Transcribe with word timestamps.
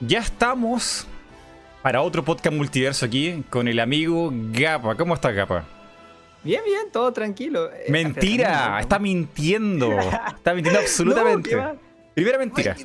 Ya 0.00 0.20
estamos 0.20 1.06
para 1.82 2.02
otro 2.02 2.24
podcast 2.24 2.54
multiverso 2.54 3.04
aquí 3.04 3.42
con 3.50 3.66
el 3.66 3.80
amigo 3.80 4.30
Gapa. 4.52 4.94
¿Cómo 4.94 5.14
estás, 5.14 5.34
Gapa? 5.34 5.64
Bien, 6.44 6.62
bien, 6.64 6.90
todo 6.92 7.12
tranquilo. 7.12 7.70
Eh, 7.72 7.86
Mentira, 7.88 8.78
está 8.80 8.98
mintiendo. 8.98 9.98
Está 9.98 10.54
mintiendo 10.54 10.80
absolutamente. 10.82 11.56
primera 12.14 12.38
mentira. 12.38 12.76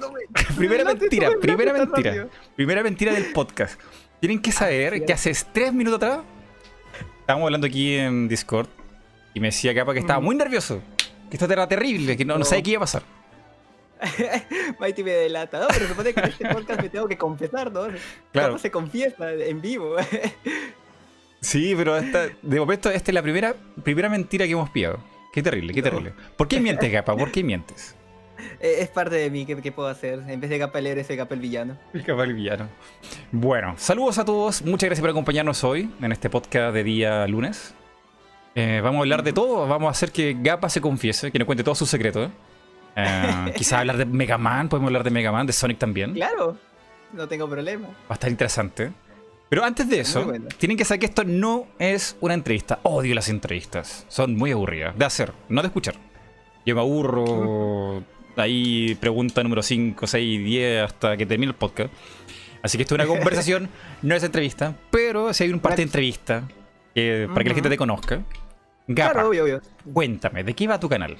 primera 0.57 0.83
mentira, 0.85 1.29
primera 1.39 1.73
mentira. 1.73 2.27
Primera 2.55 2.83
mentira 2.83 3.13
del 3.13 3.31
podcast. 3.31 3.79
Tienen 4.19 4.39
que 4.39 4.51
saber 4.51 5.05
que 5.05 5.13
hace 5.13 5.31
tres 5.51 5.71
minutos 5.71 5.97
atrás 5.97 6.19
estábamos 7.19 7.45
hablando 7.47 7.67
aquí 7.67 7.95
en 7.95 8.27
Discord 8.27 8.67
y 9.35 9.39
me 9.39 9.47
decía 9.47 9.71
Gapa 9.73 9.93
que 9.93 9.99
estaba 9.99 10.19
muy 10.19 10.35
nervioso. 10.35 10.81
Que 11.29 11.37
esto 11.37 11.51
era 11.51 11.67
terrible, 11.67 12.17
que 12.17 12.25
no, 12.25 12.37
no 12.39 12.45
sabía 12.45 12.63
qué 12.63 12.71
iba 12.71 12.79
a 12.79 12.81
pasar. 12.81 13.03
Mighty 14.79 15.03
me 15.03 15.11
delata, 15.11 15.59
¿no? 15.59 15.67
Pero 15.67 15.87
supone 15.87 16.13
que 16.13 16.19
en 16.19 16.29
este 16.29 16.49
podcast 16.49 16.81
me 16.81 16.89
tengo 16.89 17.07
que 17.07 17.17
confesar, 17.17 17.71
¿no? 17.71 17.87
Claro. 18.31 18.57
se 18.57 18.71
confiesa 18.71 19.31
en 19.31 19.61
vivo. 19.61 19.95
sí, 21.41 21.73
pero 21.75 21.97
esta, 21.97 22.27
de 22.41 22.59
momento 22.59 22.89
esta 22.89 23.11
es 23.11 23.15
la 23.15 23.21
primera, 23.21 23.55
primera 23.83 24.09
mentira 24.09 24.45
que 24.45 24.51
hemos 24.51 24.69
pillado. 24.69 24.99
Qué 25.31 25.41
terrible, 25.41 25.73
qué 25.73 25.81
terrible. 25.81 26.13
¿Por 26.37 26.47
qué 26.47 26.59
mientes, 26.59 26.91
Gapa? 26.91 27.15
¿Por 27.15 27.31
qué 27.31 27.43
mientes? 27.43 27.95
Es 28.59 28.89
parte 28.89 29.15
de 29.15 29.29
mí, 29.29 29.45
¿qué, 29.45 29.71
puedo 29.71 29.87
hacer? 29.87 30.19
En 30.27 30.39
vez 30.39 30.49
de 30.49 30.57
Gapa 30.57 30.79
héroe, 30.79 31.03
soy 31.03 31.15
Gapa 31.15 31.33
el 31.35 31.41
villano. 31.41 31.77
El 31.93 32.03
Gapa 32.03 32.23
el 32.23 32.33
villano. 32.33 32.67
Bueno, 33.31 33.75
saludos 33.77 34.17
a 34.17 34.25
todos. 34.25 34.61
Muchas 34.63 34.87
gracias 34.87 35.01
por 35.01 35.09
acompañarnos 35.09 35.63
hoy 35.63 35.89
en 36.01 36.11
este 36.11 36.29
podcast 36.29 36.73
de 36.73 36.83
día 36.83 37.27
lunes. 37.27 37.73
Eh, 38.55 38.81
vamos 38.83 38.99
a 38.99 39.01
hablar 39.01 39.23
de 39.23 39.33
todo. 39.33 39.67
Vamos 39.67 39.87
a 39.87 39.91
hacer 39.91 40.11
que 40.11 40.35
Gapa 40.39 40.69
se 40.69 40.81
confiese, 40.81 41.31
que 41.31 41.39
nos 41.39 41.45
cuente 41.45 41.63
todos 41.63 41.77
sus 41.77 41.89
secretos. 41.89 42.29
Eh, 42.29 42.52
quizás 43.55 43.79
hablar 43.79 43.97
de 43.97 44.05
Mega 44.05 44.37
Man, 44.37 44.69
podemos 44.69 44.89
hablar 44.89 45.03
de 45.03 45.11
Mega 45.11 45.31
Man, 45.31 45.47
de 45.47 45.53
Sonic 45.53 45.77
también. 45.77 46.13
Claro, 46.13 46.57
no 47.13 47.27
tengo 47.27 47.49
problema. 47.49 47.87
Va 47.87 48.09
a 48.09 48.13
estar 48.13 48.29
interesante. 48.29 48.91
Pero 49.49 49.63
antes 49.63 49.87
de 49.87 49.99
eso, 49.99 50.31
tienen 50.57 50.77
que 50.77 50.83
saber 50.83 51.01
que 51.01 51.05
esto 51.05 51.23
no 51.23 51.67
es 51.77 52.17
una 52.21 52.33
entrevista. 52.33 52.79
Odio 52.83 53.13
las 53.13 53.29
entrevistas. 53.29 54.05
Son 54.07 54.35
muy 54.35 54.51
aburridas. 54.51 54.97
De 54.97 55.05
hacer, 55.05 55.31
no 55.47 55.61
de 55.61 55.67
escuchar. 55.67 55.93
Yo 56.65 56.73
me 56.73 56.81
aburro. 56.81 58.03
Ahí 58.35 58.95
pregunta 58.95 59.43
número 59.43 59.61
5, 59.61 60.07
6, 60.07 60.43
10 60.43 60.83
hasta 60.83 61.17
que 61.17 61.27
termine 61.27 61.51
el 61.51 61.55
podcast. 61.55 61.93
Así 62.63 62.77
que 62.77 62.83
esto 62.83 62.95
es 62.95 63.01
una 63.03 63.07
conversación, 63.15 63.69
no 64.01 64.15
es 64.15 64.23
entrevista. 64.23 64.75
Pero 64.89 65.33
si 65.33 65.43
hay 65.43 65.51
un 65.51 65.59
parte 65.59 65.77
de 65.77 65.83
entrevista 65.83 66.47
para 66.95 67.43
que 67.43 67.49
la 67.49 67.55
gente 67.55 67.69
te 67.69 67.77
conozca. 67.77 68.23
Gapa, 68.87 69.23
cuéntame, 69.93 70.43
¿de 70.43 70.53
qué 70.55 70.67
va 70.67 70.79
tu 70.79 70.89
canal? 70.89 71.15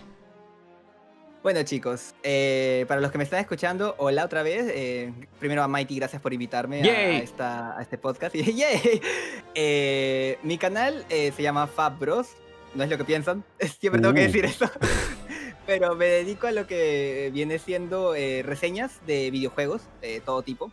Bueno 1.44 1.62
chicos, 1.64 2.16
eh, 2.24 2.86
para 2.88 3.02
los 3.02 3.12
que 3.12 3.18
me 3.18 3.26
están 3.26 3.42
escuchando, 3.42 3.96
hola 3.98 4.24
otra 4.24 4.44
vez. 4.44 4.64
Eh, 4.74 5.12
primero 5.40 5.62
a 5.62 5.68
Mighty, 5.68 5.98
gracias 5.98 6.22
por 6.22 6.32
invitarme 6.32 6.82
a, 6.90 7.18
esta, 7.18 7.78
este 7.82 7.98
podcast. 7.98 8.34
Eh, 9.56 10.40
mi 10.42 10.58
canal 10.58 11.06
se 11.10 11.44
llama 11.44 11.68
Fab 11.68 12.00
Bros. 12.00 12.30
No 12.76 12.86
es 12.86 12.90
lo 12.90 12.98
que 12.98 13.04
piensan, 13.04 13.44
siempre 13.80 14.02
tengo 14.02 14.14
que 14.14 14.22
uh. 14.22 14.24
decir 14.24 14.46
eso. 14.46 14.72
Pero 15.68 15.96
me 15.96 16.06
dedico 16.06 16.48
a 16.48 16.54
lo 16.54 16.66
que 16.66 17.30
viene 17.34 17.60
siendo 17.60 18.14
reseñas 18.14 19.06
de 19.06 19.30
videojuegos, 19.30 19.82
de 20.02 20.22
todo 20.22 20.44
tipo. 20.44 20.72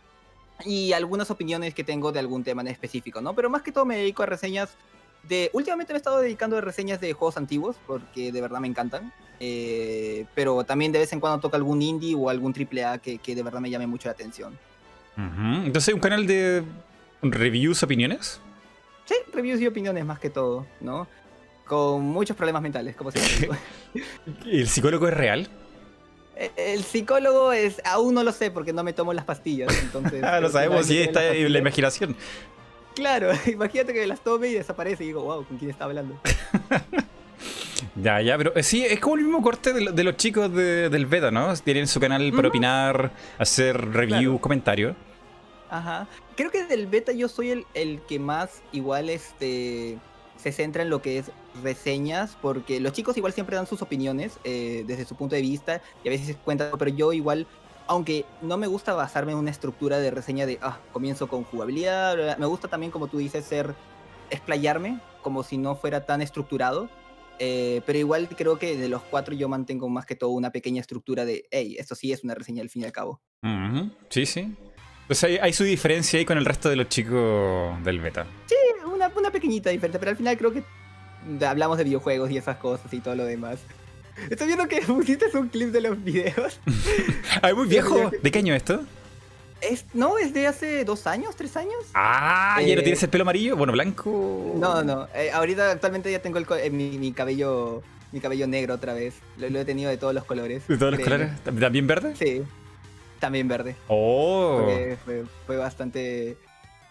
Y 0.63 0.93
algunas 0.93 1.29
opiniones 1.31 1.73
que 1.73 1.83
tengo 1.83 2.13
de 2.13 2.19
algún 2.19 2.45
tema 2.45 2.61
en 2.61 2.69
específico, 2.69 3.19
¿no? 3.19 3.35
Pero 3.35 3.49
más 3.49 3.61
que 3.61 3.73
todo 3.73 3.83
me 3.83 3.97
dedico 3.97 4.23
a 4.23 4.25
reseñas 4.25 4.77
de... 5.23 5.49
Últimamente 5.53 5.93
me 5.93 5.97
he 5.97 6.01
estado 6.01 6.19
dedicando 6.19 6.57
a 6.57 6.61
reseñas 6.61 6.99
de 7.01 7.13
juegos 7.13 7.37
antiguos, 7.37 7.77
porque 7.87 8.31
de 8.31 8.41
verdad 8.41 8.59
me 8.59 8.67
encantan. 8.67 9.13
Eh, 9.39 10.25
pero 10.35 10.63
también 10.63 10.91
de 10.91 10.99
vez 10.99 11.11
en 11.13 11.19
cuando 11.19 11.39
toca 11.39 11.57
algún 11.57 11.81
indie 11.81 12.15
o 12.15 12.29
algún 12.29 12.53
AAA 12.53 12.99
que, 12.99 13.17
que 13.17 13.33
de 13.33 13.41
verdad 13.41 13.59
me 13.59 13.69
llame 13.69 13.87
mucho 13.87 14.07
la 14.07 14.13
atención. 14.13 14.57
Entonces, 15.17 15.93
¿un 15.93 15.99
canal 15.99 16.25
de 16.25 16.63
reviews, 17.21 17.83
opiniones? 17.83 18.39
Sí, 19.05 19.15
reviews 19.33 19.61
y 19.61 19.67
opiniones 19.67 20.05
más 20.05 20.19
que 20.19 20.29
todo, 20.29 20.65
¿no? 20.79 21.07
Con 21.65 22.01
muchos 22.03 22.35
problemas 22.35 22.61
mentales, 22.61 22.95
como 22.95 23.11
siempre. 23.11 23.57
¿El 24.45 24.67
psicólogo 24.67 25.07
es 25.07 25.13
real? 25.13 25.49
E, 26.35 26.51
el 26.55 26.83
psicólogo 26.83 27.51
es, 27.51 27.81
aún 27.85 28.13
no 28.13 28.23
lo 28.23 28.31
sé 28.31 28.51
porque 28.51 28.73
no 28.73 28.83
me 28.83 28.93
tomo 28.93 29.13
las 29.13 29.25
pastillas, 29.25 29.75
entonces... 29.81 30.23
ah, 30.23 30.39
lo 30.39 30.49
sabemos, 30.49 30.85
sí, 30.85 30.99
está 30.99 31.33
en 31.33 31.51
la 31.51 31.59
imaginación. 31.59 32.15
Claro, 32.95 33.31
imagínate 33.45 33.93
que 33.93 34.05
las 34.07 34.21
tome 34.21 34.49
y 34.49 34.53
desaparece 34.53 35.03
y 35.03 35.07
digo, 35.07 35.23
wow, 35.23 35.45
¿con 35.45 35.57
quién 35.57 35.71
está 35.71 35.85
hablando? 35.85 36.19
Ya, 37.95 38.21
ya, 38.21 38.37
pero 38.37 38.55
eh, 38.55 38.63
sí, 38.63 38.85
es 38.85 38.99
como 38.99 39.15
el 39.15 39.23
mismo 39.23 39.41
corte 39.41 39.73
de, 39.73 40.03
los 40.03 40.15
chicos 40.15 40.53
del 40.53 41.05
beta, 41.07 41.31
¿no? 41.31 41.53
Tienen 41.57 41.87
su 41.87 41.99
canal 41.99 42.31
para 42.31 42.47
opinar, 42.47 43.11
hacer 43.37 43.75
reviews, 43.91 44.39
comentarios. 44.39 44.95
Ajá. 45.69 46.07
Creo 46.35 46.51
que 46.51 46.65
del 46.65 46.87
beta 46.87 47.11
yo 47.11 47.27
soy 47.27 47.49
el, 47.49 47.65
el, 47.73 48.01
que 48.07 48.19
más 48.19 48.61
igual 48.71 49.09
este 49.09 49.97
se 50.41 50.51
centra 50.51 50.83
en 50.83 50.89
lo 50.89 51.01
que 51.01 51.19
es 51.19 51.31
reseñas, 51.63 52.37
porque 52.41 52.79
los 52.79 52.93
chicos 52.93 53.15
igual 53.17 53.33
siempre 53.33 53.55
dan 53.55 53.67
sus 53.67 53.81
opiniones 53.81 54.39
eh, 54.43 54.83
desde 54.87 55.05
su 55.05 55.15
punto 55.15 55.35
de 55.35 55.41
vista 55.41 55.81
y 56.03 56.07
a 56.07 56.11
veces 56.11 56.35
cuentan, 56.43 56.71
pero 56.79 56.89
yo 56.89 57.13
igual, 57.13 57.45
aunque 57.91 58.25
no 58.41 58.55
me 58.55 58.67
gusta 58.67 58.93
basarme 58.93 59.33
en 59.33 59.37
una 59.37 59.51
estructura 59.51 59.99
de 59.99 60.11
reseña 60.11 60.45
de, 60.45 60.59
ah, 60.61 60.79
comienzo 60.93 61.27
con 61.27 61.43
jugabilidad, 61.43 62.37
me 62.37 62.45
gusta 62.45 62.69
también, 62.69 62.89
como 62.89 63.07
tú 63.07 63.17
dices, 63.17 63.43
ser, 63.43 63.75
explayarme, 64.29 65.01
como 65.21 65.43
si 65.43 65.57
no 65.57 65.75
fuera 65.75 66.05
tan 66.05 66.21
estructurado. 66.21 66.89
Eh, 67.37 67.81
pero 67.85 67.99
igual 67.99 68.29
creo 68.29 68.57
que 68.57 68.77
de 68.77 68.87
los 68.87 69.01
cuatro 69.01 69.35
yo 69.35 69.49
mantengo 69.49 69.89
más 69.89 70.05
que 70.05 70.15
todo 70.15 70.29
una 70.29 70.51
pequeña 70.51 70.79
estructura 70.79 71.25
de, 71.25 71.49
hey, 71.51 71.75
esto 71.77 71.95
sí 71.95 72.13
es 72.13 72.23
una 72.23 72.33
reseña 72.33 72.61
al 72.61 72.69
fin 72.69 72.83
y 72.83 72.85
al 72.85 72.93
cabo. 72.93 73.21
Sí, 74.07 74.25
sí. 74.25 74.55
Pues 75.07 75.21
hay, 75.25 75.37
hay, 75.39 75.51
su 75.51 75.65
diferencia 75.65 76.17
ahí 76.17 76.23
con 76.23 76.37
el 76.37 76.45
resto 76.45 76.69
de 76.69 76.77
los 76.77 76.87
chicos 76.87 77.83
del 77.83 77.99
beta. 77.99 78.25
Sí, 78.45 78.55
una, 78.85 79.11
una 79.13 79.31
pequeñita 79.31 79.69
diferencia, 79.69 79.99
pero 79.99 80.11
al 80.11 80.17
final 80.17 80.37
creo 80.37 80.53
que 80.53 80.63
hablamos 81.45 81.77
de 81.77 81.83
videojuegos 81.83 82.31
y 82.31 82.37
esas 82.37 82.55
cosas 82.55 82.93
y 82.93 83.01
todo 83.01 83.15
lo 83.15 83.25
demás. 83.25 83.59
Estoy 84.29 84.47
viendo 84.47 84.67
que 84.67 84.81
pusiste 84.81 85.25
un 85.37 85.49
clip 85.49 85.69
de 85.69 85.81
los 85.81 86.03
videos. 86.03 86.59
Ay, 87.41 87.53
muy 87.53 87.67
viejo. 87.67 88.11
¿De 88.21 88.31
qué 88.31 88.39
año 88.39 88.53
esto? 88.53 88.81
Es, 89.61 89.85
no, 89.93 90.17
es 90.17 90.33
de 90.33 90.47
hace 90.47 90.83
dos 90.85 91.05
años, 91.05 91.35
tres 91.35 91.55
años. 91.55 91.75
Ah, 91.93 92.57
¿ya 92.61 92.73
no 92.73 92.81
eh, 92.81 92.83
tienes 92.83 93.03
el 93.03 93.09
pelo 93.09 93.21
amarillo? 93.23 93.55
Bueno, 93.55 93.73
blanco. 93.73 94.55
No, 94.57 94.83
no. 94.83 95.07
Eh, 95.13 95.29
ahorita 95.31 95.71
actualmente 95.71 96.11
ya 96.11 96.19
tengo 96.19 96.39
el, 96.39 96.47
eh, 96.59 96.69
mi, 96.71 97.11
cabello 97.13 97.83
mi 98.11 98.19
cabello 98.19 98.47
negro 98.47 98.73
otra 98.73 98.93
vez. 98.93 99.15
Lo, 99.37 99.59
he 99.59 99.65
tenido 99.65 99.89
de 99.89 99.97
todos 99.97 100.15
los 100.15 100.25
colores. 100.25 100.67
¿De 100.67 100.77
todos 100.77 100.93
los 100.93 101.01
colores? 101.01 101.31
¿También 101.43 101.85
verde? 101.85 102.15
Sí, 102.17 102.41
también 103.19 103.47
verde. 103.47 103.75
Oh. 103.87 104.67
Fue, 105.45 105.57
bastante... 105.57 106.37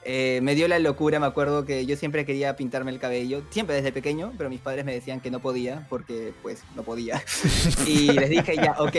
me 0.04 0.54
dio 0.54 0.68
la 0.68 0.78
locura, 0.78 1.20
me 1.20 1.26
acuerdo 1.26 1.64
que 1.64 1.86
yo 1.86 1.96
siempre 1.96 2.24
quería 2.24 2.56
pintarme 2.56 2.90
el 2.90 2.98
cabello, 2.98 3.42
siempre 3.50 3.76
desde 3.76 3.92
pequeño, 3.92 4.32
pero 4.38 4.50
mis 4.50 4.60
padres 4.60 4.84
me 4.84 4.92
decían 4.92 5.20
que 5.20 5.30
no 5.30 5.40
podía, 5.40 5.86
porque 5.88 6.32
pues 6.42 6.62
no 6.74 6.82
podía. 6.82 7.22
y 7.86 8.12
les 8.12 8.30
dije 8.30 8.56
ya, 8.56 8.76
ok, 8.78 8.96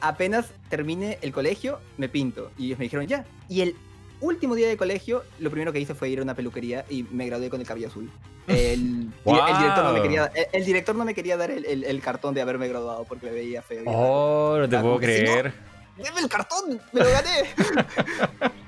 apenas 0.00 0.46
termine 0.68 1.18
el 1.22 1.32
colegio, 1.32 1.80
me 1.96 2.08
pinto. 2.08 2.50
Y 2.58 2.66
ellos 2.66 2.78
me 2.78 2.84
dijeron, 2.84 3.06
ya. 3.06 3.24
Y 3.48 3.62
el 3.62 3.76
último 4.20 4.54
día 4.54 4.68
de 4.68 4.76
colegio, 4.76 5.24
lo 5.38 5.50
primero 5.50 5.72
que 5.72 5.80
hice 5.80 5.94
fue 5.94 6.08
ir 6.08 6.18
a 6.18 6.22
una 6.22 6.34
peluquería 6.34 6.84
y 6.88 7.04
me 7.04 7.26
gradué 7.26 7.50
con 7.50 7.60
el 7.60 7.66
cabello 7.66 7.88
azul. 7.88 8.10
El, 8.46 9.10
director, 9.24 9.84
no 9.84 9.92
me 9.92 10.02
quería, 10.02 10.30
el, 10.52 10.64
director 10.64 10.94
no 10.94 11.04
me 11.04 11.14
quería 11.14 11.36
dar 11.36 11.50
el, 11.50 12.00
cartón 12.02 12.34
de 12.34 12.42
haberme 12.42 12.68
graduado 12.68 13.04
porque 13.04 13.26
me 13.26 13.32
veía 13.32 13.62
feo. 13.62 13.82
Oh, 13.86 14.56
no 14.58 14.68
te 14.68 14.78
puedo 14.78 14.98
creer. 14.98 15.54
¡Dame 15.96 16.20
el 16.20 16.28
cartón! 16.28 16.80
¡Me 16.92 17.00
lo 17.00 17.10
gané! 17.10 18.50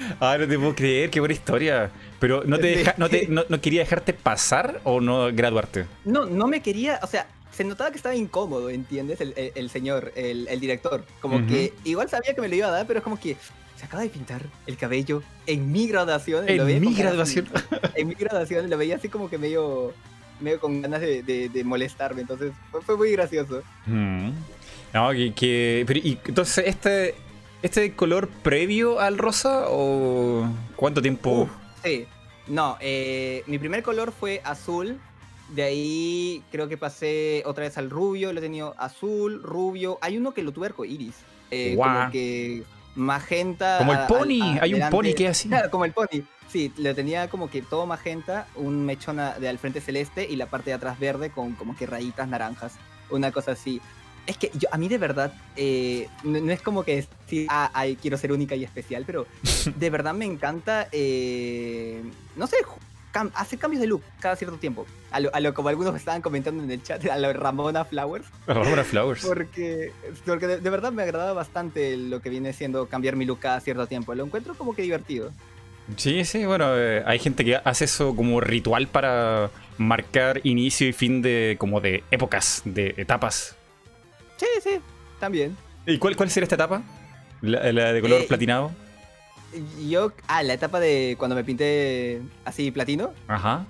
Ah, 0.20 0.36
no 0.38 0.46
te 0.48 0.58
puedo 0.58 0.74
creer, 0.74 1.10
qué 1.10 1.20
buena 1.20 1.34
historia. 1.34 1.90
Pero 2.18 2.42
no 2.44 2.58
te, 2.58 2.84
no, 2.96 3.08
te 3.08 3.28
no, 3.28 3.60
quería 3.60 3.80
dejarte 3.80 4.12
pasar 4.12 4.80
o 4.84 5.00
no 5.00 5.32
graduarte? 5.32 5.86
No, 6.04 6.26
no 6.26 6.46
me 6.46 6.60
quería, 6.60 7.00
o 7.02 7.06
sea, 7.06 7.26
se 7.50 7.64
notaba 7.64 7.90
que 7.90 7.96
estaba 7.96 8.14
incómodo, 8.14 8.70
¿entiendes? 8.70 9.20
El, 9.20 9.70
señor, 9.70 10.12
el, 10.16 10.60
director. 10.60 11.04
Como 11.20 11.46
que 11.46 11.72
igual 11.84 12.08
sabía 12.08 12.34
que 12.34 12.40
me 12.40 12.48
lo 12.48 12.54
iba 12.54 12.68
a 12.68 12.70
dar, 12.70 12.86
pero 12.86 12.98
es 12.98 13.04
como 13.04 13.18
que 13.18 13.36
se 13.76 13.86
acaba 13.86 14.02
de 14.02 14.10
pintar 14.10 14.42
el 14.66 14.76
cabello 14.76 15.22
en 15.46 15.72
mi 15.72 15.86
graduación. 15.86 16.48
En 16.48 16.80
mi 16.80 16.94
graduación. 16.94 17.48
en 17.94 18.08
mi 18.08 18.14
graduación, 18.14 18.68
lo 18.68 18.76
veía 18.76 18.96
así 18.96 19.08
como 19.08 19.30
que 19.30 19.38
medio, 19.38 19.94
medio 20.40 20.60
con 20.60 20.82
ganas 20.82 21.00
de, 21.00 21.62
molestarme. 21.64 22.20
Entonces 22.20 22.52
fue, 22.84 22.96
muy 22.96 23.12
gracioso. 23.12 23.62
Mm. 23.86 24.30
No, 24.92 25.10
que, 25.34 25.84
pero, 25.86 25.98
y, 26.00 26.18
entonces, 26.26 26.66
¿este, 26.66 27.14
¿este 27.62 27.94
color 27.94 28.28
previo 28.28 29.00
al 29.00 29.18
rosa 29.18 29.64
o 29.68 30.46
cuánto 30.76 31.02
tiempo? 31.02 31.48
sí. 31.82 32.06
No, 32.46 32.76
eh, 32.80 33.44
mi 33.46 33.60
primer 33.60 33.84
color 33.84 34.10
fue 34.10 34.40
azul 34.42 34.98
de 35.54 35.64
ahí 35.64 36.44
creo 36.52 36.68
que 36.68 36.76
pasé 36.76 37.42
otra 37.44 37.64
vez 37.64 37.76
al 37.76 37.90
rubio, 37.90 38.32
lo 38.32 38.38
he 38.38 38.42
tenido 38.42 38.74
azul, 38.78 39.42
rubio. 39.42 39.98
Hay 40.00 40.16
uno 40.16 40.32
que 40.32 40.42
lo 40.42 40.52
tuve 40.52 40.66
arcoiris. 40.66 41.16
Eh, 41.50 41.76
Como 41.76 42.10
que 42.10 42.62
magenta. 42.94 43.78
Como 43.78 43.92
el 43.92 44.06
pony, 44.06 44.58
hay 44.60 44.74
un 44.74 44.88
pony 44.90 45.12
que 45.16 45.24
es 45.24 45.30
así. 45.30 45.48
Claro, 45.48 45.70
como 45.72 45.84
el 45.84 45.92
pony. 45.92 46.22
Sí, 46.48 46.72
lo 46.76 46.94
tenía 46.94 47.28
como 47.28 47.50
que 47.50 47.62
todo 47.62 47.86
magenta, 47.86 48.46
un 48.56 48.84
mechón 48.84 49.16
de 49.16 49.48
al 49.48 49.58
frente 49.58 49.80
celeste 49.80 50.26
y 50.28 50.36
la 50.36 50.46
parte 50.46 50.70
de 50.70 50.74
atrás 50.74 50.98
verde 50.98 51.30
con 51.30 51.54
como 51.54 51.76
que 51.76 51.86
rayitas 51.86 52.28
naranjas. 52.28 52.74
Una 53.10 53.32
cosa 53.32 53.52
así. 53.52 53.80
Es 54.30 54.36
que 54.36 54.50
yo, 54.54 54.68
a 54.72 54.78
mí 54.78 54.88
de 54.88 54.98
verdad, 54.98 55.32
eh, 55.56 56.08
no, 56.24 56.52
es 56.52 56.62
como 56.62 56.84
que 56.84 57.06
sí, 57.26 57.46
ah, 57.50 57.84
quiero 58.00 58.16
ser 58.16 58.32
única 58.32 58.54
y 58.54 58.64
especial, 58.64 59.04
pero 59.06 59.26
de 59.76 59.90
verdad 59.90 60.14
me 60.14 60.24
encanta, 60.24 60.88
eh, 60.92 62.02
no 62.36 62.46
sé, 62.46 62.56
hacer 63.34 63.58
cambios 63.58 63.80
de 63.80 63.88
look 63.88 64.02
cada 64.20 64.36
cierto 64.36 64.56
tiempo. 64.56 64.86
A 65.10 65.40
lo, 65.40 65.54
como 65.54 65.68
algunos 65.68 65.94
estaban 65.96 66.22
comentando 66.22 66.62
en 66.62 66.70
el 66.70 66.82
chat, 66.82 67.04
a 67.06 67.18
lo 67.18 67.32
Ramona 67.32 67.84
Flowers. 67.84 68.26
Ramona 68.46 68.84
Flowers. 68.84 69.24
Porque, 69.24 69.92
porque 70.24 70.46
de, 70.46 70.70
verdad 70.70 70.92
me 70.92 71.02
agrada 71.02 71.32
bastante 71.32 71.96
lo 71.96 72.22
que 72.22 72.30
viene 72.30 72.52
siendo 72.52 72.86
cambiar 72.86 73.16
mi 73.16 73.24
look 73.24 73.40
cada 73.40 73.60
cierto 73.60 73.86
tiempo. 73.86 74.14
Lo 74.14 74.24
encuentro 74.24 74.54
como 74.54 74.74
que 74.74 74.82
divertido. 74.82 75.32
Sí, 75.96 76.24
sí, 76.24 76.44
bueno, 76.44 76.78
eh, 76.78 77.02
hay 77.04 77.18
gente 77.18 77.44
que 77.44 77.56
hace 77.56 77.86
eso 77.86 78.14
como 78.14 78.40
ritual 78.40 78.86
para 78.86 79.50
marcar 79.76 80.40
inicio 80.44 80.86
y 80.86 80.92
fin 80.92 81.20
de 81.20 81.56
como 81.58 81.80
de 81.80 82.04
épocas, 82.12 82.62
de 82.64 82.94
etapas 82.96 83.56
Sí, 84.40 84.46
sí, 84.62 84.80
también. 85.18 85.54
¿Y 85.86 85.98
cuál, 85.98 86.16
cuál 86.16 86.30
sería 86.30 86.44
esta 86.44 86.54
etapa? 86.54 86.82
¿La, 87.42 87.92
de 87.92 88.00
color 88.00 88.22
eh, 88.22 88.24
platinado? 88.26 88.72
Yo, 89.86 90.12
ah, 90.28 90.42
la 90.42 90.54
etapa 90.54 90.80
de 90.80 91.14
cuando 91.18 91.36
me 91.36 91.44
pinté 91.44 92.22
así 92.46 92.70
platino. 92.70 93.12
Ajá. 93.28 93.66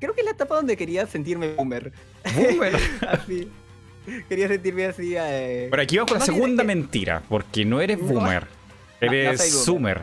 Creo 0.00 0.12
que 0.12 0.22
es 0.22 0.24
la 0.24 0.32
etapa 0.32 0.56
donde 0.56 0.76
quería 0.76 1.06
sentirme 1.06 1.54
boomer. 1.54 1.92
Boomer. 2.34 2.74
así. 3.08 3.48
Quería 4.28 4.48
sentirme 4.48 4.86
así. 4.86 5.14
Eh... 5.16 5.68
Pero 5.70 5.82
aquí 5.82 5.96
vamos 5.96 6.10
con 6.10 6.18
la 6.18 6.24
segunda 6.24 6.64
mentira, 6.64 7.22
porque 7.28 7.64
no 7.64 7.80
eres 7.80 8.00
boomer, 8.00 8.48
eres 9.00 9.64
Sumer 9.64 10.02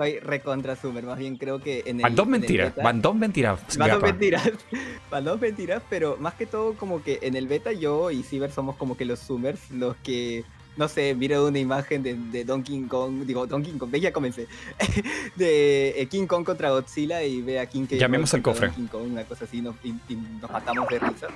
soy 0.00 0.18
recontra 0.18 0.76
Sumer, 0.76 1.04
más 1.04 1.18
bien 1.18 1.36
creo 1.36 1.60
que 1.60 1.82
en 1.84 1.98
el. 1.98 2.02
Van 2.04 2.14
dos 2.14 2.26
mentiras, 2.26 2.74
van 2.74 3.02
dos 3.02 3.14
mentiras. 3.14 3.60
Van 3.78 3.90
dos 3.90 4.02
mentiras, 4.02 4.50
van 5.10 5.24
dos 5.24 5.40
mentiras, 5.40 5.82
pero 5.90 6.16
más 6.18 6.34
que 6.34 6.46
todo, 6.46 6.72
como 6.74 7.02
que 7.02 7.18
en 7.20 7.36
el 7.36 7.46
beta 7.46 7.72
yo 7.72 8.10
y 8.10 8.22
Ciber 8.22 8.50
somos 8.50 8.76
como 8.76 8.96
que 8.96 9.04
los 9.04 9.18
Sumers, 9.18 9.70
los 9.70 9.96
que 9.96 10.44
no 10.78 10.88
sé, 10.88 11.14
miro 11.14 11.46
una 11.46 11.58
imagen 11.58 12.02
de, 12.02 12.44
Donkey 12.44 12.84
Kong, 12.84 13.26
digo, 13.26 13.46
Donkey 13.46 13.74
Kong, 13.74 13.94
ya 13.96 14.10
comencé, 14.10 14.46
de 15.36 16.00
eh, 16.00 16.06
King 16.06 16.26
Kong 16.26 16.44
contra 16.44 16.70
Godzilla 16.70 17.22
y 17.22 17.42
ve 17.42 17.60
a 17.60 17.66
King 17.66 17.84
Kong. 17.84 17.98
Llamemos 17.98 18.32
al 18.32 18.40
cofre. 18.40 18.70
King 18.70 18.86
Kong, 18.86 19.12
una 19.12 19.24
cosa 19.24 19.44
así, 19.44 19.58
y, 19.58 19.62
nos 19.62 20.50
matamos 20.50 20.88
de 20.88 20.98
risa. 20.98 21.26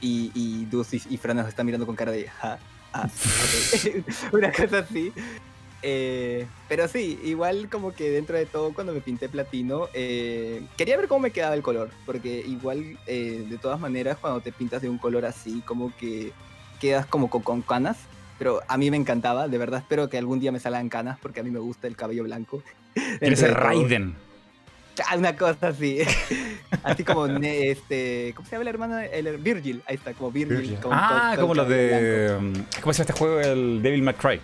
Y, 0.00 0.30
y 0.34 0.64
Dus 0.66 0.94
y, 0.94 1.16
Fran 1.16 1.38
nos 1.38 1.48
están 1.48 1.66
mirando 1.66 1.86
con 1.86 1.96
cara 1.96 2.12
de, 2.12 2.28
ja, 2.28 2.60
ah, 2.92 3.08
una 4.32 4.52
cosa 4.52 4.78
así. 4.78 5.12
Eh, 5.82 6.46
pero 6.68 6.86
sí, 6.86 7.18
igual 7.24 7.68
como 7.68 7.92
que 7.92 8.10
dentro 8.10 8.36
de 8.36 8.46
todo 8.46 8.72
cuando 8.72 8.92
me 8.92 9.00
pinté 9.00 9.28
platino, 9.28 9.88
eh, 9.94 10.62
quería 10.76 10.96
ver 10.96 11.08
cómo 11.08 11.20
me 11.20 11.32
quedaba 11.32 11.54
el 11.54 11.62
color, 11.62 11.90
porque 12.06 12.44
igual 12.46 12.98
eh, 13.06 13.44
de 13.48 13.58
todas 13.58 13.80
maneras 13.80 14.16
cuando 14.20 14.40
te 14.40 14.52
pintas 14.52 14.80
de 14.80 14.88
un 14.88 14.98
color 14.98 15.24
así, 15.24 15.60
como 15.66 15.94
que 15.96 16.32
quedas 16.80 17.04
como 17.06 17.28
con, 17.28 17.62
canas, 17.62 17.98
pero 18.38 18.60
a 18.68 18.78
mí 18.78 18.90
me 18.90 18.96
encantaba, 18.96 19.48
de 19.48 19.58
verdad 19.58 19.80
espero 19.80 20.08
que 20.08 20.18
algún 20.18 20.38
día 20.38 20.52
me 20.52 20.60
salgan 20.60 20.88
canas 20.88 21.18
porque 21.20 21.40
a 21.40 21.42
mí 21.42 21.50
me 21.50 21.58
gusta 21.58 21.88
el 21.88 21.96
cabello 21.96 22.22
blanco. 22.24 22.62
Eres 23.20 23.42
el 23.42 23.54
Raiden. 23.54 24.14
Ah, 25.08 25.16
una 25.16 25.34
cosa 25.34 25.68
así. 25.68 26.00
así 26.82 27.02
como 27.02 27.26
este. 27.26 28.34
¿Cómo 28.36 28.46
se 28.46 28.52
llama 28.52 28.62
el 28.62 28.68
hermano? 28.68 28.98
El, 28.98 29.38
Virgil. 29.38 29.82
Ahí 29.86 29.94
está, 29.94 30.12
como 30.12 30.30
Virgil. 30.30 30.76
ah, 30.90 31.34
como 31.40 31.54
los 31.54 31.66
de. 31.66 32.36
¿Cómo 32.82 32.92
se 32.92 33.02
llama 33.02 33.10
este 33.10 33.12
juego? 33.14 33.40
El 33.40 33.80
Devil 33.80 34.02
May 34.02 34.14
Cry. 34.14 34.40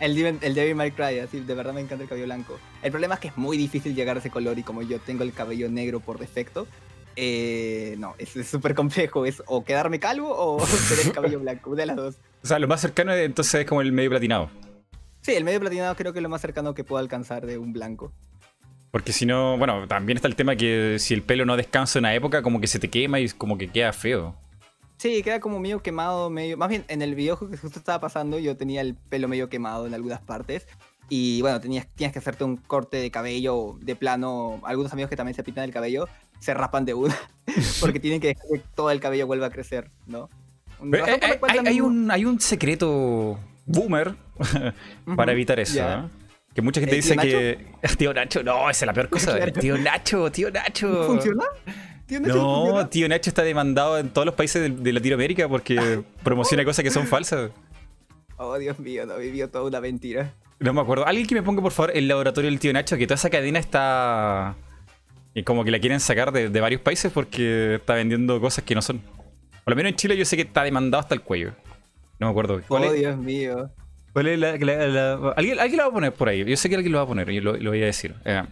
El, 0.00 0.16
el 0.16 0.54
Devil 0.54 0.74
May 0.74 0.92
Cry, 0.92 1.18
así, 1.18 1.40
de 1.40 1.54
verdad 1.54 1.74
me 1.74 1.80
encanta 1.80 2.02
el 2.02 2.08
cabello 2.08 2.26
blanco. 2.26 2.58
El 2.82 2.90
problema 2.90 3.14
es 3.14 3.20
que 3.20 3.28
es 3.28 3.36
muy 3.36 3.56
difícil 3.56 3.94
llegar 3.94 4.16
a 4.16 4.20
ese 4.20 4.30
color 4.30 4.58
y 4.58 4.62
como 4.62 4.82
yo 4.82 4.98
tengo 4.98 5.22
el 5.22 5.32
cabello 5.32 5.68
negro 5.68 6.00
por 6.00 6.18
defecto, 6.18 6.66
eh, 7.16 7.96
no, 7.98 8.14
es 8.18 8.30
súper 8.48 8.74
complejo. 8.74 9.26
Es 9.26 9.42
o 9.46 9.64
quedarme 9.64 10.00
calvo 10.00 10.30
o 10.30 10.56
tener 10.88 11.06
el 11.06 11.12
cabello 11.12 11.40
blanco, 11.40 11.70
una 11.70 11.82
de 11.82 11.86
las 11.86 11.96
dos. 11.96 12.14
O 12.42 12.46
sea, 12.46 12.58
lo 12.58 12.68
más 12.68 12.80
cercano 12.80 13.14
entonces 13.14 13.60
es 13.60 13.66
como 13.66 13.82
el 13.82 13.92
medio 13.92 14.10
platinado. 14.10 14.50
Sí, 15.20 15.32
el 15.32 15.44
medio 15.44 15.60
platinado 15.60 15.94
creo 15.96 16.12
que 16.12 16.20
es 16.20 16.22
lo 16.22 16.30
más 16.30 16.40
cercano 16.40 16.74
que 16.74 16.82
puedo 16.82 16.98
alcanzar 16.98 17.44
de 17.44 17.58
un 17.58 17.72
blanco. 17.72 18.12
Porque 18.90 19.12
si 19.12 19.26
no, 19.26 19.56
bueno, 19.58 19.86
también 19.86 20.16
está 20.16 20.28
el 20.28 20.34
tema 20.34 20.56
que 20.56 20.96
si 20.98 21.14
el 21.14 21.22
pelo 21.22 21.44
no 21.44 21.56
descansa 21.56 21.98
en 21.98 22.06
una 22.06 22.14
época, 22.14 22.42
como 22.42 22.60
que 22.60 22.66
se 22.66 22.78
te 22.78 22.88
quema 22.88 23.20
y 23.20 23.28
como 23.28 23.56
que 23.56 23.68
queda 23.68 23.92
feo. 23.92 24.34
Sí, 25.00 25.22
queda 25.22 25.40
como 25.40 25.58
medio 25.58 25.82
quemado, 25.82 26.28
medio. 26.28 26.58
Más 26.58 26.68
bien, 26.68 26.84
en 26.88 27.00
el 27.00 27.14
videojuego 27.14 27.50
que 27.50 27.56
justo 27.56 27.78
estaba 27.78 27.98
pasando, 28.00 28.38
yo 28.38 28.58
tenía 28.58 28.82
el 28.82 28.94
pelo 28.94 29.28
medio 29.28 29.48
quemado 29.48 29.86
en 29.86 29.94
algunas 29.94 30.20
partes. 30.20 30.66
Y 31.08 31.40
bueno, 31.40 31.58
tenías, 31.58 31.86
tienes 31.94 32.12
que 32.12 32.18
hacerte 32.18 32.44
un 32.44 32.58
corte 32.58 32.98
de 32.98 33.10
cabello 33.10 33.78
de 33.80 33.96
plano. 33.96 34.60
Algunos 34.62 34.92
amigos 34.92 35.08
que 35.08 35.16
también 35.16 35.34
se 35.34 35.42
pintan 35.42 35.64
el 35.64 35.72
cabello 35.72 36.06
se 36.38 36.52
rapan 36.52 36.84
de 36.84 36.92
una. 36.92 37.16
porque 37.80 37.98
tienen 37.98 38.20
que 38.20 38.26
dejar 38.26 38.44
que 38.52 38.60
todo 38.74 38.90
el 38.90 39.00
cabello 39.00 39.26
vuelva 39.26 39.46
a 39.46 39.50
crecer, 39.50 39.90
¿no? 40.06 40.28
Eh, 40.82 41.18
eh, 41.22 41.40
hay, 41.64 41.80
un, 41.80 42.10
hay 42.10 42.26
un 42.26 42.38
secreto 42.38 43.38
boomer 43.64 44.16
para 45.16 45.32
evitar 45.32 45.58
eso. 45.60 45.80
¿eh? 45.80 46.02
Que 46.52 46.60
mucha 46.60 46.78
gente 46.78 46.96
dice 46.96 47.16
que. 47.16 47.72
Tío 47.96 48.12
Nacho, 48.12 48.42
no, 48.42 48.68
esa 48.68 48.84
es 48.84 48.86
la 48.86 48.92
peor 48.92 49.08
cosa. 49.08 49.38
tío 49.52 49.78
Nacho, 49.78 50.30
tío 50.30 50.50
Nacho. 50.50 51.04
¿Funciona? 51.06 51.44
No, 52.18 52.88
tío 52.88 53.08
Nacho 53.08 53.30
está 53.30 53.42
demandado 53.42 53.98
en 53.98 54.10
todos 54.10 54.26
los 54.26 54.34
países 54.34 54.82
de, 54.82 54.92
Latinoamérica 54.92 55.48
porque 55.48 56.02
promociona 56.22 56.64
cosas 56.64 56.82
que 56.82 56.90
son 56.90 57.06
falsas. 57.06 57.50
Oh, 58.36 58.56
Dios 58.58 58.78
mío, 58.78 59.06
no 59.06 59.18
vivió 59.18 59.48
toda 59.50 59.64
una 59.64 59.80
mentira. 59.80 60.34
No 60.58 60.72
me 60.72 60.80
acuerdo. 60.80 61.06
Alguien 61.06 61.26
que 61.26 61.34
me 61.34 61.42
ponga, 61.42 61.62
por 61.62 61.72
favor, 61.72 61.92
el 61.94 62.08
laboratorio 62.08 62.50
del 62.50 62.58
tío 62.58 62.72
Nacho, 62.72 62.96
que 62.96 63.06
toda 63.06 63.16
esa 63.16 63.30
cadena 63.30 63.58
está. 63.58 64.56
Y 65.34 65.42
como 65.42 65.64
que 65.64 65.70
la 65.70 65.78
quieren 65.78 66.00
sacar 66.00 66.32
de, 66.32 66.48
varios 66.60 66.80
países 66.80 67.12
porque 67.12 67.76
está 67.76 67.94
vendiendo 67.94 68.40
cosas 68.40 68.64
que 68.64 68.74
no 68.74 68.82
son. 68.82 68.98
Por 68.98 69.72
lo 69.72 69.76
menos 69.76 69.90
en 69.90 69.96
Chile 69.96 70.16
yo 70.16 70.24
sé 70.24 70.36
que 70.36 70.42
está 70.42 70.64
demandado 70.64 71.00
hasta 71.00 71.14
el 71.14 71.20
cuello. 71.20 71.52
No 72.18 72.26
me 72.26 72.30
acuerdo. 72.30 72.60
oh, 72.68 72.92
Dios 72.92 73.16
mío. 73.16 73.70
¿Alguien, 74.12 75.60
alguien, 75.60 75.76
lo 75.76 75.84
va 75.84 75.88
a 75.88 75.92
poner 75.92 76.12
por 76.12 76.28
ahí. 76.28 76.44
Yo 76.44 76.56
sé 76.56 76.68
que 76.68 76.74
alguien 76.74 76.92
lo 76.92 76.98
va 76.98 77.04
a 77.04 77.06
poner 77.06 77.30
y 77.30 77.40
lo, 77.40 77.56
lo 77.56 77.70
voy 77.70 77.82
a 77.82 77.86
decir. 77.86 78.14
Eh, 78.24 78.42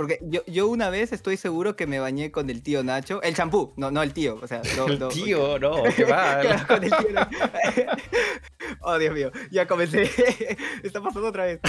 porque 0.00 0.18
yo, 0.22 0.40
yo 0.46 0.66
una 0.66 0.88
vez 0.88 1.12
estoy 1.12 1.36
seguro 1.36 1.76
que 1.76 1.86
me 1.86 1.98
bañé 1.98 2.30
con 2.30 2.48
el 2.48 2.62
tío 2.62 2.82
Nacho. 2.82 3.20
El 3.20 3.34
champú, 3.34 3.74
no, 3.76 3.90
no 3.90 4.02
el 4.02 4.14
tío. 4.14 4.38
O 4.40 4.46
sea, 4.46 4.62
el 4.62 5.08
tío, 5.10 5.58
no, 5.58 5.82
qué 5.94 6.06
mal. 6.06 6.66
con 6.66 6.82
el 6.82 6.90
tío 6.90 7.08
oh, 8.80 8.96
Dios 8.96 9.14
mío, 9.14 9.30
ya 9.50 9.66
comencé. 9.66 10.04
Está 10.82 11.02
pasando 11.02 11.28
otra 11.28 11.44
vez. 11.44 11.60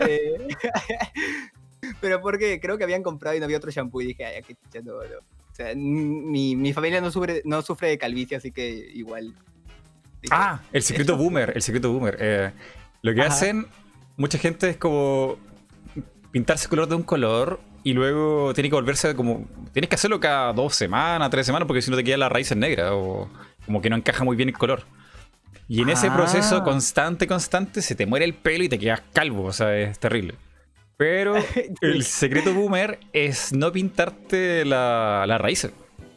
eh... 0.00 0.48
Pero 2.00 2.22
porque 2.22 2.58
creo 2.58 2.78
que 2.78 2.84
habían 2.84 3.02
comprado 3.02 3.36
y 3.36 3.38
no 3.38 3.44
había 3.44 3.58
otro 3.58 3.70
champú 3.70 4.00
y 4.00 4.06
dije, 4.06 4.24
ay, 4.24 4.42
qué 4.44 4.54
chicha, 4.54 4.80
no, 4.82 4.94
no. 4.94 5.18
O 5.18 5.54
sea, 5.54 5.74
mi, 5.74 6.56
mi 6.56 6.72
familia 6.72 7.02
no 7.02 7.10
sufre, 7.10 7.42
no 7.44 7.60
sufre 7.60 7.88
de 7.88 7.98
calvicie, 7.98 8.38
así 8.38 8.50
que 8.50 8.70
igual. 8.94 9.34
ah, 10.30 10.62
el 10.72 10.82
secreto 10.82 11.18
boomer, 11.18 11.52
el 11.54 11.60
secreto 11.60 11.92
boomer. 11.92 12.16
Eh, 12.18 12.50
lo 13.02 13.14
que 13.14 13.20
hacen 13.20 13.66
mucha 14.16 14.38
gente 14.38 14.70
es 14.70 14.78
como 14.78 15.36
pintarse 16.38 16.68
color 16.68 16.86
de 16.88 16.94
un 16.94 17.02
color 17.02 17.58
y 17.82 17.94
luego 17.94 18.54
tiene 18.54 18.68
que 18.68 18.76
volverse 18.76 19.16
como. 19.16 19.44
Tienes 19.72 19.88
que 19.88 19.96
hacerlo 19.96 20.20
cada 20.20 20.52
dos 20.52 20.76
semanas, 20.76 21.30
tres 21.30 21.46
semanas, 21.46 21.66
porque 21.66 21.82
si 21.82 21.90
no 21.90 21.96
te 21.96 22.04
queda 22.04 22.16
la 22.16 22.28
raíz 22.28 22.54
negra 22.54 22.94
o 22.94 23.28
como 23.66 23.82
que 23.82 23.90
no 23.90 23.96
encaja 23.96 24.22
muy 24.22 24.36
bien 24.36 24.48
el 24.48 24.56
color. 24.56 24.84
Y 25.66 25.82
en 25.82 25.90
ese 25.90 26.10
proceso 26.10 26.58
ah. 26.58 26.64
constante, 26.64 27.26
constante, 27.26 27.82
se 27.82 27.96
te 27.96 28.06
muere 28.06 28.24
el 28.24 28.34
pelo 28.34 28.62
y 28.62 28.68
te 28.68 28.78
quedas 28.78 29.02
calvo, 29.12 29.44
o 29.44 29.52
sea, 29.52 29.76
es 29.76 29.98
terrible. 29.98 30.34
Pero 30.96 31.34
el 31.80 32.04
secreto 32.04 32.54
boomer 32.54 33.00
es 33.12 33.52
no 33.52 33.72
pintarte 33.72 34.64
la, 34.64 35.24
la 35.26 35.38
raíz, 35.38 35.68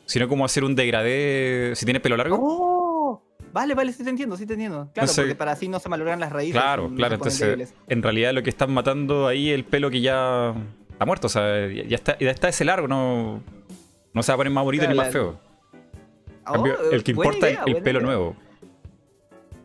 sino 0.06 0.28
como 0.28 0.46
hacer 0.46 0.64
un 0.64 0.76
degradé 0.76 1.74
si 1.76 1.86
tienes 1.86 2.04
pelo 2.04 2.16
largo. 2.16 2.38
Oh. 2.40 2.81
Vale, 3.54 3.74
vale, 3.76 3.94
sí 3.94 4.04
te 4.04 4.10
entiendo, 4.10 4.38
sí 4.38 4.46
te 4.46 4.54
entiendo. 4.54 4.90
Claro, 4.94 5.12
porque 5.16 5.36
para 5.36 5.52
así 5.52 5.68
no 5.68 5.80
se 5.80 5.90
malogran 5.90 6.20
las 6.20 6.32
raíces. 6.32 6.62
Claro, 6.62 6.92
claro. 6.96 7.16
Entonces, 7.16 7.74
en 7.88 8.04
realidad 8.04 8.34
lo 8.34 8.44
que 8.44 8.50
están 8.50 8.72
matando 8.74 9.28
ahí 9.28 9.50
es 9.50 9.56
el 9.56 9.66
pelo 9.66 9.90
que 9.90 10.02
ya 10.02 10.54
está 10.92 11.06
muerto. 11.06 11.28
O 11.28 11.30
sea, 11.30 11.68
ya 11.68 11.96
está, 11.96 12.18
ya 12.20 12.32
está 12.32 12.50
ese 12.50 12.66
largo, 12.66 12.88
no, 12.88 13.42
no 14.14 14.24
se 14.24 14.32
va 14.32 14.36
a 14.36 14.38
poner 14.38 14.54
más 14.54 14.64
bonito 14.64 14.88
ni 14.88 14.96
más 14.96 15.10
feo. 15.10 15.40
Oh, 16.48 16.66
el 16.92 17.04
que 17.04 17.12
importa 17.12 17.50
es 17.50 17.60
el, 17.66 17.82
pelo 17.82 18.02
nuevo. 18.02 18.36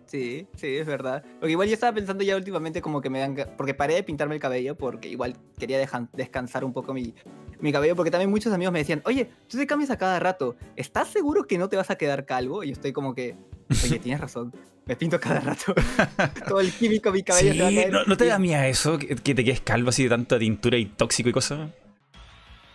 Sí, 0.07 0.47
sí, 0.55 0.77
es 0.77 0.87
verdad. 0.87 1.25
Porque 1.41 1.51
igual 1.51 1.69
yo 1.69 1.75
estaba 1.75 1.93
pensando 1.93 2.23
ya 2.23 2.37
últimamente 2.37 2.81
como 2.81 3.01
que 3.01 3.11
me 3.11 3.19
dan... 3.19 3.37
Porque 3.57 3.75
paré 3.75 3.95
de 3.95 4.03
pintarme 4.03 4.37
el 4.37 4.41
cabello 4.41 4.77
porque 4.77 5.09
igual 5.09 5.37
quería 5.59 5.79
descansar 6.13 6.65
un 6.65 6.73
poco 6.73 6.95
mi, 6.95 7.13
mi 7.61 7.73
cabello. 7.73 7.97
Porque 7.97 8.11
también 8.11 8.31
muchos 8.31 8.53
amigos 8.53 8.73
me 8.73 8.79
decían, 8.79 9.03
oye, 9.05 9.29
tú 9.49 9.59
te 9.59 9.67
cambias 9.67 9.91
a 9.91 9.99
cada 9.99 10.21
rato. 10.21 10.55
¿Estás 10.77 11.09
seguro 11.09 11.47
que 11.47 11.59
no 11.59 11.69
te 11.69 11.77
vas 11.77 11.91
a 11.91 11.97
quedar 11.97 12.25
calvo? 12.25 12.63
Y 12.63 12.69
yo 12.69 12.73
estoy 12.73 12.93
como 12.93 13.15
que, 13.15 13.35
Oye, 13.71 13.99
tienes 13.99 14.21
razón. 14.21 14.53
Me 14.87 14.95
pinto 14.95 15.19
cada 15.19 15.41
rato. 15.41 15.75
Todo 16.49 16.61
el 16.61 16.73
químico 16.73 17.11
mi 17.11 17.23
cabello 17.23 17.53
sí, 17.53 17.59
va 17.59 17.67
a 17.67 17.89
¿no, 17.89 18.05
¿no, 18.05 18.17
te 18.17 18.27
da 18.27 18.39
miedo 18.39 18.63
eso? 18.63 18.99
Que, 18.99 19.17
te 19.17 19.45
quedes 19.45 19.61
calvo 19.61 19.89
así 19.89 20.05
de 20.05 20.11
tanta 20.11 20.39
tintura 20.39 20.79
y 20.79 20.87
tóxico 20.87 21.29
y 21.29 21.33
cosas. 21.33 21.71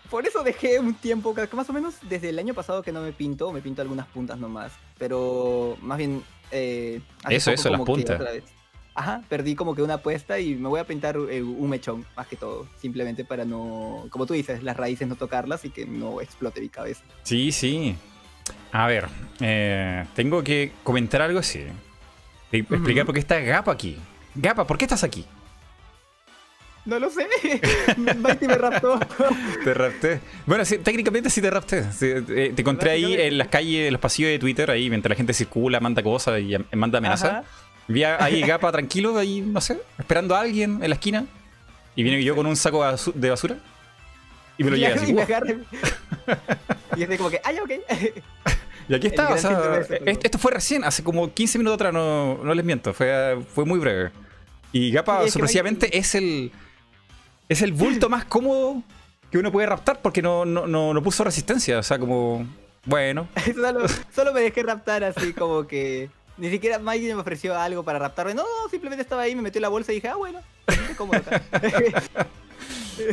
Por 0.10 0.28
eso 0.28 0.44
dejé 0.44 0.78
un 0.78 0.94
tiempo, 0.94 1.34
más 1.54 1.70
o 1.70 1.74
menos 1.74 1.96
desde 2.10 2.30
el 2.30 2.40
año 2.40 2.54
pasado 2.54 2.84
que 2.84 2.92
no 2.92 3.02
me 3.02 3.14
pinto, 3.14 3.54
me 3.54 3.62
pinto 3.62 3.82
algunas 3.82 4.08
puntas 4.08 4.38
nomás. 4.38 4.74
Pero 4.98 5.78
más 5.82 5.98
bien. 5.98 6.22
Eh, 6.52 7.00
eso, 7.30 7.52
eso, 7.52 7.70
las 7.70 7.80
puntas. 7.82 8.22
Ajá, 8.94 9.24
perdí 9.30 9.56
como 9.56 9.74
que 9.74 9.82
una 9.82 9.96
apuesta 9.96 10.38
y 10.38 10.56
me 10.56 10.68
voy 10.68 10.82
a 10.82 10.84
pintar 10.84 11.16
eh, 11.16 11.42
un 11.42 11.70
mechón, 11.70 12.06
más 12.18 12.28
que 12.28 12.36
todo. 12.36 12.68
Simplemente 12.78 13.24
para 13.24 13.46
no, 13.46 14.06
como 14.10 14.26
tú 14.26 14.34
dices, 14.34 14.64
las 14.64 14.76
raíces 14.76 15.08
no 15.08 15.16
tocarlas 15.16 15.64
y 15.64 15.70
que 15.70 15.86
no 15.86 16.20
explote 16.20 16.60
mi 16.60 16.68
cabeza. 16.68 17.04
Sí, 17.24 17.54
sí. 17.54 17.96
A 18.72 18.88
ver, 18.88 19.08
eh, 19.40 20.06
tengo 20.16 20.44
que 20.44 20.72
comentar 20.84 21.22
algo 21.22 21.40
así. 21.40 21.64
explicar 22.52 23.06
por 23.06 23.14
qué 23.14 23.20
está 23.20 23.40
Gapa 23.40 23.72
aquí. 23.72 23.98
Gapa, 24.36 24.66
¿por 24.66 24.78
qué 24.78 24.86
estás 24.86 25.04
aquí? 25.04 25.26
No 26.86 26.98
lo 26.98 27.10
sé. 27.10 27.28
Mighty 27.98 28.48
me 28.48 28.56
raptó. 28.56 29.00
te 29.64 29.74
rapté. 29.74 30.20
Bueno, 30.46 30.66
sí, 30.66 30.80
técnicamente 30.80 31.30
sí 31.30 31.42
te 31.42 31.50
rapté. 31.50 31.86
Eh, 32.02 32.54
te 32.56 32.62
encontré 32.62 32.92
ahí 32.92 33.14
en 33.14 33.38
las 33.38 33.50
calles, 33.50 33.88
en 33.88 33.94
los 33.94 34.02
pasillos 34.02 34.32
de 34.32 34.40
Twitter, 34.40 34.72
ahí 34.72 34.90
mientras 34.90 35.10
la 35.12 35.16
gente 35.16 35.34
circula, 35.34 35.80
manda 35.80 36.02
cosas 36.02 36.40
y 36.40 36.56
manda 36.76 36.98
amenazas. 36.98 37.46
Vi 37.88 38.04
ahí 38.04 38.42
Gapa 38.42 38.72
tranquilo, 38.72 39.18
ahí, 39.18 39.42
no 39.42 39.62
sé, 39.62 39.78
esperando 40.00 40.36
a 40.36 40.42
alguien 40.42 40.80
en 40.82 40.90
la 40.90 40.96
esquina. 40.96 41.26
Y 41.96 42.04
viene 42.04 42.24
yo 42.24 42.36
con 42.36 42.46
un 42.46 42.56
saco 42.56 42.84
de 43.14 43.30
basura. 43.30 43.58
Y 44.62 44.64
me 44.64 44.72
lo 44.72 44.78
lleva 44.78 44.96
así. 44.96 45.12
Y 45.12 45.14
me 45.14 45.26
y 46.98 47.04
es 47.04 47.18
como 47.18 47.30
que, 47.30 47.42
ay, 47.44 47.58
ok. 47.60 47.72
Y 48.90 48.96
aquí 48.96 49.08
está, 49.08 49.34
o 49.34 49.38
sea, 49.38 49.86
esto 50.04 50.38
fue 50.38 50.52
recién, 50.52 50.84
hace 50.84 51.02
como 51.02 51.34
15 51.34 51.60
minutos 51.60 51.76
atrás, 51.76 51.94
no, 51.94 52.40
no 52.44 52.54
les 52.54 52.66
miento, 52.66 52.94
fue, 52.94 53.40
fue 53.54 53.64
muy 53.64 53.80
breve. 53.80 54.12
Y 54.74 54.92
Gapa, 54.92 55.26
sorpresivamente, 55.30 55.98
es 55.98 56.14
el 56.14 56.52
es 57.48 57.62
el 57.62 57.72
bulto 57.72 58.10
más 58.10 58.26
cómodo 58.26 58.84
que 59.30 59.38
uno 59.38 59.52
puede 59.52 59.68
raptar 59.68 60.02
porque 60.02 60.22
no, 60.22 60.44
no, 60.46 60.68
no, 60.68 61.04
puso 61.04 61.24
resistencia. 61.24 61.80
O 61.80 61.84
sea, 61.84 62.00
como, 62.00 62.46
bueno. 62.86 63.30
solo, 64.14 64.34
me 64.34 64.42
dejé 64.42 64.64
raptar 64.64 65.04
así 65.04 65.34
como 65.34 65.68
que... 65.68 66.10
Ni 66.38 66.50
siquiera 66.50 66.80
Mike 66.80 67.14
me 67.14 67.22
ofreció 67.22 67.58
algo 67.58 67.84
para 67.84 68.00
raptarme. 68.00 68.34
No, 68.34 68.44
simplemente 68.70 69.04
estaba 69.04 69.22
ahí, 69.22 69.36
me 69.36 69.42
metió 69.42 69.62
la 69.62 69.70
bolsa 69.70 69.92
y 69.92 69.96
dije, 69.96 70.08
ah, 70.08 70.16
bueno, 70.16 70.40
cómodo. 70.98 71.22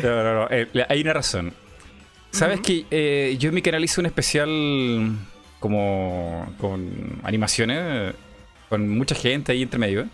No, 0.02 0.22
no, 0.22 0.34
no. 0.34 0.48
Eh, 0.50 0.68
hay 0.88 1.00
una 1.00 1.12
razón. 1.12 1.52
¿Sabes 2.30 2.60
que 2.60 2.84
eh, 2.90 3.36
yo 3.38 3.48
en 3.48 3.54
mi 3.54 3.62
canal 3.62 3.82
hice 3.82 4.00
un 4.00 4.06
especial 4.06 4.48
como 5.60 6.54
con 6.60 7.20
animaciones, 7.24 8.14
con 8.68 8.88
mucha 8.88 9.14
gente 9.14 9.52
ahí 9.52 9.62
entre 9.62 9.78
medio? 9.78 10.04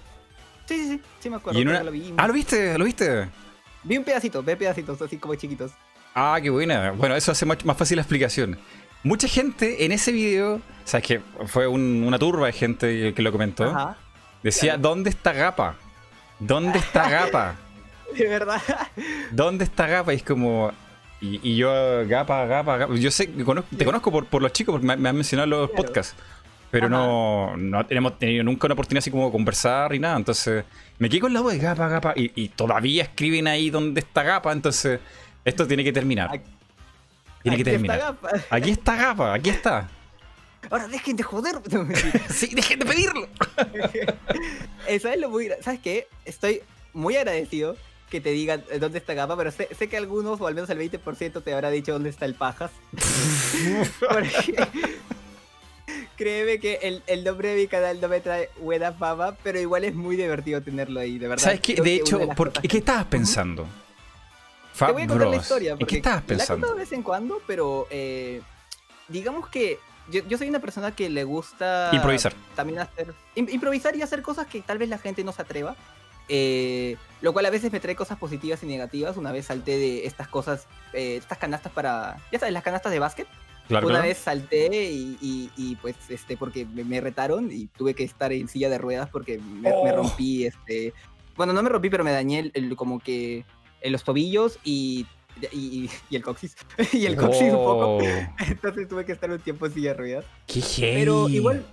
Sí, 0.67 0.77
sí, 0.77 0.89
sí, 0.89 1.01
sí 1.21 1.31
me 1.31 1.37
acuerdo. 1.37 1.63
Lo 1.63 1.91
vi. 1.91 2.15
Ah, 2.17 2.27
¿lo 2.27 2.33
viste? 2.33 2.79
¿Lo 2.79 2.85
viste? 2.85 3.29
Vi 3.83 3.99
un 3.99 4.05
pedacito, 4.05 4.43
ve 4.43 4.57
pedacitos 4.57 5.01
así 5.03 5.19
como 5.19 5.35
chiquitos. 5.35 5.73
Ah, 6.15 6.39
qué 6.41 6.49
buena. 6.49 6.93
Bueno, 6.93 7.17
eso 7.17 7.33
hace 7.33 7.45
más, 7.45 7.59
fácil 7.77 7.97
la 7.97 8.03
explicación. 8.03 8.59
Mucha 9.03 9.29
gente 9.29 9.85
en 9.85 9.93
ese 9.93 10.13
video, 10.13 10.63
sabes 10.85 11.07
que 11.07 11.21
fue 11.47 11.67
una 11.67 12.19
turba 12.19 12.47
de 12.47 12.53
gente 12.53 13.13
que 13.13 13.23
lo 13.23 13.33
comentó, 13.33 13.95
decía, 14.43 14.79
¿dónde 14.79 15.11
está 15.11 15.35
Gapa? 15.35 15.77
¿Dónde 16.39 16.79
está 16.79 17.11
Gapa? 17.11 17.57
De 18.19 18.29
verdad. 18.29 18.61
¿Dónde 19.31 19.65
está 19.65 19.87
Gapa? 19.87 20.13
Y 20.13 20.17
es 20.17 20.23
como, 20.23 20.73
y, 21.21 21.57
yo, 21.57 22.07
Gapa, 22.07 22.45
Gapa, 22.47 22.77
Gapa. 22.77 22.95
Yo 22.97 23.11
sé, 23.11 23.27
te 23.27 23.85
conozco 23.85 24.11
por, 24.11 24.27
por 24.27 24.43
los 24.43 24.53
chicos, 24.53 24.75
porque 24.75 24.87
me, 24.87 25.09
han 25.09 25.17
mencionado 25.17 25.49
los 25.49 25.71
podcasts. 25.71 26.15
Pero 26.71 26.89
no, 26.89 27.57
no 27.57 27.87
tenemos 27.87 28.19
tenido 28.19 28.43
nunca 28.43 28.67
una 28.67 28.73
oportunidad 28.75 28.99
así 28.99 29.11
como 29.11 29.31
conversar 29.31 29.93
ni 29.93 30.01
nada. 30.01 30.17
Entonces, 30.17 30.65
me 30.99 31.09
quedé 31.09 31.21
con 31.21 31.33
la 31.33 31.41
voz 31.41 31.53
de 31.53 31.61
Gapa, 31.61 31.89
Gapa. 31.89 32.13
Y, 32.17 32.49
todavía 32.49 33.05
escriben 33.05 33.47
ahí 33.47 33.71
donde 33.71 34.01
está 34.01 34.23
Gapa. 34.23 34.53
Entonces, 34.53 34.99
esto 35.45 35.67
tiene 35.67 35.85
que 35.85 35.93
terminar. 35.93 36.31
tiene 37.43 37.57
que 37.57 37.65
terminar. 37.65 38.17
Aquí 38.51 38.71
está 38.71 38.97
Gapa, 38.97 39.35
aquí 39.35 39.51
está. 39.51 39.89
Ahora 40.71 40.89
dejen 40.89 41.17
de 41.17 41.23
joder. 41.23 41.57
sí, 42.29 42.51
dejen 42.55 42.81
de 42.81 42.87
pedirlo. 42.87 43.29
¿Sabes 45.01 45.21
lo 45.21 45.31
muy 45.31 45.51
¿Sabes 45.61 45.81
qué? 45.81 46.09
Estoy 46.25 46.61
muy 46.93 47.17
agradecido 47.17 47.77
que 48.15 48.21
te 48.21 48.31
digan 48.31 48.63
dónde 48.79 48.99
está 48.99 49.13
Gapa, 49.13 49.37
pero 49.37 49.51
sé, 49.51 49.69
sé, 49.77 49.89
que 49.89 49.97
algunos, 49.97 50.41
o 50.41 50.47
al 50.47 50.55
menos 50.55 50.71
el 50.71 50.79
20%, 50.79 51.43
te 51.43 51.53
habrá 51.53 51.69
dicho 51.71 51.93
dónde 51.93 52.11
está 52.11 52.27
el 52.27 52.37
Pajas. 52.37 52.71
Porque 53.99 54.55
Créeme 56.17 56.61
que 56.61 56.79
el, 56.83 57.03
el, 57.09 57.25
nombre 57.25 57.49
de 57.49 57.63
mi 57.63 57.67
canal 57.67 58.01
no 58.01 58.07
me 58.07 58.21
trae 58.21 58.51
buena 58.61 58.93
fama, 58.93 59.37
pero 59.43 59.59
igual 59.59 59.83
es 59.83 59.97
muy 59.97 60.15
divertido 60.15 60.63
tenerlo 60.63 61.01
ahí, 61.01 61.19
de 61.19 61.27
verdad. 61.27 61.43
¿Sabes 61.43 61.61
qué? 61.61 61.75
De 61.75 61.97
hecho, 61.97 62.21
¿qué 62.69 62.79
estabas 62.79 63.07
pensando? 63.07 63.67
Te 64.79 64.93
voy 64.93 65.03
a 65.03 65.07
contar 65.09 65.27
la 65.27 65.37
historia. 65.37 65.77
¿Qué 65.77 65.97
estabas 65.97 66.23
pensando? 66.23 66.69
La 66.69 66.73
de 66.75 66.79
vez 66.79 66.93
en 66.93 67.03
cuando, 67.03 67.43
pero 67.49 67.89
eh, 67.91 68.43
digamos 69.09 69.49
que 69.49 69.81
yo, 70.09 70.21
yo, 70.29 70.39
soy 70.39 70.49
una 70.49 70.61
persona 70.61 70.95
que 70.95 71.11
le 71.11 71.25
gusta 71.25 71.91
improvisar. 71.93 72.33
También 72.55 72.79
hacer 72.79 73.13
improvisar 73.35 73.97
y 73.97 74.03
hacer 74.03 74.23
cosas 74.23 74.47
que 74.47 74.63
tal 74.63 74.79
vez 74.79 74.89
la 74.89 74.99
gente 74.99 75.25
no 75.25 75.33
se 75.33 75.43
atreva. 75.43 75.75
Eh, 76.29 76.97
lo 77.21 77.33
cual 77.33 77.47
a 77.47 77.51
veces 77.51 77.73
me 77.73 77.81
trae 77.81 77.97
cosas 77.97 78.19
positivas 78.19 78.63
y 78.63 78.67
negativas. 78.67 79.17
Una 79.17 79.33
vez 79.33 79.47
salté 79.47 79.79
de 79.79 80.07
estas 80.07 80.29
cosas, 80.29 80.67
eh, 80.93 81.17
estas 81.17 81.39
canastas 81.39 81.73
para, 81.73 82.17
ya 82.31 82.39
sabes, 82.39 82.53
las 82.53 82.63
canastas 82.63 82.93
de 82.93 82.99
básquet. 82.99 83.27
Una 83.71 84.03
vez 84.03 84.19
salté 84.19 84.69
y, 84.93 85.79
pues, 85.81 85.97
este, 86.11 86.37
porque 86.37 86.67
me, 86.67 87.01
retaron 87.01 87.51
y 87.51 87.67
tuve 87.67 87.95
que 87.95 88.05
estar 88.05 88.33
en 88.33 88.47
silla 88.47 88.69
de 88.69 88.77
ruedas 88.77 89.09
porque 89.09 89.39
me, 89.39 89.73
oh. 89.73 89.97
rompí, 89.97 90.45
este, 90.45 90.93
bueno, 91.35 91.55
no 91.55 91.63
me 91.63 91.71
rompí, 91.71 91.89
pero 91.89 92.05
me 92.05 92.13
dañé 92.13 92.51
el, 92.53 92.77
como 92.77 93.01
que 93.01 93.45
en 93.81 93.93
los 93.93 94.05
tobillos 94.05 94.59
y, 94.65 95.07
y, 95.51 95.89
el 96.11 96.23
coxis, 96.23 96.57
y 96.93 97.07
el 97.07 97.17
coxis 97.17 97.53
un 97.53 97.65
poco. 97.65 97.97
Oh. 97.97 98.03
Entonces 98.47 98.87
tuve 98.87 99.07
que 99.07 99.13
estar 99.13 99.31
un 99.31 99.41
tiempo 99.41 99.65
en 99.65 99.73
silla 99.73 99.91
de 99.93 99.97
ruedas. 99.97 100.25
Qué 100.47 100.63
Pero 100.79 101.31
igual, 101.31 101.65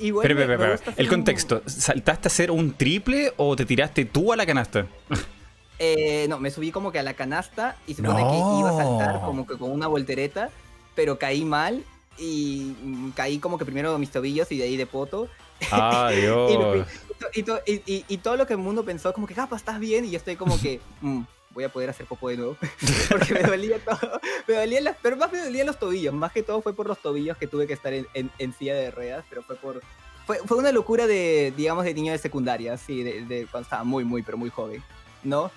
Igual 0.00 0.26
pero, 0.26 0.76
el 0.96 1.08
contexto, 1.08 1.62
¿saltaste 1.66 2.28
a 2.28 2.30
hacer 2.30 2.50
un 2.50 2.74
triple 2.74 3.32
o 3.36 3.56
te 3.56 3.64
tiraste 3.64 4.04
tú 4.04 4.32
a 4.32 4.36
la 4.36 4.46
canasta? 4.46 4.86
Eh, 5.80 6.26
no, 6.28 6.40
me 6.40 6.50
subí 6.50 6.72
como 6.72 6.90
que 6.90 6.98
a 6.98 7.04
la 7.04 7.14
canasta 7.14 7.76
y 7.86 7.94
se 7.94 8.02
supone 8.02 8.24
que 8.28 8.36
iba 8.36 8.70
a 8.70 8.76
saltar 8.76 9.20
como 9.20 9.46
que 9.46 9.56
con 9.56 9.70
una 9.70 9.86
voltereta 9.86 10.50
pero 10.98 11.16
caí 11.16 11.44
mal 11.44 11.84
y 12.18 12.74
caí 13.14 13.38
como 13.38 13.56
que 13.56 13.64
primero 13.64 13.96
mis 14.00 14.10
tobillos 14.10 14.50
y 14.50 14.58
de 14.58 14.64
ahí 14.64 14.76
de 14.76 14.84
poto. 14.84 15.28
Ah, 15.70 16.10
y, 17.32 18.16
todo 18.16 18.36
lo 18.36 18.48
que 18.48 18.54
el 18.54 18.58
mundo 18.58 18.84
pensó, 18.84 19.12
como 19.12 19.28
que, 19.28 19.34
capa, 19.34 19.54
estás 19.54 19.78
bien, 19.78 20.04
y 20.04 20.10
yo 20.10 20.16
estoy 20.16 20.34
como 20.34 20.60
que, 20.60 20.80
mm, 21.00 21.20
voy 21.58 21.64
a 21.64 21.72
poder 21.72 21.90
hacer 21.90 22.06
popo 22.06 22.28
de 22.28 22.36
nuevo. 22.36 22.56
Porque 23.08 23.34
me 23.34 23.42
dolía 23.42 23.78
todo. 23.80 24.20
Me 24.46 24.54
dolían 24.54 24.84
las, 24.84 24.96
pero 25.02 25.16
más 25.16 25.32
me 25.32 25.42
dolían 25.42 25.66
los 25.66 25.76
tobillos. 25.76 26.14
Más 26.14 26.30
que 26.30 26.44
todo 26.44 26.62
fue 26.62 26.72
por 26.72 26.86
los 26.86 26.98
tobillos 27.02 27.36
que 27.36 27.48
tuve 27.48 27.66
que 27.66 27.72
estar 27.72 27.92
en, 27.92 28.52
silla 28.56 28.76
de 28.76 28.92
ruedas, 28.92 29.24
pero 29.28 29.42
fue 29.42 29.56
por. 29.56 29.82
Fue, 30.24 30.38
fue, 30.44 30.56
una 30.56 30.70
locura 30.70 31.08
de, 31.08 31.52
digamos, 31.56 31.84
de 31.84 31.94
niño 31.94 32.12
de 32.12 32.18
secundaria, 32.18 32.76
sí, 32.76 33.02
de, 33.02 33.48
cuando 33.50 33.64
estaba 33.64 33.82
muy, 33.82 34.04
muy, 34.04 34.22
pero 34.22 34.36
muy 34.36 34.50
joven, 34.50 34.84
¿no? 35.24 35.50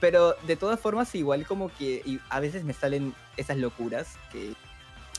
Pero 0.00 0.34
de 0.46 0.54
todas 0.54 0.78
formas, 0.78 1.12
igual 1.14 1.44
como 1.44 1.74
que 1.74 2.20
a 2.28 2.38
veces 2.38 2.62
me 2.62 2.72
salen 2.72 3.14
esas 3.36 3.56
locuras 3.56 4.16
que 4.30 4.54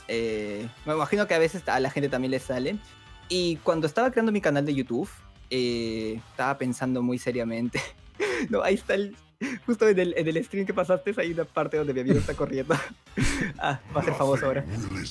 eh, 0.08 0.66
me 0.86 0.94
imagino 0.94 1.26
que 1.26 1.34
a 1.34 1.38
veces 1.38 1.68
a 1.68 1.80
la 1.80 1.90
gente 1.90 2.08
también 2.08 2.30
le 2.30 2.38
sale. 2.38 2.78
Y 3.28 3.56
cuando 3.56 3.86
estaba 3.86 4.10
creando 4.10 4.32
mi 4.32 4.40
canal 4.40 4.64
de 4.64 4.74
YouTube, 4.74 5.10
eh, 5.50 6.20
estaba 6.30 6.56
pensando 6.56 7.02
muy 7.02 7.18
seriamente. 7.18 7.80
no, 8.48 8.62
ahí 8.62 8.74
está 8.76 8.94
el. 8.94 9.16
Justo 9.66 9.88
en 9.88 9.98
el, 9.98 10.14
en 10.16 10.28
el, 10.28 10.44
stream 10.44 10.66
que 10.66 10.74
pasaste, 10.74 11.14
hay 11.16 11.32
una 11.32 11.44
parte 11.44 11.76
donde 11.76 11.94
mi 11.94 12.00
amigo 12.00 12.18
está 12.18 12.34
corriendo. 12.34 12.74
ah, 13.58 13.80
va 13.96 14.00
a 14.00 14.04
ser 14.04 14.14
famoso 14.14 14.46
ahora. 14.46 14.64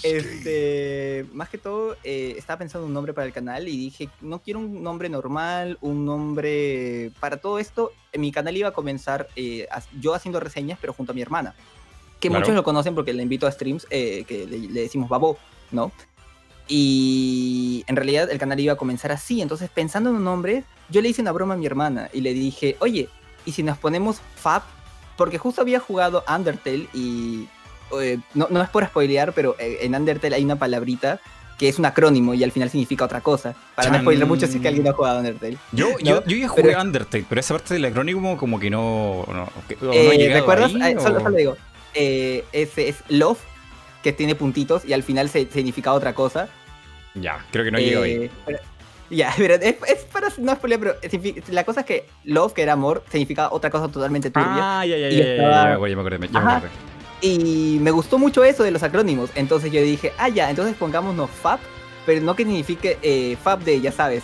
Este, 0.03 1.25
más 1.33 1.49
que 1.49 1.57
todo, 1.57 1.95
eh, 2.03 2.35
estaba 2.37 2.59
pensando 2.59 2.85
un 2.85 2.93
nombre 2.93 3.13
para 3.13 3.27
el 3.27 3.33
canal 3.33 3.67
y 3.67 3.77
dije, 3.77 4.09
no 4.21 4.39
quiero 4.39 4.59
un 4.59 4.83
nombre 4.83 5.09
normal, 5.09 5.77
un 5.81 6.05
nombre. 6.05 7.11
Para 7.19 7.37
todo 7.37 7.59
esto, 7.59 7.91
mi 8.17 8.31
canal 8.31 8.55
iba 8.55 8.69
a 8.69 8.73
comenzar 8.73 9.27
yo 9.99 10.13
haciendo 10.13 10.39
reseñas, 10.39 10.77
pero 10.79 10.93
junto 10.93 11.11
a 11.11 11.15
mi 11.15 11.21
hermana 11.21 11.55
que 12.19 12.29
muchos 12.29 12.53
lo 12.53 12.63
conocen 12.63 12.95
porque 12.95 13.13
le 13.13 13.23
invito 13.23 13.47
a 13.47 13.51
streams 13.51 13.87
eh, 13.89 14.25
que 14.27 14.45
le, 14.45 14.81
decimos 14.81 15.09
Babo, 15.09 15.37
¿no? 15.71 15.91
Y 16.67 17.83
en 17.87 17.95
realidad 17.95 18.29
el 18.29 18.37
canal 18.37 18.59
iba 18.59 18.73
a 18.73 18.77
comenzar 18.77 19.11
así, 19.11 19.41
entonces 19.41 19.69
pensando 19.69 20.11
en 20.11 20.17
un 20.17 20.23
nombre, 20.23 20.63
yo 20.89 21.01
le 21.01 21.09
hice 21.09 21.21
una 21.21 21.31
broma 21.31 21.55
a 21.55 21.57
mi 21.57 21.65
hermana 21.65 22.09
y 22.13 22.21
le 22.21 22.33
dije, 22.33 22.75
oye, 22.79 23.09
¿y 23.45 23.51
si 23.51 23.63
nos 23.63 23.77
ponemos 23.77 24.21
Fab? 24.35 24.63
Porque 25.17 25.37
justo 25.37 25.61
había 25.61 25.79
jugado 25.79 26.23
Undertale 26.27 26.87
y 26.93 27.47
eh, 27.99 28.19
no, 28.33 28.47
no, 28.49 28.61
es 28.61 28.69
por 28.69 28.85
spoilear, 28.85 29.33
pero 29.33 29.55
eh, 29.59 29.79
en 29.81 29.95
Undertale 29.95 30.35
hay 30.35 30.43
una 30.43 30.57
palabrita 30.57 31.19
que 31.57 31.67
es 31.67 31.77
un 31.77 31.85
acrónimo 31.85 32.33
y 32.33 32.43
al 32.43 32.53
final 32.53 32.69
significa 32.69 33.03
otra 33.03 33.19
cosa. 33.19 33.53
Para 33.75 33.91
no 33.91 33.99
spoiler 33.99 34.25
mucho 34.25 34.47
si 34.47 34.55
es 34.55 34.61
que 34.61 34.67
alguien 34.69 34.87
ha 34.87 34.93
jugado 34.93 35.19
Undertale. 35.19 35.57
Yo, 35.73 35.99
yo, 35.99 36.23
yo 36.25 36.37
ya 36.37 36.47
jugué 36.47 36.75
Undertale, 36.77 37.25
pero 37.27 37.41
esa 37.41 37.53
parte 37.53 37.73
del 37.73 37.85
acrónimo 37.85 38.37
como 38.37 38.59
que 38.59 38.69
no... 38.69 39.25
no, 39.27 39.49
¿Recuerdas? 39.81 40.71
solo, 40.71 41.19
solo 41.19 41.35
digo, 41.35 41.57
eh, 41.93 42.45
ese 42.53 42.87
es 42.87 43.03
love, 43.09 43.39
que 44.03 44.13
tiene 44.13 44.35
puntitos 44.35 44.85
y 44.85 44.93
al 44.93 45.03
final 45.03 45.29
se, 45.29 45.47
significa 45.51 45.93
otra 45.93 46.13
cosa. 46.13 46.47
Ya, 47.15 47.45
creo 47.51 47.65
que 47.65 47.71
no 47.71 47.79
llegó 47.79 48.03
ahí. 48.03 48.11
Eh, 48.13 48.31
ya, 49.09 49.33
pero 49.37 49.55
es, 49.55 49.75
para 50.11 50.29
no 50.37 50.55
spoiler, 50.55 50.79
pero 50.79 50.95
la 51.49 51.63
cosa 51.63 51.81
es 51.81 51.85
que 51.85 52.05
love, 52.23 52.53
que 52.53 52.61
era 52.61 52.73
amor, 52.73 53.03
significa 53.09 53.49
otra 53.51 53.69
cosa 53.69 53.87
totalmente 53.87 54.29
turbia. 54.29 54.79
Ah, 54.79 54.85
ya, 54.85 54.97
ya, 54.97 55.09
ya, 55.09 55.17
ya, 55.17 55.35
ya, 55.35 55.87
ya, 55.87 55.95
me 55.95 56.01
acordé, 56.01 56.27
ya 56.27 56.39
me 56.39 56.51
acordé. 56.51 56.69
Y 57.21 57.79
me 57.81 57.91
gustó 57.91 58.17
mucho 58.17 58.43
eso 58.43 58.63
de 58.63 58.71
los 58.71 58.81
acrónimos. 58.83 59.29
Entonces 59.35 59.71
yo 59.71 59.81
dije, 59.81 60.13
ah, 60.17 60.29
ya, 60.29 60.49
entonces 60.49 60.75
pongámonos 60.75 61.29
FAB, 61.29 61.59
pero 62.05 62.21
no 62.21 62.35
que 62.35 62.45
signifique 62.45 62.97
eh, 63.01 63.37
FAB 63.43 63.63
de, 63.63 63.81
ya 63.81 63.91
sabes, 63.91 64.23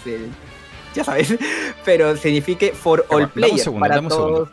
ya 0.93 1.03
sabes, 1.03 1.35
pero 1.85 2.15
signifique 2.15 2.71
for 2.71 3.05
all 3.09 3.29
players. 3.29 3.67
para 3.79 4.01
todos. 4.07 4.49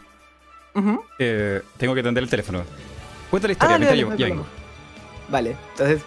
eh, 1.19 1.63
tengo 1.77 1.95
que 1.95 2.01
atender 2.01 2.25
el 2.25 2.31
teléfono. 2.31 2.63
Cuenta 3.31 3.49
la 3.49 3.53
historia, 3.53 3.77
ah, 3.77 3.95
yo, 3.95 4.15
ya 4.17 4.27
vengo. 4.27 4.47
Vale, 5.29 5.57
entonces 5.71 6.03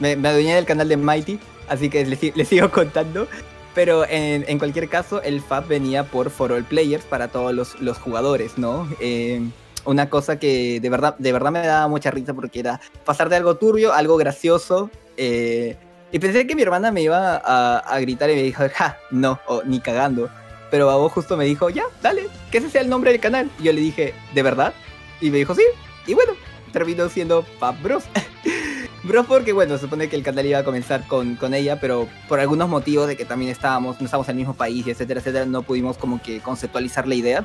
me, 0.00 0.16
me, 0.16 0.28
adueñé 0.28 0.56
del 0.56 0.66
canal 0.66 0.88
de 0.88 0.96
Mighty, 0.96 1.38
así 1.70 1.88
que 1.88 2.04
les, 2.04 2.48
sigo 2.48 2.70
contando. 2.70 3.26
Pero 3.74 4.04
en, 4.08 4.58
cualquier 4.58 4.88
caso, 4.88 5.22
el 5.22 5.40
FAB 5.40 5.68
venía 5.68 6.04
por 6.04 6.30
For 6.30 6.52
All 6.52 6.64
Players 6.64 7.04
para 7.04 7.28
todos 7.28 7.76
los, 7.80 7.98
jugadores, 7.98 8.58
¿no? 8.58 8.88
Eh, 9.00 9.40
una 9.84 10.10
cosa 10.10 10.38
que 10.38 10.80
de 10.80 10.90
verdad, 10.90 11.14
de 11.18 11.32
verdad 11.32 11.52
me 11.52 11.66
daba 11.66 11.88
mucha 11.88 12.10
risa 12.10 12.34
porque 12.34 12.60
era 12.60 12.80
pasar 13.04 13.28
de 13.28 13.36
algo 13.36 13.56
turbio 13.56 13.92
a 13.92 13.98
algo 13.98 14.16
gracioso. 14.16 14.90
Eh, 15.16 15.76
y 16.12 16.18
pensé 16.18 16.46
que 16.46 16.56
mi 16.56 16.62
hermana 16.62 16.90
me 16.90 17.02
iba 17.02 17.36
a, 17.36 17.98
gritar 18.00 18.28
y 18.30 18.34
me 18.34 18.42
dijo, 18.42 18.64
ja, 18.74 18.98
no, 19.12 19.38
ni 19.64 19.78
cagando. 19.80 20.28
Pero 20.70 20.86
Babo 20.86 21.08
justo 21.08 21.36
me 21.36 21.44
dijo, 21.44 21.70
ya, 21.70 21.84
dale, 22.02 22.28
que 22.50 22.58
ese 22.58 22.70
sea 22.70 22.80
el 22.80 22.88
nombre 22.88 23.12
del 23.12 23.20
canal. 23.20 23.48
Y 23.60 23.64
yo 23.64 23.72
le 23.72 23.80
dije, 23.80 24.14
¿de 24.34 24.42
verdad? 24.42 24.74
Y 25.20 25.30
me 25.30 25.38
dijo, 25.38 25.54
sí. 25.54 25.62
Y 26.06 26.14
bueno, 26.14 26.32
terminó 26.72 27.08
siendo 27.08 27.44
Fab 27.60 27.80
Bros. 27.80 28.04
Bros 29.02 29.26
porque, 29.26 29.52
bueno, 29.52 29.76
se 29.76 29.84
supone 29.84 30.08
que 30.08 30.16
el 30.16 30.22
canal 30.22 30.44
iba 30.44 30.58
a 30.58 30.64
comenzar 30.64 31.06
con, 31.06 31.36
con 31.36 31.54
ella, 31.54 31.80
pero 31.80 32.06
por 32.28 32.38
algunos 32.38 32.68
motivos 32.68 33.08
de 33.08 33.16
que 33.16 33.24
también 33.24 33.50
estábamos, 33.50 33.98
no 33.98 34.04
estábamos 34.04 34.28
en 34.28 34.32
el 34.32 34.36
mismo 34.38 34.54
país, 34.54 34.86
etcétera, 34.86 35.20
etcétera, 35.20 35.46
no 35.46 35.62
pudimos 35.62 35.96
como 35.96 36.20
que 36.20 36.40
conceptualizar 36.40 37.08
la 37.08 37.14
idea. 37.14 37.44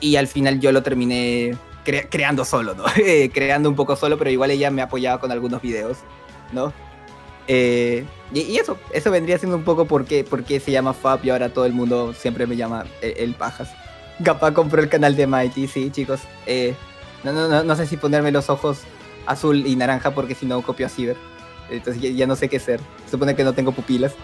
Y 0.00 0.16
al 0.16 0.26
final 0.26 0.58
yo 0.60 0.72
lo 0.72 0.82
terminé 0.82 1.56
creando 1.84 2.44
solo, 2.44 2.74
¿no? 2.74 2.84
creando 3.32 3.68
un 3.68 3.76
poco 3.76 3.96
solo, 3.96 4.18
pero 4.18 4.30
igual 4.30 4.50
ella 4.50 4.70
me 4.70 4.82
apoyaba 4.82 5.20
con 5.20 5.30
algunos 5.30 5.60
videos, 5.62 5.98
¿no? 6.52 6.72
Eh, 7.48 8.04
y, 8.32 8.56
eso, 8.56 8.76
eso 8.92 9.10
vendría 9.10 9.38
siendo 9.38 9.56
un 9.56 9.64
poco 9.64 9.84
por 9.84 10.04
qué, 10.04 10.24
se 10.60 10.70
llama 10.72 10.94
Fab 10.94 11.24
y 11.24 11.30
ahora 11.30 11.50
todo 11.50 11.64
el 11.64 11.72
mundo 11.72 12.12
siempre 12.12 12.46
me 12.46 12.56
llama 12.56 12.86
el, 13.00 13.34
Pajas. 13.34 13.70
Gapa 14.18 14.52
compró 14.52 14.82
el 14.82 14.88
canal 14.88 15.14
de 15.14 15.26
Mighty, 15.26 15.68
sí, 15.68 15.90
chicos. 15.90 16.20
Eh, 16.46 16.74
no, 17.22 17.32
no, 17.32 17.62
no, 17.62 17.76
sé 17.76 17.86
si 17.86 17.96
ponerme 17.96 18.32
los 18.32 18.50
ojos 18.50 18.80
azul 19.26 19.66
y 19.66 19.76
naranja 19.76 20.12
porque 20.12 20.34
si 20.34 20.46
no 20.46 20.62
copio 20.62 20.86
a 20.86 20.88
Ciber. 20.88 21.16
Entonces 21.70 22.16
ya, 22.16 22.26
no 22.26 22.36
sé 22.36 22.48
qué 22.48 22.58
ser. 22.58 22.80
Supone 23.10 23.34
que 23.34 23.44
no 23.44 23.52
tengo 23.52 23.72
pupilas. 23.72 24.14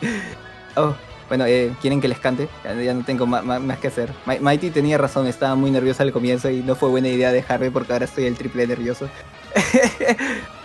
oh, 0.76 0.94
bueno, 1.28 1.46
eh, 1.46 1.74
¿quieren 1.80 2.00
que 2.00 2.08
les 2.08 2.18
cante? 2.18 2.48
Ya, 2.64 2.92
no 2.92 3.04
tengo 3.04 3.26
más, 3.26 3.78
que 3.78 3.88
hacer. 3.88 4.12
Mighty 4.40 4.70
tenía 4.70 4.98
razón, 4.98 5.26
estaba 5.26 5.54
muy 5.54 5.70
nerviosa 5.70 6.02
al 6.02 6.12
comienzo 6.12 6.50
y 6.50 6.60
no 6.60 6.74
fue 6.74 6.88
buena 6.88 7.08
idea 7.08 7.32
dejarme 7.32 7.70
porque 7.70 7.92
ahora 7.92 8.04
estoy 8.04 8.26
el 8.26 8.36
triple 8.36 8.66
nervioso. 8.66 9.08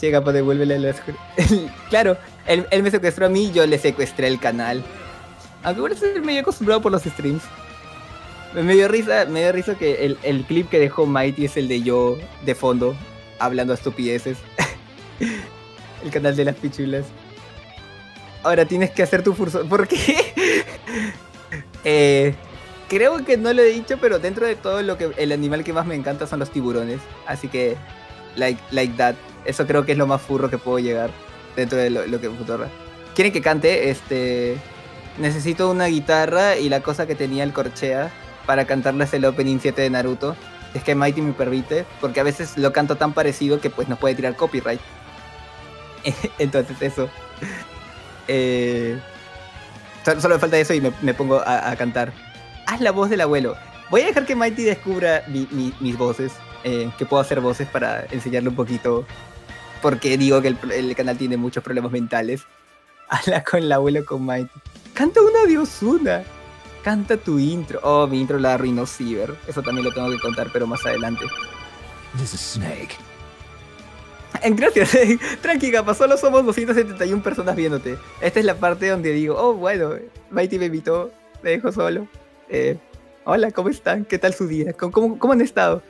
Llega, 0.00 0.22
pues 0.22 0.34
devuélvele 0.34 0.78
la 0.78 0.94
Claro, 1.90 2.16
él, 2.46 2.66
me 2.82 2.90
secuestró 2.90 3.26
a 3.26 3.28
mí 3.28 3.46
y 3.46 3.52
yo 3.52 3.66
le 3.66 3.78
secuestré 3.78 4.26
el 4.26 4.38
canal. 4.38 4.82
Aunque 5.62 5.80
bueno, 5.80 5.94
estoy 5.94 6.20
medio 6.20 6.40
acostumbrado 6.40 6.80
por 6.80 6.92
los 6.92 7.02
streams. 7.02 7.42
Me 8.54 8.74
dio 8.74 8.88
risa, 8.88 9.26
me 9.26 9.40
dio 9.40 9.52
risa 9.52 9.74
que 9.74 10.04
el, 10.22 10.44
clip 10.44 10.70
que 10.70 10.78
dejó 10.78 11.06
Mighty 11.06 11.44
es 11.44 11.56
el 11.56 11.68
de 11.68 11.82
yo 11.82 12.16
de 12.44 12.54
fondo, 12.54 12.96
hablando 13.38 13.72
a 13.72 13.76
estupideces. 13.76 14.38
el 16.04 16.10
canal 16.10 16.36
de 16.36 16.44
las 16.44 16.56
pichulas. 16.56 17.04
Ahora 18.42 18.64
tienes 18.64 18.90
que 18.92 19.02
hacer 19.02 19.22
tu 19.22 19.34
furso. 19.34 19.66
¿Por 19.66 19.88
qué? 19.88 20.16
eh, 21.84 22.34
creo 22.88 23.24
que 23.24 23.36
no 23.36 23.52
lo 23.52 23.62
he 23.62 23.70
dicho, 23.70 23.98
pero 24.00 24.18
dentro 24.18 24.46
de 24.46 24.56
todo 24.56 24.82
lo 24.82 24.96
que 24.96 25.10
el 25.16 25.32
animal 25.32 25.64
que 25.64 25.72
más 25.72 25.86
me 25.86 25.94
encanta 25.94 26.26
son 26.26 26.38
los 26.38 26.50
tiburones. 26.50 27.00
Así 27.26 27.48
que, 27.48 27.76
like, 28.36 28.62
like 28.70 28.94
that. 28.96 29.16
Eso 29.44 29.66
creo 29.66 29.84
que 29.84 29.92
es 29.92 29.98
lo 29.98 30.06
más 30.06 30.22
furro 30.22 30.48
que 30.48 30.58
puedo 30.58 30.78
llegar 30.78 31.10
dentro 31.56 31.76
de 31.76 31.90
lo, 31.90 32.20
que 32.20 32.30
futura. 32.30 32.68
¿Quieren 33.14 33.32
que 33.32 33.42
cante? 33.42 33.90
Este. 33.90 34.56
Necesito 35.18 35.70
una 35.70 35.86
guitarra 35.86 36.56
y 36.56 36.68
la 36.68 36.80
cosa 36.82 37.06
que 37.06 37.14
tenía 37.14 37.42
el 37.42 37.52
corchea 37.52 38.12
para 38.46 38.66
cantarles 38.66 39.12
el 39.14 39.24
opening 39.24 39.58
7 39.60 39.82
de 39.82 39.90
Naruto. 39.90 40.36
Es 40.74 40.84
que 40.84 40.94
Mighty 40.94 41.22
me 41.22 41.32
permite, 41.32 41.86
porque 42.00 42.20
a 42.20 42.22
veces 42.22 42.56
lo 42.56 42.72
canto 42.72 42.96
tan 42.96 43.12
parecido 43.12 43.60
que 43.60 43.70
pues 43.70 43.88
no 43.88 43.96
puede 43.96 44.14
tirar 44.14 44.36
copyright. 44.36 44.80
Entonces 46.38 46.80
eso. 46.80 47.08
Eh, 48.28 48.98
solo 50.04 50.34
me 50.34 50.40
falta 50.40 50.58
eso 50.58 50.74
y 50.74 50.80
me, 50.80 51.14
pongo 51.14 51.42
a, 51.44 51.74
cantar. 51.76 52.12
Haz 52.66 52.80
la 52.80 52.92
voz 52.92 53.10
del 53.10 53.20
abuelo. 53.20 53.56
Voy 53.90 54.02
a 54.02 54.06
dejar 54.06 54.26
que 54.26 54.36
Mighty 54.36 54.64
descubra 54.64 55.24
mis 55.28 55.98
voces. 55.98 56.32
Eh, 56.64 56.90
que 56.98 57.06
puedo 57.06 57.20
hacer 57.20 57.40
voces 57.40 57.68
para 57.68 58.06
enseñarle 58.10 58.48
un 58.48 58.56
poquito 58.56 59.06
porque 59.82 60.18
digo 60.18 60.42
que 60.42 60.48
el, 60.48 60.96
canal 60.96 61.16
tiene 61.16 61.36
muchos 61.36 61.62
problemas 61.62 61.92
mentales. 61.92 62.42
Habla 63.08 63.44
con 63.44 63.60
el 63.60 63.70
abuelo 63.70 64.04
con 64.04 64.24
Mighty. 64.24 64.50
Canta 64.94 65.20
una 65.20 65.44
diosuna. 65.46 66.24
Canta 66.86 67.16
tu 67.16 67.40
intro. 67.40 67.80
Oh, 67.82 68.06
mi 68.06 68.20
intro 68.20 68.38
la 68.38 68.54
arruinó 68.54 68.86
Ciber. 68.86 69.34
Eso 69.48 69.60
también 69.60 69.84
lo 69.84 69.92
tengo 69.92 70.08
que 70.08 70.20
contar, 70.20 70.50
pero 70.52 70.68
más 70.68 70.86
adelante. 70.86 71.26
This 72.16 72.32
is 72.32 72.40
Snake. 72.40 72.94
Eh, 74.40 74.50
gracias, 74.50 74.96
tranqui, 75.42 75.72
capa, 75.72 75.94
solo 75.94 76.16
somos 76.16 76.46
271 76.46 77.24
personas 77.24 77.56
viéndote. 77.56 77.98
Esta 78.20 78.38
es 78.38 78.46
la 78.46 78.54
parte 78.54 78.88
donde 78.88 79.10
digo, 79.10 79.34
oh, 79.36 79.54
bueno, 79.54 79.94
Mighty 80.30 80.60
me 80.60 80.66
invitó, 80.66 81.10
me 81.42 81.50
dejó 81.50 81.72
solo. 81.72 82.06
Eh, 82.48 82.78
hola, 83.24 83.50
¿cómo 83.50 83.68
están? 83.68 84.04
¿Qué 84.04 84.20
tal 84.20 84.32
su 84.32 84.46
día? 84.46 84.72
¿Cómo, 84.72 85.18
cómo, 85.18 85.32
han 85.32 85.40
estado? 85.40 85.82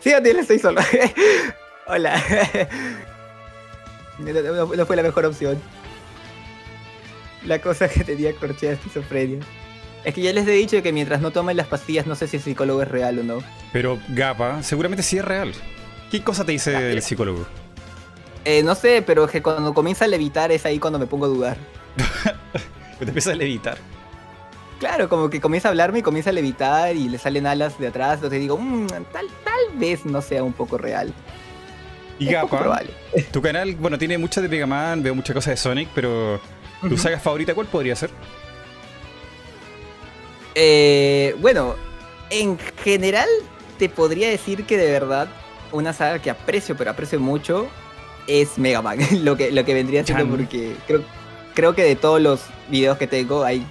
Sí, 0.00 0.10
estoy 0.10 0.58
solo. 0.58 0.80
Hola. 1.86 2.14
No, 4.18 4.86
fue 4.86 4.96
la 4.96 5.02
mejor 5.02 5.26
opción. 5.26 5.60
La 7.44 7.60
cosa 7.60 7.88
que 7.88 8.04
tenía 8.04 8.34
corchea 8.34 8.72
esquizofrenia. 8.72 9.40
Es 10.04 10.14
que 10.14 10.20
ya 10.20 10.32
les 10.32 10.46
he 10.46 10.52
dicho 10.52 10.82
que 10.82 10.92
mientras 10.92 11.20
no 11.20 11.30
tomen 11.30 11.56
las 11.56 11.66
pastillas 11.66 12.06
no 12.06 12.14
sé 12.14 12.28
si 12.28 12.36
el 12.36 12.42
psicólogo 12.42 12.82
es 12.82 12.88
real 12.88 13.18
o 13.18 13.22
no. 13.22 13.38
Pero 13.72 13.98
Gapa, 14.08 14.62
seguramente 14.62 15.02
sí 15.02 15.16
es 15.18 15.24
real. 15.24 15.52
¿Qué 16.10 16.22
cosa 16.22 16.44
te 16.44 16.52
dice 16.52 16.92
el 16.92 17.02
psicólogo? 17.02 17.46
Eh, 18.44 18.62
no 18.62 18.74
sé, 18.74 19.02
pero 19.04 19.24
es 19.24 19.30
que 19.30 19.42
cuando 19.42 19.72
comienza 19.72 20.04
a 20.04 20.08
levitar 20.08 20.52
es 20.52 20.66
ahí 20.66 20.78
cuando 20.78 20.98
me 20.98 21.06
pongo 21.06 21.24
a 21.24 21.28
dudar. 21.28 21.56
te 22.98 23.04
empieza 23.04 23.32
a 23.32 23.34
levitar. 23.34 23.78
Claro, 24.78 25.08
como 25.08 25.30
que 25.30 25.40
comienza 25.40 25.68
a 25.68 25.70
hablarme 25.70 26.00
y 26.00 26.02
comienza 26.02 26.28
a 26.30 26.32
levitar 26.32 26.94
y 26.94 27.08
le 27.08 27.16
salen 27.16 27.46
alas 27.46 27.78
de 27.78 27.86
atrás. 27.86 28.16
Entonces 28.16 28.40
digo, 28.40 28.58
mm, 28.58 28.88
tal, 29.12 29.26
tal 29.44 29.78
vez 29.78 30.04
no 30.04 30.20
sea 30.20 30.42
un 30.42 30.52
poco 30.52 30.76
real. 30.76 31.14
Y 32.18 32.26
Gapa, 32.26 32.82
tu 33.32 33.42
canal, 33.42 33.74
bueno, 33.76 33.98
tiene 33.98 34.18
muchas 34.18 34.42
de 34.42 34.48
Mega 34.48 34.66
Man, 34.66 35.02
veo 35.02 35.14
muchas 35.14 35.34
cosas 35.34 35.52
de 35.52 35.56
Sonic, 35.56 35.88
pero 35.94 36.40
¿tu 36.80 36.96
saga 36.96 37.18
favorita 37.18 37.54
cuál 37.54 37.66
podría 37.66 37.96
ser? 37.96 38.10
Eh, 40.54 41.34
bueno, 41.40 41.74
en 42.30 42.58
general 42.82 43.28
te 43.78 43.88
podría 43.88 44.28
decir 44.28 44.64
que 44.64 44.76
de 44.76 44.90
verdad 44.90 45.28
una 45.72 45.92
saga 45.92 46.20
que 46.20 46.30
aprecio, 46.30 46.76
pero 46.76 46.90
aprecio 46.90 47.18
mucho, 47.20 47.68
es 48.26 48.58
Mega 48.58 48.82
Man. 48.82 48.98
lo, 49.24 49.36
que, 49.36 49.50
lo 49.50 49.64
que 49.64 49.74
vendría 49.74 50.04
siendo 50.04 50.26
porque 50.26 50.76
creo, 50.86 51.02
creo 51.54 51.74
que 51.74 51.82
de 51.82 51.96
todos 51.96 52.20
los 52.20 52.42
videos 52.68 52.98
que 52.98 53.06
tengo 53.06 53.44
hay 53.44 53.66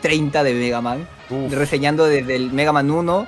30 0.00 0.42
de 0.44 0.54
Mega 0.54 0.80
Man. 0.80 1.08
Reseñando 1.50 2.04
desde 2.04 2.36
el 2.36 2.52
Mega 2.52 2.72
Man 2.72 2.90
1 2.90 3.26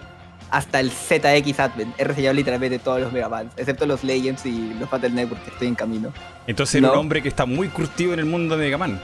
hasta 0.50 0.80
el 0.80 0.90
ZX 0.90 1.58
Advent. 1.58 1.98
He 1.98 2.04
reseñado 2.04 2.34
literalmente 2.34 2.78
todos 2.78 3.00
los 3.00 3.12
Mega 3.12 3.28
Man, 3.28 3.50
excepto 3.56 3.86
los 3.86 4.04
Legends 4.04 4.44
y 4.44 4.74
los 4.78 4.90
Battle 4.90 5.10
Network 5.10 5.42
que 5.42 5.50
estoy 5.50 5.68
en 5.68 5.74
camino. 5.74 6.12
Entonces 6.46 6.76
eres 6.76 6.90
un 6.90 6.98
hombre 6.98 7.22
que 7.22 7.28
está 7.28 7.46
muy 7.46 7.68
curtido 7.68 8.12
en 8.12 8.18
el 8.18 8.26
mundo 8.26 8.56
de 8.56 8.64
Mega 8.64 8.78
Man. 8.78 9.00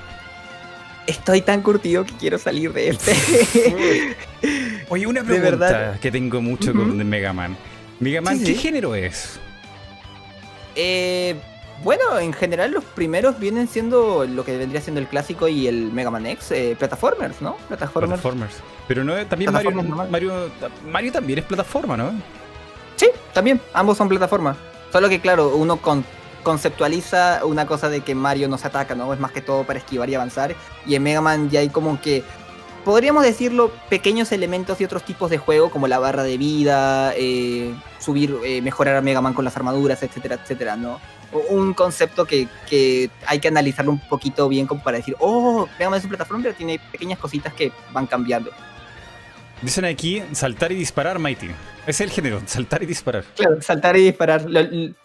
Estoy 1.10 1.40
tan 1.40 1.60
curtido 1.62 2.04
que 2.04 2.12
quiero 2.14 2.38
salir 2.38 2.72
de 2.72 2.90
este. 2.90 3.16
Oye, 4.88 5.08
una 5.08 5.24
pregunta 5.24 5.98
que 6.00 6.12
tengo 6.12 6.40
mucho 6.40 6.72
con 6.72 6.96
Mega 7.08 7.32
Man. 7.32 7.56
¿Mega 7.98 8.20
Man 8.20 8.40
qué 8.40 8.54
género 8.54 8.94
es? 8.94 9.40
Eh, 10.76 11.34
bueno, 11.82 12.16
en 12.20 12.32
general 12.32 12.70
los 12.70 12.84
primeros 12.84 13.40
vienen 13.40 13.66
siendo 13.66 14.24
lo 14.24 14.44
que 14.44 14.56
vendría 14.56 14.80
siendo 14.80 15.00
el 15.00 15.08
clásico 15.08 15.48
y 15.48 15.66
el 15.66 15.90
Mega 15.92 16.12
Man 16.12 16.26
X, 16.26 16.52
eh, 16.52 16.76
plataformers, 16.78 17.42
¿no? 17.42 17.56
Plataformers. 17.66 18.22
Pero 18.86 19.02
no 19.02 19.14
también 19.26 19.52
Mario, 19.52 19.72
Mario, 19.72 20.50
Mario, 20.86 21.10
también 21.10 21.40
es 21.40 21.44
plataforma, 21.44 21.96
¿no? 21.96 22.12
Sí, 22.94 23.08
también, 23.32 23.60
ambos 23.74 23.98
son 23.98 24.08
plataformas. 24.08 24.56
Solo 24.92 25.08
que 25.08 25.20
claro, 25.20 25.56
uno 25.56 25.78
conceptualiza 26.42 27.44
una 27.44 27.66
cosa 27.66 27.88
de 27.88 28.00
que 28.00 28.14
Mario 28.14 28.48
no 28.48 28.58
se 28.58 28.66
ataca, 28.66 28.94
¿no? 28.94 29.12
Es 29.12 29.20
más 29.20 29.32
que 29.32 29.40
todo 29.40 29.64
para 29.64 29.78
esquivar 29.78 30.08
y 30.10 30.14
avanzar. 30.14 30.54
Y 30.86 30.94
en 30.94 31.02
Mega 31.02 31.20
Man 31.20 31.50
ya 31.50 31.60
hay 31.60 31.68
como 31.68 32.00
que 32.00 32.24
podríamos 32.84 33.22
decirlo, 33.22 33.70
pequeños 33.88 34.32
elementos 34.32 34.80
y 34.80 34.84
otros 34.84 35.04
tipos 35.04 35.30
de 35.30 35.38
juego, 35.38 35.70
como 35.70 35.86
la 35.86 35.98
barra 35.98 36.22
de 36.22 36.38
vida, 36.38 37.12
eh, 37.16 37.74
subir, 37.98 38.36
eh, 38.44 38.62
mejorar 38.62 38.96
a 38.96 39.00
Mega 39.00 39.20
Man 39.20 39.34
con 39.34 39.44
las 39.44 39.56
armaduras, 39.56 40.02
etcétera, 40.02 40.36
etcétera, 40.36 40.76
¿no? 40.76 41.00
Un 41.50 41.74
concepto 41.74 42.24
que, 42.26 42.48
hay 43.26 43.38
que 43.38 43.48
analizarlo 43.48 43.92
un 43.92 44.00
poquito 44.00 44.48
bien 44.48 44.66
como 44.66 44.82
para 44.82 44.96
decir, 44.96 45.16
oh, 45.20 45.68
Mega 45.78 45.90
Man 45.90 45.98
es 45.98 46.04
un 46.04 46.10
plataforma, 46.10 46.42
pero 46.42 46.54
tiene 46.54 46.80
pequeñas 46.90 47.18
cositas 47.18 47.52
que 47.54 47.72
van 47.92 48.06
cambiando. 48.06 48.50
Dicen 49.62 49.84
aquí 49.84 50.22
saltar 50.32 50.72
y 50.72 50.74
disparar, 50.74 51.18
Mighty. 51.18 51.48
Es 51.86 52.00
el 52.00 52.10
género, 52.10 52.40
saltar 52.46 52.82
y 52.82 52.86
disparar. 52.86 53.24
Claro, 53.36 53.60
saltar 53.60 53.96
y 53.96 54.04
disparar. 54.04 54.46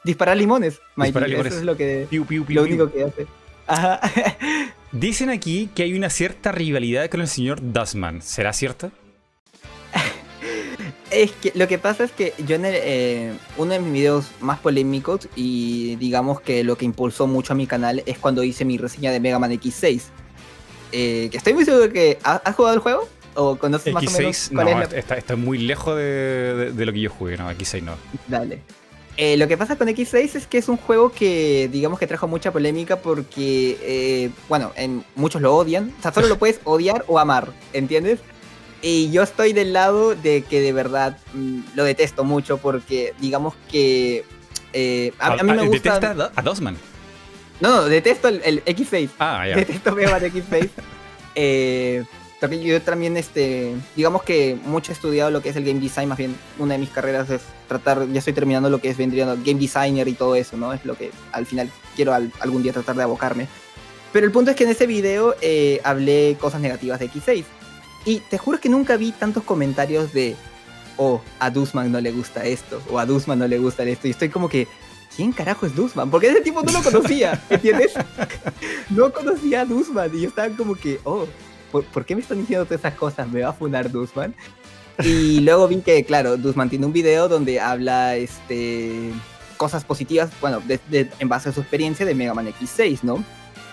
disparar 0.03 0.37
limones, 0.37 0.79
Mighty. 0.95 1.09
Disparar 1.09 1.29
limones. 1.29 1.53
Eso 1.53 1.59
es 1.59 1.65
lo, 1.65 1.77
que, 1.77 2.07
lo 2.49 2.63
único 2.63 2.91
que 2.91 3.03
hace. 3.03 3.27
Ajá. 3.67 3.99
Dicen 4.91 5.29
aquí 5.29 5.69
que 5.75 5.83
hay 5.83 5.93
una 5.93 6.09
cierta 6.09 6.51
rivalidad 6.51 7.09
con 7.09 7.21
el 7.21 7.27
señor 7.27 7.59
Dustman. 7.61 8.21
¿Será 8.21 8.53
cierto? 8.53 8.91
Es 11.11 11.31
que 11.33 11.51
lo 11.55 11.67
que 11.67 11.77
pasa 11.77 12.03
es 12.03 12.11
que 12.11 12.33
yo 12.45 12.55
en 12.55 12.63
eh, 12.65 13.31
uno 13.57 13.73
de 13.73 13.79
mis 13.79 13.93
videos 13.93 14.31
más 14.41 14.59
polémicos 14.59 15.29
y 15.35 15.95
digamos 15.97 16.41
que 16.41 16.63
lo 16.63 16.77
que 16.77 16.83
impulsó 16.83 17.27
mucho 17.27 17.53
a 17.53 17.55
mi 17.55 17.67
canal 17.67 18.03
es 18.05 18.17
cuando 18.17 18.43
hice 18.43 18.65
mi 18.65 18.77
reseña 18.77 19.11
de 19.11 19.19
Mega 19.19 19.37
Man 19.37 19.51
X6. 19.51 20.01
Eh, 20.91 21.29
que 21.29 21.37
estoy 21.37 21.53
muy 21.53 21.63
seguro 21.63 21.91
que 21.91 22.17
¿has, 22.23 22.55
jugado 22.55 22.73
el 22.75 22.81
juego? 22.81 23.07
¿O 23.35 23.57
conoces 23.57 23.93
más 23.93 24.07
o 24.07 24.11
menos 24.17 24.49
cuál 24.53 24.65
no, 24.65 24.81
está, 24.81 25.35
muy 25.35 25.57
lejos 25.57 25.95
de, 25.95 26.73
lo 26.75 26.93
que 26.93 27.01
yo 27.01 27.09
jugué, 27.09 27.37
no, 27.37 27.51
X6 27.51 27.83
no. 27.83 27.93
Dale. 28.27 28.61
Eh, 29.17 29.37
lo 29.37 29.47
que 29.47 29.57
pasa 29.57 29.77
con 29.77 29.87
X6 29.87 30.35
es 30.35 30.47
que 30.47 30.57
es 30.57 30.67
un 30.67 30.77
juego 30.77 31.11
que, 31.11 31.69
digamos 31.71 31.99
que 31.99 32.07
trajo 32.07 32.27
mucha 32.27 32.51
polémica 32.51 32.97
porque, 32.97 34.31
bueno, 34.49 34.71
en, 34.75 35.03
muchos 35.15 35.41
lo 35.41 35.55
odian. 35.55 35.93
O 35.99 36.01
sea, 36.01 36.13
solo 36.13 36.27
lo 36.27 36.37
puedes 36.39 36.59
odiar 36.63 37.05
o 37.07 37.19
amar, 37.19 37.49
¿entiendes? 37.73 38.19
Y 38.81 39.09
yo 39.11 39.23
estoy 39.23 39.53
del 39.53 39.73
lado 39.73 40.15
de 40.15 40.43
que 40.43 40.61
de 40.61 40.71
verdad 40.71 41.17
mm, 41.33 41.59
lo 41.75 41.83
detesto 41.83 42.23
mucho 42.23 42.57
porque 42.57 43.13
digamos 43.19 43.55
que 43.71 44.23
eh, 44.73 45.13
a, 45.19 45.37
mí 45.37 45.51
me 45.51 45.67
gusta... 45.67 45.99
¿Detesta 45.99 46.31
a 46.35 46.41
Dosman? 46.41 46.77
No, 47.61 47.69
no, 47.69 47.85
detesto 47.85 48.27
el, 48.27 48.63
X6. 48.65 49.09
Ah, 49.17 49.47
ya. 49.47 49.55
Detesto 49.55 49.95
Mega 49.95 50.19
X6. 50.19 50.69
eh, 51.35 52.03
yo 52.41 52.81
también, 52.81 53.17
este, 53.17 53.75
digamos 53.95 54.23
que 54.23 54.57
mucho 54.65 54.91
he 54.91 54.95
estudiado 54.95 55.31
lo 55.31 55.41
que 55.41 55.49
es 55.49 55.55
el 55.55 55.65
game 55.65 55.79
design, 55.79 56.09
más 56.09 56.17
bien 56.17 56.35
una 56.59 56.73
de 56.73 56.79
mis 56.79 56.89
carreras 56.89 57.29
es 57.29 57.41
tratar, 57.67 58.07
ya 58.11 58.19
estoy 58.19 58.33
terminando 58.33 58.69
lo 58.69 58.79
que 58.79 58.89
es 58.89 58.97
vendría 58.97 59.25
game 59.25 59.59
designer 59.59 60.07
y 60.07 60.13
todo 60.13 60.35
eso, 60.35 60.57
¿no? 60.57 60.73
Es 60.73 60.85
lo 60.85 60.95
que 60.95 61.11
al 61.31 61.45
final 61.45 61.71
quiero 61.95 62.13
algún 62.13 62.61
día 62.61 62.73
tratar 62.73 62.95
de 62.95 63.03
abocarme. 63.03 63.47
Pero 64.11 64.25
el 64.25 64.31
punto 64.31 64.51
es 64.51 64.57
que 64.57 64.63
en 64.63 64.69
ese 64.69 64.87
video 64.87 65.35
eh, 65.41 65.81
hablé 65.83 66.37
cosas 66.39 66.61
negativas 66.61 66.99
de 66.99 67.09
X6. 67.09 67.43
Y 68.05 68.19
te 68.19 68.37
juro 68.37 68.59
que 68.59 68.69
nunca 68.69 68.97
vi 68.97 69.11
tantos 69.11 69.43
comentarios 69.43 70.13
de, 70.13 70.35
oh, 70.97 71.21
a 71.39 71.49
Dusman 71.49 71.91
no 71.91 71.99
le 71.99 72.11
gusta 72.11 72.45
esto, 72.45 72.81
o 72.89 72.99
a 72.99 73.05
Dusman 73.05 73.39
no 73.39 73.47
le 73.47 73.57
gusta 73.57 73.83
esto. 73.83 74.07
Y 74.07 74.11
estoy 74.11 74.29
como 74.29 74.47
que, 74.47 74.67
¿quién 75.15 75.31
carajo 75.31 75.65
es 75.65 75.75
Dusman? 75.75 76.11
Porque 76.11 76.29
ese 76.29 76.41
tipo 76.41 76.61
no 76.61 76.71
lo 76.71 76.83
conocía, 76.83 77.43
¿entiendes? 77.49 77.93
no 78.89 79.11
conocía 79.11 79.61
a 79.61 79.65
Dusman. 79.65 80.11
Y 80.13 80.21
yo 80.21 80.29
estaba 80.29 80.47
como 80.55 80.75
que, 80.75 80.99
oh, 81.03 81.25
¿por, 81.71 82.05
qué 82.05 82.15
me 82.15 82.21
están 82.21 82.39
diciendo 82.39 82.65
todas 82.65 82.79
esas 82.79 82.95
cosas? 82.95 83.29
¿Me 83.29 83.41
va 83.41 83.49
a 83.49 83.53
funar 83.53 83.91
Dusman? 83.91 84.35
Y 85.03 85.39
luego 85.41 85.67
vi 85.67 85.81
que, 85.81 86.03
claro, 86.05 86.37
Dusman 86.37 86.69
tiene 86.69 86.85
un 86.85 86.93
video 86.93 87.27
donde 87.27 87.59
habla 87.59 88.15
este, 88.15 89.11
cosas 89.57 89.83
positivas, 89.83 90.31
bueno, 90.41 90.61
en 90.89 91.29
base 91.29 91.49
a 91.49 91.51
su 91.51 91.61
experiencia 91.61 92.05
de 92.05 92.15
Mega 92.15 92.33
Man 92.33 92.47
X6, 92.47 92.99
¿no? 93.03 93.23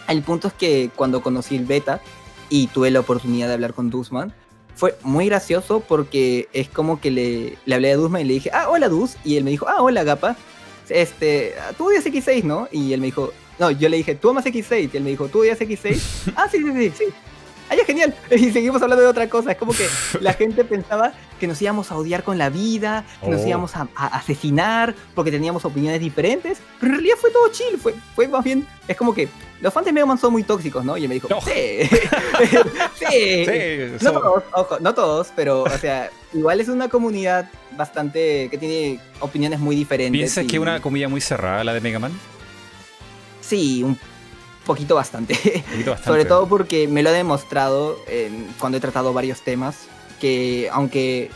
El 0.09 0.23
punto 0.23 0.49
es 0.49 0.55
que 0.55 0.91
cuando 0.95 1.23
conocí 1.23 1.57
el 1.57 1.65
beta, 1.65 2.01
y 2.53 2.67
tuve 2.67 2.91
la 2.91 3.01
oportunidad 3.01 3.49
de 3.49 3.55
hablar 3.55 3.73
con 3.73 3.89
Dusman. 3.89 4.31
Fue 4.75 4.95
muy 5.03 5.27
gracioso 5.27 5.81
porque 5.81 6.51
es 6.53 6.69
como 6.69 7.01
que 7.01 7.11
le, 7.11 7.57
le 7.65 7.75
hablé 7.75 7.93
a 7.93 7.97
Dusman 7.97 8.21
y 8.21 8.25
le 8.27 8.35
dije, 8.35 8.51
ah, 8.53 8.69
hola 8.69 8.91
Dus, 8.91 9.17
y 9.25 9.39
él 9.39 9.45
me 9.45 9.51
dijo, 9.51 9.67
ah, 9.69 9.81
hola 9.81 10.05
Gapa, 10.05 10.37
este, 10.91 11.55
tú 11.79 11.89
odias 11.89 12.05
X6, 12.05 12.45
¿no? 12.45 12.69
Y 12.71 12.93
él 12.93 13.01
me 13.01 13.07
dijo, 13.07 13.33
no, 13.59 13.71
yo 13.71 13.89
le 13.89 13.97
dije, 13.97 14.15
tú 14.15 14.29
amas 14.29 14.45
X6, 14.45 14.91
y 14.93 14.97
él 14.99 15.03
me 15.03 15.11
dijo, 15.11 15.29
tú 15.29 15.41
odias 15.41 15.59
X6, 15.61 16.33
ah, 16.37 16.47
sí, 16.51 16.59
sí, 16.59 16.73
sí, 16.75 16.93
sí, 16.99 17.05
¡Ay, 17.69 17.79
es 17.81 17.87
genial! 17.87 18.15
Y 18.31 18.51
seguimos 18.51 18.83
hablando 18.83 19.03
de 19.03 19.09
otra 19.09 19.29
cosa. 19.29 19.53
Es 19.53 19.59
como 19.59 19.73
que 19.73 19.87
la 20.21 20.33
gente 20.35 20.65
pensaba 20.65 21.13
que 21.41 21.47
nos 21.47 21.61
íbamos 21.61 21.91
a 21.91 21.97
odiar 21.97 22.23
con 22.23 22.39
la 22.39 22.51
vida, 22.51 23.05
que 23.23 23.31
nos 23.31 23.43
oh. 23.43 23.49
íbamos 23.49 23.77
a, 23.77 23.89
asesinar 23.95 24.95
porque 25.15 25.31
teníamos 25.31 25.65
opiniones 25.65 26.01
diferentes. 26.01 26.59
Pero 26.81 26.93
en 26.93 26.99
realidad 26.99 27.17
fue 27.21 27.31
todo 27.31 27.49
chill. 27.49 27.79
Fue, 27.79 27.95
fue 28.15 28.29
más 28.29 28.45
bien. 28.45 28.67
Es 28.87 28.97
como 28.97 29.15
que 29.15 29.29
los 29.61 29.73
fans 29.73 29.87
de 29.87 29.93
Mega 29.93 30.07
Man 30.07 30.19
son 30.19 30.33
muy 30.33 30.43
tóxicos, 30.43 30.85
¿no? 30.85 30.97
Y 30.97 31.05
él 31.05 31.09
me 31.09 31.15
dijo, 31.15 31.29
sí. 31.45 31.89
sí. 32.99 33.45
sí. 33.47 34.05
No 34.05 34.13
todos, 34.13 34.45
ojo, 34.53 34.79
no 34.81 34.95
todos, 34.95 35.29
pero, 35.37 35.63
o 35.63 35.79
sea, 35.79 36.11
igual 36.33 36.61
es 36.61 36.69
una 36.69 36.89
comunidad 36.89 37.49
bastante. 37.77 38.49
que 38.51 38.59
tiene 38.59 39.01
opiniones 39.21 39.61
muy 39.61 39.77
diferentes. 39.77 40.19
¿Piensas 40.19 40.47
que 40.47 40.57
es 40.57 40.63
una 40.63 40.81
comunidad 40.81 41.09
muy 41.09 41.21
cerrada 41.21 41.63
la 41.65 41.75
de 41.75 41.81
Mega 41.81 41.99
Man? 41.99 42.13
Sí, 43.41 43.83
un 43.83 43.97
poquito 44.65 44.95
bastante. 44.97 45.65
Sobre 46.05 46.25
todo 46.25 46.49
porque 46.49 46.89
me 46.89 47.03
lo 47.03 47.11
ha 47.11 47.13
demostrado 47.13 47.99
cuando 48.59 48.79
he 48.79 48.81
tratado 48.81 49.13
varios 49.13 49.43
temas, 49.43 49.89
que 50.21 50.69
aunque 50.73 51.31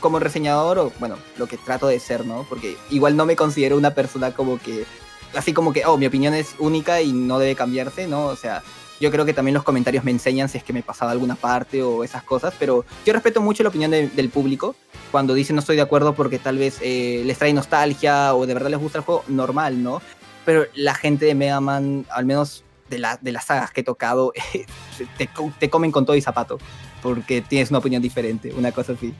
como 0.00 0.18
reseñador, 0.18 0.78
o 0.78 0.92
bueno, 0.98 1.16
lo 1.36 1.46
que 1.46 1.58
trato 1.58 1.86
de 1.86 2.00
ser, 2.00 2.24
¿no? 2.24 2.46
Porque 2.48 2.76
igual 2.90 3.16
no 3.16 3.26
me 3.26 3.36
considero 3.36 3.76
una 3.76 3.90
persona 3.90 4.32
como 4.32 4.58
que, 4.58 4.86
así 5.34 5.52
como 5.52 5.72
que, 5.72 5.84
oh, 5.84 5.98
mi 5.98 6.06
opinión 6.06 6.32
es 6.32 6.54
única 6.58 7.02
y 7.02 7.12
no 7.12 7.38
debe 7.38 7.54
cambiarse, 7.54 8.06
¿no? 8.06 8.26
O 8.26 8.36
sea, 8.36 8.62
yo 9.00 9.10
creo 9.10 9.26
que 9.26 9.34
también 9.34 9.54
los 9.54 9.62
comentarios 9.62 10.04
me 10.04 10.10
enseñan 10.10 10.48
si 10.48 10.56
es 10.56 10.64
que 10.64 10.72
me 10.72 10.80
he 10.80 10.82
pasado 10.82 11.10
alguna 11.10 11.34
parte 11.34 11.82
o 11.82 12.04
esas 12.04 12.22
cosas, 12.22 12.54
pero 12.58 12.86
yo 13.04 13.12
respeto 13.12 13.42
mucho 13.42 13.62
la 13.62 13.68
opinión 13.68 13.90
del 13.90 14.30
público. 14.30 14.74
Cuando 15.10 15.34
dicen 15.34 15.56
no 15.56 15.60
estoy 15.60 15.76
de 15.76 15.82
acuerdo 15.82 16.14
porque 16.14 16.38
tal 16.38 16.56
vez 16.56 16.78
eh, 16.80 17.22
les 17.26 17.38
trae 17.38 17.52
nostalgia 17.52 18.34
o 18.34 18.46
de 18.46 18.54
verdad 18.54 18.70
les 18.70 18.80
gusta 18.80 18.98
el 18.98 19.04
juego, 19.04 19.22
normal, 19.28 19.82
¿no? 19.82 20.00
Pero 20.44 20.66
la 20.74 20.94
gente 20.94 21.26
de 21.26 21.34
Mega 21.34 21.60
Man, 21.60 22.06
al 22.10 22.24
menos 22.24 22.64
de, 22.90 22.98
la, 22.98 23.18
de 23.20 23.32
las 23.32 23.46
sagas 23.46 23.70
que 23.70 23.80
he 23.80 23.84
tocado, 23.84 24.32
te, 25.18 25.28
te, 25.58 25.70
comen 25.70 25.90
con 25.90 26.06
todo 26.06 26.16
y 26.16 26.20
zapato, 26.20 26.58
porque 27.02 27.42
tienes 27.42 27.70
una 27.70 27.78
opinión 27.78 28.02
diferente, 28.02 28.52
una 28.54 28.72
cosa 28.72 28.92
así. 28.92 29.14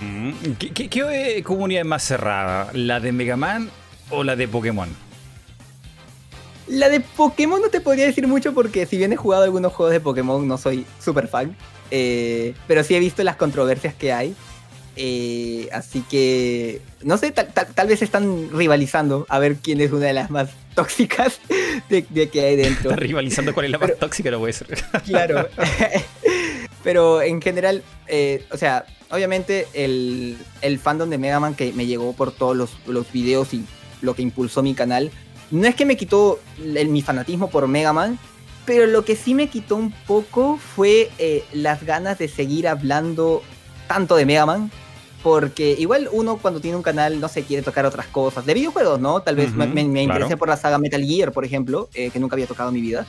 Mm, 0.00 0.30
¿Qué, 0.58 0.88
qué, 0.88 1.42
comunidad 1.42 1.82
es 1.82 1.86
más 1.86 2.02
cerrada? 2.02 2.70
¿La 2.74 3.00
de 3.00 3.12
Mega 3.12 3.36
Man 3.36 3.70
o 4.10 4.24
la 4.24 4.36
de 4.36 4.46
Pokémon? 4.46 4.88
La 6.66 6.88
de 6.88 7.00
Pokémon 7.00 7.60
no 7.62 7.68
te 7.68 7.80
podría 7.80 8.06
decir 8.06 8.26
mucho 8.26 8.52
porque 8.52 8.86
si 8.86 8.96
bien 8.96 9.12
he 9.12 9.16
jugado 9.16 9.44
algunos 9.44 9.72
juegos 9.72 9.92
de 9.92 10.00
Pokémon 10.00 10.46
no 10.46 10.58
soy 10.58 10.84
súper 11.00 11.28
fan, 11.28 11.56
eh, 11.90 12.54
pero 12.66 12.82
sí 12.82 12.94
he 12.94 12.98
visto 12.98 13.22
las 13.22 13.36
controversias 13.36 13.94
que 13.94 14.12
hay. 14.12 14.34
Eh, 14.96 15.68
así 15.72 16.02
que, 16.08 16.80
no 17.02 17.18
sé, 17.18 17.30
tal, 17.30 17.86
vez 17.86 18.00
están 18.00 18.48
rivalizando 18.50 19.26
a 19.28 19.38
ver 19.38 19.56
quién 19.56 19.80
es 19.82 19.92
una 19.92 20.06
de 20.06 20.14
las 20.14 20.30
más 20.30 20.48
tóxicas 20.74 21.40
de, 21.88 22.04
que 22.04 22.40
hay 22.40 22.56
dentro. 22.56 22.90
Está 22.90 22.96
rivalizando 22.96 23.52
cuál 23.52 23.66
es 23.66 23.72
la 23.72 23.78
más 23.78 23.96
tóxica, 23.98 24.30
no 24.30 24.38
puede 24.38 24.54
ser. 24.54 24.68
claro. 25.04 25.48
Pero 26.82 27.20
en 27.20 27.42
general, 27.42 27.82
eh, 28.06 28.44
o 28.50 28.56
sea, 28.56 28.86
obviamente 29.10 29.66
el, 29.74 30.38
el, 30.62 30.78
fandom 30.78 31.10
de 31.10 31.18
Mega 31.18 31.40
Man 31.40 31.54
que 31.54 31.72
me 31.72 31.86
llegó 31.86 32.12
por 32.12 32.32
todos 32.32 32.56
los, 32.56 32.76
los 32.86 33.10
videos 33.12 33.52
y 33.52 33.64
lo 34.02 34.14
que 34.14 34.22
impulsó 34.22 34.62
mi 34.62 34.74
canal, 34.74 35.10
no 35.50 35.66
es 35.66 35.74
que 35.74 35.84
me 35.84 35.96
quitó 35.96 36.40
mi 36.58 37.02
fanatismo 37.02 37.50
por 37.50 37.66
Mega 37.68 37.92
Man, 37.92 38.18
pero 38.64 38.86
lo 38.86 39.04
que 39.04 39.16
sí 39.16 39.34
me 39.34 39.48
quitó 39.48 39.76
un 39.76 39.92
poco 40.06 40.58
fue 40.58 41.10
eh, 41.18 41.44
las 41.52 41.84
ganas 41.84 42.18
de 42.18 42.28
seguir 42.28 42.66
hablando 42.66 43.42
tanto 43.88 44.16
de 44.16 44.26
Mega 44.26 44.46
Man 44.46 44.70
porque 45.22 45.74
igual 45.78 46.08
uno 46.12 46.36
cuando 46.36 46.60
tiene 46.60 46.76
un 46.76 46.82
canal 46.82 47.20
no 47.20 47.28
se 47.28 47.42
quiere 47.42 47.62
tocar 47.62 47.86
otras 47.86 48.06
cosas, 48.06 48.46
de 48.46 48.54
videojuegos, 48.54 49.00
¿no? 49.00 49.20
Tal 49.20 49.36
vez 49.36 49.52
me, 49.54 49.80
interesé 50.02 50.36
por 50.36 50.48
la 50.48 50.56
saga 50.56 50.78
Metal 50.78 51.02
Gear, 51.02 51.32
por 51.32 51.44
ejemplo, 51.44 51.88
eh, 51.94 52.10
que 52.10 52.20
nunca 52.20 52.34
había 52.34 52.46
tocado 52.46 52.68
en 52.68 52.74
mi 52.74 52.80
vida, 52.80 53.06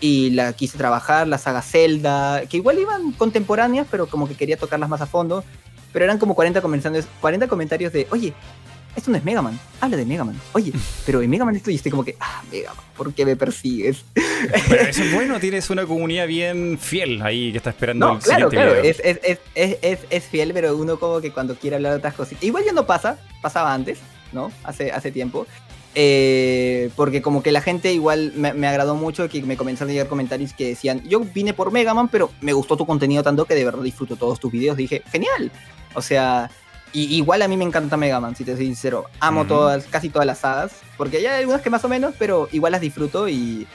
y 0.00 0.30
la 0.30 0.52
quise 0.52 0.78
trabajar, 0.78 1.26
la 1.26 1.38
saga 1.38 1.62
Zelda, 1.62 2.42
que 2.46 2.58
igual 2.58 2.78
iban 2.78 3.12
contemporáneas, 3.12 3.86
pero 3.90 4.06
como 4.06 4.28
que 4.28 4.34
quería 4.34 4.56
tocarlas 4.56 4.88
más 4.88 5.00
a 5.00 5.06
fondo, 5.06 5.44
pero 5.92 6.04
eran 6.04 6.18
como 6.18 6.34
40 6.34 6.60
comentarios, 6.60 7.06
40 7.20 7.48
comentarios 7.48 7.92
de, 7.92 8.06
oye, 8.10 8.32
esto 8.98 9.10
no 9.10 9.16
es 9.16 9.24
Mega 9.24 9.42
Man, 9.42 9.58
habla 9.80 9.96
de 9.96 10.04
Mega 10.04 10.24
Man. 10.24 10.38
Oye, 10.52 10.72
pero 11.06 11.22
en 11.22 11.30
Mega 11.30 11.44
Man 11.44 11.56
estoy 11.56 11.74
y 11.74 11.76
estoy 11.76 11.90
como 11.90 12.04
que, 12.04 12.16
ah, 12.20 12.42
Mega 12.50 12.74
Man, 12.74 12.84
¿por 12.96 13.14
qué 13.14 13.24
me 13.24 13.36
persigues? 13.36 14.04
Pero 14.68 14.82
eso 14.82 15.02
es 15.02 15.14
bueno, 15.14 15.40
tienes 15.40 15.70
una 15.70 15.86
comunidad 15.86 16.26
bien 16.26 16.78
fiel 16.78 17.22
ahí 17.22 17.50
que 17.52 17.58
está 17.58 17.70
esperando 17.70 18.14
no, 18.14 18.18
claro, 18.18 18.48
claro, 18.48 18.74
es, 18.74 19.00
es, 19.02 19.38
es, 19.54 20.00
es, 20.10 20.24
fiel, 20.24 20.52
pero 20.52 20.76
uno 20.76 20.98
como 20.98 21.20
que 21.20 21.32
cuando 21.32 21.54
quiere 21.54 21.76
hablar 21.76 21.92
de 21.92 21.98
otras 21.98 22.14
cosas. 22.14 22.42
Igual 22.42 22.64
ya 22.64 22.72
no 22.72 22.86
pasa, 22.86 23.18
pasaba 23.40 23.72
antes, 23.72 23.98
¿no? 24.32 24.52
Hace, 24.64 24.92
hace 24.92 25.10
tiempo. 25.10 25.46
Eh, 25.94 26.90
porque 26.94 27.22
como 27.22 27.42
que 27.42 27.50
la 27.50 27.60
gente 27.60 27.92
igual 27.92 28.32
me, 28.36 28.52
me, 28.52 28.68
agradó 28.68 28.94
mucho 28.94 29.28
que 29.28 29.42
me 29.42 29.56
comenzaron 29.56 29.90
a 29.90 29.92
llegar 29.94 30.08
comentarios 30.08 30.52
que 30.52 30.68
decían, 30.68 31.02
yo 31.08 31.20
vine 31.20 31.54
por 31.54 31.72
Mega 31.72 31.94
Man, 31.94 32.08
pero 32.08 32.30
me 32.40 32.52
gustó 32.52 32.76
tu 32.76 32.86
contenido 32.86 33.22
tanto 33.22 33.46
que 33.46 33.54
de 33.54 33.64
verdad 33.64 33.82
disfruto 33.82 34.16
todos 34.16 34.38
tus 34.38 34.52
videos. 34.52 34.76
Dije, 34.76 35.02
genial. 35.10 35.50
O 35.94 36.02
sea, 36.02 36.50
y 36.92 37.16
igual 37.16 37.42
a 37.42 37.48
mí 37.48 37.56
me 37.56 37.64
encanta 37.64 37.96
Mega 37.96 38.20
Man, 38.20 38.34
si 38.36 38.44
te 38.44 38.56
soy 38.56 38.66
sincero. 38.66 39.06
Amo 39.20 39.46
todas, 39.46 39.84
casi 39.84 40.08
todas 40.08 40.26
las 40.26 40.38
sagas, 40.38 40.72
porque 40.96 41.18
hay 41.18 41.26
algunas 41.26 41.60
que 41.62 41.70
más 41.70 41.84
o 41.84 41.88
menos, 41.88 42.14
pero 42.18 42.48
igual 42.52 42.72
las 42.72 42.80
disfruto 42.80 43.28
y, 43.28 43.66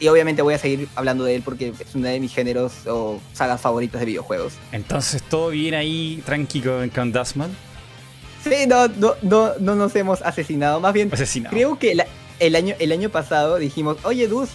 y 0.00 0.08
obviamente 0.08 0.42
voy 0.42 0.54
a 0.54 0.58
seguir 0.58 0.88
hablando 0.96 1.24
de 1.24 1.36
él 1.36 1.42
porque 1.42 1.72
es 1.78 1.94
uno 1.94 2.08
de 2.08 2.18
mis 2.18 2.34
géneros 2.34 2.86
o 2.86 3.20
sagas 3.32 3.60
favoritas 3.60 4.00
de 4.00 4.06
videojuegos. 4.06 4.54
Entonces, 4.72 5.22
¿todo 5.22 5.50
bien 5.50 5.74
ahí 5.74 6.22
tranquilo 6.26 6.80
con 6.94 7.12
Dustman? 7.12 7.50
Sí, 8.42 8.66
no, 8.66 8.88
no, 8.88 9.14
no, 9.22 9.52
no 9.60 9.74
nos 9.76 9.94
hemos 9.94 10.20
asesinado, 10.22 10.80
más 10.80 10.92
bien 10.92 11.08
asesinado. 11.12 11.54
creo 11.54 11.78
que 11.78 11.96
el, 12.40 12.56
año, 12.56 12.74
el 12.80 12.90
año 12.90 13.10
pasado 13.10 13.58
dijimos, 13.58 13.98
oye 14.02 14.26
Dus, 14.26 14.50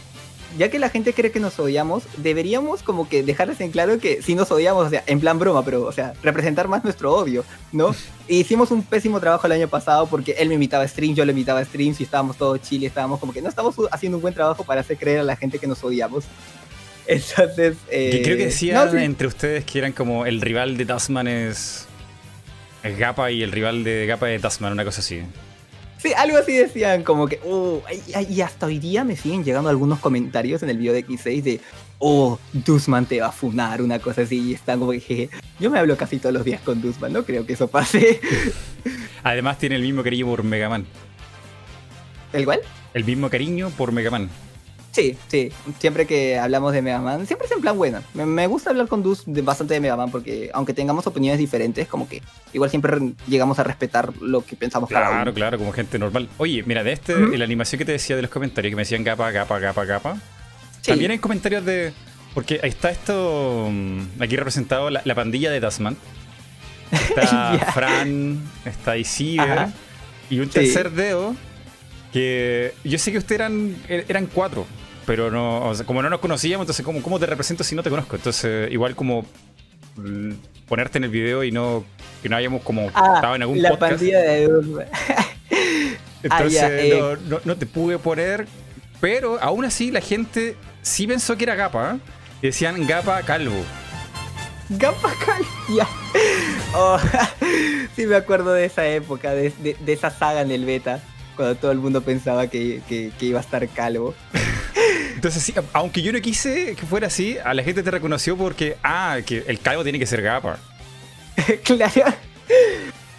ya 0.58 0.70
que 0.70 0.80
la 0.80 0.90
gente 0.90 1.14
cree 1.14 1.32
que 1.32 1.40
nos 1.40 1.60
odiamos, 1.60 2.04
deberíamos 2.18 2.84
como 2.84 3.08
que 3.08 3.24
dejarles 3.24 3.62
en 3.62 3.72
claro 3.72 4.00
que 4.00 4.22
sí 4.22 4.36
nos 4.36 4.52
odiamos, 4.52 4.88
o 4.88 4.90
sea, 4.90 5.04
en 5.06 5.20
plan 5.20 5.40
broma, 5.40 5.64
pero, 5.64 5.84
o 5.84 5.92
sea, 5.92 6.14
representar 6.24 6.68
más 6.68 6.84
nuestro 6.84 7.14
odio, 7.14 7.44
¿no? 7.72 7.96
Hicimos 8.28 8.72
un 8.72 8.84
pésimo 8.84 9.20
trabajo 9.20 9.48
el 9.48 9.54
año 9.54 9.68
pasado 9.68 10.08
porque 10.08 10.36
él 10.38 10.50
me 10.50 10.56
invitaba 10.56 10.84
a 10.84 10.88
streams, 10.88 11.16
yo 11.16 11.26
le 11.26 11.32
invitaba 11.32 11.60
a 11.60 11.66
streams 11.66 12.02
y 12.02 12.04
estábamos 12.04 12.38
todos 12.38 12.62
chile, 12.62 12.88
estábamos 12.88 13.20
como 13.20 13.32
que 13.32 13.42
no 13.42 13.50
estamos 13.50 13.76
haciendo 13.92 14.18
un 14.18 14.22
buen 14.22 14.34
trabajo 14.34 14.64
para 14.64 14.82
hacer 14.82 14.98
creer 14.98 15.20
a 15.20 15.24
la 15.24 15.36
gente 15.36 15.60
que 15.60 15.68
nos 15.68 15.84
odiamos. 15.84 16.26
Entonces. 17.08 17.78
Eh, 17.90 18.22
creo 18.24 18.38
que 18.38 18.46
decían 18.46 18.98
entre 18.98 19.28
ustedes 19.28 19.64
que 19.64 19.80
eran 19.80 19.94
como 19.94 20.26
el 20.26 20.42
rival 20.42 20.76
de 20.78 20.86
Tasman 20.86 21.28
es. 21.28 21.88
Gapa 22.98 23.32
y 23.32 23.44
el 23.44 23.52
rival 23.52 23.84
de 23.84 24.06
Gapa 24.06 24.28
de 24.28 24.40
Tasman, 24.40 24.72
una 24.74 24.86
cosa 24.86 25.02
así. 25.02 25.22
Sí, 25.98 26.14
algo 26.16 26.38
así 26.38 26.54
decían, 26.56 27.04
como 27.04 27.28
que, 27.28 27.40
oh, 27.44 27.82
y 28.30 28.42
hasta 28.42 28.68
hoy 28.68 28.78
día 28.78 29.04
me 29.04 29.16
siguen 29.16 29.44
llegando 29.44 29.70
algunos 29.70 30.00
comentarios 30.00 30.62
en 30.62 30.70
el 30.70 30.78
video 30.78 30.94
de 30.94 31.06
X6 31.06 31.42
de, 31.42 31.60
oh, 31.98 32.38
Dusman 32.54 33.08
te 33.08 33.20
va 33.20 33.28
a 33.28 33.32
funar, 33.32 33.82
una 33.82 33.98
cosa 33.98 34.22
así, 34.22 34.50
y 34.50 34.54
están 34.54 34.80
como 34.80 34.92
que, 34.92 35.30
yo 35.60 35.72
me 35.72 35.80
hablo 35.80 35.98
casi 35.98 36.20
todos 36.20 36.34
los 36.34 36.46
días 36.46 36.62
con 36.62 36.82
Dusman, 36.82 37.14
no 37.14 37.24
creo 37.24 37.46
que 37.46 37.54
eso 37.54 37.68
pase. 37.68 38.22
Además 39.24 39.58
tiene 39.58 39.76
el 39.76 39.82
mismo 39.82 40.04
cariño 40.04 40.28
por 40.28 40.44
Mega 40.44 40.70
Man. 40.70 40.86
¿El 42.32 42.46
cual? 42.46 42.60
El 42.94 43.04
mismo 43.04 43.30
cariño 43.30 43.72
por 43.72 43.92
Mega 43.92 44.12
Man. 44.12 44.30
Sí, 44.98 45.16
sí. 45.28 45.52
Siempre 45.78 46.08
que 46.08 46.40
hablamos 46.40 46.74
de 46.74 46.82
Mega 46.82 47.00
Man, 47.00 47.28
siempre 47.28 47.46
es 47.46 47.52
en 47.52 47.62
plan 47.62 47.78
bueno. 47.78 48.02
Me, 48.16 48.48
gusta 48.48 48.72
hablar 48.72 48.88
con 48.88 49.04
Dus 49.04 49.26
bastante 49.28 49.76
de 49.76 49.80
Mega 49.80 49.96
Man 49.96 50.10
porque 50.10 50.50
aunque 50.56 50.74
tengamos 50.74 51.06
opiniones 51.06 51.38
diferentes, 51.38 51.88
como 51.88 52.10
que 52.10 52.24
igual 52.52 52.72
siempre 52.72 53.14
llegamos 53.28 53.60
a 53.60 53.64
respetar 53.64 54.12
lo 54.20 54.44
que 54.44 54.56
pensamos 54.56 54.90
claro, 54.90 55.12
Claro, 55.12 55.34
claro, 55.36 55.58
como 55.60 55.72
gente 55.72 56.00
normal. 56.00 56.28
Oye, 56.40 56.64
mira, 56.66 56.84
de 56.84 56.94
este, 56.94 57.14
la 57.38 57.46
animación 57.46 57.78
que 57.78 57.86
te 57.86 57.92
decía 57.92 58.16
de 58.16 58.24
los 58.24 58.32
comentarios, 58.32 58.72
que 58.72 58.76
me 58.76 58.82
decían 58.82 59.04
gapa, 59.04 59.30
gapa, 59.30 59.60
gapa, 59.60 59.86
gapa. 59.86 60.18
También 60.84 61.12
hay 61.12 61.20
comentarios 61.20 61.64
de... 61.64 61.94
Porque 62.34 62.60
ahí 62.64 62.70
está 62.70 62.90
esto, 62.90 63.70
mm, 63.72 64.20
aquí 64.20 64.36
representado 64.36 64.90
la, 64.90 65.16
pandilla 65.16 65.52
de 65.52 65.62
Tasman. 65.62 65.96
Está 66.92 67.60
Fran, 67.74 68.42
está 68.64 68.98
Isidre 68.98 69.68
y 70.30 70.40
un 70.40 70.48
tercer 70.48 70.92
dedo 70.92 71.36
que 72.14 72.74
yo 72.86 72.98
sé 72.98 73.12
que 73.12 73.18
ustedes 73.18 73.42
eran, 73.42 73.76
eran 73.90 74.26
cuatro, 74.28 74.66
pero 75.08 75.32
no, 75.32 75.72
como 75.86 76.04
no 76.04 76.10
nos 76.10 76.20
conocíamos, 76.20 76.66
entonces, 76.66 76.86
¿cómo, 76.86 77.02
¿cómo 77.02 77.18
te 77.18 77.26
represento 77.26 77.64
si 77.64 77.76
no 77.76 77.82
te 77.82 77.90
conozco? 77.90 78.18
Entonces, 78.18 78.70
igual 78.70 78.94
como 78.94 79.26
mm, 79.96 80.32
ponerte 80.68 80.98
en 80.98 81.06
el 81.06 81.10
video 81.10 81.46
y 81.46 81.52
no 81.52 81.86
que 82.22 82.28
no 82.28 82.36
hayamos 82.36 82.62
como 82.62 82.92
ah, 82.94 83.14
estado 83.16 83.36
en 83.36 83.42
algún 83.42 83.62
la 83.62 83.80
Pandilla 83.80 84.20
de 84.20 84.44
Entonces, 86.24 86.62
ah, 86.62 86.70
eh. 86.70 87.18
no, 87.46 87.56
te 87.56 87.66
pude 87.66 87.98
poner, 88.00 88.48
pero 89.00 89.42
aún 89.42 89.64
así 89.64 89.92
la 89.92 90.02
gente 90.02 90.58
sí 90.82 91.08
pensó 91.08 91.38
que 91.38 91.46
era 91.46 91.56
Gapa, 91.56 92.00
y 92.42 92.48
decían 92.48 92.86
Gapa 92.86 93.22
Calvo. 93.22 93.64
Gapa 94.68 95.14
Calvo, 95.26 95.48
ya. 95.78 95.88
Oh, 96.76 97.00
sí 97.96 98.06
me 98.06 98.18
acuerdo 98.18 98.52
de 98.52 98.66
esa 98.66 98.86
época, 98.86 99.32
de, 99.32 99.54
de 99.80 99.94
esa 99.94 100.10
saga 100.10 100.42
en 100.42 100.52
el 100.52 100.66
beta 100.66 101.02
cuando 101.38 101.56
todo 101.56 101.72
el 101.72 101.78
mundo 101.78 102.02
pensaba 102.02 102.48
que, 102.48 102.82
iba 103.22 103.40
a 103.40 103.42
estar 103.42 103.66
calvo. 103.70 104.14
Entonces, 105.16 105.42
sí, 105.42 105.54
aunque 105.72 106.02
yo 106.02 106.12
no 106.12 106.20
quise 106.20 106.76
que 106.76 106.86
fuera 106.86 107.08
así, 107.08 107.38
a 107.44 107.54
la 107.54 107.64
gente 107.64 107.82
te 107.82 107.92
reconoció 107.92 108.36
porque, 108.36 108.76
ah, 108.84 109.20
que 109.26 109.46
el 109.48 109.60
calvo 109.60 109.84
tiene 109.84 110.00
que 110.00 110.06
ser 110.06 110.22
gapa. 110.22 110.60
claro. 111.64 112.14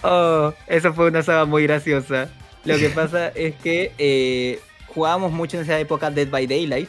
Oh, 0.03 0.53
eso 0.67 0.93
fue 0.93 1.09
una 1.09 1.23
saga 1.23 1.45
muy 1.45 1.63
graciosa. 1.63 2.29
Lo 2.65 2.77
que 2.77 2.91
pasa 2.91 3.29
es 3.35 3.55
que 3.57 3.93
eh, 3.99 4.61
jugábamos 4.87 5.33
mucho 5.33 5.57
en 5.57 5.63
esa 5.65 5.79
época 5.79 6.11
Dead 6.11 6.29
by 6.29 6.47
Daylight. 6.47 6.89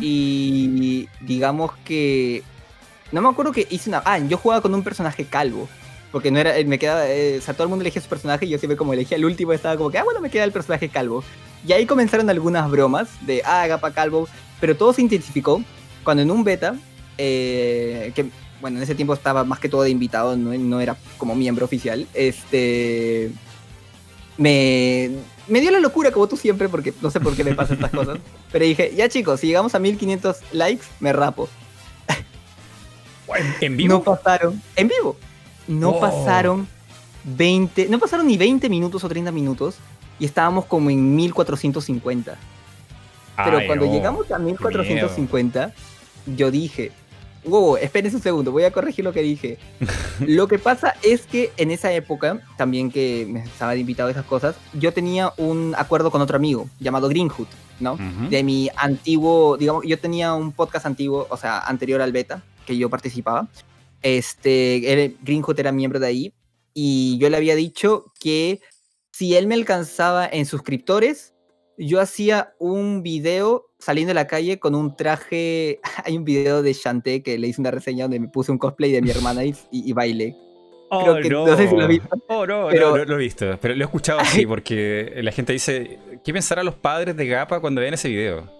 Y 0.00 1.08
digamos 1.20 1.72
que. 1.84 2.42
No 3.12 3.20
me 3.20 3.28
acuerdo 3.28 3.52
que 3.52 3.66
hice 3.68 3.90
una. 3.90 4.02
Ah, 4.04 4.18
yo 4.18 4.38
jugaba 4.38 4.62
con 4.62 4.74
un 4.74 4.82
personaje 4.82 5.24
calvo. 5.26 5.68
Porque 6.10 6.30
no 6.30 6.38
era, 6.38 6.56
eh, 6.56 6.64
me 6.64 6.78
quedaba, 6.78 7.06
eh, 7.08 7.38
o 7.38 7.42
sea, 7.42 7.54
todo 7.54 7.64
el 7.64 7.68
mundo 7.68 7.82
elegía 7.82 8.00
su 8.00 8.08
personaje 8.08 8.46
y 8.46 8.48
yo 8.48 8.58
siempre 8.58 8.76
como 8.76 8.94
elegía 8.94 9.16
el 9.16 9.24
último 9.24 9.52
estaba 9.52 9.76
como 9.76 9.90
que, 9.90 9.98
ah, 9.98 10.04
bueno, 10.04 10.20
me 10.20 10.30
queda 10.30 10.44
el 10.44 10.52
personaje 10.52 10.88
calvo. 10.88 11.22
Y 11.66 11.72
ahí 11.72 11.86
comenzaron 11.86 12.30
algunas 12.30 12.70
bromas 12.70 13.08
de, 13.26 13.42
ah, 13.44 13.66
Gapa 13.66 13.92
calvo, 13.92 14.26
pero 14.60 14.76
todo 14.76 14.92
se 14.92 15.02
intensificó 15.02 15.62
cuando 16.04 16.22
en 16.22 16.30
un 16.30 16.44
beta, 16.44 16.76
eh, 17.18 18.12
que, 18.14 18.30
bueno, 18.60 18.78
en 18.78 18.82
ese 18.82 18.94
tiempo 18.94 19.12
estaba 19.12 19.44
más 19.44 19.58
que 19.58 19.68
todo 19.68 19.82
de 19.82 19.90
invitado, 19.90 20.34
no, 20.36 20.56
no 20.56 20.80
era 20.80 20.96
como 21.18 21.34
miembro 21.34 21.66
oficial, 21.66 22.06
este, 22.14 23.30
me, 24.38 25.10
me 25.46 25.60
dio 25.60 25.70
la 25.70 25.80
locura 25.80 26.10
como 26.10 26.26
tú 26.26 26.38
siempre, 26.38 26.70
porque 26.70 26.94
no 27.02 27.10
sé 27.10 27.20
por 27.20 27.36
qué 27.36 27.44
me 27.44 27.54
pasan 27.54 27.76
estas 27.76 27.90
cosas, 27.90 28.18
pero 28.52 28.64
dije, 28.64 28.94
ya 28.96 29.10
chicos, 29.10 29.40
si 29.40 29.48
llegamos 29.48 29.74
a 29.74 29.78
1500 29.78 30.36
likes, 30.52 30.86
me 31.00 31.12
rapo. 31.12 31.50
¿En 33.60 33.76
vivo? 33.76 33.94
No 33.94 34.02
pasaron. 34.02 34.62
En 34.74 34.88
vivo 34.88 35.14
no 35.68 36.00
pasaron 36.00 36.66
20, 37.24 37.88
no 37.88 37.98
pasaron 37.98 38.26
ni 38.26 38.36
20 38.36 38.68
minutos 38.68 39.04
o 39.04 39.08
30 39.08 39.30
minutos 39.30 39.76
y 40.18 40.24
estábamos 40.24 40.64
como 40.64 40.90
en 40.90 41.14
1450. 41.14 42.36
Pero 43.44 43.60
cuando 43.66 43.86
llegamos 43.86 44.32
a 44.32 44.38
1450, 44.38 45.72
yo 46.36 46.50
dije, 46.50 46.90
wow, 47.44 47.76
espérense 47.76 48.16
un 48.16 48.22
segundo, 48.22 48.50
voy 48.50 48.64
a 48.64 48.72
corregir 48.72 49.04
lo 49.04 49.12
que 49.12 49.22
dije. 49.22 49.58
lo 50.20 50.48
que 50.48 50.58
pasa 50.58 50.94
es 51.02 51.26
que 51.26 51.52
en 51.56 51.70
esa 51.70 51.92
época, 51.92 52.40
también 52.56 52.90
que 52.90 53.26
me 53.28 53.44
estaba 53.44 53.76
invitado 53.76 54.08
a 54.08 54.12
esas 54.12 54.24
cosas, 54.24 54.56
yo 54.72 54.92
tenía 54.92 55.32
un 55.36 55.74
acuerdo 55.78 56.10
con 56.10 56.20
otro 56.20 56.36
amigo 56.36 56.68
llamado 56.80 57.08
Greenhood, 57.08 57.46
¿no? 57.78 57.96
De 58.28 58.42
mi 58.42 58.70
antiguo, 58.76 59.56
digamos, 59.56 59.84
yo 59.86 59.98
tenía 59.98 60.34
un 60.34 60.50
podcast 60.50 60.86
antiguo, 60.86 61.26
o 61.30 61.36
sea, 61.36 61.60
anterior 61.60 62.00
al 62.00 62.12
beta, 62.12 62.42
que 62.66 62.76
yo 62.76 62.90
participaba, 62.90 63.46
este, 64.02 65.16
Greenhood 65.22 65.58
era 65.58 65.72
miembro 65.72 65.98
de 66.00 66.06
ahí 66.06 66.34
y 66.74 67.18
yo 67.18 67.28
le 67.28 67.36
había 67.36 67.56
dicho 67.56 68.04
que 68.20 68.60
si 69.12 69.34
él 69.34 69.46
me 69.46 69.56
alcanzaba 69.56 70.28
en 70.30 70.46
suscriptores, 70.46 71.34
yo 71.76 72.00
hacía 72.00 72.54
un 72.58 73.02
video 73.02 73.66
saliendo 73.78 74.10
de 74.10 74.14
la 74.14 74.26
calle 74.26 74.58
con 74.58 74.74
un 74.74 74.96
traje. 74.96 75.80
Hay 76.04 76.16
un 76.16 76.24
video 76.24 76.62
de 76.62 76.72
Shanté 76.72 77.22
que 77.22 77.38
le 77.38 77.48
hice 77.48 77.60
una 77.60 77.70
reseña 77.70 78.04
donde 78.04 78.20
me 78.20 78.28
puse 78.28 78.52
un 78.52 78.58
cosplay 78.58 78.92
de 78.92 79.02
mi 79.02 79.10
hermana 79.10 79.44
y, 79.44 79.54
y, 79.70 79.92
bailé. 79.92 80.36
Oh, 80.90 81.02
Creo 81.02 81.22
que, 81.22 81.28
no. 81.30 81.46
no. 81.46 81.56
sé 81.56 81.68
si 81.68 81.74
lo 81.74 81.82
he 81.82 81.88
visto. 81.88 82.08
Oh, 82.28 82.46
no, 82.46 82.68
pero... 82.70 82.96
no, 82.96 83.04
lo 83.04 83.14
he 83.16 83.18
visto. 83.18 83.58
Pero 83.60 83.74
lo 83.74 83.82
he 83.82 83.86
escuchado 83.86 84.20
así 84.20 84.46
porque 84.46 85.14
la 85.22 85.32
gente 85.32 85.52
dice: 85.52 85.98
¿Qué 86.24 86.32
pensarán 86.32 86.64
los 86.64 86.76
padres 86.76 87.16
de 87.16 87.26
Gapa 87.26 87.60
cuando 87.60 87.80
vean 87.80 87.94
ese 87.94 88.08
video? 88.08 88.50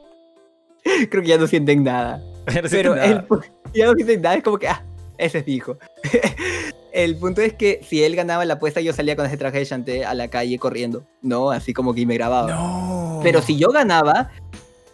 Creo 1.10 1.22
que 1.22 1.28
ya 1.28 1.38
no 1.38 1.46
sienten 1.46 1.84
nada. 1.84 2.20
Ya 2.52 2.62
no 2.62 2.68
sienten 2.68 2.92
pero 2.92 2.96
nada. 2.96 3.26
ya 3.74 3.86
no 3.86 3.94
sienten 3.94 4.22
nada. 4.22 4.36
Es 4.36 4.42
como 4.42 4.58
que, 4.58 4.68
ah, 4.68 4.84
ese 5.18 5.38
es 5.38 5.44
fijo. 5.44 5.78
el 6.92 7.16
punto 7.16 7.40
es 7.40 7.52
que 7.52 7.80
si 7.86 8.02
él 8.02 8.16
ganaba 8.16 8.44
la 8.44 8.54
apuesta, 8.54 8.80
yo 8.80 8.92
salía 8.92 9.16
con 9.16 9.26
ese 9.26 9.36
traje 9.36 9.58
de 9.58 9.66
Chanté 9.66 10.04
a 10.04 10.14
la 10.14 10.28
calle 10.28 10.58
corriendo, 10.58 11.04
¿no? 11.22 11.50
Así 11.50 11.74
como 11.74 11.94
que 11.94 12.06
me 12.06 12.14
grababa. 12.14 13.20
Pero 13.22 13.42
si 13.42 13.56
yo 13.58 13.68
ganaba, 13.68 14.30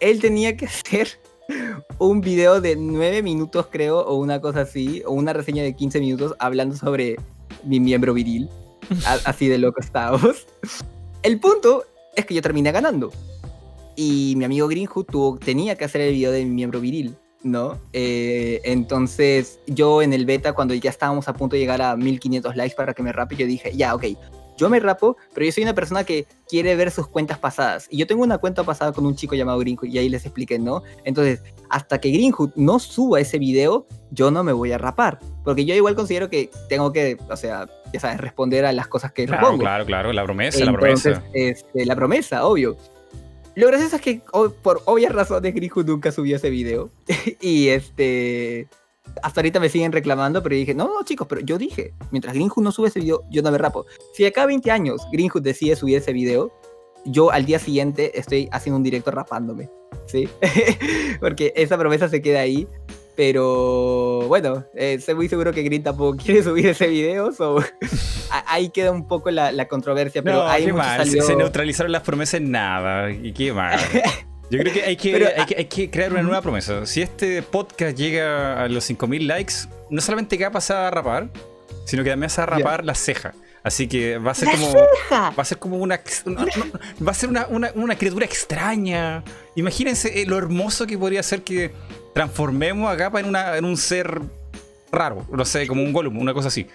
él 0.01 0.21
tenía 0.21 0.57
que 0.57 0.67
hacer 0.67 1.09
un 1.99 2.21
video 2.21 2.61
de 2.61 2.77
9 2.77 3.23
minutos, 3.23 3.69
creo, 3.71 4.01
o 4.01 4.17
una 4.17 4.41
cosa 4.41 4.63
así, 4.63 5.03
o 5.07 5.13
una 5.13 5.33
reseña 5.33 5.63
de 5.63 5.75
15 5.75 6.01
minutos 6.01 6.35
hablando 6.39 6.77
sobre 6.77 7.17
mi 7.65 7.81
miembro 7.81 8.15
viril. 8.15 8.49
así 9.25 9.49
de 9.49 9.59
loco 9.59 9.81
estábamos. 9.81 10.47
El 11.23 11.41
punto 11.41 11.85
es 12.17 12.27
que 12.27 12.35
yo 12.35 12.43
terminé 12.43 12.73
ganando. 12.73 13.13
Y 13.97 14.35
mi 14.37 14.45
amigo 14.45 14.67
Greenhood 14.69 15.05
tuvo, 15.05 15.39
tenía 15.39 15.77
que 15.77 15.85
hacer 15.85 16.01
el 16.01 16.13
video 16.13 16.33
de 16.33 16.45
mi 16.45 16.51
miembro 16.51 16.81
viril. 16.81 17.17
¿No? 17.45 17.79
Eh, 17.93 18.61
entonces 18.65 19.61
yo 19.67 20.03
en 20.03 20.13
el 20.13 20.27
beta, 20.27 20.55
cuando 20.55 20.75
ya 20.75 20.91
estábamos 20.91 21.29
a 21.29 21.35
punto 21.35 21.55
de 21.55 21.61
llegar 21.61 21.81
a 21.83 21.97
1500 21.97 22.57
likes 22.57 22.75
para 22.75 22.95
que 22.95 23.03
me 23.03 23.13
rape, 23.13 23.37
yo 23.37 23.47
dije, 23.47 23.77
ya, 23.77 23.95
ok, 23.95 24.05
yo 24.57 24.71
me 24.71 24.81
rapo, 24.81 25.17
pero 25.33 25.47
yo 25.47 25.53
soy 25.53 25.65
una 25.65 25.75
persona 25.75 26.05
que 26.05 26.27
quiere 26.49 26.77
ver 26.77 26.91
sus 26.91 27.09
cuentas 27.09 27.39
pasadas. 27.39 27.89
Y 27.91 27.99
yo 27.99 28.07
tengo 28.07 28.23
una 28.23 28.39
cuenta 28.39 28.63
pasada 28.63 28.93
con 28.93 29.05
un 29.05 29.17
chico 29.17 29.35
llamado 29.35 29.59
Greenhood 29.59 29.89
y 29.89 29.99
ahí 29.99 30.09
les 30.09 30.25
expliqué, 30.25 30.59
¿no? 30.59 30.83
Entonces, 31.05 31.43
hasta 31.71 32.01
que 32.01 32.11
Greenhood 32.11 32.51
no 32.55 32.79
suba 32.79 33.21
ese 33.21 33.39
video, 33.39 33.87
yo 34.11 34.31
no 34.31 34.45
me 34.45 34.53
voy 34.53 34.73
a 34.73 34.79
rapar. 34.79 35.19
Porque 35.43 35.65
yo 35.65 35.75
igual 35.75 35.95
considero 35.95 36.31
que 36.31 36.51
tengo 36.69 36.93
que, 36.93 37.19
o 37.29 37.37
sea, 37.37 37.67
ya 37.93 38.01
sabes, 38.01 38.21
responder 38.21 38.65
a 38.65 38.73
las 38.73 38.87
cosas 38.87 39.13
que 39.13 39.27
claro, 39.27 39.41
propongo. 39.41 39.63
Claro, 39.63 39.87
claro, 39.87 40.13
la 40.13 40.25
promesa, 40.25 40.65
la 40.65 40.73
promesa. 40.73 41.23
Este, 41.33 41.85
la 41.85 41.97
promesa, 41.97 42.47
obvio. 42.47 42.77
Lo 43.57 43.69
gracioso 43.69 43.97
es 43.97 44.03
que 44.03 44.21
por 44.63 44.83
obvias 44.85 45.13
razones 45.13 45.55
Greenhood 45.55 45.87
nunca 45.87 46.13
subió 46.13 46.37
ese 46.37 46.51
video. 46.51 46.91
y 47.41 47.69
este... 47.69 48.69
Hasta 49.23 49.41
ahorita 49.41 49.61
me 49.61 49.69
siguen 49.69 49.93
reclamando, 49.93 50.43
pero 50.43 50.57
dije, 50.57 50.75
no, 50.75 50.87
no, 50.89 51.05
chicos, 51.05 51.27
pero 51.29 51.41
yo 51.43 51.59
dije, 51.59 51.93
mientras 52.11 52.35
Greenhood 52.35 52.65
no 52.65 52.73
sube 52.73 52.89
ese 52.89 53.01
video, 53.01 53.23
yo 53.31 53.43
no 53.43 53.53
me 53.53 53.59
rapo. 53.59 53.87
Si 54.15 54.25
acá 54.25 54.47
20 54.47 54.71
años 54.71 55.07
Greenhood 55.13 55.43
decide 55.43 55.77
subir 55.77 55.99
ese 55.99 56.13
video, 56.13 56.51
yo 57.05 57.31
al 57.31 57.45
día 57.45 57.59
siguiente 57.59 58.19
estoy 58.19 58.49
haciendo 58.51 58.79
un 58.79 58.83
directo 58.83 59.11
rapándome, 59.11 59.71
¿sí? 60.07 60.29
Porque 61.21 61.53
esa 61.55 61.79
promesa 61.79 62.09
se 62.09 62.23
queda 62.23 62.41
ahí. 62.41 62.67
Pero 63.17 64.23
bueno, 64.27 64.65
eh, 64.75 64.95
estoy 64.95 65.15
muy 65.15 65.29
seguro 65.29 65.53
que 65.53 65.63
Green 65.63 65.83
tampoco 65.83 66.17
quiere 66.25 66.43
subir 66.43 66.67
ese 66.67 66.89
video. 66.89 67.31
ahí 68.47 68.71
queda 68.71 68.91
un 68.91 69.07
poco 69.07 69.31
la, 69.31 69.69
controversia. 69.69 70.23
Pero 70.23 70.39
no, 70.39 70.49
hay 70.49 70.65
Se, 71.07 71.37
neutralizaron 71.37 71.93
las 71.93 72.03
promesas 72.03 72.35
en 72.35 72.51
nada. 72.51 73.11
¿Y 73.11 73.33
qué 73.33 73.53
más? 73.53 73.83
Yo 74.51 74.59
creo 74.59 74.73
que 74.73 74.83
hay 74.83 74.97
que, 74.97 75.35
hay 75.57 75.65
que, 75.65 75.91
crear 75.91 76.13
una 76.13 76.23
nueva 76.23 76.43
promesa. 76.43 76.85
Si 76.87 77.01
este 77.01 77.43
podcast 77.43 77.97
llega 77.97 78.63
a 78.63 78.69
los 78.69 78.85
5000 78.85 79.27
likes, 79.27 79.55
no 79.91 80.01
solamente 80.03 80.37
que 80.37 80.45
va 80.45 80.49
a 80.49 80.53
pasar 80.53 80.85
a 80.85 80.91
rapar, 80.91 81.31
sino 81.87 82.05
que 82.05 82.11
también 82.11 82.31
va 82.31 82.43
a 82.43 82.47
rapar 82.47 82.85
la 82.85 82.95
ceja. 82.95 83.33
Así 83.65 83.89
que 83.89 84.19
va 84.19 84.33
a 84.33 84.35
ser 84.35 84.51
como. 84.51 84.75
Va 85.11 85.33
a 85.35 85.45
ser 85.45 85.59
como 85.59 85.79
una. 85.79 85.99
va 85.99 87.11
a 87.11 87.15
ser 87.15 87.31
una, 87.31 87.47
una, 87.49 87.97
criatura 87.97 88.27
extraña. 88.27 89.25
Imagínense 89.55 90.21
eh, 90.21 90.27
lo 90.27 90.37
hermoso 90.37 90.87
que 90.87 90.99
podría 90.99 91.23
ser 91.23 91.43
que 91.43 91.73
transformemos 92.15 92.91
a 92.91 92.95
Gapa 92.95 93.21
en, 93.21 93.27
una, 93.27 93.57
en 93.57 93.65
un 93.65 93.77
ser 93.77 94.21
raro, 94.91 95.27
no 95.31 95.45
sé, 95.45 95.67
como 95.67 95.83
un 95.83 95.93
Gollum, 95.93 96.17
una 96.19 96.33
cosa 96.33 96.49
así. 96.49 96.67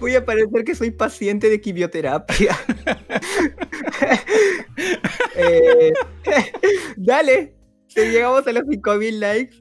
Voy, 0.00 0.14
a 0.14 0.24
parecer 0.24 0.64
que 0.64 0.74
soy 0.74 0.90
paciente 0.90 1.48
de 1.48 1.60
quimioterapia. 1.60 2.58
Eh, 5.36 5.92
dale, 6.96 7.54
si 7.88 8.00
llegamos 8.00 8.46
a 8.46 8.52
los 8.52 8.62
5000 8.68 9.20
likes, 9.20 9.56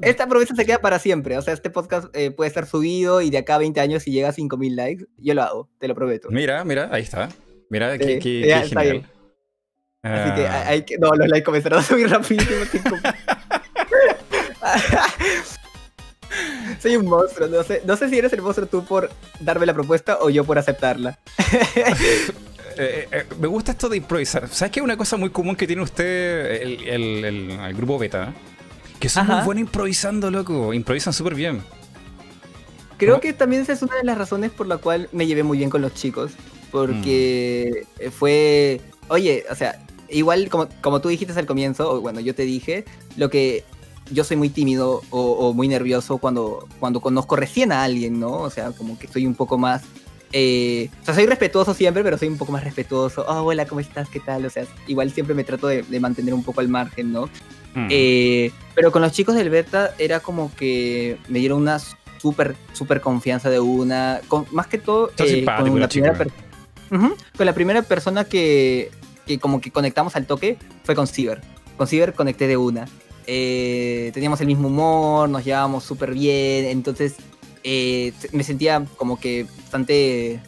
esta 0.00 0.26
promesa 0.26 0.54
se 0.54 0.64
queda 0.64 0.78
para 0.78 0.98
siempre. 0.98 1.36
O 1.36 1.42
sea, 1.42 1.52
este 1.52 1.68
podcast 1.68 2.08
eh, 2.14 2.30
puede 2.30 2.48
estar 2.48 2.66
subido 2.66 3.20
y 3.20 3.28
de 3.28 3.38
acá 3.38 3.56
a 3.56 3.58
20 3.58 3.78
años, 3.80 4.02
si 4.02 4.10
llega 4.10 4.30
a 4.30 4.32
5000 4.32 4.76
likes, 4.76 5.04
yo 5.18 5.34
lo 5.34 5.42
hago, 5.42 5.70
te 5.78 5.86
lo 5.86 5.94
prometo. 5.94 6.28
Mira, 6.30 6.64
mira, 6.64 6.88
ahí 6.90 7.02
está. 7.02 7.28
Mira, 7.68 7.98
qué, 7.98 8.20
genial. 8.20 9.06
Así 10.02 10.34
que 10.34 10.46
hay 10.46 10.82
que. 10.82 10.96
No, 10.98 11.10
los 11.14 11.28
likes 11.28 11.44
comenzaron 11.44 11.80
a 11.80 11.82
subir 11.82 12.08
rapidísimo. 12.08 12.96
Soy 16.80 16.96
un 16.96 17.06
monstruo, 17.06 17.48
no 17.48 17.62
sé, 17.62 17.82
no 17.84 17.96
sé 17.96 18.08
si 18.08 18.18
eres 18.18 18.32
el 18.32 18.42
monstruo 18.42 18.66
tú 18.66 18.84
por 18.84 19.10
darme 19.40 19.66
la 19.66 19.74
propuesta 19.74 20.18
o 20.20 20.30
yo 20.30 20.44
por 20.44 20.58
aceptarla. 20.58 21.18
Eh, 22.80 23.08
eh, 23.10 23.26
me 23.40 23.48
gusta 23.48 23.72
esto 23.72 23.88
de 23.88 23.96
improvisar. 23.96 24.48
¿Sabes 24.50 24.70
qué 24.70 24.78
es 24.78 24.84
una 24.84 24.96
cosa 24.96 25.16
muy 25.16 25.30
común 25.30 25.56
que 25.56 25.66
tiene 25.66 25.82
usted, 25.82 26.62
el, 26.62 27.74
grupo 27.76 27.98
beta? 27.98 28.32
Que 29.00 29.08
son 29.08 29.26
muy 29.26 29.42
buenos 29.42 29.62
improvisando, 29.62 30.30
loco. 30.30 30.72
Improvisan 30.72 31.12
súper 31.12 31.34
bien. 31.34 31.60
Creo 32.96 33.20
que 33.20 33.32
también 33.32 33.62
esa 33.62 33.72
es 33.72 33.82
una 33.82 33.96
de 33.96 34.04
las 34.04 34.16
razones 34.16 34.52
por 34.52 34.68
la 34.68 34.76
cual 34.76 35.08
me 35.10 35.26
llevé 35.26 35.42
muy 35.42 35.58
bien 35.58 35.70
con 35.70 35.82
los 35.82 35.92
chicos. 35.94 36.30
Porque 36.70 37.84
mm. 38.00 38.10
fue. 38.10 38.80
Oye, 39.08 39.44
o 39.50 39.56
sea, 39.56 39.84
igual 40.08 40.48
como, 40.48 40.68
como 40.80 41.00
tú 41.00 41.08
dijiste 41.08 41.36
al 41.36 41.46
comienzo, 41.46 41.90
o 41.90 42.00
bueno, 42.00 42.20
yo 42.20 42.32
te 42.32 42.42
dije, 42.42 42.84
lo 43.16 43.28
que 43.28 43.64
yo 44.10 44.24
soy 44.24 44.36
muy 44.36 44.48
tímido 44.48 45.02
o, 45.10 45.52
muy 45.52 45.68
nervioso 45.68 46.18
cuando, 46.18 46.66
cuando 46.80 47.00
conozco 47.00 47.36
recién 47.36 47.72
a 47.72 47.84
alguien, 47.84 48.18
¿no? 48.20 48.32
O 48.32 48.50
sea, 48.50 48.72
como 48.72 48.98
que 48.98 49.08
soy 49.08 49.26
un 49.26 49.34
poco 49.34 49.58
más... 49.58 49.82
Eh, 50.32 50.90
o 51.02 51.04
sea, 51.06 51.14
soy 51.14 51.26
respetuoso 51.26 51.72
siempre, 51.72 52.02
pero 52.02 52.18
soy 52.18 52.28
un 52.28 52.36
poco 52.36 52.52
más 52.52 52.62
respetuoso. 52.62 53.24
Oh, 53.26 53.42
hola, 53.44 53.66
¿cómo 53.66 53.80
estás? 53.80 54.08
¿Qué 54.08 54.20
tal? 54.20 54.44
O 54.44 54.50
sea, 54.50 54.64
igual 54.86 55.10
siempre 55.10 55.34
me 55.34 55.44
trato 55.44 55.66
de, 55.66 55.84
mantener 56.00 56.34
un 56.34 56.44
poco 56.44 56.60
al 56.60 56.68
margen, 56.68 57.12
¿no? 57.12 57.26
Mm. 57.74 57.88
Eh, 57.90 58.50
pero 58.74 58.92
con 58.92 59.02
los 59.02 59.12
chicos 59.12 59.34
del 59.34 59.50
beta 59.50 59.94
era 59.98 60.20
como 60.20 60.54
que 60.54 61.18
me 61.28 61.38
dieron 61.38 61.62
una 61.62 61.78
súper, 62.18 62.56
súper 62.72 63.00
confianza 63.00 63.48
de 63.48 63.60
una. 63.60 64.20
Con, 64.28 64.46
más 64.50 64.66
que 64.66 64.78
todo, 64.78 65.10
eh, 65.18 65.44
con, 65.44 65.80
la 65.80 65.88
primera 65.88 66.14
con 66.18 67.46
la 67.46 67.54
primera 67.54 67.82
persona 67.82 68.24
que, 68.24 68.90
que 69.26 69.38
como 69.38 69.60
que 69.60 69.70
conectamos 69.70 70.16
al 70.16 70.26
toque 70.26 70.58
fue 70.84 70.94
con 70.94 71.06
Ciber. 71.06 71.40
Con 71.76 71.86
Ciber 71.86 72.12
conecté 72.12 72.46
de 72.46 72.56
una. 72.56 72.86
Eh, 73.30 74.10
teníamos 74.14 74.40
el 74.40 74.46
mismo 74.46 74.68
humor, 74.68 75.28
nos 75.28 75.44
llevábamos 75.44 75.84
súper 75.84 76.14
bien, 76.14 76.64
entonces 76.64 77.16
eh, 77.62 78.14
me 78.32 78.42
sentía 78.42 78.86
como 78.96 79.20
que 79.20 79.44
bastante 79.58 80.40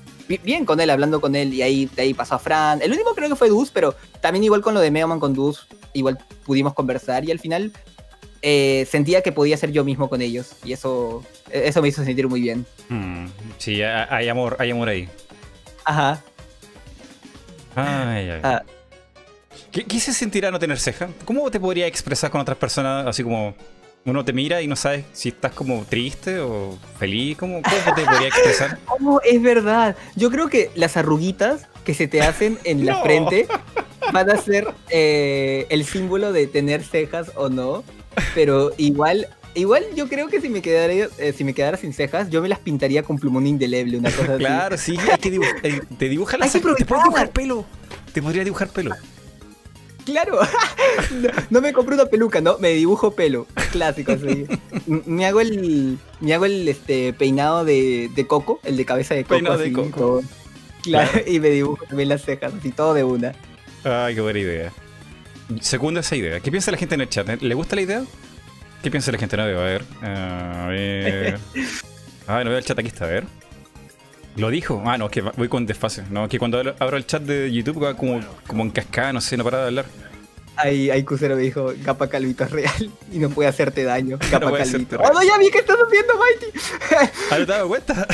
bien 0.43 0.65
con 0.65 0.81
él, 0.81 0.89
hablando 0.89 1.21
con 1.21 1.37
él, 1.37 1.53
y 1.53 1.61
ahí, 1.61 1.91
de 1.95 2.01
ahí 2.01 2.15
pasó 2.15 2.37
a 2.37 2.39
Fran. 2.39 2.81
El 2.81 2.91
único 2.91 3.15
creo 3.15 3.29
que 3.29 3.37
fue 3.37 3.51
Dus, 3.51 3.71
pero 3.71 3.95
también 4.23 4.45
igual 4.45 4.63
con 4.63 4.73
lo 4.73 4.81
de 4.81 4.91
Meoman 4.91 5.21
con 5.21 5.35
Dus, 5.35 5.67
igual 5.93 6.17
pudimos 6.47 6.73
conversar, 6.73 7.23
y 7.27 7.31
al 7.31 7.39
final 7.39 7.71
eh, 8.41 8.87
sentía 8.91 9.21
que 9.21 9.33
podía 9.33 9.59
ser 9.59 9.73
yo 9.73 9.85
mismo 9.85 10.09
con 10.09 10.23
ellos, 10.23 10.53
y 10.65 10.73
eso, 10.73 11.23
eso 11.51 11.83
me 11.83 11.89
hizo 11.89 12.03
sentir 12.03 12.29
muy 12.29 12.41
bien. 12.41 12.65
Mm, 12.89 13.27
sí, 13.59 13.83
hay 13.83 14.27
amor, 14.31 14.57
hay 14.59 14.71
amor 14.71 14.89
ahí. 14.89 15.07
Ajá. 15.85 16.23
Ay, 17.75 18.31
ay. 18.31 18.41
Ah. 18.43 18.63
¿Qué, 19.73 20.01
se 20.01 20.13
sentirá 20.13 20.51
no 20.51 20.59
tener 20.59 20.79
ceja? 20.79 21.09
¿Cómo 21.25 21.51
te 21.51 21.61
podría 21.61 21.87
expresar 21.87 22.31
con 22.31 22.41
otras 22.41 22.59
personas 22.59 23.07
así 23.07 23.23
como 23.23 23.55
uno 24.05 24.25
te 24.25 24.33
mira 24.33 24.63
y 24.63 24.67
no 24.67 24.75
sabes 24.75 25.05
si 25.13 25.29
estás 25.29 25.53
como 25.53 25.85
triste 25.85 26.41
o 26.41 26.77
feliz? 26.99 27.37
¿Cómo, 27.39 27.63
cómo 27.63 27.95
te 27.95 28.03
podría 28.03 28.29
expresar? 28.29 28.79
¿Cómo? 28.87 29.21
Es 29.23 29.41
verdad. 29.41 29.97
Yo 30.17 30.31
creo 30.31 30.49
que 30.49 30.71
las 30.75 30.97
arruguitas 30.97 31.69
que 31.85 31.95
se 31.95 32.09
te 32.09 32.21
hacen 32.23 32.59
en 32.65 32.85
la 32.85 32.97
frente 33.03 33.47
van 34.13 34.29
a 34.31 34.37
ser 34.37 34.67
eh, 34.89 35.67
el 35.71 35.85
símbolo 35.85 36.33
de 36.33 36.47
tener 36.49 36.83
cejas 36.83 37.31
o 37.37 37.49
no. 37.49 37.85
Pero 38.35 38.73
igual 38.77 39.29
Igual 39.55 39.85
yo 39.97 40.09
creo 40.09 40.29
que 40.29 40.41
si 40.41 40.49
me 40.49 40.63
quedara, 40.63 40.93
eh, 40.93 41.35
si 41.37 41.43
me 41.43 41.55
quedara 41.55 41.77
sin 41.77 41.93
cejas, 41.93 42.31
yo 42.31 42.41
me 42.41 42.49
las 42.49 42.61
pintaría 42.61 43.03
con 43.03 43.19
plumón 43.19 43.49
indeleble, 43.49 43.99
una 43.99 44.13
cosa 44.13 44.37
claro, 44.39 44.77
así. 44.77 44.97
sí, 44.97 45.11
hay 45.11 45.19
que 45.19 45.31
dibujar, 45.31 45.55
eh, 45.65 45.81
te 45.99 46.09
dibuja 46.09 46.39
las 46.39 46.53
Te 46.53 46.61
puedes 46.61 46.79
dibujar 46.79 47.31
pelo. 47.31 47.65
Te 48.13 48.23
podría 48.23 48.45
dibujar 48.45 48.69
pelo. 48.69 48.95
Claro, 50.05 50.39
no, 51.51 51.61
me 51.61 51.73
compro 51.73 51.95
una 51.95 52.07
peluca, 52.07 52.41
no, 52.41 52.59
me 52.59 52.71
dibujo 52.71 53.13
pelo, 53.13 53.47
clásico 53.73 54.13
así. 54.13 54.47
me 54.87 55.27
hago 55.27 55.41
el, 55.41 55.99
me 56.21 56.35
hago 56.35 56.47
el 56.47 56.69
este 56.69 57.13
peinado 57.13 57.65
de, 57.65 58.11
de 58.15 58.27
coco, 58.27 58.61
el 58.65 58.77
de 58.77 58.85
cabeza 58.85 59.15
de 59.15 59.25
coco. 59.25 59.35
Peinado 59.35 59.59
de 59.59 59.73
coco. 59.73 60.23
Claro, 60.83 61.11
y 61.27 61.41
me 61.41 61.51
dibujo 61.51 61.85
también 61.87 62.09
las 62.09 62.23
cejas, 62.23 62.55
así 62.55 62.71
todo 62.73 62.95
de 62.95 63.05
una. 63.05 63.35
Ay, 63.85 64.15
qué 64.15 64.21
buena 64.21 64.39
idea. 64.39 64.73
Segunda 65.61 66.01
esa 66.01 66.17
idea. 66.17 66.41
¿Qué 66.41 66.51
piensa 66.51 66.71
la 66.71 66.77
gente 66.77 66.95
en 66.95 67.01
el 67.03 67.09
chat? 67.09 67.29
¿Le 67.43 67.55
gusta 67.55 67.77
la 67.77 67.83
idea? 67.83 68.05
¿Qué 68.83 68.91
piensa 68.91 69.13
la 69.13 69.19
gente? 69.19 69.37
No, 69.37 69.43
a 69.43 69.47
ver. 69.47 69.85
A 70.03 70.67
ver. 70.69 71.39
Ah, 72.27 72.45
no 72.45 72.51
veo 72.51 72.59
el 72.59 72.65
chat 72.65 72.79
aquí 72.79 72.87
está, 72.87 73.07
a 73.07 73.09
ver. 73.09 73.25
Lo 74.41 74.49
dijo. 74.49 74.83
Ah, 74.87 74.97
no, 74.97 75.07
es 75.07 75.13
que 75.13 75.21
voy 75.21 75.49
con 75.49 75.67
desfase. 75.67 76.03
No, 76.09 76.27
que 76.27 76.39
cuando 76.39 76.59
abro 76.79 76.97
el 76.97 77.07
chat 77.07 77.23
de 77.23 77.53
YouTube 77.53 77.85
va 77.85 77.95
como, 77.95 78.21
como 78.47 78.63
en 78.63 78.71
cascada, 78.71 79.13
no 79.13 79.21
sé, 79.21 79.37
no 79.37 79.45
para 79.45 79.59
de 79.59 79.67
hablar. 79.67 79.85
Ahí, 80.57 80.91
ahí 80.91 81.05
Cusero 81.05 81.37
me 81.37 81.43
dijo, 81.43 81.73
Capa 81.85 82.09
Calvito 82.09 82.45
es 82.45 82.51
real 82.51 82.91
y 83.13 83.19
no 83.19 83.29
puede 83.29 83.51
hacerte 83.51 83.85
daño. 83.85 84.19
Capa 84.31 84.51
Calvito. 84.57 84.99
¡Oh, 84.99 85.13
no, 85.13 85.23
ya 85.23 85.37
vi 85.37 85.51
que 85.51 85.59
estás 85.59 85.77
haciendo, 85.77 86.15
Mighty! 86.15 86.59
¿Ah, 86.91 87.11
no 87.31 87.37
te 87.37 87.43
has 87.43 87.49
dado 87.49 87.69
cuenta? 87.69 87.95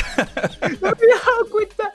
no 0.61 0.67
me 0.69 0.97
he 1.01 1.07
dado 1.07 1.49
cuenta. 1.49 1.93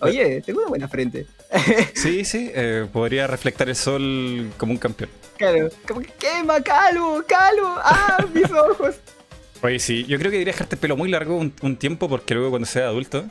Oye, 0.00 0.42
tengo 0.42 0.60
una 0.60 0.68
buena 0.68 0.88
frente. 0.88 1.26
sí, 1.94 2.26
sí, 2.26 2.50
eh, 2.54 2.86
podría 2.92 3.26
reflectar 3.26 3.68
el 3.70 3.76
sol 3.76 4.52
como 4.58 4.72
un 4.72 4.78
campeón. 4.78 5.08
Claro, 5.38 5.70
como 5.88 6.00
que 6.00 6.12
quema, 6.18 6.60
calvo, 6.60 7.22
calvo, 7.26 7.76
ah, 7.82 8.18
mis 8.34 8.50
ojos. 8.50 8.96
Oye, 9.64 9.78
sí, 9.78 10.04
yo 10.04 10.18
creo 10.18 10.30
que 10.30 10.36
debería 10.36 10.52
dejarte 10.52 10.74
el 10.74 10.78
pelo 10.78 10.94
muy 10.94 11.08
largo 11.08 11.38
un, 11.38 11.76
tiempo 11.76 12.06
porque 12.06 12.34
luego 12.34 12.50
cuando 12.50 12.66
sea 12.66 12.88
adulto, 12.88 13.24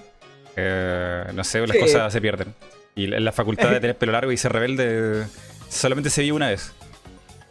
eh, 0.56 1.26
no 1.32 1.44
sé, 1.44 1.60
las 1.68 1.78
cosas 1.78 2.12
se 2.12 2.20
pierden. 2.20 2.56
Y 2.96 3.06
la, 3.06 3.32
facultad 3.32 3.70
de 3.70 3.80
tener 3.80 3.96
pelo 3.96 4.14
largo 4.14 4.32
y 4.32 4.38
ser 4.38 4.52
rebelde 4.52 5.26
solamente 5.70 6.10
se 6.10 6.24
vive 6.24 6.36
una 6.36 6.50
vez. 6.50 6.74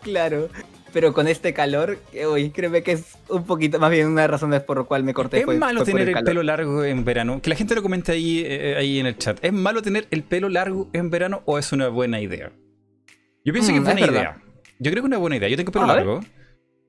Claro, 0.03 0.49
pero 0.93 1.13
con 1.13 1.29
este 1.29 1.55
calor, 1.55 2.01
hoy 2.27 2.51
créeme 2.51 2.83
que 2.83 2.91
es 2.93 3.05
un 3.29 3.45
poquito, 3.45 3.79
más 3.79 3.93
bien 3.93 4.09
una 4.09 4.27
razón 4.27 4.53
por 4.67 4.79
la 4.79 4.83
cual 4.83 5.05
me 5.05 5.15
corté. 5.15 5.43
Es 5.43 5.47
malo 5.47 5.85
tener 5.85 6.09
el, 6.09 6.25
pelo 6.25 6.43
largo 6.43 6.83
en 6.83 7.05
verano. 7.05 7.41
Que 7.41 7.51
la 7.51 7.57
gente 7.57 7.77
lo 7.77 7.83
comente 7.83 8.11
ahí, 8.11 8.43
eh, 8.45 8.75
ahí 8.77 8.99
en 8.99 9.07
el 9.07 9.17
chat. 9.17 9.39
¿Es 9.45 9.53
malo 9.53 9.83
tener 9.83 10.09
el 10.11 10.25
pelo 10.25 10.49
largo 10.49 10.91
en 10.93 11.09
verano 11.09 11.43
o 11.45 11.57
es 11.57 11.71
una 11.71 11.87
buena 11.87 12.21
idea? 12.21 12.51
Yo 13.45 13.53
pienso 13.53 13.73
que 13.73 13.79
mm, 13.79 13.87
es 13.87 13.95
buena 13.95 14.11
idea. 14.11 14.43
Yo 14.81 14.91
creo 14.91 15.05
que 15.05 15.07
es 15.07 15.13
una 15.13 15.19
buena 15.19 15.37
idea. 15.37 15.49
Yo 15.49 15.57
tengo 15.57 15.71
pelo 15.71 15.87
largo. 15.87 16.21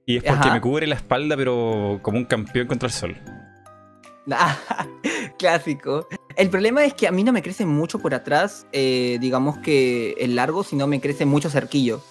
Y 0.06 0.18
es 0.18 0.24
porque 0.24 0.52
me 0.52 0.62
cubre 0.62 0.88
la 0.88 0.96
espalda, 0.96 1.38
pero 1.38 2.00
como 2.02 2.18
un 2.18 2.26
campeón 2.26 2.68
contra 2.68 2.88
el 2.88 2.94
sol. 2.94 3.18
Clásico. 5.38 6.08
El 6.36 6.50
problema 6.50 6.84
es 6.86 6.94
que 6.94 7.08
a 7.08 7.12
mí 7.12 7.24
no 7.24 7.32
me 7.32 7.42
crece 7.42 7.66
mucho 7.66 8.00
por 8.00 8.14
atrás, 8.14 8.66
eh, 8.72 9.18
digamos 9.20 9.58
que 9.60 10.16
el 10.20 10.36
largo, 10.36 10.64
sino 10.64 10.88
me 10.88 11.00
crece 11.00 11.26
mucho 11.26 11.50
cerquillo. 11.50 12.02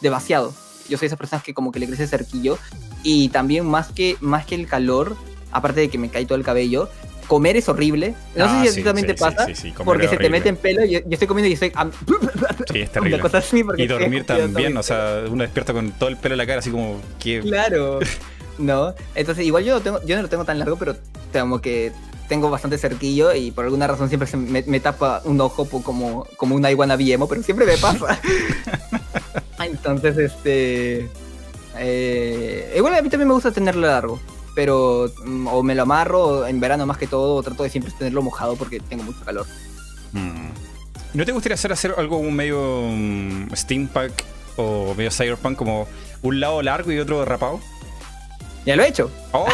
Demasiado. 0.00 0.52
Yo 0.88 0.98
soy 0.98 1.06
esa 1.06 1.16
persona 1.16 1.42
que 1.44 1.54
como 1.54 1.72
que 1.72 1.80
le 1.80 1.86
crece 1.86 2.06
cerquillo. 2.06 2.58
Y 3.02 3.28
también 3.30 3.66
más 3.66 3.92
que, 3.92 4.16
más 4.20 4.46
que 4.46 4.54
el 4.54 4.66
calor, 4.66 5.16
aparte 5.50 5.80
de 5.80 5.88
que 5.88 5.98
me 5.98 6.08
cae 6.08 6.26
todo 6.26 6.36
el 6.36 6.44
cabello, 6.44 6.88
comer 7.26 7.56
es 7.56 7.68
horrible. 7.68 8.14
No 8.34 8.48
sé 8.48 8.72
si 8.72 8.86
a 8.86 8.94
ti 8.94 9.02
te 9.02 9.14
pasa, 9.14 9.46
porque 9.84 10.08
se 10.08 10.16
te 10.16 10.30
mete 10.30 10.48
en 10.48 10.56
pelo. 10.56 10.84
Yo, 10.84 11.00
yo 11.00 11.10
estoy 11.10 11.28
comiendo 11.28 11.48
y 11.48 11.54
estoy. 11.54 11.72
Sí, 12.72 12.80
es 12.80 12.90
terrible. 12.90 13.20
y 13.78 13.86
dormir 13.86 14.24
también, 14.26 14.76
o 14.76 14.82
sea, 14.82 15.24
uno 15.28 15.42
despierta 15.42 15.72
con 15.72 15.92
todo 15.92 16.08
el 16.08 16.16
pelo 16.16 16.34
en 16.34 16.38
la 16.38 16.46
cara, 16.46 16.58
así 16.60 16.70
como. 16.70 17.00
que 17.18 17.40
Claro. 17.40 18.00
No, 18.58 18.94
entonces 19.14 19.46
igual 19.46 19.64
yo, 19.64 19.80
tengo, 19.80 19.98
yo 20.04 20.14
no 20.14 20.22
lo 20.22 20.28
tengo 20.28 20.44
tan 20.44 20.58
largo, 20.58 20.76
pero 20.76 20.94
como 21.32 21.60
que 21.62 21.90
tengo 22.28 22.50
bastante 22.50 22.76
cerquillo 22.76 23.34
y 23.34 23.50
por 23.50 23.64
alguna 23.64 23.86
razón 23.86 24.08
siempre 24.08 24.28
se 24.28 24.36
me, 24.36 24.78
tapa 24.78 25.22
un 25.24 25.40
ojo 25.40 25.66
como, 25.82 26.26
como 26.36 26.54
una 26.54 26.70
iguana 26.70 26.96
viemo, 26.96 27.26
pero 27.26 27.42
siempre 27.42 27.64
me 27.64 27.78
pasa. 27.78 28.20
entonces, 29.64 30.18
este... 30.18 31.08
Eh, 31.78 32.74
igual 32.76 32.94
a 32.94 33.02
mí 33.02 33.08
también 33.08 33.28
me 33.28 33.34
gusta 33.34 33.50
tenerlo 33.50 33.86
largo 33.86 34.20
pero 34.54 35.12
mm, 35.24 35.46
o 35.46 35.62
me 35.62 35.74
lo 35.74 35.82
amarro 35.82 36.46
en 36.46 36.60
verano 36.60 36.86
más 36.86 36.98
que 36.98 37.06
todo, 37.06 37.36
o 37.36 37.42
trato 37.42 37.62
de 37.62 37.70
siempre 37.70 37.92
tenerlo 37.96 38.22
mojado 38.22 38.56
porque 38.56 38.80
tengo 38.80 39.02
mucho 39.02 39.24
calor. 39.24 39.46
Mm. 40.12 40.50
¿No 41.14 41.24
te 41.24 41.32
gustaría 41.32 41.54
hacer, 41.54 41.72
hacer 41.72 41.94
algo 41.96 42.22
medio 42.22 42.80
um, 42.80 43.48
steampunk 43.54 44.12
o 44.56 44.94
medio 44.96 45.10
cyberpunk 45.10 45.56
como 45.56 45.86
un 46.22 46.40
lado 46.40 46.62
largo 46.62 46.90
y 46.90 46.98
otro 46.98 47.24
rapado? 47.24 47.60
Ya 48.64 48.76
lo 48.76 48.84
he 48.84 48.88
hecho. 48.88 49.10
¡Oh! 49.32 49.46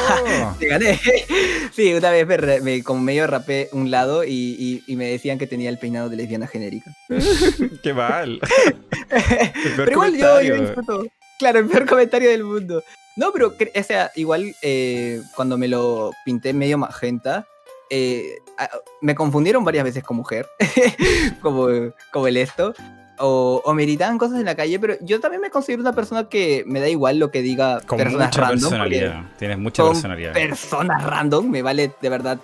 Te 0.59 0.67
gané. 0.67 1.01
sí, 1.73 1.95
una 1.95 2.11
vez 2.11 2.63
me, 2.63 2.83
como 2.83 3.01
medio 3.01 3.27
rapé 3.27 3.69
un 3.73 3.91
lado 3.91 4.25
y, 4.25 4.85
y, 4.87 4.97
me 4.97 5.07
decían 5.07 5.39
que 5.39 5.47
tenía 5.47 5.71
el 5.71 5.79
peinado 5.79 6.09
de 6.09 6.17
lesbiana 6.17 6.47
genérica. 6.47 6.95
¡Qué 7.83 7.95
mal! 7.95 8.39
Pero 9.77 9.91
igual 9.91 10.17
yo, 10.17 10.43
yo 10.43 10.61
disfruto. 10.61 11.07
Claro, 11.39 11.61
el 11.61 11.67
peor 11.67 11.87
comentario 11.87 12.31
del 12.31 12.45
mundo. 12.45 12.83
No, 13.19 13.33
pero, 13.33 13.49
o 13.49 13.83
sea, 13.83 14.13
igual 14.15 14.55
eh, 14.63 15.21
cuando 15.35 15.59
me 15.59 15.67
lo 15.67 16.13
pinté 16.25 16.53
medio 16.53 16.79
magenta, 16.79 17.49
eh, 17.91 18.39
me 19.01 19.17
confundieron 19.17 19.65
varias 19.65 19.83
veces 19.83 20.05
con 20.05 20.19
mujer, 20.19 20.47
como, 21.43 21.67
como 22.13 22.29
el 22.29 22.37
esto, 22.37 22.75
o, 23.19 23.61
o, 23.65 23.75
me 23.75 23.83
gritaban 23.83 24.19
cosas 24.19 24.39
en 24.39 24.45
la 24.45 24.55
calle, 24.55 24.79
pero 24.79 24.95
yo 25.01 25.19
también 25.19 25.43
me 25.43 25.51
considero 25.51 25.83
una 25.83 25.95
persona 25.95 26.29
que 26.29 26.63
me 26.69 26.79
da 26.79 26.89
igual 26.89 27.19
lo 27.19 27.33
que 27.33 27.43
diga 27.43 27.81
con 27.81 27.99
personas 27.99 28.29
mucha 28.29 28.41
random. 28.41 28.61
Personalidad. 28.61 29.23
Tienes 29.37 29.59
mucha 29.59 29.85
personalidad. 29.85 30.33
Personas 30.33 31.03
random, 31.03 31.51
me 31.51 31.61
vale 31.61 31.91
de 32.01 32.09
verdad 32.09 32.39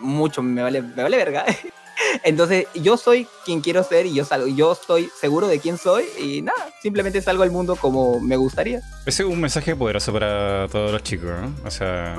mucho, 0.00 0.42
me 0.42 0.60
vale, 0.60 0.82
me 0.82 1.04
vale 1.04 1.16
verga. 1.16 1.44
Entonces, 2.24 2.66
yo 2.74 2.96
soy 2.96 3.26
quien 3.44 3.60
quiero 3.60 3.82
ser 3.84 4.06
y 4.06 4.14
yo 4.14 4.24
salgo, 4.24 4.46
yo 4.48 4.72
estoy 4.72 5.10
seguro 5.18 5.48
de 5.48 5.58
quién 5.58 5.78
soy 5.78 6.04
y 6.18 6.42
nada, 6.42 6.68
simplemente 6.82 7.20
salgo 7.22 7.42
al 7.42 7.50
mundo 7.50 7.76
como 7.76 8.20
me 8.20 8.36
gustaría. 8.36 8.80
Ese 9.06 9.22
es 9.22 9.28
un 9.28 9.40
mensaje 9.40 9.74
poderoso 9.76 10.12
para 10.12 10.68
todos 10.68 10.92
los 10.92 11.02
chicos, 11.02 11.30
¿no? 11.40 11.54
O 11.66 11.70
sea... 11.70 12.16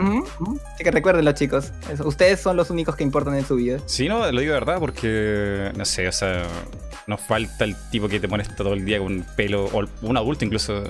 que 0.77 0.91
recuerden 0.91 1.25
los 1.25 1.35
chicos, 1.35 1.71
ustedes 2.03 2.39
son 2.39 2.57
los 2.57 2.69
únicos 2.69 2.95
que 2.95 3.03
importan 3.03 3.35
en 3.35 3.45
su 3.45 3.55
vida. 3.55 3.79
Sí, 3.85 4.07
no, 4.07 4.19
lo 4.31 4.39
digo 4.39 4.53
de 4.53 4.59
verdad 4.59 4.79
porque, 4.79 5.71
no 5.75 5.85
sé, 5.85 6.07
o 6.07 6.11
sea, 6.11 6.43
nos 7.07 7.21
falta 7.21 7.65
el 7.65 7.75
tipo 7.91 8.07
que 8.07 8.19
te 8.19 8.27
molesta 8.27 8.55
todo 8.55 8.73
el 8.73 8.85
día 8.85 8.99
con 8.99 9.25
pelo, 9.35 9.65
o 9.65 9.85
un 10.01 10.17
adulto 10.17 10.45
incluso, 10.45 10.83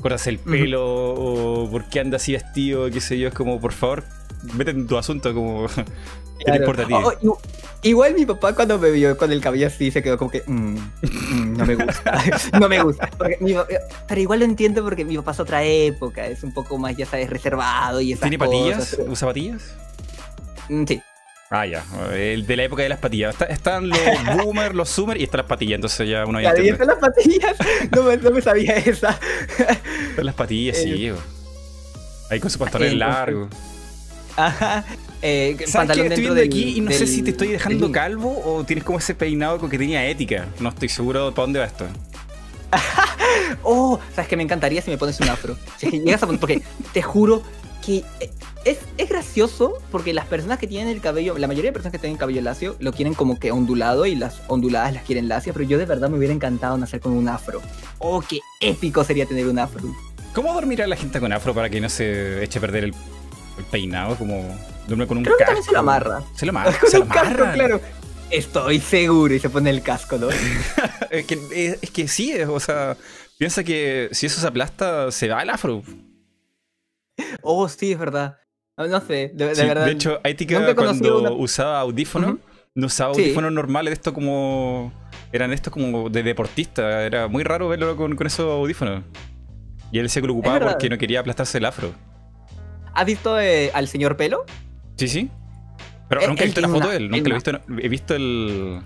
cortas 0.00 0.26
el 0.26 0.38
pelo, 0.38 0.84
o 0.84 1.70
por 1.70 1.88
qué 1.88 2.00
anda 2.00 2.16
así 2.16 2.32
vestido, 2.32 2.90
qué 2.90 3.00
sé 3.00 3.18
yo, 3.18 3.28
es 3.28 3.34
como, 3.34 3.60
por 3.60 3.72
favor, 3.72 4.04
vete 4.54 4.70
en 4.70 4.86
tu 4.86 4.96
asunto, 4.96 5.32
como... 5.34 5.66
¿Qué 6.38 6.52
te 6.52 6.58
importa 6.58 6.82
a 6.82 6.86
ti? 6.86 6.92
Oh, 6.94 7.38
igual 7.88 8.14
mi 8.14 8.26
papá 8.26 8.54
cuando 8.54 8.78
me 8.78 8.90
vio 8.90 9.16
con 9.16 9.32
el 9.32 9.40
cabello 9.40 9.66
así 9.66 9.90
se 9.90 10.02
quedó 10.02 10.18
como 10.18 10.30
que 10.30 10.42
mm, 10.46 10.76
mm, 11.02 11.56
no 11.56 11.66
me 11.66 11.74
gusta, 11.74 12.24
no 12.60 12.68
me 12.68 12.82
gusta. 12.82 13.10
pero 14.08 14.20
igual 14.20 14.40
lo 14.40 14.44
entiendo 14.44 14.82
porque 14.82 15.04
mi 15.04 15.16
papá 15.16 15.32
es 15.32 15.40
otra 15.40 15.64
época, 15.64 16.26
es 16.26 16.42
un 16.42 16.52
poco 16.52 16.78
más, 16.78 16.96
ya 16.96 17.06
sabes, 17.06 17.30
reservado 17.30 18.00
y 18.00 18.12
esas 18.12 18.22
¿Tiene 18.22 18.38
patillas? 18.38 18.96
¿Usa 19.06 19.28
patillas? 19.28 19.74
Mm, 20.68 20.84
sí. 20.86 21.02
Ah, 21.48 21.64
ya. 21.64 21.84
El 22.12 22.44
de 22.44 22.56
la 22.56 22.64
época 22.64 22.82
de 22.82 22.88
las 22.88 22.98
patillas. 22.98 23.36
están 23.48 23.88
los 23.88 23.98
boomers, 24.36 24.74
los 24.74 24.88
zoomers 24.88 25.20
y 25.20 25.24
están 25.24 25.38
las 25.38 25.46
patillas. 25.46 25.76
Entonces 25.76 26.08
ya 26.08 26.26
uno 26.26 26.40
ya. 26.40 26.52
¿Y 26.60 26.70
están 26.70 26.88
las 26.88 26.98
patillas? 26.98 27.56
No 27.94 28.02
me, 28.02 28.16
no 28.16 28.30
me 28.32 28.42
sabía 28.42 28.76
esa. 28.78 29.18
Están 30.10 30.26
las 30.26 30.34
patillas, 30.34 30.76
sí. 30.76 31.06
Eh, 31.06 31.14
Ahí 32.30 32.40
con 32.40 32.50
su 32.50 32.58
pantalón 32.58 32.98
largo. 32.98 33.48
Ajá. 34.36 34.84
Eh, 35.28 35.56
¿Sabes 35.66 35.96
que 35.96 36.06
estoy 36.06 36.20
viendo 36.22 36.40
aquí 36.40 36.76
y 36.76 36.80
no 36.80 36.92
sé 36.92 37.04
si 37.04 37.20
te 37.20 37.30
estoy 37.30 37.48
dejando 37.48 37.90
calvo 37.90 38.42
o 38.44 38.62
tienes 38.62 38.84
como 38.84 38.98
ese 38.98 39.12
peinado 39.12 39.58
con 39.58 39.68
que 39.68 39.76
tenía 39.76 40.06
ética. 40.06 40.46
No 40.60 40.68
estoy 40.68 40.88
seguro 40.88 41.34
para 41.34 41.46
dónde 41.46 41.58
va 41.58 41.64
esto. 41.64 41.86
oh, 43.64 43.98
sabes 44.14 44.28
que 44.28 44.36
me 44.36 44.44
encantaría 44.44 44.80
si 44.82 44.90
me 44.90 44.98
pones 44.98 45.18
un 45.20 45.28
afro. 45.28 45.56
Si 45.78 45.90
llegas 45.90 46.22
a 46.22 46.26
porque 46.28 46.62
te 46.92 47.02
juro 47.02 47.42
que 47.84 48.04
es, 48.64 48.78
es, 48.98 49.08
gracioso 49.08 49.78
porque 49.90 50.14
las 50.14 50.26
personas 50.26 50.60
que 50.60 50.68
tienen 50.68 50.94
el 50.94 51.00
cabello, 51.00 51.36
la 51.38 51.48
mayoría 51.48 51.70
de 51.70 51.72
personas 51.72 51.92
que 51.92 51.98
tienen 51.98 52.18
cabello 52.18 52.40
lacio, 52.42 52.76
lo 52.78 52.92
quieren 52.92 53.14
como 53.14 53.38
que 53.40 53.50
ondulado 53.50 54.06
y 54.06 54.14
las 54.14 54.42
onduladas 54.46 54.94
las 54.94 55.02
quieren 55.02 55.28
lacio, 55.28 55.52
pero 55.52 55.64
yo 55.64 55.76
de 55.76 55.86
verdad 55.86 56.08
me 56.08 56.18
hubiera 56.18 56.34
encantado 56.34 56.78
nacer 56.78 57.00
con 57.00 57.12
un 57.12 57.28
afro. 57.28 57.62
Oh, 57.98 58.20
qué 58.20 58.40
épico 58.60 59.02
sería 59.02 59.26
tener 59.26 59.48
un 59.48 59.58
afro. 59.58 59.82
¿Cómo 60.34 60.52
dormirá 60.52 60.86
la 60.86 60.96
gente 60.96 61.18
con 61.18 61.32
afro 61.32 61.52
para 61.52 61.68
que 61.68 61.80
no 61.80 61.88
se 61.88 62.44
eche 62.44 62.58
a 62.58 62.60
perder 62.60 62.84
el, 62.84 62.94
peinado? 63.70 64.16
Como 64.16 64.44
duerme 64.86 65.06
con 65.06 65.18
un 65.18 65.24
Creo 65.24 65.36
Que 65.36 65.44
también 65.44 65.64
se 65.64 65.72
lo 65.72 65.78
amarra. 65.78 66.22
Se 66.34 66.46
lo 66.46 66.50
amarra. 66.56 66.78
con 66.78 66.90
se 66.90 67.00
un 67.00 67.08
casco, 67.08 67.44
claro. 67.52 67.80
Estoy 68.30 68.80
seguro 68.80 69.34
y 69.34 69.38
se 69.38 69.48
pone 69.48 69.70
el 69.70 69.82
casco, 69.82 70.18
¿no? 70.18 70.28
es, 71.10 71.26
que, 71.26 71.78
es, 71.80 71.90
que 71.90 72.08
sí, 72.08 72.34
o 72.42 72.58
sea, 72.58 72.96
piensa 73.38 73.62
que 73.62 74.08
si 74.12 74.26
eso 74.26 74.40
se 74.40 74.46
aplasta, 74.46 75.12
se 75.12 75.28
va 75.28 75.42
el 75.42 75.50
afro. 75.50 75.82
Oh, 77.42 77.68
sí, 77.68 77.92
es 77.92 77.98
verdad. 77.98 78.38
No, 78.76 79.00
sé, 79.00 79.30
de, 79.32 79.46
verdad. 79.46 79.86
De 79.86 79.92
hecho, 79.92 80.20
Aitika 80.22 80.74
cuando 80.74 81.34
usaba 81.36 81.80
audífonos, 81.80 82.36
no 82.74 82.86
usaba 82.86 83.12
audífonos 83.12 83.52
normales 83.52 83.92
de 83.92 83.94
esto 83.94 84.12
como. 84.12 84.92
Eran 85.32 85.52
estos 85.52 85.72
como 85.72 86.10
de 86.10 86.22
deportista. 86.22 87.04
Era 87.06 87.26
muy 87.26 87.42
raro 87.42 87.68
verlo 87.68 87.96
con, 87.96 88.16
con 88.16 88.26
esos 88.26 88.46
audífonos. 88.46 89.02
Y 89.92 89.98
él 89.98 90.10
se 90.10 90.20
preocupaba 90.20 90.72
porque 90.72 90.90
no 90.90 90.98
quería 90.98 91.20
aplastarse 91.20 91.58
el 91.58 91.64
afro. 91.64 91.94
¿Has 92.92 93.06
visto 93.06 93.40
eh, 93.40 93.70
al 93.72 93.88
señor 93.88 94.16
Pelo? 94.16 94.44
Sí, 94.96 95.08
sí. 95.08 95.30
Pero 96.08 96.26
nunca 96.28 96.42
he 96.42 96.46
visto 96.46 96.60
la 96.60 96.68
foto 96.68 96.88
de 96.88 96.96
él. 96.96 97.10
Nunca 97.10 97.30
he 97.30 97.34
visto. 97.34 97.50
He 97.78 97.88
visto 97.88 98.14
el. 98.14 98.82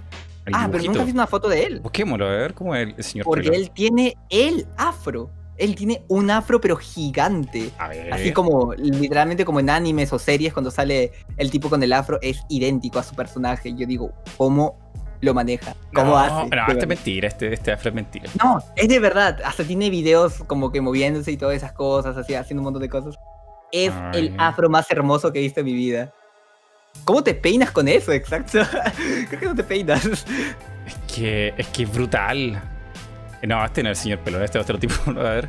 ah, 0.52 0.68
pero 0.70 0.84
nunca 0.84 1.00
has 1.00 1.06
visto 1.06 1.18
una 1.18 1.26
foto 1.26 1.48
de 1.48 1.64
él. 1.64 1.80
Busquémoslo, 1.80 2.26
a 2.26 2.30
ver 2.30 2.54
cómo 2.54 2.74
es 2.74 2.94
el, 2.96 3.04
señor 3.04 3.24
Porque 3.24 3.50
Pelo. 3.50 3.62
Él 3.62 3.70
tiene 3.70 4.16
el 4.30 4.66
afro 4.76 5.30
él 5.60 5.74
tiene 5.74 6.02
un 6.08 6.30
afro 6.30 6.60
pero 6.60 6.76
gigante. 6.76 7.70
Así 8.10 8.32
como 8.32 8.72
literalmente 8.74 9.44
como 9.44 9.60
en 9.60 9.70
animes 9.70 10.12
o 10.12 10.18
series 10.18 10.52
cuando 10.52 10.70
sale 10.70 11.12
el 11.36 11.50
tipo 11.50 11.68
con 11.68 11.82
el 11.82 11.92
afro 11.92 12.18
es 12.22 12.40
idéntico 12.48 12.98
a 12.98 13.02
su 13.02 13.14
personaje. 13.14 13.74
Yo 13.76 13.86
digo, 13.86 14.12
¿cómo 14.38 14.78
lo 15.20 15.34
maneja? 15.34 15.76
¿Cómo 15.94 16.16
hace? 16.16 16.48
No, 16.48 16.66
este 16.66 16.80
es 16.80 16.88
mentira, 16.88 17.28
este, 17.28 17.52
este 17.52 17.72
afro 17.72 17.90
es 17.90 17.94
mentira. 17.94 18.30
No, 18.42 18.62
es 18.74 18.88
de 18.88 18.98
verdad. 18.98 19.38
Hasta 19.44 19.62
tiene 19.64 19.90
videos 19.90 20.42
como 20.46 20.72
que 20.72 20.80
moviéndose 20.80 21.30
y 21.30 21.36
todas 21.36 21.56
esas 21.56 21.72
cosas, 21.72 22.16
así, 22.16 22.34
haciendo 22.34 22.62
un 22.62 22.64
montón 22.64 22.82
de 22.82 22.88
cosas. 22.88 23.16
Es 23.72 23.92
el 24.14 24.34
afro 24.38 24.68
más 24.68 24.90
hermoso 24.90 25.32
que 25.32 25.38
he 25.38 25.42
visto 25.42 25.60
en 25.60 25.66
mi 25.66 25.74
vida. 25.74 26.12
¿Cómo 27.04 27.22
te 27.22 27.34
peinas 27.34 27.70
con 27.70 27.88
eso? 27.88 28.12
Exacto. 28.12 28.60
Creo 29.28 29.40
que 29.40 29.46
no 29.46 29.54
te 29.54 29.64
peinas. 29.64 30.04
Es 30.04 31.14
que 31.14 31.54
es 31.56 31.66
que 31.68 31.84
es 31.84 31.92
brutal. 31.92 32.60
No, 33.42 33.64
este 33.64 33.82
no 33.82 33.90
es 33.90 33.98
el 33.98 34.02
señor 34.02 34.18
Pelón, 34.20 34.42
este 34.42 34.58
es 34.58 34.64
otro 34.64 34.78
tipo. 34.78 34.94
A 35.10 35.12
ver. 35.12 35.48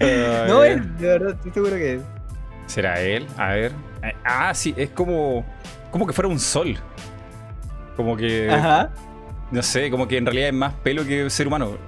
no 0.48 0.64
es, 0.64 0.98
de 0.98 1.06
verdad, 1.06 1.30
estoy 1.30 1.52
seguro 1.52 1.76
que 1.76 1.94
es. 1.94 2.02
¿Será 2.66 3.00
él? 3.00 3.26
A 3.36 3.48
ver. 3.50 3.72
Eh, 4.02 4.14
ah, 4.24 4.52
sí, 4.54 4.74
es 4.76 4.90
como. 4.90 5.44
Como 5.90 6.06
que 6.06 6.12
fuera 6.12 6.28
un 6.28 6.40
sol. 6.40 6.76
Como 7.96 8.16
que. 8.16 8.50
Ajá. 8.50 8.90
No 9.50 9.62
sé, 9.62 9.90
como 9.90 10.08
que 10.08 10.18
en 10.18 10.26
realidad 10.26 10.48
es 10.48 10.54
más 10.54 10.74
pelo 10.74 11.04
que 11.04 11.30
ser 11.30 11.46
humano. 11.46 11.78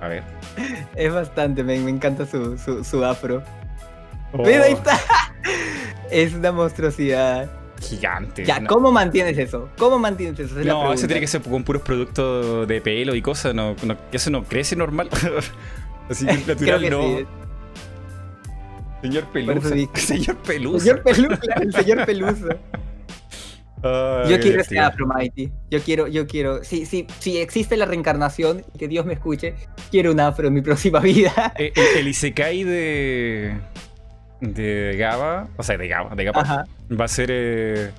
A 0.00 0.08
ver. 0.08 0.24
Es 0.94 1.12
bastante, 1.12 1.62
me, 1.62 1.78
me 1.78 1.90
encanta 1.90 2.26
su, 2.26 2.58
su, 2.58 3.04
afro. 3.04 3.42
Oh. 4.32 4.46
ahí 4.46 4.72
está. 4.72 4.98
es 6.10 6.34
una 6.34 6.52
monstruosidad. 6.52 7.50
Gigante. 7.80 8.44
Ya, 8.44 8.64
¿cómo 8.64 8.90
mantienes 8.90 9.36
eso? 9.38 9.68
¿Cómo 9.76 9.98
mantienes 9.98 10.40
eso? 10.40 10.54
no, 10.64 10.92
eso 10.92 11.06
tiene 11.06 11.20
que 11.20 11.26
ser 11.26 11.42
con 11.42 11.62
puros 11.62 11.82
productos 11.82 12.66
de 12.66 12.80
pelo 12.80 13.14
y 13.14 13.22
cosas. 13.22 13.54
No, 13.54 13.76
eso 14.12 14.30
no 14.30 14.44
crece 14.44 14.76
normal. 14.76 15.10
Así 16.10 16.26
que 16.26 16.34
natural 16.46 16.90
no. 16.90 17.36
Señor 19.02 19.24
Pelusa. 19.32 19.68
Señor 19.94 20.36
Pelusa. 20.38 20.80
Señor 20.80 21.02
Pelusa, 21.02 21.52
el 21.60 21.72
señor 21.72 22.06
Pelusa. 22.06 22.56
yo 24.28 24.40
quiero 24.40 24.60
ese 24.62 24.78
Afro 24.78 25.06
Mighty. 25.06 25.52
Yo 25.70 25.80
quiero, 25.80 26.06
yo 26.06 26.26
quiero. 26.26 26.64
Si, 26.64 26.86
si, 26.86 27.06
si 27.18 27.38
existe 27.38 27.76
la 27.76 27.84
reencarnación, 27.84 28.64
que 28.78 28.88
Dios 28.88 29.04
me 29.04 29.12
escuche, 29.12 29.54
quiero 29.90 30.12
un 30.12 30.20
afro 30.20 30.48
en 30.48 30.54
mi 30.54 30.62
próxima 30.62 31.00
vida. 31.00 31.52
El, 31.56 31.72
el 31.98 32.08
Isekai 32.08 32.64
de 32.64 33.60
de 34.40 34.96
Gaba, 34.98 35.48
o 35.56 35.62
sea, 35.62 35.78
de 35.78 35.88
Gaba, 35.88 36.14
de 36.14 36.24
Gaba, 36.24 36.66
va 36.90 37.04
a 37.04 37.08
ser 37.08 37.30
eh, 37.32 37.90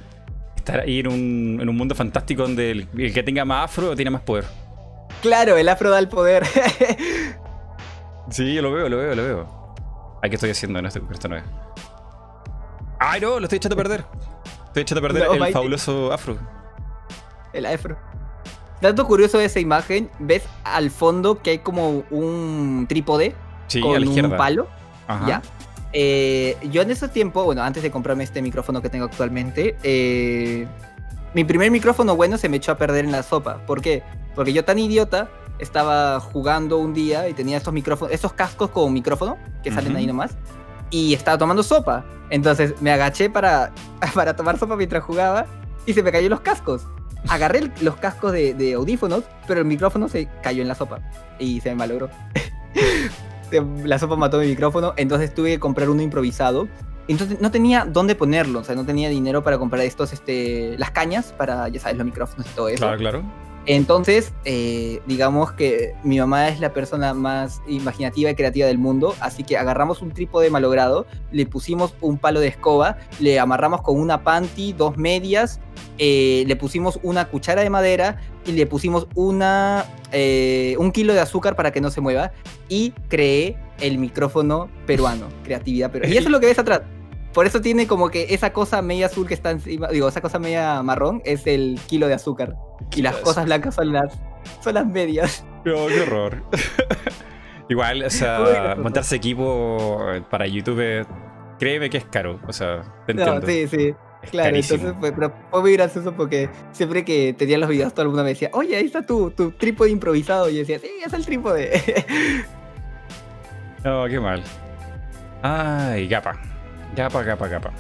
estar 0.55 0.81
ahí 0.81 0.99
en 0.99 1.07
un, 1.07 1.59
en 1.61 1.69
un, 1.69 1.75
mundo 1.75 1.95
fantástico 1.95 2.43
donde 2.43 2.71
el, 2.71 3.13
que 3.13 3.23
tenga 3.23 3.45
más 3.45 3.65
afro 3.65 3.95
tiene 3.95 4.11
más 4.11 4.21
poder. 4.21 4.45
Claro, 5.21 5.57
el 5.57 5.67
afro 5.69 5.89
da 5.89 5.99
el 5.99 6.07
poder. 6.07 6.45
sí, 8.29 8.53
yo 8.53 8.61
lo 8.61 8.71
veo, 8.71 8.87
lo 8.89 8.97
veo, 8.97 9.15
lo 9.15 9.23
veo. 9.23 9.67
¿Qué 10.21 10.35
estoy 10.35 10.49
haciendo 10.49 10.79
en 10.79 10.85
este, 10.85 11.01
esto 11.11 11.29
no 11.29 11.37
es? 11.37 11.43
¡Ay, 12.99 13.21
no! 13.21 13.39
Lo 13.39 13.45
estoy 13.45 13.57
echando 13.57 13.75
a 13.75 13.77
perder. 13.77 14.03
Estoy 14.65 14.81
echando 14.81 14.99
a 14.99 15.09
perder 15.09 15.27
el 15.31 15.53
fabuloso 15.53 16.11
afro. 16.11 16.37
El 17.53 17.65
afro. 17.65 17.97
Dato 18.81 19.07
curioso 19.07 19.37
de 19.37 19.45
esa 19.45 19.59
imagen, 19.59 20.09
ves 20.19 20.43
al 20.63 20.91
fondo 20.91 21.41
que 21.41 21.51
hay 21.51 21.59
como 21.59 22.03
un 22.11 22.85
trípode 22.87 23.33
sí, 23.67 23.81
con 23.81 23.95
a 23.95 23.99
la 23.99 24.05
izquierda. 24.05 24.29
un 24.29 24.37
palo. 24.37 24.67
Ajá. 25.07 25.27
¿Ya? 25.27 25.41
Eh, 25.99 26.55
yo 26.69 26.83
en 26.83 26.91
ese 26.91 27.07
tiempo, 27.07 27.43
bueno, 27.43 27.63
antes 27.63 27.81
de 27.81 27.89
comprarme 27.89 28.23
este 28.23 28.39
micrófono 28.43 28.83
que 28.83 28.89
tengo 28.89 29.05
actualmente, 29.05 29.75
eh, 29.81 30.67
mi 31.33 31.43
primer 31.43 31.71
micrófono 31.71 32.15
bueno 32.15 32.37
se 32.37 32.49
me 32.49 32.57
echó 32.57 32.71
a 32.71 32.77
perder 32.77 33.03
en 33.03 33.11
la 33.11 33.23
sopa. 33.23 33.65
¿Por 33.65 33.81
qué? 33.81 34.03
Porque 34.35 34.53
yo 34.53 34.63
tan 34.63 34.77
idiota 34.77 35.27
estaba 35.57 36.19
jugando 36.19 36.77
un 36.77 36.93
día 36.93 37.27
y 37.27 37.33
tenía 37.33 37.57
estos 37.57 37.73
micrófonos, 37.73 38.13
estos 38.13 38.33
cascos 38.33 38.69
con 38.69 38.93
micrófono 38.93 39.39
que 39.63 39.71
salen 39.71 39.95
ahí 39.95 40.05
nomás 40.05 40.37
y 40.91 41.15
estaba 41.15 41.39
tomando 41.39 41.63
sopa. 41.63 42.05
Entonces 42.29 42.79
me 42.79 42.91
agaché 42.91 43.31
para, 43.31 43.71
para 44.13 44.35
tomar 44.35 44.59
sopa 44.59 44.75
mientras 44.75 45.03
jugaba 45.03 45.47
y 45.87 45.93
se 45.93 46.03
me 46.03 46.11
cayó 46.11 46.29
los 46.29 46.41
cascos. 46.41 46.83
Agarré 47.27 47.71
los 47.81 47.95
cascos 47.95 48.33
de, 48.33 48.53
de 48.53 48.73
audífonos, 48.73 49.23
pero 49.47 49.61
el 49.61 49.65
micrófono 49.65 50.09
se 50.09 50.29
cayó 50.43 50.61
en 50.61 50.67
la 50.67 50.75
sopa 50.75 50.99
y 51.39 51.59
se 51.59 51.69
me 51.69 51.75
malogró. 51.77 52.07
la 53.83 53.99
sopa 53.99 54.15
mató 54.15 54.39
mi 54.39 54.47
micrófono, 54.47 54.93
entonces 54.97 55.33
tuve 55.33 55.51
que 55.51 55.59
comprar 55.59 55.89
uno 55.89 56.01
improvisado. 56.01 56.67
Entonces 57.07 57.39
no 57.39 57.51
tenía 57.51 57.85
dónde 57.85 58.15
ponerlo, 58.15 58.59
o 58.59 58.63
sea, 58.65 58.75
no 58.75 58.85
tenía 58.85 59.07
dinero 59.07 59.41
para 59.41 59.57
comprar 59.57 59.83
estos, 59.85 60.11
este, 60.11 60.77
las 60.77 60.91
cañas 60.91 61.33
para, 61.37 61.69
ya 61.69 61.79
sabes, 61.79 61.97
los 61.97 62.05
micrófonos 62.05 62.45
y 62.45 62.49
todo 62.49 62.67
eso. 62.67 62.79
Claro, 62.79 62.97
claro. 62.97 63.46
Entonces, 63.67 64.33
eh, 64.45 65.01
digamos 65.07 65.51
que 65.51 65.93
mi 66.01 66.17
mamá 66.19 66.47
es 66.47 66.61
la 66.61 66.71
persona 66.71 67.13
más 67.13 67.61
imaginativa 67.67 68.31
y 68.31 68.35
creativa 68.35 68.65
del 68.65 68.77
mundo, 68.77 69.13
así 69.19 69.43
que 69.43 69.57
agarramos 69.57 70.01
un 70.01 70.11
trípode 70.11 70.49
malogrado, 70.49 71.05
le 71.33 71.45
pusimos 71.45 71.93
un 71.99 72.17
palo 72.17 72.39
de 72.39 72.47
escoba, 72.47 72.97
le 73.19 73.39
amarramos 73.39 73.81
con 73.81 73.99
una 73.99 74.23
panty, 74.23 74.71
dos 74.71 74.97
medias, 74.97 75.59
eh, 75.97 76.45
le 76.47 76.55
pusimos 76.55 76.97
una 77.03 77.25
cuchara 77.25 77.61
de 77.61 77.69
madera 77.69 78.21
y 78.45 78.53
le 78.53 78.65
pusimos 78.67 79.05
una, 79.15 79.85
eh, 80.13 80.77
un 80.79 80.93
kilo 80.93 81.13
de 81.13 81.19
azúcar 81.19 81.57
para 81.57 81.71
que 81.71 81.81
no 81.81 81.91
se 81.91 81.99
mueva 81.99 82.31
y 82.69 82.91
creé 83.09 83.57
el 83.81 83.97
micrófono 83.97 84.69
peruano, 84.85 85.27
creatividad 85.43 85.91
peruana. 85.91 86.13
Y 86.13 86.17
eso 86.17 86.29
es 86.29 86.31
lo 86.31 86.39
que 86.39 86.45
ves 86.45 86.59
atrás. 86.59 86.83
Por 87.37 87.45
eso 87.45 87.61
tiene 87.61 87.85
como 87.85 88.09
que 88.09 88.33
esa 88.33 88.51
cosa 88.51 88.81
media 88.81 89.05
azul 89.05 89.27
que 89.27 89.35
está 89.35 89.51
encima, 89.51 89.89
digo, 89.89 90.07
esa 90.07 90.21
cosa 90.21 90.39
media 90.39 90.81
marrón 90.81 91.21
es 91.23 91.45
el 91.45 91.79
kilo 91.85 92.07
de 92.07 92.15
azúcar. 92.15 92.55
Y 92.95 93.03
las 93.03 93.15
cosas 93.17 93.45
blancas 93.45 93.75
son 93.75 93.93
las, 93.93 94.11
son 94.63 94.73
las 94.73 94.87
medias. 94.87 95.45
Oh, 95.59 95.85
qué 95.87 96.01
horror. 96.01 96.41
Igual, 97.69 98.01
o 98.01 98.09
sea, 98.09 98.75
montarse 98.75 99.17
equipo 99.17 99.99
para 100.31 100.47
YouTube, 100.47 101.05
créeme 101.59 101.91
que 101.91 101.97
es 101.97 102.05
caro. 102.05 102.39
O 102.47 102.51
sea, 102.51 102.81
te 103.05 103.11
entiendo. 103.11 103.45
sí, 103.45 103.67
sí. 103.67 103.93
claro, 104.31 104.55
entonces 104.55 104.95
fue, 104.99 105.11
pero 105.11 105.31
fue 105.51 105.61
muy 105.61 105.73
gracioso 105.73 106.15
porque 106.15 106.49
siempre 106.71 107.05
que 107.05 107.35
tenía 107.37 107.59
los 107.59 107.69
videos 107.69 107.93
todo 107.93 108.01
el 108.01 108.07
mundo 108.07 108.23
me 108.23 108.29
decía, 108.29 108.49
oye, 108.53 108.77
ahí 108.77 108.85
está 108.85 109.05
tu, 109.05 109.29
tu 109.29 109.51
trípode 109.51 109.91
improvisado. 109.91 110.49
Y 110.49 110.53
yo 110.53 110.59
decía, 110.61 110.79
sí, 110.79 110.89
es 111.05 111.13
el 111.13 111.23
trípode. 111.23 111.83
no, 113.83 114.07
qué 114.07 114.19
mal. 114.19 114.41
Ay, 115.43 116.07
gapa. 116.95 117.23
Capa, 117.23 117.49
capa, 117.49 117.49
capa. 117.49 117.73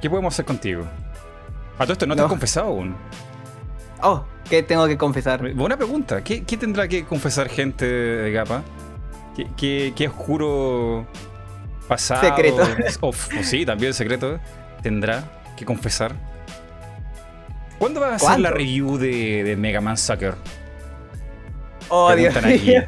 ¿Qué 0.00 0.10
podemos 0.10 0.34
hacer 0.34 0.44
contigo? 0.44 0.84
A 1.78 1.84
todo 1.84 1.92
esto 1.92 2.06
no, 2.06 2.16
te 2.16 2.22
has 2.22 2.28
confesado 2.28 2.68
aún. 2.68 2.96
Oh, 4.02 4.24
¿qué 4.48 4.62
tengo 4.62 4.86
que 4.86 4.96
confesar? 4.96 5.54
Buena 5.54 5.76
pregunta. 5.76 6.22
¿Qué, 6.22 6.40
tendrá 6.40 6.88
que 6.88 7.04
confesar 7.04 7.48
gente 7.48 7.86
de 7.86 8.32
Gapa? 8.32 8.62
¿Qué, 9.56 9.92
qué, 9.94 10.08
oscuro 10.08 11.06
pasado? 11.88 12.22
Secreto. 12.22 12.62
O, 13.00 13.12
sí, 13.12 13.66
también 13.66 13.92
secreto. 13.94 14.38
Tendrá 14.82 15.24
que 15.56 15.64
confesar. 15.64 16.14
¿Cuándo 17.78 18.00
va 18.00 18.12
a 18.12 18.14
hacer 18.14 18.40
la 18.40 18.50
review 18.50 18.96
de, 18.96 19.44
de 19.44 19.56
Mega 19.56 19.80
Man 19.80 19.98
Sucker? 19.98 20.34
Oh, 21.88 22.14
Dios 22.14 22.34
mío. 22.42 22.82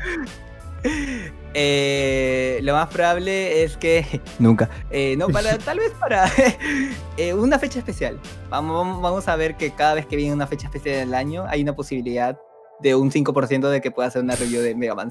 Eh, 1.61 2.61
lo 2.63 2.73
más 2.75 2.87
probable 2.89 3.65
es 3.65 3.77
que 3.77 4.21
nunca. 4.39 4.71
Eh, 4.91 5.17
no, 5.19 5.29
para, 5.29 5.59
tal 5.65 5.79
vez 5.79 5.91
para 5.99 6.31
eh, 7.17 7.35
una 7.35 7.59
fecha 7.59 7.81
especial. 7.81 8.21
Vamos, 8.49 9.03
vamos 9.03 9.27
a 9.27 9.35
ver 9.35 9.57
que 9.57 9.73
cada 9.73 9.95
vez 9.95 10.07
que 10.07 10.15
viene 10.15 10.33
una 10.33 10.47
fecha 10.47 10.69
especial 10.69 10.97
del 11.01 11.15
año 11.15 11.47
hay 11.49 11.63
una 11.63 11.75
posibilidad 11.75 12.39
de 12.79 12.95
un 12.95 13.11
5% 13.11 13.71
de 13.71 13.81
que 13.81 13.91
pueda 13.91 14.07
hacer 14.07 14.23
una 14.23 14.37
review 14.37 14.63
de 14.63 14.77
Mega 14.77 14.95
Man 14.95 15.11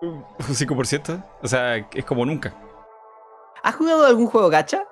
¿Un 0.00 0.24
5%? 0.38 1.24
O 1.42 1.46
sea, 1.46 1.76
es 1.76 2.04
como 2.06 2.24
nunca. 2.24 2.54
¿Has 3.62 3.74
jugado 3.74 4.06
algún 4.06 4.26
juego 4.26 4.48
gacha? 4.48 4.84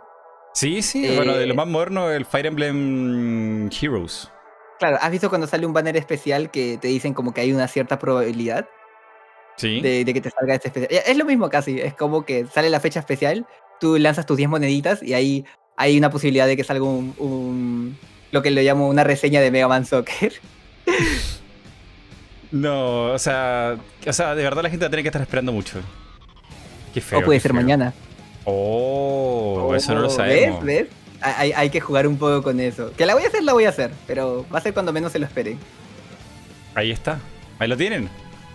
Sí, 0.52 0.82
sí. 0.82 1.16
bueno, 1.16 1.32
de 1.32 1.46
lo 1.46 1.54
más 1.54 1.66
moderno, 1.66 2.10
el 2.10 2.26
Fire 2.26 2.46
Emblem 2.46 3.70
Heroes. 3.70 4.30
Claro, 4.78 4.98
¿has 5.00 5.10
visto 5.10 5.30
cuando 5.30 5.46
sale 5.46 5.64
un 5.64 5.72
banner 5.72 5.96
especial 5.96 6.50
que 6.50 6.76
te 6.76 6.88
dicen 6.88 7.14
como 7.14 7.32
que 7.32 7.40
hay 7.40 7.52
una 7.52 7.68
cierta 7.68 7.98
probabilidad? 7.98 8.68
De, 9.60 10.04
que 10.12 10.20
te 10.20 10.30
salga 10.30 10.54
este 10.54 10.68
especial. 10.68 11.02
Es 11.06 11.16
lo 11.16 11.24
mismo 11.24 11.48
casi, 11.48 11.80
es 11.80 11.94
como 11.94 12.24
que 12.24 12.46
sale 12.46 12.70
la 12.70 12.80
fecha 12.80 13.00
especial, 13.00 13.46
tú 13.80 13.98
lanzas 13.98 14.26
tus 14.26 14.36
10 14.36 14.48
moneditas 14.48 15.02
y 15.02 15.14
ahí 15.14 15.44
hay 15.76 15.98
una 15.98 16.10
posibilidad 16.10 16.46
de 16.46 16.56
que 16.56 16.64
salga 16.64 16.84
un, 16.84 17.96
lo 18.30 18.42
que 18.42 18.50
le 18.50 18.62
llamo 18.62 18.88
una 18.88 19.04
reseña 19.04 19.40
de 19.40 19.50
Mega 19.50 19.68
Man 19.68 19.86
Soccer. 19.86 20.32
No, 22.52 23.12
o 23.12 23.18
sea, 23.20 23.76
o 24.04 24.12
sea, 24.12 24.34
de 24.34 24.42
verdad 24.42 24.64
la 24.64 24.70
gente 24.70 24.84
va 24.84 24.88
a 24.88 24.90
tener 24.90 25.04
que 25.04 25.08
estar 25.08 25.22
esperando 25.22 25.52
mucho. 25.52 25.78
Qué 26.92 27.00
feo. 27.00 27.20
O 27.20 27.22
puede 27.22 27.38
ser 27.38 27.52
mañana. 27.52 27.94
Oh, 28.44 29.72
eso 29.76 29.94
no 29.94 30.00
lo 30.00 30.10
sabemos. 30.10 30.64
¿Ves? 30.64 30.88
¿Ves? 30.88 30.88
Hay, 31.20 31.52
hay, 31.52 31.70
que 31.70 31.80
jugar 31.80 32.08
un 32.08 32.16
poco 32.16 32.42
con 32.42 32.58
eso. 32.58 32.92
Que 32.96 33.06
la 33.06 33.14
voy 33.14 33.22
a 33.22 33.28
hacer, 33.28 33.44
la 33.44 33.52
voy 33.52 33.66
a 33.66 33.68
hacer, 33.68 33.92
pero 34.04 34.44
va 34.52 34.58
a 34.58 34.62
ser 34.62 34.74
cuando 34.74 34.92
menos 34.92 35.12
se 35.12 35.20
lo 35.20 35.26
esperen. 35.26 35.58
Ahí 36.74 36.90
está. 36.90 37.20
Ahí 37.60 37.68
lo 37.68 37.76
tienen. 37.76 38.08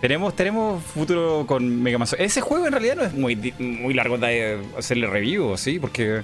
Tenemos, 0.06 0.36
tenemos 0.36 0.84
futuro 0.84 1.44
con 1.48 1.82
Mega 1.82 1.98
Man. 1.98 2.06
Ese 2.16 2.40
juego 2.40 2.64
en 2.68 2.70
realidad 2.70 2.94
no 2.94 3.02
es 3.02 3.12
muy, 3.12 3.34
muy 3.58 3.92
largo 3.92 4.16
de 4.18 4.62
hacerle 4.78 5.08
review, 5.08 5.56
¿sí? 5.56 5.80
Porque. 5.80 6.22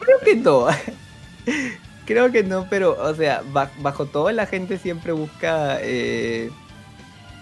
Creo 0.00 0.18
que 0.22 0.36
no. 0.36 0.66
Creo 2.04 2.30
que 2.30 2.42
no, 2.42 2.66
pero, 2.68 2.94
o 3.02 3.14
sea, 3.14 3.42
bajo 3.80 4.04
todo 4.04 4.30
la 4.32 4.44
gente 4.44 4.76
siempre 4.76 5.12
busca. 5.12 5.78
Eh, 5.80 6.50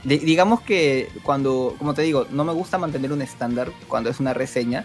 digamos 0.05 0.61
que 0.61 1.09
cuando, 1.25 1.75
como 1.77 1.93
te 1.93 2.03
digo, 2.03 2.25
no 2.31 2.45
me 2.45 2.53
gusta 2.53 2.79
mantener 2.79 3.13
un 3.13 3.23
estándar 3.23 3.73
cuando 3.89 4.11
es 4.11 4.21
una 4.21 4.33
reseña. 4.33 4.85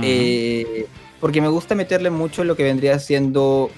Eh, 0.00 0.86
porque 1.18 1.40
me 1.40 1.48
gusta 1.48 1.74
meterle 1.74 2.10
mucho 2.10 2.44
lo 2.44 2.54
que 2.54 2.62
vendría 2.62 3.00
siendo 3.00 3.68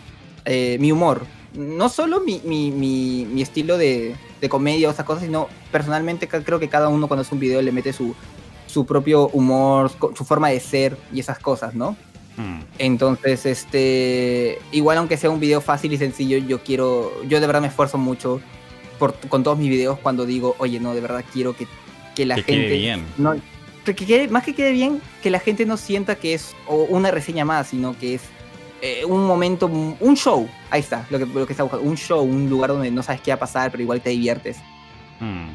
eh, 0.44 0.76
mi 0.80 0.92
humor 0.92 1.24
no 1.54 1.88
solo 1.88 2.20
mi, 2.20 2.40
mi, 2.44 2.70
mi, 2.70 3.42
estilo 3.42 3.78
de, 3.78 4.14
de, 4.40 4.48
comedia 4.48 4.88
o 4.88 4.90
esas 4.90 5.04
cosas, 5.04 5.24
sino 5.24 5.48
personalmente 5.70 6.28
creo 6.28 6.58
que 6.58 6.68
cada 6.68 6.88
uno 6.88 7.08
cuando 7.08 7.22
hace 7.22 7.34
un 7.34 7.40
video 7.40 7.62
le 7.62 7.72
mete 7.72 7.92
su, 7.92 8.14
su 8.66 8.86
propio 8.86 9.28
humor, 9.28 9.90
su 9.90 10.24
forma 10.24 10.48
de 10.48 10.60
ser 10.60 10.96
y 11.12 11.20
esas 11.20 11.38
cosas, 11.38 11.74
¿no? 11.74 11.96
Hmm. 12.36 12.60
Entonces, 12.78 13.46
este, 13.46 14.58
igual 14.70 14.98
aunque 14.98 15.16
sea 15.16 15.30
un 15.30 15.40
video 15.40 15.60
fácil 15.60 15.92
y 15.92 15.98
sencillo, 15.98 16.38
yo 16.38 16.62
quiero, 16.62 17.12
yo 17.26 17.40
de 17.40 17.46
verdad 17.46 17.60
me 17.60 17.68
esfuerzo 17.68 17.98
mucho 17.98 18.40
por, 18.98 19.14
con 19.28 19.42
todos 19.42 19.58
mis 19.58 19.70
videos 19.70 19.98
cuando 19.98 20.26
digo, 20.26 20.54
oye, 20.58 20.80
no, 20.80 20.94
de 20.94 21.00
verdad 21.00 21.24
quiero 21.32 21.56
que, 21.56 21.66
que 22.14 22.26
la 22.26 22.36
gente... 22.36 22.52
Quede 22.52 22.76
bien. 22.76 23.04
No, 23.16 23.34
que 23.84 24.06
quede, 24.06 24.28
más 24.28 24.44
que 24.44 24.54
quede 24.54 24.72
bien, 24.72 25.00
que 25.22 25.30
la 25.30 25.40
gente 25.40 25.66
no 25.66 25.76
sienta 25.76 26.16
que 26.16 26.34
es 26.34 26.54
una 26.66 27.10
reseña 27.10 27.44
más, 27.44 27.68
sino 27.68 27.98
que 27.98 28.14
es 28.14 28.22
eh, 28.80 29.04
un 29.04 29.26
momento, 29.26 29.66
un 29.66 30.16
show. 30.16 30.48
Ahí 30.70 30.80
está, 30.80 31.06
lo 31.10 31.18
que, 31.18 31.26
lo 31.26 31.46
que 31.46 31.52
está 31.52 31.64
buscando. 31.64 31.88
Un 31.88 31.96
show, 31.96 32.22
un 32.22 32.48
lugar 32.48 32.70
donde 32.70 32.90
no 32.90 33.02
sabes 33.02 33.20
qué 33.20 33.30
va 33.30 33.36
a 33.36 33.40
pasar, 33.40 33.70
pero 33.70 33.82
igual 33.82 34.00
te 34.00 34.10
diviertes. 34.10 34.58
Hmm. 35.20 35.48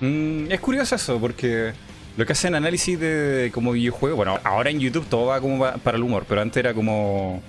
Mm, 0.00 0.52
es 0.52 0.60
curioso 0.60 0.94
eso, 0.94 1.18
porque 1.18 1.72
lo 2.16 2.26
que 2.26 2.32
hacen 2.32 2.54
análisis 2.54 2.98
de 2.98 3.50
como 3.52 3.72
videojuego, 3.72 4.16
bueno, 4.16 4.38
ahora 4.44 4.70
en 4.70 4.80
YouTube 4.80 5.06
todo 5.06 5.26
va 5.26 5.40
como 5.40 5.58
para 5.58 5.96
el 5.96 6.02
humor, 6.02 6.24
pero 6.28 6.40
antes 6.40 6.56
era 6.56 6.74
como 6.74 7.42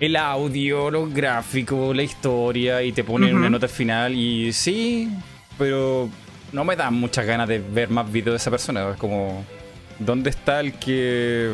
el 0.00 0.16
audio, 0.16 0.90
los 0.90 1.12
gráficos, 1.12 1.94
la 1.94 2.02
historia 2.02 2.82
y 2.82 2.92
te 2.92 3.02
ponen 3.02 3.34
una 3.34 3.50
nota 3.50 3.68
final 3.68 4.14
y 4.14 4.52
sí, 4.52 5.10
pero 5.56 6.08
no 6.52 6.64
me 6.64 6.76
dan 6.76 6.94
muchas 6.94 7.26
ganas 7.26 7.48
de 7.48 7.58
ver 7.58 7.88
más 7.88 8.10
videos 8.10 8.34
de 8.34 8.36
esa 8.36 8.50
persona. 8.50 8.90
Es 8.90 8.96
como, 8.96 9.44
¿dónde 9.98 10.30
está 10.30 10.60
el 10.60 10.74
que 10.74 11.52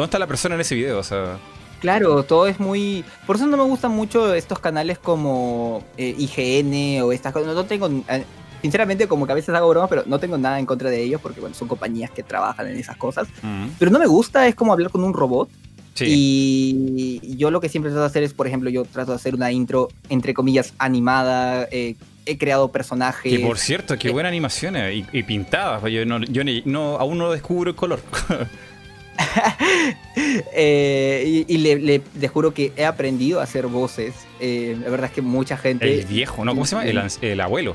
¿Dónde 0.00 0.08
está 0.08 0.18
la 0.18 0.26
persona 0.26 0.54
en 0.54 0.62
ese 0.62 0.74
video? 0.74 0.98
O 0.98 1.02
sea. 1.02 1.38
Claro, 1.80 2.22
todo 2.24 2.46
es 2.46 2.58
muy. 2.60 3.04
Por 3.26 3.36
eso 3.36 3.46
no 3.46 3.56
me 3.56 3.64
gustan 3.64 3.92
mucho 3.92 4.34
estos 4.34 4.58
canales 4.58 4.98
como 4.98 5.84
eh, 5.96 6.14
IGN 6.18 7.02
o 7.02 7.12
estas 7.12 7.32
cosas. 7.32 7.54
No 7.54 7.64
tengo. 7.64 7.88
Eh, 8.08 8.24
sinceramente, 8.62 9.08
como 9.08 9.26
que 9.26 9.32
a 9.32 9.34
veces 9.34 9.54
hago 9.54 9.68
bromas, 9.68 9.88
pero 9.88 10.02
no 10.06 10.18
tengo 10.18 10.38
nada 10.38 10.58
en 10.58 10.66
contra 10.66 10.90
de 10.90 11.02
ellos 11.02 11.20
porque, 11.20 11.40
bueno, 11.40 11.54
son 11.54 11.68
compañías 11.68 12.10
que 12.10 12.22
trabajan 12.22 12.66
en 12.66 12.76
esas 12.76 12.96
cosas. 12.96 13.28
Pero 13.78 13.90
no 13.90 13.98
me 13.98 14.06
gusta, 14.06 14.46
es 14.46 14.54
como 14.54 14.72
hablar 14.72 14.90
con 14.90 15.04
un 15.04 15.14
robot. 15.14 15.48
Y 16.02 17.36
yo 17.36 17.50
lo 17.50 17.60
que 17.60 17.68
siempre 17.68 17.90
trato 17.90 18.02
de 18.02 18.06
hacer 18.06 18.22
es, 18.22 18.32
por 18.32 18.46
ejemplo, 18.46 18.70
yo 18.70 18.84
trato 18.84 19.12
de 19.12 19.16
hacer 19.16 19.34
una 19.34 19.52
intro, 19.52 19.88
entre 20.08 20.32
comillas, 20.32 20.72
animada. 20.78 21.68
Eh, 21.70 21.96
he 22.26 22.38
creado 22.38 22.70
personajes. 22.70 23.32
Y 23.32 23.38
por 23.38 23.58
cierto, 23.58 23.98
qué 23.98 24.10
buena 24.10 24.28
animación 24.28 24.76
y, 24.76 25.04
y 25.12 25.22
pintadas. 25.22 25.82
Yo, 25.90 26.04
no, 26.06 26.20
yo 26.22 26.42
no, 26.64 26.96
aún 26.96 27.18
no 27.18 27.30
descubro 27.30 27.70
el 27.70 27.76
color. 27.76 28.00
Eh, 30.52 31.44
y, 31.48 31.58
le, 31.58 32.28
juro 32.28 32.52
que 32.52 32.72
he 32.76 32.84
aprendido 32.84 33.40
a 33.40 33.44
hacer 33.44 33.66
voces. 33.68 34.14
Eh, 34.38 34.76
la 34.82 34.90
verdad 34.90 35.06
es 35.06 35.12
que 35.12 35.22
mucha 35.22 35.56
gente. 35.56 36.00
El 36.00 36.06
viejo, 36.06 36.44
¿no? 36.44 36.52
¿Cómo 36.52 36.66
se 36.66 36.76
llama? 36.76 36.84
El, 37.20 37.40
abuelo. 37.40 37.74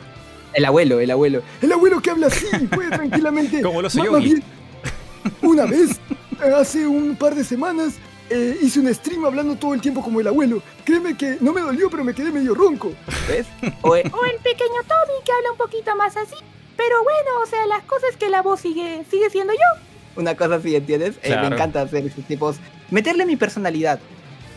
El 0.53 0.65
abuelo, 0.65 0.99
el 0.99 1.09
abuelo. 1.09 1.41
El 1.61 1.71
abuelo 1.71 2.01
que 2.01 2.11
habla 2.11 2.27
así, 2.27 2.45
puede 2.67 2.89
tranquilamente. 2.95 3.61
Como 3.61 3.81
lo 3.81 3.89
soy 3.89 4.05
yo. 4.05 4.19
Una 5.41 5.65
vez, 5.65 5.99
hace 6.55 6.85
un 6.85 7.15
par 7.15 7.33
de 7.33 7.43
semanas, 7.43 7.95
eh, 8.29 8.57
hice 8.61 8.79
un 8.79 8.93
stream 8.93 9.25
hablando 9.25 9.55
todo 9.55 9.73
el 9.73 9.81
tiempo 9.81 10.03
como 10.03 10.19
el 10.19 10.27
abuelo. 10.27 10.61
Créeme 10.83 11.17
que 11.17 11.37
no 11.41 11.51
me 11.51 11.61
dolió, 11.61 11.89
pero 11.89 12.03
me 12.03 12.13
quedé 12.13 12.31
medio 12.31 12.53
ronco. 12.53 12.93
¿Ves? 13.27 13.47
O, 13.81 13.95
el 13.95 14.03
pequeño 14.03 14.81
Toby 14.87 15.23
que 15.25 15.31
habla 15.31 15.51
un 15.51 15.57
poquito 15.57 15.95
más 15.95 16.15
así. 16.15 16.35
Pero 16.77 17.03
bueno, 17.03 17.41
o 17.41 17.45
sea, 17.47 17.65
las 17.65 17.83
cosas 17.85 18.17
que 18.17 18.29
la 18.29 18.41
voz 18.41 18.59
sigue, 18.59 19.03
sigue 19.09 19.29
siendo 19.29 19.53
yo 19.53 19.94
una 20.15 20.35
cosa 20.35 20.55
así, 20.55 20.75
¿entiendes? 20.75 21.15
Eh, 21.23 21.35
me 21.35 21.47
encanta 21.47 21.81
hacer 21.81 22.05
esos 22.05 22.23
tipos, 22.25 22.57
meterle 22.89 23.25
mi 23.25 23.35
personalidad. 23.35 23.99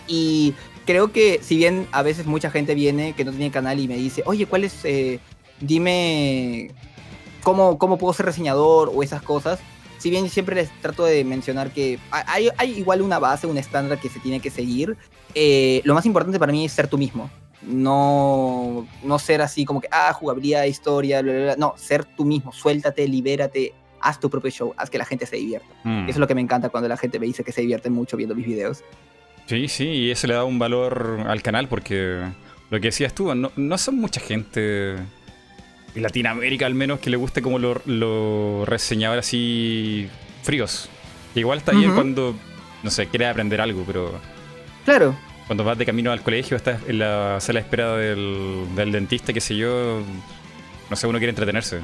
Y 0.06 0.54
creo 0.86 1.12
que 1.12 1.40
si 1.42 1.56
bien 1.56 1.86
a 1.92 2.02
veces 2.02 2.26
mucha 2.26 2.50
gente 2.50 2.74
viene 2.74 3.12
que 3.12 3.24
no 3.24 3.30
tiene 3.32 3.50
canal 3.50 3.78
y 3.78 3.88
me 3.88 3.96
dice, 3.96 4.22
oye, 4.24 4.46
¿cuál 4.46 4.64
es? 4.64 4.84
Eh, 4.84 5.20
dime 5.61 6.70
cómo, 7.42 7.78
cómo 7.78 7.98
puedo 7.98 8.12
ser 8.14 8.26
reseñador 8.26 8.90
o 8.94 9.02
esas 9.02 9.22
cosas. 9.22 9.59
Si 9.98 10.11
bien 10.11 10.28
siempre 10.30 10.54
les 10.54 10.70
trato 10.80 11.04
de 11.04 11.24
mencionar 11.24 11.72
que 11.72 11.98
hay, 12.11 12.48
hay 12.56 12.78
igual 12.78 13.02
una 13.02 13.18
base, 13.18 13.46
un 13.46 13.59
estándar 13.59 13.98
que 13.98 14.09
se 14.09 14.20
tiene 14.20 14.40
que 14.40 14.50
seguir, 14.50 14.96
eh, 15.34 15.82
lo 15.84 15.94
más 15.94 16.06
importante 16.06 16.38
para 16.38 16.52
mí 16.52 16.64
es 16.64 16.72
ser 16.72 16.88
tú 16.88 16.96
mismo. 16.96 17.30
no, 17.62 18.86
no 19.02 19.18
ser 19.18 19.42
así 19.42 19.64
como 19.64 19.80
que, 19.80 19.88
ah, 19.90 20.12
jugabilidad, 20.12 20.64
historia, 20.64 21.20
bla, 21.20 21.32
bla, 21.32 21.42
bla. 21.42 21.56
no, 21.56 21.74
ser 21.76 22.04
tú 22.04 22.24
mismo, 22.24 22.52
suéltate, 22.52 23.06
libérate, 23.09 23.74
haz 24.09 24.20
tu 24.20 24.30
propio 24.30 24.50
show, 24.50 24.74
haz 24.76 24.90
que 24.90 24.98
la 24.98 25.04
gente 25.04 25.26
se 25.26 25.36
divierta. 25.36 25.68
Mm. 25.84 26.04
Eso 26.04 26.11
es 26.11 26.18
lo 26.18 26.26
que 26.26 26.34
me 26.34 26.40
encanta 26.40 26.70
cuando 26.70 26.88
la 26.88 26.96
gente 26.96 27.18
me 27.18 27.26
dice 27.26 27.44
que 27.44 27.52
se 27.52 27.61
divierte 27.61 27.90
mucho 27.90 28.16
viendo 28.16 28.34
mis 28.34 28.46
videos. 28.46 28.82
Sí, 29.46 29.68
sí, 29.68 29.84
y 29.84 30.11
eso 30.11 30.26
le 30.26 30.34
da 30.34 30.44
un 30.44 30.59
valor 30.59 31.24
al 31.26 31.42
canal 31.42 31.68
porque 31.68 32.22
lo 32.70 32.80
que 32.80 32.88
decías 32.88 33.14
tú, 33.14 33.34
no, 33.34 33.52
no 33.56 33.78
son 33.78 33.96
mucha 33.96 34.20
gente 34.20 34.94
en 34.94 36.02
Latinoamérica 36.02 36.66
al 36.66 36.74
menos 36.74 37.00
que 37.00 37.11
le 37.11 37.16
guste 37.16 37.42
como 37.42 37.59
lo, 37.59 37.80
lo 37.86 38.64
reseñador 38.66 39.18
así 39.18 40.09
fríos. 40.42 40.88
Igual 41.34 41.59
está 41.59 41.72
bien 41.72 41.94
cuando, 41.94 42.34
no 42.82 42.90
sé, 42.90 43.06
quieres 43.06 43.28
aprender 43.28 43.61
algo, 43.61 43.84
pero 43.86 44.18
Claro, 44.84 45.14
cuando 45.46 45.64
vas 45.64 45.78
de 45.78 45.86
camino 45.86 46.12
al 46.12 46.22
colegio, 46.22 46.56
estás 46.56 46.80
en 46.86 46.98
la 46.98 47.40
sala 47.40 47.61
de 47.61 47.64
espera 47.64 47.96
del, 47.96 48.66
del 48.74 48.92
dentista, 48.92 49.32
qué 49.32 49.40
sé 49.40 49.56
yo, 49.56 50.02
no 50.90 50.96
sé, 50.96 51.06
uno 51.06 51.18
quiere 51.18 51.30
entretenerse. 51.30 51.80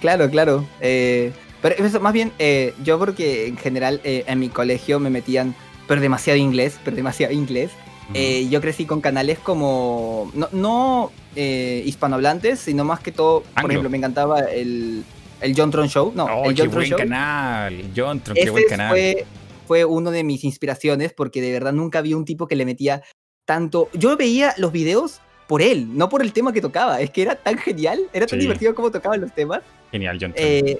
Claro, 0.00 0.30
claro. 0.30 0.64
Eh, 0.80 1.32
pero 1.62 1.74
eso, 1.84 2.00
más 2.00 2.12
bien, 2.12 2.32
eh, 2.38 2.74
yo 2.84 2.98
porque 2.98 3.46
en 3.48 3.56
general 3.56 4.00
eh, 4.04 4.24
en 4.26 4.38
mi 4.38 4.48
colegio 4.48 5.00
me 5.00 5.10
metían, 5.10 5.54
pero 5.86 6.00
demasiado 6.00 6.38
inglés, 6.38 6.78
pero 6.84 6.96
demasiado 6.96 7.32
inglés. 7.32 7.70
Eh, 8.14 8.48
yo 8.48 8.62
crecí 8.62 8.86
con 8.86 9.02
canales 9.02 9.38
como, 9.38 10.30
no, 10.32 10.48
no 10.52 11.12
eh, 11.36 11.82
hispanohablantes, 11.84 12.58
sino 12.58 12.82
más 12.82 13.00
que 13.00 13.12
todo, 13.12 13.40
por 13.42 13.50
Anglo. 13.56 13.68
ejemplo, 13.72 13.90
me 13.90 13.98
encantaba 13.98 14.40
el, 14.40 15.04
el 15.42 15.54
John 15.54 15.70
Tron 15.70 15.88
Show. 15.90 16.12
No, 16.14 16.24
¡Oh, 16.24 16.48
el 16.48 16.54
qué 16.54 16.62
John 16.62 16.70
Tron 16.70 16.74
buen 16.80 16.88
Show. 16.88 16.98
canal! 16.98 17.84
John 17.94 18.20
Tron, 18.20 18.34
qué 18.34 18.40
Ese 18.42 18.50
buen 18.50 18.64
canal. 18.66 18.88
fue, 18.88 19.26
fue 19.66 19.84
uno 19.84 20.10
de 20.10 20.24
mis 20.24 20.42
inspiraciones 20.44 21.12
porque 21.12 21.42
de 21.42 21.52
verdad 21.52 21.74
nunca 21.74 22.00
vi 22.00 22.14
un 22.14 22.24
tipo 22.24 22.46
que 22.46 22.56
le 22.56 22.64
metía 22.64 23.02
tanto. 23.44 23.90
Yo 23.92 24.16
veía 24.16 24.54
los 24.56 24.72
videos 24.72 25.20
por 25.46 25.60
él, 25.60 25.88
no 25.94 26.08
por 26.08 26.22
el 26.22 26.32
tema 26.32 26.54
que 26.54 26.62
tocaba. 26.62 27.02
Es 27.02 27.10
que 27.10 27.20
era 27.20 27.34
tan 27.34 27.58
genial, 27.58 28.00
era 28.14 28.26
tan 28.26 28.38
Sí. 28.38 28.42
divertido 28.44 28.74
como 28.74 28.90
tocaban 28.90 29.20
los 29.20 29.34
temas. 29.34 29.60
Genial, 29.90 30.18
John 30.20 30.32
Tron. 30.32 30.46
Eh, 30.46 30.78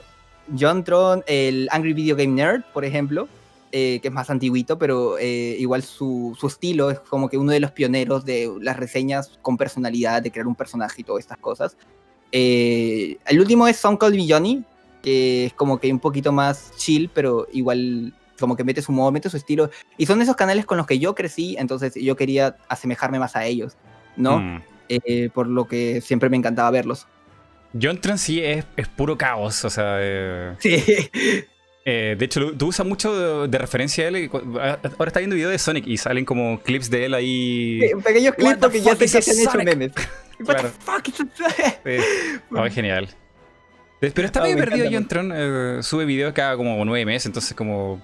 John 0.58 0.84
Tron, 0.84 1.24
el 1.26 1.68
Angry 1.70 1.92
Video 1.92 2.16
Game 2.16 2.34
Nerd, 2.34 2.62
por 2.72 2.84
ejemplo, 2.84 3.28
eh, 3.72 3.98
que 4.00 4.08
es 4.08 4.14
más 4.14 4.30
antiguito, 4.30 4.78
pero 4.78 5.18
eh, 5.18 5.56
igual 5.58 5.82
su, 5.82 6.36
su 6.38 6.46
estilo 6.46 6.90
es 6.90 7.00
como 7.00 7.28
que 7.28 7.36
uno 7.36 7.52
de 7.52 7.60
los 7.60 7.70
pioneros 7.72 8.24
de 8.24 8.50
las 8.60 8.76
reseñas 8.76 9.38
con 9.42 9.56
personalidad, 9.56 10.22
de 10.22 10.30
crear 10.30 10.46
un 10.46 10.54
personaje 10.54 11.02
y 11.02 11.04
todas 11.04 11.20
estas 11.20 11.38
cosas. 11.38 11.76
El 12.30 13.38
último 13.38 13.66
es 13.68 13.76
Song 13.76 13.98
Called 13.98 14.16
Me 14.16 14.26
Johnny, 14.30 14.64
que 15.02 15.46
es 15.46 15.52
como 15.54 15.78
que 15.78 15.92
un 15.92 16.00
poquito 16.00 16.32
más 16.32 16.72
chill, 16.76 17.10
pero 17.12 17.46
igual 17.52 18.12
como 18.38 18.56
que 18.56 18.64
mete 18.64 18.82
su 18.82 18.92
modo, 18.92 19.10
mete 19.10 19.30
su 19.30 19.36
estilo. 19.36 19.70
Y 19.96 20.06
son 20.06 20.22
esos 20.22 20.36
canales 20.36 20.64
con 20.64 20.78
los 20.78 20.86
que 20.86 20.98
yo 20.98 21.14
crecí, 21.14 21.56
entonces 21.58 21.94
yo 21.94 22.16
quería 22.16 22.56
asemejarme 22.68 23.18
más 23.18 23.36
a 23.36 23.44
ellos, 23.44 23.76
¿no? 24.16 24.38
Mm. 24.38 24.62
Eh, 24.88 25.28
por 25.32 25.46
lo 25.46 25.66
que 25.66 26.00
siempre 26.00 26.30
me 26.30 26.36
encantaba 26.36 26.70
verlos. 26.70 27.06
John 27.80 28.00
Tron 28.00 28.18
sí 28.18 28.42
es, 28.42 28.64
es 28.76 28.88
puro 28.88 29.16
caos, 29.18 29.64
o 29.64 29.70
sea... 29.70 29.96
eh, 30.00 30.54
Sí. 30.58 30.82
Eh, 31.90 32.16
de 32.18 32.24
hecho, 32.26 32.52
tú 32.52 32.66
usas 32.66 32.84
mucho 32.86 33.42
de, 33.42 33.48
de 33.48 33.58
referencia 33.58 34.04
a 34.04 34.08
él. 34.08 34.30
Ahora 34.32 35.06
está 35.06 35.20
viendo 35.20 35.36
videos 35.36 35.52
de 35.52 35.58
Sonic 35.58 35.86
y 35.86 35.96
salen 35.96 36.26
como 36.26 36.60
clips 36.60 36.90
de 36.90 37.06
él 37.06 37.14
ahí. 37.14 37.80
Sí, 37.80 37.94
pequeños 38.04 38.34
clips 38.34 38.60
the 38.60 38.70
que 38.70 38.80
ya 38.82 38.94
se 38.96 39.30
han 39.32 39.38
hecho 39.40 39.58
memes. 39.64 39.92
What 40.40 40.46
Claro. 40.56 40.68
the 40.70 40.84
fuck 40.84 41.08
is 41.08 41.14
Sí. 41.16 42.04
Oh, 42.54 42.66
es 42.66 42.74
genial. 42.74 43.08
Pero 44.00 44.26
está 44.26 44.40
Ah, 44.40 44.42
medio 44.42 44.56
me 44.56 44.62
perdido 44.64 44.86
encanta 44.86 44.98
John 44.98 45.28
Tron. 45.28 45.32
eh, 45.34 45.82
sube 45.82 46.04
videos 46.04 46.32
cada 46.34 46.56
como 46.58 46.84
nueve 46.84 47.04
meses, 47.06 47.26
entonces 47.26 47.54
como... 47.56 48.00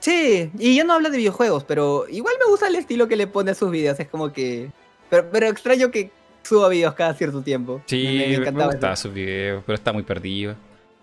Sí, 0.00 0.50
y 0.58 0.74
yo 0.76 0.84
no 0.84 0.94
hablo 0.94 1.10
de 1.10 1.18
videojuegos, 1.18 1.62
pero 1.64 2.06
igual 2.08 2.34
me 2.42 2.50
gusta 2.50 2.68
el 2.68 2.74
estilo 2.76 3.06
que 3.06 3.16
le 3.16 3.26
pone 3.26 3.50
a 3.50 3.54
sus 3.54 3.70
videos. 3.70 3.98
Es 4.00 4.08
como 4.08 4.32
que. 4.32 4.70
Pero, 5.10 5.28
pero 5.30 5.46
extraño 5.46 5.90
que 5.90 6.10
suba 6.44 6.68
videos 6.68 6.94
cada 6.94 7.12
cierto 7.14 7.42
tiempo. 7.42 7.82
Sí, 7.86 8.04
me, 8.04 8.12
me 8.12 8.26
me, 8.28 8.34
encantaba 8.36 8.66
gustaba 8.70 8.92
eso. 8.94 9.02
sus 9.02 9.14
videos, 9.14 9.62
pero 9.66 9.74
está 9.74 9.92
muy 9.92 10.04
perdido. 10.04 10.54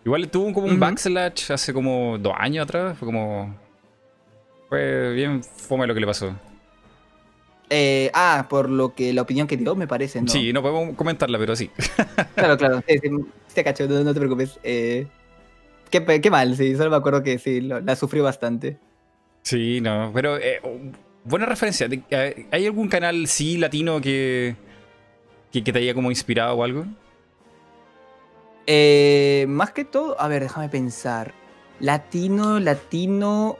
Igual 0.05 0.29
tuvo 0.29 0.53
como 0.53 0.67
un 0.67 0.73
Ujú. 0.73 0.79
backslash 0.81 1.51
hace 1.51 1.73
como 1.73 2.17
dos 2.17 2.33
años 2.37 2.63
atrás. 2.63 2.97
Fue 2.97 3.05
como... 3.05 3.53
Fue 4.69 5.11
bien 5.13 5.43
fome 5.43 5.85
lo 5.85 5.93
que 5.93 5.99
le 5.99 6.07
pasó. 6.07 6.33
Eh, 7.69 8.11
ah, 8.13 8.47
por 8.49 8.69
lo 8.69 8.93
que 8.93 9.13
la 9.13 9.21
opinión 9.21 9.47
que 9.47 9.55
dio, 9.57 9.75
me 9.75 9.87
parece, 9.87 10.21
¿no? 10.21 10.27
Sí, 10.27 10.51
no 10.51 10.61
podemos 10.61 10.95
comentarla, 10.95 11.37
pero 11.37 11.55
sí. 11.55 11.69
Claro, 12.35 12.57
claro. 12.57 12.81
Sí, 12.87 12.97
sí, 12.99 13.09
te 13.53 13.63
cacho, 13.63 13.87
no, 13.87 14.03
no 14.03 14.13
te 14.13 14.19
preocupes. 14.19 14.59
Eh, 14.63 15.07
qué, 15.89 16.29
mal, 16.29 16.55
sí. 16.55 16.75
Solo 16.75 16.89
me 16.89 16.97
acuerdo 16.97 17.23
que 17.23 17.37
sí, 17.39 17.61
lo- 17.61 17.79
la 17.79 17.95
sufrí 17.95 18.19
bastante. 18.19 18.77
Sí, 19.43 19.79
no, 19.81 20.11
pero 20.13 20.37
eh, 20.37 20.61
buena 21.23 21.45
referencia. 21.45 21.87
Eh, 22.09 22.45
¿Hay 22.51 22.65
algún 22.65 22.89
canal 22.89 23.27
sí 23.27 23.57
latino 23.57 24.01
que, 24.01 24.55
que, 25.51 25.61
te 25.61 25.79
haya 25.79 25.93
como 25.93 26.09
inspirado 26.09 26.55
o 26.55 26.63
algo? 26.63 26.85
Eh, 28.67 29.45
más 29.49 29.71
que 29.71 29.83
todo, 29.83 30.19
a 30.19 30.27
ver, 30.27 30.43
déjame 30.43 30.69
pensar. 30.69 31.33
Latino, 31.79 32.59
latino. 32.59 33.57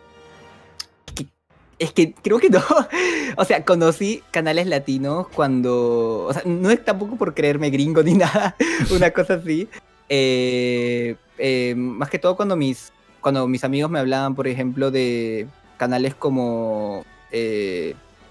Es 1.79 1.91
que 1.91 2.13
creo 2.13 2.39
que 2.39 2.49
no. 2.49 2.61
O 3.37 3.45
sea, 3.45 3.63
conocí 3.63 4.21
canales 4.31 4.67
latinos 4.67 5.27
cuando. 5.29 6.25
O 6.25 6.33
sea, 6.33 6.43
no 6.45 6.69
es 6.69 6.83
tampoco 6.83 7.15
por 7.15 7.33
creerme 7.33 7.69
gringo 7.69 8.03
ni 8.03 8.13
nada. 8.15 8.55
Una 8.91 9.11
cosa 9.11 9.35
así. 9.35 9.67
Eh, 10.09 11.15
eh, 11.37 11.73
más 11.75 12.09
que 12.09 12.19
todo 12.19 12.35
cuando 12.35 12.55
mis. 12.55 12.91
Cuando 13.21 13.47
mis 13.47 13.63
amigos 13.63 13.89
me 13.89 13.99
hablaban, 13.99 14.35
por 14.35 14.47
ejemplo, 14.47 14.91
de 14.91 15.47
canales 15.77 16.13
como. 16.13 17.05
¿Cómo 17.31 17.39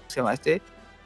se 0.07 0.15
llama 0.15 0.33
este? 0.33 0.61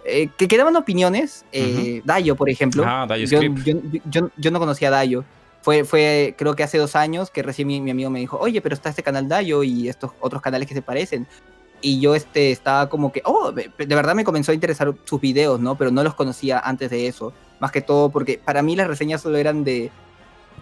Eh, 0.06 0.30
que, 0.38 0.47
que 0.47 0.58
daban 0.58 0.76
opiniones. 0.76 1.45
eh, 1.51 2.01
Dayo, 2.06 2.36
por 2.36 2.49
ejemplo. 2.49 2.84
Ah, 2.86 3.06
Dayo 3.08 3.26
yo, 3.28 3.41
yo, 3.41 3.74
yo- 4.10 4.30
yo 4.38 4.51
no 4.51 4.60
conocía 4.60 4.89
a 4.89 4.91
Dayo. 4.91 5.24
Fue, 5.62 5.84
fue, 5.84 6.36
creo 6.38 6.56
que 6.56 6.62
hace 6.62 6.78
dos 6.78 6.95
años 6.95 7.32
que 7.32 7.41
recién 7.41 7.68
mi, 7.68 7.82
mi 7.82 7.89
amigo 7.89 8.12
me 8.12 8.20
dijo, 8.20 8.38
oye, 8.39 8.62
pero 8.62 8.76
está 8.76 8.89
este 8.89 9.01
canal 9.01 9.28
Dayo 9.28 9.64
y 9.64 9.89
estos 9.89 10.12
otros 10.20 10.41
canales 10.43 10.68
que 10.68 10.76
se 10.76 10.84
parecen. 10.84 11.26
Y 11.82 11.99
yo 11.99 12.14
este, 12.16 12.51
estaba 12.51 12.88
como 12.88 13.12
que, 13.12 13.22
oh, 13.26 13.51
de 13.51 13.72
de 13.78 13.95
verdad 13.95 14.14
me 14.16 14.24
comenzó 14.24 14.51
a 14.51 14.56
interesar 14.56 14.93
sus 15.06 15.20
videos, 15.20 15.60
¿no? 15.60 15.76
Pero 15.76 15.89
no 15.91 16.03
los 16.03 16.14
conocía 16.14 16.60
antes 16.60 16.91
de 16.91 17.08
eso. 17.08 17.34
Más 17.60 17.72
que 17.72 17.82
todo 17.82 18.10
porque 18.10 18.39
para 18.43 18.62
mí 18.62 18.76
las 18.76 18.88
reseñas 18.88 19.22
solo 19.22 19.38
eran 19.38 19.64
de, 19.64 19.89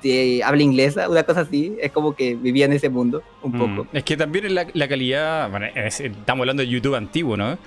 de 0.01 0.41
habla 0.43 0.63
inglesa, 0.63 1.09
una 1.09 1.23
cosa 1.23 1.41
así. 1.41 1.75
Es 1.81 1.91
como 1.91 2.15
que 2.15 2.35
vivía 2.35 2.65
en 2.65 2.73
ese 2.73 2.89
mundo 2.89 3.23
un 3.41 3.51
Mm, 3.53 3.57
poco. 3.57 3.87
Es 3.93 4.03
que 4.03 4.17
también 4.17 4.53
la, 4.55 4.67
la 4.73 4.87
calidad. 4.87 5.49
Bueno, 5.49 5.65
es- 5.75 5.99
estamos 5.99 6.41
hablando 6.43 6.61
de 6.63 6.69
YouTube 6.69 6.95
antiguo, 6.95 7.35
¿no? 7.37 7.57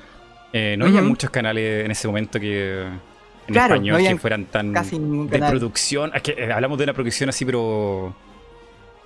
Eh, 0.59 0.77
no 0.79 0.87
había 0.87 1.03
muchos 1.03 1.29
canales 1.31 1.85
en 1.85 1.91
ese 1.91 2.07
momento 2.09 2.41
que. 2.41 2.83
En 3.49 3.53
Claro, 3.55 3.75
español 3.75 4.03
no 4.03 4.09
que 4.09 4.17
fueran 4.19 4.45
tan. 4.47 4.73
Casi 4.73 4.99
de 4.99 5.29
canal. 5.31 5.51
producción. 5.51 6.11
Es 6.15 6.23
que 6.23 6.33
eh, 6.33 6.53
hablamos 6.53 6.79
de 6.79 6.85
una 6.85 6.93
producción 6.95 7.29
así, 7.29 7.45
pero. 7.45 8.15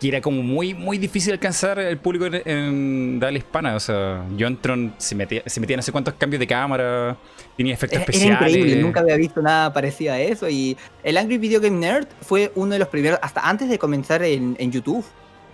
Que 0.01 0.09
era 0.09 0.20
como 0.22 0.42
muy, 0.42 0.72
muy 0.72 0.96
difícil 0.96 1.32
alcanzar 1.34 1.78
el 1.78 1.98
público 1.98 2.26
en, 2.32 3.20
habla 3.22 3.36
hispana. 3.36 3.74
O 3.76 3.80
sea, 3.80 4.24
John 4.38 4.57
Tron 4.59 4.94
se 4.96 5.14
metía, 5.14 5.42
se 5.44 5.61
metía 5.61 5.76
no 5.76 5.82
sé 5.82 5.92
cuántos 5.92 6.14
cambios 6.14 6.40
de 6.40 6.46
cámara, 6.46 7.18
tenía 7.55 7.74
efectos 7.74 7.96
Era, 7.98 8.05
era 8.05 8.11
especiales. 8.12 8.57
increíble, 8.57 8.82
nunca 8.82 9.01
había 9.01 9.16
visto 9.16 9.42
nada 9.42 9.70
parecido 9.74 10.14
a 10.14 10.18
eso. 10.20 10.48
Y 10.48 10.74
el 11.03 11.18
Angry 11.18 11.36
Video 11.36 11.61
Game 11.61 11.76
Nerd 11.76 12.07
fue 12.22 12.51
uno 12.55 12.72
de 12.72 12.78
los 12.78 12.88
primeros, 12.88 13.18
hasta 13.22 13.46
antes 13.46 13.68
de 13.68 13.78
comenzar 13.78 14.22
en, 14.22 14.57
en 14.59 14.72
YouTube. 14.72 15.05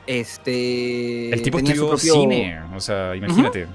Este. 0.07 1.31
El 1.31 1.43
tipo 1.43 1.59
estudió 1.59 1.89
propio- 1.89 2.13
cine, 2.13 2.61
o 2.75 2.81
sea, 2.81 3.17
imagínate. 3.17 3.67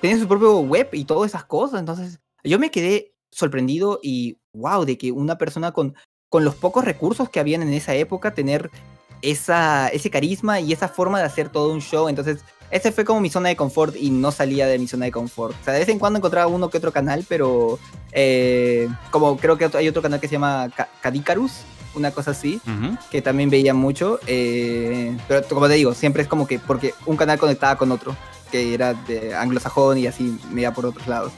Tenía 0.00 0.18
su 0.18 0.26
propio 0.28 0.58
web 0.60 0.88
y 0.92 1.04
todas 1.04 1.30
esas 1.30 1.44
cosas. 1.44 1.80
Entonces, 1.80 2.20
yo 2.44 2.58
me 2.58 2.70
quedé 2.70 3.12
sorprendido 3.30 4.00
y 4.02 4.38
wow, 4.54 4.84
de 4.84 4.96
que 4.98 5.12
una 5.12 5.36
persona 5.38 5.72
con, 5.72 5.94
con 6.28 6.44
los 6.44 6.54
pocos 6.54 6.84
recursos 6.84 7.28
que 7.28 7.40
habían 7.40 7.62
en 7.62 7.72
esa 7.72 7.94
época, 7.94 8.32
tener 8.34 8.70
esa, 9.22 9.88
ese 9.88 10.10
carisma 10.10 10.60
y 10.60 10.72
esa 10.72 10.88
forma 10.88 11.18
de 11.18 11.24
hacer 11.26 11.48
todo 11.50 11.72
un 11.72 11.80
show. 11.80 12.08
Entonces, 12.08 12.40
ese 12.70 12.92
fue 12.92 13.04
como 13.04 13.20
mi 13.20 13.30
zona 13.30 13.48
de 13.50 13.56
confort 13.56 13.94
y 13.96 14.10
no 14.10 14.30
salía 14.32 14.66
de 14.66 14.78
mi 14.78 14.86
zona 14.88 15.04
de 15.06 15.12
confort. 15.12 15.54
O 15.60 15.64
sea, 15.64 15.74
de 15.74 15.80
vez 15.80 15.88
en 15.88 15.98
cuando 15.98 16.18
encontraba 16.18 16.46
uno 16.46 16.70
que 16.70 16.78
otro 16.78 16.92
canal, 16.92 17.24
pero 17.28 17.78
eh, 18.12 18.88
como 19.10 19.36
creo 19.36 19.58
que 19.58 19.68
hay 19.74 19.88
otro 19.88 20.02
canal 20.02 20.20
que 20.20 20.28
se 20.28 20.32
llama 20.32 20.70
Ca- 20.74 20.88
Cadicarus, 21.00 21.52
una 21.94 22.12
cosa 22.12 22.30
así, 22.30 22.60
Ujú. 22.64 22.96
que 23.10 23.20
también 23.20 23.50
veía 23.50 23.74
mucho. 23.74 24.20
eh, 24.26 25.16
pero 25.28 25.42
como 25.48 25.66
te 25.68 25.74
digo, 25.74 25.92
siempre 25.94 26.22
es 26.22 26.28
como 26.28 26.46
que 26.46 26.58
porque 26.60 26.94
un 27.06 27.16
canal 27.16 27.38
conectaba 27.38 27.76
con 27.76 27.90
otro, 27.90 28.16
que 28.50 28.74
era 28.74 28.94
de 28.94 29.34
anglosajón 29.34 29.98
y 29.98 30.06
así 30.06 30.36
me 30.50 30.62
iba 30.62 30.72
por 30.72 30.86
otros 30.86 31.06
lados. 31.06 31.32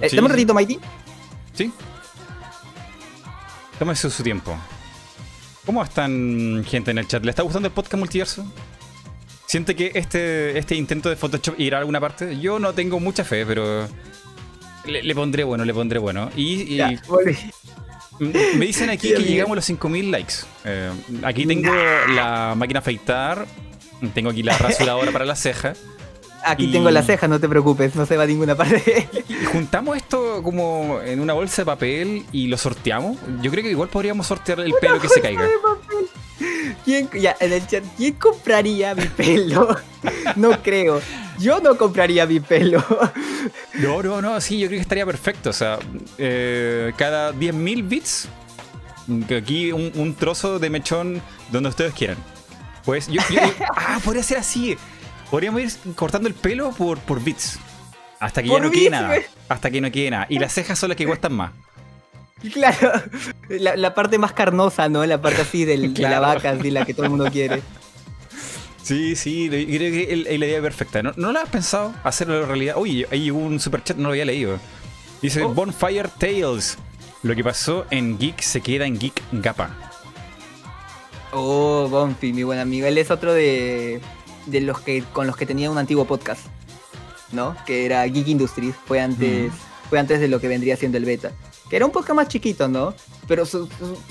Eh, 0.00 0.08
Sí, 0.08 0.16
dame 0.16 0.26
un 0.26 0.32
ratito, 0.32 0.54
Mighty. 0.54 0.78
Sí. 1.54 1.72
Tómese 3.78 4.10
su 4.10 4.22
tiempo. 4.22 4.56
¿Cómo 5.64 5.82
están, 5.82 6.64
gente 6.66 6.90
en 6.90 6.98
el 6.98 7.06
chat? 7.06 7.24
¿Le 7.24 7.30
está 7.30 7.42
gustando 7.42 7.68
el 7.68 7.74
podcast 7.74 7.98
multiverso? 7.98 8.44
¿Siente 9.46 9.74
que 9.74 9.92
este, 9.94 10.58
este 10.58 10.74
intento 10.76 11.08
de 11.08 11.16
Photoshop 11.16 11.58
irá 11.58 11.78
a 11.78 11.80
alguna 11.80 12.00
parte? 12.00 12.38
Yo 12.38 12.58
no 12.58 12.72
tengo 12.72 13.00
mucha 13.00 13.24
fe, 13.24 13.44
pero 13.46 13.88
le, 14.86 15.02
le 15.02 15.14
pondré 15.14 15.44
bueno, 15.44 15.64
le 15.64 15.74
pondré 15.74 15.98
bueno. 15.98 16.30
Y, 16.36 16.62
y 16.74 16.76
Ya, 16.76 16.92
volví. 17.08 17.36
m- 18.20 18.32
me 18.56 18.66
dicen 18.66 18.90
aquí 18.90 19.08
que 19.14 19.22
llegamos 19.22 19.52
a 19.52 19.56
los 19.56 19.64
5000 19.64 20.10
likes. 20.10 20.34
Eh, 20.64 20.90
aquí 21.24 21.46
tengo 21.46 21.72
la 22.14 22.54
máquina 22.56 22.78
a 22.78 22.82
afeitar, 22.82 23.46
tengo 24.14 24.30
aquí 24.30 24.42
la 24.42 24.56
rasuradora 24.56 25.10
para 25.10 25.24
las 25.24 25.40
cejas. 25.40 25.78
Aquí 26.44 26.64
Y- 26.64 26.72
tengo 26.72 26.90
la 26.90 27.02
ceja, 27.02 27.28
no 27.28 27.38
te 27.38 27.48
preocupes, 27.48 27.94
no 27.96 28.06
se 28.06 28.16
va 28.16 28.24
a 28.24 28.26
ninguna 28.26 28.54
parte. 28.54 29.08
Juntamos 29.52 29.96
esto 29.96 30.42
como 30.42 31.00
en 31.02 31.20
una 31.20 31.32
bolsa 31.32 31.62
de 31.62 31.66
papel 31.66 32.26
y 32.32 32.46
lo 32.46 32.56
sorteamos, 32.56 33.18
yo 33.42 33.50
creo 33.50 33.64
que 33.64 33.70
igual 33.70 33.88
podríamos 33.88 34.26
sortear 34.26 34.60
el 34.60 34.72
pelo 34.80 35.00
que 35.00 35.08
se 35.08 35.20
caiga. 35.20 35.46
¿Quién, 36.84 37.10
ya, 37.10 37.36
en 37.40 37.52
el 37.52 37.66
chat, 37.66 37.84
¿quién 37.96 38.14
compraría 38.14 38.94
mi 38.94 39.06
pelo? 39.06 39.76
no 40.36 40.62
creo. 40.62 41.00
Yo 41.38 41.60
no 41.60 41.76
compraría 41.76 42.26
mi 42.26 42.40
pelo. 42.40 42.84
no, 43.74 44.02
no, 44.02 44.22
no, 44.22 44.40
sí, 44.40 44.58
yo 44.58 44.68
creo 44.68 44.78
que 44.78 44.82
estaría 44.82 45.06
perfecto. 45.06 45.50
O 45.50 45.54
sea, 45.54 45.78
eh, 46.18 46.92
cada 46.96 47.32
10.000 47.32 47.88
bits, 47.88 48.28
aquí 49.36 49.72
un, 49.72 50.14
trozo 50.14 50.58
de 50.58 50.70
mechón 50.70 51.22
donde 51.50 51.68
ustedes 51.68 51.94
quieran. 51.94 52.18
Pues 52.84 53.08
yo, 53.08 53.20
ah, 53.76 54.00
podría 54.04 54.22
ser 54.22 54.38
así. 54.38 54.76
Podríamos 55.30 55.62
ir 55.62 55.94
cortando 55.94 56.28
el 56.28 56.34
pelo 56.34 56.70
por, 56.72 56.98
por 56.98 57.22
bits. 57.22 57.58
Hasta 58.18 58.42
que 58.42 58.48
ya 58.48 58.60
no 58.60 58.70
quede 58.70 58.90
nada. 58.90 59.14
Hasta 59.48 59.70
que 59.70 59.80
no 59.80 59.90
quede 59.90 60.10
nada. 60.10 60.26
Y 60.28 60.38
las 60.38 60.52
cejas 60.52 60.78
son 60.78 60.90
las 60.90 60.96
que 60.96 61.06
cuestan 61.06 61.32
más. 61.32 61.52
Claro, 62.52 62.92
la, 63.48 63.94
parte 63.94 64.18
más 64.18 64.32
carnosa, 64.32 64.88
¿no? 64.88 65.04
La 65.04 65.20
parte 65.20 65.42
así 65.42 65.66
del, 65.66 65.92
de 65.92 66.02
la 66.02 66.20
vaca, 66.20 66.50
así 66.50 66.70
la 66.70 66.86
que 66.86 66.94
todo 66.94 67.04
el 67.04 67.10
mundo 67.10 67.30
quiere. 67.30 67.62
Sí, 68.82 69.14
sí, 69.14 69.48
creo 69.48 69.66
que 69.92 70.08
es 70.10 70.38
la 70.38 70.46
idea 70.46 70.62
perfecta. 70.62 71.02
¿No, 71.02 71.12
¿No 71.16 71.32
lo 71.32 71.38
has 71.38 71.48
pensado 71.48 71.94
hacerlo 72.02 72.44
realidad? 72.46 72.76
Uy, 72.78 73.06
hay 73.10 73.30
un 73.30 73.60
superchat, 73.60 73.96
no 73.96 74.04
lo 74.04 74.10
había 74.10 74.24
leído. 74.24 74.58
Dice 75.20 75.42
oh. 75.42 75.52
Bonfire 75.52 76.08
Tales. 76.18 76.78
Lo 77.22 77.36
que 77.36 77.44
pasó 77.44 77.86
en 77.90 78.18
Geek 78.18 78.40
se 78.40 78.62
queda 78.62 78.86
en 78.86 78.98
Geek 78.98 79.22
Gapa. 79.32 79.70
Oh, 81.32 81.86
Bonfi, 81.88 82.32
mi 82.32 82.42
buen 82.42 82.58
amigo. 82.58 82.86
Él 82.86 82.96
es 82.96 83.10
otro 83.10 83.34
de, 83.34 84.00
de 84.50 84.60
los 84.60 84.80
que 84.80 85.02
con 85.12 85.26
los 85.26 85.36
que 85.36 85.46
tenía 85.46 85.70
un 85.70 85.78
antiguo 85.78 86.04
podcast, 86.04 86.42
¿no? 87.32 87.56
Que 87.66 87.86
era 87.86 88.04
Geek 88.04 88.28
Industries. 88.28 88.74
Fue 88.86 89.00
antes, 89.00 89.52
fue 89.88 89.98
antes 89.98 90.20
de 90.20 90.28
lo 90.28 90.40
que 90.40 90.48
vendría 90.48 90.76
siendo 90.76 90.98
el 90.98 91.04
beta 91.04 91.32
que 91.70 91.76
era 91.76 91.86
un 91.86 91.92
poco 91.92 92.12
más 92.14 92.26
chiquito, 92.26 92.68
¿no? 92.68 92.92
Pero 93.28 93.44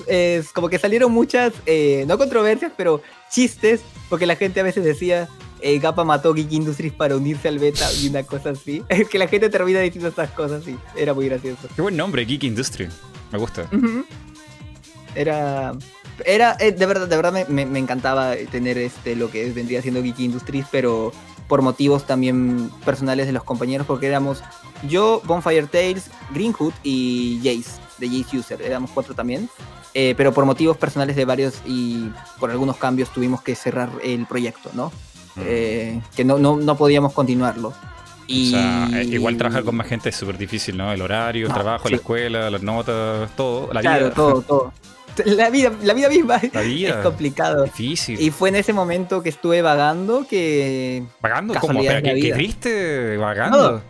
es 0.08 0.52
como 0.54 0.70
que 0.70 0.80
salieron 0.80 1.12
muchas, 1.12 1.54
eh, 1.66 2.06
no 2.08 2.18
controversias, 2.18 2.72
pero 2.76 3.02
chistes, 3.30 3.82
porque 4.08 4.26
la 4.26 4.38
gente 4.38 4.62
a 4.62 4.64
veces 4.64 4.86
decía, 4.86 5.28
eh, 5.60 5.78
Gapa 5.78 6.06
mató 6.06 6.34
Geek 6.34 6.54
Industries 6.54 6.94
para 6.94 7.18
unirse 7.18 7.50
al 7.50 7.60
beta 7.60 7.86
y 8.02 8.08
una 8.08 8.24
cosa 8.24 8.52
así. 8.52 8.82
Es 8.90 9.10
que 9.10 9.20
la 9.20 9.28
gente 9.28 9.50
termina 9.50 9.82
diciendo 9.82 10.08
estas 10.08 10.32
cosas 10.32 10.66
y 10.68 10.78
era 10.96 11.14
muy 11.14 11.28
gracioso. 11.28 11.68
Qué 11.76 11.82
buen 11.82 11.98
nombre, 11.98 12.24
Geek 12.24 12.44
Industries. 12.46 12.94
Me 13.32 13.38
gusta. 13.38 13.70
Era. 15.14 15.74
Era, 16.26 16.55
eh, 16.59 16.72
de 16.72 16.86
verdad, 16.86 17.07
de 17.07 17.15
verdad 17.15 17.45
me, 17.47 17.65
me, 17.65 17.80
encantaba 17.80 18.36
tener 18.51 18.78
este 18.78 19.15
lo 19.15 19.30
que 19.30 19.49
vendría 19.51 19.82
siendo 19.82 20.01
Geek 20.01 20.20
Industries, 20.20 20.65
pero 20.72 21.11
por 21.47 21.61
motivos 21.61 22.05
también 22.05 22.70
personales 22.86 23.26
de 23.26 23.34
los 23.34 23.43
compañeros, 23.43 23.88
porque 23.88 24.07
éramos 24.07 24.43
yo, 24.88 25.22
Bonfire 25.26 25.67
Tales, 25.67 26.09
Greenhood 26.34 26.74
y 26.84 27.39
Jace, 27.43 27.80
de 27.97 28.07
Jace 28.07 28.38
User. 28.38 28.61
Éramos 28.61 28.91
cuatro 28.91 29.13
también. 29.13 29.49
Eh, 29.93 30.13
pero 30.15 30.32
por 30.32 30.45
motivos 30.45 30.78
personales 30.78 31.15
de 31.15 31.26
varios 31.26 31.61
y 31.65 32.11
por 32.39 32.51
algunos 32.51 32.78
cambios 32.78 33.09
tuvimos 33.09 33.41
que 33.41 33.55
cerrar 33.55 33.89
el 34.03 34.28
proyecto, 34.28 34.70
¿no? 34.74 34.91
Mm. 35.36 35.41
Eh, 35.45 36.01
que 36.15 36.24
no, 36.24 36.38
no, 36.38 36.78
podíamos 36.78 37.13
continuarlo. 37.13 37.74
Y... 38.28 38.49
O 38.49 38.57
sea, 38.57 39.01
eh, 39.01 39.05
igual 39.05 39.36
trabajar 39.38 39.63
con 39.63 39.76
más 39.76 39.88
gente 39.88 40.09
es 40.09 40.15
súper 40.15 40.38
difícil, 40.38 40.78
¿no? 40.78 40.91
El 40.93 41.01
horario, 41.01 41.47
el 41.47 41.53
trabajo, 41.53 41.89
la 41.89 41.95
escuela, 41.95 42.49
las 42.51 42.61
notas, 42.61 43.36
todo, 43.36 43.74
la 43.74 43.82
claro, 43.82 44.11
todo, 44.11 44.41
todo. 44.41 44.74
La 45.26 45.49
vida, 45.49 45.72
la 45.84 45.93
vida 45.93 46.09
misma 46.09 46.38
es 46.38 46.95
complicado. 46.97 47.63
Difícil. 47.65 48.20
Y 48.20 48.32
fue 48.32 48.49
en 48.49 48.55
ese 48.55 48.74
momento 48.74 49.22
que 49.22 49.30
estuve 49.30 49.61
vagando 49.61 50.26
que. 50.28 51.03
¿Vagando? 51.22 51.53
¿Cómo? 51.55 51.82
¿Pero 51.82 52.01
qué, 52.01 52.22
qué 52.22 52.34
triste? 52.34 53.17
¿Vagando? 53.17 53.82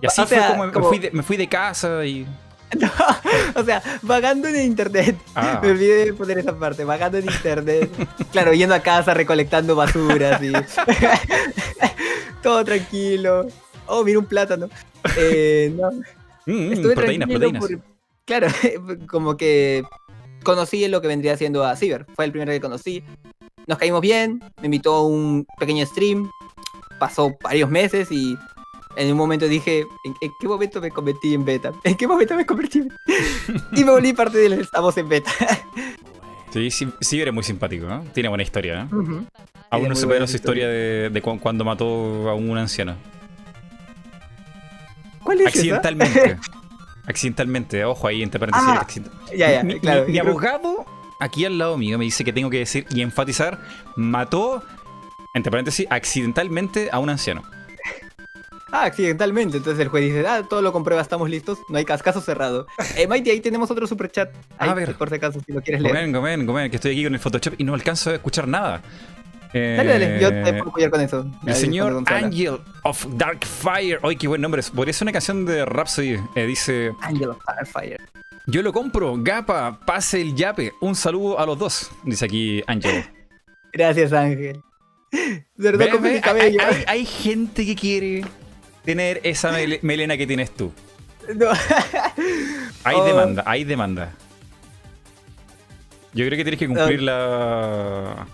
Y 0.00 0.06
así 0.06 0.22
fue 0.26 0.38
como, 0.72 0.90
Me, 1.12 1.22
fui 1.22 1.36
de, 1.36 1.48
casa 1.48 2.04
y. 2.04 2.26
o 3.54 3.64
sea, 3.64 3.82
vagando 4.02 4.48
en 4.48 4.62
internet. 4.62 5.16
Ah. 5.34 5.60
Me 5.62 5.70
olvidé 5.70 6.06
de 6.06 6.14
poner 6.14 6.38
esa 6.38 6.54
parte. 6.54 6.84
Vagando 6.84 7.18
en 7.18 7.24
internet. 7.24 7.90
claro, 8.32 8.52
yendo 8.52 8.74
a 8.74 8.80
casa, 8.80 9.14
recolectando 9.14 9.76
basuras 9.76 10.42
y. 10.42 10.52
Todo 12.42 12.64
tranquilo. 12.64 13.46
Oh, 13.86 14.04
mira 14.04 14.18
un 14.18 14.26
plátano. 14.26 14.68
Eh, 15.16 15.72
no. 15.74 15.90
Mm, 16.46 16.72
mm, 16.72 16.82
proteínas, 16.94 17.28
proteínas. 17.28 17.64
Claro, 18.26 18.48
como 19.06 19.36
que 19.36 19.84
conocí 20.44 20.86
lo 20.86 21.00
que 21.00 21.08
vendría 21.08 21.36
siendo 21.36 21.64
a 21.64 21.74
Ciber. 21.74 22.06
Fue 22.14 22.24
el 22.24 22.30
primero 22.30 22.52
que 22.52 22.60
conocí. 22.60 23.02
Nos 23.66 23.78
caímos 23.78 24.00
bien. 24.00 24.40
Me 24.60 24.66
invitó 24.66 24.94
a 24.94 25.06
un 25.06 25.46
pequeño 25.58 25.84
stream. 25.86 26.30
Pasó 27.00 27.36
varios 27.42 27.68
meses 27.68 28.12
y 28.12 28.36
en 28.96 29.10
un 29.10 29.18
momento 29.18 29.48
dije, 29.48 29.84
¿en, 30.04 30.32
qué 30.40 30.46
momento 30.46 30.80
me 30.80 30.90
convertí 30.90 31.34
en 31.34 31.44
beta? 31.44 31.72
¿En 31.82 31.96
qué 31.96 32.06
momento 32.06 32.36
me 32.36 32.46
convertí 32.46 32.78
en 32.78 32.88
beta? 32.88 33.68
y 33.72 33.84
me 33.84 33.90
volví 33.90 34.12
parte 34.12 34.38
de 34.38 34.50
los 34.50 34.58
estamos 34.60 34.96
en 34.96 35.08
beta. 35.08 35.30
sí, 36.52 36.70
sí, 36.70 37.20
eres 37.20 37.34
muy 37.34 37.42
simpático, 37.42 37.86
¿no? 37.86 38.04
Tiene 38.12 38.28
buena 38.28 38.44
historia, 38.44 38.84
¿no? 38.84 39.26
Aún 39.70 39.88
no 39.88 39.96
supera 39.96 40.26
su 40.26 40.36
historia 40.36 40.68
de, 40.68 41.22
cuando 41.40 41.64
mató 41.64 42.28
a 42.28 42.34
un 42.34 42.56
anciano. 42.56 42.96
¿Cuál 45.22 45.40
es 45.40 45.46
Accidentalmente. 45.48 46.38
Accidentalmente, 47.06 47.84
ojo 47.84 48.06
ahí 48.06 48.22
entre 48.22 48.40
paréntesis. 48.40 48.68
Ah, 48.68 48.86
ya, 49.36 49.52
ya, 49.52 49.62
mi, 49.62 49.78
claro. 49.78 50.06
mi 50.08 50.18
abogado, 50.18 50.86
aquí 51.20 51.44
al 51.44 51.58
lado 51.58 51.76
mío, 51.76 51.98
me 51.98 52.04
dice 52.04 52.24
que 52.24 52.32
tengo 52.32 52.50
que 52.50 52.58
decir 52.58 52.86
y 52.90 53.02
enfatizar, 53.02 53.60
mató, 53.96 54.62
entre 55.34 55.50
paréntesis, 55.50 55.86
accidentalmente 55.90 56.88
a 56.92 56.98
un 56.98 57.10
anciano. 57.10 57.42
Ah, 58.74 58.86
accidentalmente. 58.86 59.58
Entonces 59.58 59.80
el 59.80 59.88
juez 59.88 60.04
dice, 60.04 60.26
ah, 60.26 60.42
todo 60.48 60.60
lo 60.60 60.72
comprueba, 60.72 61.00
estamos 61.00 61.30
listos. 61.30 61.58
No 61.68 61.78
hay 61.78 61.84
caso 61.84 62.20
cerrado. 62.20 62.66
Eh, 62.96 63.06
Mighty, 63.06 63.30
ahí 63.30 63.40
tenemos 63.40 63.70
otro 63.70 63.86
super 63.86 64.10
chat. 64.10 64.30
a 64.58 64.74
ver. 64.74 64.94
Por 64.94 65.08
si 65.08 65.16
acaso, 65.16 65.40
si 65.44 65.52
lo 65.52 65.60
quieres 65.60 65.80
leer. 65.80 65.94
Gomen, 65.94 66.12
gomen, 66.12 66.46
gomen, 66.46 66.70
que 66.70 66.76
estoy 66.76 66.92
aquí 66.92 67.04
con 67.04 67.14
el 67.14 67.20
Photoshop 67.20 67.54
y 67.58 67.64
no 67.64 67.74
alcanzo 67.74 68.10
a 68.10 68.14
escuchar 68.14 68.48
nada. 68.48 68.82
Dale, 69.54 69.92
dale, 69.92 70.20
yo 70.20 70.28
te 70.30 70.40
eh, 70.40 70.52
puedo 70.54 70.68
apoyar 70.70 70.90
con 70.90 71.00
eso. 71.00 71.26
El 71.46 71.54
señor 71.54 72.02
Angel 72.06 72.58
of 72.82 73.06
Darkfire. 73.16 73.98
Ay, 74.02 74.16
qué 74.16 74.26
buen 74.26 74.40
nombre. 74.40 74.62
Podría 74.74 74.92
ser 74.92 75.06
una 75.06 75.12
canción 75.12 75.46
de 75.46 75.64
Rhapsody. 75.64 76.18
Eh, 76.34 76.46
dice... 76.46 76.92
Angel 77.00 77.30
of 77.30 77.38
Darkfire. 77.46 77.98
Yo 78.46 78.62
lo 78.62 78.72
compro. 78.72 79.14
Gapa, 79.18 79.80
pase 79.86 80.20
el 80.20 80.34
yape. 80.34 80.72
Un 80.80 80.94
saludo 80.94 81.38
a 81.38 81.46
los 81.46 81.58
dos. 81.58 81.90
Dice 82.04 82.24
aquí 82.24 82.62
Angel. 82.66 83.04
Gracias, 83.72 84.12
Ángel. 84.12 84.60
verdad, 85.56 85.88
cabello. 86.22 86.60
hay 86.86 87.06
gente 87.06 87.64
que 87.64 87.74
quiere 87.74 88.24
tener 88.84 89.20
esa 89.22 89.52
melena 89.82 90.16
que 90.16 90.26
tienes 90.26 90.50
tú. 90.50 90.72
Hay 92.84 92.96
oh. 92.96 93.04
demanda, 93.04 93.42
hay 93.46 93.64
demanda. 93.64 94.12
Yo 96.12 96.26
creo 96.26 96.36
que 96.36 96.44
tienes 96.44 96.58
que 96.58 96.66
cumplir 96.66 97.02
la... 97.02 98.26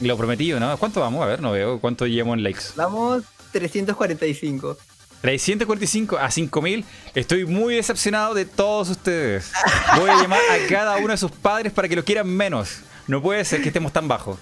lo 0.00 0.16
prometido, 0.16 0.60
¿no? 0.60 0.76
¿Cuánto 0.78 1.00
vamos? 1.00 1.22
A 1.22 1.26
ver, 1.26 1.40
no 1.40 1.52
veo. 1.52 1.80
¿Cuánto 1.80 2.06
llevamos 2.06 2.38
en 2.38 2.44
likes? 2.44 2.62
Vamos 2.76 3.24
345. 3.52 4.76
345 5.20 6.18
a 6.18 6.30
5000. 6.30 6.84
Estoy 7.14 7.44
muy 7.44 7.74
decepcionado 7.74 8.34
de 8.34 8.44
todos 8.44 8.90
ustedes. 8.90 9.52
Voy 9.96 10.10
a 10.10 10.22
llamar 10.22 10.40
a 10.50 10.68
cada 10.68 10.96
uno 10.98 11.08
de 11.08 11.16
sus 11.16 11.30
padres 11.30 11.72
para 11.72 11.88
que 11.88 11.96
lo 11.96 12.04
quieran 12.04 12.28
menos. 12.28 12.80
No 13.06 13.20
puede 13.20 13.44
ser 13.44 13.62
que 13.62 13.68
estemos 13.68 13.92
tan 13.92 14.06
bajos. 14.06 14.38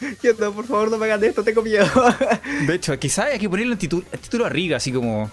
no, 0.38 0.52
por 0.52 0.66
favor, 0.66 0.90
no 0.90 0.98
me 0.98 1.06
hagan 1.06 1.22
esto, 1.22 1.44
tengo 1.44 1.62
miedo. 1.62 1.86
De 2.66 2.74
hecho, 2.74 2.98
quizás 2.98 3.26
hay 3.26 3.38
que 3.38 3.48
ponerlo 3.48 3.74
en 3.74 3.78
título, 3.78 4.04
título 4.20 4.46
arriba, 4.46 4.78
así 4.78 4.92
como, 4.92 5.30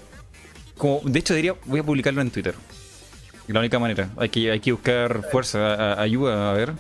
como. 0.78 1.02
De 1.06 1.20
hecho, 1.20 1.34
diría, 1.34 1.56
voy 1.66 1.80
a 1.80 1.84
publicarlo 1.84 2.22
en 2.22 2.30
Twitter. 2.30 2.56
La 3.48 3.62
única 3.62 3.80
manera. 3.80 4.10
Hay 4.18 4.30
que, 4.30 4.52
hay 4.52 4.60
que 4.60 4.74
buscar 4.74 5.24
fuerza, 5.32 6.00
ayuda, 6.00 6.52
a 6.52 6.54
ver. 6.54 6.74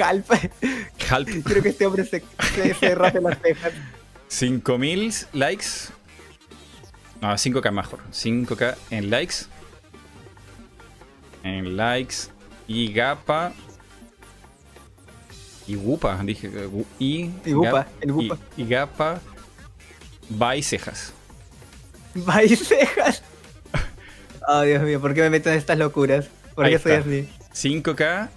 Halp. 0.00 0.26
Halp. 1.08 1.28
Creo 1.44 1.62
que 1.62 1.68
este 1.70 1.86
hombre 1.86 2.04
se, 2.04 2.22
se, 2.54 2.96
las 2.96 3.38
cejas. 3.42 3.72
5000 4.28 5.14
likes. 5.32 5.66
No, 7.20 7.28
5k 7.32 7.70
mejor. 7.72 8.00
5k 8.12 8.76
en 8.90 9.10
likes. 9.10 9.34
En 11.42 11.76
likes. 11.76 12.28
Y 12.66 12.92
Gapa 12.92 13.52
y 15.70 15.76
Gupa, 15.76 16.20
dije. 16.24 16.50
Y, 16.98 17.30
y 17.44 17.52
Gupa, 17.52 17.86
el 18.00 18.12
Gupa. 18.12 18.38
Y, 18.56 18.66
Gapa, 18.66 19.20
y 20.56 20.62
cejas. 20.62 21.12
Y 22.14 22.56
cejas. 22.56 23.22
Oh, 24.48 24.62
Dios 24.62 24.82
mío, 24.82 25.00
¿por 25.00 25.14
qué 25.14 25.20
me 25.20 25.30
meto 25.30 25.50
en 25.50 25.56
estas 25.56 25.78
locuras? 25.78 26.26
¿Por 26.56 26.68
qué 26.68 26.78
soy 26.78 26.92
así? 26.92 27.28
5K 27.52 28.28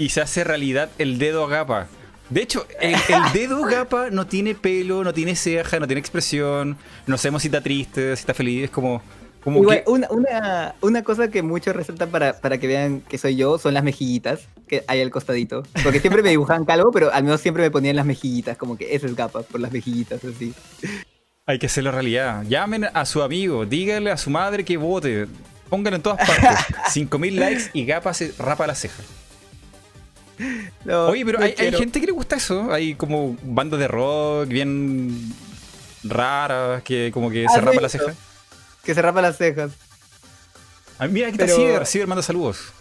y 0.00 0.08
se 0.08 0.22
hace 0.22 0.44
realidad 0.44 0.90
el 0.98 1.18
dedo 1.18 1.46
Gapa. 1.46 1.86
De 2.30 2.40
hecho, 2.40 2.66
el, 2.80 2.96
dedo 3.34 3.62
Gapa 3.70 4.08
no 4.10 4.26
tiene 4.26 4.54
pelo, 4.54 5.04
no 5.04 5.12
tiene 5.12 5.36
ceja, 5.36 5.78
no 5.78 5.86
tiene 5.86 6.00
expresión. 6.00 6.78
No 7.06 7.18
sabemos 7.18 7.42
si 7.42 7.48
está 7.48 7.60
triste, 7.60 8.16
si 8.16 8.20
está 8.20 8.32
feliz. 8.32 8.64
Es 8.64 8.70
como 8.70 9.02
una, 9.44 10.74
una, 10.80 11.02
cosa 11.02 11.28
que 11.28 11.42
muchos 11.42 11.76
resaltan 11.76 12.08
para, 12.08 12.40
para, 12.40 12.56
que 12.56 12.66
vean 12.66 13.02
que 13.02 13.18
soy 13.18 13.36
yo 13.36 13.58
son 13.58 13.74
las 13.74 13.84
mejillitas 13.84 14.48
que 14.66 14.84
hay 14.86 15.02
al 15.02 15.10
costadito. 15.10 15.64
Porque 15.82 16.00
siempre 16.00 16.22
me 16.22 16.30
dibujaban 16.30 16.64
calvo, 16.64 16.90
pero 16.92 17.12
al 17.12 17.24
menos 17.24 17.42
siempre 17.42 17.62
me 17.62 17.70
ponían 17.70 17.96
las 17.96 18.06
mejillitas, 18.06 18.56
como 18.56 18.78
que 18.78 18.94
ese 18.94 19.06
es 19.06 19.14
capa 19.14 19.42
por 19.42 19.60
las 19.60 19.70
mejillitas, 19.70 20.24
así. 20.24 20.54
Hay 21.44 21.58
que 21.58 21.66
hacerlo 21.66 21.90
realidad. 21.90 22.42
Llamen 22.48 22.86
a 22.94 23.04
su 23.04 23.22
amigo, 23.22 23.66
díganle 23.66 24.10
a 24.10 24.16
su 24.16 24.30
madre 24.30 24.64
que 24.64 24.78
vote. 24.78 25.26
Pónganlo 25.68 25.96
en 25.96 26.02
todas 26.02 26.26
partes. 26.26 26.64
5000 26.90 27.36
likes 27.36 27.70
y 27.74 27.84
Gapa 27.84 28.14
se 28.14 28.32
rapa 28.38 28.66
la 28.66 28.74
ceja. 28.74 29.02
Oye, 30.86 31.24
pero 31.24 31.40
hay, 31.40 31.54
gente 31.72 32.00
que 32.00 32.06
le 32.06 32.12
gusta 32.12 32.36
eso. 32.36 32.72
Hay 32.72 32.94
como 32.94 33.36
bandas 33.42 33.80
de 33.80 33.88
rock 33.88 34.48
bien 34.48 35.34
raras 36.04 36.82
que 36.82 37.10
como 37.12 37.30
que 37.30 37.46
se 37.48 37.58
ah, 37.58 37.60
rapa 37.60 37.80
la 37.80 37.88
ceja. 37.88 38.14
Que 38.82 38.94
se 38.94 39.02
rapa 39.02 39.20
las 39.20 39.36
cejas. 39.36 39.72
Ah, 40.98 41.06
mira, 41.08 41.28
aquí 41.28 41.38
está 41.40 41.54
Ciber. 41.54 41.86
Ciber 41.86 42.06
manda 42.06 42.22
saludos. 42.22 42.72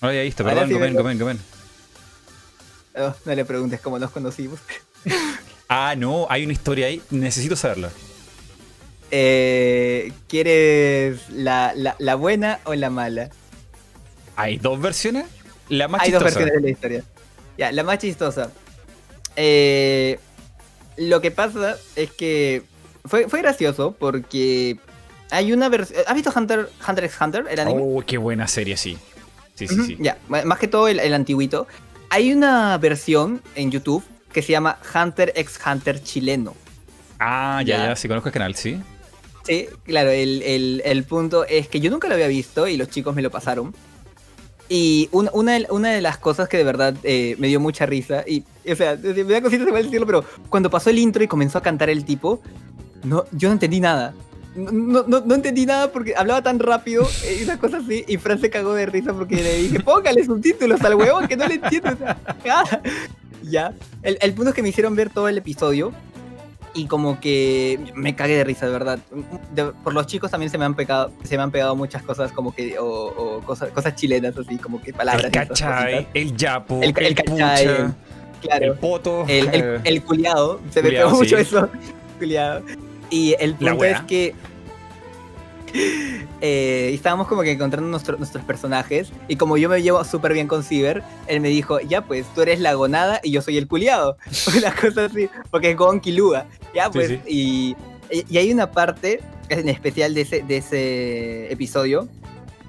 No 0.00 0.06
lo 0.06 0.08
había 0.10 0.22
visto, 0.22 0.44
perdón, 0.44 0.70
comen, 0.70 0.94
comen, 0.94 1.18
comen. 1.18 1.38
Oh, 2.96 3.14
no 3.24 3.34
le 3.34 3.44
preguntes 3.44 3.80
cómo 3.80 3.98
nos 3.98 4.10
conocimos. 4.10 4.60
ah, 5.68 5.94
no, 5.96 6.26
hay 6.30 6.44
una 6.44 6.52
historia 6.52 6.86
ahí. 6.86 7.02
Necesito 7.10 7.56
saberla. 7.56 7.90
Eh, 9.10 10.12
¿Quieres 10.28 11.28
la, 11.30 11.72
la, 11.74 12.14
buena 12.14 12.60
o 12.64 12.74
la 12.74 12.90
mala? 12.90 13.30
¿Hay 14.36 14.58
dos 14.58 14.80
versiones? 14.80 15.24
La 15.68 15.88
más 15.88 16.02
Hay 16.02 16.10
dos 16.10 16.22
versiones 16.22 16.54
de 16.54 16.60
la 16.60 16.70
historia. 16.70 17.04
Ya, 17.56 17.72
la 17.72 17.82
más 17.82 17.98
chistosa. 17.98 18.50
Eh, 19.36 20.18
lo 20.96 21.20
que 21.20 21.30
pasa 21.30 21.76
es 21.96 22.10
que 22.12 22.62
fue, 23.04 23.28
fue 23.28 23.40
gracioso 23.40 23.92
porque 23.98 24.78
hay 25.30 25.52
una 25.52 25.68
versión. 25.68 26.00
¿Has 26.06 26.14
visto 26.14 26.32
Hunter, 26.34 26.70
Hunter 26.86 27.04
x 27.04 27.16
Hunter? 27.20 27.44
El 27.50 27.60
anime? 27.60 27.80
Oh, 27.82 28.02
qué 28.06 28.18
buena 28.18 28.48
serie, 28.48 28.76
sí. 28.76 28.98
Sí, 29.54 29.66
sí, 29.66 29.76
sí. 29.84 29.96
Ya, 30.00 30.18
más 30.28 30.58
que 30.58 30.68
todo 30.68 30.88
el, 30.88 31.00
el 31.00 31.14
antiguito. 31.14 31.66
Hay 32.10 32.32
una 32.32 32.78
versión 32.78 33.42
en 33.54 33.70
YouTube 33.70 34.04
que 34.32 34.40
se 34.40 34.52
llama 34.52 34.78
Hunter 34.94 35.32
x 35.34 35.58
Hunter 35.64 36.02
chileno. 36.02 36.54
Ah, 37.18 37.62
ya, 37.64 37.88
ya, 37.88 37.96
sí 37.96 38.08
conozco 38.08 38.28
el 38.28 38.32
canal, 38.32 38.54
sí. 38.54 38.80
Sí, 39.44 39.66
claro, 39.84 40.10
el, 40.10 41.04
punto 41.08 41.44
es 41.44 41.68
que 41.68 41.80
yo 41.80 41.90
nunca 41.90 42.06
lo 42.06 42.14
había 42.14 42.28
visto 42.28 42.68
y 42.68 42.76
los 42.76 42.88
chicos 42.90 43.14
me 43.14 43.22
lo 43.22 43.30
pasaron. 43.30 43.74
Y 44.68 45.08
una, 45.12 45.30
una, 45.70 45.90
de 45.92 46.02
las 46.02 46.18
cosas 46.18 46.48
que 46.48 46.58
de 46.58 46.64
verdad 46.64 46.94
eh, 47.02 47.36
me 47.38 47.46
dio 47.46 47.58
mucha 47.58 47.86
risa, 47.86 48.22
y, 48.26 48.44
o 48.70 48.76
sea, 48.76 48.96
me 48.96 49.24
da 49.24 49.40
cositas 49.40 49.66
de 49.66 49.72
decirlo, 49.72 50.06
pero 50.06 50.24
cuando 50.50 50.68
pasó 50.68 50.90
el 50.90 50.98
intro 50.98 51.24
y 51.24 51.28
comenzó 51.28 51.56
a 51.58 51.62
cantar 51.62 51.88
el 51.88 52.04
tipo, 52.04 52.40
no, 53.02 53.24
yo 53.32 53.48
no 53.48 53.54
entendí 53.54 53.80
nada. 53.80 54.14
No, 54.54 55.04
no, 55.06 55.20
no 55.20 55.34
entendí 55.34 55.64
nada 55.64 55.92
porque 55.92 56.14
hablaba 56.16 56.42
tan 56.42 56.58
rápido 56.58 57.06
y 57.38 57.44
una 57.44 57.58
cosa 57.58 57.78
así, 57.78 58.04
y 58.08 58.16
Fran 58.16 58.40
se 58.40 58.50
cagó 58.50 58.74
de 58.74 58.86
risa 58.86 59.14
porque 59.14 59.36
le 59.36 59.56
dije, 59.58 59.80
póngale 59.80 60.24
subtítulos 60.24 60.80
al 60.82 60.96
huevón 60.96 61.28
que 61.28 61.36
no 61.36 61.46
le 61.46 61.54
entiendo. 61.54 61.96
ya, 63.42 63.72
el, 64.02 64.18
el 64.20 64.34
punto 64.34 64.50
es 64.50 64.54
que 64.56 64.62
me 64.62 64.68
hicieron 64.70 64.96
ver 64.96 65.10
todo 65.10 65.28
el 65.28 65.38
episodio 65.38 65.92
y 66.74 66.86
como 66.86 67.20
que 67.20 67.78
me 67.94 68.14
cagué 68.14 68.36
de 68.36 68.44
risa, 68.44 68.66
de 68.66 68.72
verdad. 68.72 68.98
por 69.82 69.94
los 69.94 70.06
chicos 70.06 70.30
también 70.30 70.50
se 70.50 70.58
me 70.58 70.64
han 70.64 70.74
pegado, 70.74 71.12
se 71.24 71.36
me 71.36 71.42
han 71.42 71.50
pegado 71.50 71.76
muchas 71.76 72.02
cosas 72.02 72.32
como 72.32 72.54
que, 72.54 72.76
o, 72.78 73.40
cosas, 73.44 73.70
cosas 73.70 73.94
chilenas, 73.94 74.36
así 74.36 74.56
como 74.58 74.80
que 74.80 74.92
palabras. 74.92 75.24
El 75.24 75.30
cachay, 75.30 76.06
el 76.14 76.36
yapo, 76.36 76.80
el, 76.82 76.94
el, 76.96 77.14
cachay, 77.14 77.68
claro, 78.40 78.66
el 78.66 78.74
poto, 78.74 79.24
el, 79.28 79.80
el, 79.84 80.02
culiado, 80.02 80.60
se 80.70 80.82
me 80.82 80.90
pegó 80.90 81.10
mucho 81.10 81.36
eso, 81.36 81.68
culiado. 82.18 82.62
Y 83.10 83.34
el 83.38 83.54
punto 83.54 83.84
es 83.84 84.00
que 84.02 84.34
eh, 86.40 86.90
estábamos 86.92 87.28
como 87.28 87.42
que 87.42 87.52
encontrando 87.52 87.88
nuestros 87.88 88.44
personajes. 88.44 89.10
Y 89.28 89.36
como 89.36 89.56
yo 89.56 89.68
me 89.68 89.82
llevo 89.82 90.02
súper 90.04 90.32
bien 90.32 90.48
con 90.48 90.62
Ciber, 90.62 91.02
él 91.26 91.40
me 91.40 91.48
dijo, 91.48 91.80
ya 91.80 92.02
pues, 92.04 92.26
tú 92.34 92.42
eres 92.42 92.60
la 92.60 92.74
gonada 92.74 93.20
y 93.22 93.30
yo 93.30 93.42
soy 93.42 93.58
el 93.58 93.68
culiado. 93.68 94.16
Una 94.56 94.74
cosa 94.74 95.06
así, 95.06 95.28
porque 95.50 95.70
es 95.70 95.76
Gon 95.76 96.00
Kilua. 96.00 96.46
Ya 96.74 96.90
pues, 96.90 97.18
Y, 97.26 97.76
y, 98.10 98.38
hay 98.38 98.52
una 98.52 98.70
parte 98.70 99.20
en 99.48 99.68
especial 99.68 100.14
de 100.14 100.22
ese, 100.22 100.42
de 100.42 100.56
ese 100.58 101.52
episodio 101.52 102.08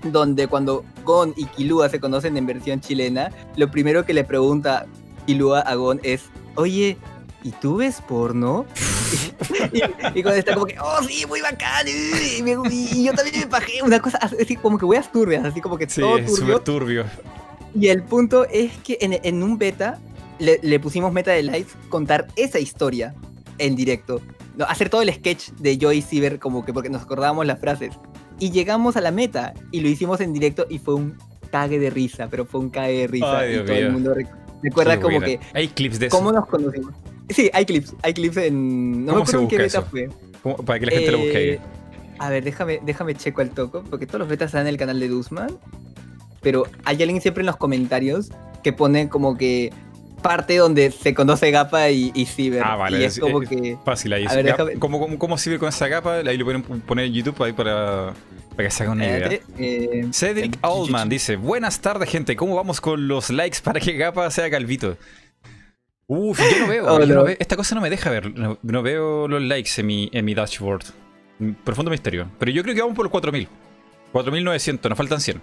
donde 0.03 0.47
cuando 0.47 0.85
Gon 1.03 1.33
y 1.35 1.45
Kilua 1.45 1.89
se 1.89 1.99
conocen 1.99 2.37
en 2.37 2.45
versión 2.45 2.79
chilena, 2.79 3.31
lo 3.57 3.69
primero 3.69 4.05
que 4.05 4.13
le 4.13 4.23
pregunta 4.23 4.85
Kilua 5.25 5.59
a 5.59 5.75
Gon 5.75 5.99
es, 6.03 6.23
oye, 6.55 6.97
¿y 7.43 7.51
tú 7.51 7.77
ves 7.77 8.01
porno? 8.01 8.65
y, 9.71 10.21
cuando 10.21 10.39
está 10.39 10.53
como 10.53 10.65
que, 10.65 10.77
oh 10.79 11.03
sí, 11.03 11.25
muy 11.27 11.41
bacán, 11.41 11.87
y, 11.87 13.03
yo 13.03 13.13
también 13.13 13.39
me 13.39 13.45
bajé, 13.45 13.81
una 13.83 13.99
cosa 13.99 14.17
así 14.17 14.55
como 14.55 14.77
que 14.77 14.85
weas 14.85 15.11
turbias, 15.11 15.45
así 15.45 15.61
como 15.61 15.77
que 15.77 15.87
todo 15.87 16.17
turbio. 16.23 16.61
turbio. 16.61 17.05
Y 17.73 17.87
el 17.87 18.03
punto 18.03 18.45
es 18.45 18.71
que 18.79 18.97
en, 19.01 19.43
un 19.43 19.57
beta 19.57 19.99
le, 20.39 20.79
pusimos 20.79 21.13
meta 21.13 21.31
de 21.31 21.43
live 21.43 21.67
contar 21.89 22.27
esa 22.35 22.59
historia 22.59 23.13
en 23.57 23.75
directo. 23.75 24.21
No, 24.57 24.65
hacer 24.65 24.89
todo 24.89 25.01
el 25.01 25.13
sketch 25.13 25.51
de 25.51 25.77
Joy 25.77 25.97
y 25.97 26.01
Ciber 26.01 26.39
como 26.39 26.65
que 26.65 26.73
porque 26.73 26.89
nos 26.89 27.03
acordábamos 27.03 27.45
las 27.45 27.59
frases. 27.59 27.95
Y 28.39 28.51
llegamos 28.51 28.95
a 28.95 29.01
la 29.01 29.11
meta 29.11 29.53
y 29.71 29.81
lo 29.81 29.89
hicimos 29.89 30.21
en 30.21 30.33
directo 30.33 30.65
y 30.69 30.79
fue 30.79 30.95
un 30.95 31.17
cague 31.51 31.79
de 31.79 31.89
risa, 31.89 32.27
pero 32.29 32.45
fue 32.45 32.59
un 32.59 32.69
cague 32.69 33.01
de 33.01 33.07
risa. 33.07 33.47
y 33.47 33.65
todo 33.65 33.75
el 33.75 33.91
mundo 33.91 34.15
recuerda 34.63 34.99
como 34.99 35.19
que... 35.19 35.39
Hay 35.53 35.67
clips 35.67 35.99
de 35.99 36.07
eso. 36.07 36.17
¿Cómo 36.17 36.31
nos 36.31 36.47
conocimos? 36.47 36.93
Sí, 37.29 37.49
hay 37.53 37.65
clips. 37.65 37.95
Hay 38.01 38.13
clips 38.13 38.37
en. 38.37 39.05
No 39.05 39.15
me 39.15 39.21
acuerdo 39.21 39.41
en 39.41 39.47
qué 39.47 39.57
beta 39.57 39.81
fue. 39.81 40.09
Para 40.65 40.79
que 40.79 40.85
la 40.85 40.91
gente 40.91 41.11
lo 41.11 41.17
busque 41.19 41.53
eh, 41.53 41.59
A 42.17 42.29
ver, 42.29 42.43
déjame, 42.43 42.79
déjame 42.85 43.13
checo 43.15 43.41
al 43.41 43.49
toco, 43.49 43.83
porque 43.89 44.05
todos 44.05 44.19
los 44.19 44.29
betas 44.29 44.47
están 44.47 44.61
en 44.61 44.67
el 44.67 44.77
canal 44.77 44.99
de 44.99 45.07
Duzman. 45.07 45.57
Pero 46.41 46.65
hay 46.85 47.01
alguien 47.01 47.21
siempre 47.21 47.41
en 47.41 47.47
los 47.47 47.57
comentarios 47.57 48.29
que 48.63 48.71
pone 48.71 49.09
como 49.09 49.37
que 49.37 49.71
parte 50.21 50.57
donde 50.57 50.91
se 50.91 51.13
conoce 51.13 51.51
Gapa 51.51 51.89
y, 51.89 52.11
y 52.13 52.25
Ciber. 52.25 52.63
Ah, 52.63 52.75
vale. 52.75 52.99
Y 52.99 53.03
es, 53.03 53.19
como 53.19 53.41
que. 53.41 53.77
Fácil 53.83 54.13
ahí. 54.13 54.25
A 54.27 54.35
ver, 54.35 54.45
déjame... 54.45 54.73
¿Cómo, 54.75 54.99
cómo, 54.99 55.19
cómo 55.19 55.37
Ciber 55.37 55.59
con 55.59 55.69
esa 55.69 55.87
Gapa? 55.87 56.15
Ahí 56.17 56.37
lo 56.37 56.45
pueden 56.45 56.63
poner 56.63 57.05
en 57.05 57.13
YouTube 57.13 57.41
ahí 57.43 57.53
para, 57.53 58.13
para 58.55 58.69
que 58.69 58.71
se 58.71 58.83
hagan 58.83 58.97
una 58.97 59.05
idea. 59.05 59.39
Eh, 59.57 60.07
Cedric 60.11 60.57
Oldman 60.61 61.09
dice: 61.09 61.35
Buenas 61.35 61.79
tardes, 61.81 62.09
gente. 62.09 62.35
¿Cómo 62.35 62.55
vamos 62.55 62.79
con 62.81 63.07
los 63.07 63.29
likes 63.29 63.59
para 63.63 63.79
que 63.79 63.93
Gapa 63.93 64.29
sea 64.31 64.49
calvito? 64.49 64.97
Uf, 66.11 66.39
yo 66.39 66.65
oh, 66.85 66.99
no 66.99 67.05
veo, 67.05 67.27
Esta 67.39 67.55
cosa 67.55 67.75
no 67.75 67.81
me 67.81 67.89
deja 67.91 68.09
ver. 68.09 68.33
No, 68.35 68.81
veo 68.81 69.27
los 69.27 69.41
likes 69.43 69.69
en 69.77 69.85
mi, 69.85 70.09
en 70.11 70.25
mi 70.25 70.33
dashboard. 70.33 70.85
Profundo 71.63 71.91
misterio. 71.91 72.31
Pero 72.39 72.51
yo 72.51 72.63
creo 72.63 72.73
que 72.73 72.81
vamos 72.81 72.95
por 72.95 73.05
los 73.05 73.11
4000. 73.11 73.47
4900, 74.11 74.89
nos 74.89 74.97
faltan 74.97 75.21
100. 75.21 75.39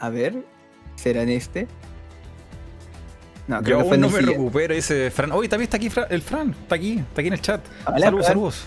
A 0.00 0.10
ver, 0.10 0.44
¿será 0.96 1.22
en 1.22 1.28
este? 1.28 1.68
No, 3.46 3.62
creo 3.62 3.78
yo 3.78 3.84
que 3.84 3.88
fue 3.90 3.98
no 3.98 4.10
me 4.10 4.20
recupero 4.20 4.74
ese 4.74 5.08
Fran. 5.12 5.30
Oye, 5.30 5.48
también 5.48 5.68
está 5.68 5.76
aquí 5.76 5.88
el 6.10 6.22
Fran. 6.22 6.50
Está 6.50 6.74
aquí, 6.74 6.98
está 6.98 7.20
aquí 7.20 7.28
en 7.28 7.34
el 7.34 7.40
chat. 7.40 7.64
saludos, 8.00 8.26
saludos. 8.26 8.66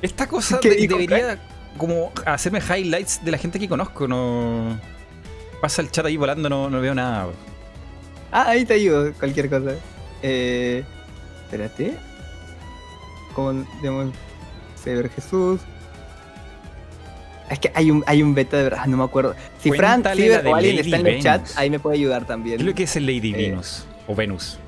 Esta 0.00 0.26
cosa 0.26 0.60
debería 0.62 1.38
como 1.76 2.10
hacerme 2.24 2.60
highlights 2.60 3.22
de 3.22 3.30
la 3.30 3.36
gente 3.36 3.58
que 3.58 3.68
conozco. 3.68 4.08
No 4.08 4.80
pasa 5.60 5.82
el 5.82 5.90
chat 5.90 6.06
ahí 6.06 6.16
volando, 6.16 6.48
no, 6.48 6.70
no 6.70 6.80
veo 6.80 6.94
nada. 6.94 7.28
Ah, 8.32 8.48
ahí 8.48 8.64
te 8.64 8.74
ayudo, 8.74 9.12
cualquier 9.12 9.48
cosa. 9.50 9.74
Eh, 10.22 10.82
espérate. 11.44 11.94
Como 13.34 13.64
digamos, 13.80 14.12
Sever 14.82 15.10
Jesús. 15.10 15.60
Es 17.50 17.58
que 17.58 17.70
hay 17.74 17.90
un, 17.90 18.02
hay 18.06 18.22
un 18.22 18.34
beta 18.34 18.56
de 18.56 18.64
verdad, 18.64 18.86
no 18.86 18.96
me 18.96 19.04
acuerdo. 19.04 19.34
Si 19.60 19.70
Fran, 19.70 20.02
Ciber 20.14 20.46
o 20.46 20.54
alguien 20.54 20.78
está 20.78 20.96
en 20.96 21.06
el 21.06 21.22
chat, 21.22 21.46
ahí 21.56 21.68
me 21.68 21.78
puede 21.78 21.98
ayudar 21.98 22.26
también. 22.26 22.56
¿Qué 22.56 22.62
es 22.62 22.66
lo 22.66 22.74
que 22.74 22.82
es 22.84 22.96
el 22.96 23.04
Lady 23.06 23.34
eh, 23.34 23.50
Venus? 23.50 23.84
O 24.06 24.14
Venus. 24.14 24.58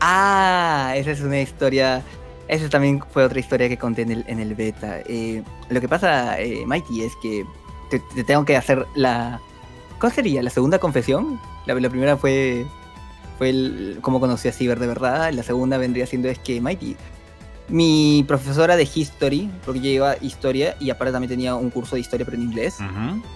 Ah, 0.00 0.92
esa 0.96 1.10
es 1.10 1.20
una 1.20 1.40
historia. 1.40 2.02
Esa 2.46 2.68
también 2.68 3.02
fue 3.12 3.24
otra 3.24 3.40
historia 3.40 3.68
que 3.68 3.76
conté 3.76 4.02
en 4.02 4.12
el, 4.12 4.24
en 4.28 4.38
el 4.38 4.54
beta. 4.54 5.00
Eh, 5.06 5.42
lo 5.68 5.80
que 5.80 5.88
pasa, 5.88 6.40
eh, 6.40 6.64
Mikey, 6.64 7.02
es 7.02 7.12
que 7.20 7.44
te, 7.90 8.24
tengo 8.24 8.44
que 8.44 8.56
hacer 8.56 8.86
la. 8.94 9.40
¿Cuál 9.98 10.12
sería? 10.12 10.42
¿La 10.42 10.50
segunda 10.50 10.78
confesión? 10.78 11.40
La, 11.66 11.74
primera 11.90 12.16
fue, 12.16 12.66
fue 13.38 13.50
el, 13.50 13.98
cómo 14.00 14.20
conocí 14.20 14.48
a 14.48 14.52
Ciber 14.52 14.78
de 14.78 14.86
verdad. 14.86 15.32
La 15.32 15.42
segunda 15.42 15.78
vendría 15.78 16.06
siendo 16.06 16.28
es 16.28 16.38
que 16.38 16.60
Mighty. 16.60 16.96
Mi 17.68 18.24
profesora 18.26 18.76
de 18.76 18.88
History, 18.92 19.48
porque 19.64 19.80
yo 19.80 19.86
llevaba 19.86 20.16
historia 20.20 20.76
y 20.80 20.90
aparte 20.90 21.12
también 21.12 21.30
tenía 21.30 21.54
un 21.54 21.70
curso 21.70 21.94
de 21.94 22.00
historia 22.00 22.24
pero 22.24 22.36
en 22.36 22.42
inglés, 22.42 22.78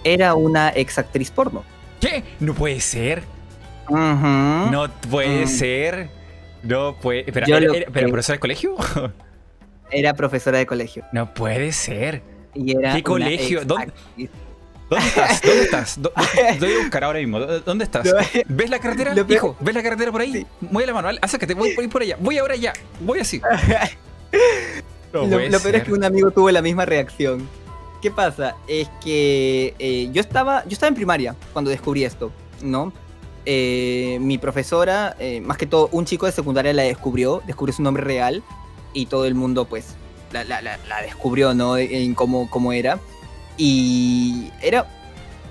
era 0.03 0.35
una 0.35 0.73
ex 0.75 0.97
actriz 0.97 1.31
porno. 1.31 1.63
¿Qué? 2.01 2.23
No 2.41 2.53
puede 2.53 2.81
ser. 2.81 3.23
No 3.89 4.87
puede 5.09 5.45
mm. 5.45 5.47
ser. 5.47 6.09
No 6.63 6.95
puede. 6.97 7.23
Pero, 7.31 7.45
era, 7.45 8.09
profesora 8.09 8.35
de 8.35 8.39
colegio? 8.39 8.75
era 9.91 10.13
profesora 10.13 10.57
de 10.57 10.65
colegio. 10.65 11.05
No 11.13 11.33
puede 11.33 11.71
ser. 11.71 12.21
¿Qué 12.53 13.03
colegio? 13.03 13.63
¿Dónde? 13.63 13.93
¿Dónde 14.89 15.07
estás? 15.07 15.41
¿Dónde 15.41 15.63
estás? 15.63 15.99
Voy 16.59 16.73
a 16.73 16.79
buscar 16.79 17.03
ahora 17.03 17.19
mismo. 17.19 17.39
¿Dónde 17.39 17.85
estás? 17.85 18.07
¿Ves 18.47 18.69
la 18.69 18.79
carretera? 18.79 19.15
Hijo, 19.27 19.55
¿ves 19.59 19.75
la 19.75 19.83
carretera 19.83 20.11
por 20.11 20.21
ahí? 20.21 20.45
Mueve 20.61 20.87
la 20.87 20.93
mano, 20.93 21.17
acércate, 21.21 21.53
voy 21.53 21.73
por, 21.73 21.89
por 21.89 22.01
allá. 22.03 22.17
Voy 22.19 22.37
ahora 22.37 22.55
ya. 22.55 22.73
Voy 22.99 23.19
así. 23.19 23.41
lo, 25.13 25.27
peor 25.27 25.75
es 25.75 25.83
que 25.83 25.93
un 25.93 26.03
amigo 26.03 26.31
tuvo 26.31 26.51
la 26.51 26.61
misma 26.61 26.85
reacción. 26.85 27.47
¿Qué 28.01 28.11
pasa? 28.11 28.55
Es 28.67 28.89
que 29.03 29.73
eh, 29.79 30.09
yo, 30.11 30.21
estaba, 30.21 30.63
yo 30.65 30.73
estaba 30.73 30.89
en 30.89 30.95
primaria 30.95 31.35
cuando 31.53 31.71
descubrí 31.71 32.03
esto, 32.03 32.31
¿no? 32.61 32.93
Eh, 33.47 34.17
mi 34.21 34.37
profesora, 34.37 35.15
eh, 35.19 35.41
más 35.41 35.57
que 35.57 35.65
todo 35.65 35.89
un 35.91 36.05
chico 36.05 36.25
de 36.25 36.31
secundaria 36.31 36.73
la 36.73 36.83
descubrió, 36.83 37.41
descubrió 37.47 37.73
su 37.73 37.81
nombre 37.81 38.03
real 38.03 38.43
y 38.93 39.07
todo 39.07 39.25
el 39.25 39.35
mundo 39.35 39.65
pues 39.65 39.95
la, 40.31 41.01
descubrió, 41.01 41.53
¿no? 41.53 41.77
En 41.77 42.13
cómo, 42.13 42.49
cómo 42.49 42.73
era. 42.73 42.99
Y 43.57 44.51
era, 44.61 44.85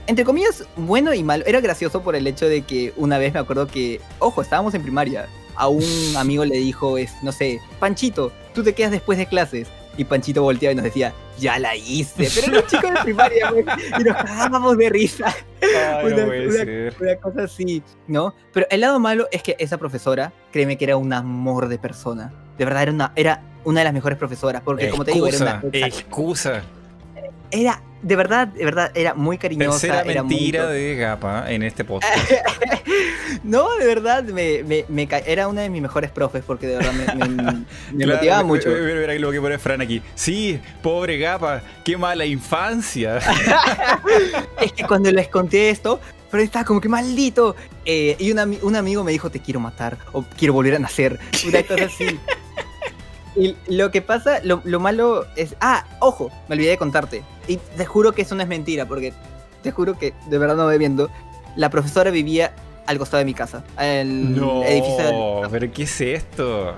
entre 0.06 0.24
comillas, 0.24 0.64
bueno 0.76 1.14
y 1.14 1.22
malo. 1.22 1.44
Era 1.46 1.60
gracioso 1.60 2.02
por 2.02 2.16
el 2.16 2.26
hecho 2.26 2.48
de 2.48 2.62
que 2.62 2.92
una 2.96 3.18
vez 3.18 3.32
me 3.32 3.40
acuerdo 3.40 3.66
que, 3.66 4.00
ojo, 4.18 4.42
estábamos 4.42 4.74
en 4.74 4.82
primaria. 4.82 5.28
A 5.56 5.68
un 5.68 5.84
amigo 6.16 6.44
le 6.44 6.56
dijo, 6.56 6.98
es, 6.98 7.12
no 7.22 7.32
sé, 7.32 7.60
Panchito, 7.78 8.32
tú 8.54 8.62
te 8.62 8.74
quedas 8.74 8.92
después 8.92 9.18
de 9.18 9.26
clases. 9.26 9.68
Y 9.96 10.04
Panchito 10.04 10.42
volteaba 10.42 10.72
y 10.72 10.74
nos 10.74 10.84
decía, 10.84 11.14
ya 11.38 11.58
la 11.58 11.76
hice. 11.76 12.28
Pero 12.34 12.52
era 12.52 12.60
un 12.62 12.66
chico 12.66 12.90
de 12.90 13.00
primaria, 13.02 13.50
güey. 13.52 13.64
Y 14.00 14.04
nos 14.04 14.16
cagábamos 14.16 14.76
de 14.76 14.90
risa. 14.90 15.34
una, 16.02 17.16
cosa 17.20 17.44
así, 17.44 17.82
¿no? 18.08 18.34
Pero 18.52 18.66
el 18.70 18.80
lado 18.80 18.98
malo 18.98 19.28
es 19.30 19.42
que 19.42 19.56
esa 19.58 19.78
profesora, 19.78 20.32
créeme 20.52 20.76
que 20.76 20.84
era 20.84 20.96
un 20.96 21.12
amor 21.12 21.68
de 21.68 21.78
persona. 21.78 22.32
De 22.58 22.64
verdad, 22.64 22.82
era 22.82 22.92
una, 22.92 23.12
era 23.14 23.42
una 23.64 23.80
de 23.80 23.84
las 23.84 23.94
mejores 23.94 24.18
profesoras. 24.18 24.62
Porque, 24.62 24.88
como 24.90 25.04
te 25.04 25.12
digo, 25.12 25.28
era 25.28 25.38
una. 25.38 25.62
Excusa. 25.72 26.62
Era 27.50 27.80
de 28.04 28.16
verdad, 28.16 28.48
de 28.48 28.64
verdad, 28.64 28.92
era 28.94 29.14
muy 29.14 29.38
cariñosa. 29.38 29.80
Tercera 29.80 30.02
era 30.02 30.22
mentira 30.22 30.66
de 30.66 30.94
Gapa 30.94 31.50
en 31.50 31.62
este 31.62 31.84
podcast. 31.84 32.14
no, 33.42 33.74
de 33.76 33.86
verdad, 33.86 34.22
me, 34.24 34.62
me, 34.62 35.08
era 35.26 35.48
una 35.48 35.62
de 35.62 35.70
mis 35.70 35.80
mejores 35.80 36.10
profes 36.10 36.44
porque 36.46 36.66
de 36.66 36.76
verdad 36.76 36.92
me, 37.92 38.06
motivaba 38.06 38.42
mucho. 38.42 38.68
Mira 38.68 39.14
lo 39.18 39.32
que 39.32 39.40
pone 39.40 39.58
Fran 39.58 39.80
aquí. 39.80 40.02
Sí, 40.14 40.60
pobre 40.82 41.16
Gapa, 41.18 41.62
qué 41.82 41.96
mala 41.96 42.26
infancia. 42.26 43.18
es 44.60 44.72
que 44.72 44.84
cuando 44.84 45.10
les 45.10 45.28
conté 45.28 45.70
esto, 45.70 45.98
Fran 46.28 46.44
estaba 46.44 46.66
como 46.66 46.82
que 46.82 46.90
maldito. 46.90 47.56
Eh, 47.86 48.16
y 48.18 48.32
un 48.32 48.76
amigo 48.76 49.02
me 49.02 49.12
dijo, 49.12 49.30
te 49.30 49.40
quiero 49.40 49.60
matar 49.60 49.96
o 50.12 50.22
quiero 50.36 50.52
volver 50.52 50.74
a 50.74 50.78
nacer. 50.78 51.18
Una 51.48 51.62
cosa 51.62 51.84
así. 51.84 52.20
Y 53.36 53.56
lo 53.66 53.90
que 53.90 54.02
pasa, 54.02 54.40
lo, 54.42 54.80
malo 54.80 55.26
es. 55.36 55.56
Ah, 55.60 55.84
ojo, 56.00 56.30
me 56.48 56.54
olvidé 56.54 56.70
de 56.70 56.78
contarte. 56.78 57.22
Y 57.48 57.56
te 57.56 57.84
juro 57.84 58.12
que 58.12 58.22
eso 58.22 58.34
no 58.34 58.42
es 58.42 58.48
mentira, 58.48 58.86
porque 58.86 59.12
te 59.62 59.70
juro 59.70 59.98
que 59.98 60.14
de 60.28 60.38
verdad 60.38 60.56
no 60.56 60.66
me 60.66 60.78
viendo. 60.78 61.10
La 61.56 61.70
profesora 61.70 62.10
vivía 62.10 62.54
al 62.86 62.98
costado 62.98 63.18
de 63.18 63.24
mi 63.24 63.34
casa. 63.34 63.64
El 63.78 64.36
no, 64.36 64.62
edificio. 64.64 65.42
¿Pero 65.50 65.72
qué 65.72 65.82
es 65.82 66.00
esto? 66.00 66.74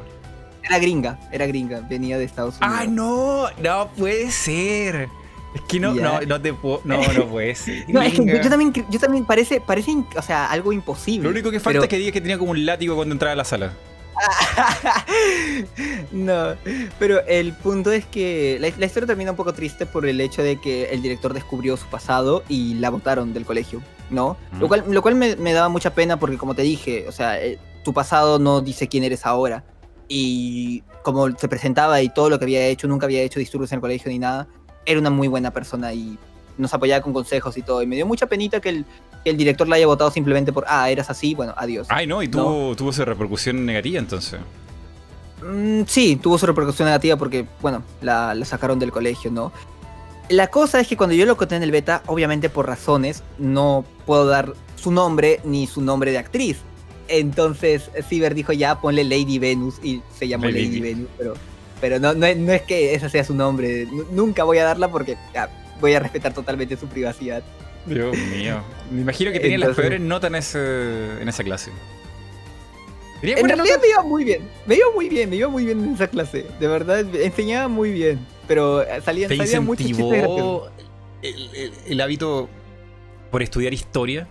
Era 0.63 0.79
gringa, 0.79 1.19
era 1.31 1.47
gringa, 1.47 1.81
venía 1.81 2.19
de 2.19 2.25
Estados 2.25 2.57
Unidos. 2.61 2.77
¡Ah, 2.81 2.87
no! 2.89 3.47
No 3.63 3.89
puede 3.97 4.31
ser. 4.31 5.09
Es 5.55 5.63
que 5.63 5.81
no, 5.81 5.95
no, 5.95 6.21
no 6.21 6.41
te 6.41 6.53
puedo. 6.53 6.81
No, 6.85 7.01
no 7.13 7.27
puede 7.27 7.55
ser. 7.55 7.85
no, 7.89 8.03
es 8.03 8.15
que 8.15 8.27
yo 8.27 8.51
también, 8.51 8.73
yo 8.91 8.99
también 8.99 9.25
parece, 9.25 9.61
parece, 9.61 9.97
o 10.17 10.23
sea, 10.23 10.47
algo 10.51 10.73
imposible. 10.73 11.25
Lo 11.25 11.31
único 11.31 11.51
que 11.51 11.61
falta 11.61 11.81
es 11.83 11.89
que 11.89 11.99
diga 11.99 12.13
que 12.13 12.21
tenía 12.21 12.39
como 12.39 12.51
un 12.51 12.67
látigo 12.67 12.97
cuando 12.97 13.15
entraba 13.15 13.33
a 13.33 13.37
la 13.37 13.45
sala. 13.45 13.73
no, 16.13 16.55
pero 16.99 17.21
el 17.27 17.53
punto 17.53 17.93
es 17.93 18.07
que 18.07 18.59
la, 18.61 18.69
historia 18.69 19.07
termina 19.07 19.31
un 19.33 19.37
poco 19.37 19.53
triste 19.53 19.87
por 19.87 20.07
el 20.07 20.21
hecho 20.21 20.43
de 20.43 20.61
que 20.61 20.87
el 20.87 21.03
director 21.03 21.35
descubrió 21.35 21.77
su 21.77 21.87
pasado 21.87 22.43
y 22.49 22.75
la 22.75 22.91
botaron 22.91 23.33
del 23.33 23.45
colegio, 23.45 23.83
¿no? 24.11 24.37
Lo 24.59 24.69
cual, 24.69 24.85
lo 24.89 25.03
cual 25.03 25.15
me, 25.15 25.53
daba 25.53 25.69
mucha 25.69 25.95
pena 25.95 26.19
porque, 26.19 26.39
como 26.39 26.55
te 26.55 26.63
dije, 26.63 27.07
o 27.09 27.13
sea, 27.13 27.43
eh, 27.43 27.59
tu 27.85 27.93
pasado 27.93 28.39
no 28.39 28.61
dice 28.61 28.89
quién 28.89 29.05
eres 29.05 29.27
ahora. 29.27 29.65
Y 30.09 30.83
como 31.03 31.37
se 31.37 31.49
presentaba 31.49 32.01
y 32.01 32.09
todo 32.09 32.31
lo 32.31 32.39
que 32.39 32.45
había 32.45 32.67
hecho, 32.67 32.87
nunca 32.89 33.07
había 33.07 33.23
hecho 33.23 33.41
disturbios 33.41 33.73
en 33.73 33.77
el 33.77 33.81
colegio 33.81 34.11
ni 34.11 34.19
nada, 34.19 34.49
era 34.85 35.01
una 35.01 35.11
muy 35.11 35.29
buena 35.29 35.51
persona 35.53 35.93
y 35.93 36.19
nos 36.59 36.73
apoyaba 36.75 37.03
con 37.03 37.13
consejos 37.13 37.57
y 37.57 37.63
todo. 37.63 37.83
Y 37.83 37.87
me 37.87 37.97
dio 37.97 38.07
mucha 38.07 38.27
penita 38.27 38.61
que 38.61 38.71
el, 38.71 38.85
el 39.25 39.37
director 39.37 39.69
la 39.69 39.77
haya 39.77 39.87
votado 39.87 40.11
simplemente 40.11 40.53
por, 40.53 40.65
ah, 40.69 40.89
eras 40.91 41.11
así, 41.11 41.35
bueno, 41.35 41.55
adiós. 41.57 41.87
Ay, 41.91 42.07
no, 42.07 42.23
y 42.23 42.29
tuvo, 42.29 42.75
tuvo 42.77 42.91
esa 42.91 43.05
repercusión 43.05 43.67
negativa 43.67 43.99
entonces. 43.99 44.41
Mm, 45.43 45.83
sí, 45.87 46.17
tuvo 46.17 46.39
su 46.39 46.47
repercusión 46.47 46.87
negativa 46.87 47.17
porque, 47.17 47.47
bueno, 47.61 47.83
la, 48.01 48.37
sacaron 48.45 48.79
del 48.79 48.93
colegio, 48.93 49.31
¿no? 49.31 49.53
La 50.29 50.49
cosa 50.49 50.81
es 50.81 50.89
que 50.89 50.97
cuando 50.97 51.15
yo 51.15 51.27
lo 51.27 51.37
conté 51.37 51.57
en 51.57 51.63
el 51.63 51.71
beta, 51.71 52.03
obviamente 52.07 52.49
por 52.49 52.67
razones, 52.67 53.23
no 53.39 53.85
puedo 54.07 54.27
dar 54.27 54.55
su 54.77 54.91
nombre 54.91 55.41
ni 55.45 55.67
su 55.67 55.83
nombre 55.83 56.11
de 56.11 56.19
actriz. 56.19 56.59
Entonces, 57.09 57.91
Ciber 58.09 58.35
dijo 58.35 58.53
ya, 58.53 58.81
ponle 58.81 59.05
Lady 59.05 59.39
Venus 59.39 59.77
y 59.83 60.03
se 60.17 60.27
llamó 60.27 60.47
Lady, 60.47 60.81
Venus, 60.81 61.09
pero, 61.17 61.35
pero 61.81 62.01
no, 62.01 62.13
no, 62.15 62.27
es 62.27 62.63
que 62.63 62.95
ese 62.95 63.09
sea 63.09 63.23
su 63.23 63.35
nombre. 63.35 63.87
nunca 64.11 64.43
voy 64.43 64.59
a 64.59 64.65
darla 64.65 64.89
porque 64.89 65.17
voy 65.81 65.95
a 65.95 66.01
respetar 66.01 66.33
totalmente 66.33 66.77
su 66.77 66.87
privacidad. 66.87 67.43
Dios 67.87 68.17
mío. 68.17 68.63
Me 68.91 69.03
imagino 69.03 69.33
que 69.33 69.41
tenía 69.41 69.59
las 69.59 69.77
peores 69.77 70.01
notas 70.01 70.29
en, 70.29 70.35
ese, 70.35 71.23
en 71.23 71.29
esa 71.29 71.45
clase. 71.45 71.71
En 73.23 73.49
realidad 73.49 73.81
me 73.81 73.89
iba 73.89 74.03
muy 74.03 74.25
bien. 74.25 74.43
Me 74.67 74.75
iba 74.77 74.87
muy 74.95 75.09
bien, 75.09 75.31
me 75.31 75.37
iba 75.37 75.49
muy 75.49 75.65
bien 75.65 75.83
en 75.83 75.95
esa 75.95 76.09
clase. 76.09 76.47
De 76.61 76.67
verdad, 76.67 77.01
enseñaba 77.15 77.69
muy 77.69 77.93
bien. 77.93 78.19
Pero 78.47 78.85
salían, 79.03 79.29
¿Te 79.29 79.37
salían 79.37 79.65
muchos 79.65 79.87
el, 81.23 81.73
el, 81.87 82.01
hábito 82.01 82.49
por 83.31 83.43
estudiar 83.43 83.73
historia? 83.73 84.29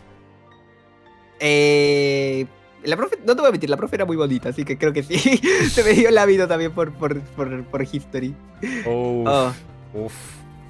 Eh, 1.39 2.45
la 2.83 2.95
profe, 2.95 3.17
no 3.25 3.35
te 3.35 3.41
voy 3.41 3.49
a 3.49 3.51
mentir, 3.51 3.69
la 3.69 3.75
profe 3.75 3.95
era 3.95 4.05
muy 4.05 4.15
bonita, 4.15 4.49
así 4.49 4.63
que 4.63 4.77
creo 4.77 4.93
que 4.93 5.03
sí. 5.03 5.17
Se 5.69 5.83
me 5.83 5.91
dio 5.91 6.09
el 6.09 6.17
hábito 6.17 6.47
también 6.47 6.71
por, 6.71 6.93
por, 6.93 7.19
por, 7.21 7.63
por 7.65 7.81
history. 7.83 8.33
Uf, 8.85 8.87
oh. 8.87 9.53
uf. 9.93 10.13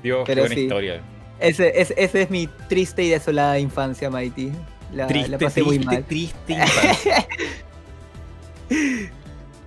Dios, 0.05 0.23
qué 0.23 0.35
buena 0.35 0.53
historia. 0.53 1.01
Ese, 1.39 1.81
ese, 1.81 1.95
ese, 1.97 2.21
es 2.21 2.29
mi 2.29 2.47
triste 2.69 3.03
y 3.03 3.09
desolada 3.09 3.57
infancia, 3.57 4.07
Mighty. 4.11 4.51
La, 4.93 5.07
triste, 5.07 5.31
la 5.31 5.39
pasé 5.39 5.63
triste, 5.63 5.79
muy 5.79 5.79
mal. 5.79 6.05
triste 6.05 6.55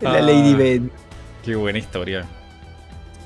la 0.00 0.22
Lady 0.22 0.52
ah, 0.52 0.56
Ben. 0.56 0.92
Qué 1.44 1.56
buena 1.56 1.80
historia. 1.80 2.24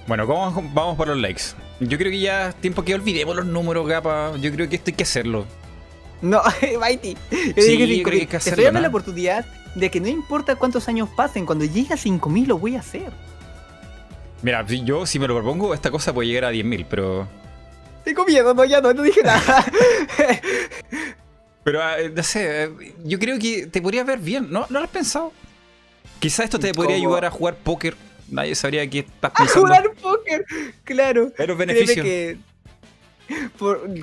Bueno, 0.07 0.27
¿cómo 0.27 0.71
vamos 0.73 0.97
por 0.97 1.09
los 1.09 1.19
likes? 1.19 1.43
Yo 1.81 1.99
creo 1.99 2.11
que 2.11 2.19
ya 2.19 2.49
es 2.49 2.55
tiempo 2.55 2.83
que 2.83 2.95
olvidemos 2.95 3.37
los 3.37 3.45
números, 3.45 3.87
gapa. 3.87 4.33
Yo 4.41 4.51
creo 4.51 4.67
que 4.71 4.77
esto 4.77 4.89
hay 4.89 4.95
que 4.95 5.03
hacerlo. 5.03 5.45
No, 6.23 6.41
Mighty. 6.81 7.15
Yo 7.31 7.63
sí, 7.63 7.77
yo 7.77 8.05
creo 8.05 8.05
que 8.05 8.21
hay 8.21 8.27
que 8.27 8.37
hacerlo. 8.39 8.57
Te 8.57 8.63
estoy 8.63 8.65
dando 8.65 8.81
la 8.81 8.89
oportunidad 8.89 9.45
de 9.75 9.91
que 9.91 10.01
no 10.01 10.09
importa 10.09 10.57
cuántos 10.57 10.89
años 10.89 11.11
pasen, 11.15 11.45
cuando 11.45 11.67
llegue 11.67 11.93
a 11.93 11.99
5000 11.99 12.49
lo 12.49 12.59
voy 12.59 12.77
a 12.77 12.81
hacer. 12.81 13.13
Mira, 14.43 14.67
yo 14.67 15.07
si 15.07 15.19
me 15.19 15.29
lo 15.29 15.35
propongo, 15.35 15.73
esta 15.73 15.91
cosa 15.91 16.13
puede 16.13 16.29
llegar 16.29 16.47
a 16.47 16.53
10.000, 16.53 16.87
pero 16.89 17.29
tengo 18.05 18.25
miedo, 18.25 18.53
no, 18.53 18.65
ya 18.65 18.81
no, 18.81 18.93
no 18.93 19.03
dije 19.03 19.23
nada. 19.23 19.65
Pero, 21.65 21.81
ah, 21.81 21.97
no 22.13 22.23
sé, 22.25 22.71
yo 23.05 23.19
creo 23.21 23.39
que 23.39 23.69
te 23.69 23.81
podría 23.81 24.03
ver 24.03 24.19
bien, 24.19 24.49
¿no? 24.51 24.67
¿No 24.69 24.81
lo 24.81 24.85
has 24.85 24.91
pensado? 24.91 25.33
Quizás 26.19 26.47
esto 26.47 26.59
te 26.59 26.75
podría 26.75 26.97
ayudar 26.97 27.25
a 27.25 27.31
jugar 27.31 27.55
póker. 27.55 27.95
Nadie 28.29 28.57
sabría 28.57 28.89
que 28.91 29.01
estás 29.01 29.31
pensando. 29.37 29.73
¡A 29.73 29.77
jugar 29.77 29.95
póker! 29.95 30.45
Claro. 30.83 31.33
Pero 31.37 31.57
beneficio. 31.57 32.03
Que 32.03 32.39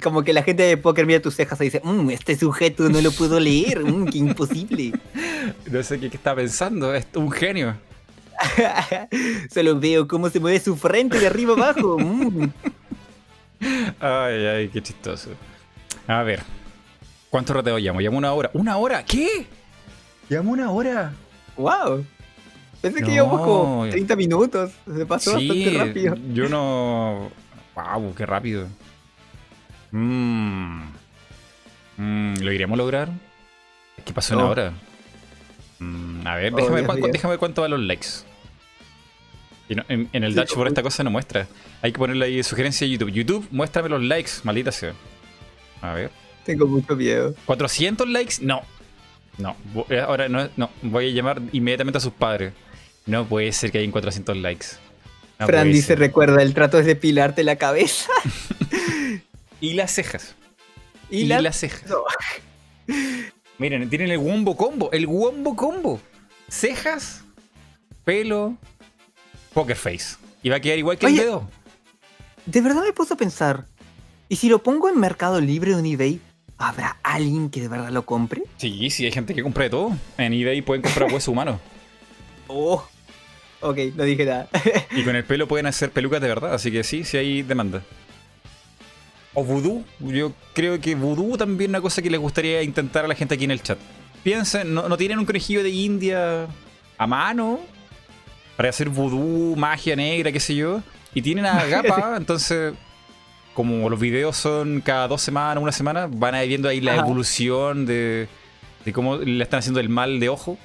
como 0.01 0.23
que 0.23 0.31
la 0.33 0.41
gente 0.41 0.63
de 0.63 0.77
póker 0.77 1.05
mira 1.05 1.21
tus 1.21 1.35
cejas 1.35 1.59
y 1.61 1.65
dice, 1.65 1.81
mmm, 1.83 2.09
este 2.09 2.37
sujeto 2.37 2.89
no 2.89 3.01
lo 3.01 3.11
puedo 3.11 3.39
leer, 3.39 3.83
mmm, 3.83 4.05
qué 4.05 4.17
imposible. 4.17 4.93
No 5.71 5.81
sé 5.83 5.99
qué, 5.99 6.07
está 6.07 6.35
pensando, 6.35 6.93
es 6.93 7.07
un 7.15 7.31
genio. 7.31 7.75
Solo 9.53 9.79
veo 9.79 10.07
cómo 10.07 10.29
se 10.29 10.39
mueve 10.39 10.59
su 10.59 10.75
frente 10.75 11.19
de 11.19 11.27
arriba 11.27 11.53
abajo. 11.53 11.97
Mm. 13.61 13.95
Ay, 13.99 14.45
ay, 14.45 14.69
qué 14.69 14.81
chistoso. 14.81 15.31
A 16.07 16.23
ver. 16.23 16.41
¿Cuánto 17.29 17.53
rato 17.53 17.77
llamo? 17.77 17.99
Llamo 17.99 18.17
una 18.17 18.31
hora. 18.31 18.49
¿Una 18.53 18.77
hora? 18.77 19.03
¿Qué? 19.03 19.47
Llamo 20.29 20.51
una 20.51 20.71
hora. 20.71 21.11
¡Wow! 21.57 22.05
Pensé 22.81 23.03
que 23.03 23.11
íbamos 23.11 23.41
como 23.41 23.85
30 23.89 24.15
minutos. 24.15 24.71
Se 24.95 25.05
pasó 25.05 25.33
bastante 25.33 25.77
rápido. 25.77 26.15
Yo 26.31 26.47
no. 26.47 27.29
¡Wow! 27.75 28.15
¡Qué 28.15 28.25
rápido! 28.25 28.69
Mmm. 29.91 30.83
¿Lo 31.97 32.53
iremos 32.53 32.75
a 32.75 32.77
lograr? 32.77 33.09
¿Qué 34.05 34.13
pasó 34.13 34.35
en 34.35 34.39
una 34.39 34.49
hora? 34.49 34.73
Mm, 35.79 36.25
a 36.25 36.35
ver, 36.35 36.53
déjame, 36.53 36.81
ver 36.81 37.11
déjame 37.11 37.31
ver 37.33 37.39
cuánto 37.39 37.61
van 37.61 37.71
los 37.71 37.79
likes 37.81 38.07
en, 39.69 40.09
el 40.11 40.35
dashboard 40.35 40.69
esta 40.69 40.83
cosa 40.83 41.03
no 41.03 41.11
muestra. 41.11 41.47
Hay 41.81 41.91
que 41.91 41.99
ponerle 41.99 42.25
ahí 42.25 42.43
sugerencia 42.43 42.85
a 42.85 42.89
YouTube. 42.89 43.11
YouTube, 43.11 43.47
muéstrame 43.51 43.89
los 43.89 44.01
likes, 44.01 44.31
maldita 44.43 44.71
sea. 44.71 44.93
A 45.81 45.93
ver. 45.93 46.11
Tengo 46.45 46.65
mucho 46.67 46.95
miedo. 46.95 47.35
¿400 47.45 48.07
likes? 48.07 48.35
No. 48.41 48.61
No. 49.37 49.55
Eh, 49.89 49.99
ahora 49.99 50.27
no, 50.27 50.49
no. 50.57 50.69
Voy 50.81 51.09
a 51.09 51.11
llamar 51.11 51.41
inmediatamente 51.51 51.99
a 51.99 52.01
sus 52.01 52.13
padres. 52.13 52.53
No 53.05 53.25
puede 53.25 53.51
ser 53.51 53.71
que 53.71 53.77
hayan 53.79 53.91
400 53.91 54.37
likes. 54.37 54.65
Fran 55.37 55.71
dice, 55.71 55.95
recuerda, 55.95 56.41
el 56.41 56.53
trato 56.53 56.79
es 56.79 56.85
depilarte 56.85 57.43
la 57.43 57.55
cabeza. 57.55 58.11
y 59.61 59.73
las 59.73 59.91
cejas. 59.91 60.35
Y, 61.09 61.25
las 61.25 61.57
cejas. 61.57 61.85
Miren, 63.57 63.89
tienen 63.89 64.11
el 64.11 64.17
wombo 64.17 64.57
combo. 64.57 64.91
El 64.91 65.07
wombo 65.07 65.55
combo. 65.55 66.01
Cejas, 66.49 67.23
pelo, 68.03 68.57
Poker 69.53 69.75
Face. 69.75 70.17
Y 70.43 70.49
va 70.49 70.57
a 70.57 70.59
quedar 70.59 70.77
igual 70.77 70.97
que 70.97 71.07
el 71.07 71.15
dedo. 71.15 71.49
De 72.45 72.61
verdad 72.61 72.83
me 72.83 72.93
puedo 72.93 73.15
pensar. 73.17 73.65
¿Y 74.27 74.37
si 74.37 74.49
lo 74.49 74.63
pongo 74.63 74.89
en 74.89 74.99
Mercado 74.99 75.41
Libre 75.41 75.75
o 75.75 75.79
en 75.79 75.85
eBay? 75.85 76.21
¿Habrá 76.57 76.97
alguien 77.03 77.49
que 77.49 77.61
de 77.61 77.67
verdad 77.67 77.89
lo 77.89 78.05
compre? 78.05 78.43
Sí, 78.57 78.89
sí, 78.89 79.05
hay 79.05 79.11
gente 79.11 79.33
que 79.33 79.41
compra 79.41 79.63
de 79.63 79.69
todo. 79.69 79.97
En 80.17 80.33
eBay 80.33 80.61
pueden 80.61 80.81
comprar 80.81 81.09
hueso 81.13 81.31
humano. 81.31 81.59
Oh. 82.47 82.85
Ok, 83.61 83.77
no 83.95 84.03
dije 84.03 84.25
nada. 84.25 84.49
y 84.91 85.03
con 85.03 85.15
el 85.15 85.23
pelo 85.23 85.47
pueden 85.47 85.65
hacer 85.65 85.91
pelucas 85.91 86.21
de 86.21 86.27
verdad, 86.27 86.53
así 86.53 86.71
que 86.71 86.83
sí, 86.83 87.03
sí 87.03 87.17
hay 87.17 87.41
demanda. 87.41 87.81
O 89.33 89.43
vudú, 89.43 89.83
yo 89.99 90.33
creo 90.53 90.79
que 90.79 90.95
vudú 90.95 91.37
también 91.37 91.71
es 91.71 91.73
una 91.73 91.81
cosa 91.81 92.01
que 92.01 92.09
les 92.09 92.19
gustaría 92.19 92.63
intentar 92.63 93.05
a 93.05 93.07
la 93.07 93.15
gente 93.15 93.35
aquí 93.35 93.43
en 93.43 93.51
el 93.51 93.61
chat. 93.61 93.77
Piensen, 94.23 94.73
¿no, 94.73 94.97
tienen 94.97 95.19
un 95.19 95.25
conejillo 95.25 95.63
de 95.63 95.69
India 95.69 96.47
a 96.97 97.07
mano? 97.07 97.59
Para 98.59 98.71
hacer 98.71 98.89
vudú, 98.89 99.55
magia 99.55 99.95
negra, 99.95 100.33
qué 100.33 100.39
sé 100.41 100.53
yo. 100.53 100.81
Y 101.13 101.21
tienen 101.21 101.45
a 101.45 101.63
Gapa, 101.63 102.15
entonces, 102.17 102.73
como 103.53 103.89
los 103.89 103.97
videos 103.97 104.35
son 104.35 104.81
cada 104.81 105.07
dos 105.07 105.21
semanas, 105.21 105.63
una 105.63 105.71
semana, 105.71 106.09
van 106.11 106.35
a 106.35 106.43
ir 106.43 106.49
viendo 106.49 106.67
ahí 106.67 106.81
la 106.81 106.97
evolución 106.97 107.85
de, 107.85 108.27
de 108.83 108.91
cómo 108.91 109.15
le 109.15 109.41
están 109.41 109.59
haciendo 109.59 109.79
el 109.79 109.87
mal 109.87 110.19
de 110.19 110.27
ojo. 110.27 110.57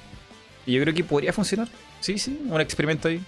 Y 0.65 0.73
yo 0.73 0.81
creo 0.81 0.93
que 0.93 1.05
podría 1.05 1.31
funcionar. 1.31 1.69
Sí, 2.01 2.17
sí, 2.17 2.37
un 2.49 2.59
experimento 2.59 3.07
ahí. 3.07 3.23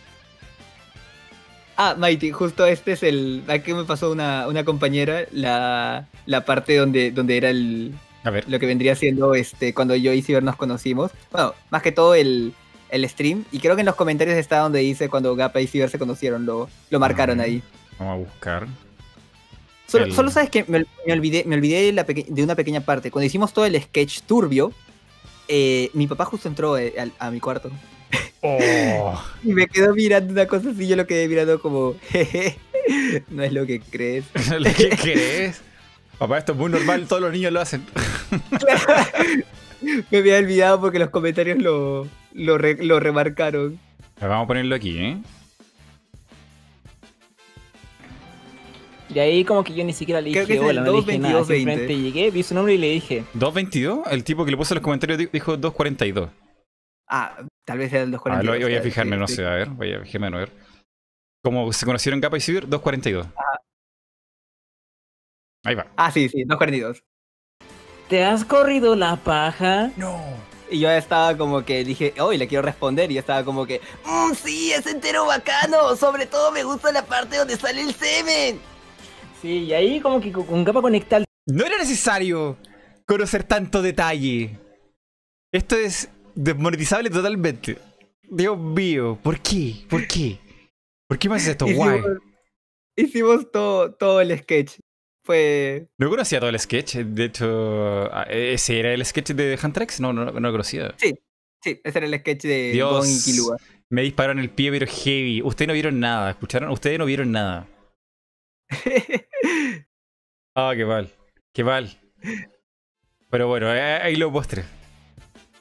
Ah, 1.78 1.96
Mighty, 1.98 2.32
justo 2.32 2.66
este 2.66 2.92
es 2.92 3.04
el. 3.04 3.46
Aquí 3.48 3.74
me 3.74 3.86
pasó 3.86 4.12
una, 4.12 4.50
una 4.50 4.66
compañera, 4.66 5.22
la, 5.32 6.10
la 6.26 6.44
parte 6.44 6.76
donde, 6.76 7.12
donde 7.12 7.38
era 7.38 7.52
el. 7.52 7.94
A 8.26 8.32
ver. 8.32 8.44
Lo 8.50 8.60
que 8.60 8.66
vendría 8.66 8.98
siendo 8.98 9.34
este 9.34 9.74
cuando 9.74 9.96
yo 9.96 10.12
y 10.12 10.22
Ciber 10.22 10.44
nos 10.44 10.58
conocimos. 10.58 11.12
Bueno, 11.32 11.54
más 11.70 11.82
que 11.82 11.94
todo 11.94 12.16
el, 12.16 12.54
el 12.90 13.08
stream. 13.10 13.46
Y 13.52 13.60
creo 13.60 13.76
que 13.76 13.82
en 13.82 13.86
los 13.86 13.96
comentarios 13.96 14.38
está 14.38 14.60
donde 14.60 14.80
dice 14.80 15.10
cuando 15.10 15.36
Gapa 15.36 15.62
y 15.62 15.68
Ciber 15.68 15.90
se 15.90 16.00
conocieron, 16.00 16.46
lo, 16.46 16.70
lo 16.90 17.00
marcaron 17.00 17.40
ahí. 17.40 17.62
Vamos 18.00 18.14
a 18.14 18.18
buscar. 18.18 18.68
Solo, 19.88 20.30
sabes 20.32 20.50
que 20.50 20.66
me, 20.68 20.86
olvidé, 21.12 21.46
me 21.46 21.56
olvidé 21.56 21.92
de, 21.94 22.44
una 22.44 22.56
pequeña 22.56 22.82
parte. 22.82 23.10
Cuando 23.10 23.26
hicimos 23.26 23.54
todo 23.54 23.66
el 23.66 23.82
sketch 23.82 24.22
turbio, 24.24 24.74
eh, 25.48 25.90
mi 25.94 26.08
papá 26.08 26.26
justo 26.26 26.50
entró 26.50 26.78
eh, 26.78 26.94
a, 27.18 27.32
mi 27.32 27.40
cuarto. 27.40 27.72
Oh. 28.42 29.24
y 29.44 29.54
me 29.54 29.68
quedó 29.68 29.94
mirando 29.94 30.34
una 30.34 30.46
cosa 30.46 30.72
así, 30.72 30.88
yo 30.88 30.98
lo 30.98 31.08
quedé 31.08 31.30
mirando 31.30 31.62
como, 31.62 31.96
jeje, 32.10 32.58
no 33.30 33.44
es 33.44 33.54
lo 33.54 33.66
que 33.66 33.80
crees. 33.80 34.26
¿Lo 34.60 34.72
que 34.74 34.90
crees? 34.90 35.62
Papá, 36.18 36.40
esto 36.40 36.52
es 36.52 36.58
muy 36.58 36.70
normal, 36.70 37.08
todos 37.08 37.22
los 37.22 37.32
niños 37.32 37.54
lo 37.54 37.62
hacen. 37.62 37.86
me 40.12 40.18
había 40.18 40.38
olvidado 40.38 40.82
porque 40.82 41.00
los 41.00 41.12
comentarios 41.12 41.60
lo, 41.60 42.08
lo, 42.38 42.58
lo 42.58 43.00
remarcaron. 43.00 43.80
Vamos 44.22 44.46
a 44.46 44.48
ponerlo 44.48 44.76
aquí, 44.76 44.98
¿eh? 44.98 45.18
Y 49.10 49.20
ahí 49.20 49.46
como 49.46 49.64
que 49.64 49.74
yo 49.74 49.84
ni 49.86 49.94
siquiera 49.94 50.20
le 50.22 50.30
dije 50.30 50.60
hola, 50.60 50.82
no 50.82 50.92
le 50.92 51.02
dije 51.02 51.20
nada. 51.20 51.44
Simplemente 51.44 51.98
llegué, 51.98 52.30
vi 52.30 52.44
su 52.44 52.54
nombre 52.54 52.74
y 52.74 52.78
le 52.78 52.92
dije. 52.92 53.24
¿222? 53.36 54.04
El 54.12 54.24
tipo 54.24 54.44
que 54.44 54.52
le 54.52 54.58
puso 54.58 54.74
en 54.74 54.78
los 54.78 54.84
comentarios 54.84 55.18
dijo 55.32 55.58
242. 55.58 56.30
Ah, 57.10 57.38
tal 57.66 57.78
vez 57.78 57.94
era 57.94 58.04
el 58.04 58.12
242. 58.12 58.56
Ah, 58.56 58.66
voy 58.66 58.76
a 58.76 58.82
fijarme, 58.82 59.18
no 59.18 59.28
sé, 59.28 59.46
a 59.46 59.52
ver, 59.52 59.70
voy 59.70 59.94
a 59.94 60.02
fijarme 60.02 60.28
a 60.28 60.32
ver. 60.32 60.52
¿Cómo 61.44 61.72
se 61.72 61.86
conocieron 61.86 62.20
Capa 62.20 62.38
y 62.38 62.42
Cibir? 62.42 62.68
242. 62.68 63.28
Ah. 63.38 63.60
Ahí 65.64 65.76
va. 65.76 65.88
Ah, 65.96 66.12
sí, 66.12 66.28
sí, 66.28 66.44
242. 66.44 67.04
¿Te 68.10 68.26
has 68.26 68.44
corrido 68.44 68.96
la 68.96 69.16
paja? 69.16 69.92
No. 69.96 70.22
Y 70.70 70.80
yo 70.80 70.90
estaba 70.90 71.38
como 71.38 71.64
que 71.64 71.84
dije, 71.84 72.14
hoy 72.20 72.38
le 72.38 72.48
quiero 72.48 72.62
responder. 72.62 73.12
Y 73.12 73.18
estaba 73.18 73.44
como 73.44 73.66
que, 73.66 73.82
mmm, 74.06 74.34
sí, 74.34 74.72
es 74.74 74.86
entero 74.86 75.26
bacano. 75.26 75.96
Sobre 75.96 76.26
todo 76.26 76.52
me 76.52 76.64
gusta 76.64 76.92
la 76.92 77.06
parte 77.06 77.38
donde 77.38 77.58
sale 77.58 77.82
el 77.82 77.94
semen. 77.94 78.60
Sí, 79.42 79.66
y 79.66 79.74
ahí 79.74 80.00
como 80.00 80.20
que 80.20 80.32
con 80.32 80.66
capa 80.66 80.82
conectar. 80.82 81.24
No 81.46 81.66
era 81.66 81.78
necesario 81.78 82.58
conocer 83.06 83.44
tanto 83.44 83.82
detalle. 83.82 84.60
Esto 85.52 85.76
es 85.76 86.10
desmonetizable 86.36 87.10
totalmente. 87.10 87.78
Dios 88.24 88.58
mío, 88.58 89.18
¿por 89.24 89.40
qué? 89.40 89.86
¿Por 89.90 90.06
qué? 90.08 90.40
¿Por 91.08 91.18
qué 91.18 91.30
me 91.30 91.36
haces 91.36 91.50
esto? 91.50 91.66
Guay. 91.74 92.02
Hicimos 92.96 93.50
todo, 93.52 93.94
todo 93.94 94.22
el 94.22 94.38
sketch. 94.40 94.80
Fue. 95.28 95.90
No 95.98 96.10
conocía 96.10 96.40
todo 96.40 96.50
el 96.50 96.58
sketch. 96.58 96.96
De 96.96 97.26
hecho, 97.26 98.10
ah, 98.14 98.24
¿ese 98.30 98.80
era 98.80 98.94
el 98.94 99.06
sketch 99.06 99.32
de 99.32 99.60
Huntrex? 99.62 100.00
No, 100.00 100.14
no, 100.14 100.24
no 100.24 100.40
lo 100.40 100.52
conocía. 100.52 100.96
Sí, 100.96 101.20
sí, 101.62 101.82
ese 101.84 101.98
era 101.98 102.08
el 102.08 102.18
sketch 102.18 102.44
de 102.44 102.72
Dios, 102.72 103.28
Me 103.90 104.04
dispararon 104.04 104.40
el 104.40 104.50
pie, 104.50 104.72
pero 104.72 104.88
heavy. 104.88 105.42
Ustedes 105.42 105.68
no 105.68 105.74
vieron 105.74 106.00
nada, 106.00 106.30
¿escucharon? 106.30 106.72
Ustedes 106.72 106.98
no 106.98 107.04
vieron 107.04 107.34
nada. 107.34 107.68
ah, 110.56 110.72
qué 110.78 110.86
mal. 110.86 111.12
Qué 111.54 111.66
mal. 111.66 112.00
Pero 113.30 113.50
bueno, 113.50 113.76
eh, 113.76 114.00
ahí 114.02 114.16
lo 114.16 114.32
postre. 114.32 114.64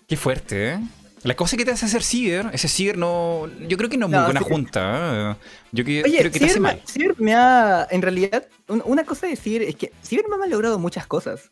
Qué 0.06 0.16
fuerte, 0.16 0.74
¿eh? 0.74 0.78
La 1.26 1.34
cosa 1.34 1.56
que 1.56 1.64
te 1.64 1.72
hace 1.72 1.86
hacer 1.86 2.04
Ciber, 2.04 2.50
ese 2.52 2.68
Ciber 2.68 2.96
no. 2.96 3.48
Yo 3.66 3.76
creo 3.76 3.90
que 3.90 3.96
no 3.96 4.06
es 4.06 4.12
muy 4.12 4.22
buena 4.22 4.40
junta. 4.40 5.32
¿eh? 5.32 5.36
Yo 5.72 5.82
creo 5.84 6.04
que 6.04 6.38
te 6.38 6.44
hace 6.44 6.60
mal. 6.60 6.80
Ciber 6.86 7.16
me 7.18 7.34
ha. 7.34 7.84
En 7.90 8.00
realidad, 8.00 8.46
una 8.68 9.04
cosa 9.04 9.26
de 9.26 9.34
Ciber 9.34 9.62
es 9.62 9.74
que 9.74 9.90
Ciber 10.04 10.26
me 10.28 10.44
ha 10.44 10.48
logrado 10.48 10.78
muchas 10.78 11.04
cosas. 11.08 11.50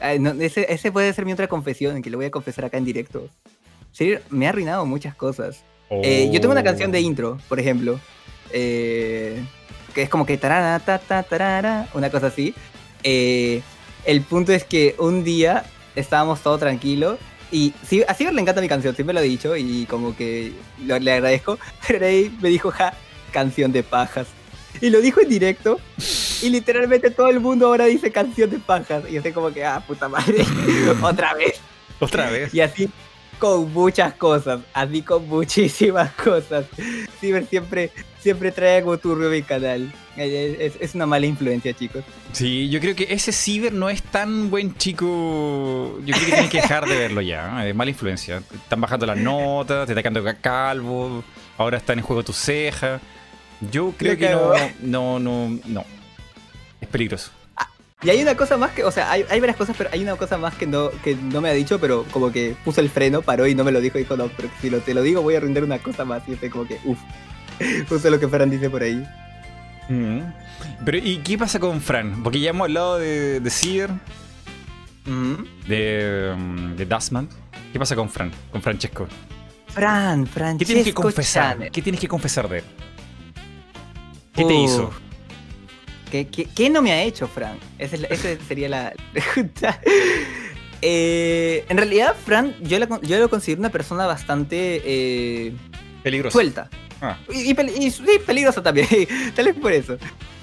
ese, 0.00 0.92
puede 0.92 1.12
ser 1.12 1.24
mi 1.24 1.32
otra 1.32 1.48
confesión, 1.48 2.00
que 2.02 2.08
le 2.08 2.14
voy 2.14 2.26
a 2.26 2.30
confesar 2.30 2.66
acá 2.66 2.78
en 2.78 2.84
directo. 2.84 3.28
Ciber 3.92 4.22
me 4.30 4.46
ha 4.46 4.50
arruinado 4.50 4.86
muchas 4.86 5.16
cosas. 5.16 5.64
Eh, 5.90 6.30
yo 6.32 6.40
tengo 6.40 6.52
una 6.52 6.62
canción 6.62 6.92
de 6.92 7.00
intro, 7.00 7.38
por 7.48 7.58
ejemplo. 7.58 7.98
Eh, 8.52 9.44
que 9.92 10.02
es 10.02 10.08
como 10.08 10.24
que 10.24 10.38
tarara, 10.38 10.78
ta, 10.78 11.00
ta, 11.00 11.24
tarara, 11.24 11.88
una 11.94 12.10
cosa 12.10 12.28
así. 12.28 12.54
Eh, 13.02 13.60
el 14.04 14.20
punto 14.20 14.52
es 14.52 14.62
que 14.62 14.94
un 15.00 15.24
día 15.24 15.64
estábamos 15.96 16.42
todo 16.42 16.58
tranquilo 16.58 17.18
y 17.50 17.72
sí, 17.86 18.02
a 18.06 18.14
Ciber 18.14 18.34
le 18.34 18.40
encanta 18.40 18.60
mi 18.60 18.68
canción, 18.68 18.94
siempre 18.94 19.14
lo 19.14 19.20
he 19.20 19.24
dicho 19.24 19.56
y 19.56 19.86
como 19.86 20.16
que 20.16 20.52
le 20.84 21.12
agradezco. 21.12 21.58
Pero 21.88 22.06
ahí 22.06 22.36
me 22.40 22.48
dijo, 22.48 22.70
ja, 22.70 22.94
canción 23.32 23.72
de 23.72 23.82
pajas. 23.82 24.26
Y 24.80 24.90
lo 24.90 25.00
dijo 25.00 25.20
en 25.22 25.28
directo 25.28 25.80
y 26.42 26.50
literalmente 26.50 27.10
todo 27.10 27.30
el 27.30 27.40
mundo 27.40 27.66
ahora 27.66 27.86
dice 27.86 28.12
canción 28.12 28.50
de 28.50 28.58
pajas. 28.58 29.04
Y 29.08 29.12
yo 29.12 29.18
estoy 29.18 29.32
como 29.32 29.52
que, 29.52 29.64
ah, 29.64 29.82
puta 29.86 30.08
madre, 30.08 30.44
otra 31.02 31.34
vez. 31.34 31.60
Otra 31.98 32.30
vez. 32.30 32.52
Y 32.52 32.60
así 32.60 32.90
con 33.38 33.72
muchas 33.72 34.14
cosas, 34.14 34.60
así 34.72 35.02
con 35.02 35.28
muchísimas 35.28 36.10
cosas. 36.24 36.66
Ciber 37.20 37.46
siempre 37.46 37.92
siempre 38.26 38.50
trae 38.50 38.78
algo 38.78 38.98
turbio 38.98 39.28
a 39.28 39.30
mi 39.30 39.42
canal. 39.42 39.92
Es, 40.16 40.96
una 40.96 41.06
mala 41.06 41.26
influencia, 41.26 41.72
chicos. 41.72 42.02
Sí, 42.32 42.68
yo 42.70 42.80
creo 42.80 42.96
que 42.96 43.06
ese 43.10 43.30
Ciber 43.30 43.72
no 43.72 43.88
es 43.88 44.02
tan 44.02 44.50
buen 44.50 44.74
chico. 44.74 45.96
Yo 46.04 46.12
creo 46.12 46.26
que 46.26 46.32
tienen 46.32 46.48
que 46.48 46.60
dejar 46.60 46.88
de 46.88 46.96
verlo 46.96 47.20
ya. 47.20 47.64
Es 47.64 47.72
mala 47.72 47.90
influencia. 47.90 48.42
Están 48.52 48.80
bajando 48.80 49.06
las 49.06 49.16
notas, 49.16 49.86
te 49.86 49.92
están 49.92 50.02
quedando 50.12 50.40
calvo. 50.40 51.22
Ahora 51.56 51.76
están 51.76 52.00
en 52.00 52.04
juego 52.04 52.24
tu 52.24 52.32
ceja. 52.32 53.00
Yo 53.70 53.94
creo 53.96 54.16
que 54.16 54.30
no, 54.30 54.54
no, 54.80 55.20
no, 55.20 55.60
no. 55.64 55.84
Es 56.80 56.88
peligroso. 56.88 57.30
Y 58.06 58.10
hay 58.10 58.22
una 58.22 58.36
cosa 58.36 58.56
más 58.56 58.70
que, 58.70 58.84
o 58.84 58.92
sea, 58.92 59.10
hay, 59.10 59.24
varias 59.24 59.56
cosas, 59.56 59.74
pero 59.76 59.90
hay 59.92 60.00
una 60.00 60.14
cosa 60.14 60.38
más 60.38 60.54
que 60.54 60.64
no, 60.64 60.90
que 61.02 61.16
no 61.16 61.40
me 61.40 61.48
ha 61.48 61.52
dicho, 61.52 61.80
pero 61.80 62.04
como 62.12 62.30
que 62.30 62.54
puso 62.64 62.80
el 62.80 62.88
freno, 62.88 63.20
paró 63.20 63.48
y 63.48 63.56
no 63.56 63.64
me 63.64 63.72
lo 63.72 63.80
dijo, 63.80 63.98
dijo, 63.98 64.16
no, 64.16 64.28
pero 64.28 64.48
si 64.60 64.70
lo, 64.70 64.78
te 64.78 64.94
lo 64.94 65.02
digo 65.02 65.22
voy 65.22 65.34
a 65.34 65.40
render 65.40 65.64
una 65.64 65.80
cosa 65.80 66.04
más. 66.04 66.22
Y 66.28 66.34
estoy 66.34 66.48
como 66.48 66.68
que, 66.68 66.78
uff. 66.84 67.00
Justo 67.88 68.08
lo 68.10 68.20
que 68.20 68.28
Fran 68.28 68.48
dice 68.48 68.70
por 68.70 68.84
ahí. 68.84 69.04
Mm. 69.88 70.20
Pero, 70.84 70.98
¿y 70.98 71.16
qué 71.16 71.36
pasa 71.36 71.58
con 71.58 71.80
Fran? 71.80 72.22
Porque 72.22 72.38
ya 72.38 72.50
hemos 72.50 72.66
hablado 72.66 72.96
de, 72.96 73.40
de 73.40 73.50
Seer, 73.50 73.90
mm. 75.06 75.66
de, 75.66 76.32
um, 76.32 76.76
de 76.76 76.86
Dustman. 76.86 77.28
¿Qué 77.72 77.78
pasa 77.80 77.96
con 77.96 78.08
Fran? 78.08 78.30
Con 78.52 78.62
Francesco. 78.62 79.08
Fran, 79.66 80.28
Francesco. 80.28 80.58
¿Qué 80.60 80.64
tienes 80.64 80.84
que 80.84 80.94
confesar? 80.94 81.72
¿Qué 81.72 81.82
tienes 81.82 82.00
que 82.00 82.06
confesar 82.06 82.48
de 82.48 82.58
él? 82.58 82.64
¿Qué 84.32 84.44
te 84.44 84.54
hizo? 84.54 84.92
¿Qué, 86.10 86.26
qué, 86.26 86.70
no 86.70 86.82
me 86.82 86.92
ha 86.92 87.02
hecho, 87.02 87.26
Fran? 87.26 87.58
Esa, 87.78 87.96
sería 88.46 88.68
la 88.68 88.92
pregunta. 89.12 89.80
Eh, 90.82 91.64
en 91.68 91.76
realidad, 91.76 92.14
Fran, 92.24 92.54
yo, 92.62 92.78
yo 93.02 93.18
lo 93.18 93.28
considero 93.28 93.60
una 93.60 93.70
persona 93.70 94.06
bastante 94.06 94.82
eh, 94.84 95.52
Peligrosa. 96.02 96.32
Suelta. 96.32 96.70
Ah. 97.00 97.18
Y, 97.28 97.52
peligrosa 97.54 98.62
también, 98.62 98.86
tal 99.34 99.46
vez 99.46 99.54
por 99.56 99.72
eso. 99.72 99.98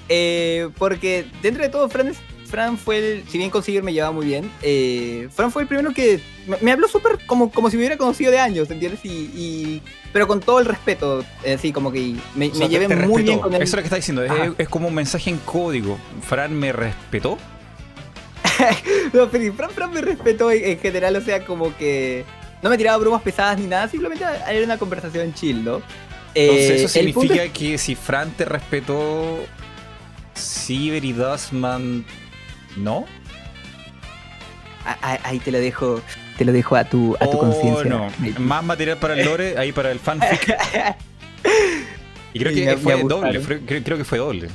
Eh, 0.08 0.68
porque 0.78 1.26
dentro 1.42 1.62
de 1.62 1.70
todo, 1.70 1.88
Fran, 1.88 2.12
Fran 2.46 2.76
fue 2.76 2.98
el, 2.98 3.28
si 3.28 3.38
bien 3.38 3.50
consiguió 3.50 3.82
me 3.82 3.92
llevaba 3.92 4.12
muy 4.12 4.26
bien, 4.26 4.50
Fran 5.32 5.50
fue 5.50 5.62
el 5.62 5.68
primero 5.68 5.92
que 5.92 6.20
me, 6.60 6.70
habló 6.70 6.88
súper 6.88 7.24
como, 7.26 7.50
como 7.50 7.70
si 7.70 7.76
me 7.76 7.80
hubiera 7.80 7.96
conocido 7.96 8.30
de 8.30 8.38
años, 8.38 8.70
¿entiendes? 8.70 9.00
Y, 9.04 9.82
pero 10.14 10.28
con 10.28 10.38
todo 10.38 10.60
el 10.60 10.66
respeto, 10.66 11.24
así 11.52 11.72
como 11.72 11.90
que 11.90 12.14
me, 12.36 12.48
llevé 12.48 12.86
muy 12.86 13.24
bien 13.24 13.40
con 13.40 13.52
él. 13.52 13.60
Eso 13.60 13.70
es 13.70 13.72
lo 13.72 13.78
que 13.78 13.86
está 13.86 13.96
diciendo, 13.96 14.22
es, 14.56 14.68
como 14.68 14.86
un 14.86 14.94
mensaje 14.94 15.28
en 15.28 15.38
código. 15.38 15.98
Fran 16.22 16.54
me 16.56 16.70
respetó. 16.70 17.36
no, 19.12 19.28
pero 19.28 19.52
Fran, 19.54 19.70
Fran 19.70 19.92
me 19.92 20.00
respetó 20.00 20.52
en 20.52 20.78
general, 20.78 21.16
o 21.16 21.20
sea, 21.20 21.44
como 21.44 21.76
que 21.76 22.24
no 22.62 22.70
me 22.70 22.78
tiraba 22.78 22.96
bromas 22.98 23.22
pesadas 23.22 23.58
ni 23.58 23.66
nada, 23.66 23.88
simplemente 23.88 24.24
era 24.48 24.64
una 24.64 24.78
conversación 24.78 25.34
chill, 25.34 25.64
¿no? 25.64 25.82
Entonces, 26.32 26.70
eso 26.70 26.86
eh, 26.86 26.88
significa 26.88 27.48
que 27.48 27.76
si 27.76 27.96
Fran 27.96 28.30
te 28.30 28.44
respetó, 28.44 29.40
Ciber 30.36 31.04
y 31.04 31.12
Dustman, 31.12 32.04
¿no? 32.76 33.04
Ahí 35.02 35.40
te 35.40 35.50
lo 35.50 35.58
dejo, 35.58 36.00
te 36.36 36.44
lo 36.44 36.52
dejo 36.52 36.76
a 36.76 36.84
tu, 36.84 37.16
a 37.20 37.26
tu 37.26 37.36
oh, 37.36 37.40
conciencia. 37.40 37.84
No. 37.84 38.10
Más 38.38 38.64
material 38.64 38.98
para 38.98 39.14
el 39.14 39.24
lore, 39.24 39.56
ahí 39.58 39.72
para 39.72 39.90
el 39.90 39.98
fanfic. 39.98 40.56
Y 42.34 42.40
creo 42.40 42.52
que 42.52 42.76
fue 42.78 43.00
doble, 43.04 43.40
creo, 43.64 43.96
que 43.96 44.04
fue 44.04 44.18
doble. 44.18 44.48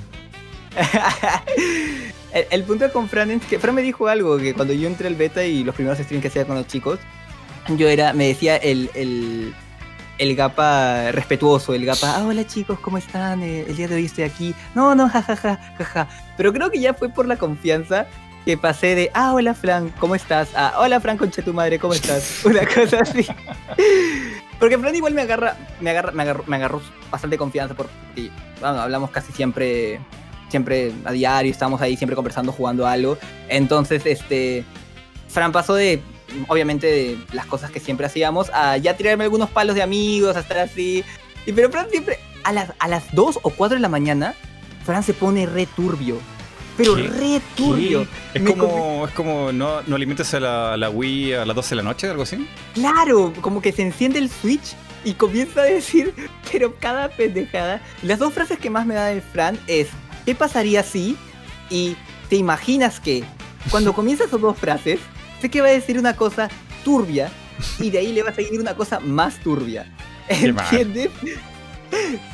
el, 2.51 2.63
punto 2.63 2.91
con 2.91 3.07
Fran 3.07 3.31
es 3.31 3.45
que 3.45 3.57
Fran 3.57 3.73
me 3.73 3.81
dijo 3.81 4.09
algo, 4.09 4.37
que 4.37 4.53
cuando 4.53 4.73
yo 4.73 4.85
entré 4.85 5.07
al 5.07 5.15
beta 5.15 5.45
y 5.45 5.63
los 5.63 5.75
primeros 5.75 5.97
streams 5.97 6.21
que 6.21 6.27
hacía 6.27 6.45
con 6.45 6.57
los 6.57 6.67
chicos, 6.67 6.99
yo 7.69 7.87
era, 7.87 8.11
me 8.11 8.27
decía 8.27 8.57
el, 8.57 8.89
el, 8.95 9.53
el 10.17 10.35
gapa 10.35 11.13
respetuoso, 11.13 11.73
el 11.73 11.85
gapa, 11.85 12.17
ah, 12.17 12.25
hola 12.27 12.45
chicos, 12.45 12.77
¿cómo 12.81 12.97
están? 12.97 13.43
Eh, 13.43 13.65
el 13.69 13.77
día 13.77 13.87
de 13.87 13.95
hoy 13.95 14.05
estoy 14.05 14.25
aquí. 14.25 14.53
No, 14.75 14.93
no, 14.93 15.07
jajaja, 15.07 15.57
jaja. 15.77 16.09
Pero 16.35 16.51
creo 16.51 16.69
que 16.69 16.81
ya 16.81 16.93
fue 16.93 17.07
por 17.07 17.27
la 17.27 17.37
confianza 17.37 18.07
que 18.49 18.57
pasé 18.57 18.95
de, 18.95 19.11
ah, 19.13 19.35
hola 19.35 19.53
Fran, 19.53 19.93
¿cómo 19.99 20.15
estás? 20.15 20.49
Ah, 20.55 20.73
hola 20.79 20.99
Fran, 20.99 21.17
concha 21.17 21.43
tu 21.43 21.53
madre, 21.53 21.77
¿cómo 21.77 21.93
estás? 21.93 22.41
Una 22.43 22.65
cosa 22.65 23.01
así. 23.01 23.27
Porque 24.59 24.75
Fran 24.75 24.95
igual 24.95 25.13
me 25.13 25.21
agarra, 25.21 25.55
me 25.79 25.91
agarra, 25.91 26.11
me 26.13 26.23
agarró, 26.23 26.43
me 26.47 26.55
agarró 26.55 26.81
bastante 27.11 27.37
confianza 27.37 27.75
porque 27.75 28.31
bueno, 28.59 28.81
hablamos 28.81 29.11
casi 29.11 29.31
siempre, 29.33 29.99
siempre 30.47 30.91
a 31.05 31.11
diario, 31.11 31.51
estamos 31.51 31.79
ahí 31.79 31.95
siempre 31.95 32.15
conversando, 32.15 32.51
jugando 32.51 32.87
algo. 32.87 33.19
Entonces, 33.49 34.03
este, 34.07 34.65
Fran 35.27 35.51
pasó 35.51 35.75
de, 35.75 36.01
obviamente, 36.47 36.87
de 36.87 37.19
las 37.33 37.45
cosas 37.45 37.69
que 37.69 37.79
siempre 37.79 38.07
hacíamos 38.07 38.49
a 38.51 38.77
ya 38.77 38.97
tirarme 38.97 39.25
algunos 39.25 39.51
palos 39.51 39.75
de 39.75 39.83
amigos, 39.83 40.35
a 40.35 40.39
estar 40.39 40.57
así. 40.57 41.03
Y 41.45 41.51
pero 41.51 41.69
Fran 41.69 41.87
siempre, 41.91 42.17
a 42.43 42.51
las, 42.51 42.73
a 42.79 42.87
las 42.87 43.13
2 43.13 43.41
o 43.43 43.51
4 43.51 43.75
de 43.75 43.81
la 43.81 43.89
mañana, 43.89 44.33
Fran 44.85 45.03
se 45.03 45.13
pone 45.13 45.45
re 45.45 45.67
turbio 45.67 46.17
pero 46.79 46.95
re 46.95 47.41
turbio. 47.57 48.07
Es 48.33 48.41
como, 48.41 49.05
es 49.05 49.13
como 49.13 49.51
no, 49.51 49.81
no 49.85 49.95
alimentas 49.95 50.33
a 50.33 50.39
la, 50.39 50.77
la, 50.77 50.89
Wii 50.89 51.33
a 51.33 51.45
las 51.45 51.55
12 51.55 51.69
de 51.71 51.75
la 51.75 51.83
noche, 51.83 52.07
algo 52.07 52.23
así. 52.23 52.47
Claro, 52.73 53.33
como 53.41 53.61
que 53.61 53.73
se 53.73 53.81
enciende 53.81 54.17
el 54.17 54.29
Switch 54.29 54.75
y 55.03 55.13
comienza 55.13 55.61
a 55.61 55.65
decir, 55.65 56.13
pero 56.51 56.75
cada 56.79 57.09
pendejada. 57.09 57.81
Las 58.01 58.19
dos 58.19 58.33
frases 58.33 58.59
que 58.59 58.69
más 58.69 58.85
me 58.85 58.95
da 58.95 59.07
de 59.07 59.19
Fran 59.19 59.59
es, 59.67 59.89
¿qué 60.25 60.35
pasaría 60.35 60.81
si? 60.83 61.17
Y 61.69 61.97
te 62.29 62.37
imaginas 62.37 63.01
que 63.01 63.25
cuando 63.69 63.93
comienza 63.95 64.23
esas 64.23 64.39
dos 64.39 64.57
frases, 64.57 65.01
sé 65.41 65.49
que 65.49 65.59
va 65.59 65.67
a 65.67 65.71
decir 65.71 65.99
una 65.99 66.15
cosa 66.15 66.49
turbia 66.85 67.29
y 67.79 67.89
de 67.89 67.99
ahí 67.99 68.13
le 68.13 68.23
va 68.23 68.29
a 68.29 68.33
seguir 68.33 68.57
una 68.57 68.73
cosa 68.73 69.01
más 69.01 69.37
turbia. 69.39 69.85
¿Entiendes? 70.29 71.09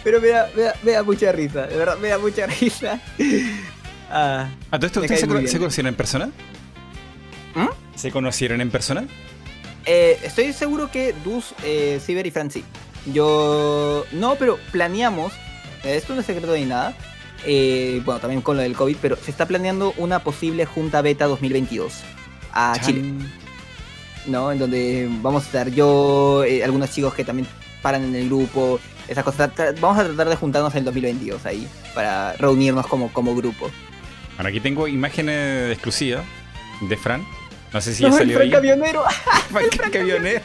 Pero 0.04 0.22
me 0.22 0.28
da, 0.28 0.52
me 0.84 0.92
da, 0.92 1.02
mucha 1.02 1.32
risa, 1.32 1.66
de 1.66 1.78
verdad, 1.78 1.98
me 1.98 2.10
da 2.10 2.18
mucha 2.18 2.46
risa. 2.46 3.00
Ah, 4.10 4.50
¿A 4.72 4.78
todo 4.78 4.88
esto 4.88 5.02
ustedes 5.02 5.22
se, 5.22 5.28
conocieron 5.28 5.88
en 5.88 5.96
persona? 5.96 6.30
¿Mm? 7.56 7.68
¿Se 7.96 8.12
conocieron 8.12 8.62
en 8.62 8.70
persona? 8.70 9.06
Eh, 9.86 10.20
estoy 10.24 10.52
seguro 10.54 10.90
que 10.92 11.14
Dus, 11.24 11.54
eh, 11.64 12.00
Ciber 12.04 12.26
y 12.26 12.32
Franci. 12.32 12.64
Yo 13.14 14.06
no, 14.12 14.36
pero 14.36 14.58
planeamos, 14.72 15.34
eh, 15.84 15.96
esto 15.96 16.14
no 16.14 16.22
es 16.22 16.26
secreto 16.26 16.54
ni 16.56 16.66
nada, 16.66 16.96
eh, 17.46 18.02
bueno, 18.04 18.20
también 18.20 18.42
con 18.42 18.58
lo 18.58 18.64
del 18.64 18.76
COVID, 18.76 18.98
pero 19.02 19.16
se 19.16 19.30
está 19.30 19.46
planeando 19.46 19.94
una 19.98 20.20
posible 20.20 20.66
Junta 20.66 21.02
Beta 21.02 21.26
2022 21.26 22.02
a 22.52 22.78
Chile. 22.82 23.14
¿No? 24.26 24.52
En 24.52 24.58
donde 24.58 25.08
vamos 25.22 25.44
a 25.44 25.46
estar 25.46 25.70
yo, 25.70 26.44
algunos 26.64 26.90
chicos 26.92 27.14
que 27.14 27.24
también 27.24 27.48
paran 27.84 28.04
en 28.04 28.16
el 28.16 28.26
grupo, 28.26 28.80
esas 29.08 29.24
cosas. 29.24 29.52
Vamos 29.80 30.00
a 30.00 30.06
tratar 30.06 30.30
de 30.30 30.36
juntarnos 30.36 30.74
en 30.74 30.80
el 30.80 30.86
2022 30.86 31.46
ahí, 31.46 31.68
para 31.94 32.34
reunirnos 32.34 32.88
como, 32.88 33.14
como 33.14 33.36
grupo. 33.36 33.70
Bueno, 34.36 34.50
aquí 34.50 34.60
tengo 34.60 34.88
imágenes 34.88 35.72
exclusivas 35.72 36.26
de 36.82 36.98
Fran. 36.98 37.26
No 37.74 37.82
sé 37.82 37.94
si 37.94 38.04
ya 38.04 38.12
salió 38.12 38.40
el 38.42 38.50
Fran 38.50 38.62
Camionero. 38.62 39.04
Fran 39.50 39.70
Camionero. 39.92 40.42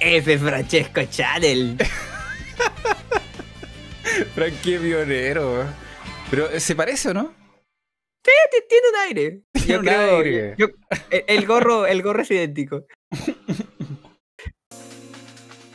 Ese 0.00 0.34
es 0.34 0.40
Francesco 0.40 1.04
Channel. 1.04 1.76
Fran 4.34 4.54
Camionero. 4.62 5.66
Pero 6.30 6.50
eh, 6.50 6.60
¿se 6.60 6.76
parece 6.76 7.10
o 7.10 7.14
no? 7.14 7.34
Sí, 8.24 8.32
tiene 8.68 8.88
un 8.88 8.96
aire. 9.08 9.40
Yo 9.66 9.80
creo. 9.80 10.20
Aire. 10.20 10.54
el 11.10 11.46
gorro, 11.46 11.86
el 11.86 12.02
gorro 12.02 12.22
es 12.22 12.30
idéntico. 12.30 12.86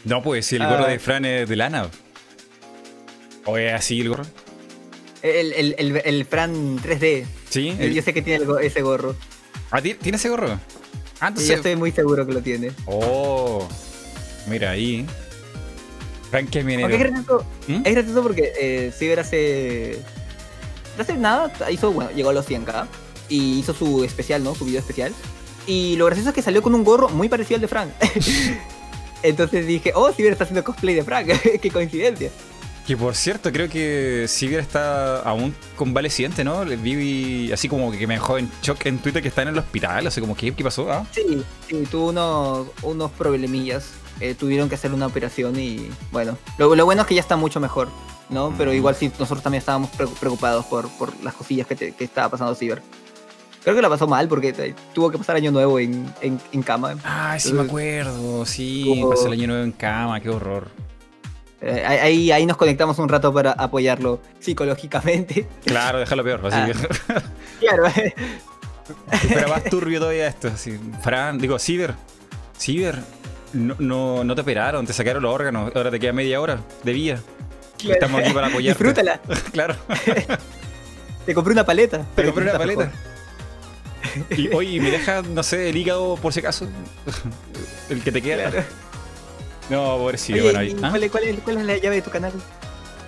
No, 0.04 0.24
pues 0.24 0.48
si 0.48 0.56
el 0.56 0.64
gorro 0.64 0.86
ah. 0.86 0.90
de 0.90 0.98
Fran 1.00 1.26
es 1.26 1.48
de 1.48 1.56
lana. 1.56 1.90
¿O 3.46 3.58
es 3.58 3.74
así 3.74 4.02
el 4.02 4.10
gorro? 4.10 4.26
El, 5.22 5.54
el, 5.54 6.02
el, 6.04 6.26
Fran 6.26 6.80
3D. 6.80 7.26
Sí. 7.50 7.78
Yo 7.94 8.02
sé 8.02 8.14
que 8.14 8.22
tiene 8.22 8.46
ese 8.62 8.82
gorro. 8.82 9.16
Ah, 9.70 9.82
¿tiene 9.82 10.18
ese 10.18 10.30
gorro? 10.30 10.60
Ah, 11.20 11.28
entonces... 11.28 11.50
yo 11.50 11.56
estoy 11.56 11.76
muy 11.76 11.92
seguro 11.92 12.26
que 12.26 12.34
lo 12.34 12.42
tiene. 12.42 12.72
Oh. 12.88 13.68
Mira 14.48 14.72
ahí. 14.72 15.06
Frank 16.32 16.56
Minero. 16.64 16.90
Es 16.90 17.00
gracioso, 17.00 17.46
¿Mm? 17.68 17.82
es 17.84 17.94
gracioso 17.94 18.24
porque 18.24 18.54
eh, 18.60 18.92
Ciber 18.98 19.20
hace. 19.20 20.00
No 20.98 21.04
hace 21.04 21.18
nada, 21.18 21.52
hizo, 21.70 21.92
bueno, 21.92 22.12
llegó 22.12 22.30
a 22.30 22.34
los 22.34 22.50
100k 22.50 22.88
y 23.30 23.60
hizo 23.60 23.74
su 23.74 24.04
especial, 24.04 24.44
¿no? 24.44 24.56
Su 24.56 24.66
video 24.66 24.80
especial. 24.80 25.14
Y 25.68 25.96
lo 25.98 26.06
gracioso 26.06 26.30
es 26.30 26.36
que 26.36 26.42
salió 26.42 26.62
con 26.62 26.74
un 26.74 26.84
gorro 26.84 27.10
muy 27.10 27.30
parecido 27.30 27.58
al 27.58 27.62
de 27.62 27.68
Frank. 27.68 27.92
Entonces 29.24 29.68
dije, 29.68 29.92
oh, 29.94 30.12
Ciber 30.12 30.32
está 30.32 30.46
haciendo 30.46 30.64
cosplay 30.64 30.96
de 30.96 31.04
Frank. 31.04 31.28
Qué 31.62 31.70
coincidencia. 31.70 32.32
Que 32.86 32.98
por 32.98 33.16
cierto, 33.16 33.52
creo 33.52 33.70
que 33.70 34.26
Sivir 34.28 34.60
está 34.60 35.22
aún 35.22 35.56
convaleciente, 35.76 36.44
¿no? 36.44 36.66
Le 36.66 36.78
vi 36.78 37.52
así 37.52 37.70
como 37.70 37.92
que 37.92 38.08
me 38.08 38.16
dejó 38.16 38.38
en 38.38 38.50
shock 38.64 38.86
en 38.88 38.98
Twitter 38.98 39.22
que 39.22 39.28
está 39.28 39.44
en 39.44 39.50
el 39.50 39.58
hospital, 39.58 40.08
así 40.08 40.20
como, 40.20 40.36
¿qué, 40.36 40.52
qué 40.52 40.64
pasó? 40.64 40.92
Ah. 40.92 41.06
Sí, 41.12 41.44
sí, 41.68 41.84
tuvo 41.90 42.10
unos, 42.10 42.68
unos 42.82 43.12
problemillas. 43.12 43.92
Eh, 44.20 44.36
tuvieron 44.36 44.70
que 44.70 44.76
hacer 44.76 44.94
una 44.94 45.08
operación 45.08 45.60
y 45.60 45.90
bueno, 46.12 46.38
lo, 46.58 46.86
bueno 46.86 47.02
es 47.02 47.08
que 47.08 47.16
ya 47.16 47.22
está 47.22 47.38
mucho 47.38 47.60
mejor, 47.60 47.90
¿no? 48.30 48.54
Pero 48.56 48.72
mm. 48.72 48.76
igual 48.76 48.96
sí, 48.96 49.12
nosotros 49.18 49.42
también 49.42 49.60
estábamos 49.60 49.90
preocupados 49.90 50.66
por, 50.66 50.90
por 50.90 51.12
las 51.24 51.34
cosillas 51.34 51.66
que, 51.66 51.76
que 51.76 52.04
estaba 52.04 52.30
pasando 52.30 52.54
Ciber. 52.54 52.84
Creo 53.64 53.76
que 53.76 53.82
la 53.82 53.90
pasó 53.90 54.08
mal 54.08 54.28
porque 54.28 54.74
tuvo 54.94 55.12
que 55.12 55.18
pasar 55.20 55.36
año 55.36 55.52
nuevo 55.52 55.80
en, 55.80 56.12
en, 56.22 56.64
cama. 56.64 56.96
Ah, 57.04 57.38
sí 57.40 57.54
me 57.54 57.62
acuerdo, 57.62 58.44
sí, 58.46 59.04
pasó 59.08 59.28
el 59.28 59.34
año 59.34 59.48
nuevo 59.48 59.64
en 59.64 59.72
cama, 59.72 60.20
qué 60.20 60.30
horror. 60.30 60.68
Eh, 61.62 61.84
ahí, 61.86 62.32
ahí 62.32 62.46
nos 62.46 62.58
conectamos 62.58 62.98
un 62.98 63.08
rato 63.08 63.32
para 63.32 63.52
apoyarlo 63.52 64.20
psicológicamente. 64.40 65.48
Claro, 65.64 66.00
déjalo 66.00 66.24
peor. 66.24 66.42
Así 66.48 66.58
ah. 66.58 67.22
Claro. 67.60 67.84
Pero 69.30 69.48
más 69.48 69.64
turbio 69.66 70.00
todavía 70.00 70.28
esto. 70.28 70.48
Así. 70.48 70.80
Fran, 71.02 71.38
digo, 71.38 71.60
Ciber. 71.60 71.94
Ciber, 72.58 73.00
no, 73.54 74.24
no, 74.24 74.36
te 74.36 74.42
operaron, 74.42 74.86
te 74.86 74.94
sacaron 74.94 75.22
los 75.22 75.34
órganos. 75.34 75.72
Ahora 75.76 75.92
te 75.92 76.00
queda 76.00 76.14
media 76.14 76.42
hora 76.42 76.60
de 76.84 76.94
vía. 76.94 77.20
Estamos 77.88 78.22
aquí 78.22 78.34
para 78.34 78.48
apoyarte. 78.48 78.84
Disfrútala. 78.84 79.20
claro. 79.52 79.76
te 81.26 81.34
compré 81.34 81.54
una 81.54 81.66
paleta. 81.66 82.06
Te 82.16 82.26
compré 82.26 82.44
una 82.44 82.58
paleta. 82.58 82.92
Y 84.36 84.54
hoy 84.54 84.80
me 84.80 84.90
dejas, 84.90 85.28
no 85.28 85.44
sé, 85.44 85.70
el 85.70 85.78
hígado 85.78 86.16
por 86.16 86.34
si 86.34 86.40
acaso. 86.40 86.68
El 87.90 88.02
que 88.02 88.12
te 88.12 88.22
queda. 88.22 88.50
Claro. 88.50 88.66
No, 89.70 89.98
pobrecito, 89.98 90.44
bueno, 90.44 90.60
ahí. 90.60 90.76
¿ah? 90.82 90.90
¿cuál, 90.90 91.04
es, 91.04 91.12
¿cuál, 91.12 91.58
es, 91.58 91.66
la 91.66 91.78
llave 91.78 91.98
de 91.98 92.02
tu 92.02 92.10
canal? 92.10 92.34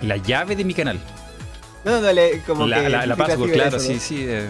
La 0.02 0.16
llave 0.16 0.56
de 0.56 0.64
mi 0.64 0.74
canal. 0.74 0.98
No, 1.84 2.00
no, 2.00 2.12
le, 2.12 2.40
como 2.40 2.66
la, 2.66 2.82
que. 2.82 2.88
La, 2.88 3.06
la 3.06 3.16
password, 3.16 3.52
claro, 3.52 3.78
sí, 3.78 3.98
sí. 4.00 4.24
Eh. 4.26 4.48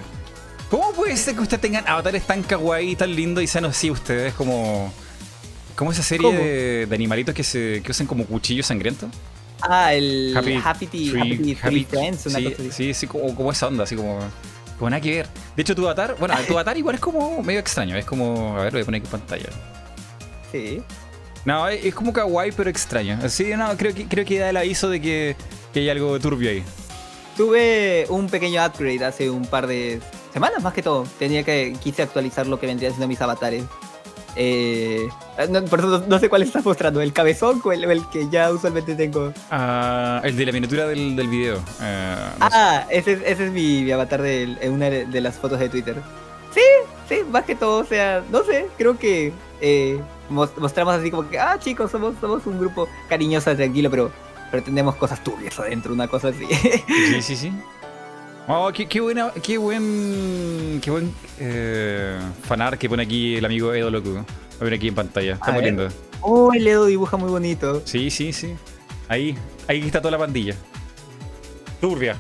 ¿Cómo 0.71 0.93
puede 0.93 1.17
ser 1.17 1.35
que 1.35 1.41
ustedes 1.41 1.61
tengan 1.61 1.87
avatares 1.87 2.27
tan 2.27 2.43
kawaii, 2.43 2.97
tan 2.97 3.15
lindos 3.15 3.43
y 3.43 3.47
sanos 3.47 3.77
así 3.77 3.91
ustedes? 3.91 4.35
Como. 4.35 4.93
Como 5.75 5.91
esa 5.91 6.05
serie 6.05 6.87
de, 6.87 6.95
animalitos 6.95 7.35
que 7.35 7.43
se 7.43 7.83
que 7.85 7.91
usan 7.91 8.07
como 8.07 8.25
cuchillos 8.27 8.67
sangrientos. 8.67 9.11
Ah, 9.61 9.93
el 9.93 10.33
Happy, 10.37 10.55
Happy, 10.63 11.57
Happy, 11.61 11.85
Friends, 11.85 12.27
una 12.27 12.39
sí, 12.39 12.45
cosa 12.45 12.57
así. 12.63 12.71
Sí, 12.71 12.95
sí, 12.95 13.07
como, 13.07 13.35
como 13.35 13.51
esa 13.51 13.67
onda, 13.67 13.85
así 13.85 13.97
como. 13.97 14.19
Como 14.79 14.91
nada 14.91 15.01
que 15.01 15.11
ver. 15.11 15.29
De 15.57 15.63
hecho, 15.63 15.75
tu 15.75 15.85
avatar, 15.85 16.17
bueno, 16.19 16.35
tu 16.47 16.53
avatar 16.55 16.77
igual 16.77 16.97
es 16.97 17.01
como 17.01 17.43
medio 17.43 17.61
extraño. 17.61 17.97
Es 17.97 18.05
como. 18.05 18.57
A 18.57 18.65
ver, 18.65 18.73
lo 18.73 18.79
voy 18.79 18.83
a 18.83 18.85
poner 18.85 19.01
aquí 19.01 19.07
en 19.07 19.21
pantalla. 19.21 19.49
Sí. 20.53 20.83
No, 21.45 21.69
es 21.69 21.95
como 21.95 22.13
kawaii, 22.13 22.53
pero 22.53 22.71
extraño. 22.71 23.19
Sí, 23.29 23.53
no, 23.57 23.77
creo 23.77 23.95
que, 23.95 24.07
creo 24.07 24.25
que 24.25 24.39
da 24.39 24.51
el 24.51 24.57
aviso 24.57 24.89
de 24.89 25.01
que, 25.01 25.37
que 25.73 25.81
hay 25.81 25.91
algo 25.91 26.19
turbio 26.19 26.51
ahí. 26.51 26.63
Tuve 27.37 28.07
un 28.09 28.29
pequeño 28.29 28.65
upgrade 28.65 29.05
hace 29.05 29.29
un 29.29 29.45
par 29.45 29.67
de 29.67 30.01
semanas, 30.33 30.63
más 30.63 30.73
que 30.73 30.83
todo. 30.83 31.05
Tenía 31.19 31.43
que 31.43 31.77
quise 31.83 32.03
actualizar 32.03 32.47
lo 32.47 32.59
que 32.59 32.67
vendría 32.67 32.91
siendo 32.91 33.09
mis 33.09 33.21
avatares. 33.21 33.65
Eh, 34.37 35.07
no, 35.51 35.65
por 35.67 35.79
eso 35.79 36.05
no, 36.09 36.19
sé 36.19 36.29
cuál 36.29 36.43
estás 36.43 36.65
mostrando, 36.65 37.01
el 37.01 37.13
cabezón 37.13 37.61
o 37.65 37.73
el, 37.73 38.03
que 38.09 38.29
ya 38.31 38.51
usualmente 38.51 38.95
tengo. 38.95 39.33
Ah, 39.51 40.21
el 40.25 40.37
de 40.37 40.47
la 40.47 40.53
miniatura 40.53 40.87
del, 40.87 41.15
del 41.15 41.29
video. 41.29 41.57
Eh, 41.81 42.17
ah, 42.41 42.87
ese, 42.91 43.13
ese, 43.27 43.47
es 43.47 43.53
mi, 43.53 43.91
avatar 43.93 44.23
de, 44.23 44.57
una 44.71 44.91
de 44.91 45.21
las 45.21 45.37
fotos 45.37 45.61
de 45.61 45.69
Twitter. 45.69 45.97
Sí, 46.53 46.61
sí, 47.09 47.23
más 47.31 47.45
que 47.45 47.55
todo, 47.55 47.83
o 47.83 47.85
sea, 47.85 48.23
no 48.31 48.45
sé, 48.45 48.67
creo 48.79 48.99
que 48.99 49.33
eh, 49.61 50.01
mostramos 50.29 50.95
así 50.95 51.11
como 51.11 51.29
que, 51.29 51.39
ah, 51.39 51.59
chicos, 51.59 51.91
somos, 51.91 52.15
somos 52.21 52.47
un 52.47 52.59
grupo 52.59 52.89
cariñoso, 53.09 53.55
tranquilo, 53.55 53.91
pero, 53.91 54.11
pero 54.51 54.63
tenemos 54.63 54.97
cosas 54.97 55.23
turbias 55.23 55.59
adentro, 55.59 55.93
una 55.93 56.09
cosa 56.09 56.29
así. 56.29 56.47
Sí, 56.47 57.23
sí, 57.23 57.37
sí. 57.37 57.53
Oh, 58.47 58.71
qué, 58.75 58.87
qué 58.87 59.01
buena, 59.01 59.33
qué 59.43 59.57
buen, 59.57 60.81
qué 60.83 60.91
buen 60.91 61.15
eh, 61.39 62.19
fanar 62.43 62.77
que 62.77 62.89
pone 62.89 63.03
aquí 63.03 63.37
el 63.37 63.45
amigo 63.45 63.73
Edo 63.73 63.91
Loco. 63.91 64.25
Lo 64.61 64.65
ven 64.65 64.75
aquí 64.75 64.89
en 64.89 64.95
pantalla, 64.95 65.35
está 65.35 65.53
muy 65.53 65.65
lindo. 65.65 65.89
Oh, 66.21 66.53
el 66.53 66.67
Edo 66.67 66.87
dibuja 66.87 67.17
muy 67.17 67.31
bonito. 67.31 67.83
Sí, 67.85 68.11
sí, 68.11 68.33
sí. 68.33 68.55
Ahí, 69.09 69.37
ahí 69.67 69.81
está 69.81 70.01
toda 70.01 70.13
la 70.13 70.19
pandilla. 70.19 70.55
Turbia. 71.81 72.17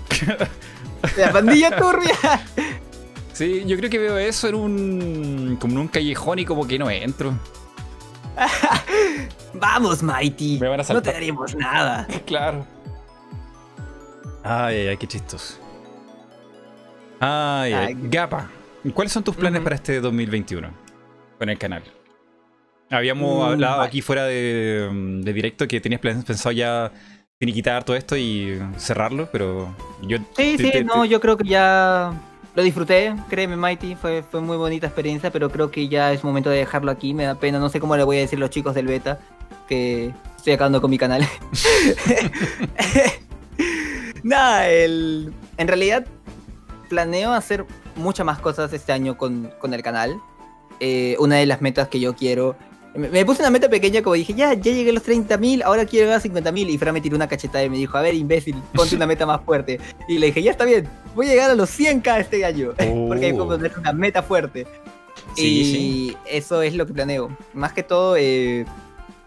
La 1.16 1.32
pandilla 1.32 1.76
turbia. 1.76 2.16
Sí, 3.34 3.64
yo 3.66 3.76
creo 3.76 3.90
que 3.90 3.98
veo 3.98 4.16
eso 4.16 4.48
en 4.48 4.54
un. 4.54 5.58
como 5.60 5.74
en 5.74 5.78
un 5.80 5.88
callejón 5.88 6.38
y 6.38 6.44
como 6.44 6.66
que 6.66 6.78
no 6.78 6.88
entro. 6.88 7.34
Vamos, 9.54 10.02
Mighty. 10.02 10.60
no 10.60 11.02
te 11.02 11.12
daremos 11.12 11.54
nada. 11.54 12.06
Claro. 12.26 12.66
Ay, 14.44 14.76
ay, 14.76 14.88
ay, 14.88 14.96
qué 14.96 15.06
chistos. 15.06 15.58
Ay, 17.18 17.72
ay, 17.72 17.96
Gapa. 18.02 18.50
¿Cuáles 18.92 19.12
son 19.12 19.24
tus 19.24 19.34
planes 19.34 19.62
para 19.62 19.76
este 19.76 20.00
2021 20.00 20.70
con 21.38 21.48
el 21.48 21.58
canal? 21.58 21.82
Habíamos 22.90 23.38
mm, 23.38 23.52
hablado 23.52 23.80
aquí 23.80 24.02
fuera 24.02 24.26
de, 24.26 24.90
de, 25.22 25.32
directo 25.32 25.66
que 25.66 25.80
tenías 25.80 26.00
pensado 26.00 26.52
ya 26.52 26.92
finiquitar 27.38 27.82
todo 27.82 27.96
esto 27.96 28.16
y 28.16 28.60
cerrarlo, 28.76 29.28
pero 29.32 29.74
yo... 30.02 30.18
Sí, 30.36 30.58
sí, 30.58 30.84
no, 30.84 31.06
yo 31.06 31.20
creo 31.20 31.38
que 31.38 31.48
ya 31.48 32.12
lo 32.54 32.62
disfruté, 32.62 33.14
créeme 33.28 33.56
Mighty, 33.56 33.96
fue, 33.96 34.22
fue 34.22 34.40
muy 34.40 34.56
bonita 34.56 34.86
experiencia, 34.86 35.30
pero 35.30 35.50
creo 35.50 35.70
que 35.70 35.88
ya 35.88 36.12
es 36.12 36.22
momento 36.22 36.50
de 36.50 36.58
dejarlo 36.58 36.90
aquí, 36.90 37.12
me 37.12 37.24
da 37.24 37.34
pena, 37.34 37.58
no 37.58 37.68
sé 37.68 37.80
cómo 37.80 37.96
le 37.96 38.04
voy 38.04 38.18
a 38.18 38.20
decir 38.20 38.38
a 38.38 38.40
los 38.40 38.50
chicos 38.50 38.74
del 38.74 38.86
beta 38.86 39.18
que 39.68 40.12
estoy 40.36 40.52
acabando 40.52 40.80
con 40.80 40.90
mi 40.90 40.98
canal. 40.98 41.26
Nada, 44.22 44.68
el... 44.68 45.32
en 45.56 45.68
realidad 45.68 46.06
planeo 46.88 47.32
hacer 47.32 47.66
muchas 47.96 48.24
más 48.24 48.38
cosas 48.38 48.72
este 48.72 48.92
año 48.92 49.16
con, 49.16 49.50
con 49.58 49.74
el 49.74 49.82
canal. 49.82 50.20
Eh, 50.80 51.16
una 51.18 51.36
de 51.36 51.46
las 51.46 51.60
metas 51.60 51.88
que 51.88 52.00
yo 52.00 52.14
quiero 52.14 52.56
me, 52.94 53.24
puse 53.24 53.42
una 53.42 53.50
meta 53.50 53.68
pequeña 53.68 54.02
como 54.02 54.14
dije, 54.14 54.34
ya, 54.34 54.54
ya 54.54 54.72
llegué 54.72 54.90
a 54.90 54.92
los 54.92 55.04
30.000, 55.04 55.62
ahora 55.64 55.84
quiero 55.84 56.06
llegar 56.06 56.20
a 56.20 56.22
50.000. 56.22 56.70
Y 56.70 56.78
Fran 56.78 56.94
me 56.94 57.00
tiró 57.00 57.16
una 57.16 57.28
cachetada 57.28 57.64
y 57.64 57.70
me 57.70 57.76
dijo, 57.76 57.98
a 57.98 58.02
ver, 58.02 58.14
imbécil, 58.14 58.56
ponte 58.72 58.96
una 58.96 59.06
meta 59.06 59.26
más 59.26 59.40
fuerte. 59.42 59.80
Y 60.08 60.18
le 60.18 60.26
dije, 60.26 60.42
ya 60.42 60.52
está 60.52 60.64
bien, 60.64 60.88
voy 61.14 61.26
a 61.26 61.30
llegar 61.30 61.50
a 61.50 61.54
los 61.54 61.70
100k 61.78 62.20
este 62.20 62.44
año. 62.44 62.72
Porque 63.08 63.26
hay 63.26 63.32
que 63.32 63.38
poner 63.38 63.72
una 63.78 63.92
meta 63.92 64.22
fuerte. 64.22 64.66
y 65.36 66.16
eso 66.26 66.62
es 66.62 66.74
lo 66.74 66.86
que 66.86 66.92
planeo. 66.92 67.36
Más 67.52 67.72
que 67.72 67.82
todo, 67.82 68.16
eh, 68.16 68.64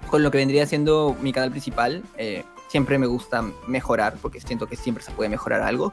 con 0.09 0.23
lo 0.23 0.31
que 0.31 0.37
vendría 0.37 0.65
siendo 0.65 1.15
mi 1.21 1.33
canal 1.33 1.51
principal, 1.51 2.03
eh, 2.17 2.43
siempre 2.69 2.97
me 2.97 3.07
gusta 3.07 3.43
mejorar, 3.67 4.17
porque 4.21 4.39
siento 4.39 4.67
que 4.67 4.75
siempre 4.75 5.03
se 5.03 5.11
puede 5.11 5.29
mejorar 5.29 5.61
algo. 5.61 5.91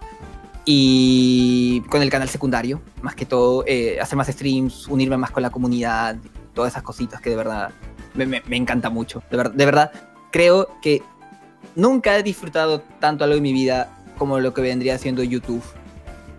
Y 0.65 1.83
con 1.91 2.01
el 2.01 2.09
canal 2.09 2.29
secundario, 2.29 2.81
más 3.03 3.15
que 3.15 3.27
todo, 3.27 3.65
eh, 3.67 4.01
hacer 4.01 4.17
más 4.17 4.29
streams, 4.29 4.89
unirme 4.89 5.17
más 5.19 5.31
con 5.31 5.43
la 5.43 5.51
comunidad, 5.51 6.17
todas 6.55 6.73
esas 6.73 6.83
cositas 6.83 7.21
que 7.21 7.31
de 7.31 7.37
verdad 7.37 7.71
me, 8.15 8.43
encanta 8.57 8.91
mucho. 8.91 9.23
De, 9.31 9.37
de 9.37 9.65
verdad, 9.65 9.93
creo 10.31 10.69
que 10.81 11.03
nunca 11.75 12.17
he 12.17 12.23
disfrutado 12.23 12.81
tanto 13.01 13.25
algo 13.25 13.37
en 13.37 13.43
mi 13.43 13.53
vida 13.53 13.91
como 14.19 14.39
lo 14.41 14.55
que 14.55 14.63
vendría 14.63 14.99
siendo 14.99 15.23
YouTube. 15.23 15.63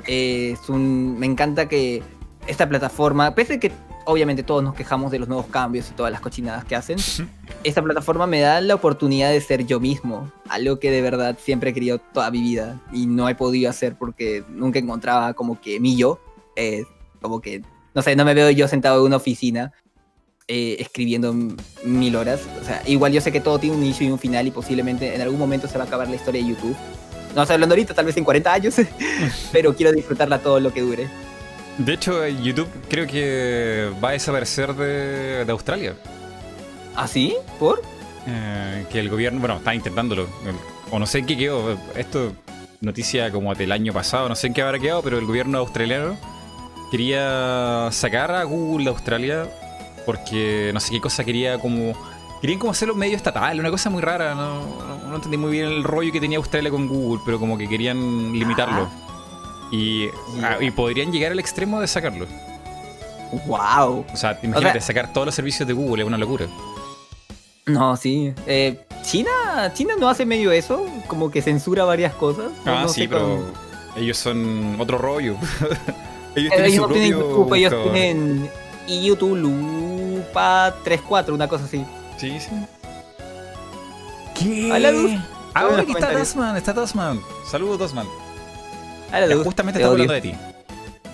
es 0.08 0.70
un, 0.70 1.18
me 1.20 1.26
encanta 1.26 1.68
que 1.68 2.04
esta 2.48 2.68
plataforma, 2.70 3.34
pese 3.36 3.56
a 3.56 3.60
que 3.60 3.72
obviamente 4.06 4.44
todos 4.44 4.64
nos 4.64 4.76
quejamos 4.76 5.12
de 5.12 5.20
los 5.20 5.28
nuevos 5.28 5.48
cambios 5.48 5.90
y 5.90 5.94
todas 5.94 6.12
las 6.12 6.22
cochinadas 6.22 6.64
que 6.64 6.76
hacen, 6.76 6.98
esta 7.64 7.82
plataforma 7.82 8.28
me 8.28 8.40
da 8.40 8.62
la 8.62 8.76
oportunidad 8.76 9.32
de 9.32 9.42
ser 9.42 9.66
yo 9.66 9.80
mismo, 9.80 10.32
algo 10.48 10.80
que 10.80 10.92
de 10.92 11.02
verdad 11.02 11.38
siempre 11.42 11.72
he 11.72 11.74
querido 11.74 11.98
toda 11.98 12.30
mi 12.32 12.42
vida 12.42 12.80
y 12.94 13.08
no 13.08 13.28
he 13.28 13.36
podido 13.36 13.70
hacer 13.70 13.96
porque 13.98 14.44
nunca 14.50 14.80
encontraba 14.80 15.34
como 15.34 15.60
que 15.60 15.80
mi 15.80 15.96
yo, 15.98 16.20
eh, 16.56 16.86
como 17.22 17.42
que, 17.42 17.64
no 17.94 18.02
sé, 18.02 18.16
no 18.16 18.26
me 18.26 18.34
veo 18.34 18.52
yo 18.52 18.68
sentado 18.68 19.00
en 19.00 19.08
una 19.08 19.18
oficina 19.18 19.74
eh, 20.48 20.78
escribiendo 20.80 21.34
mil 21.84 22.16
horas. 22.16 22.42
O 22.62 22.66
sea, 22.66 22.84
igual 22.86 23.12
yo 23.12 23.22
sé 23.22 23.32
que 23.32 23.42
todo 23.42 23.58
tiene 23.58 23.76
un 23.76 23.84
inicio 23.84 24.08
y 24.08 24.12
un 24.12 24.20
final 24.20 24.46
y 24.46 24.52
posiblemente 24.52 25.16
en 25.16 25.22
algún 25.22 25.40
momento 25.40 25.68
se 25.68 25.78
va 25.78 25.86
a 25.86 25.88
acabar 25.88 26.08
la 26.08 26.16
historia 26.16 26.42
de 26.42 26.50
YouTube. 26.50 26.76
No 27.36 27.42
estoy 27.42 27.56
hablando 27.56 27.74
ahorita, 27.74 27.94
tal 27.94 28.06
vez 28.06 28.16
en 28.18 28.24
40 28.24 28.54
años, 28.54 28.76
pero 29.52 29.76
quiero 29.76 29.92
disfrutarla 29.92 30.40
todo 30.40 30.60
lo 30.60 30.72
que 30.72 30.82
dure. 30.82 31.08
De 31.78 31.94
hecho, 31.94 32.26
YouTube 32.28 32.70
creo 32.88 33.08
que 33.08 33.92
va 34.04 34.10
a 34.10 34.12
desaparecer 34.14 34.74
de, 34.76 35.46
de 35.46 35.52
Australia. 35.52 35.96
¿Ah, 36.96 37.08
sí? 37.08 37.36
¿Por? 37.60 37.82
Eh, 38.28 38.86
que 38.90 39.00
el 39.00 39.10
gobierno, 39.10 39.40
bueno, 39.40 39.58
está 39.58 39.76
intentándolo. 39.76 40.28
O 40.92 41.00
no 41.00 41.06
sé 41.06 41.20
en 41.20 41.26
qué 41.26 41.36
quedó. 41.36 41.78
Esto, 41.96 42.34
noticia 42.82 43.32
como 43.32 43.54
del 43.56 43.72
año 43.72 43.92
pasado, 43.92 44.30
no 44.30 44.36
sé 44.36 44.48
en 44.48 44.54
qué 44.54 44.62
habrá 44.62 44.80
quedado, 44.80 45.02
pero 45.02 45.18
el 45.18 45.26
gobierno 45.26 45.58
australiano 45.58 46.18
quería 46.92 47.90
sacar 47.92 48.32
a 48.32 48.44
Google 48.44 48.86
de 48.86 48.90
Australia 48.92 49.50
porque 50.06 50.72
no 50.74 50.80
sé 50.80 50.92
qué 50.92 51.02
cosa 51.02 51.24
quería 51.24 51.60
como... 51.60 51.94
Querían 52.42 52.60
como 52.60 52.72
hacerlo 52.72 52.94
medio 52.96 53.16
estatal, 53.16 53.60
una 53.60 53.72
cosa 53.72 53.90
muy 53.90 54.02
rara, 54.02 54.36
no, 54.36 54.60
no, 55.08 55.16
entendí 55.16 55.38
muy 55.38 55.52
bien 55.52 55.66
el 55.66 55.84
rollo 55.84 56.12
que 56.12 56.20
tenía 56.20 56.38
Australia 56.38 56.70
con 56.70 56.88
Google, 56.88 57.22
pero 57.26 57.40
como 57.40 57.58
que 57.58 57.68
querían 57.68 58.34
limitarlo. 58.34 58.88
Y, 59.72 60.10
ah, 60.44 60.58
y 60.60 60.70
podrían 60.70 61.12
llegar 61.12 61.32
al 61.32 61.40
extremo 61.40 61.82
de 61.82 61.88
sacarlo. 61.88 62.28
¡Wow! 63.48 64.06
O 64.14 64.18
sea, 64.18 64.38
imagínate, 64.44 64.80
sacar 64.82 65.12
todos 65.12 65.26
los 65.26 65.36
servicios 65.36 65.68
de 65.68 65.74
Google 65.74 66.04
es 66.04 66.08
una 66.08 66.18
locura. 66.18 66.46
No, 67.66 67.98
sí. 67.98 68.34
Eh, 68.46 68.86
China, 69.04 69.72
China 69.74 69.96
no 70.00 70.08
hace 70.08 70.26
medio 70.26 70.52
eso, 70.52 70.86
como 71.08 71.32
que 71.32 71.42
censura 71.42 71.84
varias 71.84 72.14
cosas. 72.14 72.52
Ah, 72.66 72.86
sí, 72.88 73.08
pero 73.08 73.44
ellos 73.96 74.18
son 74.18 74.76
otro 74.80 74.98
rollo. 74.98 75.36
ellos, 76.36 76.54
tienen, 76.54 76.76
su 76.76 76.84
propio 76.84 77.06
YouTube, 77.06 77.54
ellos 77.54 77.74
tienen 77.84 78.50
YouTube, 78.88 79.38
3-4, 80.34 81.34
una 81.34 81.48
cosa 81.48 81.66
así. 81.66 81.86
Sí, 82.18 82.40
sí. 82.40 82.50
¿Qué? 84.38 84.72
Hola, 84.72 84.92
Luz. 84.92 85.12
Ah, 85.54 85.70
aquí 85.80 85.92
está 85.92 86.12
Dosman, 86.12 86.58
está 86.58 86.74
Dosman. 86.74 87.22
Saludos, 87.50 87.80
Dosman. 87.80 88.08
Hola, 89.10 89.28
Luz. 89.28 89.44
Justamente 89.44 89.80
estaba 89.80 89.94
hablando 89.94 90.14
de 90.14 90.22
ti. 90.22 90.36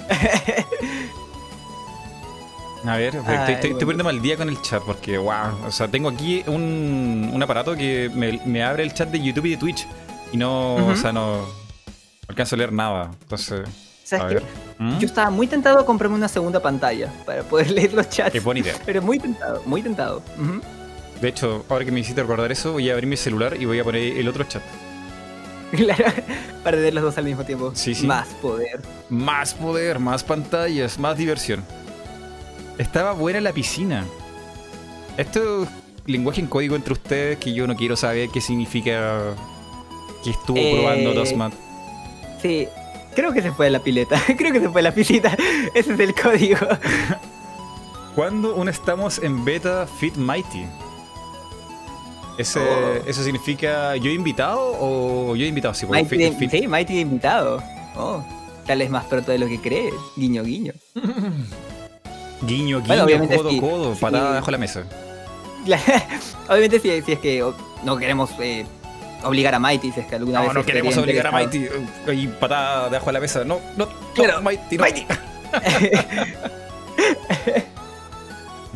A 2.84 2.98
ver, 2.98 3.16
estoy, 3.16 3.54
estoy, 3.54 3.74
poniendo 3.80 4.04
mal 4.04 4.20
día 4.22 4.36
con 4.36 4.50
el 4.50 4.60
chat 4.62 4.82
porque, 4.82 5.16
wow, 5.20 5.68
o 5.68 5.72
sea, 5.72 5.88
tengo 5.88 6.10
aquí 6.10 6.44
un, 6.48 7.30
un 7.32 7.44
aparato 7.44 7.76
que 7.76 8.10
me, 8.12 8.42
me, 8.44 8.64
abre 8.64 8.82
el 8.82 8.92
chat 8.92 9.10
de 9.10 9.22
YouTube 9.22 9.46
y 9.46 9.52
de 9.52 9.58
Twitch 9.58 9.88
y 10.32 10.38
no, 10.38 10.88
o 10.88 10.96
sea, 10.96 11.12
no 11.12 11.46
alcanzo 12.28 12.56
a 12.56 12.58
leer 12.58 12.74
nada. 12.74 13.12
Entonces, 13.22 13.68
a 14.12 14.24
ver. 14.24 14.44
¿Mm? 14.82 14.98
Yo 14.98 15.06
estaba 15.06 15.30
muy 15.30 15.46
tentado 15.46 15.78
a 15.78 15.86
comprarme 15.86 16.16
una 16.16 16.28
segunda 16.28 16.60
pantalla 16.60 17.14
para 17.24 17.44
poder 17.44 17.70
leer 17.72 17.94
los 17.94 18.10
chats. 18.10 18.32
Qué 18.32 18.40
buena 18.40 18.62
idea. 18.62 18.74
Pero 18.84 19.04
muy 19.04 19.20
tentado, 19.20 19.62
muy 19.68 19.84
tentado. 19.84 20.24
De 21.22 21.28
hecho, 21.28 21.64
ahora 21.70 21.86
que 21.86 21.92
me 21.92 22.00
hiciste 22.00 22.20
recordar 22.20 22.52
eso, 22.52 22.72
voy 22.72 22.90
a 22.90 22.94
abrir 22.94 23.08
mi 23.08 23.16
celular 23.16 23.56
y 23.62 23.66
voy 23.66 23.80
a 23.80 23.84
poner 23.84 24.18
el 24.18 24.28
otro 24.28 24.44
chat. 24.44 24.64
Claro, 25.72 26.04
para 26.66 26.76
tener 26.76 26.94
los 26.96 27.02
dos 27.02 27.18
al 27.18 27.24
mismo 27.24 27.46
tiempo. 27.46 27.72
Sí, 27.74 27.96
sí. 27.96 28.06
Más 28.06 28.28
poder. 28.42 28.82
Más 29.08 29.54
poder, 29.54 30.00
más 30.00 30.22
pantallas, 30.22 31.00
más 31.00 31.18
diversión. 31.18 31.64
Estaba 32.78 33.14
buena 33.14 33.40
la 33.40 33.54
piscina. 33.54 34.04
Esto 35.16 35.64
es 35.64 35.70
lenguaje 36.08 36.42
en 36.42 36.48
código 36.48 36.76
entre 36.76 36.92
ustedes 36.92 37.38
que 37.38 37.54
yo 37.54 37.68
no 37.68 37.78
quiero 37.78 37.96
saber 37.96 38.28
qué 38.34 38.42
significa 38.42 39.34
que 40.26 40.32
estuvo 40.32 40.58
probando 40.74 41.14
dos 41.14 41.30
Dosmat. 41.30 41.54
Sí, 42.42 42.68
Creo 43.16 43.34
que 43.34 43.42
se 43.42 43.52
fue 43.52 43.70
la 43.70 43.80
pileta. 43.80 44.22
Creo 44.38 44.52
que 44.52 44.60
se 44.60 44.70
fue 44.70 44.82
la 44.82 44.94
piscina. 44.94 45.36
Ese 45.74 45.94
es 45.94 46.00
el 46.00 46.14
código. 46.14 46.68
¿Cuándo 48.16 48.54
aún 48.54 48.70
estamos 48.70 49.20
en 49.20 49.44
beta 49.46 49.88
Fit 50.00 50.16
Mighty? 50.16 50.66
Ese, 52.38 52.60
oh. 52.60 53.08
¿Eso 53.08 53.24
significa 53.24 53.96
yo 53.98 54.10
he 54.10 54.14
invitado 54.14 54.78
o 54.80 55.36
yo 55.36 55.46
he 55.46 55.48
invitado? 55.48 55.74
Sí, 55.74 55.86
Mighty, 55.86 56.32
fit, 56.34 56.50
sí, 56.50 56.68
Mighty 56.68 57.00
invitado. 57.00 57.62
Oh, 57.96 58.24
tal 58.66 58.80
vez 58.80 58.90
más 58.90 59.06
pronto 59.06 59.32
de 59.32 59.40
lo 59.40 59.48
que 59.48 59.60
crees. 59.60 59.94
Guiño, 60.16 60.44
guiño. 60.44 60.74
guiño, 62.42 62.82
guiño, 62.82 63.28
codo, 63.28 63.60
codo, 63.60 63.96
patada 63.96 64.30
debajo 64.30 64.46
de 64.48 64.52
la 64.52 64.58
mesa. 64.58 64.84
obviamente 66.50 66.80
si, 66.80 67.02
si, 67.04 67.12
es 67.12 67.20
que 67.20 67.46
no 67.84 67.98
queremos 67.98 68.32
eh, 68.40 68.66
obligar 69.24 69.56
a 69.56 69.60
Mighty 69.60 69.92
si 69.92 70.00
es 70.00 70.08
que 70.08 70.16
alguna 70.16 70.40
no, 70.40 70.46
vez. 70.46 70.54
No, 70.56 70.66
queremos 70.66 70.98
obligar 70.98 71.28
a 71.28 71.32
Mighty. 71.32 71.68
Y 72.14 72.28
patada 72.28 72.90
debajo 72.90 73.08
de 73.08 73.14
la 73.14 73.20
mesa. 73.20 73.44
No, 73.44 73.60
no, 73.78 73.88
claro, 74.14 74.42
Mighty, 74.42 74.78
no. 74.78 74.84
Mighty. 74.84 75.06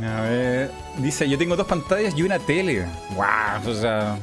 a 0.04 0.22
ver. 0.22 0.72
Dice, 0.98 1.28
yo 1.28 1.38
tengo 1.38 1.56
dos 1.56 1.68
pantallas 1.68 2.14
y 2.18 2.24
una 2.24 2.40
tele. 2.40 2.86
Wow, 3.16 3.70
o 3.70 3.74
sea. 3.74 4.18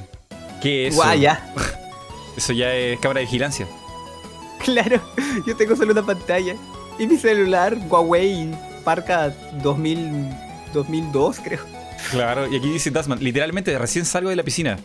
¿Qué 0.61 0.86
es 0.86 0.94
eso? 0.94 1.03
Guau, 1.03 1.19
ya. 1.19 1.53
Eso 2.36 2.55
ya 2.55 2.74
es 2.74 2.99
cámara 2.99 3.20
de 3.20 3.27
vigilancia. 3.27 3.66
Claro, 4.65 5.03
yo 5.47 5.55
tengo 5.55 5.77
solo 5.77 5.93
una 5.93 6.03
pantalla. 6.03 6.57
Y 6.99 7.07
mi 7.07 7.19
celular, 7.19 7.77
Huawei 7.90 8.49
Parca 8.85 9.32
2000, 9.62 10.28
2002, 10.73 11.40
creo. 11.40 11.61
Claro, 12.11 12.51
y 12.51 12.57
aquí 12.57 12.70
dice 12.70 12.90
Tasman, 12.90 13.23
literalmente 13.23 13.77
recién 13.78 14.05
salgo 14.05 14.31
de 14.31 14.36
la 14.36 14.43
piscina. 14.43 14.78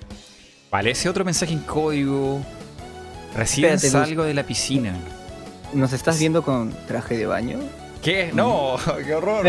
Vale, 0.71 0.91
ese 0.91 1.09
otro 1.09 1.23
mensaje 1.23 1.53
en 1.53 1.59
código. 1.59 2.41
Recién 3.35 3.79
salgo 3.79 4.23
de 4.23 4.33
la 4.33 4.43
piscina. 4.43 4.95
¿Nos 5.73 5.93
estás 5.93 6.19
viendo 6.19 6.43
con 6.43 6.73
traje 6.87 7.17
de 7.17 7.25
baño? 7.25 7.59
¿Qué? 8.01 8.31
No, 8.33 8.77
qué 9.05 9.15
horror. 9.15 9.45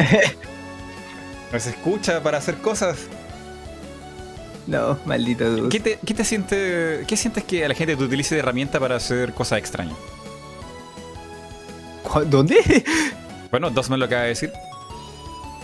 Nos 1.53 1.67
escucha 1.67 2.23
para 2.23 2.39
hacer 2.39 2.57
cosas. 2.57 2.99
No, 4.67 4.99
maldito 5.07 5.51
dude. 5.51 5.69
¿Qué 5.71 5.81
te, 5.81 5.99
qué 6.05 6.13
te 6.13 6.25
siente, 6.25 7.05
¿Qué 7.07 7.17
sientes 7.17 7.45
que 7.45 7.65
a 7.65 7.69
la 7.69 7.75
gente 7.75 7.97
te 7.97 8.05
utilice 8.05 8.35
de 8.35 8.41
herramienta 8.41 8.79
para 8.79 8.97
hacer 8.97 9.33
cosas 9.33 9.59
extrañas? 9.59 9.97
¿Dónde? 12.27 12.85
Bueno, 13.51 13.71
Dosman 13.71 13.99
lo 13.99 14.07
acaba 14.07 14.23
de 14.23 14.29
decir. 14.29 14.53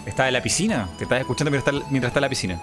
Está 0.07 0.27
en 0.27 0.33
la 0.33 0.43
piscina. 0.43 0.89
Te 0.97 1.05
estás 1.05 1.21
escuchando 1.21 1.51
mientras 1.51 1.75
está, 1.75 1.87
mientras 1.91 2.11
está 2.11 2.19
en 2.21 2.23
la 2.23 2.29
piscina. 2.29 2.63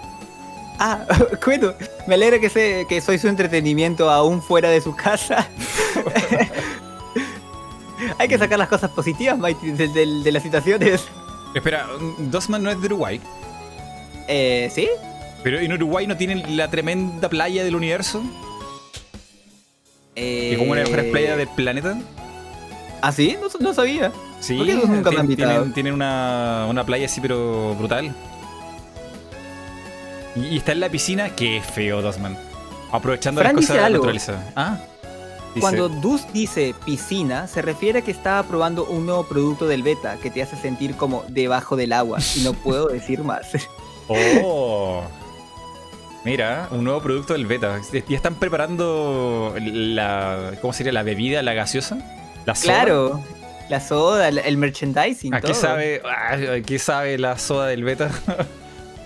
Ah, 0.84 1.06
bueno, 1.46 1.74
me 2.08 2.16
alegra 2.16 2.40
que, 2.40 2.48
sé, 2.48 2.86
que 2.88 3.00
soy 3.00 3.16
su 3.16 3.28
entretenimiento 3.28 4.10
aún 4.10 4.42
fuera 4.42 4.68
de 4.68 4.80
su 4.80 4.96
casa. 4.96 5.48
Hay 8.18 8.26
que 8.26 8.36
sacar 8.36 8.58
las 8.58 8.66
cosas 8.66 8.90
positivas, 8.90 9.38
Mighty, 9.38 9.70
de, 9.70 9.86
de, 9.86 10.32
las 10.32 10.42
situaciones. 10.42 11.06
Espera, 11.54 11.86
Dosman 12.18 12.64
no 12.64 12.70
es 12.70 12.80
de 12.80 12.86
Uruguay. 12.86 13.20
Eh, 14.26 14.68
¿sí? 14.74 14.88
¿Pero 15.44 15.60
en 15.60 15.72
Uruguay 15.72 16.08
no 16.08 16.16
tienen 16.16 16.56
la 16.56 16.68
tremenda 16.68 17.28
playa 17.28 17.62
del 17.62 17.76
universo? 17.76 18.20
Eh... 20.16 20.48
¿Que 20.50 20.58
como 20.58 20.72
una 20.72 20.80
de 20.80 20.86
las 20.86 20.90
mejores 20.90 21.12
playas 21.12 21.36
del 21.36 21.48
planeta? 21.48 21.96
¿Ah, 23.02 23.12
sí? 23.12 23.38
No, 23.60 23.72
sabía. 23.72 24.10
Sí, 24.40 24.56
nunca 24.56 25.12
me 25.12 25.20
han 25.20 25.28
tienen, 25.28 25.72
tienen 25.72 25.94
una, 25.94 26.66
una 26.68 26.84
playa 26.84 27.06
así, 27.06 27.20
pero 27.20 27.76
brutal. 27.76 28.12
Y, 30.36 30.56
está 30.56 30.72
en 30.72 30.80
la 30.80 30.88
piscina, 30.88 31.30
qué 31.30 31.60
feo, 31.60 32.02
Dosman. 32.02 32.36
Aprovechando 32.90 33.42
las 33.42 33.52
cosas 33.52 33.76
de 33.76 33.82
la 33.82 33.90
naturaleza. 33.90 34.52
Ah. 34.56 34.78
Cuando 35.60 35.88
Dus 35.88 36.32
dice 36.32 36.74
piscina, 36.84 37.46
se 37.46 37.60
refiere 37.60 37.98
a 37.98 38.02
que 38.02 38.10
estaba 38.10 38.42
probando 38.42 38.84
un 38.86 39.04
nuevo 39.04 39.24
producto 39.24 39.66
del 39.66 39.82
beta 39.82 40.16
que 40.16 40.30
te 40.30 40.42
hace 40.42 40.56
sentir 40.56 40.96
como 40.96 41.24
debajo 41.28 41.76
del 41.76 41.92
agua. 41.92 42.18
Y 42.36 42.40
no 42.40 42.54
puedo 42.54 42.86
decir 42.88 43.22
más. 43.22 43.46
Oh. 44.08 45.04
Mira, 46.24 46.68
un 46.70 46.84
nuevo 46.84 47.02
producto 47.02 47.34
del 47.34 47.46
beta. 47.46 47.80
¿Ya 47.92 48.16
están 48.16 48.36
preparando 48.36 49.54
la. 49.58 50.52
¿Cómo 50.60 50.72
sería? 50.72 50.92
¿La 50.92 51.02
bebida, 51.02 51.42
la 51.42 51.52
gaseosa? 51.52 51.98
¿La 52.46 52.54
soda? 52.54 52.72
Claro, 52.72 53.24
la 53.68 53.80
soda, 53.80 54.28
el 54.28 54.56
merchandising. 54.56 55.34
¿A 55.34 55.40
qué 55.40 55.54
sabe, 55.54 56.02
ah, 56.04 56.36
¿a 56.56 56.60
qué 56.60 56.78
sabe 56.78 57.18
la 57.18 57.38
soda 57.38 57.66
del 57.66 57.84
beta? 57.84 58.10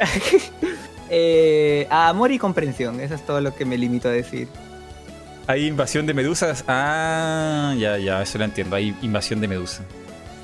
eh, 1.11 1.87
a 1.91 2.09
amor 2.09 2.33
y 2.33 2.39
comprensión, 2.39 3.01
eso 3.01 3.15
es 3.15 3.24
todo 3.24 3.41
lo 3.41 3.55
que 3.55 3.65
me 3.65 3.78
limito 3.78 4.09
a 4.09 4.12
decir. 4.12 4.49
¿Hay 5.47 5.66
invasión 5.66 6.07
de 6.07 6.15
medusas? 6.15 6.65
Ah, 6.66 7.74
ya, 7.78 7.99
ya, 7.99 8.23
eso 8.23 8.39
lo 8.39 8.45
entiendo. 8.45 8.74
Hay 8.74 8.97
invasión 9.03 9.41
de 9.41 9.47
medusas. 9.47 9.83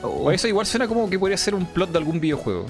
Oh. 0.02 0.32
eso 0.32 0.48
igual 0.48 0.66
suena 0.66 0.89
como 0.89 1.09
que 1.09 1.16
podría 1.16 1.36
ser 1.36 1.55
un 1.55 1.64
plot 1.64 1.90
de 1.90 1.98
algún 1.98 2.20
videojuego. 2.20 2.66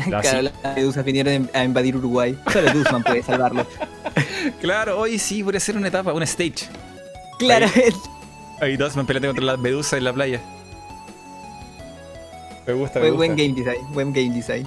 claro, 0.04 0.42
las 0.42 0.76
medusas 0.76 1.04
vinieron 1.04 1.50
a 1.52 1.64
invadir 1.64 1.96
Uruguay. 1.96 2.38
Solo 2.52 2.72
Duzman 2.72 3.02
puede 3.02 3.22
salvarlo. 3.22 3.66
claro, 4.60 4.98
hoy 4.98 5.18
sí, 5.18 5.42
podría 5.42 5.60
ser 5.60 5.76
una 5.76 5.88
etapa, 5.88 6.12
un 6.12 6.22
stage. 6.22 6.68
Claro. 7.38 7.66
Ahí, 8.60 8.76
Duzman 8.78 9.06
peleando 9.06 9.28
contra 9.28 9.44
las 9.44 9.58
medusas 9.58 9.94
en 9.94 10.04
la 10.04 10.12
playa. 10.12 10.40
Me 12.66 12.72
gusta, 12.72 13.00
me 13.00 13.10
Buen 13.10 13.34
game 13.34 13.54
design, 13.54 13.80
buen 13.92 14.12
game 14.12 14.30
design. 14.30 14.66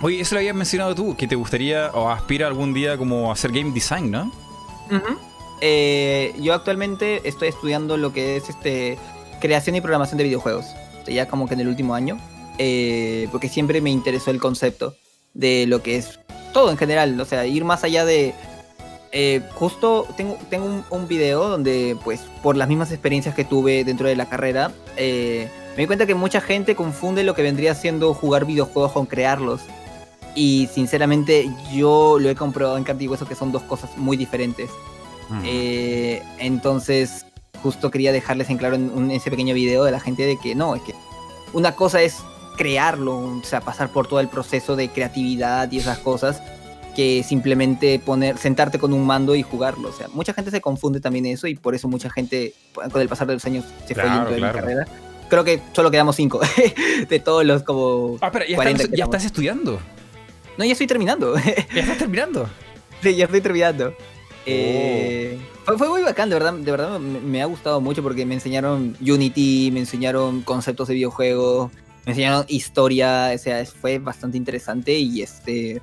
Oye, 0.00 0.20
eso 0.20 0.36
lo 0.36 0.38
habías 0.38 0.54
mencionado 0.54 0.94
tú, 0.94 1.16
que 1.16 1.26
te 1.26 1.34
gustaría 1.34 1.90
o 1.92 2.08
aspira 2.08 2.46
algún 2.46 2.72
día 2.72 2.96
como 2.96 3.30
a 3.30 3.32
hacer 3.32 3.50
game 3.50 3.72
design, 3.72 4.10
¿no? 4.10 4.30
Eh, 5.60 6.34
yo 6.38 6.54
actualmente 6.54 7.28
estoy 7.28 7.48
estudiando 7.48 7.96
lo 7.96 8.12
que 8.12 8.36
es 8.36 8.48
este 8.48 8.96
creación 9.40 9.74
y 9.74 9.80
programación 9.80 10.18
de 10.18 10.24
videojuegos. 10.24 10.66
Ya 11.06 11.26
como 11.26 11.48
que 11.48 11.54
en 11.54 11.60
el 11.60 11.68
último 11.68 11.94
año. 11.94 12.18
Eh, 12.58 13.28
porque 13.30 13.48
siempre 13.48 13.80
me 13.80 13.90
interesó 13.90 14.30
el 14.30 14.40
concepto 14.40 14.94
de 15.34 15.66
lo 15.66 15.82
que 15.82 15.96
es 15.96 16.20
todo 16.52 16.70
en 16.70 16.76
general. 16.76 17.20
O 17.20 17.24
sea, 17.24 17.46
ir 17.46 17.64
más 17.64 17.82
allá 17.82 18.04
de... 18.04 18.34
Eh, 19.10 19.40
justo 19.54 20.06
tengo, 20.16 20.38
tengo 20.50 20.84
un, 20.90 21.08
video 21.08 21.48
donde, 21.48 21.96
pues, 22.04 22.20
por 22.42 22.56
las 22.56 22.68
mismas 22.68 22.92
experiencias 22.92 23.34
que 23.34 23.44
tuve 23.44 23.82
dentro 23.82 24.06
de 24.06 24.14
la 24.16 24.28
carrera, 24.28 24.70
me 24.96 25.48
di 25.76 25.86
cuenta 25.86 26.04
que 26.06 26.14
mucha 26.14 26.42
gente 26.42 26.74
confunde 26.74 27.24
lo 27.24 27.34
que 27.34 27.42
vendría 27.42 27.74
siendo 27.74 28.12
jugar 28.12 28.44
videojuegos 28.44 28.92
con 28.92 29.06
crearlos. 29.06 29.62
Y 30.38 30.68
sinceramente 30.72 31.50
yo 31.72 32.16
lo 32.20 32.30
he 32.30 32.36
comprobado 32.36 32.78
en 32.78 32.84
carne 32.84 33.06
y 33.06 33.08
que 33.08 33.34
son 33.34 33.50
dos 33.50 33.64
cosas 33.64 33.90
muy 33.96 34.16
diferentes. 34.16 34.70
Eh, 35.44 36.22
entonces, 36.38 37.26
justo 37.60 37.90
quería 37.90 38.12
dejarles 38.12 38.48
en 38.48 38.56
claro 38.56 38.76
en, 38.76 39.10
ese 39.10 39.30
pequeño 39.30 39.52
video 39.52 39.82
de 39.82 39.90
la 39.90 39.98
gente 39.98 40.22
de 40.22 40.38
que 40.38 40.54
no, 40.54 40.76
es 40.76 40.82
que 40.82 40.94
una 41.52 41.74
cosa 41.74 42.02
es 42.02 42.18
crearlo, 42.56 43.18
o 43.18 43.40
sea, 43.42 43.62
pasar 43.62 43.88
por 43.88 44.06
todo 44.06 44.20
el 44.20 44.28
proceso 44.28 44.76
de 44.76 44.88
creatividad 44.90 45.72
y 45.72 45.78
esas 45.78 45.98
cosas, 45.98 46.40
que 46.94 47.24
simplemente 47.24 47.98
poner, 47.98 48.38
sentarte 48.38 48.78
con 48.78 48.92
un 48.92 49.04
mando 49.04 49.34
y 49.34 49.42
jugarlo. 49.42 49.88
O 49.88 49.92
sea, 49.92 50.06
mucha 50.14 50.34
gente 50.34 50.52
se 50.52 50.60
confunde 50.60 51.00
también 51.00 51.26
eso 51.26 51.48
y 51.48 51.56
por 51.56 51.74
eso 51.74 51.88
mucha 51.88 52.10
gente 52.10 52.54
con 52.74 53.02
el 53.02 53.08
pasar 53.08 53.26
de 53.26 53.34
los 53.34 53.44
años 53.44 53.64
se 53.88 53.94
fue 53.96 54.04
yendo 54.04 54.30
de 54.30 54.38
la 54.38 54.52
carrera. 54.52 54.86
Creo 55.28 55.42
que 55.42 55.60
solo 55.72 55.90
quedamos 55.90 56.14
cinco 56.14 56.40
de 57.08 57.18
todos 57.18 57.44
los 57.44 57.64
como. 57.64 58.18
Ah, 58.20 58.30
pero 58.30 58.44
ya, 58.46 59.04
estás 59.04 59.24
estudiando. 59.24 59.80
No, 60.58 60.64
ya 60.64 60.72
estoy 60.72 60.88
terminando. 60.88 61.36
¿Ya 61.36 61.80
estás 61.80 61.98
terminando? 61.98 62.48
sí, 63.00 63.14
ya 63.14 63.24
estoy 63.24 63.40
terminando. 63.40 63.94
Eh, 64.44 65.38
fue, 65.64 65.88
muy 65.88 66.02
bacán, 66.02 66.30
de 66.30 66.34
verdad, 66.34 66.52
de 66.54 66.70
verdad 66.70 66.98
me, 66.98 67.42
ha 67.42 67.46
gustado 67.46 67.80
mucho 67.80 68.02
porque 68.02 68.26
me 68.26 68.34
enseñaron 68.34 68.96
Unity, 69.00 69.70
me 69.72 69.80
enseñaron 69.80 70.40
conceptos 70.40 70.88
de 70.88 70.94
videojuegos, 70.94 71.70
me 72.06 72.12
enseñaron 72.12 72.44
historia, 72.48 73.30
o 73.34 73.38
sea, 73.38 73.64
fue 73.66 73.98
bastante 73.98 74.36
interesante 74.36 74.98
y 74.98 75.22
este 75.22 75.80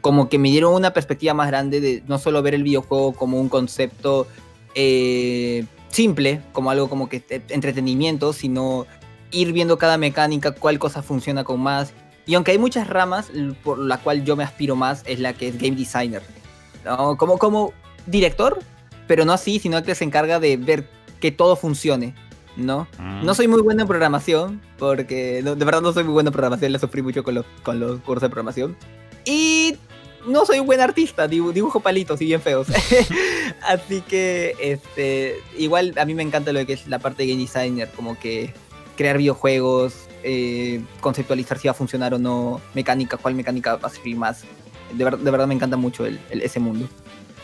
como 0.00 0.28
que 0.28 0.38
me 0.38 0.50
dieron 0.50 0.72
una 0.72 0.92
perspectiva 0.92 1.34
más 1.34 1.48
grande 1.48 1.80
de 1.80 2.02
no 2.06 2.18
solo 2.18 2.40
ver 2.40 2.54
el 2.54 2.62
videojuego 2.62 3.12
como 3.12 3.40
un 3.40 3.48
concepto 3.48 4.26
eh, 4.74 5.64
simple, 5.90 6.40
como 6.52 6.70
algo 6.70 6.88
como 6.88 7.08
que 7.08 7.22
entretenimiento, 7.48 8.32
sino 8.32 8.86
ir 9.30 9.52
viendo 9.52 9.78
cada 9.78 9.98
mecánica, 9.98 10.52
cuál 10.52 10.78
cosa 10.78 11.02
funciona 11.02 11.44
con 11.44 11.60
más. 11.60 11.92
Y 12.26 12.34
aunque 12.34 12.50
hay 12.50 12.58
muchas 12.58 12.88
ramas, 12.88 13.30
por 13.62 13.78
la 13.78 13.98
cual 13.98 14.24
yo 14.24 14.34
me 14.36 14.42
aspiro 14.42 14.74
más 14.74 15.02
es 15.06 15.20
la 15.20 15.32
que 15.32 15.48
es 15.48 15.58
game 15.58 15.76
designer. 15.76 16.22
¿no? 16.84 17.16
Como, 17.16 17.38
como 17.38 17.72
director, 18.06 18.58
pero 19.06 19.24
no 19.24 19.32
así, 19.32 19.58
sino 19.60 19.82
que 19.82 19.94
se 19.94 20.04
encarga 20.04 20.40
de 20.40 20.56
ver 20.56 20.88
que 21.20 21.30
todo 21.30 21.56
funcione, 21.56 22.14
¿no? 22.56 22.88
Mm. 22.98 23.24
No 23.24 23.34
soy 23.34 23.48
muy 23.48 23.62
bueno 23.62 23.82
en 23.82 23.88
programación, 23.88 24.60
porque 24.78 25.42
de 25.42 25.64
verdad 25.64 25.80
no 25.80 25.92
soy 25.92 26.04
muy 26.04 26.12
bueno 26.12 26.28
en 26.28 26.32
programación, 26.32 26.72
le 26.72 26.78
sufrí 26.78 27.00
mucho 27.00 27.22
con 27.22 27.36
los, 27.36 27.46
con 27.62 27.78
los 27.78 28.00
cursos 28.00 28.22
de 28.22 28.28
programación. 28.28 28.76
Y 29.24 29.76
no 30.26 30.44
soy 30.44 30.58
un 30.58 30.66
buen 30.66 30.80
artista, 30.80 31.28
dibujo 31.28 31.80
palitos 31.80 32.20
y 32.20 32.26
bien 32.26 32.40
feos. 32.40 32.66
Así 33.62 34.00
que, 34.02 34.54
este, 34.60 35.36
igual 35.56 35.94
a 35.96 36.04
mí 36.04 36.14
me 36.14 36.22
encanta 36.22 36.52
lo 36.52 36.64
que 36.66 36.72
es 36.72 36.86
la 36.88 36.98
parte 36.98 37.22
de 37.22 37.30
game 37.30 37.42
designer, 37.42 37.88
como 37.94 38.18
que 38.18 38.52
crear 38.96 39.18
videojuegos, 39.18 40.05
eh, 40.28 40.80
conceptualizar 41.00 41.56
si 41.56 41.68
va 41.68 41.70
a 41.70 41.74
funcionar 41.74 42.12
o 42.12 42.18
no, 42.18 42.60
mecánica, 42.74 43.16
cuál 43.16 43.36
mecánica 43.36 43.76
va 43.76 43.86
a 43.86 43.90
servir 43.90 44.16
más. 44.16 44.42
De, 44.92 45.04
de 45.04 45.30
verdad 45.30 45.46
me 45.46 45.54
encanta 45.54 45.76
mucho 45.76 46.04
ese 46.04 46.58
mundo. 46.58 46.88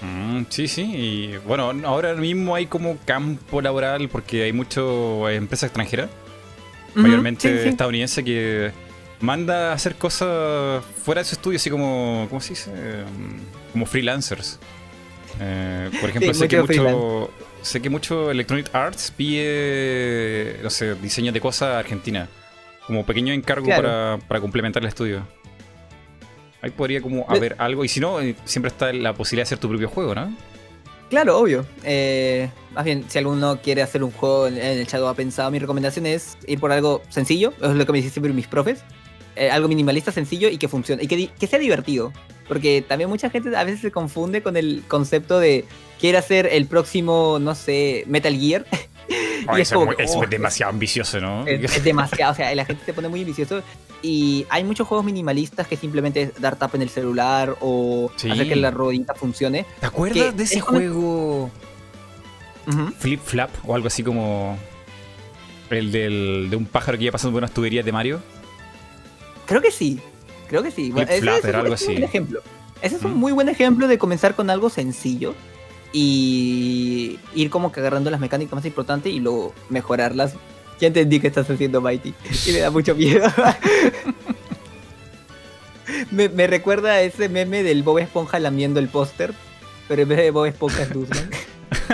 Mm, 0.00 0.46
sí, 0.48 0.66
sí. 0.66 0.82
Y 0.82 1.36
bueno, 1.46 1.72
ahora 1.84 2.14
mismo 2.14 2.56
hay 2.56 2.66
como 2.66 2.96
campo 3.04 3.62
laboral 3.62 4.08
porque 4.08 4.42
hay 4.42 4.52
mucho 4.52 5.28
empresa 5.28 5.66
extranjera, 5.66 6.08
mayormente 6.94 7.68
estadounidense, 7.68 8.24
que 8.24 8.72
manda 9.20 9.70
a 9.70 9.74
hacer 9.74 9.94
cosas 9.94 10.84
fuera 11.04 11.20
de 11.20 11.24
su 11.24 11.36
estudio, 11.36 11.58
así 11.58 11.70
como, 11.70 12.26
¿cómo 12.28 12.40
se 12.40 12.50
dice? 12.50 12.70
Mm, 12.72 13.72
como 13.72 13.86
freelancers. 13.86 14.58
Eh, 15.40 15.88
por 16.00 16.10
ejemplo, 16.10 16.34
sé, 16.34 16.48
que 16.48 16.60
mucho, 16.60 17.30
sé 17.62 17.80
que 17.80 17.90
mucho 17.90 18.30
Electronic 18.30 18.74
Arts 18.74 19.12
pide, 19.16 20.58
no 20.64 20.70
sé, 20.70 20.96
diseño 20.96 21.30
de 21.30 21.40
cosas 21.40 21.76
argentina, 21.76 22.28
como 22.92 23.06
pequeño 23.06 23.32
encargo 23.32 23.66
para, 23.68 24.18
para 24.28 24.40
complementar 24.40 24.82
el 24.82 24.88
estudio. 24.88 25.26
Ahí 26.60 26.70
podría 26.70 27.00
como 27.00 27.24
haber 27.28 27.56
algo. 27.58 27.84
Y 27.84 27.88
si 27.88 28.00
no, 28.00 28.20
eh, 28.20 28.36
siempre 28.44 28.68
está 28.68 28.92
la 28.92 29.14
posibilidad 29.14 29.44
de 29.44 29.48
hacer 29.48 29.58
tu 29.58 29.68
propio 29.68 29.88
juego, 29.88 30.14
¿no? 30.14 30.36
Claro, 31.08 31.38
obvio. 31.38 31.64
Eh, 31.84 32.50
más 32.74 32.84
bien, 32.84 33.04
si 33.08 33.18
alguno 33.18 33.60
quiere 33.62 33.80
hacer 33.80 34.04
un 34.04 34.10
juego 34.10 34.46
en 34.46 34.58
el 34.58 34.86
Shadow 34.86 35.08
ha 35.08 35.14
pensado, 35.14 35.50
mi 35.50 35.58
recomendación 35.58 36.04
es 36.04 36.36
ir 36.46 36.60
por 36.60 36.70
algo 36.70 37.02
sencillo, 37.08 37.54
es 37.62 37.70
lo 37.70 37.86
que 37.86 37.92
me 37.92 37.98
dicen 37.98 38.12
siempre 38.12 38.32
mis 38.32 38.46
profes. 38.46 38.84
Eh, 39.36 39.50
algo 39.50 39.68
minimalista, 39.68 40.12
sencillo 40.12 40.48
y 40.50 40.58
que 40.58 40.68
funcione. 40.68 41.02
Y 41.02 41.08
que, 41.08 41.28
que, 41.28 41.46
sea 41.46 41.58
divertido. 41.58 42.12
Porque 42.46 42.84
también 42.86 43.08
mucha 43.08 43.30
gente 43.30 43.56
a 43.56 43.64
veces 43.64 43.80
se 43.80 43.90
confunde 43.90 44.42
con 44.42 44.58
el 44.58 44.82
concepto 44.86 45.40
de 45.40 45.64
quiere 45.98 46.18
hacer 46.18 46.46
el 46.52 46.66
próximo, 46.66 47.38
no 47.40 47.54
sé, 47.54 48.04
Metal 48.06 48.38
Gear. 48.38 48.66
y 49.56 49.60
es, 49.60 49.72
como, 49.72 49.92
es, 49.92 50.12
oh, 50.14 50.24
demasiado 50.26 50.70
ambicioso, 50.70 51.20
¿no? 51.20 51.46
Es, 51.46 51.84
demasiado, 51.84 52.32
o 52.32 52.34
sea, 52.34 52.54
la 52.54 52.64
gente 52.64 52.84
se 52.84 52.92
pone 52.92 53.08
muy 53.08 53.20
ambicioso 53.20 53.62
y 54.02 54.46
hay 54.48 54.64
muchos 54.64 54.86
juegos 54.86 55.04
minimalistas 55.04 55.66
que 55.66 55.76
simplemente 55.76 56.22
es 56.22 56.40
dar 56.40 56.56
tap 56.56 56.74
en 56.74 56.82
el 56.82 56.90
celular 56.90 57.56
o 57.60 58.10
hacer 58.14 58.48
que 58.48 58.56
la 58.56 58.70
rodita 58.70 59.14
funcione. 59.14 59.66
¿Te 59.80 59.86
acuerdas 59.86 60.36
de 60.36 60.42
ese 60.42 60.60
juego 60.60 61.50
Flip 62.98 63.20
Flap 63.20 63.50
o 63.66 63.74
algo 63.74 63.86
así 63.86 64.02
como 64.02 64.58
el 65.70 65.90
del, 65.90 66.48
de 66.50 66.56
un 66.56 66.66
pájaro 66.66 66.98
que 66.98 67.04
iba 67.04 67.12
pasando 67.12 67.32
por 67.32 67.38
unas 67.38 67.52
tuberías 67.52 67.84
de 67.84 67.92
Mario? 67.92 68.20
Creo 69.46 69.62
que 69.62 69.70
sí, 69.70 70.00
creo 70.48 70.62
que 70.62 70.70
sí. 70.70 70.92
Flip 70.92 71.08
Flap 71.08 71.44
era 71.44 71.60
algo 71.60 71.74
así. 71.74 71.96
Un 71.96 72.04
ejemplo. 72.04 72.40
Ese 72.80 72.96
es 72.96 73.02
un 73.02 73.16
muy 73.16 73.32
buen 73.32 73.48
ejemplo 73.48 73.86
de 73.86 73.96
comenzar 73.96 74.34
con 74.34 74.50
algo 74.50 74.68
sencillo 74.68 75.34
y 75.92 77.18
ir 77.34 77.50
como 77.50 77.72
que 77.72 77.80
agarrando 77.80 78.10
las 78.10 78.20
mecánicas 78.20 78.54
más 78.54 78.64
importantes 78.64 79.12
y 79.12 79.20
luego 79.20 79.54
mejorarlas. 79.68 80.34
Ya 80.80 80.88
entendí 80.88 81.20
que 81.20 81.28
estás 81.28 81.48
haciendo 81.48 81.80
Mighty 81.80 82.14
y 82.46 82.52
me 82.52 82.58
da 82.58 82.70
mucho 82.70 82.94
miedo. 82.94 83.26
me, 86.10 86.46
recuerda 86.46 86.92
a 86.92 87.02
ese 87.02 87.28
meme 87.28 87.62
del 87.62 87.82
Bob 87.82 87.98
Esponja 87.98 88.40
lamiendo 88.40 88.80
el 88.80 88.88
póster, 88.88 89.32
pero 89.88 90.02
en 90.02 90.08
vez 90.08 90.18
de 90.18 90.30
Bob 90.30 90.46
Esponja 90.46 90.82
es 90.82 90.92
Duzman. 90.92 91.30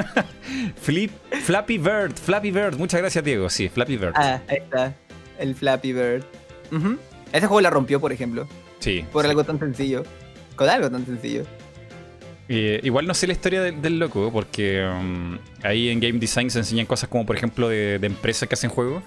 Flip, 0.80 1.10
Flappy 1.44 1.78
Bird, 1.78 2.14
Flappy 2.14 2.50
Bird. 2.50 2.76
Muchas 2.76 3.00
gracias, 3.00 3.22
Diego. 3.22 3.50
Sí, 3.50 3.68
Flappy 3.68 3.96
Bird. 3.96 4.12
Ah, 4.14 4.40
ahí 4.48 4.58
está. 4.58 4.94
El 5.38 5.54
Flappy 5.54 5.92
Bird. 5.92 6.24
Ese 7.32 7.46
juego 7.46 7.60
la 7.60 7.70
rompió, 7.70 8.00
por 8.00 8.12
ejemplo. 8.12 8.48
Sí. 8.78 9.04
Por 9.12 9.26
algo 9.26 9.44
tan 9.44 9.58
sencillo. 9.58 10.04
Con 10.56 10.68
algo 10.68 10.90
tan 10.90 11.04
sencillo. 11.04 11.44
Igual 12.48 13.06
no 13.06 13.14
sé 13.14 13.26
la 13.26 13.34
historia 13.34 13.62
del, 13.62 13.98
loco, 13.98 14.30
porque 14.32 14.84
um, 14.84 15.38
ahí 15.62 15.88
en 15.90 16.00
Game 16.00 16.18
Design 16.18 16.50
se 16.50 16.58
enseñan 16.58 16.86
cosas 16.86 17.08
como, 17.08 17.26
por 17.26 17.36
ejemplo, 17.36 17.68
de, 17.68 17.96
empresas 18.02 18.48
que 18.48 18.54
hacen 18.54 18.70
juegos. 18.70 19.02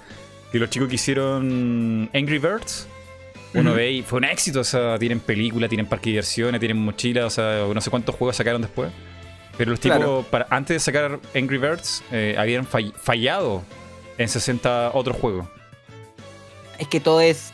Y 0.53 0.59
los 0.59 0.69
chicos 0.69 0.89
que 0.89 0.95
hicieron 0.95 2.09
Angry 2.13 2.37
Birds, 2.37 2.87
uno 3.53 3.73
ve 3.73 3.91
y 3.91 4.01
fue 4.01 4.17
un 4.17 4.25
éxito. 4.25 4.59
O 4.59 4.63
sea, 4.63 4.99
tienen 4.99 5.19
película, 5.19 5.67
tienen 5.67 5.85
parque 5.85 6.09
de 6.09 6.11
diversiones, 6.11 6.59
tienen 6.59 6.77
mochila, 6.77 7.25
o 7.25 7.29
sea, 7.29 7.65
no 7.73 7.81
sé 7.81 7.89
cuántos 7.89 8.15
juegos 8.15 8.35
sacaron 8.35 8.61
después. 8.61 8.91
Pero 9.57 9.71
los 9.71 9.79
tipos, 9.79 10.25
para, 10.27 10.47
antes 10.49 10.75
de 10.75 10.79
sacar 10.79 11.19
Angry 11.35 11.57
Birds, 11.57 12.03
eh, 12.11 12.35
habían 12.37 12.65
fallado 12.65 13.63
en 14.17 14.27
60 14.27 14.91
otros 14.93 15.17
juegos. 15.17 15.47
Es 16.77 16.87
que 16.87 16.99
todo 16.99 17.21
es 17.21 17.53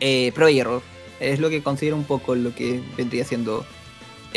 eh, 0.00 0.32
pro 0.34 0.48
y 0.48 0.60
error. 0.60 0.82
Es 1.20 1.40
lo 1.40 1.48
que 1.48 1.62
considero 1.62 1.96
un 1.96 2.04
poco 2.04 2.34
lo 2.34 2.54
que 2.54 2.82
vendría 2.96 3.24
siendo. 3.24 3.64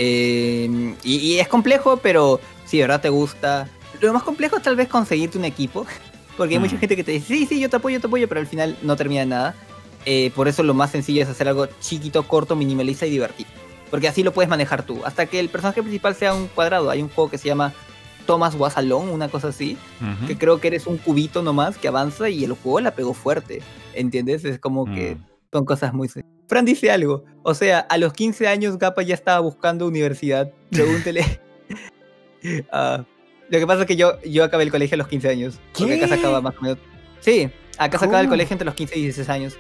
Eh, 0.01 0.95
y, 1.03 1.39
es 1.39 1.47
complejo, 1.49 1.97
pero 1.97 2.39
si 2.65 2.77
de 2.77 2.83
verdad 2.83 3.01
te 3.01 3.09
gusta. 3.09 3.67
Lo 3.99 4.13
más 4.13 4.23
complejo 4.23 4.55
es 4.55 4.63
tal 4.63 4.77
vez 4.77 4.87
conseguirte 4.87 5.37
un 5.37 5.43
equipo. 5.43 5.85
Porque 6.37 6.53
hay 6.53 6.59
mucha 6.59 6.75
mm. 6.75 6.79
gente 6.79 6.95
que 6.95 7.03
te 7.03 7.11
dice, 7.11 7.27
sí, 7.27 7.45
sí, 7.45 7.59
yo 7.59 7.69
te 7.69 7.75
apoyo, 7.75 7.99
te 7.99 8.07
apoyo, 8.07 8.29
pero 8.29 8.39
al 8.39 8.47
final 8.47 8.77
no 8.81 8.95
termina 8.95 9.23
en 9.23 9.29
nada. 9.29 9.55
Eh, 10.05 10.31
por 10.33 10.47
eso 10.47 10.63
lo 10.63 10.73
más 10.73 10.91
sencillo 10.91 11.21
es 11.21 11.27
hacer 11.27 11.49
algo 11.49 11.67
chiquito, 11.81 12.23
corto, 12.23 12.55
minimalista 12.55 13.05
y 13.05 13.09
divertido. 13.09 13.49
Porque 13.91 14.07
así 14.07 14.23
lo 14.23 14.31
puedes 14.31 14.49
manejar 14.49 14.83
tú. 14.83 15.01
Hasta 15.03 15.25
que 15.25 15.37
el 15.37 15.49
personaje 15.49 15.81
principal 15.81 16.15
sea 16.15 16.33
un 16.33 16.47
cuadrado. 16.47 16.89
Hay 16.89 17.01
un 17.01 17.09
juego 17.09 17.29
que 17.29 17.37
se 17.37 17.49
llama 17.49 17.73
Thomas 18.25 18.55
Was 18.55 18.77
una 18.77 19.27
cosa 19.27 19.49
así. 19.49 19.77
Que 20.27 20.37
creo 20.37 20.61
que 20.61 20.67
eres 20.67 20.87
un 20.87 20.97
cubito 20.97 21.41
nomás 21.41 21.77
que 21.77 21.89
avanza 21.89 22.29
y 22.29 22.45
el 22.45 22.53
juego 22.53 22.79
la 22.79 22.91
pegó 22.91 23.13
fuerte. 23.13 23.61
¿Entiendes? 23.93 24.45
Es 24.45 24.59
como 24.59 24.85
que 24.85 25.15
mm. 25.15 25.23
Son 25.51 25.65
cosas 25.65 25.93
muy... 25.93 26.09
Fran 26.47 26.65
dice 26.65 26.91
algo. 26.91 27.25
O 27.43 27.53
sea, 27.53 27.79
a 27.79 27.97
los 27.97 28.13
15 28.13 28.47
años 28.47 28.77
Gapa 28.77 29.01
ya 29.01 29.15
estaba 29.15 29.39
buscando 29.39 29.87
universidad. 29.87 30.51
Pregúntele. 30.71 31.23
Ah, 32.71 33.03
lo 33.49 33.59
que 33.59 33.67
pasa 33.67 33.81
es 33.81 33.85
que 33.85 33.97
yo, 33.97 34.17
yo 34.21 34.45
acabé 34.45 34.63
el 34.63 34.71
colegio 34.71 34.95
a 34.95 34.99
los 34.99 35.09
15 35.09 35.27
años. 35.27 35.59
¿Qué? 35.73 35.83
Porque 35.83 35.95
acá 35.95 36.07
se 36.07 36.13
acaba 36.13 36.39
más 36.39 36.55
o 36.57 36.61
menos. 36.61 36.77
Sí, 37.19 37.49
acá 37.77 37.99
se 37.99 38.05
acaba 38.05 38.21
el 38.21 38.29
colegio 38.29 38.53
entre 38.53 38.63
los 38.63 38.75
15 38.75 38.97
y 38.97 39.01
16 39.01 39.29
años. 39.29 39.57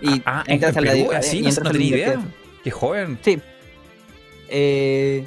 Y 0.00 0.22
ah, 0.26 0.44
entras 0.46 0.76
a 0.76 0.80
la, 0.80 1.22
¿Sí? 1.22 1.42
no, 1.42 1.70
tenía 1.70 1.88
idea. 1.88 2.20
Qué 2.62 2.70
joven. 2.70 3.18
Sí. 3.22 3.40
Eh, 4.48 5.24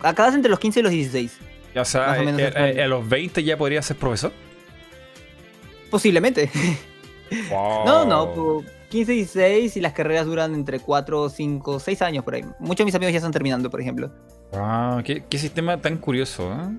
acabas 0.00 0.34
entre 0.34 0.50
los 0.50 0.58
15 0.58 0.80
y 0.80 0.82
los 0.82 0.92
16. 0.92 1.38
O 1.76 1.84
sea, 1.84 2.22
eh, 2.22 2.52
eh, 2.76 2.82
a 2.82 2.88
los 2.88 3.08
20 3.08 3.44
ya 3.44 3.56
podría 3.56 3.82
ser 3.82 3.96
profesor. 3.96 4.32
Posiblemente. 5.90 6.50
No, 7.50 8.04
no, 8.04 8.62
15, 8.90 9.12
16 9.12 9.76
y 9.76 9.80
las 9.80 9.92
carreras 9.92 10.26
duran 10.26 10.54
entre 10.54 10.78
4, 10.78 11.28
5, 11.28 11.80
6 11.80 12.02
años 12.02 12.24
por 12.24 12.34
ahí. 12.34 12.44
Muchos 12.60 12.78
de 12.78 12.84
mis 12.84 12.94
amigos 12.94 13.12
ya 13.12 13.18
están 13.18 13.32
terminando, 13.32 13.70
por 13.70 13.80
ejemplo. 13.80 14.10
Wow, 14.52 15.02
qué, 15.02 15.38
sistema 15.38 15.80
tan 15.80 15.96
curioso, 15.96 16.52
¿eh? 16.52 16.76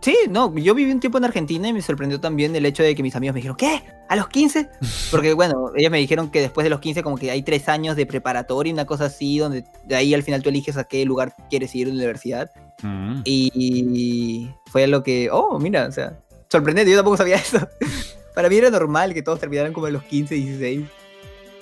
Sí, 0.00 0.16
no, 0.30 0.54
yo 0.54 0.72
viví 0.72 0.92
un 0.92 1.00
tiempo 1.00 1.18
en 1.18 1.24
Argentina 1.24 1.66
y 1.66 1.72
me 1.72 1.82
sorprendió 1.82 2.20
también 2.20 2.54
el 2.54 2.64
hecho 2.64 2.84
de 2.84 2.94
que 2.94 3.02
mis 3.02 3.16
amigos 3.16 3.34
me 3.34 3.38
dijeron, 3.38 3.56
¿qué? 3.56 3.82
¿A 4.08 4.14
los 4.14 4.28
15? 4.28 4.68
Porque 5.10 5.34
bueno, 5.34 5.72
ellos 5.74 5.90
me 5.90 5.98
dijeron 5.98 6.30
que 6.30 6.40
después 6.40 6.62
de 6.62 6.70
los 6.70 6.78
15 6.78 7.02
como 7.02 7.16
que 7.16 7.32
hay 7.32 7.42
3 7.42 7.68
años 7.70 7.96
de 7.96 8.06
preparatoria 8.06 8.70
y 8.70 8.72
una 8.74 8.84
cosa 8.84 9.06
así, 9.06 9.38
donde 9.38 9.64
de 9.84 9.96
ahí 9.96 10.14
al 10.14 10.22
final 10.22 10.44
tú 10.44 10.50
eliges 10.50 10.76
a 10.76 10.84
qué 10.84 11.04
lugar 11.04 11.34
quieres 11.50 11.74
ir 11.74 11.88
en 11.88 11.96
la 11.96 12.02
universidad. 12.04 12.52
Mm. 12.82 13.22
Y 13.24 14.48
fue 14.66 14.86
lo 14.86 15.02
que, 15.02 15.28
oh, 15.32 15.58
mira, 15.58 15.88
o 15.88 15.92
sea, 15.92 16.20
sorprendente, 16.48 16.92
yo 16.92 16.98
tampoco 16.98 17.16
sabía 17.16 17.36
eso. 17.36 17.58
Para 18.36 18.50
mí 18.50 18.58
era 18.58 18.68
normal 18.68 19.14
que 19.14 19.22
todos 19.22 19.40
terminaran 19.40 19.72
como 19.72 19.86
a 19.86 19.90
los 19.90 20.02
15, 20.02 20.34
16. 20.34 20.82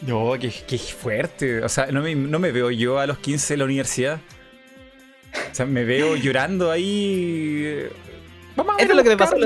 No, 0.00 0.32
qué, 0.40 0.50
fuerte. 0.78 1.62
O 1.62 1.68
sea, 1.68 1.86
no 1.86 2.02
me, 2.02 2.50
veo 2.50 2.68
yo 2.72 2.98
a 2.98 3.06
los 3.06 3.18
15 3.18 3.54
en 3.54 3.58
la 3.60 3.64
universidad. 3.64 4.20
O 5.52 5.54
sea, 5.54 5.66
me 5.66 5.84
veo 5.84 6.16
llorando 6.22 6.72
ahí. 6.72 7.86
Vamos 8.56 8.74
Eso 8.80 8.90
es 8.90 8.96
lo 8.96 9.04
que 9.04 9.08
me 9.10 9.16
pasó. 9.16 9.36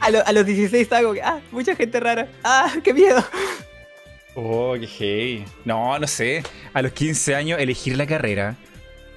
A 0.00 0.10
los, 0.10 0.26
a, 0.26 0.32
los 0.32 0.44
16 0.44 0.82
estaba 0.82 1.02
como 1.02 1.14
que, 1.14 1.22
ah, 1.22 1.38
mucha 1.52 1.76
gente 1.76 2.00
rara. 2.00 2.26
Ah, 2.42 2.74
qué 2.82 2.92
miedo. 2.92 3.24
Oh, 4.38 4.74
qué 4.78 4.86
hey. 4.86 5.44
No, 5.64 5.98
no 5.98 6.06
sé. 6.06 6.42
A 6.74 6.82
los 6.82 6.92
15 6.92 7.34
años 7.36 7.60
elegir 7.60 7.96
la 7.96 8.06
carrera. 8.06 8.56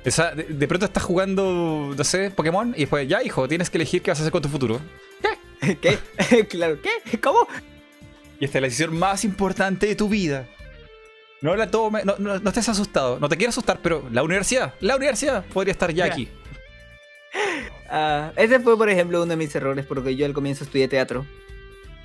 O 0.05 0.11
sea, 0.11 0.33
de, 0.35 0.67
pronto 0.67 0.85
estás 0.85 1.03
jugando, 1.03 1.93
no 1.97 2.03
sé, 2.05 2.31
Pokémon 2.31 2.73
y 2.77 2.81
después, 2.81 3.05
ya 3.05 3.21
hijo, 3.21 3.45
tienes 3.47 3.69
que 3.69 3.79
elegir 3.79 4.01
qué 4.01 4.11
vas 4.11 4.19
a 4.19 4.21
hacer 4.21 4.31
con 4.31 4.41
tu 4.41 4.47
futuro. 4.47 4.79
¿Qué? 5.81 5.99
claro, 6.49 6.79
¿qué? 6.81 7.19
¿Cómo? 7.19 7.47
Y 8.39 8.45
esta 8.45 8.57
es 8.57 8.61
la 8.61 8.67
decisión 8.67 8.97
más 8.97 9.25
importante 9.25 9.87
de 9.87 9.95
tu 9.95 10.07
vida. 10.07 10.47
No 11.41 11.55
la 11.55 11.71
tome, 11.71 12.03
no, 12.03 12.15
no, 12.17 12.35
estés 12.35 12.67
asustado. 12.67 13.19
No 13.19 13.29
te 13.29 13.37
quiero 13.37 13.49
asustar, 13.49 13.79
pero 13.81 14.03
la 14.11 14.23
universidad, 14.23 14.73
la 14.81 14.95
universidad 14.95 15.45
podría 15.45 15.71
estar 15.71 15.93
ya 15.93 16.05
aquí. 16.05 16.27
Ah, 17.91 18.33
ese 18.35 18.59
fue, 18.59 18.77
por 18.77 18.87
ejemplo, 18.87 19.17
uno 19.23 19.31
de 19.31 19.35
mis 19.35 19.55
errores, 19.55 19.83
porque 19.83 20.15
yo 20.15 20.27
al 20.27 20.33
comienzo 20.33 20.63
estudié 20.63 20.87
teatro. 20.87 21.25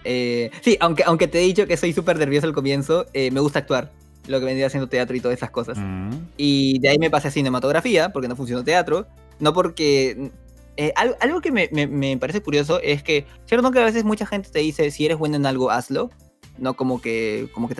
Eh, 0.02 0.50
sí, 0.62 0.78
aunque, 0.80 1.02
aunque 1.04 1.28
te 1.28 1.40
he 1.40 1.42
dicho 1.42 1.66
que 1.66 1.76
soy 1.76 1.92
súper 1.92 2.16
nervioso 2.16 2.46
al 2.46 2.54
comienzo, 2.54 3.04
eh, 3.12 3.30
me 3.30 3.40
gusta 3.40 3.58
actuar. 3.58 3.92
Lo 4.26 4.38
que 4.38 4.46
vendría 4.46 4.68
haciendo 4.68 4.88
teatro 4.88 5.14
y 5.14 5.20
todas 5.20 5.36
esas 5.36 5.50
cosas. 5.50 5.76
Mm. 5.78 6.10
Y 6.38 6.78
de 6.78 6.88
ahí 6.88 6.98
me 6.98 7.10
pasé 7.10 7.28
a 7.28 7.30
cinematografía, 7.30 8.14
porque 8.14 8.28
no 8.28 8.34
funcionó 8.36 8.64
teatro. 8.64 9.06
No 9.40 9.52
porque 9.52 10.30
eh, 10.76 10.92
algo, 10.96 11.40
que 11.40 11.52
me, 11.52 12.16
parece 12.18 12.42
curioso 12.42 12.80
es 12.80 13.02
que, 13.02 13.26
cierto 13.46 13.70
que 13.70 13.78
a 13.78 13.84
veces 13.84 14.04
mucha 14.04 14.26
gente 14.26 14.50
te 14.50 14.58
dice, 14.58 14.90
si 14.90 15.04
eres 15.04 15.18
bueno 15.18 15.36
en 15.36 15.46
algo, 15.46 15.70
hazlo, 15.70 16.10
no 16.58 16.74
como 16.74 17.00
que, 17.00 17.48
como 17.52 17.68
que 17.68 17.74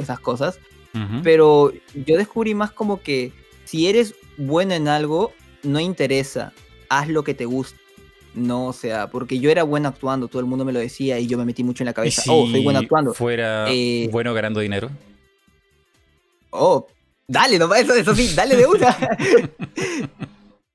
esas 0.00 0.20
cosas, 0.20 0.58
pero 1.24 1.72
yo 1.94 2.16
descubrí 2.16 2.54
más 2.54 2.70
como 2.70 3.00
que 3.00 3.32
si 3.64 3.88
eres 3.88 4.14
bueno 4.36 4.74
en 4.74 4.86
algo, 4.86 5.32
no 5.62 5.80
interesa, 5.80 6.52
haz 6.88 7.08
lo 7.08 7.24
que 7.24 7.34
te 7.34 7.46
gusta. 7.46 7.78
No, 8.34 8.66
o 8.66 8.72
sea, 8.72 9.08
porque 9.08 9.38
yo 9.38 9.50
era 9.50 9.62
bueno 9.62 9.88
actuando, 9.88 10.28
todo 10.28 10.40
el 10.40 10.46
mundo 10.46 10.64
me 10.64 10.72
lo 10.72 10.80
decía 10.80 11.18
y 11.20 11.26
yo 11.26 11.38
me 11.38 11.44
metí 11.44 11.62
mucho 11.62 11.84
en 11.84 11.86
la 11.86 11.92
cabeza, 11.94 12.22
oh, 12.28 12.48
soy 12.48 12.62
bueno 12.64 12.80
actuando. 12.80 13.14
fuera 13.14 13.66
eh, 13.68 14.08
bueno 14.10 14.34
ganando 14.34 14.60
dinero? 14.60 14.90
Oh, 16.50 16.86
dale, 17.28 17.58
no, 17.58 17.72
eso, 17.74 17.94
eso 17.94 18.14
sí, 18.14 18.32
dale 18.34 18.56
de 18.56 18.66
una. 18.66 18.96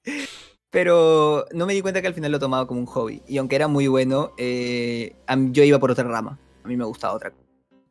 Pero 0.71 1.45
no 1.51 1.65
me 1.65 1.73
di 1.73 1.81
cuenta 1.81 2.01
que 2.01 2.07
al 2.07 2.13
final 2.13 2.31
lo 2.31 2.39
tomaba 2.39 2.67
como 2.67 2.79
un 2.79 2.85
hobby. 2.85 3.23
Y 3.27 3.37
aunque 3.37 3.55
era 3.55 3.67
muy 3.67 3.87
bueno, 3.87 4.33
eh, 4.37 5.15
yo 5.51 5.63
iba 5.63 5.79
por 5.79 5.91
otra 5.91 6.03
rama. 6.03 6.39
A 6.63 6.67
mí 6.67 6.77
me 6.77 6.85
gustaba 6.85 7.13
otra. 7.13 7.33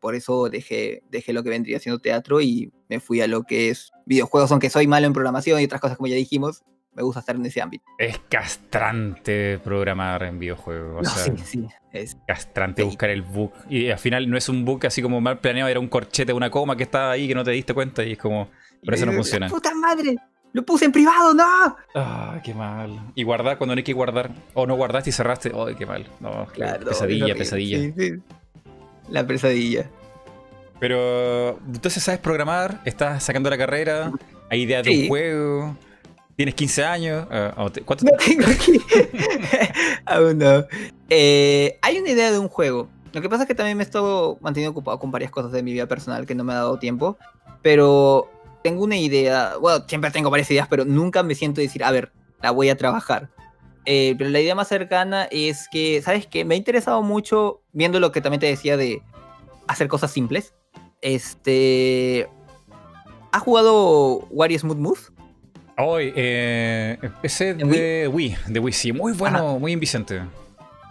Por 0.01 0.15
eso 0.15 0.49
dejé, 0.49 1.03
dejé 1.11 1.33
lo 1.33 1.43
que 1.43 1.51
vendría 1.51 1.81
siendo 1.81 1.99
teatro 1.99 2.41
y 2.41 2.73
me 2.89 3.01
fui 3.01 3.21
a 3.21 3.27
lo 3.27 3.43
que 3.43 3.71
es 3.71 3.91
videojuegos, 4.07 4.53
aunque 4.53 4.71
soy 4.71 4.87
malo 4.87 5.07
en 5.07 5.13
programación 5.13 5.61
y 5.61 5.65
otras 5.65 5.81
cosas 5.81 5.97
como 5.97 6.07
ya 6.07 6.15
dijimos. 6.15 6.63
Me 6.95 7.03
gusta 7.03 7.21
estar 7.21 7.37
en 7.37 7.47
ese 7.47 7.61
ámbito. 7.61 7.85
Es 7.99 8.19
castrante 8.29 9.59
programar 9.59 10.23
en 10.25 10.39
videojuegos. 10.39 11.09
sí, 11.09 11.33
sí. 11.45 11.69
Es 11.93 12.17
castrante 12.27 12.83
buscar 12.83 13.11
el 13.11 13.23
bug. 13.23 13.53
Y 13.69 13.91
al 13.91 13.99
final 13.99 14.29
no 14.29 14.37
es 14.37 14.49
un 14.49 14.65
bug 14.65 14.87
así 14.87 15.01
como 15.01 15.21
mal 15.21 15.39
planeado, 15.39 15.69
era 15.69 15.81
un 15.81 15.89
corchete, 15.89 16.33
una 16.33 16.51
coma 16.51 16.77
que 16.77 16.83
estaba 16.83 17.13
ahí 17.13 17.29
que 17.29 17.35
no 17.35 17.45
te 17.45 17.53
diste 17.53 17.75
cuenta 17.75 18.05
y 18.05 18.13
es 18.13 18.19
como. 18.19 18.51
Por 18.85 18.95
eso 18.95 19.07
no 19.07 19.13
funciona. 19.13 19.49
¡Puta 19.49 19.75
madre! 19.75 20.17
¡Lo 20.53 20.65
puse 20.65 20.87
en 20.87 20.93
privado, 20.93 21.35
no! 21.35 21.77
Ah, 21.95 22.41
qué 22.43 22.55
mal. 22.55 22.99
Y 23.15 23.23
guardar 23.23 23.59
cuando 23.59 23.75
no 23.75 23.79
hay 23.79 23.85
que 23.85 23.93
guardar. 23.93 24.31
O 24.55 24.67
no 24.67 24.77
guardaste 24.77 25.11
y 25.11 25.13
cerraste. 25.13 25.53
¡Ay, 25.55 25.75
qué 25.75 25.87
mal! 25.87 26.07
No, 26.21 26.47
claro, 26.47 26.87
pesadilla, 26.87 27.35
pesadilla. 27.35 27.79
Sí, 27.79 27.93
sí. 27.97 28.13
La 29.11 29.27
pesadilla. 29.27 29.91
Pero, 30.81 31.59
entonces 31.67 32.03
sabes 32.03 32.21
programar, 32.21 32.81
estás 32.85 33.25
sacando 33.25 33.51
la 33.51 33.59
carrera, 33.59 34.13
hay 34.49 34.63
ideas 34.63 34.85
de 34.85 35.03
un 35.03 35.09
juego, 35.09 35.77
tienes 36.37 36.55
15 36.55 36.85
años. 36.85 37.27
Uh, 37.27 37.85
¿Cuánto 37.85 38.05
No 38.05 38.13
tengo 38.17 38.47
aquí. 38.47 38.81
Aún 40.07 40.39
no. 40.39 40.65
Eh, 41.11 41.79
hay 41.83 41.99
una 41.99 42.11
idea 42.11 42.31
de 42.31 42.39
un 42.39 42.49
juego. 42.49 42.89
Lo 43.13 43.21
que 43.21 43.29
pasa 43.29 43.43
es 43.43 43.49
que 43.49 43.55
también 43.55 43.77
me 43.77 43.83
he 43.83 43.87
estado 43.87 44.39
manteniendo 44.41 44.71
ocupado 44.71 44.99
con 44.99 45.11
varias 45.11 45.31
cosas 45.31 45.51
de 45.51 45.63
mi 45.63 45.73
vida 45.73 45.87
personal 45.87 46.27
que 46.27 46.35
no 46.35 46.45
me 46.45 46.53
ha 46.53 46.57
dado 46.57 46.79
tiempo. 46.79 47.19
Pero 47.63 48.31
tengo 48.63 48.85
una 48.85 48.97
idea, 48.97 49.57
bueno, 49.61 49.85
siempre 49.89 50.11
tengo 50.11 50.31
varias 50.31 50.51
ideas, 50.51 50.69
pero 50.69 50.85
nunca 50.85 51.23
me 51.23 51.35
siento 51.35 51.61
decir, 51.61 51.85
a 51.85 51.91
ver, 51.91 52.13
la 52.43 52.51
voy 52.51 52.69
a 52.69 52.77
trabajar. 52.77 53.31
Eh, 53.85 54.15
pero 54.19 54.29
la 54.31 54.41
idea 54.41 54.55
más 54.55 54.69
cercana 54.69 55.29
es 55.31 55.69
que, 55.71 56.03
¿sabes 56.03 56.27
qué? 56.27 56.45
Me 56.45 56.55
ha 56.55 56.59
interesado 56.59 57.03
mucho, 57.03 57.63
viendo 57.73 58.01
lo 58.01 58.13
que 58.13 58.21
también 58.21 58.41
te 58.41 58.47
decía 58.47 58.77
de 58.77 59.03
hacer 59.67 59.89
cosas 59.89 60.11
simples. 60.11 60.55
Este. 61.01 62.29
¿Has 63.33 63.43
jugado 63.43 64.27
Wario 64.31 64.59
Smooth 64.59 64.79
Move? 64.79 65.01
Hoy, 65.79 66.13
eh, 66.17 66.99
ese 67.23 67.55
de 67.55 68.09
Wii? 68.09 68.37
de 68.49 68.59
Wii, 68.59 68.73
sí, 68.73 68.93
muy 68.93 69.13
bueno, 69.13 69.59
muy 69.59 69.73
invicente. 69.73 70.23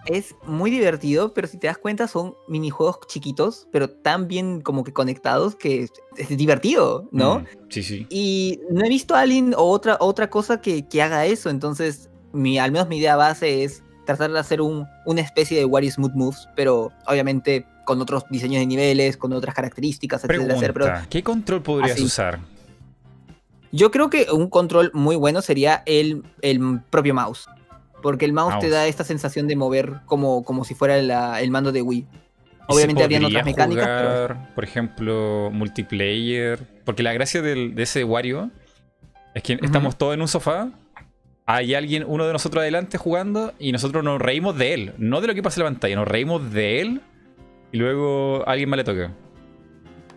Es 0.07 0.35
muy 0.45 0.71
divertido, 0.71 1.33
pero 1.33 1.47
si 1.47 1.57
te 1.57 1.67
das 1.67 1.77
cuenta 1.77 2.07
son 2.07 2.33
minijuegos 2.47 2.99
chiquitos, 3.07 3.67
pero 3.71 3.89
tan 3.89 4.27
bien 4.27 4.61
como 4.61 4.83
que 4.83 4.93
conectados 4.93 5.55
que 5.55 5.87
es, 6.17 6.37
divertido, 6.37 7.07
¿no? 7.11 7.39
Mm, 7.39 7.45
sí, 7.69 7.83
sí. 7.83 8.07
Y 8.09 8.59
no 8.69 8.85
he 8.85 8.89
visto 8.89 9.15
a 9.15 9.21
alguien 9.21 9.53
o 9.55 9.63
otra, 9.63 9.97
otra 9.99 10.29
cosa 10.29 10.61
que, 10.61 10.87
que 10.87 11.01
haga 11.01 11.25
eso, 11.25 11.49
entonces 11.49 12.09
mi, 12.33 12.57
al 12.57 12.71
menos 12.71 12.87
mi 12.87 12.97
idea 12.97 13.15
base 13.15 13.63
es 13.63 13.83
tratar 14.05 14.31
de 14.31 14.39
hacer 14.39 14.61
un, 14.61 14.87
una 15.05 15.21
especie 15.21 15.57
de 15.57 15.65
Wario 15.65 15.91
Smooth 15.91 16.13
Moves, 16.13 16.47
pero 16.55 16.91
obviamente 17.05 17.65
con 17.85 18.01
otros 18.01 18.23
diseños 18.29 18.59
de 18.59 18.65
niveles, 18.65 19.17
con 19.17 19.31
otras 19.33 19.55
características, 19.55 20.21
Pregunta, 20.21 21.05
¿Qué 21.09 21.23
control 21.23 21.61
podrías 21.61 21.99
usar? 21.99 22.39
Yo 23.71 23.91
creo 23.91 24.09
que 24.09 24.27
un 24.31 24.49
control 24.49 24.91
muy 24.93 25.15
bueno 25.15 25.41
sería 25.41 25.83
el, 25.85 26.23
el 26.41 26.81
propio 26.89 27.13
mouse. 27.13 27.47
Porque 28.01 28.25
el 28.25 28.33
mouse, 28.33 28.59
te 28.59 28.69
da 28.69 28.87
esta 28.87 29.03
sensación 29.03 29.47
de 29.47 29.55
mover 29.55 30.01
como, 30.05 30.43
como 30.43 30.63
si 30.63 30.75
fuera 30.75 30.97
el 30.97 31.51
mando 31.51 31.71
de 31.71 31.81
Wii. 31.81 32.07
Obviamente 32.67 33.03
habrían 33.03 33.25
otras 33.25 33.45
mecánicas. 33.45 34.37
Por 34.53 34.63
ejemplo, 34.63 35.49
multiplayer. 35.51 36.59
Porque 36.83 37.03
la 37.03 37.13
gracia 37.13 37.41
de 37.41 37.73
ese 37.77 38.03
Wario 38.03 38.51
es 39.33 39.43
que 39.43 39.57
estamos 39.61 39.97
todos 39.97 40.13
en 40.13 40.21
un 40.21 40.27
sofá. 40.27 40.69
Hay 41.45 41.75
alguien, 41.75 42.03
uno 42.05 42.27
de 42.27 42.33
nosotros 42.33 42.61
adelante 42.61 42.97
jugando 42.97 43.53
y 43.57 43.71
nosotros 43.71 44.03
nos 44.03 44.21
reímos 44.21 44.57
de 44.57 44.73
él. 44.73 44.93
No 44.97 45.21
de 45.21 45.27
lo 45.27 45.33
que 45.33 45.41
pasa 45.41 45.61
en 45.61 45.65
la 45.65 45.71
pantalla, 45.71 45.95
nos 45.95 46.07
reímos 46.07 46.51
de 46.51 46.81
él 46.81 47.01
y 47.71 47.77
luego 47.77 48.43
alguien 48.47 48.69
más 48.69 48.77
le 48.77 48.83
toca. 48.83 49.13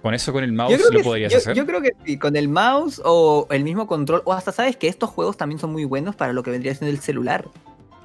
¿Con 0.02 0.14
eso 0.14 0.32
con 0.32 0.42
el 0.42 0.52
mouse 0.52 0.80
lo 0.92 1.02
podrías 1.02 1.34
hacer? 1.34 1.54
Yo 1.54 1.66
creo 1.66 1.82
que 1.82 1.92
sí, 2.04 2.18
con 2.18 2.34
el 2.36 2.48
mouse 2.48 3.02
o 3.04 3.46
el 3.50 3.64
mismo 3.64 3.86
control. 3.86 4.22
O 4.24 4.32
hasta 4.32 4.50
sabes 4.50 4.76
que 4.76 4.88
estos 4.88 5.10
juegos 5.10 5.36
también 5.36 5.58
son 5.58 5.72
muy 5.72 5.84
buenos 5.84 6.16
para 6.16 6.32
lo 6.32 6.42
que 6.42 6.50
vendría 6.50 6.74
siendo 6.74 6.94
el 6.94 7.00
celular. 7.00 7.46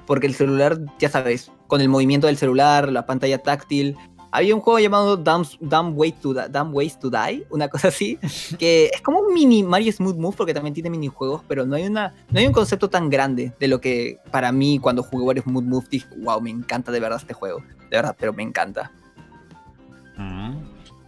Porque 0.06 0.26
el 0.26 0.34
celular, 0.34 0.78
ya 0.98 1.08
sabes, 1.08 1.50
con 1.66 1.80
el 1.80 1.88
movimiento 1.88 2.26
del 2.26 2.36
celular, 2.36 2.92
la 2.92 3.06
pantalla 3.06 3.38
táctil. 3.38 3.96
Había 4.30 4.54
un 4.54 4.60
juego 4.60 4.78
llamado 4.78 5.16
Dumb, 5.16 5.96
Ways 5.96 6.20
to, 6.20 6.34
Ways 6.72 6.98
to 6.98 7.08
Die, 7.08 7.46
una 7.48 7.68
cosa 7.68 7.88
así, 7.88 8.18
que 8.58 8.90
es 8.92 9.00
como 9.00 9.20
un 9.20 9.32
mini 9.32 9.62
Mario 9.62 9.90
Smooth 9.90 10.16
Move 10.16 10.34
porque 10.36 10.52
también 10.52 10.74
tiene 10.74 10.90
minijuegos, 10.90 11.42
pero 11.48 11.64
no 11.64 11.76
hay, 11.76 11.86
una, 11.86 12.12
no 12.30 12.38
hay 12.38 12.46
un 12.46 12.52
concepto 12.52 12.90
tan 12.90 13.08
grande 13.08 13.54
de 13.58 13.68
lo 13.68 13.80
que 13.80 14.18
para 14.30 14.52
mí 14.52 14.78
cuando 14.78 15.02
jugué 15.02 15.24
Mario 15.24 15.42
Smooth 15.44 15.64
Move 15.64 15.86
dije, 15.90 16.06
wow, 16.18 16.38
me 16.42 16.50
encanta 16.50 16.92
de 16.92 17.00
verdad 17.00 17.18
este 17.18 17.32
juego. 17.32 17.62
De 17.88 17.96
verdad, 17.96 18.14
pero 18.18 18.34
me 18.34 18.42
encanta. 18.42 18.92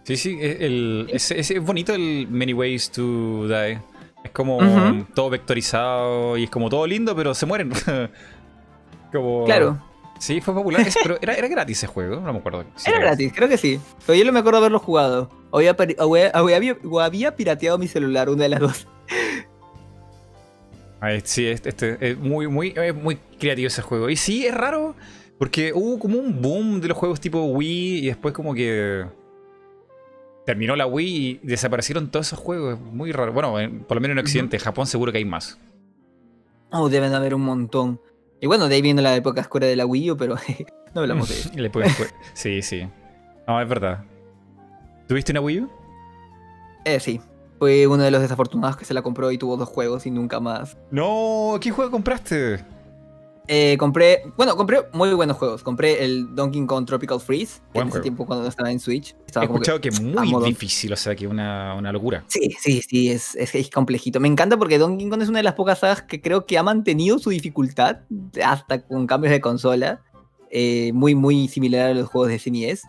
Sí, 0.09 0.17
sí, 0.17 0.39
e, 0.41 1.05
es, 1.11 1.63
bonito 1.63 1.93
el 1.93 2.27
Many 2.31 2.53
Ways 2.53 2.89
to 2.89 3.47
Die. 3.47 3.79
Es 4.23 4.31
como 4.31 4.57
todo 5.13 5.29
vectorizado 5.29 6.35
y 6.35 6.45
es 6.45 6.49
como 6.49 6.67
todo 6.67 6.87
lindo, 6.87 7.15
pero 7.15 7.35
se 7.35 7.45
mueren. 7.45 7.71
Claro. 9.11 9.83
Sí, 10.19 10.39
fue 10.39 10.53
popular, 10.53 10.85
pero 11.01 11.17
era, 11.19 11.47
gratis 11.47 11.79
ese 11.79 11.87
juego, 11.87 12.17
no 12.17 12.31
me 12.31 12.37
acuerdo. 12.37 12.63
era, 12.85 12.99
gratis, 12.99 13.33
creo 13.35 13.49
que 13.49 13.57
sí. 13.57 13.81
Pero 14.05 14.19
yo 14.19 14.25
no 14.25 14.31
me 14.31 14.37
acuerdo 14.37 14.59
haberlo 14.59 14.77
jugado. 14.77 15.31
O 15.49 15.57
había, 15.57 17.35
pirateado 17.35 17.79
mi 17.79 17.87
celular, 17.87 18.29
una 18.29 18.43
de 18.43 18.49
las 18.49 18.59
dos. 18.59 18.87
sí, 21.23 21.47
este, 21.47 21.69
este, 21.69 22.11
es 22.11 22.19
muy, 22.19 22.47
muy, 22.47 22.75
muy 22.93 23.15
creativo 23.39 23.65
ese 23.65 23.81
juego. 23.81 24.11
Y 24.11 24.15
sí, 24.15 24.45
es 24.45 24.53
raro, 24.53 24.93
porque 25.39 25.73
hubo 25.73 25.97
como 25.97 26.19
un 26.19 26.39
boom 26.39 26.81
de 26.81 26.89
los 26.89 26.97
juegos 26.97 27.19
tipo 27.19 27.45
Wii 27.45 28.03
y 28.03 28.07
después 28.07 28.31
como 28.31 28.53
que 28.53 29.05
terminó 30.49 30.75
la 30.75 30.87
Wii 30.87 31.39
y 31.43 31.47
desaparecieron 31.47 32.09
todos 32.09 32.25
esos 32.25 32.39
juegos. 32.39 32.79
Muy 32.79 33.11
raro. 33.11 33.31
Bueno, 33.31 33.53
por 33.87 33.97
lo 33.97 34.01
menos 34.01 34.15
en 34.15 34.19
Occidente, 34.19 34.57
en 34.57 34.63
Japón 34.63 34.87
seguro 34.87 35.11
que 35.11 35.19
hay 35.19 35.25
más. 35.25 35.59
Oh, 36.71 36.89
deben 36.89 37.13
haber 37.13 37.35
un 37.35 37.41
montón. 37.41 38.01
Y 38.41 38.47
bueno, 38.47 38.67
de 38.67 38.73
ahí 38.73 38.81
viene 38.81 39.03
la 39.03 39.15
época 39.15 39.41
oscura 39.41 39.67
de 39.67 39.75
la 39.75 39.85
Wii 39.85 40.09
U, 40.09 40.17
pero 40.17 40.37
no 40.95 41.01
hablamos 41.01 41.29
de 41.29 41.35
eso. 41.83 42.05
sí, 42.33 42.63
sí. 42.63 42.89
No, 43.47 43.61
es 43.61 43.69
verdad. 43.69 44.03
¿Tuviste 45.07 45.33
una 45.33 45.41
Wii 45.41 45.59
U? 45.59 45.69
Eh, 46.83 46.99
sí. 46.99 47.21
Fue 47.59 47.85
uno 47.85 48.01
de 48.01 48.09
los 48.09 48.19
desafortunados 48.19 48.75
que 48.75 48.85
se 48.85 48.95
la 48.95 49.03
compró 49.03 49.31
y 49.31 49.37
tuvo 49.37 49.55
dos 49.55 49.69
juegos 49.69 50.07
y 50.07 50.09
nunca 50.11 50.39
más. 50.39 50.79
No, 50.89 51.59
¿qué 51.61 51.69
juego 51.69 51.91
compraste? 51.91 52.65
Eh, 53.51 53.77
compré, 53.79 54.21
bueno, 54.37 54.55
compré 54.55 54.81
muy 54.93 55.11
buenos 55.15 55.35
juegos. 55.35 55.63
Compré 55.63 56.05
el 56.05 56.35
Donkey 56.35 56.63
Kong 56.67 56.85
Tropical 56.85 57.19
Freeze, 57.19 57.61
que 57.73 57.79
en 57.79 57.87
ese 57.87 57.99
tiempo 57.99 58.27
cuando 58.27 58.47
estaba 58.47 58.69
en 58.69 58.79
Switch. 58.79 59.15
He 59.35 59.43
escuchado 59.43 59.81
que, 59.81 59.89
muy 59.89 60.45
difícil, 60.45 60.93
o 60.93 60.95
sea, 60.95 61.15
que 61.15 61.25
una, 61.25 61.73
una 61.73 61.91
locura. 61.91 62.23
Sí, 62.27 62.55
sí, 62.59 62.83
sí, 62.87 63.09
es, 63.09 63.35
es, 63.35 63.69
complejito. 63.71 64.19
Me 64.19 64.27
encanta 64.27 64.55
porque 64.55 64.77
Donkey 64.77 65.09
Kong 65.09 65.23
es 65.23 65.29
una 65.29 65.39
de 65.39 65.43
las 65.43 65.55
pocas 65.55 65.79
sagas 65.79 66.03
que 66.03 66.21
creo 66.21 66.45
que 66.45 66.59
ha 66.59 66.63
mantenido 66.63 67.17
su 67.17 67.31
dificultad 67.31 68.01
hasta 68.45 68.85
con 68.85 69.07
cambios 69.07 69.31
de 69.31 69.41
consola. 69.41 70.03
Eh, 70.51 70.91
muy, 70.93 71.15
muy 71.15 71.47
similar 71.47 71.89
a 71.89 71.93
los 71.95 72.07
juegos 72.07 72.29
de 72.29 72.37
SNES. 72.37 72.83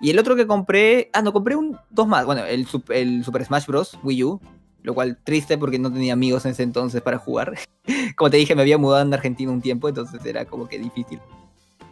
Y 0.00 0.10
el 0.10 0.18
otro 0.20 0.36
que 0.36 0.46
compré, 0.46 1.10
ah, 1.12 1.22
no, 1.22 1.32
compré 1.32 1.56
un, 1.56 1.76
dos 1.90 2.06
más. 2.06 2.24
Bueno, 2.24 2.44
el, 2.44 2.68
el 2.90 3.24
Super 3.24 3.44
Smash 3.44 3.66
Bros. 3.66 3.98
Wii 4.04 4.22
U, 4.22 4.40
lo 4.84 4.94
cual 4.94 5.18
triste 5.24 5.58
porque 5.58 5.78
no 5.78 5.90
tenía 5.92 6.12
amigos 6.12 6.44
en 6.44 6.52
ese 6.52 6.62
entonces 6.62 7.02
para 7.02 7.18
jugar. 7.18 7.54
como 8.16 8.30
te 8.30 8.36
dije, 8.36 8.54
me 8.54 8.62
había 8.62 8.78
mudado 8.78 9.02
en 9.04 9.12
Argentina 9.12 9.50
un 9.50 9.62
tiempo, 9.62 9.88
entonces 9.88 10.24
era 10.24 10.44
como 10.44 10.68
que 10.68 10.78
difícil. 10.78 11.18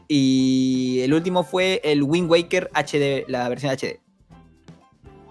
Y 0.06 1.00
el 1.00 1.14
último 1.14 1.42
fue 1.42 1.80
el 1.82 2.02
Wind 2.02 2.30
Waker 2.30 2.70
HD, 2.74 3.24
la 3.28 3.48
versión 3.48 3.72
HD. 3.72 3.98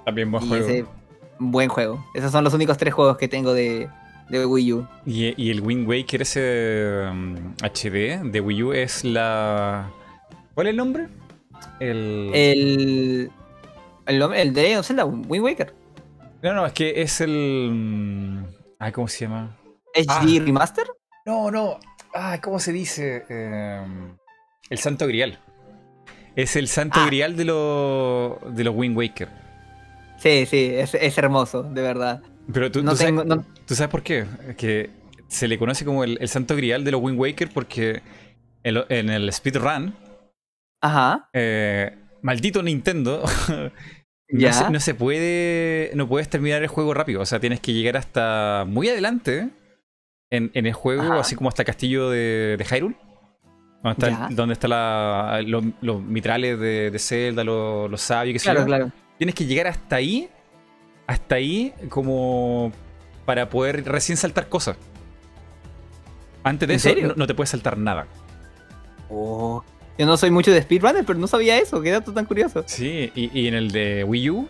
También 0.05 0.31
buen 0.31 0.47
juego. 0.47 0.89
buen 1.37 1.69
juego. 1.69 2.05
Esos 2.15 2.31
son 2.31 2.43
los 2.43 2.53
únicos 2.55 2.77
tres 2.77 2.95
juegos 2.95 3.17
que 3.17 3.27
tengo 3.27 3.53
de, 3.53 3.87
de 4.29 4.43
Wii 4.43 4.73
U. 4.73 4.87
¿Y, 5.05 5.51
el 5.51 5.61
Wind 5.61 5.87
Waker 5.87 6.23
ese 6.23 7.05
HD 7.61 8.21
um, 8.21 8.31
de 8.31 8.41
Wii 8.41 8.63
U 8.63 8.73
es 8.73 9.03
la... 9.03 9.91
¿Cuál 10.55 10.67
es 10.67 10.71
el 10.71 10.77
nombre? 10.77 11.07
El... 11.79 12.31
El... 12.33 13.31
El, 14.07 14.21
el 14.33 14.53
de 14.55 14.81
Zelda, 14.81 15.05
Wind 15.05 15.43
Waker. 15.43 15.80
No, 16.43 16.53
no, 16.53 16.65
es 16.65 16.73
que 16.73 17.01
es 17.01 17.21
el. 17.21 17.69
Mm, 17.71 18.45
ay, 18.79 18.91
¿cómo 18.91 19.07
se 19.07 19.25
llama? 19.25 19.57
¿HD 19.93 20.07
ah. 20.09 20.43
Remaster? 20.43 20.87
No, 21.25 21.51
no. 21.51 21.79
Ay, 22.13 22.39
¿cómo 22.39 22.59
se 22.59 22.71
dice? 22.71 23.25
Em, 23.29 24.17
el 24.69 24.77
Santo 24.79 25.07
Grial. 25.07 25.39
Es 26.35 26.55
el 26.55 26.67
Santo 26.67 26.99
ah. 27.01 27.05
Grial 27.05 27.35
de, 27.35 27.45
lo, 27.45 28.39
de 28.47 28.63
los 28.63 28.75
Wind 28.75 28.97
Waker. 28.97 29.29
Sí, 30.17 30.45
sí, 30.45 30.71
es, 30.73 31.17
hermoso, 31.17 31.63
de 31.63 31.81
verdad. 31.81 32.21
Pero 32.51 32.71
tú, 32.71 32.83
no 32.83 32.95
sabes, 32.95 33.13
¿tú 33.65 33.75
sabes 33.75 33.91
por 33.91 34.03
qué? 34.03 34.25
Que 34.57 34.89
se 35.27 35.47
le 35.47 35.57
conoce 35.57 35.85
como 35.85 36.03
el, 36.03 36.27
Santo 36.27 36.55
Grial 36.55 36.83
de 36.83 36.91
los 36.91 37.01
Wind 37.01 37.19
Waker 37.19 37.49
porque 37.53 38.01
en, 38.63 38.83
en 38.89 39.09
el 39.09 39.31
speedrun. 39.31 39.95
Ajá. 40.81 41.29
Eh, 41.33 41.95
maldito 42.21 42.63
Nintendo 42.63 43.23
No 44.31 44.79
se, 44.79 44.95
puede. 44.95 45.91
No 45.95 46.07
puedes 46.07 46.29
terminar 46.29 46.61
el 46.61 46.67
juego 46.67 46.93
rápido. 46.93 47.21
O 47.21 47.25
sea, 47.25 47.39
tienes 47.39 47.59
que 47.59 47.73
llegar 47.73 47.97
hasta 47.97 48.65
muy 48.67 48.89
adelante 48.89 49.49
en, 50.29 50.51
el 50.53 50.73
juego, 50.73 51.13
así 51.13 51.35
como 51.35 51.49
hasta 51.49 51.63
el 51.63 51.65
castillo 51.65 52.09
de, 52.09 52.55
de 52.57 52.65
Hyrule. 52.65 52.95
Donde, 53.83 54.53
está, 54.53 54.67
la, 54.67 55.41
los, 55.45 56.01
mitrales 56.03 56.59
de, 56.59 56.95
Zelda, 56.99 57.43
los, 57.43 58.01
sabios, 58.01 58.41
que 58.41 58.43
claro, 58.43 58.65
claro. 58.65 58.91
Tienes 59.17 59.35
que 59.35 59.45
llegar 59.45 59.67
hasta 59.67 59.95
ahí. 59.97 60.29
Hasta 61.07 61.35
ahí, 61.35 61.73
como 61.89 62.71
para 63.25 63.49
poder 63.49 63.83
recién 63.85 64.17
saltar 64.17 64.49
cosas. 64.49 64.77
Antes 66.43 66.67
de 66.67 66.75
eso, 66.75 66.89
no, 67.15 67.27
te 67.27 67.33
puedes 67.33 67.49
saltar 67.49 67.77
nada. 67.77 68.07
Oh, 69.09 69.63
yo 69.97 70.05
no 70.05 70.17
soy 70.17 70.31
mucho 70.31 70.51
de 70.51 70.61
speedrunner, 70.61 71.05
pero 71.05 71.19
no 71.19 71.27
sabía 71.27 71.57
eso. 71.57 71.81
Qué 71.81 71.91
dato 71.91 72.13
tan 72.13 72.25
curioso. 72.25 72.63
Sí, 72.65 73.11
y, 73.15 73.47
en 73.47 73.53
el 73.53 73.71
de 73.71 74.03
Wii 74.03 74.29
U 74.29 74.47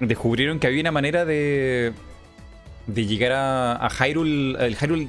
descubrieron 0.00 0.58
que 0.58 0.66
había 0.66 0.80
una 0.80 0.92
manera 0.92 1.24
de, 1.24 1.92
de 2.86 3.06
llegar 3.06 3.32
a, 3.32 3.86
a 3.86 3.90
Hyrule, 3.90 4.56
el 4.64 4.76
Hyrule, 4.76 5.08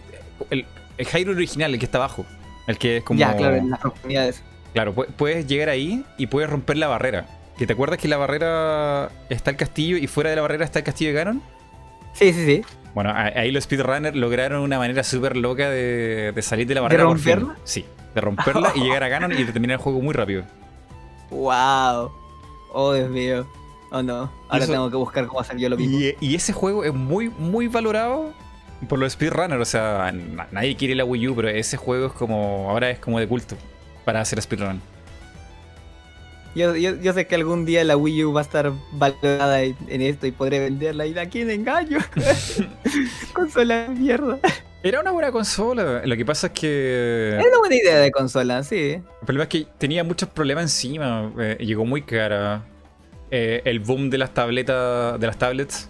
el, 0.50 0.66
Hyrule 0.98 1.36
original, 1.38 1.74
el 1.74 1.80
que 1.80 1.86
está 1.86 2.00
abajo. 2.00 2.26
El 2.68 2.78
que 2.78 2.98
es 2.98 3.04
como... 3.04 3.20
Ya, 3.20 3.36
claro, 3.36 3.56
en 3.56 3.70
las 3.70 3.80
profundidades. 3.80 4.44
Claro, 4.74 4.94
puedes 4.94 5.48
llegar 5.48 5.70
ahí 5.70 6.04
y 6.18 6.28
puedes 6.28 6.50
romper 6.50 6.78
la 6.78 6.88
barrera. 6.88 7.28
¿Que 7.58 7.68
te 7.68 7.74
acuerdas 7.74 8.00
que 8.00 8.08
la 8.08 8.18
barrera 8.18 9.10
está 9.30 9.52
el 9.52 9.58
castillo 9.58 9.98
y 9.98 10.08
fuera 10.08 10.30
de 10.30 10.36
la 10.36 10.42
barrera 10.42 10.66
está 10.66 10.80
el 10.80 10.86
castillo 10.86 11.12
de 11.12 11.16
Ganon? 11.16 11.42
Sí, 12.14 12.34
sí, 12.34 12.46
sí. 12.46 12.62
Bueno, 12.94 13.14
ahí 13.16 13.52
los 13.52 13.64
speedrunners 13.64 14.16
lograron 14.18 14.62
una 14.62 14.78
manera 14.78 15.04
súper 15.04 15.38
loca 15.38 15.70
de, 15.70 16.34
de, 16.34 16.42
salir 16.42 16.68
de 16.68 16.76
la 16.76 16.82
barrera. 16.82 17.04
¿De 17.04 17.10
romperla? 17.10 17.56
Sí 17.64 17.86
de 18.14 18.22
romperla 18.22 18.72
y 18.76 18.82
llegar 18.82 19.04
a 19.04 19.08
Ganon 19.10 19.32
y 19.32 19.44
terminar 19.46 19.76
el 19.76 19.84
juego 19.84 20.02
muy 20.02 20.14
rápido. 20.14 20.44
¡Wow! 21.30 22.12
Oh, 22.74 22.94
Dios 22.94 23.10
mío. 23.10 23.48
Oh 23.94 24.02
no, 24.02 24.32
ahora 24.48 24.66
tengo 24.66 24.90
que 24.90 24.96
buscar 24.96 25.28
cómo 25.28 25.42
hacer 25.42 25.58
yo 25.58 25.68
lo 25.68 25.76
mismo. 25.76 26.00
Y, 26.22 26.36
ese 26.36 26.54
juego 26.54 26.86
es 26.86 26.94
muy, 26.94 27.30
muy 27.30 27.68
valorado 27.68 28.34
por 28.88 29.00
los 29.00 29.12
speedrunners. 29.12 29.62
O 29.62 29.66
sea, 29.66 30.14
nadie 30.52 30.78
quiere 30.78 30.96
la 30.96 31.04
Wii 31.04 31.28
U, 31.28 31.36
pero 31.36 31.50
ese 31.50 31.76
juego 31.76 32.08
es 32.08 32.14
como. 32.14 32.70
Ahora 32.70 32.90
es 32.90 33.00
como 33.00 33.20
de 33.20 33.28
culto 33.28 33.58
para 34.06 34.22
hacer 34.22 34.42
speedrun. 34.42 34.82
Yo, 36.56 36.76
yo, 36.76 37.14
sé 37.14 37.28
que 37.28 37.36
algún 37.36 37.66
día 37.66 37.84
la 37.84 37.96
Wii 37.96 38.26
U 38.26 38.34
va 38.34 38.42
a 38.42 38.44
estar 38.44 38.72
valorada 38.94 39.62
en, 39.62 40.02
esto 40.02 40.26
y 40.26 40.32
podré 40.32 40.60
venderla. 40.60 41.06
¿Y 41.06 41.18
a 41.18 41.30
quién 41.30 41.50
engaño? 41.50 42.00
consola 43.34 43.84
de 43.84 43.90
mierda. 43.90 44.40
Era 44.84 45.00
una 45.00 45.12
buena 45.12 45.32
consola. 45.32 46.02
Lo 46.06 46.18
que 46.18 46.26
pasa 46.26 46.48
es 46.48 46.54
que. 46.54 47.30
Era 47.34 47.48
una 47.48 47.60
buena 47.60 47.76
idea 47.76 47.98
de 47.98 48.12
consola, 48.12 48.64
sí. 48.64 48.94
El 48.94 49.26
problema 49.26 49.44
es 49.44 49.50
que 49.50 49.68
tenía 49.78 50.04
muchos 50.04 50.30
problemas 50.30 50.64
encima. 50.64 51.32
Eh, 51.40 51.58
llegó 51.60 51.86
muy 51.86 52.02
cara. 52.02 52.64
Eh, 53.30 53.62
el 53.66 53.80
boom 53.80 54.10
de 54.10 54.18
las 54.18 54.34
tabletas. 54.34 55.20
De 55.20 55.28
las 55.28 55.38
tablets. 55.38 55.88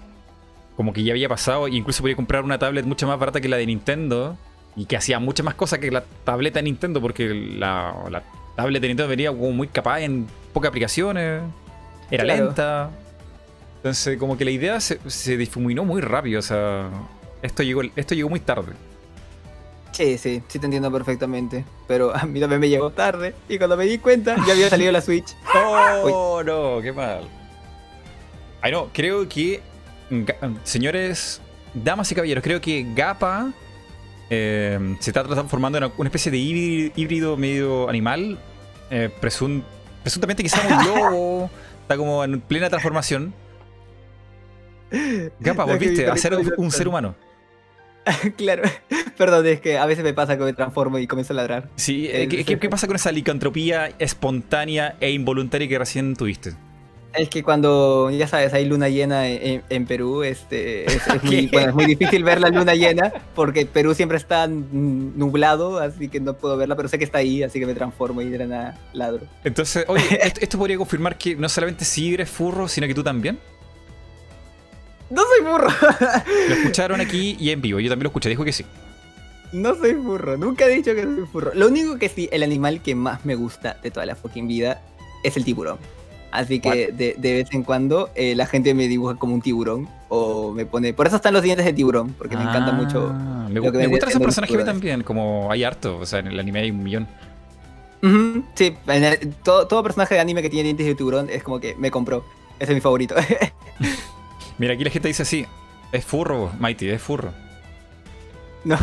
Como 0.76 0.94
que 0.94 1.04
ya 1.04 1.14
había 1.14 1.30
pasado. 1.30 1.68
E 1.68 1.72
incluso 1.72 2.02
podía 2.02 2.16
comprar 2.16 2.44
una 2.44 2.60
tablet 2.60 2.86
mucho 2.86 3.08
más 3.08 3.18
barata 3.18 3.40
que 3.40 3.48
la 3.48 3.58
de 3.58 3.66
Nintendo. 3.66 4.38
Y 4.76 4.86
que 4.86 4.98
hacía 4.98 5.20
muchas 5.20 5.46
más 5.46 5.56
cosas 5.56 5.80
que 5.80 5.90
la 5.90 6.04
tableta 6.26 6.60
de 6.60 6.64
Nintendo. 6.64 7.00
Porque 7.00 7.30
la, 7.30 7.96
la 8.10 8.24
tablet 8.56 8.82
de 8.82 8.88
Nintendo 8.90 9.10
venía 9.10 9.30
como 9.32 9.52
muy 9.52 9.68
capaz 9.68 10.02
en 10.02 10.28
pocas 10.54 10.70
aplicaciones, 10.70 11.42
era 12.10 12.24
lenta. 12.24 12.90
Entonces, 13.78 14.18
como 14.18 14.38
que 14.38 14.46
la 14.46 14.52
idea 14.52 14.80
se, 14.80 15.38
difuminó 15.38 15.84
muy 15.86 16.02
rápido, 16.02 16.40
o 16.40 16.44
sea, 16.44 16.90
esto 17.42 17.64
llegó, 17.64 17.82
esto 17.96 18.16
llegó 18.16 18.30
muy 18.30 18.40
tarde. 18.40 18.74
Sí, 19.92 20.18
sí, 20.18 20.42
sí 20.48 20.60
te 20.60 20.66
entiendo 20.66 20.92
perfectamente. 20.92 21.66
Pero 21.88 22.16
a 22.16 22.26
mí 22.26 22.40
también 22.40 22.62
me 22.62 22.70
llegó 22.70 22.92
tarde. 22.92 23.36
Y 23.50 23.58
cuando 23.58 23.78
me 23.78 23.86
di 23.86 23.98
cuenta, 23.98 24.36
ya 24.48 24.54
había 24.54 24.70
salido 24.70 24.92
la 24.92 25.02
Switch. 25.02 25.36
¡Oh, 25.56 26.42
no! 26.44 26.82
¡Qué 26.82 26.92
mal! 26.92 27.28
Ay, 28.62 28.72
no, 28.72 28.90
creo 28.94 29.28
que. 29.28 29.62
Señores, 30.64 31.42
damas 31.74 32.12
y 32.12 32.16
caballeros, 32.16 32.44
creo 32.44 32.60
que 32.60 32.86
Gapa 32.94 33.54
eh, 34.30 34.98
se 35.00 35.10
está 35.10 35.24
transformando 35.24 35.78
en 35.78 35.92
una 35.98 36.08
especie 36.08 36.32
de 36.32 36.38
híbrido 36.38 37.38
medio 37.38 37.90
animal. 37.90 38.38
Eh, 38.90 39.10
presuntamente 39.20 40.44
quizá 40.44 40.62
un 40.68 40.86
lobo. 41.12 41.50
está 41.82 41.98
como 41.98 42.24
en 42.24 42.42
plena 42.42 42.70
transformación. 42.70 43.34
Gapa, 45.40 45.64
volviste 45.64 46.08
a 46.08 46.16
ser 46.18 46.38
un 46.58 46.72
ser 46.72 46.88
humano. 46.88 47.16
claro, 48.38 48.64
perdón, 49.18 49.46
es 49.48 49.62
que 49.62 49.78
a 49.78 49.86
veces 49.86 50.04
me 50.04 50.14
pasa 50.14 50.38
que 50.38 50.44
me 50.44 50.54
transformo 50.54 50.98
y 51.00 51.08
comienzo 51.08 51.34
a 51.34 51.36
ladrar. 51.36 51.70
Sí, 51.76 52.08
eh, 52.10 52.28
¿qué, 52.28 52.70
pasa 52.70 52.88
con 52.88 52.96
esa 52.96 53.12
licantropía 53.12 53.92
espontánea 54.00 54.96
e 55.00 55.12
involuntaria 55.12 55.68
que 55.68 55.78
recién 55.78 56.16
tuviste? 56.16 56.54
Es 57.14 57.28
que 57.28 57.44
cuando, 57.44 58.10
ya 58.10 58.26
sabes, 58.26 58.54
hay 58.54 58.66
luna 58.66 58.88
llena 58.88 59.28
en, 59.28 59.86
Perú, 59.86 60.24
este, 60.24 60.86
es, 60.86 61.02
muy, 61.24 61.50
es, 61.52 61.74
muy, 61.74 61.86
difícil 61.86 62.24
ver 62.24 62.40
la 62.40 62.48
luna 62.48 62.74
llena 62.74 63.12
porque 63.36 63.66
Perú 63.66 63.94
siempre 63.94 64.18
está 64.18 64.48
nublado, 64.48 65.80
así 65.80 66.08
que 66.08 66.22
no 66.22 66.36
puedo 66.36 66.56
verla, 66.56 66.76
pero 66.78 66.88
sé 66.88 66.98
que 66.98 67.04
está 67.04 67.18
ahí, 67.18 67.44
así 67.44 67.60
que 67.60 67.66
me 67.66 67.74
transformo 67.74 68.22
y 68.22 68.30
de 68.30 68.48
la 68.48 68.78
ladro. 68.94 69.26
Entonces, 69.44 69.84
oye, 69.90 70.20
¿esto, 70.40 70.58
podría 70.58 70.78
confirmar 70.78 71.18
que 71.18 71.36
no 71.36 71.50
solamente 71.50 71.84
si 71.84 72.14
eres 72.14 72.30
furro, 72.30 72.70
sino 72.70 72.88
que 72.88 72.94
tú 72.94 73.04
también? 73.04 73.38
No 75.12 75.24
soy 75.24 75.46
furro. 75.46 75.68
Lo 76.50 76.56
escucharon 76.56 77.02
aquí 77.02 77.36
y 77.40 77.52
en 77.52 77.62
vivo, 77.62 77.80
yo 77.80 77.90
también 77.90 78.06
lo 78.06 78.10
escuché, 78.10 78.30
dijo 78.30 78.46
que 78.46 78.54
sí. 78.54 78.66
No 79.52 79.76
soy 79.76 79.94
furro, 79.94 80.38
nunca 80.38 80.66
he 80.66 80.70
dicho 80.70 80.96
que 80.96 81.04
soy 81.04 81.26
furro. 81.30 81.52
Lo 81.54 81.68
único 81.68 82.00
que 82.00 82.08
sí, 82.08 82.30
el 82.32 82.44
animal 82.44 82.82
que 82.82 82.96
más 82.96 83.26
me 83.26 83.36
gusta 83.36 83.78
de 83.84 83.92
toda 83.92 84.06
la 84.06 84.16
fucking 84.16 84.48
vida 84.48 84.82
es 85.24 85.36
el 85.36 85.44
tiburón. 85.44 85.78
Así 86.32 86.62
que 86.62 86.94
de, 86.94 87.16
vez 87.20 87.50
en 87.52 87.64
cuando 87.64 88.10
eh, 88.16 88.36
la 88.36 88.46
gente 88.46 88.74
me 88.74 88.88
dibuja 88.88 89.16
como 89.16 89.34
un 89.34 89.42
tiburón 89.42 89.90
o 90.08 90.54
me 90.54 90.66
pone... 90.66 90.94
Por 90.94 91.08
eso 91.08 91.18
están 91.18 91.34
los 91.34 91.44
dientes 91.44 91.66
de 91.66 91.74
tiburón, 91.74 92.14
porque 92.14 92.38
me 92.38 92.44
encanta 92.44 92.72
mucho... 92.72 93.12
Ah, 93.14 93.50
me, 93.52 93.60
me, 93.60 93.88
gustan 93.88 94.10
esos 94.10 94.22
personajes 94.22 94.64
también, 94.64 95.04
como 95.04 95.52
hay 95.52 95.66
harto, 95.66 95.98
o 95.98 96.06
sea, 96.06 96.20
en 96.20 96.28
el 96.28 96.40
anime 96.40 96.62
hay 96.62 96.72
un 96.72 96.84
millón. 96.84 97.08
sí, 98.56 98.78
todo, 99.44 99.84
personaje 99.84 100.16
de 100.16 100.22
anime 100.22 100.42
que 100.42 100.50
tiene 100.50 100.64
dientes 100.64 100.88
de 100.88 100.96
tiburón 100.96 101.30
es 101.30 101.44
como 101.44 101.60
que 101.60 101.76
me 101.76 101.92
compró. 101.92 102.24
Ese 102.60 102.72
es 102.72 102.76
mi 102.76 102.82
favorito. 102.82 103.16
Mira, 104.62 104.76
aquí 104.76 104.84
la 104.84 104.92
gente 104.92 105.08
dice 105.08 105.24
así, 105.24 105.48
es 105.92 106.06
furro, 106.06 106.52
Mighty, 106.60 106.88
es 106.90 107.02
furro. 107.02 107.34
No, 108.64 108.78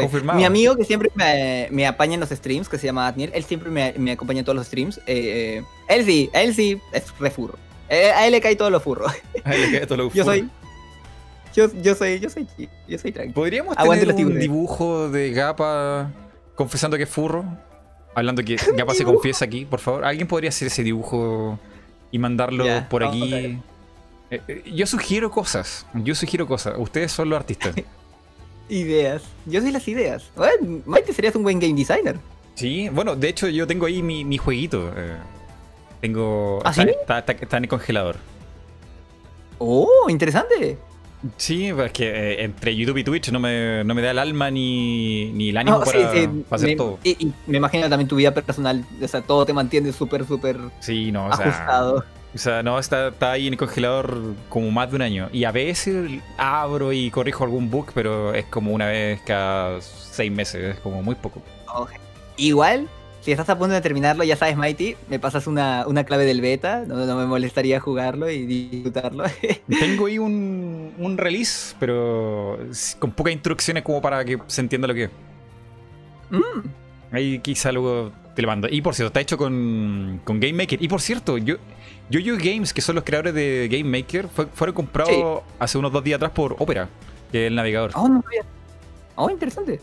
confirmado. 0.00 0.38
Mi 0.38 0.44
amigo 0.44 0.76
que 0.76 0.84
siempre 0.84 1.10
me, 1.14 1.86
apaña 1.86 2.14
en 2.14 2.20
los 2.20 2.28
streams, 2.28 2.68
que 2.68 2.76
se 2.76 2.86
llama 2.86 3.06
Adniel, 3.06 3.30
él 3.32 3.44
siempre 3.44 3.70
me, 3.70 4.12
acompaña 4.12 4.40
en 4.40 4.44
todos 4.44 4.56
los 4.56 4.66
streams. 4.66 4.98
Eh, 5.06 5.62
eh, 5.62 5.64
él 5.88 6.04
sí, 6.04 6.28
él 6.34 6.54
sí 6.54 6.78
es 6.92 7.16
re 7.18 7.30
furro. 7.30 7.54
Eh, 7.88 8.10
a 8.10 8.26
él 8.26 8.32
le 8.32 8.42
cae 8.42 8.56
todo 8.56 8.68
lo 8.68 8.78
furro. 8.78 9.06
A 9.44 9.54
él 9.54 9.62
le 9.62 9.78
cae 9.78 9.86
todo 9.86 9.96
lo 9.96 10.10
furro. 10.10 10.14
Yo 10.16 10.24
soy. 10.24 10.50
Yo, 11.54 11.72
yo 11.82 11.94
soy, 11.94 12.20
yo 12.20 12.28
soy, 12.28 12.46
yo 12.86 12.98
soy 12.98 13.10
tranquilo. 13.10 13.34
¿Podríamos 13.34 13.74
tener 13.74 14.12
un 14.12 14.38
dibujo 14.38 15.08
de 15.08 15.30
Gapa 15.30 16.12
confesando 16.54 16.98
que 16.98 17.04
es 17.04 17.08
furro? 17.08 17.44
Hablando 18.14 18.44
que 18.44 18.56
Gapa 18.76 18.92
se 18.92 19.04
confiesa 19.04 19.46
aquí, 19.46 19.64
por 19.64 19.80
favor. 19.80 20.04
¿Alguien 20.04 20.28
podría 20.28 20.50
hacer 20.50 20.68
ese 20.68 20.82
dibujo 20.82 21.58
y 22.10 22.18
mandarlo 22.18 22.66
por 22.90 23.02
aquí? 23.02 23.58
Yo 24.66 24.86
sugiero 24.86 25.30
cosas. 25.30 25.86
Yo 25.94 26.14
sugiero 26.14 26.46
cosas. 26.46 26.74
Ustedes 26.78 27.12
son 27.12 27.30
los 27.30 27.38
artistas. 27.38 27.74
Ideas. 28.68 29.22
Yo 29.46 29.60
soy 29.62 29.72
las 29.72 29.88
ideas. 29.88 30.30
Bueno, 30.36 30.82
Maite 30.84 31.14
serías 31.14 31.34
un 31.34 31.42
buen 31.42 31.58
game 31.58 31.72
designer. 31.72 32.18
Sí, 32.54 32.90
bueno, 32.90 33.16
de 33.16 33.28
hecho 33.28 33.48
yo 33.48 33.66
tengo 33.66 33.86
ahí 33.86 34.02
mi, 34.02 34.36
jueguito. 34.36 34.92
Eh, 34.94 35.16
tengo... 36.02 36.60
¿Ah, 36.64 36.72
está, 36.76 37.20
está, 37.20 37.56
en 37.56 37.64
el 37.64 37.68
congelador. 37.68 38.16
Oh, 39.58 40.06
interesante. 40.08 40.76
Sí, 41.36 41.72
pues 41.72 41.86
es 41.86 41.92
que 41.92 42.08
eh, 42.08 42.44
entre 42.44 42.76
YouTube 42.76 42.98
y 42.98 43.04
Twitch 43.04 43.32
no 43.32 43.40
me, 43.40 43.82
no 43.84 43.94
me, 43.94 44.02
da 44.02 44.12
el 44.12 44.18
alma 44.18 44.50
ni, 44.50 45.32
ni 45.32 45.48
el 45.48 45.56
ánimo 45.56 45.80
para, 45.80 46.30
hacer 46.50 46.76
todo. 46.76 46.98
Y, 47.02 47.32
me 47.46 47.56
imagino 47.56 47.88
también 47.88 48.06
tu 48.06 48.16
vida 48.16 48.32
personal, 48.32 48.84
o 49.02 49.08
sea, 49.08 49.22
todo 49.22 49.44
te 49.44 49.52
mantiene 49.52 49.92
súper, 49.92 50.24
súper 50.26 50.58
sí, 50.78 51.10
no, 51.10 51.26
ajustado. 51.26 52.04
O 52.34 52.38
sea, 52.38 52.62
no, 52.62 52.78
está, 52.78 53.08
está, 53.08 53.32
ahí 53.32 53.46
en 53.46 53.54
el 53.54 53.58
congelador 53.58 54.34
como 54.48 54.70
más 54.70 54.90
de 54.90 54.96
un 54.96 55.02
año. 55.02 55.28
Y 55.32 55.44
a 55.44 55.52
veces 55.52 56.20
abro 56.36 56.92
y 56.92 57.10
corrijo 57.10 57.44
algún 57.44 57.70
bug, 57.70 57.92
pero 57.94 58.34
es 58.34 58.44
como 58.46 58.72
una 58.72 58.86
vez 58.86 59.20
cada 59.24 59.80
seis 59.80 60.30
meses, 60.30 60.76
es 60.76 60.80
como 60.80 61.02
muy 61.02 61.14
poco. 61.14 61.42
Igual, 62.36 62.88
si 63.20 63.32
estás 63.32 63.48
a 63.48 63.58
punto 63.58 63.74
de 63.74 63.80
terminarlo, 63.80 64.24
ya 64.24 64.36
sabes, 64.36 64.56
Mighty, 64.56 64.96
me 65.08 65.18
pasas 65.18 65.46
una, 65.46 65.84
clave 66.06 66.24
del 66.24 66.40
beta, 66.40 66.84
no, 66.86 67.16
me 67.16 67.26
molestaría 67.26 67.80
jugarlo 67.80 68.30
y 68.30 68.44
disfrutarlo. 68.46 69.24
Tengo 69.68 70.06
ahí 70.06 70.18
un, 70.18 70.92
un 70.98 71.18
release, 71.18 71.74
pero 71.80 72.58
con 72.98 73.12
pocas 73.12 73.32
instrucciones 73.32 73.82
como 73.82 74.02
para 74.02 74.24
que 74.24 74.38
se 74.46 74.60
entienda 74.60 74.86
lo 74.86 74.94
que 74.94 75.04
es. 75.04 75.10
Mm. 76.30 76.68
Ahí 77.10 77.38
quizá 77.40 77.72
luego 77.72 78.12
te 78.34 78.42
lo 78.42 78.48
mando. 78.48 78.68
Y 78.70 78.82
por 78.82 78.94
cierto, 78.94 79.08
está 79.08 79.20
hecho 79.20 79.36
con, 79.38 80.20
con 80.24 80.38
Game 80.40 80.52
Maker. 80.52 80.82
Y 80.82 80.88
por 80.88 81.00
cierto, 81.00 81.38
yo 81.38 81.56
yo 82.10 82.36
Games, 82.36 82.72
que 82.72 82.80
son 82.80 82.94
los 82.94 83.04
creadores 83.04 83.34
de 83.34 83.68
Game 83.70 83.98
Maker, 83.98 84.28
fueron 84.28 84.74
comprados 84.74 85.42
hace 85.58 85.78
unos 85.78 85.92
dos 85.92 86.02
días 86.02 86.16
atrás 86.16 86.32
por 86.32 86.56
Opera, 86.58 86.88
que 87.30 87.44
es 87.44 87.48
el 87.48 87.54
navegador. 87.54 87.92
Oh, 87.94 88.08
no 88.08 88.22
Oh, 89.16 89.28
interesante. 89.30 89.80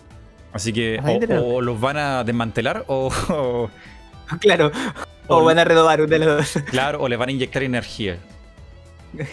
Así 0.54 0.72
que 0.72 0.98
o, 1.44 1.60
los 1.60 1.80
van 1.82 1.98
a 1.98 2.24
desmantelar 2.24 2.86
o. 2.88 3.70
claro. 4.40 4.72
O, 5.28 5.44
van 5.44 5.58
a 5.58 5.64
renovar 5.64 6.02
uno 6.02 6.08
de 6.08 6.20
los 6.20 6.54
dos. 6.54 6.64
Claro, 6.70 7.02
o 7.02 7.10
les 7.10 7.18
van 7.18 7.30
a 7.30 7.32
inyectar 7.32 7.64
energía. 7.64 8.20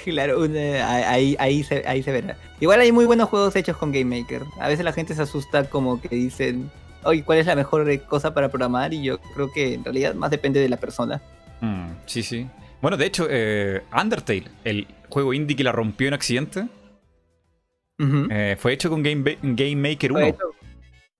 Claro, 0.04 0.42
ahí, 0.42 1.36
ahí, 1.38 1.62
se, 1.62 1.86
ahí 1.86 2.02
se 2.02 2.10
verá. 2.10 2.38
Igual 2.60 2.80
hay 2.80 2.92
muy 2.92 3.04
buenos 3.04 3.28
juegos 3.28 3.54
hechos 3.56 3.76
con 3.76 3.92
Game 3.92 4.18
Maker. 4.18 4.42
A 4.58 4.68
veces 4.68 4.86
la 4.86 4.94
gente 4.94 5.14
se 5.14 5.20
asusta 5.20 5.68
como 5.68 6.00
que 6.00 6.08
dicen, 6.08 6.70
oye, 7.04 7.22
¿cuál 7.22 7.40
es 7.40 7.46
la 7.46 7.56
mejor 7.56 7.86
cosa 8.04 8.32
para 8.32 8.48
programar? 8.48 8.94
Y 8.94 9.02
yo 9.02 9.20
creo 9.34 9.52
que 9.52 9.74
en 9.74 9.84
realidad 9.84 10.14
más 10.14 10.30
depende 10.30 10.60
de 10.60 10.70
la 10.70 10.78
persona. 10.78 11.20
Mm, 11.60 11.90
sí, 12.06 12.22
sí. 12.22 12.48
Bueno, 12.82 12.96
de 12.96 13.06
hecho, 13.06 13.28
eh, 13.30 13.84
Undertale, 13.96 14.44
el 14.64 14.88
juego 15.08 15.32
indie 15.32 15.56
que 15.56 15.62
la 15.62 15.70
rompió 15.70 16.08
en 16.08 16.14
accidente, 16.14 16.66
eh, 18.28 18.56
fue 18.58 18.72
hecho 18.72 18.90
con 18.90 19.04
Game, 19.04 19.38
Game 19.40 19.76
Maker 19.76 20.10
1. 20.10 20.36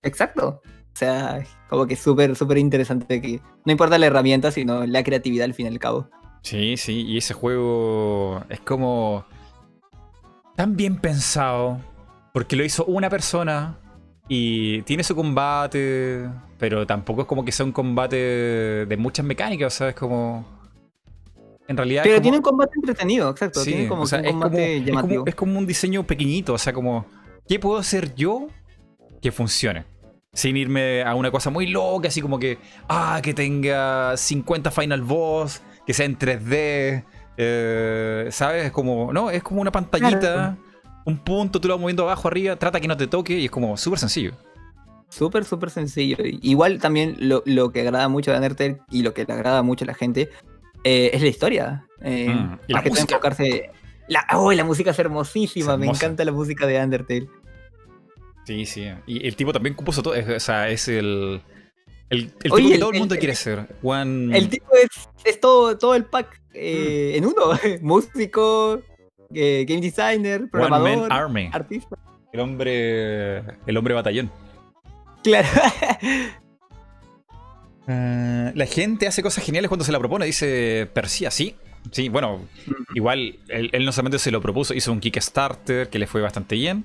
Exacto. 0.03 0.61
O 0.65 0.95
sea, 0.97 1.45
como 1.69 1.87
que 1.87 1.95
súper, 1.95 2.35
súper 2.35 2.59
interesante 2.59 3.23
que 3.23 3.41
no 3.65 3.71
importa 3.71 3.97
la 3.97 4.07
herramienta, 4.07 4.51
sino 4.51 4.85
la 4.85 5.05
creatividad 5.05 5.45
al 5.45 5.55
fin 5.55 5.67
y 5.67 5.69
al 5.69 5.79
cabo. 5.79 6.11
Sí, 6.43 6.77
sí, 6.77 7.03
y 7.07 7.19
ese 7.19 7.33
juego 7.33 8.45
es 8.49 8.59
como 8.59 9.25
tan 10.57 10.77
bien 10.77 10.97
pensado, 10.97 11.81
porque 12.35 12.57
lo 12.57 12.65
hizo 12.65 12.85
una 12.87 13.09
persona 13.09 13.79
y 14.27 14.83
tiene 14.83 15.05
su 15.05 15.15
combate, 15.15 16.29
pero 16.59 16.89
tampoco 16.89 17.23
es 17.23 17.29
como 17.29 17.45
que 17.45 17.53
sea 17.53 17.65
un 17.65 17.73
combate 17.73 18.17
de 18.17 18.97
muchas 18.97 19.25
mecánicas, 19.25 19.73
o 19.73 19.77
sea, 19.79 19.89
es 19.91 19.95
como 19.95 20.62
en 21.73 21.77
realidad. 21.77 22.03
Pero 22.05 22.23
tiene 22.23 22.37
un 22.37 22.43
combate 22.43 22.73
entretenido, 22.77 23.31
exacto. 23.31 23.65
tiene 23.65 23.89
como 23.89 24.03
un 24.03 24.09
combate 24.09 24.77
es 24.77 24.85
llamativo. 24.85 25.25
Es 25.27 25.35
como, 25.35 25.59
un 25.59 25.67
diseño 25.67 26.07
pequeñito, 26.07 26.55
o 26.55 26.59
sea, 26.59 26.73
como. 26.73 27.07
¿Qué 27.49 27.59
puedo 27.59 27.79
hacer 27.79 28.15
yo 28.15 28.47
que 29.21 29.33
funcione? 29.33 29.85
Sin 30.33 30.57
irme 30.57 31.03
a 31.03 31.15
una 31.15 31.31
cosa 31.31 31.51
muy 31.51 31.67
loca, 31.67 32.09
así 32.09 32.23
como 32.23 32.39
que. 32.39 32.59
Ah, 32.89 33.21
que 33.23 33.35
tenga 33.35 34.17
50 34.17 34.71
Final 34.71 35.03
Boss, 35.03 35.63
que 35.85 35.93
sea 35.93 36.07
en 36.07 36.19
3D. 36.19 37.05
Eh, 37.37 38.29
¿Sabes? 38.31 38.67
Es 38.67 38.73
como. 38.73 39.13
No, 39.13 39.31
es 39.31 39.43
como 39.43 39.61
una 39.61 39.73
pantallita. 39.73 40.57
Un 41.05 41.19
punto, 41.19 41.61
tú 41.61 41.67
lo 41.69 41.75
vas 41.75 41.81
moviendo 41.81 42.05
abajo, 42.05 42.29
arriba, 42.29 42.57
trata 42.57 42.81
que 42.81 42.87
no 42.87 42.97
te 42.97 43.09
toque 43.09 43.37
y 43.37 43.47
es 43.47 43.51
como 43.51 43.77
súper 43.77 43.99
sencillo. 43.99 44.35
súper, 45.09 45.45
súper 45.45 45.71
sencillo. 45.71 46.17
Igual 46.21 46.79
también 46.79 47.17
lo, 47.19 47.73
que 47.73 47.81
agrada 47.81 48.09
mucho 48.09 48.31
de 48.31 48.37
Undertale 48.37 48.79
y 48.91 49.03
lo 49.03 49.13
que 49.13 49.25
le 49.25 49.33
agrada 49.33 49.63
mucho 49.63 49.85
a 49.85 49.89
la 49.89 49.95
gente 49.95 50.31
eh, 50.85 51.11
es 51.13 51.23
la 51.23 51.29
historia. 51.29 51.87
Eh, 52.01 52.29
mm, 52.29 52.59
y 52.69 52.73
la 52.73 52.83
música. 52.83 53.01
enfocarse... 53.01 53.71
La, 54.09 54.27
oh, 54.35 54.53
la 54.53 54.65
música 54.65 54.91
es 54.91 54.99
hermosísima, 54.99 55.77
me 55.77 55.87
encanta 55.87 56.25
la 56.25 56.33
música 56.33 56.67
de 56.67 56.83
Undertale. 56.83 57.29
Sí, 58.45 58.67
sí. 58.67 58.91
Y 59.07 59.27
el 59.27 59.37
tipo 59.37 59.53
también 59.53 59.75
compuso 59.75 60.03
todo, 60.03 60.15
o 60.15 60.41
sea, 60.41 60.69
es 60.69 60.89
el... 60.89 61.41
El, 62.11 62.31
tipo 62.33 62.57
que 62.57 62.79
todo 62.79 62.93
el 62.93 62.99
mundo 62.99 63.17
quiere 63.17 63.35
ser. 63.35 63.69
El 63.83 64.49
tipo 64.51 64.67
es, 65.25 65.41
todo, 65.41 65.79
todo 65.79 65.95
el 65.95 66.05
pack 66.05 66.43
eh, 66.53 67.13
mm. 67.15 67.17
en 67.17 67.27
uno. 67.27 67.59
Músico, 67.81 68.83
game 69.31 69.81
designer, 69.81 70.51
programador, 70.51 71.11
artista. 71.11 71.97
El 72.33 72.41
hombre. 72.41 73.39
El 73.67 73.77
hombre 73.79 73.95
batallón. 73.95 74.31
Claro. 75.23 75.49
Eh, 77.93 78.53
la 78.55 78.67
gente 78.67 79.07
hace 79.07 79.23
cosas 79.23 79.45
geniales 79.45 79.69
cuando 79.69 79.85
se 79.85 79.93
la 79.93 79.99
propone, 79.99 80.27
dice 80.27 80.89
Persia, 80.93 81.31
sí. 81.31 81.57
Sí, 81.91 82.09
bueno, 82.09 82.49
igual 82.95 83.41
él, 83.49 83.85
no 83.85 83.93
solamente 83.93 84.19
se 84.19 84.31
lo 84.31 84.41
propuso, 84.41 84.73
hizo 84.73 84.93
un 84.93 85.01
Kickstarter 85.01 85.89
que 85.89 85.99
le 85.99 86.07
fue 86.07 86.21
bastante 86.23 86.55
bien. 86.55 86.85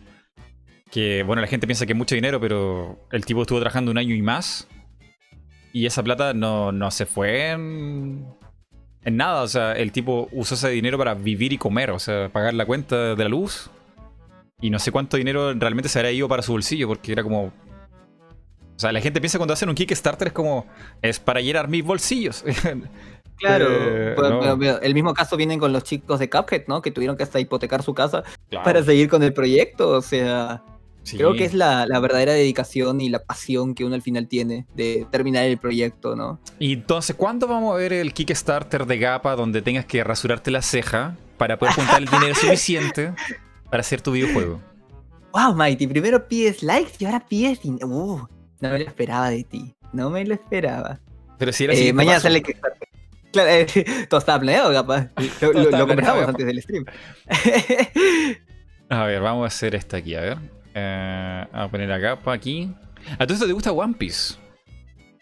Que 0.92 1.24
bueno, 1.24 1.42
la 1.42 1.48
gente 1.48 1.68
piensa 1.68 1.86
que 1.86 1.94
es 1.94 1.98
mucho 1.98 2.16
dinero, 2.16 2.40
pero 2.40 3.08
el 3.12 3.26
tipo 3.26 3.42
estuvo 3.42 3.60
trabajando 3.60 3.92
un 3.92 3.98
año 3.98 4.16
y 4.16 4.22
más. 4.22 4.68
Y 5.74 5.86
esa 5.86 6.02
plata 6.02 6.34
no, 6.34 6.72
no 6.72 6.90
se 6.92 7.06
fue 7.06 7.52
en, 7.52 8.26
en 9.04 9.18
nada. 9.18 9.44
O 9.44 9.48
sea, 9.48 9.74
el 9.74 9.92
tipo 9.92 10.30
usó 10.32 10.56
ese 10.56 10.70
dinero 10.70 10.98
para 10.98 11.14
vivir 11.14 11.54
y 11.54 11.58
comer, 11.58 11.92
o 11.92 12.00
sea, 12.00 12.30
pagar 12.30 12.54
la 12.54 12.66
cuenta 12.66 13.16
de 13.16 13.24
la 13.24 13.30
luz. 13.30 13.70
Y 14.60 14.72
no 14.72 14.80
sé 14.80 14.92
cuánto 14.92 15.18
dinero 15.18 15.54
realmente 15.54 15.90
se 15.90 16.00
habría 16.00 16.14
ido 16.14 16.28
para 16.28 16.42
su 16.42 16.54
bolsillo, 16.54 16.88
porque 16.88 17.12
era 17.12 17.22
como 17.22 17.54
o 18.78 18.80
sea, 18.80 18.92
la 18.92 19.02
gente 19.02 19.20
piensa 19.20 19.40
cuando 19.40 19.56
hacen 19.56 19.70
un 19.70 19.76
Kickstarter 19.76 20.28
es 20.28 20.34
como, 20.34 20.68
es 21.02 21.20
para 21.20 21.42
llenar 21.42 21.68
mis 21.68 21.84
bolsillos. 21.84 22.44
Claro, 23.40 23.68
eh, 23.70 24.80
el 24.82 24.96
mismo 24.96 25.14
caso 25.14 25.38
vienen 25.38 25.60
con 25.60 25.72
los 25.72 25.84
chicos 25.84 26.18
de 26.18 26.28
Cuphead, 26.28 26.64
¿no? 26.66 26.82
Que 26.82 26.90
tuvieron 26.90 27.16
que 27.16 27.22
hasta 27.22 27.40
hipotecar 27.40 27.84
su 27.84 27.94
casa 27.94 28.24
para 28.64 28.82
seguir 28.82 29.10
con 29.10 29.22
el 29.22 29.32
proyecto. 29.32 29.90
O 29.90 30.02
sea, 30.02 30.64
creo 31.08 31.36
que 31.36 31.46
es 31.46 31.54
la, 31.54 31.86
verdadera 32.00 32.34
dedicación 32.34 33.00
y 33.00 33.10
la 33.10 33.20
pasión 33.20 33.76
que 33.76 33.86
uno 33.86 33.94
al 33.94 34.02
final 34.02 34.28
tiene 34.28 34.66
de 34.74 35.06
terminar 35.12 35.46
el 35.46 35.60
proyecto, 35.60 36.16
¿no? 36.16 36.40
Y 36.58 36.74
entonces, 36.74 37.16
¿cuándo 37.16 37.46
vamos 37.46 37.76
a 37.76 37.78
ver 37.78 37.94
el 37.94 38.12
Kickstarter 38.12 38.88
de 38.88 38.98
Gapa 38.98 39.36
donde 39.36 39.62
tengas 39.62 39.86
que 39.86 40.04
rasurarte 40.04 40.50
la 40.50 40.64
ceja 40.64 41.16
para 41.38 41.60
poder 41.60 41.76
juntar 41.76 42.02
el 42.02 42.08
dinero 42.08 42.34
suficiente 42.42 43.14
para 43.70 43.82
hacer 43.82 44.02
tu 44.02 44.14
videojuego? 44.14 44.60
Wow, 45.32 45.54
Mighty, 45.54 45.86
primero 45.86 46.28
pides 46.28 46.64
likes 46.64 46.94
y 46.98 47.06
ahora 47.06 47.24
pides... 47.24 47.60
Uh, 47.64 48.26
no 48.60 48.70
me 48.70 48.80
lo 48.80 48.86
esperaba 48.86 49.30
de 49.30 49.44
ti. 49.44 49.76
No 49.94 50.10
me 50.10 50.26
lo 50.26 50.34
esperaba. 50.34 51.00
Pero 51.38 51.52
si 51.52 51.66
era 51.66 51.74
eh, 51.74 51.94
Mañana 51.94 52.20
sale 52.20 52.42
que. 52.42 52.58
Claro, 53.32 53.50
eh, 53.50 53.66
todo 54.10 54.20
estaba 54.20 54.40
planeado, 54.40 54.74
capaz. 54.74 55.10
Lo, 55.42 55.54
lo, 55.54 55.88
conversamos 55.88 56.28
antes 56.28 56.46
del 56.46 56.62
stream. 56.62 56.86
a 58.90 59.04
ver, 59.04 59.22
vamos 59.22 59.44
a 59.44 59.48
hacer 59.48 59.76
esta 59.76 59.98
aquí, 59.98 60.16
a 60.16 60.22
ver. 60.22 60.38
Eh, 60.74 61.46
a 61.52 61.68
poner 61.70 61.90
la 61.90 62.02
capa 62.02 62.34
aquí. 62.34 62.74
¿A 63.20 63.26
todo 63.26 63.34
esto 63.34 63.48
te 63.48 63.54
gusta 63.54 63.72
One 63.72 63.94
Piece? 63.96 64.36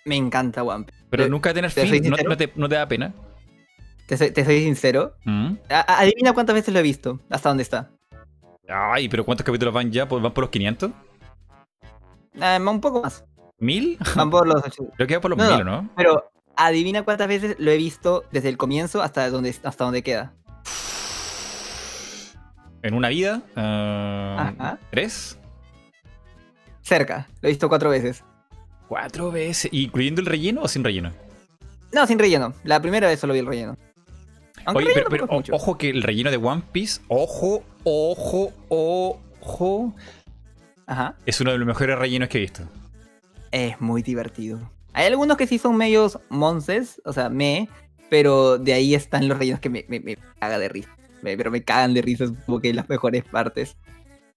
Me 0.06 0.16
encanta 0.16 0.64
One 0.64 0.86
Piece. 0.86 1.04
Pero 1.10 1.28
nunca 1.28 1.54
tener 1.54 1.72
fin, 1.72 2.10
no, 2.10 2.38
te, 2.38 2.52
no, 2.56 2.70
te, 2.70 2.76
da 2.76 2.88
pena. 2.88 3.14
Te 4.08 4.18
soy, 4.18 4.32
te 4.32 4.46
soy 4.46 4.62
sincero. 4.62 5.16
¿Mm? 5.26 5.56
adivina 5.70 6.34
cuántas 6.34 6.56
veces 6.56 6.74
lo 6.74 6.80
he 6.80 6.84
visto. 6.84 7.20
¿Hasta 7.30 7.50
dónde 7.50 7.64
está? 7.64 7.92
Ay, 8.68 9.10
pero 9.10 9.26
¿cuántos 9.26 9.46
capítulos 9.46 9.74
van 9.74 9.92
ya? 9.92 10.06
¿Van 10.06 10.34
por 10.34 10.44
los 10.44 10.50
500? 10.50 10.92
Eh, 12.42 12.60
un 12.60 12.82
poco 12.82 13.02
más. 13.02 13.24
¿Mil? 13.60 13.98
Van 14.16 14.30
por 14.30 14.48
los 14.48 14.62
Creo 14.96 15.08
que 15.08 15.16
va 15.16 15.22
por 15.22 15.32
los 15.32 15.40
mil, 15.40 15.66
¿no? 15.66 15.90
Pero 15.96 16.30
adivina 16.56 17.04
cuántas 17.04 17.28
veces 17.28 17.56
lo 17.60 17.72
he 17.72 17.78
visto 17.78 18.24
desde 18.32 18.50
el 18.50 18.58
comienzo 18.58 19.02
hasta 19.02 19.30
donde, 19.30 19.56
hasta 19.64 19.84
donde 19.84 20.04
queda. 20.04 20.34
¿En 22.82 22.94
una 22.94 23.10
vida? 23.10 23.42
Uh, 23.56 24.76
¿Tres? 24.92 25.40
Cerca, 26.82 27.28
lo 27.42 27.48
he 27.48 27.52
visto 27.52 27.68
cuatro 27.68 27.90
veces. 27.90 28.24
¿Cuatro 28.88 29.32
veces? 29.32 29.72
¿Incluyendo 29.74 30.22
el 30.22 30.28
relleno 30.28 30.62
o 30.62 30.68
sin 30.68 30.84
relleno? 30.84 31.12
No, 31.92 32.06
sin 32.06 32.20
relleno. 32.20 32.54
La 32.64 32.80
primera 32.82 33.08
vez 33.08 33.20
solo 33.20 33.34
vi 33.34 33.40
el 33.40 33.48
relleno. 33.48 33.76
Oye, 34.68 35.04
pero, 35.10 35.28
ojo 35.52 35.78
que 35.78 35.90
el 35.90 36.04
relleno 36.04 36.32
de 36.32 36.38
One 36.38 36.64
Piece, 36.72 37.02
ojo, 37.08 37.64
ojo, 37.84 38.52
ojo, 38.70 39.96
es 41.26 41.42
uno 41.42 41.52
de 41.52 41.58
los 41.58 41.68
mejores 41.68 41.98
rellenos 41.98 42.30
que 42.30 42.38
he 42.38 42.42
visto. 42.42 42.64
Es 43.52 43.80
muy 43.82 44.02
divertido. 44.02 44.60
Hay 44.94 45.08
algunos 45.08 45.38
que 45.38 45.48
sí 45.48 45.58
son 45.58 45.76
medios 45.78 46.20
monces, 46.30 47.02
o 47.06 47.14
sea, 47.14 47.30
me, 47.30 47.70
pero 48.10 48.58
de 48.58 48.74
ahí 48.74 48.96
están 48.96 49.28
los 49.28 49.38
rellenos 49.38 49.60
que 49.60 49.70
me, 49.70 49.86
me, 49.88 50.18
caga 50.40 50.58
de 50.60 50.70
risa. 50.70 50.96
pero 51.22 51.52
me 51.52 51.64
cagan 51.64 51.94
de 51.94 52.02
risa, 52.02 52.26
como 52.46 52.60
que 52.60 52.74
las 52.74 52.88
mejores 52.88 53.24
partes. 53.24 53.78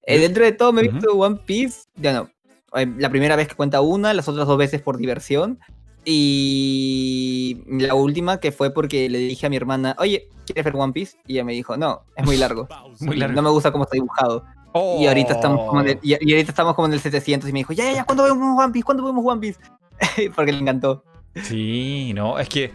Eh, 0.05 0.19
dentro 0.19 0.45
de 0.45 0.53
todo 0.53 0.73
me 0.73 0.83
he 0.83 0.89
visto 0.89 1.12
One 1.12 1.41
Piece, 1.45 1.83
ya 1.97 2.12
no, 2.12 2.31
eh, 2.75 2.87
la 2.99 3.11
primera 3.11 3.37
vez 3.37 3.49
que 3.49 3.55
cuenta 3.55 3.81
una, 3.81 4.15
las 4.15 4.29
otras 4.29 4.47
dos 4.47 4.59
veces 4.59 4.83
por 4.83 4.97
diversión. 4.97 5.59
Y 6.05 7.61
la 7.66 7.95
última 7.95 8.41
que 8.41 8.51
fue 8.51 8.73
porque 8.73 9.11
le 9.11 9.19
dije 9.19 9.47
a 9.47 9.51
mi 9.51 9.57
hermana, 9.57 9.95
oye, 9.99 10.29
¿quieres 10.47 10.65
ver 10.65 10.75
One 10.77 10.93
Piece? 10.93 11.19
Y 11.27 11.35
ella 11.35 11.45
me 11.45 11.53
dijo, 11.53 11.77
no, 11.77 12.03
es 12.16 12.25
muy 12.25 12.37
largo. 12.37 12.66
muy 13.01 13.16
largo. 13.16 13.37
No 13.37 13.43
me 13.43 13.51
gusta 13.51 13.73
cómo 13.73 13.85
está 13.85 13.95
dibujado. 13.95 14.45
Y 14.74 15.07
ahorita 15.07 15.35
estamos 15.35 15.69
como 15.69 15.81
en 15.81 15.89
el, 15.89 15.99
y, 16.03 16.12
ahorita 16.12 16.51
estamos 16.51 16.74
como 16.74 16.86
en 16.86 16.95
el 16.95 17.01
700 17.01 17.49
y 17.49 17.53
me 17.53 17.61
dijo, 17.61 17.73
ya, 17.73 17.85
ya, 17.85 17.93
ya, 17.93 18.05
¿cuándo 18.05 18.24
vemos 18.24 18.59
One 18.59 18.73
Piece? 18.73 18.85
¿Cuándo 18.85 19.05
vemos 19.05 19.24
One 19.27 19.40
Piece? 19.40 19.59
Porque 20.36 20.53
le 20.53 20.59
encantó. 20.59 21.05
Sí, 21.35 22.12
no, 22.15 22.39
es 22.39 22.49
que 22.49 22.73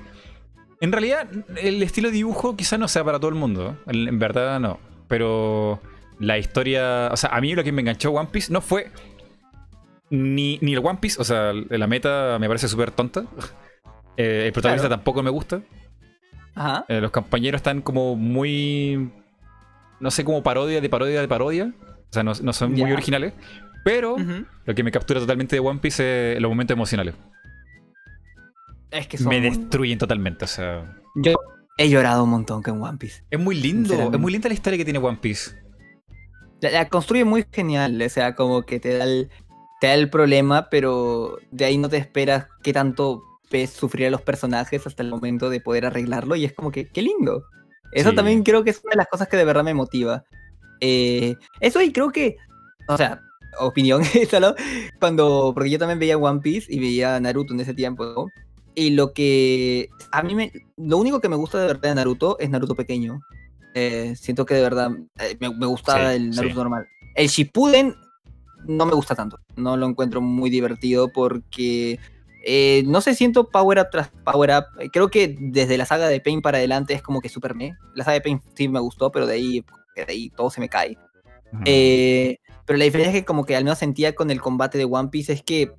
en 0.82 0.92
realidad 0.92 1.28
el 1.58 1.82
estilo 1.84 2.10
de 2.10 2.16
dibujo 2.16 2.56
quizás 2.56 2.80
no 2.80 2.88
sea 2.88 3.04
para 3.04 3.20
todo 3.20 3.30
el 3.30 3.36
mundo, 3.36 3.78
en, 3.88 4.20
verdad 4.20 4.60
no, 4.60 4.80
pero 5.08 5.80
la 6.20 6.38
historia, 6.38 7.10
o 7.12 7.18
sea, 7.18 7.30
a 7.32 7.42
mí 7.42 7.54
lo 7.54 7.64
que 7.64 7.72
me 7.72 7.82
enganchó 7.82 8.12
One 8.12 8.30
Piece 8.32 8.52
no 8.52 8.62
fue 8.62 8.92
ni, 10.10 10.60
ni 10.62 10.74
el 10.74 10.80
One 10.80 11.00
Piece, 11.00 11.22
o 11.22 11.24
sea, 11.24 11.54
la 11.54 11.88
meta 11.88 12.38
me 12.40 12.48
parece 12.48 12.68
súper 12.68 12.92
tonta. 12.92 13.26
Eh, 14.16 14.44
el 14.46 14.54
protagonista 14.54 14.90
tampoco 14.90 15.24
me 15.24 15.32
gusta. 15.32 15.62
Ajá. 16.54 16.86
Eh, 16.88 17.02
los 17.02 17.10
compañeros 17.10 17.60
están 17.60 17.82
como 17.82 18.16
muy 18.16 19.12
no 20.00 20.12
sé, 20.12 20.24
como 20.24 20.44
parodia 20.44 20.82
de 20.82 20.90
parodia 20.90 21.22
de 21.22 21.28
parodia. 21.28 21.74
O 22.10 22.14
sea, 22.14 22.24
no, 22.24 22.34
son 22.34 22.74
muy 22.74 22.92
originales. 22.92 23.34
Pero 23.84 24.16
lo 24.66 24.76
que 24.76 24.84
me 24.84 24.92
captura 24.92 25.20
totalmente 25.20 25.56
de 25.56 25.60
One 25.60 25.80
Piece 25.80 26.36
es 26.36 26.42
los 26.42 26.50
momentos 26.50 26.76
emocionales. 26.76 27.16
Es 28.92 29.08
que 29.08 29.18
Me 29.24 29.42
destruyen 29.42 29.98
totalmente, 29.98 30.46
o 30.46 30.48
sea. 30.48 31.02
Yo 31.16 31.34
he 31.78 31.90
llorado 31.90 32.24
un 32.24 32.30
montón 32.30 32.62
con 32.62 32.82
One 32.82 32.98
Piece. 32.98 33.24
Es 33.30 33.40
muy 33.40 33.56
lindo, 33.56 34.12
es 34.12 34.20
muy 34.20 34.32
linda 34.32 34.48
la 34.48 34.54
historia 34.54 34.78
que 34.78 34.86
tiene 34.86 35.00
One 35.00 35.18
Piece. 35.20 35.52
La, 36.62 36.88
construye 36.88 37.26
muy 37.26 37.46
genial, 37.52 38.02
o 38.02 38.10
sea, 38.10 38.36
como 38.36 38.62
que 38.62 38.80
te 38.80 38.98
da, 38.98 39.04
el, 39.04 39.30
te 39.82 39.88
da 39.88 39.96
el 39.96 40.10
problema, 40.10 40.70
pero 40.70 41.38
de 41.52 41.66
ahí 41.66 41.78
no 41.78 41.90
te 41.90 41.98
esperas 41.98 42.48
qué 42.62 42.72
tanto 42.72 43.22
ves 43.52 43.72
sufrir 43.72 44.08
a 44.08 44.12
los 44.12 44.22
personajes 44.22 44.88
hasta 44.88 45.04
el 45.04 45.10
momento 45.10 45.50
de 45.50 45.60
poder 45.60 45.86
arreglarlo 45.86 46.36
y 46.36 46.46
es 46.46 46.54
como 46.54 46.72
que, 46.72 46.88
qué 46.88 47.02
lindo. 47.02 47.44
Eso 47.94 48.14
también 48.14 48.44
creo 48.44 48.64
que 48.64 48.72
es 48.72 48.82
una 48.84 48.92
de 48.92 48.98
las 48.98 49.08
cosas 49.08 49.28
que 49.28 49.38
de 49.38 49.46
verdad 49.46 49.64
me 49.64 49.74
motiva. 49.74 50.24
Eh, 50.80 51.36
eso 51.60 51.82
y 51.82 51.92
creo 51.92 52.12
que, 52.12 52.38
o 52.88 52.98
sea, 52.98 53.22
opinión 53.60 54.04
solo, 54.30 54.56
cuando, 55.00 55.52
porque 55.54 55.70
yo 55.70 55.80
también 55.80 56.00
veía 56.00 56.18
One 56.18 56.42
Piece 56.42 56.74
y 56.74 56.80
veía 56.80 57.20
Naruto 57.20 57.54
en 57.54 57.62
ese 57.62 57.74
tiempo, 57.74 58.28
Y 58.76 58.92
lo 58.92 59.14
que, 59.14 59.90
a 60.12 60.24
mí 60.24 60.36
me, 60.36 60.52
lo 60.78 60.98
único 60.98 61.22
que 61.22 61.30
me 61.30 61.36
gusta 61.36 61.60
de 61.60 61.68
verdad 61.68 61.90
de 61.90 61.96
Naruto 61.96 62.38
es 62.40 62.50
Naruto 62.50 62.76
pequeño. 62.76 63.20
Eh, 63.76 64.14
siento 64.16 64.46
que 64.46 64.56
de 64.56 64.62
verdad 64.62 64.92
eh, 65.20 65.38
me, 65.40 65.56
me, 65.56 65.66
gusta 65.66 66.14
el 66.14 66.32
Naruto 66.32 66.56
normal. 66.56 66.88
El 67.16 67.28
Shippuden 67.28 67.96
no 68.66 68.86
me 68.86 68.94
gusta 68.94 69.16
tanto, 69.16 69.40
no 69.56 69.78
lo 69.78 69.88
encuentro 69.88 70.22
muy 70.22 70.50
divertido 70.50 71.10
porque 71.10 72.00
eh, 72.46 72.84
no 72.86 73.00
sé, 73.00 73.16
siento 73.16 73.50
power 73.50 73.80
up 73.80 73.88
tras 73.90 74.10
power 74.26 74.52
up. 74.52 74.82
Eh, 74.82 74.90
creo 74.92 75.10
que 75.10 75.36
desde 75.40 75.78
la 75.78 75.86
saga 75.86 76.08
de 76.08 76.20
Pain 76.20 76.42
para 76.42 76.58
adelante 76.58 76.94
es 76.94 77.02
como 77.02 77.22
que 77.22 77.30
super 77.30 77.56
me. 77.56 77.78
La 77.96 78.04
saga 78.04 78.16
de 78.16 78.22
Pain 78.22 78.42
sí 78.56 78.68
me 78.68 78.82
gustó, 78.82 79.12
pero 79.12 79.26
de 79.26 79.36
ahí, 79.36 79.66
de 79.96 80.06
ahí 80.08 80.30
todo 80.30 80.50
se 80.50 80.60
me 80.60 80.70
cae. 80.70 80.98
Eh, 81.66 82.40
pero 82.66 82.78
la 82.78 82.86
diferencia 82.86 83.12
es 83.12 83.22
que 83.22 83.26
como 83.26 83.46
que 83.46 83.56
al 83.56 83.64
menos 83.64 83.78
sentía 83.78 84.16
con 84.16 84.32
el 84.32 84.42
combate 84.42 84.78
de 84.78 84.86
One 84.86 85.10
Piece 85.10 85.34
es 85.34 85.44
que 85.44 85.72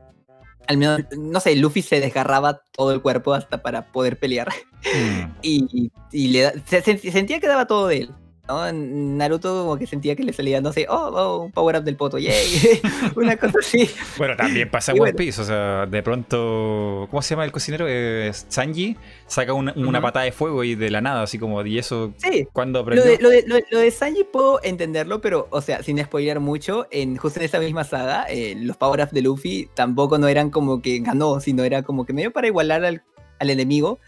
al 0.67 0.79
menos, 0.79 1.01
no 1.19 1.41
sé, 1.41 1.55
Luffy 1.57 1.83
se 1.83 2.01
desgarraba 2.01 2.63
todo 2.73 2.93
el 2.93 3.03
cuerpo 3.03 3.35
hasta 3.35 3.63
para 3.63 3.93
poder 3.93 4.19
pelear. 4.19 4.49
Mm. 4.85 5.31
y, 5.43 5.91
le 6.29 6.53
sentía 6.71 7.41
que 7.41 7.47
daba 7.47 7.67
todo 7.67 7.89
de 7.89 7.99
él. 7.99 8.11
¿No? 8.49 8.73
Naruto 8.73 9.63
como 9.63 9.77
que 9.77 9.87
sentía 9.87 10.15
que 10.15 10.23
le 10.23 10.33
salía, 10.33 10.61
no 10.61 10.73
sé, 10.73 10.87
oh, 10.89 10.95
oh 10.97 11.45
un 11.45 11.53
power 11.53 11.77
up 11.77 11.85
del 11.85 11.97
poto, 11.97 12.19
yay, 12.19 12.81
una 13.17 13.37
cosa 13.37 13.59
así. 13.61 13.89
Bueno, 14.17 14.37
también 14.37 14.71
pasa 14.71 14.93
en 14.93 15.01
One 15.01 15.15
Piece, 15.15 15.41
o 15.41 15.45
sea, 15.45 15.87
de 15.87 16.03
pronto, 16.03 17.07
¿cómo 17.11 17.23
se 17.23 17.31
llama 17.31 17.45
el 17.45 17.53
cocinero? 17.53 17.87
Eh, 17.89 18.31
Sanji 18.33 18.97
saca 19.27 19.53
una, 19.53 19.73
una 19.77 20.01
patada 20.01 20.25
de 20.25 20.33
fuego 20.33 20.65
y 20.65 20.75
de 20.75 20.91
la 20.91 21.01
nada, 21.01 21.23
así 21.23 21.39
como, 21.39 21.65
¿y 21.65 21.79
eso 21.79 22.13
sí. 22.19 22.47
cuando 22.53 22.81
aprendió? 22.81 23.05
Lo 23.21 23.31
de, 23.31 23.45
lo, 23.47 23.79
de, 23.79 23.91
Sanji 23.91 24.25
puedo 24.25 24.61
entenderlo, 24.63 25.21
pero, 25.21 25.49
o 25.51 25.61
sea, 25.61 25.83
sin 25.83 26.03
spoiler 26.03 26.41
mucho, 26.41 26.87
en, 26.91 27.17
justo 27.17 27.41
en 27.41 27.47
esa 27.47 27.59
misma 27.59 27.85
saga, 27.85 28.27
eh, 28.29 28.55
los 28.59 28.77
power 28.77 29.03
ups 29.03 29.13
de 29.13 29.23
Luffy 29.23 29.71
tampoco 29.75 30.19
no 30.19 30.29
eran 30.29 30.51
como 30.51 30.83
que 30.83 30.99
ganó, 31.01 31.41
sino 31.41 31.65
era 31.65 31.83
como 31.83 32.05
que 32.05 32.13
medio 32.13 32.33
para 32.33 32.47
igualar 32.47 32.85
al, 32.85 33.03
al 33.39 33.51
enemigo. 33.51 33.99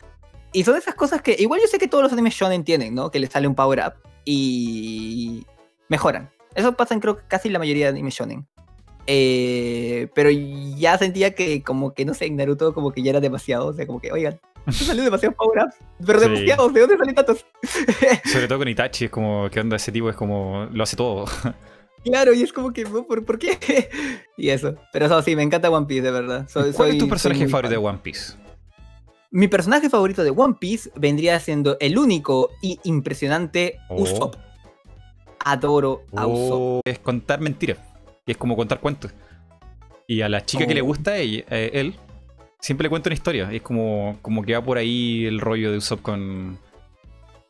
Y 0.53 0.65
son 0.65 0.77
esas 0.77 0.95
cosas 0.95 1.21
que 1.21 1.37
igual 1.39 1.61
yo 1.61 1.67
sé 1.67 1.79
que 1.79 1.89
todos 1.89 2.05
los 2.05 2.13
animes 2.13 2.35
shonen 2.35 2.65
tienen, 2.65 2.95
¿no? 2.95 3.11
Que 3.11 3.19
les 3.19 3.31
sale 3.31 3.47
un 3.47 3.55
power 3.55 3.83
up 3.87 4.16
y 4.27 5.47
mejoran. 5.89 6.31
Eso 6.55 6.77
pasa 6.77 6.93
en 6.93 7.01
creo 7.01 7.17
que 7.17 7.23
casi 7.27 7.49
la 7.49 7.59
mayoría 7.59 7.87
de 7.87 7.93
animes 7.93 8.15
shonen. 8.15 8.47
Eh, 9.07 10.09
pero 10.15 10.31
ya 10.31 10.99
sentía 10.99 11.35
que 11.35 11.63
como 11.63 11.95
que 11.95 12.05
no 12.05 12.13
sé, 12.13 12.27
en 12.27 12.37
Naruto 12.37 12.75
como 12.75 12.93
que 12.93 13.03
ya 13.03 13.11
era 13.11 13.21
demasiado, 13.21 13.69
o 13.69 13.73
sea, 13.73 13.87
como 13.87 14.01
que, 14.01 14.11
oigan, 14.11 14.41
salió 14.71 15.05
demasiado 15.05 15.35
power 15.37 15.65
up, 15.65 15.75
pero 16.05 16.21
demasiado, 16.21 16.69
¿de 16.71 16.81
dónde 16.81 16.97
salen 16.97 17.15
tantos? 17.15 17.47
Sobre 18.25 18.49
todo 18.49 18.59
con 18.59 18.69
Itachi, 18.69 19.05
es 19.05 19.11
como, 19.11 19.49
¿qué 19.51 19.61
onda 19.61 19.77
ese 19.77 19.93
tipo? 19.93 20.11
Es 20.11 20.17
como, 20.17 20.69
lo 20.73 20.83
hace 20.83 20.97
todo. 20.97 21.27
Claro, 22.05 22.33
y 22.33 22.41
es 22.41 22.53
como 22.53 22.73
que, 22.73 22.87
¿por, 22.87 23.25
por 23.25 23.37
qué? 23.37 23.59
y 24.37 24.51
eso. 24.51 24.77
Pero 24.93 25.07
eso 25.07 25.23
sí, 25.23 25.35
me 25.35 25.43
encanta 25.43 25.69
One 25.69 25.87
Piece, 25.87 26.03
de 26.03 26.13
verdad. 26.13 26.49
¿Cuál 26.77 26.91
es 26.91 26.99
tu 26.99 27.09
personaje 27.09 27.49
favorito 27.49 27.73
de 27.73 27.79
One 27.79 27.99
Piece? 28.01 28.35
Mi 29.37 29.49
personaje 29.49 29.91
favorito 29.91 30.25
de 30.25 30.31
One 30.31 30.55
Piece 30.59 30.91
vendría 30.97 31.39
siendo 31.41 31.77
el 31.79 31.99
único 31.99 32.53
y 32.63 32.81
impresionante 32.85 33.79
oh. 33.91 34.01
Usopp. 34.01 34.37
Adoro 35.45 36.05
a 36.17 36.27
Usopp. 36.27 36.59
Oh, 36.59 36.81
es 36.83 36.99
contar 37.01 37.43
mentiras. 37.43 37.77
Y 38.25 38.31
es 38.31 38.39
como 38.39 38.57
contar 38.57 38.81
cuentos. 38.81 39.13
Y 40.07 40.23
a 40.23 40.31
la 40.31 40.43
chica 40.43 40.67
que 40.67 40.73
le 40.73 40.81
oh. 40.81 40.87
gusta 40.87 41.19
eh, 41.19 41.45
él, 41.51 41.97
siempre 42.61 42.85
le 42.85 42.89
cuenta 42.89 43.11
una 43.11 43.15
historia. 43.15 43.53
Y 43.53 43.57
es 43.57 43.63
como, 43.63 44.17
como 44.23 44.43
que 44.43 44.55
va 44.55 44.65
por 44.65 44.79
ahí 44.79 45.27
el 45.27 45.39
rollo 45.39 45.71
de 45.71 45.77
Usopp 45.77 46.01
con, 46.01 46.59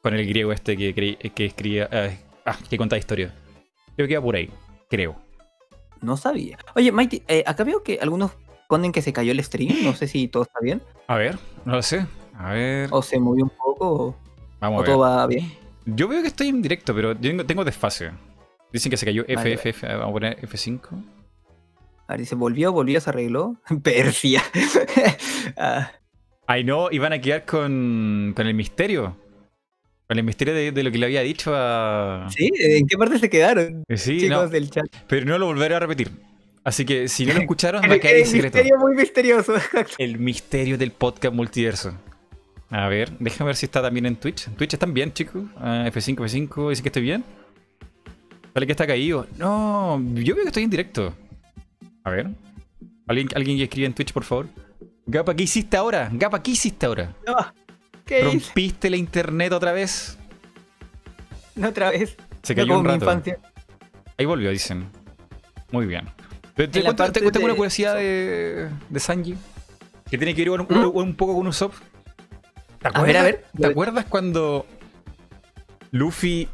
con 0.02 0.12
el 0.12 0.26
griego 0.26 0.50
este 0.50 0.76
que, 0.76 0.92
que 0.92 1.44
escribía. 1.44 1.88
Eh, 1.92 2.18
ah, 2.46 2.58
que 2.68 2.76
contaba 2.78 2.98
historia. 2.98 3.32
Creo 3.94 4.08
que 4.08 4.16
va 4.16 4.24
por 4.24 4.34
ahí, 4.34 4.50
creo. 4.90 5.14
No 6.02 6.16
sabía. 6.16 6.58
Oye, 6.74 6.90
Mighty, 6.90 7.22
eh, 7.28 7.44
acá 7.46 7.62
veo 7.62 7.84
que 7.84 8.00
algunos 8.02 8.32
ponen 8.68 8.92
que 8.92 9.02
se 9.02 9.12
cayó 9.12 9.32
el 9.32 9.42
stream. 9.42 9.84
No 9.84 9.94
sé 9.94 10.08
si 10.08 10.28
todo 10.28 10.44
está 10.44 10.58
bien. 10.60 10.82
A 11.06 11.16
ver, 11.16 11.38
no 11.64 11.74
lo 11.74 11.82
sé. 11.82 12.06
A 12.34 12.52
ver. 12.52 12.88
O 12.92 13.02
se 13.02 13.18
movió 13.18 13.44
un 13.44 13.50
poco. 13.50 13.90
O, 13.90 14.16
Vamos 14.60 14.78
a 14.78 14.82
ver. 14.82 14.90
todo 14.90 14.98
va 15.00 15.26
bien. 15.26 15.52
Yo 15.86 16.08
veo 16.08 16.20
que 16.22 16.28
estoy 16.28 16.48
en 16.48 16.62
directo, 16.62 16.94
pero 16.94 17.16
tengo, 17.16 17.44
tengo 17.46 17.64
desfase. 17.64 18.10
Dicen 18.72 18.90
que 18.90 18.96
se 18.96 19.06
cayó 19.06 19.24
FFF. 19.24 19.82
Vamos 19.82 20.08
a 20.08 20.12
poner 20.12 20.40
F5. 20.40 20.88
A 22.08 22.12
ver, 22.12 22.20
dice, 22.20 22.34
volvió, 22.34 22.72
volvió, 22.72 23.00
se 23.00 23.10
arregló. 23.10 23.56
Persia. 23.82 24.42
ah. 25.56 25.90
Ay, 26.46 26.64
no, 26.64 26.90
iban 26.90 27.12
a 27.12 27.20
quedar 27.20 27.44
con, 27.44 28.32
con 28.36 28.46
el 28.46 28.54
misterio. 28.54 29.16
Con 30.06 30.18
el 30.18 30.24
misterio 30.24 30.54
de, 30.54 30.82
lo 30.84 30.92
que 30.92 30.98
le 30.98 31.06
había 31.06 31.22
dicho 31.22 31.52
a. 31.54 32.28
Sí, 32.30 32.50
¿en 32.60 32.86
qué 32.86 32.96
parte 32.96 33.18
se 33.18 33.28
quedaron? 33.28 33.82
Sí, 33.96 34.20
chicos 34.20 34.52
del 34.52 34.70
chat. 34.70 34.86
Pero 35.08 35.26
no 35.26 35.36
lo 35.36 35.46
volveré 35.46 35.74
a 35.74 35.80
repetir. 35.80 36.12
Así 36.66 36.84
que 36.84 37.06
si 37.06 37.24
no 37.24 37.32
lo 37.32 37.38
escucharon, 37.42 37.80
va 37.88 37.94
a 37.94 38.00
caer 38.00 38.16
en 38.16 38.26
secreto. 38.26 38.56
misterio 38.58 38.78
muy 38.80 38.96
misterioso. 38.96 39.54
El 39.98 40.18
misterio 40.18 40.76
del 40.76 40.90
podcast 40.90 41.32
multiverso. 41.32 41.96
A 42.70 42.88
ver, 42.88 43.12
déjame 43.20 43.50
ver 43.50 43.56
si 43.56 43.66
está 43.66 43.80
también 43.80 44.04
en 44.06 44.16
Twitch. 44.16 44.48
En 44.48 44.56
Twitch 44.56 44.74
están 44.74 44.92
bien, 44.92 45.12
chicos. 45.12 45.44
F5, 45.60 46.16
F5, 46.16 46.70
dice 46.70 46.82
que 46.82 46.88
estoy 46.88 47.02
bien. 47.02 47.24
Vale 48.52 48.66
que 48.66 48.72
está 48.72 48.84
caído. 48.84 49.28
No, 49.38 50.02
yo 50.14 50.34
veo 50.34 50.42
que 50.42 50.48
estoy 50.48 50.64
en 50.64 50.70
directo. 50.70 51.14
A 52.02 52.10
ver. 52.10 52.30
¿Alguien, 53.06 53.28
alguien 53.36 53.58
que 53.58 53.62
escribe 53.62 53.86
en 53.86 53.94
Twitch, 53.94 54.12
por 54.12 54.24
favor? 54.24 54.48
Gapa, 55.06 55.36
¿qué 55.36 55.44
hiciste 55.44 55.76
ahora? 55.76 56.10
Gapa, 56.12 56.42
¿qué 56.42 56.50
hiciste 56.50 56.84
ahora? 56.84 57.14
No, 57.24 57.36
¿qué 58.04 58.24
¿Rompiste 58.24 58.90
la 58.90 58.96
internet 58.96 59.52
otra 59.52 59.70
vez? 59.70 60.18
No, 61.54 61.68
otra 61.68 61.90
vez. 61.90 62.16
Se 62.42 62.56
cayó 62.56 62.76
un 62.76 62.84
rato. 62.84 63.22
Ahí 64.18 64.26
volvió, 64.26 64.50
dicen. 64.50 64.88
Muy 65.70 65.86
bien. 65.86 66.08
Te, 66.56 66.68
te, 66.68 66.82
cuento, 66.82 67.40
una 67.40 67.54
curiosidad 67.54 67.96
de, 67.96 68.70
de, 68.88 69.00
Sanji 69.00 69.36
que 70.08 70.16
tiene 70.16 70.34
que 70.34 70.48
ver 70.48 70.58
un, 70.58 70.66
un, 70.94 71.14
poco 71.14 71.34
con 71.36 71.46
Usopp. 71.46 71.74
¿Te 72.80 72.88
acuerdas, 72.88 72.96
a 72.96 73.04
ver, 73.04 73.16
a 73.18 73.22
ver. 73.22 73.44
¿Te 73.60 73.66
acuerdas 73.66 74.06
cuando 74.06 74.66
Luffy 75.90 76.48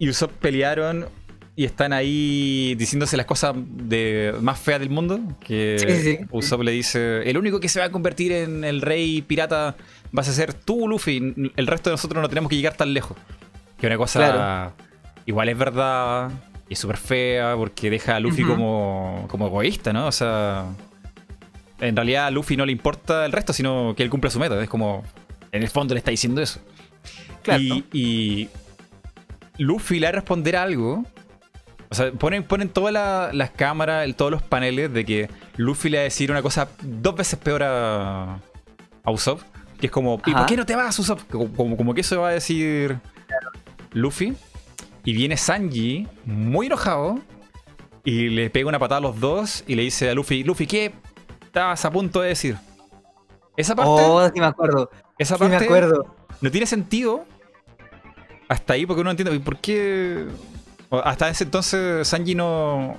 y 0.00 0.08
Usopp 0.08 0.32
pelearon 0.32 1.06
y 1.54 1.66
están 1.66 1.92
ahí 1.92 2.74
diciéndose 2.76 3.16
las 3.16 3.26
cosas 3.26 3.54
de, 3.54 4.34
más 4.40 4.58
feas 4.58 4.80
del 4.80 4.90
mundo? 4.90 5.20
Que 5.38 6.26
Usopp 6.32 6.62
le 6.62 6.72
dice: 6.72 7.22
El 7.30 7.38
único 7.38 7.60
que 7.60 7.68
se 7.68 7.78
va 7.78 7.86
a 7.86 7.90
convertir 7.92 8.32
en 8.32 8.64
el 8.64 8.80
rey 8.80 9.22
pirata 9.22 9.76
vas 10.10 10.28
a 10.28 10.32
ser 10.32 10.52
tú, 10.52 10.88
Luffy. 10.88 11.52
El 11.54 11.66
resto 11.68 11.90
de 11.90 11.94
nosotros 11.94 12.20
no 12.20 12.28
tenemos 12.28 12.50
que 12.50 12.56
llegar 12.56 12.76
tan 12.76 12.92
lejos. 12.92 13.16
Que 13.78 13.86
una 13.86 13.98
cosa. 13.98 14.72
Igual 15.26 15.48
es 15.48 15.56
verdad 15.56 16.32
y 16.68 16.74
es 16.74 16.78
súper 16.78 16.96
fea 16.96 17.54
porque 17.56 17.90
deja 17.90 18.16
a 18.16 18.20
Luffy 18.20 18.42
como, 18.42 19.26
como 19.28 19.46
egoísta, 19.46 19.92
¿no? 19.92 20.06
O 20.06 20.12
sea, 20.12 20.66
en 21.80 21.96
realidad 21.96 22.26
a 22.26 22.30
Luffy 22.30 22.56
no 22.56 22.64
le 22.64 22.72
importa 22.72 23.26
el 23.26 23.32
resto, 23.32 23.52
sino 23.52 23.94
que 23.96 24.02
él 24.02 24.10
cumple 24.10 24.30
su 24.30 24.38
meta. 24.38 24.60
Es 24.62 24.68
como, 24.68 25.04
en 25.52 25.62
el 25.62 25.68
fondo 25.68 25.94
le 25.94 25.98
está 25.98 26.10
diciendo 26.10 26.40
eso. 26.40 26.60
Claro. 27.42 27.62
Y, 27.92 28.48
Luffy 29.58 30.00
le 30.00 30.06
va 30.06 30.08
a 30.08 30.12
responder 30.12 30.56
algo. 30.56 31.04
O 31.90 31.94
sea, 31.94 32.10
ponen, 32.12 32.42
ponen 32.42 32.68
todas 32.70 32.92
las 33.32 33.50
cámaras, 33.50 34.08
todos 34.16 34.32
los 34.32 34.42
paneles 34.42 34.92
de 34.92 35.04
que 35.04 35.30
Luffy 35.56 35.90
le 35.90 35.98
va 35.98 36.00
a 36.00 36.04
decir 36.04 36.30
una 36.30 36.42
cosa 36.42 36.68
dos 36.82 37.14
veces 37.14 37.38
peor 37.38 37.62
a, 37.62 38.40
a 39.04 39.10
Usopp. 39.10 39.42
Que 39.78 39.86
es 39.86 39.92
como, 39.92 40.20
¿y 40.26 40.32
por 40.32 40.46
qué 40.46 40.56
no 40.56 40.66
te 40.66 40.74
vas, 40.74 40.98
Usopp? 40.98 41.20
Como, 41.30 41.76
como, 41.76 41.94
que 41.94 42.00
eso 42.00 42.20
va 42.20 42.30
a 42.30 42.32
decir 42.32 42.98
Luffy. 43.92 44.34
Y 45.04 45.12
viene 45.12 45.36
Sanji, 45.36 46.08
muy 46.24 46.66
enojado, 46.66 47.20
y 48.04 48.28
le 48.28 48.50
pega 48.50 48.68
una 48.68 48.78
patada 48.78 48.98
a 48.98 49.02
los 49.02 49.18
dos 49.18 49.64
y 49.66 49.74
le 49.74 49.82
dice 49.82 50.10
a 50.10 50.14
Luffy, 50.14 50.44
Luffy, 50.44 50.66
¿qué 50.66 50.92
estabas 51.42 51.84
a 51.84 51.90
punto 51.90 52.20
de 52.20 52.28
decir? 52.28 52.56
Esa 53.56 53.74
parte... 53.74 53.92
Oh, 53.94 54.26
sí 54.32 54.40
me 54.40 54.46
acuerdo. 54.46 54.90
Esa 55.18 55.38
parte... 55.38 55.58
me 55.58 55.64
acuerdo. 55.64 56.14
No 56.40 56.50
tiene 56.50 56.66
sentido 56.66 57.24
hasta 58.48 58.74
ahí 58.74 58.84
porque 58.84 59.00
uno 59.00 59.10
entiende 59.10 59.38
por 59.40 59.58
qué... 59.58 60.26
Hasta 60.90 61.28
ese 61.28 61.44
entonces 61.44 62.06
Sanji 62.06 62.34
no... 62.34 62.96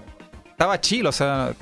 Estaba 0.49 0.81
chill, 0.81 1.05
o 1.05 1.11
sea... 1.11 1.53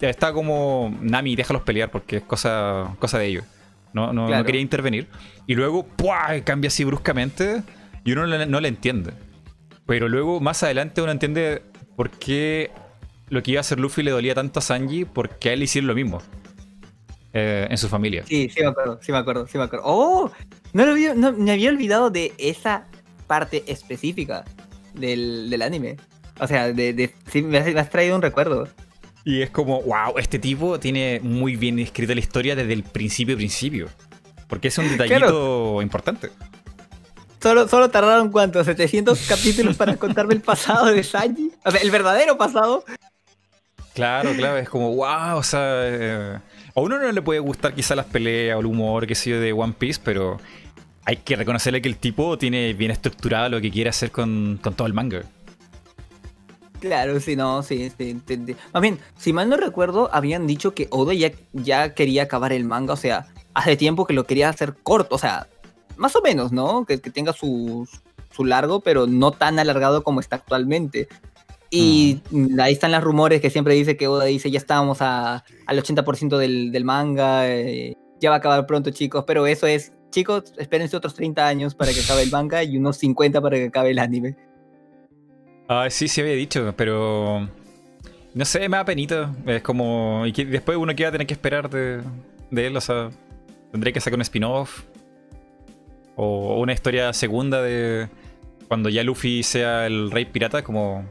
Está 0.00 0.32
como... 0.32 0.96
Nami, 1.00 1.36
déjalos 1.36 1.62
pelear 1.62 1.90
porque 1.90 2.16
es 2.16 2.22
cosa, 2.22 2.94
cosa 2.98 3.18
de 3.18 3.26
ellos. 3.26 3.44
No, 3.92 4.12
no, 4.12 4.26
quería 4.44 4.60
intervenir. 4.60 5.08
Y 5.46 5.54
luego, 5.54 5.84
¡pua! 5.84 6.40
cambia 6.42 6.68
así 6.68 6.82
bruscamente 6.82 7.62
y 8.02 8.12
uno 8.12 8.26
no 8.26 8.60
le 8.60 8.68
entiende. 8.68 9.12
Pero 9.86 10.08
luego, 10.08 10.40
más 10.40 10.62
adelante, 10.62 11.02
uno 11.02 11.12
entiende 11.12 11.62
por 11.96 12.10
qué 12.10 12.70
lo 13.28 13.42
que 13.42 13.52
iba 13.52 13.60
a 13.60 13.62
hacer 13.62 13.78
Luffy 13.78 14.02
le 14.02 14.10
dolía 14.10 14.34
tanto 14.34 14.58
a 14.58 14.62
Sanji, 14.62 15.04
porque 15.04 15.50
a 15.50 15.52
él 15.52 15.62
hicieron 15.62 15.88
lo 15.88 15.94
mismo. 15.94 16.22
Eh, 17.36 17.66
en 17.68 17.76
su 17.78 17.88
familia. 17.88 18.24
Sí, 18.26 18.48
sí 18.48 18.60
me 18.60 18.68
acuerdo, 18.68 19.00
sí 19.02 19.10
me 19.10 19.18
acuerdo, 19.18 19.46
sí 19.48 19.58
me 19.58 19.64
acuerdo. 19.64 19.84
¡Oh! 19.86 20.30
No, 20.72 20.86
lo 20.86 20.92
había, 20.92 21.14
no 21.14 21.32
me 21.32 21.50
había 21.50 21.70
olvidado 21.70 22.08
de 22.08 22.32
esa 22.38 22.86
parte 23.26 23.64
específica 23.66 24.44
del, 24.94 25.50
del 25.50 25.62
anime. 25.62 25.96
O 26.38 26.46
sea, 26.46 26.72
de, 26.72 26.92
de 26.92 27.12
sí, 27.32 27.42
me 27.42 27.58
has, 27.58 27.90
traído 27.90 28.14
un 28.14 28.22
recuerdo. 28.22 28.68
Y 29.24 29.42
es 29.42 29.50
como, 29.50 29.82
wow, 29.82 30.16
este 30.16 30.38
tipo 30.38 30.78
tiene 30.78 31.18
muy 31.24 31.56
bien 31.56 31.80
escrita 31.80 32.14
la 32.14 32.20
historia 32.20 32.54
desde 32.54 32.72
el 32.72 32.84
principio 32.84 33.36
principio. 33.36 33.88
Porque 34.48 34.68
es 34.68 34.78
un 34.78 34.88
detallito 34.96 35.82
importante. 35.82 36.30
Solo, 37.44 37.68
solo 37.68 37.90
tardaron 37.90 38.30
cuánto, 38.30 38.64
700 38.64 39.20
capítulos 39.28 39.76
para 39.76 39.98
contarme 39.98 40.32
el 40.32 40.40
pasado 40.40 40.86
de 40.86 41.04
Sanji. 41.04 41.52
O 41.62 41.70
sea, 41.70 41.78
el 41.78 41.90
verdadero 41.90 42.38
pasado. 42.38 42.86
Claro, 43.92 44.30
claro, 44.34 44.56
es 44.56 44.66
como, 44.66 44.94
wow, 44.94 45.36
o 45.36 45.42
sea. 45.42 45.60
Eh, 45.60 46.38
a 46.74 46.80
uno 46.80 46.98
no 46.98 47.12
le 47.12 47.20
puede 47.20 47.40
gustar 47.40 47.74
quizá 47.74 47.94
las 47.94 48.06
peleas 48.06 48.56
o 48.56 48.60
el 48.60 48.64
humor, 48.64 49.06
que 49.06 49.14
sé 49.14 49.28
yo, 49.28 49.40
de 49.40 49.52
One 49.52 49.74
Piece, 49.78 50.00
pero 50.02 50.38
hay 51.04 51.18
que 51.18 51.36
reconocerle 51.36 51.82
que 51.82 51.88
el 51.90 51.98
tipo 51.98 52.38
tiene 52.38 52.72
bien 52.72 52.90
estructurado 52.90 53.50
lo 53.50 53.60
que 53.60 53.70
quiere 53.70 53.90
hacer 53.90 54.10
con, 54.10 54.58
todo 54.74 54.86
el 54.86 54.94
manga. 54.94 55.20
Claro, 56.80 57.20
sí, 57.20 57.36
no, 57.36 57.62
sí, 57.62 57.92
sí, 57.98 58.16
Más 58.72 58.80
bien, 58.80 58.98
si 59.18 59.34
mal 59.34 59.50
no 59.50 59.58
recuerdo, 59.58 60.08
habían 60.14 60.46
dicho 60.46 60.72
que 60.72 60.88
Oda 60.88 61.12
ya, 61.12 61.30
ya 61.52 61.92
quería 61.92 62.22
acabar 62.22 62.54
el 62.54 62.64
manga, 62.64 62.94
o 62.94 62.96
sea, 62.96 63.26
hace 63.52 63.76
tiempo 63.76 64.06
que 64.06 64.14
lo 64.14 64.24
quería 64.24 64.48
hacer 64.48 64.76
corto, 64.82 65.16
o 65.16 65.18
sea, 65.18 65.46
más 65.96 66.16
o 66.16 66.22
menos, 66.22 66.52
¿no? 66.52 66.84
Que, 66.84 66.98
tenga 66.98 67.32
su, 67.32 67.88
su, 68.30 68.44
largo, 68.44 68.80
pero 68.80 69.06
no 69.06 69.32
tan 69.32 69.58
alargado 69.58 70.02
como 70.02 70.20
está 70.20 70.36
actualmente. 70.36 71.08
Y 71.70 72.20
mm. 72.30 72.60
ahí 72.60 72.72
están 72.72 72.92
los 72.92 73.02
rumores 73.02 73.40
que 73.40 73.50
siempre 73.50 73.74
dice 73.74 73.96
que 73.96 74.08
Oda 74.08 74.24
dice, 74.24 74.50
ya 74.50 74.58
estábamos 74.58 74.98
a, 75.00 75.44
al 75.66 75.82
80% 75.82 76.36
del, 76.38 76.72
del 76.72 76.84
manga, 76.84 77.48
eh, 77.48 77.96
ya 78.20 78.30
va 78.30 78.36
a 78.36 78.38
acabar 78.38 78.66
pronto 78.66 78.90
chicos, 78.90 79.24
pero 79.26 79.46
eso 79.46 79.66
es 79.66 79.92
chicos, 80.10 80.52
espérense 80.56 80.96
otros 80.96 81.14
30 81.14 81.46
años 81.46 81.74
para 81.74 81.92
que 81.92 82.00
acabe 82.00 82.22
el 82.22 82.30
manga 82.30 82.62
y 82.62 82.76
unos 82.76 82.96
50 82.98 83.40
para 83.40 83.56
que 83.56 83.64
acabe 83.66 83.90
el 83.90 83.98
anime. 83.98 84.36
Ah, 85.68 85.88
sí, 85.90 86.08
sí 86.08 86.20
había 86.20 86.34
dicho, 86.34 86.72
pero... 86.76 87.48
No 88.34 88.44
sé, 88.44 88.68
me 88.68 88.76
da 88.76 88.84
penita. 88.84 89.34
Es 89.46 89.62
como... 89.62 90.24
Y 90.26 90.32
después 90.44 90.76
uno 90.76 90.94
que 90.94 91.04
va 91.04 91.08
a 91.08 91.12
tener 91.12 91.26
que 91.26 91.34
esperar 91.34 91.70
de, 91.70 92.00
de 92.50 92.66
él, 92.66 92.76
o 92.76 92.80
sea... 92.80 93.10
Tendré 93.72 93.92
que 93.92 94.00
sacar 94.00 94.18
un 94.18 94.22
spin-off. 94.22 94.84
O 96.16 96.60
una 96.60 96.72
historia 96.72 97.12
segunda 97.12 97.62
de... 97.62 98.08
Cuando 98.68 98.88
ya 98.88 99.02
Luffy 99.02 99.42
sea 99.42 99.86
el 99.86 100.10
rey 100.10 100.24
pirata, 100.24 100.62
como... 100.62 101.04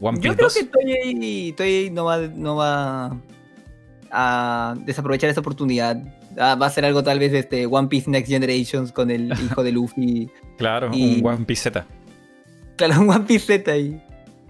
One 0.00 0.18
Piece 0.18 0.28
Yo 0.28 0.36
creo 0.36 0.48
que 0.48 1.52
Toei, 1.52 1.90
no 1.90 2.04
va, 2.04 2.18
no 2.18 2.56
va 2.56 3.16
a 4.10 4.74
desaprovechar 4.84 5.30
esa 5.30 5.40
oportunidad. 5.40 5.96
Ah, 6.38 6.56
va 6.56 6.66
a 6.66 6.70
ser 6.70 6.84
algo 6.84 7.02
tal 7.02 7.18
vez 7.18 7.32
este 7.32 7.66
One 7.66 7.88
Piece 7.88 8.10
Next 8.10 8.30
Generations 8.30 8.92
con 8.92 9.10
el 9.10 9.32
hijo 9.44 9.62
de 9.62 9.72
Luffy. 9.72 10.30
claro, 10.58 10.90
un 10.90 11.20
One 11.24 11.44
Piece 11.44 11.70
Z. 11.70 11.86
Claro, 12.76 13.00
un 13.00 13.10
One 13.10 13.24
Piece 13.24 13.58
Z 13.58 13.76
y 13.76 14.02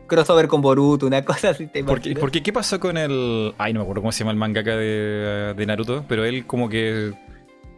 crossover 0.07 0.49
con 0.49 0.61
Boruto, 0.61 1.07
una 1.07 1.25
cosa 1.25 1.51
así. 1.51 1.67
¿te 1.67 1.85
porque, 1.85 2.15
porque 2.15 2.43
¿qué 2.43 2.53
pasó 2.53 2.81
con 2.81 2.97
el... 2.97 3.55
Ay, 3.59 3.73
no 3.73 3.81
me 3.81 3.83
acuerdo 3.85 4.03
cómo 4.03 4.13
se 4.13 4.21
llama 4.21 4.33
el 4.33 4.39
mangaka 4.39 4.77
de, 4.77 5.55
de 5.57 5.67
Naruto, 5.67 6.05
pero 6.09 6.25
él 6.25 6.47
como 6.47 6.69
que 6.69 7.13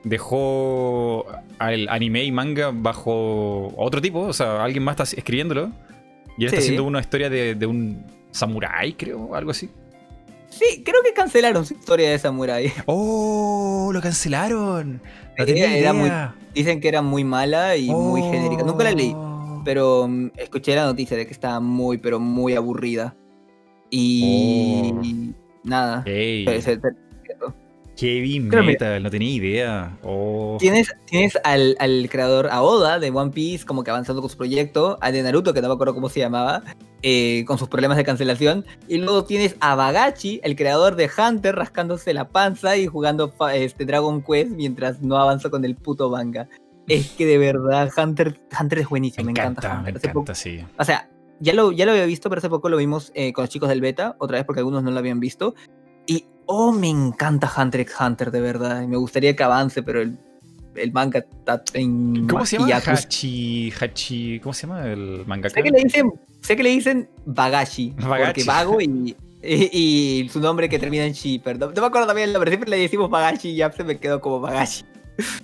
dejó 0.06 1.26
el 1.60 1.88
anime 1.88 2.24
y 2.24 2.32
manga 2.32 2.70
bajo 2.72 3.74
otro 3.76 4.00
tipo, 4.00 4.20
o 4.20 4.32
sea, 4.32 4.62
alguien 4.62 4.84
más 4.84 4.98
está 5.00 5.16
escribiéndolo. 5.16 5.72
Y 6.38 6.44
él 6.44 6.46
está 6.46 6.58
haciendo 6.58 6.84
una 6.84 7.00
historia 7.00 7.28
de, 7.28 7.54
de 7.54 7.66
un 7.66 8.04
samurái, 8.30 8.92
creo, 8.92 9.34
algo 9.34 9.50
así. 9.50 9.68
Sí, 10.50 10.82
creo 10.84 11.02
que 11.02 11.12
cancelaron 11.12 11.66
su 11.66 11.74
historia 11.74 12.10
de 12.10 12.18
Samurai. 12.18 12.72
¡Oh! 12.86 13.90
¡Lo 13.92 14.00
cancelaron! 14.00 15.02
dicen 16.54 16.80
que 16.80 16.88
era 16.88 17.02
muy 17.02 17.24
mala 17.24 17.76
y 17.76 17.90
muy 17.90 18.22
genérica. 18.22 18.62
Nunca 18.62 18.84
la 18.84 18.92
leí, 18.92 19.12
oh. 19.14 19.62
pero 19.64 20.06
mm, 20.08 20.30
escuché 20.36 20.74
la 20.74 20.84
noticia 20.84 21.16
de 21.16 21.26
que 21.26 21.32
estaba 21.32 21.60
muy, 21.60 21.98
pero 21.98 22.20
muy 22.20 22.54
aburrida. 22.54 23.16
Y. 23.90 24.92
Oh. 24.94 25.36
Nada. 25.64 26.04
Heavy 27.96 28.40
metal, 28.40 29.02
no 29.02 29.10
tenía 29.10 29.30
idea. 29.30 29.98
Oh. 30.02 30.56
Tienes, 30.60 30.94
tienes 31.06 31.38
al, 31.44 32.08
creador 32.10 32.48
Aoda 32.50 32.98
de 32.98 33.10
One 33.10 33.30
Piece 33.30 33.64
como 33.64 33.84
que 33.84 33.90
avanzando 33.90 34.20
con 34.20 34.30
su 34.30 34.36
proyecto, 34.36 34.98
al 35.00 35.14
de 35.14 35.22
Naruto, 35.22 35.54
que 35.54 35.62
no 35.62 35.68
me 35.68 35.74
acuerdo 35.74 35.94
cómo 35.94 36.08
se 36.08 36.20
llamaba, 36.20 36.62
eh, 37.02 37.44
con 37.46 37.56
sus 37.58 37.68
problemas 37.68 37.96
de 37.96 38.04
cancelación. 38.04 38.66
Y 38.86 38.98
luego 38.98 39.24
tienes 39.24 39.56
a 39.60 39.74
Bagachi, 39.74 40.40
el 40.44 40.56
creador 40.56 40.96
de 40.96 41.08
Hunter, 41.16 41.56
rascándose 41.56 42.12
la 42.12 42.28
panza 42.28 42.76
y 42.76 42.86
jugando 42.86 43.32
este, 43.54 43.86
Dragon 43.86 44.22
Quest 44.22 44.50
mientras 44.50 45.00
no 45.00 45.16
avanza 45.16 45.48
con 45.48 45.64
el 45.64 45.74
puto 45.74 46.10
manga. 46.10 46.48
Es 46.88 47.10
que 47.12 47.26
de 47.26 47.38
verdad, 47.38 47.90
Hunter, 47.96 48.40
Hunter 48.60 48.78
es 48.78 48.88
buenísimo, 48.88 49.24
me, 49.24 49.32
encanta. 49.32 49.80
Me 49.82 49.90
encanta, 49.90 50.34
sí. 50.34 50.64
O 50.78 50.84
sea, 50.84 51.08
ya 51.40 51.52
lo, 51.52 51.72
ya 51.72 51.84
lo 51.84 51.92
había 51.92 52.06
visto, 52.06 52.28
pero 52.28 52.38
hace 52.38 52.48
poco 52.48 52.68
lo 52.68 52.76
vimos 52.76 53.10
eh, 53.14 53.32
con 53.32 53.42
los 53.42 53.50
chicos 53.50 53.68
del 53.68 53.80
beta, 53.80 54.16
otra 54.18 54.38
vez 54.38 54.46
porque 54.46 54.60
algunos 54.60 54.82
no 54.82 54.90
lo 54.90 54.98
habían 54.98 55.20
visto. 55.20 55.54
Y 56.06 56.24
Oh, 56.46 56.72
me 56.72 56.88
encanta 56.88 57.50
Hunter 57.54 57.80
x 57.80 57.94
Hunter, 58.00 58.30
de 58.30 58.40
verdad. 58.40 58.82
Y 58.82 58.86
me 58.86 58.96
gustaría 58.96 59.34
que 59.34 59.42
avance, 59.42 59.82
pero 59.82 60.00
el, 60.00 60.16
el 60.76 60.92
manga 60.92 61.18
está 61.18 61.62
en. 61.74 62.28
¿Cómo 62.28 62.46
se 62.46 62.58
llama? 62.58 62.76
Hachi, 62.76 63.72
Hachi. 63.72 64.40
¿Cómo 64.40 64.52
se 64.54 64.66
llama 64.66 64.86
el 64.86 65.24
manga? 65.26 65.50
Sé 65.50 65.62
que 65.62 65.70
le 65.70 65.82
dicen, 65.82 66.12
sé 66.40 66.56
que 66.56 66.62
le 66.62 66.70
dicen 66.70 67.10
Bagashi. 67.24 67.96
Porque 67.98 68.44
vago 68.44 68.80
y, 68.80 69.16
y, 69.42 70.28
su 70.32 70.38
nombre 70.38 70.68
que 70.68 70.78
termina 70.78 71.04
en 71.04 71.14
Shi. 71.14 71.40
Perdón. 71.40 71.72
No 71.74 71.80
me 71.80 71.88
acuerdo 71.88 72.06
también 72.06 72.28
el 72.28 72.32
nombre. 72.32 72.50
Siempre 72.50 72.70
le 72.70 72.78
decimos 72.78 73.10
Bagashi 73.10 73.48
y 73.48 73.56
ya 73.56 73.72
se 73.72 73.82
me 73.82 73.98
quedó 73.98 74.20
como 74.20 74.40
Bagashi. 74.40 74.84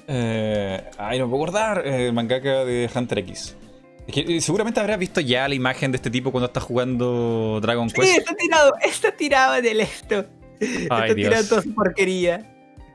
Eh, 0.06 0.84
ay, 0.98 1.18
no 1.18 1.28
puedo 1.28 1.43
acordar. 1.43 1.84
Eh, 1.84 2.06
el 2.06 2.12
mangaka 2.12 2.64
de 2.64 2.89
Hunter 2.94 3.18
X. 3.18 3.56
Es 4.06 4.14
que 4.14 4.36
eh, 4.36 4.40
seguramente 4.40 4.78
habrás 4.78 4.98
visto 4.98 5.20
ya 5.20 5.48
la 5.48 5.55
imagen 5.55 5.90
de 5.90 5.97
este 5.97 6.10
tipo 6.10 6.30
cuando 6.30 6.47
está 6.47 6.60
jugando 6.60 7.59
Dragon 7.60 7.89
Quest. 7.89 8.09
Sí, 8.09 8.18
está 8.18 8.34
tirado, 8.34 8.72
está 8.82 9.16
tirado 9.16 9.56
en 9.56 9.66
el 9.66 9.80
esto. 9.80 10.26
Ay, 10.90 11.14
Dios. 11.14 11.48
toda 11.48 11.62
su 11.62 11.74
porquería. 11.74 12.48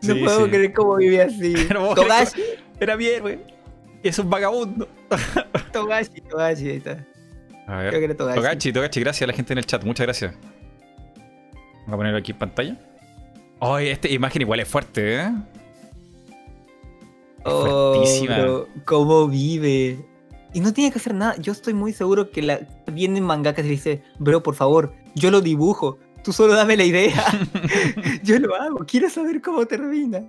No 0.04 0.16
puedo 0.16 0.48
creer 0.48 0.74
cómo 0.74 0.96
vive 0.96 1.22
así. 1.22 1.54
Togashi. 1.96 2.42
Era 2.80 2.96
bien, 2.96 3.22
güey. 3.22 3.40
Es 4.04 4.20
un 4.20 4.30
vagabundo. 4.30 4.88
Togashi, 5.74 6.22
Togashi, 6.22 6.70
ahí 6.70 6.78
está. 6.78 7.06
A 7.68 7.78
ver. 7.78 7.90
Creo 7.90 8.00
que 8.00 8.06
era 8.06 8.16
Togashi. 8.16 8.40
Togashi, 8.40 8.74
Togashi, 8.74 9.00
gracias 9.00 9.24
a 9.24 9.28
la 9.28 9.34
gente 9.34 9.54
en 9.54 9.60
el 9.60 9.66
chat. 9.66 9.84
Muchas 9.84 10.06
gracias. 10.06 10.36
Voy 11.86 11.94
a 11.94 11.98
ponerlo 11.98 12.20
aquí 12.20 12.32
en 12.32 12.38
pantalla. 12.38 12.78
Ay, 13.60 13.90
esta 13.90 14.08
imagen 14.08 14.42
igual 14.42 14.60
es 14.60 14.68
fuerte, 14.68 15.22
¿eh? 15.22 15.32
Oh, 17.44 17.96
fuertísima. 17.96 18.66
¿Cómo 18.86 19.28
vive? 19.28 20.06
Y 20.54 20.60
no 20.60 20.74
tiene 20.74 20.92
que 20.92 21.00
hacer 21.00 21.14
nada. 21.14 21.36
Yo 21.38 21.52
estoy 21.52 21.74
muy 21.74 21.94
seguro 21.94 22.30
que 22.30 22.42
la... 22.42 22.60
viene 22.92 23.22
mangaka 23.22 23.62
y 23.62 23.68
dice, 23.68 24.04
bro, 24.20 24.44
por 24.44 24.56
favor, 24.56 24.94
yo 25.16 25.32
lo 25.32 25.42
dibujo 25.42 25.98
tú 26.28 26.34
solo 26.34 26.56
dame 26.56 26.76
la 26.76 26.84
idea. 26.84 27.24
Yo 28.24 28.38
lo 28.38 28.54
hago, 28.54 28.80
quiero 28.86 29.10
saber 29.10 29.42
cómo 29.42 29.66
termina. 29.66 30.26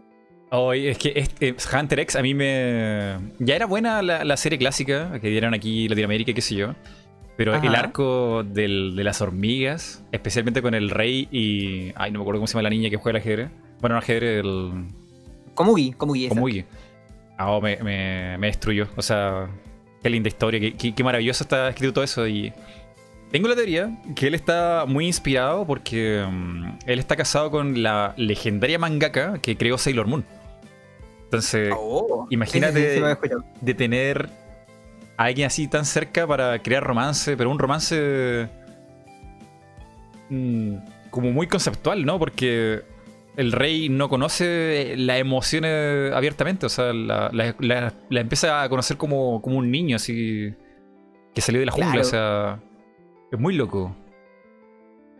Oye, 0.51 0.91
es 0.91 0.99
que 0.99 1.13
este, 1.17 1.57
Hunter 1.77 1.99
X 1.99 2.15
a 2.15 2.23
mí 2.23 2.35
me... 2.35 3.19
Ya 3.41 3.57
era 3.57 3.67
buena 3.67 4.01
la, 4.01 4.37
serie 4.37 4.61
clásica 4.61 5.19
que 5.21 5.29
dieron 5.29 5.55
aquí 5.55 5.87
en 5.87 5.91
Latinoamérica, 5.91 6.33
qué 6.33 6.41
sé 6.41 6.55
yo. 6.55 6.77
Pero 7.37 7.53
el 7.53 7.75
arco 7.75 8.45
de 8.45 8.69
las 8.69 9.21
hormigas, 9.21 10.05
especialmente 10.13 10.63
con 10.63 10.75
el 10.75 10.91
rey 10.91 11.27
y... 11.33 11.93
Ay, 11.97 12.13
no 12.13 12.21
me 12.21 12.23
acuerdo 12.23 12.39
cómo 12.39 12.47
se 12.47 12.53
llama 12.53 12.63
la 12.63 12.71
niña 12.71 12.91
que 12.91 12.97
juega 12.97 13.19
el 13.19 13.23
ajedrez. 13.23 13.51
Bueno, 13.81 13.97
el 13.97 14.03
ajedrez, 14.03 14.45
el... 14.45 14.85
Komugi, 15.55 15.95
Komugi. 15.95 16.29
Komugi. 16.29 16.65
Ah, 17.37 17.51
oh, 17.51 17.61
me, 17.61 17.77
me, 17.77 18.47
destruyó. 18.47 18.87
O 18.95 19.03
sea, 19.03 19.49
qué 20.01 20.11
linda 20.11 20.29
historia, 20.29 20.61
qué, 20.61 20.95
qué 20.95 21.05
maravilloso 21.05 21.43
está 21.43 21.69
escrito 21.71 21.95
todo 21.95 22.05
eso 22.05 22.29
y... 22.29 22.53
Tengo 23.31 23.49
la 23.49 23.55
teoría 23.55 23.91
que 24.17 24.27
él 24.27 24.35
está 24.35 24.85
muy 24.87 25.07
inspirado 25.07 25.67
porque 25.67 26.25
mm, 26.27 26.79
él 26.87 26.99
está 26.99 27.15
casado 27.15 27.51
con 27.51 27.83
la 27.83 28.15
legendaria 28.17 28.79
mangaka 28.79 29.39
que 29.39 29.57
creó 29.57 29.77
Sailor 29.77 30.07
Moon. 30.07 30.25
Entonces, 31.25 31.75
oh, 31.77 32.27
imagínate 32.31 33.03
de, 33.61 33.75
tener 33.75 34.31
a 35.19 35.25
alguien 35.25 35.47
así 35.47 35.69
tan 35.69 35.85
cerca 35.85 36.27
para 36.27 36.63
crear 36.63 36.83
romance, 36.83 37.37
pero 37.37 37.51
un 37.51 37.59
romance 37.59 38.49
mm, 40.31 40.77
como 41.11 41.31
muy 41.31 41.47
conceptual, 41.49 42.07
¿no? 42.07 42.19
Porque 42.19 42.81
el 43.37 43.53
rey 43.53 43.91
no 43.91 44.09
conoce 44.09 44.95
las 44.97 45.19
emociones 45.19 46.15
abiertamente, 46.15 46.65
o 46.65 46.71
sea, 46.71 46.95
la, 46.95 47.93
empieza 48.09 48.63
a 48.63 48.69
conocer 48.71 48.97
como, 48.97 49.43
como, 49.43 49.59
un 49.59 49.71
niño 49.71 49.97
así 49.97 50.55
que 51.35 51.43
salió 51.43 51.61
de 51.61 51.67
la 51.67 51.73
jungla, 51.73 52.01
o 52.01 52.05
sea 52.05 52.59
es 53.31 53.39
muy 53.39 53.55
loco. 53.55 53.95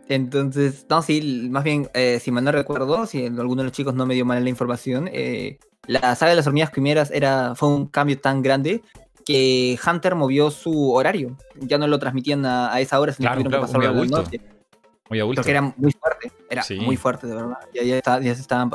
Entonces, 0.07 0.87
no, 0.89 1.01
sí, 1.03 1.47
más 1.51 1.63
bien, 1.63 1.87
eh, 1.93 2.19
si 2.19 2.31
mal 2.31 2.43
no 2.43 2.51
recuerdo, 2.51 3.05
si 3.05 3.25
alguno 3.27 3.57
de 3.57 3.65
los 3.65 3.71
chicos 3.71 3.93
no 3.93 4.07
me 4.07 4.15
dio 4.15 4.25
mal 4.25 4.43
la 4.43 4.49
información, 4.49 5.07
eh, 5.11 5.59
la 5.85 6.15
saga 6.15 6.31
de 6.31 6.35
las 6.35 6.47
hormigas 6.47 6.71
quimeras 6.71 7.11
era, 7.11 7.53
fue 7.55 7.69
un 7.69 7.85
cambio 7.85 8.19
tan 8.19 8.41
grande 8.41 8.81
que 9.23 9.77
Hunter 9.85 10.15
movió 10.15 10.49
su 10.49 10.91
horario. 10.93 11.37
Ya 11.55 11.77
no 11.77 11.85
lo 11.85 11.99
transmitían 11.99 12.43
a, 12.45 12.79
esa 12.79 12.99
hora, 12.99 13.13
sino 13.13 13.31
que 13.35 13.49
pasar 13.49 13.81
a 13.81 13.91
la 13.91 14.05
noche. 14.05 14.41
Muy 15.09 15.19
adulto. 15.19 15.41
Porque 15.41 15.51
era 15.51 15.61
muy 15.61 15.91
fuerte, 15.91 16.31
era 16.49 16.63
muy 16.81 16.97
fuerte, 16.97 17.27
de 17.27 17.35
verdad. 17.35 17.57
Ya, 17.73 17.83
ya, 17.83 18.19
ya 18.19 18.35
se 18.35 18.41
estaban, 18.41 18.71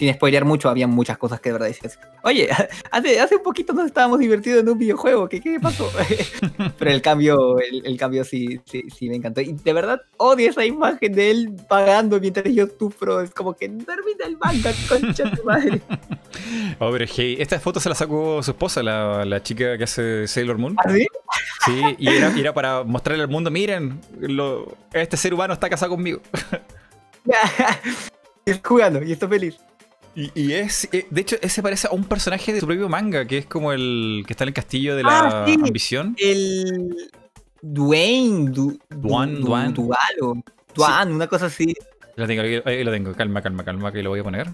sin 0.00 0.14
spoilear 0.14 0.46
mucho, 0.46 0.70
había 0.70 0.86
muchas 0.86 1.18
cosas 1.18 1.40
que 1.40 1.50
de 1.50 1.52
verdad 1.52 1.66
decías. 1.66 1.98
Oye, 2.24 2.48
hace, 2.90 3.20
hace 3.20 3.36
un 3.36 3.42
poquito 3.42 3.74
nos 3.74 3.84
estábamos 3.84 4.18
divirtiendo 4.18 4.62
en 4.62 4.68
un 4.70 4.78
videojuego, 4.78 5.28
¿qué, 5.28 5.42
qué 5.42 5.60
pasó? 5.60 5.92
Pero 6.78 6.90
el 6.90 7.02
cambio, 7.02 7.58
el, 7.58 7.98
cambio 7.98 8.24
sí, 8.24 8.58
sí, 8.64 8.84
sí 8.96 9.10
me 9.10 9.16
encantó. 9.16 9.42
Y 9.42 9.52
de 9.52 9.72
verdad 9.74 10.00
odio 10.16 10.48
esa 10.48 10.64
imagen 10.64 11.12
de 11.12 11.30
él 11.30 11.54
pagando 11.68 12.18
mientras 12.18 12.46
yo 12.46 12.66
sufro. 12.78 13.20
Es 13.20 13.30
como 13.34 13.52
que 13.52 13.68
termina 13.68 14.24
el 14.24 14.38
manga, 14.38 14.72
concha 14.88 15.24
de 15.24 15.42
madre. 15.42 15.82
Oh, 16.78 16.90
pero 16.90 17.04
hey, 17.14 17.36
esta 17.38 17.60
foto 17.60 17.78
se 17.78 17.90
la 17.90 17.94
sacó 17.94 18.42
su 18.42 18.52
esposa, 18.52 18.82
la, 18.82 19.26
la 19.26 19.42
chica 19.42 19.76
que 19.76 19.84
hace 19.84 20.26
Sailor 20.26 20.56
Moon. 20.56 20.76
¿Ah, 20.82 20.90
sí? 20.90 21.06
Sí, 21.66 21.82
y 21.98 22.08
era, 22.08 22.54
para 22.54 22.84
mostrarle 22.84 23.22
al 23.22 23.28
mundo, 23.28 23.50
miren, 23.50 24.00
lo, 24.18 24.78
este 24.94 25.18
ser 25.18 25.34
humano 25.34 25.52
está 25.52 25.68
casado 25.68 25.90
conmigo. 25.90 26.22
y 28.46 28.52
jugando 28.64 29.02
y 29.02 29.12
está 29.12 29.28
feliz. 29.28 29.58
Y, 30.34 30.52
es, 30.52 30.88
eh, 30.92 31.06
de 31.08 31.20
hecho, 31.20 31.36
ese 31.40 31.62
parece 31.62 31.86
a 31.86 31.92
un 31.92 32.04
personaje 32.04 32.52
de 32.52 32.60
su 32.60 32.66
propio 32.66 32.88
manga, 32.88 33.26
que 33.26 33.38
es 33.38 33.46
como 33.46 33.72
el 33.72 34.24
que 34.26 34.34
está 34.34 34.44
en 34.44 34.48
el 34.48 34.54
castillo 34.54 34.96
de 34.96 35.02
la 35.02 35.20
ah, 35.20 35.44
ambición. 35.46 36.14
El 36.18 37.10
Dwayne, 37.62 38.50
du, 38.50 38.78
Duan, 38.90 39.40
Duan. 39.40 39.72
Dualo, 39.72 40.42
Duan, 40.74 41.12
una 41.12 41.26
cosa 41.26 41.46
así. 41.46 41.74
Lo 42.16 42.26
tengo, 42.26 42.42
ahí 42.42 42.84
lo 42.84 42.90
tengo, 42.90 43.14
calma, 43.14 43.40
calma, 43.40 43.64
calma, 43.64 43.92
que 43.92 44.02
lo 44.02 44.10
voy 44.10 44.20
a 44.20 44.24
poner. 44.24 44.48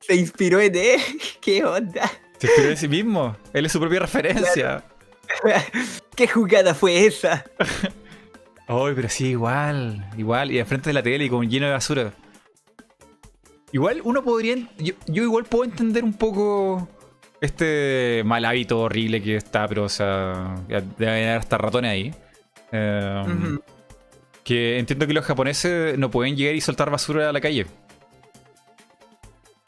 Se 0.00 0.16
inspiró 0.16 0.60
en 0.60 0.74
él, 0.74 1.00
qué 1.40 1.64
onda. 1.64 2.10
Se 2.38 2.48
inspiró 2.48 2.70
en 2.70 2.76
sí 2.76 2.88
mismo, 2.88 3.36
él 3.52 3.66
es 3.66 3.72
su 3.72 3.80
propia 3.80 4.00
referencia. 4.00 4.84
¿Qué 6.16 6.28
jugada 6.28 6.74
fue 6.74 7.06
esa? 7.06 7.44
Ay, 8.66 8.92
pero 8.94 9.08
sí, 9.08 9.28
igual, 9.28 10.08
igual, 10.16 10.50
y 10.50 10.58
enfrente 10.58 10.90
de 10.90 10.94
la 10.94 11.02
tele 11.02 11.26
y 11.26 11.28
con 11.28 11.48
lleno 11.48 11.66
de 11.66 11.72
basura. 11.72 12.12
Igual 13.74 14.02
uno 14.04 14.22
podría. 14.22 14.54
Yo, 14.78 14.94
igual 15.24 15.42
puedo 15.46 15.64
entender 15.64 16.04
un 16.04 16.12
poco 16.12 16.88
este 17.40 18.22
mal 18.24 18.44
hábito 18.44 18.78
horrible 18.78 19.20
que 19.20 19.34
está, 19.34 19.66
pero 19.66 19.82
o 19.82 19.88
sea, 19.88 20.54
debe 20.68 21.10
haber 21.10 21.38
hasta 21.38 21.58
ratones 21.58 21.90
ahí. 21.90 22.14
Em, 22.70 23.58
que 24.44 24.78
entiendo 24.78 25.08
que 25.08 25.12
los 25.12 25.24
japoneses 25.24 25.98
no 25.98 26.08
pueden 26.08 26.36
llegar 26.36 26.54
y 26.54 26.60
soltar 26.60 26.88
basura 26.88 27.28
a 27.28 27.32
la 27.32 27.40
calle. 27.40 27.66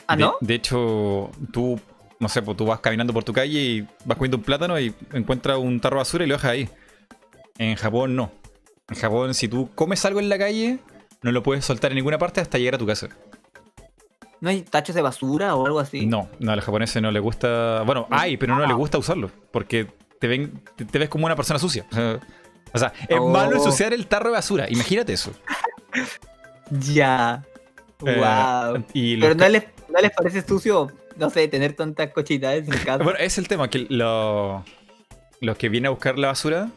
¿Ah, 0.06 0.14
no? 0.14 0.36
De, 0.40 0.54
hecho, 0.54 1.32
tú, 1.52 1.80
no 2.20 2.28
sé, 2.28 2.42
pues 2.42 2.56
tú 2.56 2.64
vas 2.64 2.78
caminando 2.78 3.12
por 3.12 3.24
tu 3.24 3.32
calle 3.32 3.58
y 3.58 3.88
vas 4.04 4.16
comiendo 4.16 4.36
un 4.36 4.44
plátano 4.44 4.78
y 4.78 4.94
encuentras 5.14 5.58
un 5.58 5.80
tarro 5.80 5.96
de 5.96 6.02
basura 6.02 6.24
y 6.24 6.28
lo 6.28 6.36
dejas 6.36 6.52
ahí. 6.52 6.68
En 7.58 7.74
Japón 7.74 8.14
no. 8.14 8.30
En 8.88 8.96
Japón, 8.96 9.34
si 9.34 9.48
tú 9.48 9.68
comes 9.74 10.04
algo 10.04 10.20
en 10.20 10.28
la 10.28 10.38
calle, 10.38 10.78
no 11.22 11.32
lo 11.32 11.42
puedes 11.42 11.64
soltar 11.64 11.90
en 11.90 11.96
ninguna 11.96 12.18
parte 12.18 12.40
hasta 12.40 12.56
llegar 12.56 12.76
a 12.76 12.78
tu 12.78 12.86
casa. 12.86 13.08
¿No 14.40 14.50
hay 14.50 14.62
tachos 14.62 14.94
de 14.94 15.02
basura 15.02 15.54
o 15.54 15.66
algo 15.66 15.80
así? 15.80 16.06
No, 16.06 16.28
no, 16.38 16.52
a 16.52 16.56
los 16.56 16.64
japoneses 16.64 17.00
no 17.02 17.10
les 17.10 17.22
gusta. 17.22 17.82
Bueno, 17.82 18.06
hay, 18.10 18.36
pero 18.36 18.54
no 18.56 18.66
les 18.66 18.76
gusta 18.76 18.98
usarlo. 18.98 19.30
Porque 19.50 19.86
te 20.18 20.28
ven, 20.28 20.62
te, 20.76 20.98
ves 20.98 21.08
como 21.08 21.26
una 21.26 21.36
persona 21.36 21.58
sucia. 21.58 21.86
O 22.74 22.78
sea, 22.78 22.92
es 23.08 23.18
malo 23.18 23.52
oh. 23.52 23.54
ensuciar 23.54 23.94
el 23.94 24.06
tarro 24.06 24.26
de 24.26 24.32
basura. 24.32 24.66
Imagínate 24.68 25.12
eso. 25.12 25.30
ya. 26.70 27.42
wow. 28.00 28.84
Eh, 28.92 29.18
pero 29.18 29.34
no 29.34 29.48
les, 29.48 29.64
no 29.88 30.00
les, 30.00 30.10
parece 30.10 30.42
sucio, 30.42 30.90
no 31.16 31.30
sé, 31.30 31.48
tener 31.48 31.72
tantas 31.72 32.12
cochitas 32.12 32.56
en 32.56 32.66
casa. 32.66 32.98
Bueno, 33.02 33.18
es 33.18 33.38
el 33.38 33.48
tema, 33.48 33.70
que 33.70 33.86
los 33.88 35.56
que 35.56 35.68
vienen 35.70 35.86
a 35.86 35.90
buscar 35.90 36.18
la 36.18 36.26
basura 36.26 36.68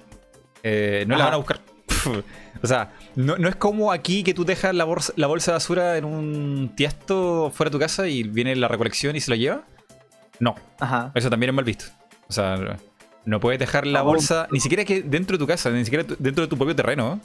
eh, 0.63 1.03
no 1.07 1.17
la 1.17 1.25
van 1.25 1.33
a 1.33 1.37
buscar. 1.37 1.59
o 2.63 2.67
sea, 2.67 2.91
no, 3.15 3.35
es 3.35 3.55
como 3.55 3.91
aquí 3.91 4.23
que 4.23 4.33
tú 4.33 4.45
dejas 4.45 4.73
la 4.73 4.83
bolsa, 4.83 5.13
la 5.15 5.27
bolsa 5.27 5.51
de 5.51 5.55
basura 5.55 5.97
en 5.97 6.05
un 6.05 6.71
tiesto 6.75 7.51
fuera 7.53 7.69
de 7.69 7.73
tu 7.73 7.79
casa 7.79 8.07
y 8.07 8.23
viene 8.23 8.55
la 8.55 8.67
recolección 8.67 9.15
y 9.15 9.21
se 9.21 9.31
lo 9.31 9.35
lleva. 9.35 9.63
No. 10.39 10.55
Ajá. 10.79 11.11
Eso 11.15 11.29
también 11.29 11.49
es 11.49 11.55
mal 11.55 11.65
visto. 11.65 11.85
O 12.27 12.33
sea, 12.33 12.77
no 13.25 13.39
puedes 13.39 13.59
dejar 13.59 13.85
la 13.85 14.01
bolsa, 14.01 14.47
ni 14.51 14.59
siquiera 14.59 14.85
que 14.85 15.01
dentro 15.01 15.37
de 15.37 15.39
tu 15.39 15.47
casa, 15.47 15.69
ni 15.71 15.83
siquiera 15.83 16.05
dentro 16.19 16.43
de 16.43 16.47
tu 16.47 16.57
propio 16.57 16.75
terreno. 16.75 17.19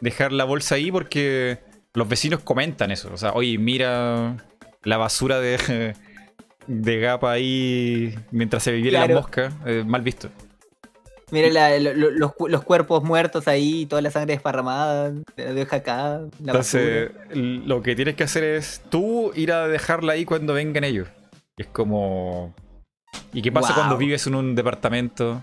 Dejar 0.00 0.32
la 0.32 0.44
bolsa 0.44 0.74
ahí 0.74 0.90
porque 0.90 1.60
los 1.94 2.08
vecinos 2.08 2.40
comentan 2.40 2.90
eso. 2.90 3.10
O 3.12 3.16
sea, 3.16 3.32
oye, 3.32 3.56
mira 3.58 4.36
la 4.82 4.96
basura 4.96 5.40
de, 5.40 5.94
de 6.66 7.00
Gapa 7.00 7.32
ahí 7.32 8.14
mientras 8.30 8.62
se 8.62 8.72
vivían 8.72 9.08
las 9.08 9.10
moscas. 9.10 9.54
mal 9.86 10.02
visto. 10.02 10.28
Mira 11.32 11.78
los, 11.78 12.62
cuerpos 12.62 13.02
muertos 13.02 13.48
ahí, 13.48 13.86
toda 13.86 14.02
la 14.02 14.10
sangre 14.10 14.34
desparramada, 14.34 15.14
deja 15.34 15.76
acá. 15.76 16.20
Entonces, 16.38 17.10
lo 17.32 17.82
que 17.82 17.96
tienes 17.96 18.16
que 18.16 18.24
hacer 18.24 18.44
es 18.44 18.82
tú 18.90 19.32
ir 19.34 19.50
a 19.50 19.66
dejarla 19.66 20.12
ahí 20.12 20.26
cuando 20.26 20.52
vengan 20.52 20.84
ellos. 20.84 21.08
Es 21.56 21.68
como. 21.68 22.54
¿Y 23.32 23.40
qué 23.40 23.50
pasa 23.50 23.74
cuando 23.74 23.96
vives 23.96 24.26
en 24.26 24.34
un 24.34 24.54
departamento? 24.54 25.42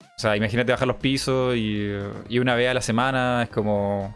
O 0.00 0.18
sea, 0.18 0.36
imagínate 0.36 0.70
bajar 0.72 0.88
los 0.88 0.98
pisos 0.98 1.56
y, 1.56 1.88
y 2.28 2.38
una 2.38 2.54
vez 2.54 2.68
a 2.68 2.74
la 2.74 2.82
semana 2.82 3.44
es 3.44 3.48
como. 3.48 4.14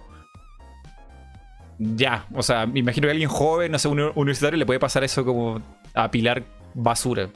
Ya, 1.79 2.27
o 2.35 2.43
sea, 2.43 2.67
me 2.67 2.81
imagino 2.81 3.07
que 3.07 3.11
a 3.11 3.13
alguien 3.13 3.31
joven, 3.31 3.73
no 3.73 3.79
sé, 3.79 3.89
un 3.89 4.13
universitario 4.15 4.59
le 4.59 4.67
puede 4.67 4.81
pasar 4.81 5.03
eso 5.03 5.25
como 5.25 5.63
a 5.95 6.05
apilar 6.05 6.43
basura. 6.75 7.31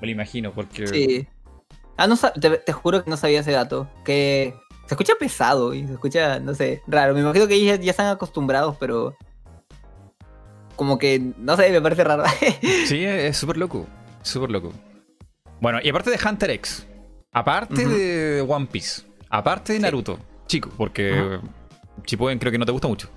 Me 0.00 0.06
lo 0.06 0.12
imagino, 0.12 0.52
porque. 0.52 0.86
Sí. 0.86 1.26
Ah, 2.00 2.06
no, 2.06 2.16
te, 2.16 2.72
juro 2.72 3.04
que 3.04 3.10
no 3.10 3.18
sabía 3.18 3.40
ese 3.40 3.52
dato. 3.52 3.86
Que 4.06 4.54
se 4.86 4.94
escucha 4.94 5.12
pesado 5.20 5.74
y 5.74 5.86
se 5.86 5.92
escucha, 5.92 6.40
no 6.40 6.54
sé, 6.54 6.80
raro. 6.86 7.12
Me 7.12 7.20
imagino 7.20 7.46
que 7.46 7.56
ellos 7.56 7.78
ya, 7.78 7.90
están 7.90 8.06
acostumbrados, 8.06 8.74
pero. 8.80 9.14
Como 10.76 10.98
que, 10.98 11.20
no 11.36 11.58
sé, 11.58 11.70
me 11.70 11.82
parece 11.82 12.02
raro. 12.04 12.24
sí, 12.86 13.04
es 13.04 13.36
súper 13.36 13.58
loco. 13.58 13.86
Súper 14.22 14.50
loco. 14.50 14.72
Bueno, 15.60 15.78
y 15.82 15.90
aparte 15.90 16.08
de 16.08 16.18
Hunter 16.26 16.48
X, 16.52 16.86
aparte 17.32 17.86
de 17.86 18.40
One 18.48 18.64
Piece, 18.64 19.02
aparte 19.28 19.74
de 19.74 19.80
Naruto, 19.80 20.18
chico, 20.46 20.70
porque 20.78 21.38
si 22.06 22.16
pueden, 22.16 22.38
creo 22.38 22.50
que 22.50 22.56
no 22.56 22.64
te 22.64 22.72
gusta 22.72 22.88
mucho. 22.88 23.10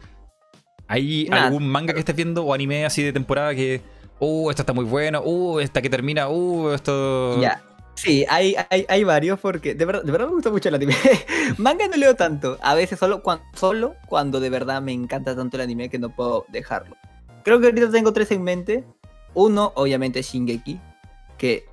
¿Hay 0.90 1.30
algún 1.32 1.70
manga 1.70 1.94
que 1.94 2.00
estés 2.00 2.18
viendo 2.18 2.44
o 2.44 2.54
anime 2.54 2.86
así 2.86 3.02
de 3.02 3.14
temporada 3.14 3.56
que, 3.56 3.82
uh, 4.20 4.50
esta 4.50 4.64
está 4.64 4.74
muy 4.74 4.84
buena, 4.84 5.22
uh, 5.22 5.62
esta 5.62 5.82
que 5.82 5.90
termina, 5.90 6.28
uh, 6.28 6.72
esto... 6.72 7.40
Ya. 7.40 7.64
Sí, 7.96 8.26
hay, 8.28 8.56
hay, 8.70 8.86
hay, 8.90 9.04
varios 9.04 9.40
porque 9.40 9.76
de 9.76 9.86
verdad, 9.86 10.04
de 10.04 10.12
verdad 10.12 10.28
me 10.28 10.34
gusta 10.34 10.50
mucho 10.50 10.70
el 10.70 10.76
anime. 10.76 10.96
Manga 11.58 11.88
no 11.88 11.96
leo 11.96 12.16
tanto, 12.16 12.58
a 12.62 12.74
veces 12.74 13.00
solo, 13.00 13.22
cuando, 13.22 13.46
solo 13.54 13.96
cuando 14.08 14.40
de 14.40 14.50
verdad 14.50 14.82
me 14.82 14.92
encanta 14.92 15.36
tanto 15.36 15.58
el 15.58 15.62
anime 15.62 15.90
que 15.90 16.00
no 16.00 16.10
puedo 16.10 16.46
dejarlo. 16.50 16.98
Creo 17.44 17.60
que 17.60 17.68
ahorita 17.68 17.92
tengo 17.92 18.14
tres 18.14 18.32
en 18.32 18.44
mente. 18.44 18.84
Uno, 19.36 19.74
obviamente, 19.76 20.22
Shingeki, 20.22 20.80
que 21.38 21.66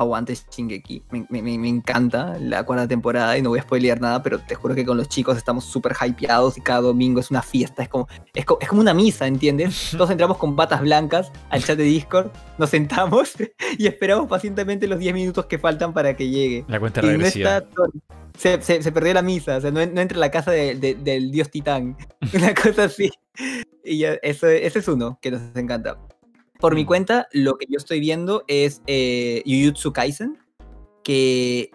aguante 0.00 0.34
Shingeki. 0.34 1.02
Me, 1.10 1.26
me, 1.28 1.58
me, 1.58 1.68
encanta 1.68 2.36
la 2.38 2.64
cuarta 2.64 2.88
temporada 2.88 3.36
y 3.38 3.42
no 3.42 3.50
voy 3.50 3.58
a 3.58 3.62
spoilear 3.62 4.00
nada, 4.00 4.22
pero 4.22 4.38
te 4.38 4.54
juro 4.54 4.74
que 4.74 4.84
con 4.84 4.96
los 4.96 5.08
chicos 5.08 5.36
estamos 5.36 5.64
súper 5.64 5.94
hypeados 6.00 6.58
y 6.58 6.60
cada 6.60 6.80
domingo 6.80 7.20
es 7.20 7.30
una 7.30 7.42
fiesta. 7.42 7.82
Es 7.82 7.88
como, 7.88 8.08
es, 8.34 8.44
es 8.60 8.68
como 8.68 8.80
una 8.80 8.94
misa, 8.94 9.26
¿entiendes? 9.26 9.90
Todos 9.92 10.10
entramos 10.10 10.38
con 10.38 10.56
batas 10.56 10.80
blancas 10.80 11.30
al 11.50 11.62
chat 11.62 11.78
de 11.78 11.84
Discord, 11.84 12.30
nos 12.58 12.70
sentamos 12.70 13.34
y 13.78 13.86
esperamos 13.86 14.28
pacientemente 14.28 14.86
los 14.86 14.98
10 14.98 15.14
minutos 15.14 15.46
que 15.46 15.58
faltan 15.58 15.92
para 15.92 16.14
que 16.14 16.28
llegue. 16.28 16.64
La 16.68 16.80
cuenta 16.80 17.00
regresiva. 17.00 17.62
se, 18.36 18.60
se, 18.62 18.92
perdió 18.92 19.14
la 19.14 19.22
misa, 19.22 19.56
o 19.56 19.60
sea, 19.60 19.70
no, 19.70 19.80
entra 19.80 20.16
en 20.16 20.20
la 20.20 20.30
casa 20.30 20.50
del 20.50 21.30
dios 21.30 21.50
titán. 21.50 21.96
Una 22.34 22.54
cosa 22.54 22.84
así. 22.84 23.10
Y 23.84 23.98
ya, 23.98 24.14
eso, 24.22 24.48
ese 24.48 24.78
es 24.78 24.88
uno 24.88 25.18
que 25.20 25.30
nos 25.30 25.42
encanta. 25.56 25.98
Por 26.60 26.74
mi 26.74 26.84
cuenta, 26.84 27.28
lo 27.32 27.56
que 27.56 27.66
yo 27.68 27.76
estoy 27.76 28.00
viendo 28.00 28.44
es 28.48 28.82
eh, 28.86 29.42
Jujutsu 29.44 29.92
Kaisen, 29.92 30.38
que 31.02 31.70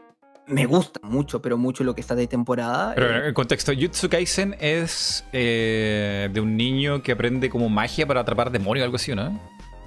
me 0.47 0.65
gusta 0.65 0.99
mucho, 1.03 1.41
pero 1.41 1.57
mucho 1.57 1.84
lo 1.84 1.93
que 1.93 2.01
está 2.01 2.15
de 2.15 2.27
temporada. 2.27 2.93
Pero 2.95 3.23
en 3.23 3.30
eh. 3.30 3.34
contexto, 3.34 3.72
Jujutsu 3.73 4.10
Kaisen 4.10 4.56
es 4.60 5.26
eh, 5.31 6.30
de 6.31 6.41
un 6.41 6.57
niño 6.57 7.03
que 7.03 7.11
aprende 7.11 7.49
como 7.49 7.69
magia 7.69 8.07
para 8.07 8.22
atrapar 8.22 8.51
demonios 8.51 8.84
o 8.84 8.85
algo 8.85 8.95
así, 8.95 9.14
¿no? 9.14 9.39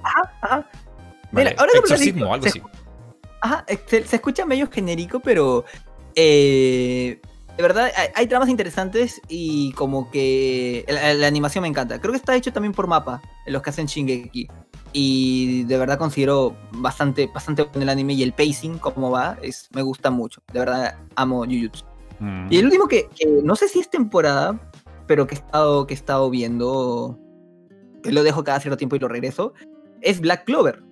Ajá, 0.03 0.33
ajá. 0.41 0.69
Mira, 1.31 1.53
ahora 1.57 1.71
Exorcismo, 1.75 2.33
algo 2.33 2.45
así. 2.45 2.61
Ajá, 3.41 3.65
se, 3.87 4.05
se, 4.05 4.15
escucha 4.15 4.45
medio 4.45 4.69
genérico, 4.71 5.19
pero 5.19 5.65
eh, 6.15 7.19
de 7.57 7.61
verdad, 7.61 7.91
hay, 8.15 8.27
tramas 8.27 8.49
interesantes 8.49 9.21
y 9.27 9.73
como 9.73 10.09
que 10.09 10.85
la, 10.87 11.27
animación 11.27 11.61
me 11.61 11.67
encanta. 11.67 11.99
Creo 11.99 12.11
que 12.11 12.17
está 12.17 12.35
hecho 12.35 12.51
también 12.51 12.73
por 12.73 12.87
Mapa, 12.87 13.21
los 13.45 13.61
que 13.61 13.69
hacen 13.69 13.85
Shingeki. 13.85 14.47
Y 14.93 15.63
de 15.63 15.77
verdad 15.77 15.97
considero 15.97 16.55
bastante, 16.71 17.27
bastante 17.33 17.63
bueno 17.63 17.81
el 17.81 17.89
anime 17.89 18.13
y 18.13 18.23
el 18.23 18.31
pacing, 18.31 18.77
como 18.77 19.09
va, 19.09 19.37
es, 19.41 19.67
me 19.73 19.81
gusta 19.81 20.11
mucho. 20.11 20.41
De 20.53 20.59
verdad, 20.59 20.95
amo 21.15 21.43
Jujutsu. 21.45 21.83
Mm. 22.19 22.47
Y 22.51 22.57
el 22.57 22.65
último 22.65 22.87
que, 22.87 23.09
no 23.43 23.55
sé 23.55 23.67
si 23.67 23.79
es 23.79 23.89
temporada, 23.89 24.59
pero 25.07 25.25
que 25.25 25.33
he 25.35 25.39
estado, 25.39 25.87
que 25.87 25.95
he 25.95 25.97
estado 25.97 26.29
viendo, 26.29 27.17
que 28.03 28.11
lo 28.11 28.23
dejo 28.23 28.43
cada 28.43 28.59
cierto 28.59 28.77
tiempo 28.77 28.95
y 28.95 28.99
lo 28.99 29.07
regreso, 29.07 29.53
es 30.01 30.21
Black 30.21 30.45
Clover. 30.45 30.83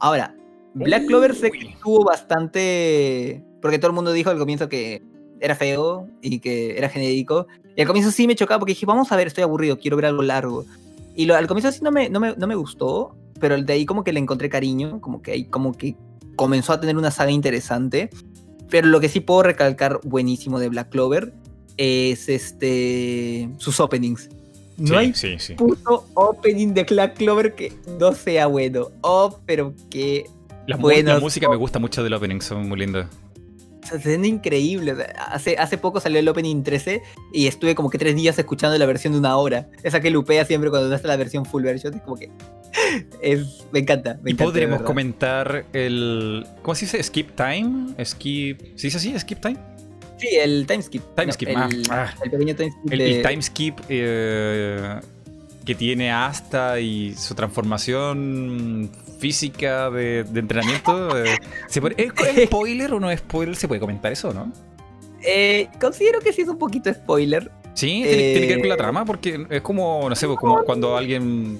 Ahora, 0.00 0.34
Black 0.72 1.06
Clover 1.06 1.34
se 1.34 1.50
tuvo 1.82 2.04
bastante... 2.04 3.44
Porque 3.60 3.78
todo 3.78 3.88
el 3.88 3.94
mundo 3.94 4.12
dijo 4.12 4.30
al 4.30 4.38
comienzo 4.38 4.68
que 4.68 5.02
era 5.40 5.54
feo 5.54 6.08
y 6.22 6.38
que 6.40 6.76
era 6.76 6.88
genérico. 6.88 7.46
Y 7.76 7.80
al 7.80 7.86
comienzo 7.86 8.10
sí 8.10 8.26
me 8.26 8.34
chocaba 8.34 8.58
porque 8.58 8.72
dije, 8.72 8.86
vamos 8.86 9.12
a 9.12 9.16
ver, 9.16 9.26
estoy 9.26 9.42
aburrido, 9.44 9.78
quiero 9.78 9.96
ver 9.96 10.06
algo 10.06 10.22
largo. 10.22 10.64
Y 11.14 11.26
lo, 11.26 11.36
al 11.36 11.46
comienzo 11.46 11.70
sí 11.72 11.80
no 11.82 11.90
me, 11.90 12.08
no 12.08 12.20
me, 12.20 12.34
no 12.36 12.46
me 12.46 12.54
gustó, 12.54 13.16
pero 13.40 13.60
de 13.60 13.72
ahí 13.72 13.86
como 13.86 14.04
que 14.04 14.12
le 14.12 14.20
encontré 14.20 14.48
cariño, 14.48 15.00
como 15.00 15.22
que 15.22 15.32
ahí 15.32 15.44
como 15.44 15.72
que 15.72 15.96
comenzó 16.36 16.72
a 16.72 16.80
tener 16.80 16.96
una 16.96 17.10
saga 17.10 17.30
interesante. 17.30 18.10
Pero 18.70 18.88
lo 18.88 19.00
que 19.00 19.08
sí 19.08 19.20
puedo 19.20 19.42
recalcar 19.42 20.00
buenísimo 20.04 20.58
de 20.58 20.68
Black 20.68 20.90
Clover 20.90 21.32
es 21.76 22.28
este 22.28 23.48
sus 23.58 23.78
openings. 23.80 24.28
No 24.76 24.98
hay 24.98 25.12
puto 25.56 26.06
opening 26.14 26.74
de 26.74 26.84
Black 26.84 27.16
Clover 27.16 27.54
que 27.54 27.72
no 28.00 28.12
sea 28.12 28.46
bueno. 28.46 28.88
Oh, 29.02 29.38
pero 29.46 29.74
que. 29.90 30.24
La, 30.66 30.78
la 30.78 31.20
música 31.20 31.48
me 31.48 31.56
gusta 31.56 31.78
mucho 31.78 32.02
del 32.02 32.14
opening, 32.14 32.40
son 32.40 32.68
muy 32.68 32.78
lindas 32.78 33.06
se 33.84 33.98
ven 33.98 34.24
increíbles. 34.24 34.96
Hace, 35.16 35.56
hace 35.56 35.78
poco 35.78 36.00
salió 36.00 36.18
el 36.18 36.28
Opening 36.28 36.62
13 36.62 37.02
y 37.32 37.46
estuve 37.46 37.74
como 37.74 37.90
que 37.90 37.98
tres 37.98 38.16
días 38.16 38.38
escuchando 38.38 38.76
la 38.78 38.86
versión 38.86 39.12
de 39.12 39.18
una 39.18 39.36
hora. 39.36 39.68
Esa 39.82 40.00
que 40.00 40.10
lupea 40.10 40.44
siempre 40.44 40.70
cuando 40.70 40.94
está 40.94 41.08
la 41.08 41.16
versión 41.16 41.44
full 41.44 41.62
version. 41.62 41.94
Es 41.94 42.02
como 42.02 42.16
que. 42.16 42.30
Es, 43.22 43.66
me 43.72 43.78
encanta. 43.80 44.18
Me 44.22 44.32
y 44.32 44.34
podremos 44.34 44.82
comentar 44.82 45.64
el. 45.72 46.46
¿Cómo 46.62 46.74
se 46.74 46.86
dice? 46.86 47.02
Skip 47.02 47.36
time. 47.36 47.94
Skip. 48.04 48.60
¿Se 48.76 48.88
dice 48.88 48.96
así? 48.96 49.18
¿Skip 49.18 49.40
time? 49.40 49.56
Sí, 50.18 50.28
el 50.36 50.66
time 50.66 50.82
skip. 50.82 51.02
Time 51.16 51.32
skip, 51.32 51.48
el, 51.48 51.56
ah, 51.90 52.14
el, 52.22 52.30
pequeño 52.30 52.54
time 52.54 52.70
skip. 52.70 52.92
El, 52.92 53.22
time 53.22 53.42
skip 53.42 53.78
eh, 53.88 55.00
que 55.64 55.74
tiene 55.74 56.12
Asta 56.12 56.80
y 56.80 57.14
su 57.14 57.34
transformación 57.34 58.90
física 59.18 59.90
de, 59.90 60.20
entrenamiento. 60.20 61.18
Eh, 61.18 61.36
¿Es, 61.68 62.44
spoiler 62.46 62.92
o 62.92 63.00
no 63.00 63.10
es 63.10 63.20
spoiler? 63.20 63.56
¿Se 63.56 63.68
puede 63.68 63.80
comentar 63.80 64.12
eso 64.12 64.32
no? 64.32 64.52
Eh, 65.22 65.68
considero 65.80 66.20
que 66.20 66.32
sí 66.32 66.42
es 66.42 66.48
un 66.48 66.58
poquito 66.58 66.92
spoiler. 66.92 67.50
Sí, 67.74 68.02
tiene, 68.04 68.40
que 68.40 68.46
ver 68.46 68.60
con 68.60 68.68
la 68.68 68.74
eh, 68.74 68.78
trama, 68.78 69.04
porque 69.04 69.46
es 69.50 69.62
como, 69.62 70.08
no 70.08 70.14
sé, 70.14 70.28
como 70.28 70.62
cuando 70.62 70.96
alguien 70.96 71.58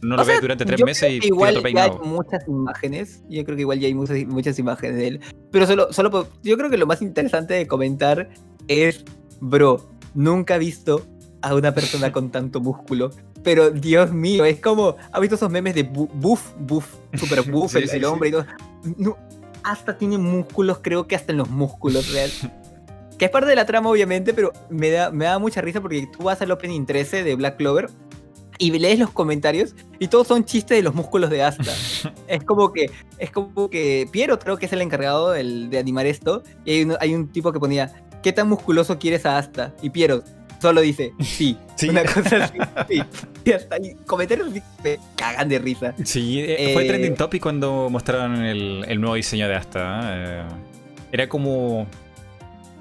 no 0.00 0.16
lo 0.16 0.24
ves 0.24 0.40
durante 0.40 0.64
tres 0.64 0.82
meses 0.82 1.10
y 1.10 1.26
igual 1.26 1.62
ya 1.74 1.84
hay 1.84 1.90
muchas 2.02 2.46
imágenes. 2.46 3.22
Yo 3.28 3.44
creo 3.44 3.56
que 3.56 3.62
igual 3.62 3.80
ya 3.80 3.88
hay 3.88 3.94
muchas, 3.94 4.24
muchas 4.26 4.58
imágenes 4.58 4.96
de 4.96 5.08
él. 5.08 5.20
Pero 5.50 5.66
solo, 5.66 5.92
solo 5.92 6.28
yo 6.42 6.56
creo 6.56 6.70
que 6.70 6.78
lo 6.78 6.86
más 6.86 7.02
interesante 7.02 7.54
de 7.54 7.66
comentar 7.66 8.30
es, 8.68 9.04
bro, 9.40 9.86
nunca 10.14 10.56
he 10.56 10.58
visto 10.58 11.04
a 11.42 11.54
una 11.54 11.74
persona 11.74 12.12
con 12.12 12.30
tanto 12.30 12.60
músculo. 12.60 13.10
Pero 13.46 13.70
Dios 13.70 14.12
mío, 14.12 14.44
es 14.44 14.58
como, 14.58 14.96
¿ha 15.12 15.20
visto 15.20 15.36
esos 15.36 15.48
memes 15.48 15.72
de 15.76 15.84
buff, 15.84 16.50
buff, 16.58 16.96
super 17.14 17.42
buff, 17.52 17.76
el, 17.76 18.04
hombre 18.04 18.30
y 18.30 18.32
todo? 18.32 18.44
No, 18.96 19.16
hasta 19.62 19.96
tiene 19.96 20.18
músculos, 20.18 20.80
creo 20.82 21.06
que 21.06 21.14
hasta 21.14 21.30
en 21.30 21.38
los 21.38 21.48
músculos, 21.48 22.12
real. 22.12 22.28
que 23.18 23.26
es 23.26 23.30
parte 23.30 23.48
de 23.48 23.54
la 23.54 23.64
trama, 23.64 23.88
obviamente, 23.88 24.34
pero 24.34 24.52
me 24.68 24.90
da, 24.90 25.12
me 25.12 25.26
da 25.26 25.38
mucha 25.38 25.60
risa 25.60 25.80
porque 25.80 26.08
tú 26.08 26.24
vas 26.24 26.42
al 26.42 26.50
opening 26.50 26.86
13 26.86 27.22
de 27.22 27.36
Black 27.36 27.56
Clover 27.58 27.88
y 28.58 28.76
lees 28.76 28.98
los 28.98 29.10
comentarios 29.10 29.76
y 30.00 30.08
todos 30.08 30.26
son 30.26 30.44
chistes 30.44 30.78
de 30.78 30.82
los 30.82 30.96
músculos 30.96 31.30
de 31.30 31.44
Asta. 31.44 31.72
es 32.26 32.42
como 32.42 32.72
que, 32.72 32.90
es 33.18 33.30
como 33.30 33.70
que 33.70 34.08
Piero 34.10 34.40
creo 34.40 34.56
que 34.56 34.66
es 34.66 34.72
el 34.72 34.82
encargado 34.82 35.30
de 35.30 35.78
animar 35.78 36.06
esto 36.06 36.42
y 36.64 36.72
hay 36.72 36.82
un, 36.82 36.96
hay 36.98 37.14
un 37.14 37.30
tipo 37.30 37.52
que 37.52 37.60
ponía, 37.60 37.92
¿qué 38.24 38.32
tan 38.32 38.48
musculoso 38.48 38.98
quieres 38.98 39.24
a 39.24 39.38
Asta? 39.38 39.72
Y 39.82 39.90
Piero 39.90 40.24
solo 40.60 40.80
dice, 40.80 41.12
sí, 41.20 41.56
¿Sí? 41.76 41.88
una 41.88 42.04
cosa 42.04 42.44
así, 42.44 42.58
sí. 42.88 43.02
Y 43.44 43.52
hasta 43.52 43.76
ahí, 43.76 43.94
comentarios 44.06 44.50
me 44.82 44.98
cagan 45.16 45.48
de 45.48 45.58
risa. 45.58 45.94
Sí, 46.04 46.40
eh, 46.40 46.70
fue 46.72 46.84
eh, 46.84 46.88
trending 46.88 47.14
topic 47.14 47.42
cuando 47.42 47.88
mostraron 47.90 48.44
el, 48.44 48.84
el 48.88 49.00
nuevo 49.00 49.14
diseño 49.14 49.48
de 49.48 49.54
Asta. 49.54 50.00
¿eh? 50.14 50.42
era 51.12 51.28
como 51.28 51.86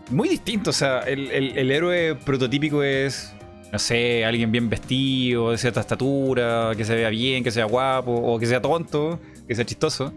muy 0.09 0.29
distinto, 0.29 0.71
o 0.71 0.73
sea, 0.73 0.99
el, 1.01 1.31
el, 1.31 1.57
el 1.57 1.71
héroe 1.71 2.15
prototípico 2.15 2.83
es 2.83 3.35
no 3.71 3.79
sé, 3.79 4.23
alguien 4.23 4.53
bien 4.53 4.69
vestido, 4.69 5.51
de 5.51 5.57
cierta 5.57 5.81
estatura, 5.81 6.71
que 6.77 6.85
se 6.85 6.95
vea 6.95 7.09
bien, 7.09 7.43
que 7.43 7.51
sea 7.51 7.65
guapo, 7.65 8.13
o 8.13 8.39
que 8.39 8.45
sea 8.45 8.61
tonto, 8.61 9.19
que 9.47 9.53
sea 9.53 9.65
chistoso. 9.65 10.13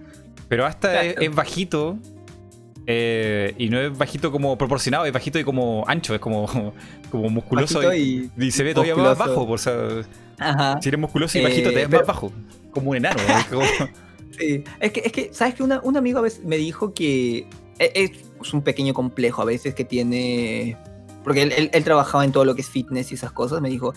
Pero 0.48 0.64
hasta 0.64 1.02
es, 1.02 1.34
bajito. 1.34 1.98
Eh, 2.90 3.54
y 3.58 3.68
no 3.68 3.78
es 3.78 3.96
bajito 3.98 4.32
como 4.32 4.56
proporcionado, 4.56 5.04
es 5.04 5.12
bajito 5.12 5.38
y 5.38 5.44
como 5.44 5.84
ancho, 5.86 6.14
es 6.14 6.20
como, 6.20 6.46
como 7.10 7.28
musculoso 7.28 7.94
y, 7.94 8.30
se 8.50 8.64
ve 8.64 8.72
todavía 8.72 8.96
más 8.96 9.18
bajo. 9.18 9.46
O 9.46 9.58
sea, 9.58 10.02
Si 10.80 10.88
eres 10.88 10.98
musculoso 10.98 11.38
y 11.38 11.42
bajito, 11.42 11.68
te 11.68 11.86
ves 11.86 11.90
más 11.90 12.06
bajo. 12.06 12.32
Como 12.70 12.90
un 12.90 12.96
enano. 12.96 13.20
sí. 14.38 14.64
es 14.80 14.92
que, 14.92 15.00
es 15.00 15.12
que, 15.12 15.30
¿sabes 15.32 15.54
que 15.54 15.62
un 15.62 15.96
amigo 15.96 16.18
a 16.18 16.22
veces 16.22 16.42
me 16.44 16.56
dijo 16.56 16.94
que 16.94 17.46
e, 17.78 18.10
es 18.40 18.54
un 18.54 18.62
pequeño 18.62 18.94
complejo 18.94 19.42
a 19.42 19.44
veces 19.44 19.74
que 19.74 19.84
tiene 19.84 20.78
porque 21.24 21.42
él, 21.42 21.84
trabajaba 21.84 22.24
en 22.24 22.32
todo 22.32 22.46
lo 22.46 22.54
que 22.54 22.62
es 22.62 22.70
fitness 22.70 23.12
y 23.12 23.16
esas 23.16 23.32
cosas, 23.32 23.60
me 23.60 23.68
dijo 23.68 23.92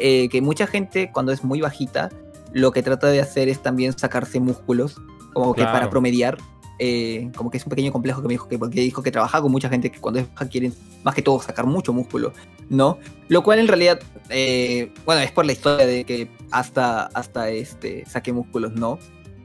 eh, 0.00 0.28
que 0.28 0.42
mucha 0.42 0.66
gente 0.66 1.12
cuando 1.12 1.30
es 1.30 1.44
muy 1.44 1.60
bajita, 1.60 2.10
lo 2.52 2.72
que 2.72 2.82
trata 2.82 3.06
de 3.06 3.20
hacer 3.20 3.48
es 3.48 3.62
también 3.62 3.96
sacarse 3.96 4.40
músculos, 4.40 5.00
como 5.32 5.54
que 5.54 5.62
para 5.62 5.88
promediar. 5.90 6.38
Eh, 6.84 7.30
como 7.36 7.48
que 7.48 7.58
es 7.58 7.64
un 7.64 7.70
pequeño 7.70 7.92
complejo 7.92 8.22
que 8.22 8.26
me 8.26 8.34
dijo 8.34 8.48
que 8.48 8.58
porque 8.58 8.80
dijo 8.80 9.04
que 9.04 9.12
trabaja 9.12 9.40
con 9.40 9.52
mucha 9.52 9.68
gente 9.68 9.92
que 9.92 10.00
cuando 10.00 10.18
es 10.18 10.28
baja 10.34 10.48
quieren 10.48 10.74
más 11.04 11.14
que 11.14 11.22
todo 11.22 11.40
sacar 11.40 11.64
mucho 11.64 11.92
músculo, 11.92 12.32
¿no? 12.70 12.98
Lo 13.28 13.44
cual 13.44 13.60
en 13.60 13.68
realidad, 13.68 14.00
eh, 14.30 14.92
bueno, 15.06 15.20
es 15.20 15.30
por 15.30 15.46
la 15.46 15.52
historia 15.52 15.86
de 15.86 16.02
que 16.02 16.28
hasta, 16.50 17.04
hasta 17.04 17.50
este 17.50 18.04
saque 18.06 18.32
músculos, 18.32 18.72
¿no? 18.72 18.98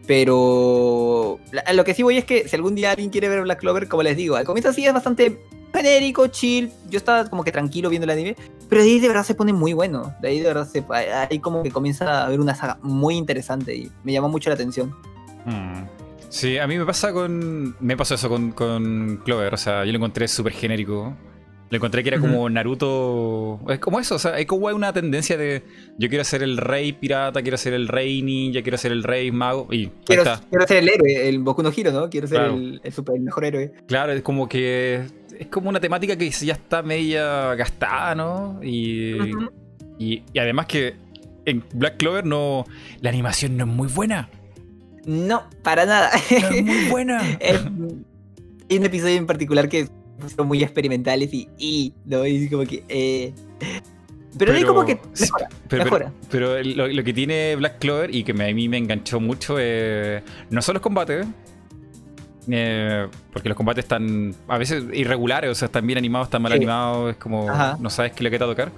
Pero 0.07 1.39
lo 1.75 1.83
que 1.83 1.93
sí 1.93 2.01
voy 2.01 2.17
es 2.17 2.25
que 2.25 2.47
si 2.47 2.55
algún 2.55 2.73
día 2.73 2.89
alguien 2.89 3.11
quiere 3.11 3.29
ver 3.29 3.43
Black 3.43 3.59
Clover, 3.59 3.87
como 3.87 4.01
les 4.01 4.17
digo, 4.17 4.35
al 4.35 4.43
comienzo 4.43 4.73
sí 4.73 4.83
es 4.87 4.91
bastante 4.91 5.39
genérico, 5.75 6.25
chill. 6.29 6.71
Yo 6.89 6.97
estaba 6.97 7.29
como 7.29 7.43
que 7.43 7.51
tranquilo 7.51 7.91
viendo 7.91 8.05
el 8.05 8.09
anime. 8.09 8.35
Pero 8.67 8.81
de 8.81 8.89
ahí 8.89 8.99
de 8.99 9.09
verdad 9.09 9.23
se 9.23 9.35
pone 9.35 9.53
muy 9.53 9.73
bueno. 9.73 10.15
De 10.23 10.29
ahí 10.29 10.39
de 10.39 10.47
verdad 10.47 10.67
se. 10.67 10.83
Ahí 10.91 11.37
como 11.37 11.61
que 11.61 11.69
comienza 11.69 12.21
a 12.21 12.25
haber 12.25 12.39
una 12.39 12.55
saga 12.55 12.79
muy 12.81 13.15
interesante 13.15 13.75
y 13.75 13.91
me 14.03 14.11
llamó 14.11 14.27
mucho 14.27 14.49
la 14.49 14.55
atención. 14.55 14.95
Hmm. 15.45 15.96
Sí, 16.29 16.57
a 16.57 16.67
mí 16.67 16.77
me 16.77 16.85
pasa 16.85 17.13
con. 17.13 17.75
Me 17.79 17.95
pasó 17.95 18.15
eso 18.15 18.29
con, 18.29 18.51
con 18.51 19.21
Clover. 19.23 19.53
O 19.53 19.57
sea, 19.57 19.85
yo 19.85 19.91
lo 19.91 19.97
encontré 19.97 20.27
súper 20.27 20.53
genérico. 20.53 21.15
Lo 21.69 21.75
encontré 21.75 22.01
que 22.01 22.09
era 22.09 22.19
como 22.19 22.49
Naruto. 22.49 23.59
Es 23.69 23.79
como 23.79 23.99
eso, 23.99 24.15
o 24.15 24.19
sea, 24.19 24.35
hay 24.35 24.45
como 24.45 24.67
una 24.67 24.93
tendencia 24.93 25.37
de. 25.37 25.63
Yo 25.97 26.07
quiero 26.07 26.23
ser 26.23 26.41
el 26.41 26.57
rey 26.57 26.93
pirata, 26.93 27.41
quiero 27.41 27.57
ser 27.57 27.73
el 27.73 27.89
rey 27.89 28.21
ninja, 28.21 28.61
quiero 28.61 28.77
ser 28.77 28.93
el 28.93 29.03
rey 29.03 29.31
mago. 29.31 29.67
Y 29.71 29.87
quiero, 30.05 30.23
quiero 30.49 30.65
ser 30.65 30.77
el 30.77 30.89
héroe, 30.89 31.27
el 31.27 31.39
Boku 31.39 31.63
no 31.63 31.71
Hiro, 31.75 31.91
¿no? 31.91 32.09
Quiero 32.09 32.27
ser 32.27 32.41
el, 32.41 32.81
super, 32.91 33.19
mejor 33.19 33.43
héroe. 33.43 33.73
Claro, 33.85 34.13
es 34.13 34.21
como 34.21 34.47
que. 34.47 35.05
Es 35.37 35.47
como 35.47 35.69
una 35.69 35.81
temática 35.81 36.15
que 36.15 36.29
ya 36.29 36.53
está 36.53 36.81
media 36.81 37.53
gastada, 37.55 38.15
¿no? 38.15 38.59
Y, 38.63 39.17
y, 39.99 40.23
además 40.39 40.67
que 40.67 40.95
en 41.45 41.65
Black 41.73 41.97
Clover 41.97 42.25
no. 42.25 42.63
La 43.01 43.09
animación 43.09 43.57
no 43.57 43.65
es 43.65 43.69
muy 43.69 43.89
buena. 43.89 44.29
No, 45.07 45.43
para 45.63 45.85
nada. 45.85 46.11
Es 46.29 46.63
muy 46.63 46.89
buena. 46.89 47.21
hay 47.21 48.77
un 48.77 48.85
episodio 48.85 49.15
en 49.15 49.25
particular 49.25 49.69
que 49.69 49.87
son 50.35 50.47
muy 50.47 50.61
experimentales 50.61 51.33
y, 51.33 51.47
y 51.57 51.93
¿no? 52.05 52.25
Y 52.27 52.49
como 52.49 52.65
que... 52.65 52.83
Eh, 52.89 53.33
pero, 54.37 54.53
ahí 54.53 54.63
como 54.63 54.85
que 54.85 54.99
mejora. 55.71 56.11
Pero, 56.29 56.61
lo, 56.61 57.03
que 57.03 57.13
tiene 57.13 57.55
Black 57.55 57.79
Clover 57.79 58.13
y 58.13 58.23
que 58.23 58.33
a 58.33 58.53
mí 58.53 58.69
me 58.69 58.77
enganchó 58.77 59.19
mucho 59.19 59.57
es 59.57 60.21
no 60.51 60.61
solo 60.61 60.75
los 60.75 60.83
combates, 60.83 61.25
eh, 62.49 63.07
porque 63.33 63.49
los 63.49 63.57
combates 63.57 63.85
están 63.85 64.35
a 64.47 64.57
veces 64.59 64.83
irregulares, 64.93 65.49
o 65.49 65.55
sea, 65.55 65.67
están 65.67 65.87
bien 65.87 65.97
animados, 65.97 66.27
están 66.27 66.41
mal 66.43 66.51
animados, 66.51 67.11
es 67.11 67.17
como 67.17 67.47
no 67.79 67.89
sabes 67.89 68.11
qué 68.11 68.23
le 68.23 68.29
queda 68.29 68.45
a 68.45 68.49
tocar. 68.49 68.71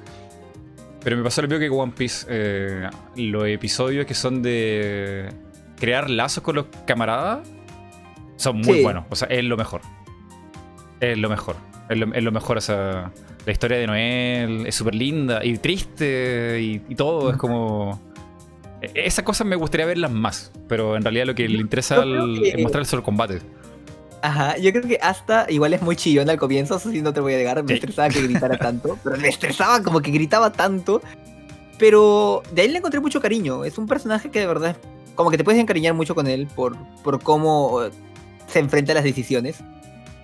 Pero 1.04 1.18
me 1.18 1.24
pasó 1.24 1.42
lo 1.42 1.48
mismo 1.48 1.60
que 1.60 1.70
One 1.70 1.94
Piece, 1.98 2.26
eh, 2.30 2.90
los 3.16 3.48
episodios 3.48 4.06
que 4.06 4.14
son 4.14 4.42
de 4.42 5.30
crear 5.80 6.10
lazos 6.10 6.44
con 6.44 6.56
los 6.56 6.66
camaradas 6.86 7.48
son 8.36 8.62
muy 8.62 8.82
buenos, 8.82 9.06
o 9.10 9.16
sea, 9.16 9.28
es 9.28 9.44
lo 9.44 9.58
mejor. 9.58 9.82
Es 11.00 11.18
lo 11.18 11.30
mejor. 11.30 11.56
Es 11.90 11.98
lo, 11.98 12.32
mejor. 12.32 12.58
O 12.58 12.62
sea, 12.62 13.12
la 13.46 13.52
historia 13.52 13.78
de 13.78 13.88
Noel 13.88 14.68
es 14.68 14.76
súper 14.76 14.96
linda 14.96 15.44
y 15.44 15.58
triste 15.58 16.60
y, 16.62 16.96
todo. 16.96 17.32
Es 17.32 17.38
como. 17.38 18.00
E, 18.82 18.92
esas 18.94 19.26
cosas 19.26 19.48
me 19.48 19.56
gustaría 19.56 19.86
verlas 19.86 20.12
más. 20.12 20.52
Pero 20.68 20.96
en 20.96 21.04
realidad 21.04 21.26
lo 21.26 21.36
que 21.36 21.48
le 21.48 21.60
interesa 21.60 22.04
es 22.04 22.60
mostrar 22.60 22.82
el 22.82 22.86
solo 22.86 23.04
combate. 23.04 23.42
Ajá, 24.22 24.58
yo 24.58 24.72
creo 24.72 24.84
que 24.84 25.00
hasta 25.02 25.46
igual 25.50 25.74
es 25.74 25.82
muy 25.82 25.96
chillón 25.96 26.30
al 26.30 26.38
comienzo, 26.38 26.76
eso 26.76 26.92
sí 26.92 27.02
no 27.02 27.14
te 27.14 27.22
voy 27.22 27.34
a 27.34 27.38
negar, 27.38 27.64
me 27.64 27.74
estresaba 27.74 28.10
que 28.10 28.22
gritara 28.22 28.58
tanto, 28.60 28.98
pero 29.04 29.18
me 29.18 29.30
estresaba 29.30 29.82
como 29.82 30.02
que 30.02 30.12
gritaba 30.12 30.52
tanto, 30.52 31.02
pero 31.78 32.44
de 32.52 32.64
ahí 32.64 32.68
le 32.68 32.80
encontré 32.80 33.00
mucho 33.00 33.22
cariño, 33.22 33.64
es 33.64 33.78
un 33.78 33.88
personaje 33.88 34.30
que 34.30 34.42
de 34.42 34.48
verdad, 34.48 34.76
como 35.20 35.32
que 35.32 35.38
te 35.38 35.44
puedes 35.44 35.60
encariñar 35.60 35.94
mucho 35.94 36.16
con 36.16 36.28
él 36.28 36.48
por, 36.56 36.78
por 37.04 37.22
cómo 37.22 37.82
se 38.48 38.60
enfrenta 38.60 38.94
a 38.94 38.96
las 38.96 39.04
decisiones, 39.04 39.58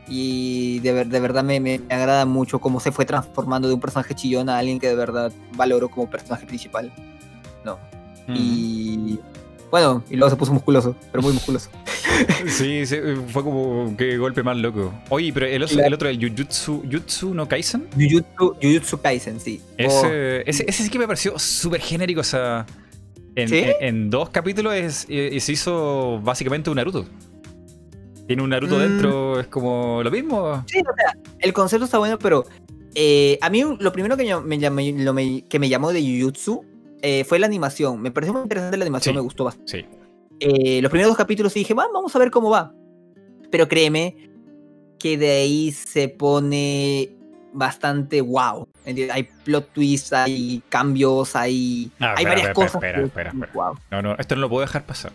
y 0.08 0.80
de, 0.80 1.04
de 1.04 1.20
verdad 1.20 1.44
me, 1.44 1.60
me, 1.60 1.82
agrada 1.90 2.26
mucho 2.26 2.60
cómo 2.60 2.80
se 2.80 2.94
fue 2.94 3.04
transformando 3.04 3.68
de 3.68 3.74
un 3.74 3.82
personaje 3.82 4.16
chillón 4.16 4.48
a 4.48 4.58
alguien 4.58 4.80
que 4.80 4.88
de 4.88 4.96
verdad 4.96 5.34
valoro 5.58 5.90
como 5.90 6.10
personaje 6.10 6.46
principal. 6.46 6.94
¿No? 7.66 7.78
Y 8.30 9.20
bueno, 9.70 10.02
y 10.10 10.16
luego 10.16 10.30
se 10.30 10.38
puso 10.38 10.54
musculoso, 10.54 10.96
pero 11.12 11.22
muy 11.22 11.34
musculoso. 11.34 11.70
sí, 12.48 12.86
sí, 12.86 12.96
fue 13.28 13.44
como 13.44 13.98
que 13.98 14.18
golpe 14.18 14.44
más 14.44 14.56
loco. 14.56 14.94
Oye, 15.10 15.34
pero 15.34 15.46
el, 15.46 15.62
otro, 15.62 15.84
el 15.84 15.94
otro, 15.94 16.08
el 16.08 16.18
Jujutsu, 16.22 17.34
no 17.34 17.50
Kaisen. 17.50 17.86
Jujutsu, 17.94 18.56
Jujutsu 18.62 19.02
Kaisen, 19.02 19.42
sí. 19.42 19.62
Ese, 19.76 20.50
ese, 20.50 20.64
ese, 20.66 20.84
sí 20.84 20.90
que 20.90 21.00
me 21.00 21.06
pareció 21.06 21.38
súper 21.38 21.82
genérico, 21.82 22.22
o 22.22 22.24
sea, 22.24 22.66
en, 23.36 23.49
en, 23.82 24.10
dos 24.10 24.30
capítulos 24.30 24.74
es, 24.76 25.06
eh, 25.10 25.38
se 25.40 25.52
hizo 25.52 26.20
básicamente 26.22 26.70
un 26.70 26.78
Naruto. 26.78 27.06
Tiene 28.28 28.41
un 28.41 28.49
Naruto 28.49 28.78
mm. 28.78 28.80
dentro, 28.80 29.40
es 29.40 29.48
como 29.48 30.02
lo 30.03 30.12
mismo. 30.12 30.64
Sí, 30.68 30.80
o 30.80 30.95
sea, 30.95 31.18
el 31.40 31.53
concepto 31.53 31.86
está 31.86 31.98
bueno, 31.98 32.18
pero 32.18 32.45
eh, 32.95 33.38
a 33.41 33.49
mí 33.49 33.64
lo 33.80 33.91
primero 33.91 34.16
que 34.18 34.24
me, 34.36 35.44
que 35.44 35.60
me 35.60 35.70
llamó 35.70 35.91
de 35.91 36.02
Jujutsu 36.02 36.64
eh, 37.02 37.24
fue 37.26 37.38
la 37.40 37.45
animación. 37.45 38.02
Me 38.02 38.10
pareció 38.10 38.34
muy 38.34 38.44
interesante 38.44 38.78
la 38.78 38.86
animación, 38.86 39.16
me 39.16 39.22
gustó 39.22 39.44
bastante. 39.44 39.72
Sí. 39.72 39.86
Eh, 40.40 40.82
los 40.82 40.90
primeros 40.90 41.12
dos 41.12 41.18
capítulos 41.18 41.53
dije, 41.53 41.74
vamos 41.74 42.16
a 42.16 42.20
ver 42.20 42.32
cómo 42.32 42.49
va. 42.49 42.74
Pero 43.52 43.68
créeme 43.68 44.16
que 44.98 45.18
de 45.18 45.30
ahí 45.30 45.72
se 45.72 46.10
pone 46.10 47.16
bastante 47.56 48.22
wow. 48.22 48.68
Hay 48.86 49.23
plot 49.44 49.73
twists, 49.73 50.14
hay 50.14 50.61
cambios, 50.69 51.36
hay, 51.36 51.91
hay 51.99 52.26
varias 52.26 52.53
cosas. 52.53 52.76
Espera, 52.76 53.02
espera, 53.02 53.30
espera. 53.32 53.72
No, 53.91 54.02
no, 54.02 54.15
esto 54.18 54.36
no 54.36 54.41
lo 54.41 54.49
puedo 54.49 54.61
dejar 54.61 54.84
pasar. 54.84 55.11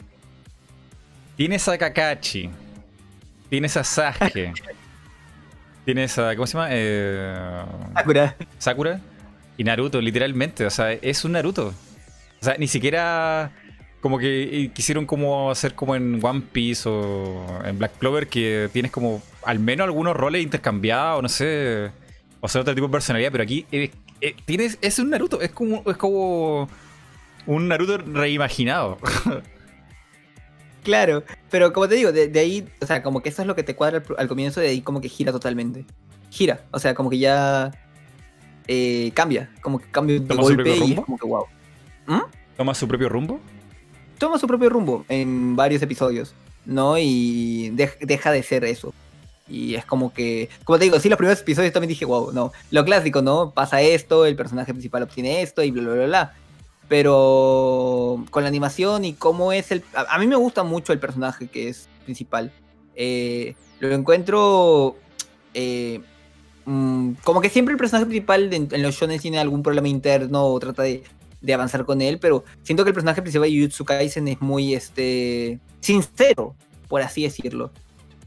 Tienes 1.36 1.66
a 1.68 1.78
Kakashi 1.78 2.50
Tienes 3.48 3.76
a 3.76 3.84
Sasuke. 3.84 4.52
Tienes 5.84 6.18
a. 6.18 6.36
¿Cómo 6.36 6.46
se 6.46 6.52
llama? 6.52 6.68
Eh, 6.70 7.64
Sakura. 7.94 8.36
Sakura. 8.58 9.00
Y 9.56 9.64
Naruto, 9.64 10.00
literalmente. 10.00 10.64
O 10.64 10.70
sea, 10.70 10.92
es 10.92 11.24
un 11.24 11.32
Naruto. 11.32 11.68
O 11.68 12.44
sea, 12.44 12.56
ni 12.58 12.68
siquiera. 12.68 13.50
Como 14.00 14.18
que 14.18 14.70
quisieron 14.72 15.04
como 15.04 15.50
hacer 15.50 15.74
como 15.74 15.94
en 15.94 16.24
One 16.24 16.42
Piece 16.52 16.88
o 16.88 17.44
en 17.66 17.78
Black 17.78 17.98
Clover 17.98 18.28
que 18.28 18.70
tienes 18.72 18.90
como 18.90 19.22
al 19.44 19.58
menos 19.58 19.84
algunos 19.84 20.16
roles 20.16 20.42
intercambiados, 20.42 21.22
no 21.22 21.28
sé, 21.28 21.90
o 22.40 22.48
sea, 22.48 22.62
otro 22.62 22.74
tipo 22.74 22.86
de 22.86 22.92
personalidad, 22.92 23.30
pero 23.30 23.44
aquí 23.44 23.66
eh, 23.70 23.90
eh, 24.20 24.34
tienes 24.44 24.78
es 24.80 24.98
un 24.98 25.10
Naruto, 25.10 25.40
es 25.40 25.50
como 25.50 25.82
es 25.86 25.96
como 25.96 26.68
un 27.46 27.68
Naruto 27.68 27.98
reimaginado. 27.98 28.98
claro, 30.82 31.22
pero 31.50 31.72
como 31.72 31.88
te 31.88 31.96
digo, 31.96 32.12
de, 32.12 32.30
ahí, 32.38 32.66
o 32.80 32.86
sea, 32.86 33.02
como 33.02 33.22
que 33.22 33.28
eso 33.28 33.42
es 33.42 33.48
lo 33.48 33.54
que 33.54 33.62
te 33.62 33.76
cuadra 33.76 34.02
al, 34.16 34.28
comienzo, 34.28 34.60
de 34.60 34.68
ahí 34.68 34.80
como 34.80 35.00
que 35.00 35.08
gira 35.08 35.32
totalmente. 35.32 35.84
Gira, 36.30 36.64
o 36.70 36.78
sea, 36.78 36.94
como 36.94 37.10
que 37.10 37.18
ya 37.18 37.72
eh, 38.68 39.10
cambia, 39.14 39.50
como 39.60 39.78
que 39.78 39.90
cambia 39.90 40.18
de 40.18 40.34
golpe 40.34 40.76
y 40.76 40.92
es 40.92 41.00
como 41.00 41.18
que 41.18 41.26
wow. 41.26 41.46
¿Mm? 42.06 42.20
¿Toma 42.56 42.74
su 42.74 42.88
propio 42.88 43.08
rumbo? 43.08 43.40
Toma 44.18 44.38
su 44.38 44.46
propio 44.46 44.68
rumbo 44.68 45.04
en 45.08 45.56
varios 45.56 45.82
episodios, 45.82 46.34
¿no? 46.64 46.96
Y 46.98 47.70
deja 47.70 48.30
de 48.30 48.42
ser 48.42 48.64
eso. 48.64 48.94
Y 49.50 49.74
es 49.74 49.84
como 49.84 50.12
que, 50.12 50.48
como 50.64 50.78
te 50.78 50.84
digo, 50.84 51.00
sí, 51.00 51.08
los 51.08 51.18
primeros 51.18 51.40
episodios 51.40 51.72
también 51.72 51.88
dije, 51.88 52.04
wow, 52.04 52.32
no. 52.32 52.52
Lo 52.70 52.84
clásico, 52.84 53.20
¿no? 53.20 53.50
Pasa 53.50 53.82
esto, 53.82 54.24
el 54.24 54.36
personaje 54.36 54.72
principal 54.72 55.02
obtiene 55.02 55.42
esto 55.42 55.62
y 55.62 55.72
bla, 55.72 55.82
bla, 55.82 55.94
bla, 55.94 56.06
bla. 56.06 56.34
Pero 56.88 58.24
con 58.30 58.44
la 58.44 58.48
animación 58.48 59.04
y 59.04 59.14
cómo 59.14 59.52
es 59.52 59.72
el... 59.72 59.82
A, 59.94 60.18
mí 60.18 60.26
me 60.26 60.36
gusta 60.36 60.62
mucho 60.62 60.92
el 60.92 61.00
personaje 61.00 61.48
que 61.48 61.68
es 61.68 61.88
principal. 62.04 62.52
Eh, 62.94 63.54
lo 63.80 63.92
encuentro... 63.92 64.96
Eh, 65.52 66.00
mm, 66.64 67.14
como 67.24 67.40
que 67.40 67.50
siempre 67.50 67.72
el 67.72 67.78
personaje 67.78 68.06
principal 68.06 68.52
en 68.52 68.82
los 68.82 68.94
shonen 68.94 69.18
tiene 69.18 69.40
algún 69.40 69.64
problema 69.64 69.88
interno 69.88 70.46
o 70.46 70.60
trata 70.60 70.84
de, 70.84 71.02
de, 71.40 71.54
avanzar 71.54 71.84
con 71.84 72.00
él, 72.02 72.20
pero 72.20 72.44
siento 72.62 72.84
que 72.84 72.90
el 72.90 72.94
personaje 72.94 73.20
principal 73.20 73.50
de 73.50 73.56
Jujutsu 73.56 73.84
Kaisen 73.84 74.28
es 74.28 74.40
muy 74.40 74.74
este 74.74 75.58
sincero, 75.80 76.54
por 76.88 77.02
así 77.02 77.24
decirlo 77.24 77.72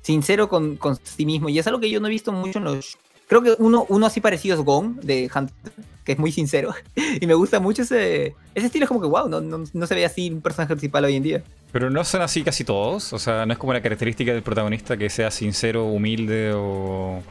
sincero 0.03 0.49
con, 0.49 0.77
sí 1.03 1.25
mismo. 1.25 1.49
Y 1.49 1.57
es 1.57 1.65
algo 1.65 1.79
que 1.79 1.89
yo 1.89 1.99
no 1.99 2.07
he 2.07 2.11
visto 2.11 2.31
mucho 2.31 2.59
en 2.59 2.65
los. 2.65 2.97
Creo 3.27 3.41
que 3.41 3.55
uno, 3.57 3.85
uno 3.89 4.05
así 4.05 4.21
parecido 4.21 4.55
es 4.55 4.61
Gong 4.63 4.99
de 5.01 5.31
Hunter, 5.33 5.55
que 6.03 6.11
es 6.11 6.19
muy 6.19 6.31
sincero. 6.31 6.73
y 7.21 7.25
me 7.25 7.33
gusta 7.33 7.59
mucho 7.59 7.81
ese, 7.81 8.35
ese 8.53 8.67
estilo. 8.67 8.83
Es 8.83 8.89
como 8.89 9.01
que, 9.01 9.07
wow, 9.07 9.27
no, 9.27 9.41
no, 9.41 9.87
se 9.87 9.95
ve 9.95 10.05
así 10.05 10.29
un 10.29 10.41
personaje 10.41 10.75
principal 10.75 11.05
hoy 11.05 11.15
en 11.15 11.23
día. 11.23 11.43
Pero 11.71 11.89
no 11.89 12.03
son 12.03 12.21
así 12.21 12.43
casi 12.43 12.63
todos. 12.63 13.13
O 13.13 13.19
sea, 13.19 13.45
no 13.45 13.53
es 13.53 13.59
como 13.59 13.73
la 13.73 13.81
característica 13.81 14.33
del 14.33 14.43
protagonista 14.43 14.97
que 14.97 15.09
sea 15.09 15.31
sincero, 15.31 15.85
humilde 15.85 16.51
o. 16.53 17.23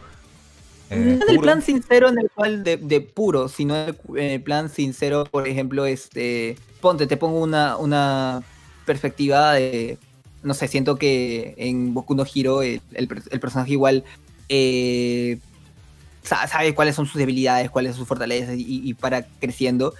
Eh, 0.90 0.96
no 0.96 1.26
en 1.26 1.30
el 1.30 1.38
plan 1.38 1.62
sincero 1.62 2.08
en 2.08 2.18
el 2.18 2.30
cual 2.34 2.64
de, 2.64 2.76
de, 2.76 3.00
puro, 3.00 3.48
sino 3.48 3.76
en 3.76 3.94
el 4.16 4.42
plan 4.42 4.68
sincero, 4.68 5.24
por 5.30 5.46
ejemplo, 5.46 5.86
este. 5.86 6.56
Ponte, 6.80 7.06
te 7.06 7.16
pongo 7.16 7.40
una, 7.40 7.76
una 7.76 8.42
perspectiva 8.84 9.52
de 9.52 9.98
no 10.42 10.54
sé, 10.54 10.68
siento 10.68 10.96
que 10.96 11.54
en 11.56 11.94
Boku 11.94 12.14
no 12.14 12.24
Hero 12.24 12.62
el, 12.62 12.80
personaje 13.40 13.72
igual 13.72 14.04
eh, 14.48 15.38
sabe 16.22 16.74
cuáles 16.74 16.94
son 16.94 17.06
sus 17.06 17.16
debilidades, 17.16 17.70
cuáles 17.70 17.92
son 17.92 18.00
sus 18.00 18.08
fortalezas 18.08 18.54
y, 18.56 18.94
para 18.94 19.22
creciendo, 19.40 19.94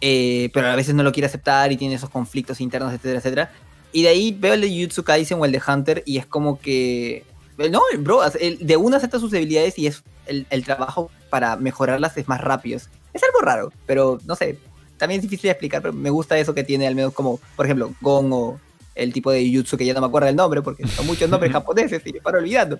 eh, 0.00 0.50
pero 0.52 0.68
a 0.68 0.76
veces 0.76 0.94
no 0.94 1.02
lo 1.02 1.12
quiere 1.12 1.26
aceptar 1.26 1.72
y 1.72 1.76
tiene 1.76 1.94
esos 1.94 2.10
conflictos 2.10 2.60
internos, 2.60 2.92
etcétera, 2.92 3.18
etcétera. 3.18 3.52
Y 3.92 4.02
de 4.02 4.08
ahí 4.08 4.36
veo 4.38 4.54
el 4.54 4.60
de 4.60 4.82
Jutsu 4.82 5.02
Kaisen 5.02 5.40
o 5.40 5.44
el 5.44 5.52
de 5.52 5.62
Hunter 5.66 6.02
y 6.04 6.18
es 6.18 6.26
como 6.26 6.60
que... 6.60 7.24
No, 7.70 7.80
bro, 7.98 8.20
de 8.60 8.76
una 8.76 8.98
acepta 8.98 9.18
sus 9.18 9.32
debilidades 9.32 9.78
y 9.78 9.88
es 9.88 10.04
el, 10.26 10.64
trabajo 10.64 11.10
para 11.30 11.56
mejorarlas 11.56 12.16
es 12.16 12.28
más 12.28 12.40
rápido. 12.40 12.78
Es 12.78 13.22
algo 13.22 13.40
raro, 13.40 13.72
pero 13.86 14.20
no 14.26 14.36
sé, 14.36 14.58
también 14.96 15.18
es 15.18 15.22
difícil 15.22 15.48
de 15.48 15.52
explicar, 15.52 15.82
pero 15.82 15.94
me 15.94 16.10
gusta 16.10 16.38
eso 16.38 16.54
que 16.54 16.62
tiene 16.62 16.86
al 16.86 16.94
menos 16.94 17.12
como, 17.12 17.40
por 17.56 17.66
ejemplo, 17.66 17.92
Gon 18.00 18.60
el 18.98 19.12
tipo 19.12 19.30
de 19.30 19.50
jutsu 19.50 19.76
que 19.76 19.86
ya 19.86 19.94
no 19.94 20.00
me 20.00 20.06
acuerdo 20.06 20.28
el 20.28 20.36
nombre 20.36 20.60
porque 20.60 20.86
son 20.86 21.06
muchos 21.06 21.30
nombres 21.30 21.52
japoneses 21.52 22.02
y 22.04 22.12
me 22.12 22.20
paro 22.20 22.38
olvidando. 22.38 22.78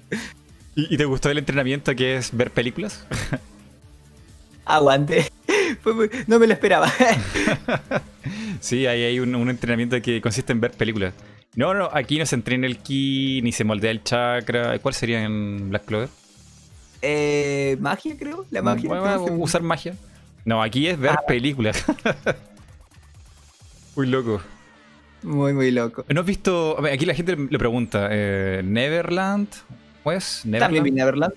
¿Y, 0.74 0.96
te 0.96 1.04
gustó 1.04 1.30
el 1.30 1.38
entrenamiento 1.38 1.94
que 1.96 2.16
es 2.16 2.36
ver 2.36 2.50
películas? 2.50 3.04
Aguante. 4.64 5.30
no 6.26 6.38
me 6.38 6.46
lo 6.46 6.52
esperaba. 6.52 6.92
sí, 8.60 8.86
ahí 8.86 9.02
hay 9.02 9.20
un, 9.20 9.48
entrenamiento 9.48 10.00
que 10.02 10.20
consiste 10.20 10.52
en 10.52 10.60
ver 10.60 10.72
películas. 10.72 11.14
No, 11.56 11.74
no, 11.74 11.88
aquí 11.92 12.18
no 12.18 12.26
se 12.26 12.34
entrena 12.36 12.66
el 12.66 12.78
ki, 12.78 13.40
ni 13.42 13.50
se 13.50 13.64
moldea 13.64 13.90
el 13.90 14.04
chakra. 14.04 14.78
¿Cuál 14.78 14.94
sería 14.94 15.24
en 15.24 15.70
Black 15.70 15.86
Clover? 15.86 16.08
Eh, 17.00 17.76
magia, 17.80 18.16
creo. 18.18 18.44
La 18.50 18.62
magia. 18.62 18.90
usar 19.18 19.62
magia. 19.62 19.96
No, 20.44 20.62
aquí 20.62 20.86
es 20.86 20.98
ver 20.98 21.12
ah, 21.12 21.22
películas. 21.26 21.84
Muy 23.96 24.06
loco. 24.06 24.40
Muy, 25.22 25.52
muy 25.52 25.70
loco. 25.70 26.04
¿No 26.08 26.20
has 26.20 26.26
visto? 26.26 26.78
aquí 26.84 27.06
la 27.06 27.14
gente 27.14 27.36
le 27.36 27.58
pregunta: 27.58 28.08
eh, 28.10 28.62
¿Neverland? 28.64 29.48
Pues, 30.02 30.42
¿Neverland? 30.44 30.64
También 30.64 30.84
vi 30.84 30.90
Neverland. 30.90 31.34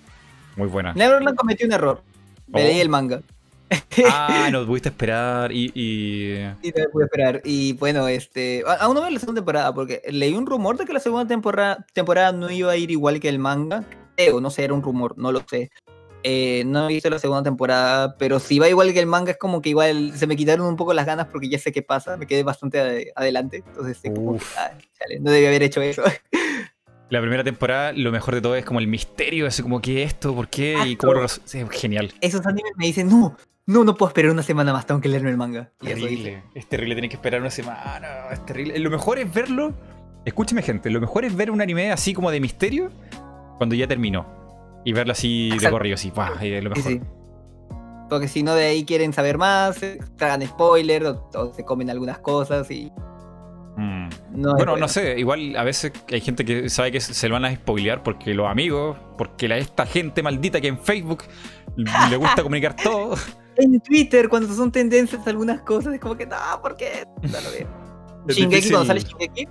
Muy 0.56 0.68
buena. 0.68 0.94
Neverland 0.94 1.38
cometió 1.38 1.66
un 1.66 1.74
error. 1.74 2.02
Me 2.48 2.64
leí 2.64 2.80
oh. 2.80 2.82
el 2.82 2.90
manga. 2.90 3.22
Ah, 4.12 4.49
no 4.52 4.66
pudiste 4.66 4.90
esperar 4.90 5.52
y. 5.52 5.72
Y, 5.74 6.34
y 6.62 6.74
no 6.76 6.90
pude 6.91 7.06
esperar. 7.06 7.41
Y 7.44 7.74
bueno, 7.74 8.08
este. 8.08 8.64
Aún 8.80 8.95
no 8.95 9.02
veo 9.02 9.10
la 9.10 9.20
segunda 9.20 9.40
temporada 9.40 9.74
porque 9.74 10.02
leí 10.10 10.34
un 10.34 10.45
rumor 10.45 10.78
de 10.78 10.86
que 10.86 10.94
la 10.94 10.99
segunda 10.99 11.28
temporada, 11.28 11.86
temporada 11.94 12.32
no 12.32 12.49
iba 12.49 12.72
a 12.72 12.78
ir 12.78 12.91
igual 12.91 13.20
que 13.20 13.30
el 13.30 13.40
manga. 13.40 13.84
Creo, 14.16 14.41
no 14.41 14.49
sé, 14.49 14.66
era 14.66 14.74
un 14.74 14.84
rumor, 14.84 15.18
no 15.18 15.32
lo 15.32 15.41
sé. 15.49 15.72
Eh, 16.23 16.64
no 16.65 16.85
he 16.85 16.93
visto 16.93 17.10
la 17.10 17.19
segunda 17.19 17.43
temporada, 17.43 18.15
pero 18.18 18.39
si 18.39 18.60
va 18.60 18.69
igual 18.69 18.93
que 18.93 18.99
el 18.99 19.07
manga 19.07 19.31
es 19.31 19.38
como 19.38 19.61
que 19.61 19.69
igual 19.69 20.14
se 20.15 20.27
me 20.27 20.35
quitaron 20.35 20.68
un 20.68 20.76
poco 20.76 20.93
las 20.93 21.06
ganas 21.06 21.27
porque 21.27 21.49
ya 21.49 21.57
sé 21.57 21.72
qué 21.72 21.81
pasa, 21.81 22.18
me 22.18 22.27
quedé 22.27 22.43
bastante 22.43 23.11
adelante, 23.15 23.64
entonces 23.65 24.02
como 24.14 24.38
no 25.19 25.31
debía 25.31 25.49
haber 25.49 25.64
hecho 25.64 25.81
eso. 25.81 26.03
La 27.10 27.19
primera 27.19 27.43
temporada, 27.43 27.91
lo 27.91 28.10
mejor 28.10 28.35
de 28.35 28.41
todo 28.41 28.56
es 28.56 28.64
como 28.64 28.80
el 28.80 28.88
misterio, 28.88 29.45
es 29.45 29.61
como 29.61 29.81
qué 29.81 30.03
esto, 30.03 30.34
por 30.34 30.48
qué 30.48 30.77
y 30.85 30.95
cómo 30.95 31.14
lo 31.14 31.27
genial. 31.69 32.14
Esos 32.22 32.45
animes 32.45 32.72
me 32.77 32.85
dicen, 32.85 33.10
no, 33.10 33.35
no, 33.65 33.84
no 33.84 33.95
puedo 33.95 34.07
esperar 34.07 34.31
una 34.31 34.43
semana 34.43 34.72
más, 34.72 34.85
tengo 34.85 35.02
que 35.02 35.10
leerme 35.10 35.30
el 35.30 35.35
manga. 35.35 35.73
Terrible, 35.80 36.41
es 36.56 36.69
terrible 36.69 36.95
tener 36.95 37.10
que 37.10 37.18
esperar 37.18 37.41
una 37.41 37.52
semana, 37.52 38.30
es 38.31 38.45
terrible. 38.45 38.80
Lo 38.80 38.89
mejor 38.89 39.19
es 39.19 39.34
verlo, 39.34 39.73
escúcheme 40.23 40.61
gente, 40.61 40.89
lo 40.89 41.02
mejor 41.02 41.26
es 41.26 41.35
ver 41.35 41.52
un 41.52 41.61
anime 41.61 41.91
así 41.91 42.14
como 42.14 42.31
de 42.31 42.39
misterio 42.39 42.91
cuando 43.57 43.76
ya 43.76 43.88
terminó. 43.88 44.40
Y 44.84 44.94
verlo 44.94 45.14
así 45.14 45.52
de 45.58 45.70
corrido, 45.70 45.95
así, 45.95 46.12
lo 46.16 46.70
mejor. 46.70 47.02
Porque 48.10 48.28
si 48.28 48.44
no, 48.44 48.56
de 48.56 48.66
ahí 48.66 48.84
quieren 48.84 49.14
saber 49.14 49.38
más, 49.38 49.80
tragan 50.18 50.45
spoiler 50.45 51.06
o, 51.06 51.53
se 51.53 51.64
comen 51.64 51.90
algunas 51.90 52.20
cosas 52.20 52.70
y. 52.70 52.91
Mm. 53.78 54.10
bueno, 54.34 54.76
no 54.76 54.88
sé, 54.90 55.18
igual 55.18 55.56
a 55.56 55.64
veces 55.64 55.94
hay 56.12 56.20
gente 56.20 56.44
que 56.44 56.70
sabe 56.70 56.91
que 56.91 56.99
se 56.99 57.30
lo 57.30 57.36
van 57.36 57.45
a 57.45 57.56
spoilear 57.56 58.03
porque 58.03 58.34
los 58.34 58.49
amigos, 58.49 58.98
porque 59.18 59.48
la, 59.48 59.58
esta 59.58 59.86
gente 59.86 60.22
maldita 60.22 60.60
que 60.60 60.68
en 60.68 60.78
Facebook 60.78 61.24
le 61.78 62.18
gusta 62.18 62.44
comunicar 62.44 62.76
todo. 62.84 63.16
En 63.56 63.80
Twitter, 63.80 64.28
cuando 64.28 64.53
son 64.53 64.72
tendencias 64.72 65.26
algunas 65.26 65.62
cosas, 65.62 65.94
es 65.94 65.99
como 65.99 66.18
que, 66.18 66.26
no, 66.26 66.36
¿por 66.62 66.76
qué? 66.76 67.06
No 67.22 67.41
lo 67.41 67.52
veo. 67.52 67.68
Shingeki, 68.28 68.70
cuando 68.70 68.88
sale 68.88 68.99
Shingeki, 68.99 69.48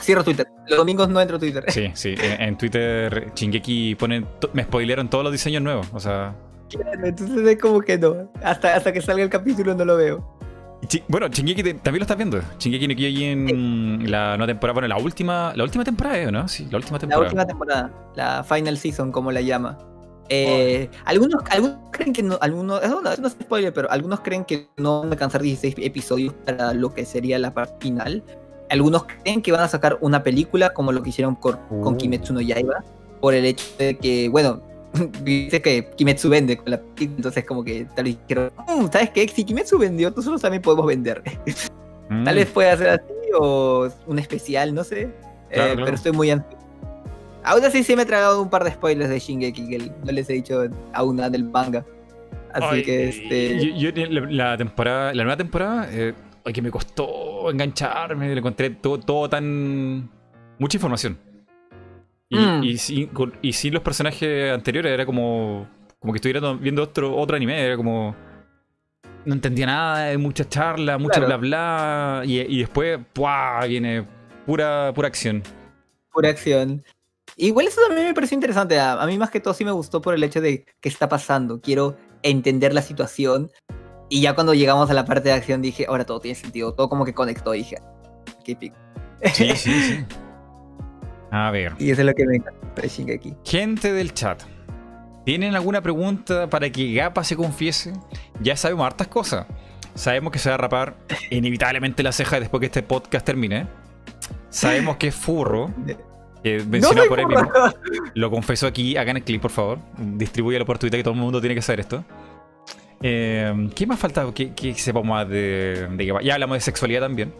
Cierro 0.00 0.24
Twitter. 0.24 0.46
Los 0.66 0.78
domingos 0.78 1.08
no 1.08 1.20
entro 1.20 1.36
a 1.36 1.40
Twitter. 1.40 1.64
Sí, 1.68 1.90
sí. 1.94 2.14
En, 2.18 2.56
Twitter, 2.56 3.32
Chingeki 3.34 3.94
pone. 3.94 4.24
Me 4.52 4.64
spoilearon 4.64 5.08
todos 5.08 5.24
los 5.24 5.32
diseños 5.32 5.62
nuevos. 5.62 5.88
O 5.92 6.00
sea. 6.00 6.34
entonces 7.02 7.46
es 7.46 7.58
como 7.58 7.80
que 7.80 7.98
no. 7.98 8.30
Hasta, 8.42 8.74
hasta 8.74 8.92
que 8.92 9.00
salga 9.00 9.22
el 9.22 9.30
capítulo 9.30 9.74
no 9.74 9.84
lo 9.84 9.96
veo. 9.96 10.38
bueno, 11.08 11.28
Chingeki 11.28 11.74
también 11.74 12.00
lo 12.00 12.02
estás 12.02 12.16
viendo. 12.16 12.40
Chingeki 12.58 12.88
no 12.88 12.94
Kyojin 12.94 13.48
en 13.48 14.10
la 14.10 14.36
nueva 14.36 14.46
temporada. 14.46 14.74
Bueno, 14.74 14.88
la 14.88 14.98
última, 14.98 15.52
la 15.54 15.64
última 15.64 15.84
temporada, 15.84 16.18
¿eh? 16.18 16.32
¿no? 16.32 16.48
Sí, 16.48 16.66
la 16.70 16.78
última 16.78 16.98
temporada. 16.98 17.22
La 17.22 17.28
última 17.28 17.46
temporada. 17.46 17.92
La 18.14 18.44
final 18.44 18.76
season, 18.78 19.12
como 19.12 19.30
la 19.30 19.40
llama. 19.40 19.78
Eh, 20.30 20.88
algunos, 21.04 21.42
algunos 21.50 21.76
creen 21.90 22.12
que 22.12 22.22
no, 22.22 22.38
algunos, 22.40 22.80
no, 22.82 23.02
no 23.02 23.10
es 23.10 23.32
spoiler, 23.32 23.72
pero 23.72 23.90
algunos 23.90 24.20
creen 24.20 24.44
que 24.44 24.68
no 24.76 25.00
van 25.00 25.08
a 25.10 25.12
alcanzar 25.12 25.42
16 25.42 25.74
episodios 25.86 26.32
para 26.46 26.72
lo 26.72 26.94
que 26.94 27.04
sería 27.04 27.38
la 27.38 27.52
parte 27.52 27.74
final. 27.80 28.22
Algunos 28.70 29.04
creen 29.04 29.42
que 29.42 29.52
van 29.52 29.62
a 29.62 29.68
sacar 29.68 29.98
una 30.00 30.22
película 30.22 30.72
como 30.72 30.92
lo 30.92 31.02
que 31.02 31.10
hicieron 31.10 31.34
con, 31.34 31.58
con 31.68 31.94
oh. 31.94 31.96
Kimetsu 31.96 32.32
no 32.32 32.40
Yaiba, 32.40 32.82
por 33.20 33.34
el 33.34 33.44
hecho 33.44 33.64
de 33.78 33.96
que, 33.96 34.28
bueno, 34.28 34.62
dice 35.22 35.60
que 35.60 35.90
Kimetsu 35.96 36.28
vende 36.28 36.56
con 36.56 36.70
la 36.70 36.80
entonces 36.98 37.44
como 37.44 37.64
que 37.64 37.86
tal 37.94 38.04
vez 38.04 38.18
dijeron, 38.26 38.52
mm, 38.66 38.86
¿sabes 38.92 39.10
qué? 39.10 39.28
Si 39.28 39.44
Kimetsu 39.44 39.78
vendió, 39.78 40.10
nosotros 40.10 40.40
también 40.40 40.62
podemos 40.62 40.86
vender. 40.86 41.22
Tal 42.24 42.34
vez 42.34 42.50
mm. 42.50 42.52
pueda 42.52 42.76
ser 42.76 42.88
así 42.90 43.02
o 43.38 43.88
un 44.06 44.18
especial, 44.18 44.74
no 44.74 44.84
sé. 44.84 45.08
Eh, 45.50 45.72
pero 45.74 45.94
estoy 45.94 46.12
muy 46.12 46.30
ansioso. 46.30 46.58
Aún 47.42 47.64
así 47.64 47.82
sí 47.82 47.96
me 47.96 48.02
he 48.02 48.06
tragado 48.06 48.42
un 48.42 48.50
par 48.50 48.64
de 48.64 48.70
spoilers 48.72 49.10
de 49.10 49.18
Shingeki 49.18 49.68
que 49.68 49.78
no 50.04 50.12
les 50.12 50.28
he 50.30 50.34
dicho 50.34 50.64
aún 50.92 51.16
nada 51.16 51.30
del 51.30 51.44
manga. 51.44 51.84
Así 52.52 52.82
que 52.82 53.08
este. 53.08 53.74
Yo, 53.76 53.90
la, 54.30 54.56
temporada, 54.56 55.12
la 55.12 55.24
nueva 55.24 55.36
temporada, 55.36 55.88
eh, 55.90 56.14
que 56.52 56.62
me 56.62 56.70
costó 56.70 57.50
engancharme, 57.50 58.28
le 58.28 58.38
encontré 58.38 58.70
todo, 58.70 58.98
todo 58.98 59.28
tan... 59.28 60.10
mucha 60.58 60.76
información. 60.76 61.18
Y, 62.28 62.38
mm. 62.38 62.64
y, 62.64 62.78
sin, 62.78 63.10
y, 63.42 63.52
sin, 63.52 63.74
los 63.74 63.82
personajes 63.82 64.52
anteriores 64.52 64.92
era 64.92 65.06
como, 65.06 65.68
como 65.98 66.12
que 66.12 66.18
estuviera 66.18 66.52
viendo 66.54 66.82
otro, 66.82 67.16
otro 67.16 67.36
anime, 67.36 67.60
era 67.60 67.76
como... 67.76 68.14
No 69.24 69.32
entendía 69.32 69.66
nada, 69.66 70.18
mucha 70.18 70.46
charla, 70.46 70.98
mucha 70.98 71.20
bla 71.20 71.38
bla, 71.38 72.22
y, 72.26 72.40
y 72.40 72.58
después, 72.58 73.00
¡puah! 73.14 73.64
viene 73.66 74.06
pura, 74.44 74.92
pura 74.94 75.08
acción. 75.08 75.42
Pura 76.12 76.28
acción. 76.28 76.84
Igual 77.36 77.66
eso 77.66 77.80
también 77.86 78.06
me 78.06 78.14
pareció 78.14 78.34
interesante. 78.36 78.78
A, 78.78 79.04
mí 79.06 79.18
más 79.18 79.30
que 79.30 79.40
todo 79.40 79.54
sí 79.54 79.64
me 79.64 79.72
gustó 79.72 80.00
por 80.00 80.14
el 80.14 80.22
hecho 80.22 80.40
de 80.40 80.64
qué 80.80 80.88
está 80.88 81.08
pasando. 81.08 81.60
Quiero 81.60 81.96
entender 82.22 82.72
la 82.72 82.82
situación 82.82 83.50
Y 84.08 84.20
ya 84.20 84.34
cuando 84.34 84.54
llegamos 84.54 84.90
a 84.90 84.94
la 84.94 85.04
parte 85.04 85.28
de 85.28 85.34
acción 85.34 85.62
dije, 85.62 85.86
ahora 85.88 86.04
todo 86.04 86.20
tiene 86.20 86.34
sentido, 86.34 86.74
todo 86.74 86.88
como 86.88 87.04
que 87.04 87.14
conectó, 87.14 87.52
dije, 87.52 87.76
qué 88.44 88.54
pico. 88.56 88.76
Sí, 89.32 89.50
sí, 89.56 89.72
sí. 89.80 90.04
A 91.30 91.50
ver. 91.50 91.74
Y 91.78 91.90
eso 91.90 92.02
es 92.02 92.06
lo 92.06 92.14
que 92.14 92.26
me 92.26 92.36
encanta 92.36 92.82
aquí. 93.12 93.34
Gente 93.44 93.92
del 93.92 94.14
chat. 94.14 94.42
¿Tienen 95.24 95.54
alguna 95.56 95.80
pregunta 95.80 96.48
para 96.48 96.70
que 96.70 96.92
Gapa 96.92 97.24
se 97.24 97.34
confiese? 97.34 97.92
Ya 98.40 98.56
sabemos 98.56 98.86
hartas 98.86 99.08
cosas. 99.08 99.46
Sabemos 99.94 100.32
que 100.32 100.38
se 100.38 100.48
va 100.50 100.56
a 100.56 100.58
rapar 100.58 100.96
inevitablemente 101.30 102.02
la 102.02 102.12
ceja 102.12 102.38
después 102.38 102.60
que 102.60 102.66
este 102.66 102.82
podcast 102.82 103.24
termine. 103.24 103.66
Sabemos 104.50 104.96
que 104.96 105.08
es 105.08 105.14
furro. 105.14 105.72
Que 106.42 106.62
mencionado 106.62 107.08
por 107.08 107.18
él 107.18 107.26
Lo 108.14 108.30
confesó 108.30 108.66
aquí, 108.66 108.96
hagan 108.96 109.16
el 109.16 109.24
clip, 109.24 109.40
por 109.40 109.50
favor. 109.50 109.78
Distribúyalo 109.96 110.66
por 110.66 110.78
Twitter, 110.78 111.00
que 111.00 111.04
todo 111.04 111.14
el 111.14 111.20
mundo 111.20 111.40
tiene 111.40 111.54
que 111.54 111.62
saber 111.62 111.80
esto. 111.80 112.04
Eh, 113.02 113.68
¿Qué 113.74 113.86
más 113.86 113.98
falta 113.98 114.26
que, 114.34 114.54
que 114.54 114.74
sepamos 114.74 115.08
más 115.08 115.28
de, 115.28 115.88
de 115.92 116.06
Ya 116.22 116.34
hablamos 116.34 116.56
de 116.56 116.60
sexualidad 116.60 117.02
también. 117.02 117.32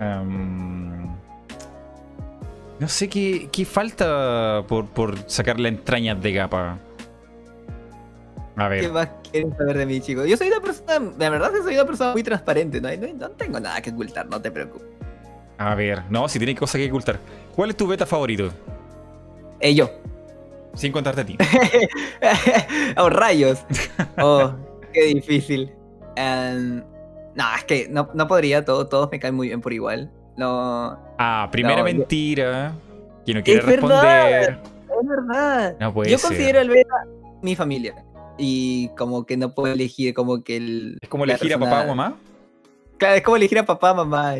Em, 0.00 1.06
no 2.78 2.88
sé 2.88 3.08
qué, 3.08 3.48
qué 3.52 3.64
falta 3.64 4.64
por, 4.66 4.86
por, 4.86 5.18
sacar 5.30 5.60
la 5.60 5.68
entraña 5.68 6.14
de 6.14 6.32
Gapa. 6.32 6.78
A 8.56 8.68
ver. 8.68 8.80
¿Qué 8.80 8.88
más 8.88 9.08
quieren 9.30 9.56
saber 9.56 9.78
de 9.78 9.86
mí, 9.86 10.00
chicos? 10.00 10.26
Yo 10.26 10.36
soy 10.36 10.48
una 10.48 10.60
persona, 10.60 10.98
de 10.98 11.30
verdad 11.30 11.52
que 11.52 11.62
soy 11.62 11.74
una 11.74 11.86
persona 11.86 12.12
muy 12.12 12.22
transparente, 12.22 12.80
no, 12.80 12.88
no, 13.14 13.30
tengo 13.30 13.60
nada 13.60 13.80
que 13.80 13.90
ocultar, 13.90 14.26
no 14.26 14.40
te 14.40 14.50
preocupes. 14.50 14.88
A 15.58 15.74
ver, 15.74 16.02
no, 16.10 16.28
si 16.28 16.38
tiene 16.38 16.54
cosas 16.56 16.80
que 16.80 16.88
ocultar. 16.88 17.18
¿Cuál 17.54 17.70
es 17.70 17.76
tu 17.76 17.86
beta 17.86 18.04
favorito? 18.04 18.50
Eh, 19.60 19.74
yo. 19.74 19.90
Sin 20.74 20.90
contarte 20.90 21.20
a 21.20 21.24
ti. 21.24 21.38
oh, 22.96 23.10
rayos. 23.10 23.64
Oh, 24.18 24.52
qué 24.92 25.04
difícil. 25.06 25.72
Um, 26.16 26.82
no, 27.34 27.44
es 27.56 27.64
que 27.64 27.88
no, 27.88 28.08
no 28.14 28.26
podría, 28.26 28.64
todo, 28.64 28.86
todos 28.88 29.08
me 29.10 29.18
caen 29.18 29.34
muy 29.34 29.48
bien 29.48 29.60
por 29.60 29.72
igual. 29.72 30.10
No. 30.36 30.98
Ah, 31.18 31.48
primera 31.50 31.82
mentira. 31.82 32.74
Yo... 33.26 33.34
no 33.34 33.42
quiere 33.42 33.60
responder. 33.60 34.58
es 34.62 35.08
verdad. 35.08 35.76
No 35.80 35.92
puede 35.92 36.10
yo 36.10 36.18
considero 36.18 36.60
el 36.60 36.68
beta 36.68 36.94
mi 37.42 37.56
familia 37.56 37.94
y 38.38 38.88
como 38.96 39.26
que 39.26 39.36
no 39.36 39.54
puedo 39.54 39.72
elegir 39.72 40.14
como 40.14 40.42
que 40.42 40.56
el... 40.56 40.98
¿Es 41.00 41.08
como 41.08 41.24
elegir 41.24 41.54
a 41.54 41.58
papá 41.58 41.82
o 41.82 41.88
mamá? 41.88 42.14
Claro, 42.98 43.16
es 43.16 43.22
como 43.22 43.36
elegir 43.36 43.58
a 43.58 43.66
papá, 43.66 43.92
mamá. 43.94 44.34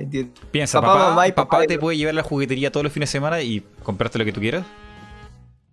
Piensa, 0.50 0.80
papá, 0.80 1.10
mamá 1.10 1.28
y 1.28 1.32
papá, 1.32 1.66
te 1.66 1.78
puede 1.78 1.96
llevar 1.96 2.12
a 2.12 2.16
la 2.16 2.22
juguetería 2.22 2.70
todos 2.70 2.84
los 2.84 2.92
fines 2.92 3.08
de 3.08 3.12
semana 3.12 3.42
y 3.42 3.60
comprarte 3.82 4.18
lo 4.18 4.24
que 4.24 4.32
tú 4.32 4.40
quieras. 4.40 4.64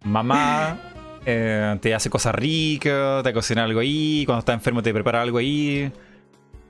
Mamá 0.03 0.79
eh, 1.31 1.77
te 1.79 1.93
hace 1.93 2.09
cosas 2.09 2.33
ricas, 2.33 3.23
te 3.23 3.33
cocina 3.33 3.63
algo 3.63 3.79
ahí, 3.79 4.23
cuando 4.25 4.39
estás 4.39 4.55
enfermo 4.55 4.81
te 4.81 4.93
prepara 4.93 5.21
algo 5.21 5.37
ahí. 5.37 5.91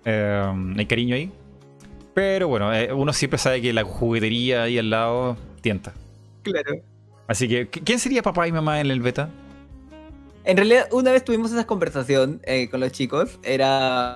Eh, 0.05 0.73
hay 0.77 0.85
cariño 0.85 1.15
ahí. 1.15 1.31
Pero 2.13 2.49
bueno, 2.49 2.73
eh, 2.73 2.91
uno 2.91 3.13
siempre 3.13 3.37
sabe 3.37 3.61
que 3.61 3.71
la 3.71 3.83
juguetería 3.83 4.63
ahí 4.63 4.77
al 4.77 4.89
lado 4.89 5.37
tienta. 5.61 5.93
Claro. 6.43 6.75
Así 7.27 7.47
que, 7.47 7.69
¿quién 7.69 7.99
sería 7.99 8.21
papá 8.21 8.47
y 8.47 8.51
mamá 8.51 8.81
en 8.81 8.91
el 8.91 8.99
beta? 8.99 9.29
En 10.43 10.57
realidad, 10.57 10.87
una 10.91 11.11
vez 11.11 11.23
tuvimos 11.23 11.51
esa 11.51 11.65
conversación 11.65 12.41
eh, 12.43 12.69
con 12.69 12.79
los 12.79 12.91
chicos. 12.91 13.39
Era. 13.43 14.15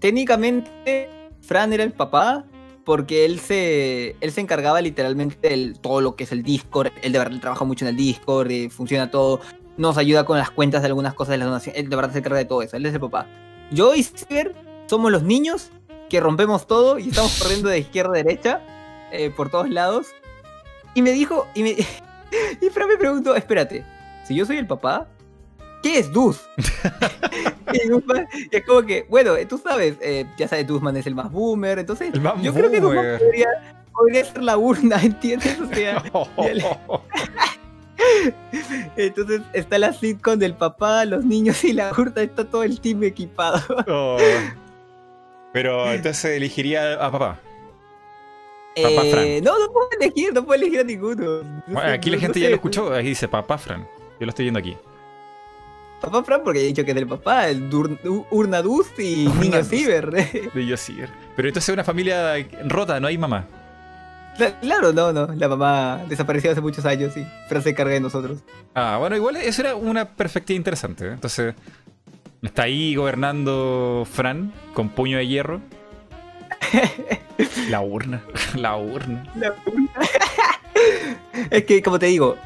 Técnicamente, 0.00 1.08
Fran 1.40 1.72
era 1.72 1.84
el 1.84 1.92
papá. 1.92 2.44
Porque 2.84 3.26
él 3.26 3.38
se, 3.38 4.16
él 4.22 4.32
se 4.32 4.40
encargaba 4.40 4.80
literalmente 4.80 5.46
de 5.46 5.74
todo 5.74 6.00
lo 6.00 6.16
que 6.16 6.24
es 6.24 6.32
el 6.32 6.42
Discord. 6.42 6.90
Él 7.02 7.12
de 7.12 7.18
verdad 7.18 7.38
trabaja 7.38 7.66
mucho 7.66 7.84
en 7.84 7.90
el 7.90 7.96
Discord, 7.96 8.50
eh, 8.50 8.70
funciona 8.70 9.10
todo. 9.10 9.40
Nos 9.78 9.96
ayuda 9.96 10.24
con 10.24 10.36
las 10.36 10.50
cuentas 10.50 10.82
de 10.82 10.88
algunas 10.88 11.14
cosas 11.14 11.32
de 11.32 11.38
las 11.38 11.48
donaciones. 11.48 11.80
Él 11.80 11.88
de 11.88 11.96
verdad 11.96 12.12
se 12.12 12.18
encarga 12.18 12.38
de 12.38 12.44
todo 12.44 12.60
eso. 12.60 12.76
Él 12.76 12.84
es 12.84 12.92
el 12.92 13.00
papá. 13.00 13.26
Yo 13.70 13.94
y 13.94 14.02
Ciber 14.02 14.54
somos 14.86 15.10
los 15.10 15.22
niños 15.22 15.70
que 16.10 16.20
rompemos 16.20 16.66
todo 16.66 16.98
y 16.98 17.08
estamos 17.08 17.38
corriendo 17.40 17.68
de 17.68 17.78
izquierda 17.78 18.10
a 18.10 18.16
derecha 18.16 18.60
eh, 19.12 19.30
por 19.30 19.50
todos 19.50 19.70
lados. 19.70 20.08
Y 20.94 21.02
me 21.02 21.12
dijo, 21.12 21.46
y, 21.54 21.62
me, 21.62 21.70
y 22.60 22.70
Fran 22.70 22.88
me 22.88 22.96
preguntó, 22.96 23.34
espérate, 23.36 23.84
si 24.26 24.34
yo 24.34 24.44
soy 24.44 24.56
el 24.56 24.66
papá, 24.66 25.06
¿qué 25.82 25.98
es 25.98 26.12
Dus? 26.12 26.48
y 27.72 28.56
es 28.56 28.66
como 28.66 28.82
que, 28.82 29.06
bueno, 29.08 29.32
tú 29.48 29.58
sabes, 29.58 29.96
eh, 30.00 30.26
ya 30.36 30.48
sabes, 30.48 30.66
Duzman 30.66 30.96
es 30.96 31.06
el 31.06 31.14
más 31.14 31.30
boomer, 31.30 31.78
entonces 31.78 32.12
yo 32.42 32.54
creo 32.54 32.70
que 32.70 32.80
Duzman 32.80 33.18
podría, 33.92 34.24
ser 34.24 34.42
la 34.42 34.56
urna, 34.56 34.96
¿entiendes? 35.02 35.58
O 35.60 35.66
sea, 35.66 36.02
entonces 38.96 39.42
está 39.52 39.78
la 39.78 39.92
sitcom 39.92 40.38
del 40.38 40.54
papá, 40.54 41.04
los 41.04 41.24
niños 41.24 41.62
y 41.64 41.72
la 41.72 41.90
urna, 41.90 42.22
está 42.22 42.44
todo 42.44 42.62
el 42.62 42.80
team 42.80 43.04
equipado. 43.04 43.60
Oh. 43.88 44.18
Pero 45.52 45.90
entonces 45.90 46.36
elegiría 46.36 46.94
a 46.94 47.10
papá. 47.10 47.40
Papá 48.76 49.02
eh, 49.04 49.40
No, 49.42 49.58
no 49.58 49.72
puedo 49.72 49.88
elegir, 49.98 50.32
no 50.32 50.44
puedo 50.44 50.60
elegir 50.60 50.80
a 50.80 50.84
ninguno. 50.84 51.40
aquí 51.84 52.10
la 52.10 52.18
gente 52.18 52.38
ya 52.38 52.50
lo 52.50 52.56
escuchó, 52.56 52.92
ahí 52.92 53.06
dice 53.06 53.28
papá 53.28 53.56
Fran. 53.58 53.82
Yo 54.20 54.26
lo 54.26 54.30
estoy 54.30 54.44
viendo 54.44 54.60
aquí. 54.60 54.76
Papá 56.00 56.22
Fran, 56.22 56.42
porque 56.44 56.60
he 56.60 56.66
dicho 56.66 56.84
que 56.84 56.92
es 56.92 56.94
del 56.94 57.08
papá, 57.08 57.48
el 57.48 57.68
Urnaduz 58.30 58.86
y 58.98 59.26
Niño 59.40 59.64
Ciber. 59.64 60.12
Niño 60.54 60.76
Ciber. 60.76 61.08
Pero 61.34 61.48
entonces 61.48 61.70
es 61.70 61.72
una 61.72 61.84
familia 61.84 62.34
rota, 62.66 63.00
no 63.00 63.08
hay 63.08 63.18
mamá. 63.18 63.46
Claro, 64.60 64.92
no, 64.92 65.12
no. 65.12 65.26
La 65.34 65.48
mamá 65.48 66.02
desapareció 66.08 66.52
hace 66.52 66.60
muchos 66.60 66.84
años 66.84 67.16
y 67.16 67.26
Fran 67.48 67.62
se 67.62 67.70
encarga 67.70 67.92
de 67.92 68.00
nosotros. 68.00 68.38
Ah, 68.74 68.96
bueno, 68.98 69.16
igual 69.16 69.36
eso 69.36 69.62
era 69.62 69.74
una 69.74 70.04
perspectiva 70.04 70.56
interesante. 70.56 71.06
¿eh? 71.06 71.12
Entonces, 71.12 71.54
está 72.42 72.62
ahí 72.62 72.94
gobernando 72.94 74.06
Fran 74.10 74.52
con 74.74 74.90
puño 74.90 75.18
de 75.18 75.26
hierro. 75.26 75.60
La 77.68 77.80
urna, 77.80 78.22
la 78.56 78.76
urna. 78.76 79.24
La 79.36 79.54
urna. 79.66 79.90
es 81.50 81.64
que, 81.64 81.82
como 81.82 81.98
te 81.98 82.06
digo, 82.06 82.36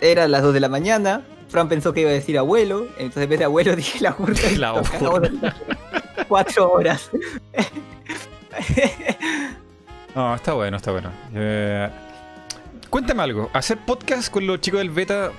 eran 0.00 0.30
las 0.30 0.42
2 0.42 0.54
de 0.54 0.60
la 0.60 0.68
mañana, 0.68 1.22
Fran 1.48 1.68
pensó 1.68 1.92
que 1.92 2.02
iba 2.02 2.10
a 2.10 2.12
decir 2.12 2.38
abuelo, 2.38 2.86
entonces 2.98 3.24
en 3.24 3.30
vez 3.30 3.38
de 3.38 3.44
abuelo 3.46 3.74
dije 3.74 4.00
la 4.00 4.14
urna. 4.18 4.40
La 4.56 4.74
urna. 4.74 5.56
Cuatro 6.28 6.70
horas. 6.70 7.10
No, 10.14 10.34
está 10.34 10.52
bueno, 10.52 10.76
está 10.76 10.92
bueno. 10.92 11.10
Eh, 11.34 11.88
cuéntame 12.90 13.22
algo. 13.22 13.50
Hacer 13.52 13.78
podcast 13.78 14.30
con 14.30 14.46
los 14.46 14.60
chicos 14.60 14.78
del 14.78 14.90
beta 14.90 15.30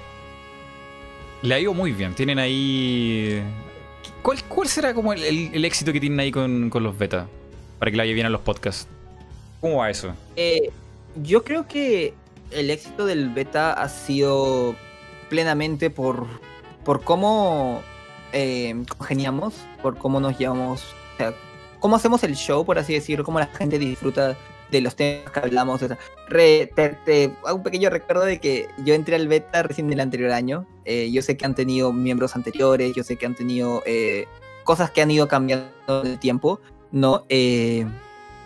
le 1.42 1.56
ha 1.56 1.60
ido 1.60 1.74
muy 1.74 1.92
bien. 1.92 2.14
Tienen 2.14 2.40
ahí. 2.40 3.42
¿Cuál, 4.22 4.44
cuál 4.46 4.68
será 4.68 4.94
como 4.94 5.14
el, 5.14 5.66
éxito 5.66 5.94
que 5.94 6.00
tienen 6.00 6.20
ahí 6.20 6.32
con, 6.32 6.70
los 6.74 6.98
beta? 6.98 7.28
Para 7.80 7.92
que 7.92 7.98
le 7.98 8.04
vaya 8.04 8.14
bien 8.14 8.28
a 8.28 8.30
los 8.30 8.42
podcasts. 8.42 8.88
¿Cómo 9.62 9.78
va 9.78 9.90
eso? 9.90 10.14
Eh, 10.36 10.70
yo 11.24 11.44
creo 11.44 11.68
que 11.68 12.14
el 12.52 12.70
éxito 12.70 13.06
del 13.06 13.30
beta 13.30 13.74
ha 13.74 13.90
sido 13.90 14.76
plenamente 15.30 15.90
por, 15.90 16.28
por 16.84 17.04
cómo 17.04 17.82
eh, 18.34 18.84
congeniamos, 18.98 19.56
por 19.82 19.98
cómo 19.98 20.20
nos 20.20 20.38
llevamos, 20.38 20.84
o 21.14 21.18
sea, 21.18 21.34
cómo 21.80 21.96
hacemos 21.96 22.24
el 22.24 22.36
show, 22.36 22.66
por 22.66 22.78
así 22.80 22.94
decirlo, 22.94 23.24
cómo 23.24 23.40
la 23.40 23.48
gente 23.48 23.80
disfruta 23.80 24.38
de 24.72 24.82
los 24.82 24.96
temas 24.96 25.32
que 25.32 25.40
hablamos. 25.40 25.82
O 25.82 25.88
sea, 25.88 25.98
te, 26.30 27.36
hago 27.46 27.58
un 27.58 27.64
pequeño 27.64 27.90
recuerdo 27.90 28.24
de 28.24 28.40
que 28.40 28.68
yo 28.84 28.94
entré 28.94 29.16
al 29.16 29.28
beta 29.28 29.64
recién 29.64 29.92
el 29.92 30.00
anterior 30.00 30.32
año. 30.32 30.66
Eh, 30.86 31.12
yo 31.12 31.22
sé 31.22 31.38
que 31.38 31.46
han 31.46 31.56
tenido 31.56 31.94
miembros 31.94 32.36
anteriores, 32.36 32.94
yo 32.96 33.04
sé 33.04 33.16
que 33.16 33.26
han 33.26 33.36
tenido 33.36 33.82
eh, 33.86 34.28
cosas 34.64 34.92
que 34.92 35.02
han 35.02 35.12
ido 35.12 35.28
cambiando 35.28 35.72
en 35.88 36.08
el 36.08 36.20
tiempo, 36.20 36.60
¿no? 36.92 37.26
Eh, 37.30 37.86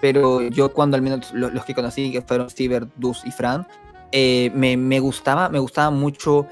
pero 0.01 0.41
yo 0.41 0.73
cuando 0.73 0.95
al 0.95 1.01
menos 1.01 1.31
los, 1.33 1.63
que 1.65 1.73
conocí, 1.73 2.11
que 2.11 2.21
fueron 2.21 2.49
Ciber, 2.49 2.87
Dus 2.97 3.21
y 3.25 3.31
Fran, 3.31 3.67
me, 4.11 4.77
me, 4.77 4.99
gustaba, 4.99 5.49
me 5.49 5.59
gustaba 5.59 5.91
mucho 5.91 6.45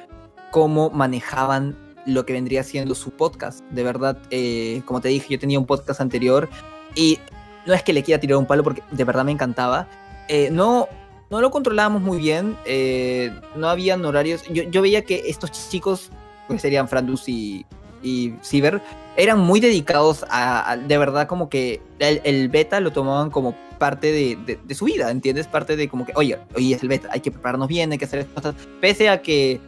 cómo 0.52 0.90
manejaban 0.90 1.76
lo 2.06 2.26
que 2.26 2.34
vendría 2.34 2.64
siendo 2.64 2.96
su 2.96 3.12
podcast. 3.12 3.62
De 3.72 3.84
verdad, 3.84 4.18
eh, 4.30 4.82
como 4.86 5.02
te 5.02 5.10
dije, 5.10 5.28
yo 5.30 5.40
tenía 5.40 5.60
un 5.60 5.66
podcast 5.66 6.02
anterior 6.02 6.50
y 6.96 7.20
no 7.66 7.74
es 7.74 7.84
que 7.84 7.94
le 7.94 8.04
quiera 8.04 8.20
tirar 8.20 8.38
un 8.38 8.46
palo 8.46 8.64
porque 8.64 8.84
de 8.92 9.04
verdad 9.04 9.26
me 9.26 9.32
encantaba. 9.32 9.88
Eh, 10.28 10.50
no, 10.52 10.88
no 11.30 11.42
lo 11.42 11.52
controlábamos 11.52 12.02
muy 12.02 12.18
bien, 12.18 12.58
eh, 12.66 13.32
no 13.56 13.70
habían 13.70 14.04
horarios. 14.06 14.44
Yo, 14.50 14.82
veía 14.82 15.04
que 15.04 15.24
estos 15.28 15.70
chicos, 15.70 16.10
pues 16.48 16.62
serían 16.62 16.88
Frandus 16.88 17.28
y, 17.28 17.66
y 18.04 18.34
Ciber, 18.44 18.82
eran 19.18 19.40
muy 19.40 19.60
dedicados 19.60 20.26
a, 20.30 20.78
de 20.78 20.98
verdad 20.98 21.28
como 21.28 21.50
que 21.50 21.82
el, 22.00 22.50
beta 22.50 22.80
lo 22.80 22.92
tomaban 22.92 23.30
como 23.30 23.56
parte 23.78 24.12
de, 24.12 24.58
de, 24.64 24.76
su 24.76 24.86
vida, 24.86 25.10
¿entiendes? 25.10 25.48
Parte 25.48 25.76
de 25.76 25.90
como 25.90 26.06
que, 26.06 26.14
oye, 26.16 26.38
hoy 26.56 26.74
es 26.74 26.84
el 26.84 26.90
beta, 26.90 27.10
hay 27.12 27.20
que 27.20 27.32
prepararnos 27.32 27.68
bien, 27.68 27.92
hay 27.92 27.98
que 27.98 28.06
hacer 28.06 28.28
cosas, 28.28 28.54
pese 28.80 29.10
a 29.10 29.22
que 29.22 29.60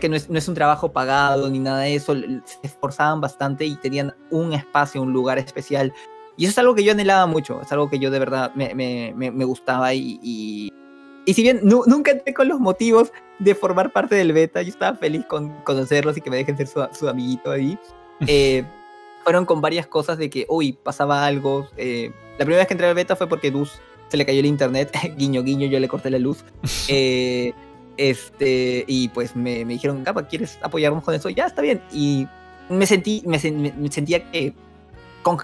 que 0.00 0.08
no 0.08 0.16
es, 0.16 0.48
un 0.48 0.54
trabajo 0.54 0.90
pagado 0.92 1.48
ni 1.48 1.60
nada 1.60 1.80
de 1.80 1.94
eso, 1.94 2.14
se 2.14 2.58
esforzaban 2.62 3.20
bastante 3.20 3.64
y 3.64 3.76
tenían 3.76 4.14
un 4.30 4.52
espacio, 4.52 5.00
un 5.00 5.12
lugar 5.12 5.38
especial. 5.38 5.92
Y 6.36 6.44
eso 6.44 6.50
es 6.50 6.58
algo 6.58 6.74
que 6.74 6.84
yo 6.84 6.92
anhelaba 6.92 7.26
mucho, 7.26 7.62
es 7.62 7.72
algo 7.72 7.88
que 7.88 7.98
yo 7.98 8.10
de 8.10 8.18
verdad 8.18 8.52
me, 8.54 8.74
me, 8.74 9.12
me, 9.14 9.44
gustaba 9.44 9.94
y, 9.94 10.20
y, 10.22 10.72
si 11.32 11.42
bien 11.42 11.60
nunca 11.62 12.10
entré 12.10 12.34
con 12.34 12.48
los 12.48 12.60
motivos 12.60 13.12
de 13.38 13.54
formar 13.54 13.92
parte 13.92 14.14
del 14.14 14.32
beta, 14.32 14.62
yo 14.62 14.68
estaba 14.68 14.96
feliz 14.96 15.24
con 15.26 15.50
conocerlos 15.62 16.16
y 16.16 16.20
que 16.20 16.30
me 16.30 16.36
dejen 16.36 16.56
ser 16.56 16.66
su, 16.66 16.86
su 16.92 17.08
amiguito 17.08 17.50
ahí. 17.50 17.78
Eh, 18.26 18.64
fueron 19.24 19.44
con 19.44 19.60
varias 19.60 19.86
cosas 19.86 20.16
de 20.16 20.30
que, 20.30 20.46
uy, 20.48 20.72
pasaba 20.72 21.26
algo. 21.26 21.68
Eh, 21.76 22.12
la 22.38 22.46
primera 22.46 22.60
vez 22.60 22.66
que 22.66 22.72
entré 22.72 22.86
al 22.86 22.94
beta 22.94 23.14
fue 23.14 23.26
porque 23.26 23.50
Dus 23.50 23.78
se 24.08 24.16
le 24.16 24.24
cayó 24.24 24.40
el 24.40 24.46
internet, 24.46 24.96
guiño, 25.18 25.42
guiño, 25.42 25.66
yo 25.66 25.78
le 25.78 25.88
corté 25.88 26.10
la 26.10 26.18
luz. 26.18 26.44
Eh, 26.88 27.52
este, 27.98 28.84
y 28.86 29.08
pues 29.08 29.34
me, 29.34 29.64
me 29.64 29.74
dijeron, 29.74 30.04
Gapa, 30.04 30.26
¿quieres 30.28 30.58
apoyarnos 30.62 31.02
con 31.02 31.14
eso? 31.14 31.28
Ya, 31.28 31.46
está 31.46 31.60
bien. 31.60 31.82
Y 31.92 32.26
me 32.68 32.86
sentí, 32.86 33.22
me, 33.26 33.38
sentía 33.38 34.30
que 34.30 34.54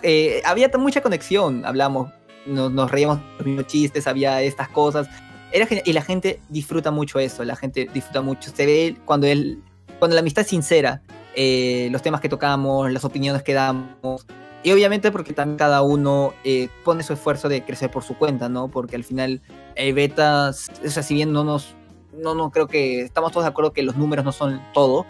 eh, 0.03 0.43
había 0.45 0.71
mucha 0.79 1.01
conexión, 1.01 1.65
hablamos, 1.65 2.11
nos, 2.47 2.73
nos 2.73 2.91
reíamos 2.91 3.21
los 3.39 3.47
mismos 3.47 3.67
chistes, 3.67 4.07
había 4.07 4.43
estas 4.43 4.69
cosas. 4.69 5.09
Era 5.53 5.67
y 5.85 5.93
la 5.93 6.03
gente 6.03 6.41
disfruta 6.49 6.91
mucho 6.91 7.19
eso, 7.19 7.45
la 7.45 7.57
gente 7.57 7.89
disfruta 7.93 8.23
mucho. 8.23 8.51
Se 8.55 8.67
ve 8.67 8.97
cuando, 9.05 9.27
él, 9.27 9.63
cuando 9.99 10.15
la 10.15 10.21
amistad 10.21 10.43
es 10.43 10.49
sincera, 10.49 11.03
eh, 11.35 11.89
los 11.91 12.03
temas 12.03 12.21
que 12.21 12.29
tocamos, 12.29 12.91
las 12.91 13.05
opiniones 13.05 13.43
que 13.43 13.53
damos. 13.53 14.27
Y 14.63 14.71
obviamente 14.71 15.11
porque 15.11 15.33
también 15.33 15.59
cada 15.59 15.83
uno 15.83 16.35
eh, 16.45 16.69
pone 16.85 17.03
su 17.03 17.13
esfuerzo 17.13 17.49
de 17.49 17.65
crecer 17.65 17.91
por 17.91 18.05
su 18.05 18.17
cuenta, 18.17 18.49
¿no? 18.49 18.69
Porque 18.69 18.97
al 18.97 19.05
final, 19.05 19.43
eh, 19.75 19.93
betas, 19.93 20.71
o 20.85 20.89
sea, 20.89 21.03
si 21.03 21.15
bien 21.15 21.33
no 21.33 21.43
nos, 21.43 21.75
no, 22.13 22.35
no 22.35 22.51
creo 22.51 22.69
que 22.69 23.01
estamos 23.01 23.33
todos 23.33 23.45
de 23.45 23.51
acuerdo 23.51 23.73
que 23.73 23.83
los 23.83 23.97
números 23.97 24.25
no 24.25 24.31
son 24.31 24.63
todo, 24.73 25.05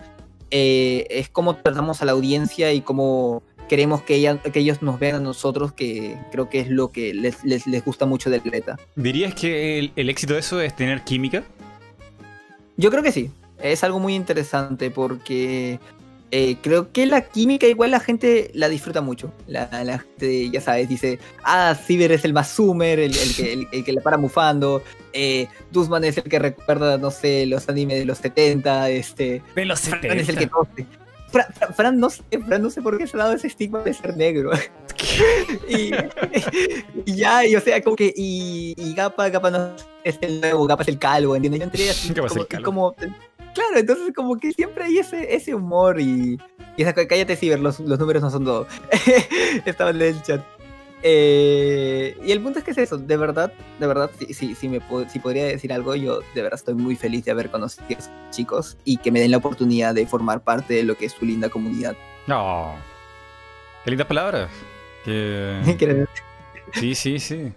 eh, 0.55 1.07
es 1.09 1.31
como 1.31 1.57
tratamos 1.57 2.03
a 2.03 2.05
la 2.05 2.13
audiencia 2.13 2.75
y 2.75 2.83
cómo 2.83 3.43
queremos 3.69 4.03
que, 4.03 4.17
ella, 4.17 4.39
que 4.39 4.61
ellos 4.61 4.83
nos 4.83 4.99
vean 4.99 5.17
a 5.17 5.21
nosotros, 5.21 5.73
que 5.73 6.17
creo 6.31 6.49
que 6.49 6.61
es 6.61 6.69
lo 6.69 6.93
que 6.93 7.15
les, 7.15 7.45
les, 7.45 7.67
les 7.67 7.85
gusta 7.85 8.07
mucho 8.07 8.31
del 8.31 8.41
beta. 8.41 8.79
¿Dirías 8.97 9.35
que 9.35 9.79
el, 9.79 9.93
el 9.97 10.11
éxito 10.11 10.35
de 10.35 10.41
eso 10.41 10.61
es 10.61 10.75
tener 10.77 11.03
química? 11.03 11.45
Yo 12.77 12.91
creo 12.91 13.03
que 13.03 13.13
sí. 13.13 13.31
Es 13.63 13.85
algo 13.85 14.01
muy 14.01 14.15
interesante 14.15 14.91
porque 14.91 15.79
eh, 16.35 16.57
creo 16.63 16.91
que 16.93 17.05
la 17.05 17.21
química 17.21 17.67
igual 17.67 17.91
la 17.91 18.01
gente 18.01 18.51
la 18.55 18.71
disfruta 18.71 19.03
mucho. 19.03 19.35
La, 19.47 19.69
gente, 19.99 20.51
ya 20.51 20.63
sabes, 20.63 20.89
dice, 20.89 21.19
ah, 21.45 21.75
Ciber 21.75 22.11
es 22.11 22.25
el 22.25 22.33
más 22.33 22.49
Sumer, 22.49 22.99
el, 22.99 23.13
que, 23.37 23.53
el, 23.71 23.85
que 23.85 23.93
le 23.93 24.01
para 24.01 24.17
mufando. 24.17 24.83
Eh, 25.13 25.47
Dusman 25.71 26.05
es 26.05 26.17
el 26.17 26.25
que 26.25 26.39
recuerda, 26.39 26.97
no 26.97 27.11
sé, 27.11 27.45
los 27.45 27.69
animes 27.69 27.99
de 27.99 28.07
los 28.07 28.17
70. 28.17 28.89
Este, 28.89 29.43
de 29.55 29.65
los 29.67 29.79
70. 29.81 30.09
Fran 30.09 30.19
es 30.21 30.29
el 30.31 30.39
que 30.39 30.49
Fran, 31.75 31.99
no 31.99 32.11
sé, 32.11 32.23
Fran 32.47 32.63
no 32.63 32.71
sé 32.71 32.83
por 32.83 32.99
qué 32.99 33.07
se 33.07 33.17
ha 33.17 33.21
dado 33.21 33.33
ese 33.33 33.47
estigma 33.47 33.81
de 33.81 33.95
ser 33.95 34.17
negro. 34.17 34.51
y, 35.69 35.91
ya, 37.07 37.47
y 37.47 37.57
o 37.57 37.61
sea, 37.61 37.83
como 37.83 37.97
que. 37.97 38.13
Y, 38.15 38.75
y 38.77 38.95
Gapa, 38.95 39.29
Gapa 39.29 39.51
no 39.51 39.75
es 40.05 40.19
el 40.21 40.41
nuevo, 40.41 40.67
Gapa 40.67 40.83
es 40.83 40.89
el 40.89 40.99
calvo, 40.99 41.35
¿entiendes? 41.35 41.61
Yo 41.61 41.65
entré 41.65 41.91
así. 41.91 42.15
como, 42.63 42.95
Claro, 43.55 43.77
entonces 43.77 44.13
como 44.15 44.39
que 44.39 44.53
siempre 44.53 44.85
hay 44.85 44.99
ese, 44.99 45.35
ese 45.35 45.55
humor 45.55 46.01
y, 46.01 46.39
y 46.77 46.83
esa, 46.83 46.95
cállate 46.95 47.37
Ciber, 47.37 47.61
los, 47.61 47.81
los 47.81 47.99
números 47.99 48.23
no 48.23 48.31
son 48.31 48.45
todo. 48.45 48.67
Estaba 49.67 49.91
en 49.91 50.01
el 50.01 50.23
chat. 50.23 50.43
Eh, 51.03 52.17
y 52.25 52.31
el 52.31 52.41
punto 52.41 52.61
es 52.61 52.65
que 52.65 52.71
es 52.71 52.79
eso, 52.79 52.97
de 52.97 53.17
verdad, 53.17 53.53
de 53.81 53.87
verdad, 53.87 54.11
si, 54.31 54.55
si, 54.55 54.69
me 54.69 54.81
si 55.11 55.19
podría 55.19 55.45
decir 55.47 55.73
algo, 55.73 55.97
yo 55.97 56.21
de 56.35 56.43
verdad 56.43 56.59
estoy 56.59 56.75
muy 56.75 56.95
feliz 56.95 57.25
de 57.25 57.33
haber 57.33 57.51
conocido 57.51 57.85
a 57.89 57.93
esos 57.93 58.11
chicos 58.31 58.77
y 58.85 58.99
que 58.99 59.11
me 59.11 59.21
den 59.21 59.33
la 59.33 59.39
oportunidad 59.39 59.95
de 59.95 60.07
formar 60.07 60.43
parte 60.43 60.75
de 60.75 60.85
lo 60.85 60.97
que 60.97 61.07
es 61.07 61.13
su 61.13 61.25
linda 61.25 61.49
comunidad. 61.49 61.97
No, 62.27 62.75
qué 63.85 63.91
lindas 63.91 64.07
palabras. 64.07 64.51
Que... 65.05 65.61
sí, 66.75 66.95
sí, 66.95 67.19
sí. 67.19 67.53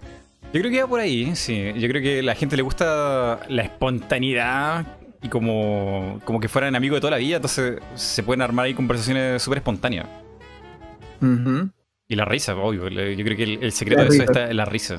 Yo 0.52 0.62
creo 0.62 0.72
que 0.72 0.82
va 0.82 0.88
por 0.88 1.00
ahí, 1.00 1.36
sí. 1.36 1.74
Yo 1.76 1.88
creo 1.88 2.02
que 2.02 2.20
a 2.20 2.24
la 2.24 2.34
gente 2.34 2.56
le 2.56 2.64
gusta 2.64 3.42
la 3.48 3.62
espontaneidad 3.62 4.86
y 5.22 5.30
como, 5.30 6.20
como 6.24 6.40
que 6.40 6.48
fueran 6.48 6.76
amigos 6.76 6.98
de 6.98 7.02
toda 7.02 7.12
la 7.12 7.18
vida, 7.18 7.38
entonces 7.38 7.80
se 7.96 8.24
pueden 8.24 8.42
armar 8.42 8.66
ahí 8.66 8.74
conversaciones 8.74 9.42
súper 9.42 9.60
espontáneas. 9.60 10.08
Y 12.08 12.16
la 12.16 12.26
risa, 12.26 12.56
obvio. 12.56 12.88
Yo 12.88 13.24
creo 13.26 13.38
que 13.38 13.44
el, 13.44 13.72
secreto 13.72 14.04
de 14.04 14.10
eso 14.10 14.24
está 14.24 14.50
en 14.50 14.58
la 14.58 14.66
risa. 14.66 14.98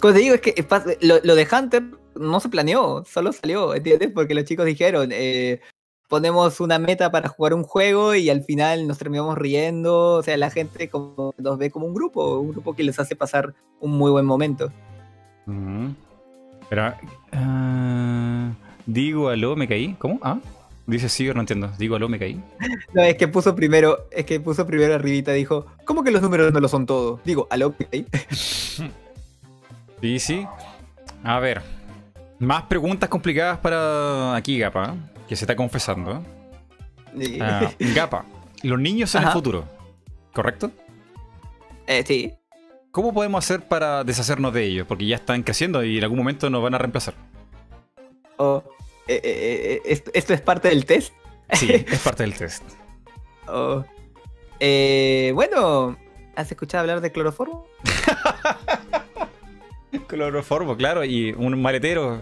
Como 0.00 0.14
te 0.14 0.20
digo, 0.20 0.34
es 0.34 0.40
que 0.40 0.54
lo, 1.00 1.34
de 1.34 1.48
Hunter 1.50 1.82
no 2.14 2.40
se 2.40 2.48
planeó, 2.48 3.04
solo 3.04 3.32
salió, 3.32 3.74
¿entiendes? 3.74 4.10
Porque 4.14 4.34
los 4.34 4.44
chicos 4.44 4.64
dijeron, 4.64 5.10
eh, 5.12 5.60
ponemos 6.08 6.60
una 6.60 6.78
meta 6.78 7.10
para 7.10 7.28
jugar 7.28 7.52
un 7.52 7.64
juego 7.64 8.14
y 8.14 8.30
al 8.30 8.42
final 8.44 8.86
nos 8.86 8.98
terminamos 8.98 9.36
riendo. 9.36 10.14
O 10.14 10.22
sea, 10.22 10.36
la 10.36 10.50
gente 10.50 10.88
como, 10.88 11.34
nos 11.38 11.58
ve 11.58 11.70
como 11.70 11.86
un 11.86 11.94
grupo, 11.94 12.38
un 12.38 12.52
grupo 12.52 12.74
que 12.74 12.84
les 12.84 12.98
hace 12.98 13.16
pasar 13.16 13.54
un 13.80 13.92
muy 13.92 14.10
buen 14.10 14.24
momento. 14.24 14.72
Pero... 16.70 16.94
Uh... 17.32 17.88
Digo 18.88 19.28
aló, 19.28 19.54
me 19.54 19.68
caí. 19.68 19.94
¿Cómo? 19.98 20.18
Ah. 20.22 20.38
Dice 20.88 21.10
Ciber, 21.10 21.34
no 21.34 21.42
entiendo. 21.42 21.70
Digo 21.78 21.96
aló, 21.96 22.08
me 22.08 22.18
caí. 22.18 22.42
No, 22.94 23.02
es 23.02 23.14
que 23.16 23.28
puso 23.28 23.54
primero, 23.54 24.08
es 24.10 24.24
que 24.24 24.40
puso 24.40 24.66
primero 24.66 24.94
arribita, 24.94 25.32
dijo, 25.32 25.66
¿cómo 25.84 26.02
que 26.02 26.10
los 26.10 26.22
números 26.22 26.50
no 26.50 26.60
lo 26.60 26.68
son 26.68 26.86
todos? 26.86 27.20
Digo, 27.24 27.46
aló, 27.50 27.74
me 27.78 27.84
caí. 27.84 28.06
sí, 30.00 30.18
sí. 30.18 30.46
A 31.22 31.38
ver. 31.40 31.60
Más 32.38 32.62
preguntas 32.62 33.10
complicadas 33.10 33.58
para 33.58 34.34
aquí, 34.34 34.58
Gapa, 34.58 34.96
que 35.28 35.36
se 35.36 35.44
está 35.44 35.54
confesando. 35.54 36.24
Ah, 37.38 37.70
Gapa, 37.94 38.24
los 38.62 38.80
niños 38.80 39.10
son 39.10 39.24
el 39.24 39.30
futuro, 39.30 39.66
¿correcto? 40.32 40.70
Eh, 41.86 42.02
sí. 42.06 42.32
¿Cómo 42.92 43.12
podemos 43.12 43.44
hacer 43.44 43.68
para 43.68 44.04
deshacernos 44.04 44.54
de 44.54 44.64
ellos? 44.64 44.86
Porque 44.86 45.06
ya 45.06 45.16
están 45.16 45.42
creciendo 45.42 45.84
y 45.84 45.98
en 45.98 46.04
algún 46.04 46.18
momento 46.18 46.48
nos 46.48 46.62
van 46.62 46.74
a 46.74 46.78
reemplazar. 46.78 47.12
Oh, 48.38 48.64
eh, 49.08 49.20
eh, 49.24 49.82
eh, 49.84 50.02
¿Esto 50.12 50.34
es 50.34 50.40
parte 50.42 50.68
del 50.68 50.84
test? 50.84 51.14
Sí, 51.54 51.72
es 51.88 51.98
parte 52.00 52.22
del 52.24 52.34
test. 52.34 52.62
Oh. 53.46 53.82
bueno, 55.34 55.96
¿has 56.36 56.50
escuchado 56.50 56.82
hablar 56.82 57.00
de 57.00 57.10
cloroformo? 57.10 57.66
cloroformo, 60.06 60.76
claro, 60.76 61.04
y 61.04 61.32
un 61.32 61.60
maletero. 61.60 62.20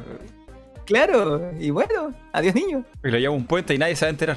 Claro, 0.85 1.51
y 1.59 1.71
bueno, 1.71 2.15
adiós 2.33 2.55
niño. 2.55 2.85
Y 3.03 3.11
lo 3.11 3.19
lleva 3.19 3.35
un 3.35 3.47
puente 3.47 3.75
y 3.75 3.79
nadie 3.79 3.97
se 3.97 4.05
va 4.05 4.09
a 4.09 4.11
enterar. 4.11 4.37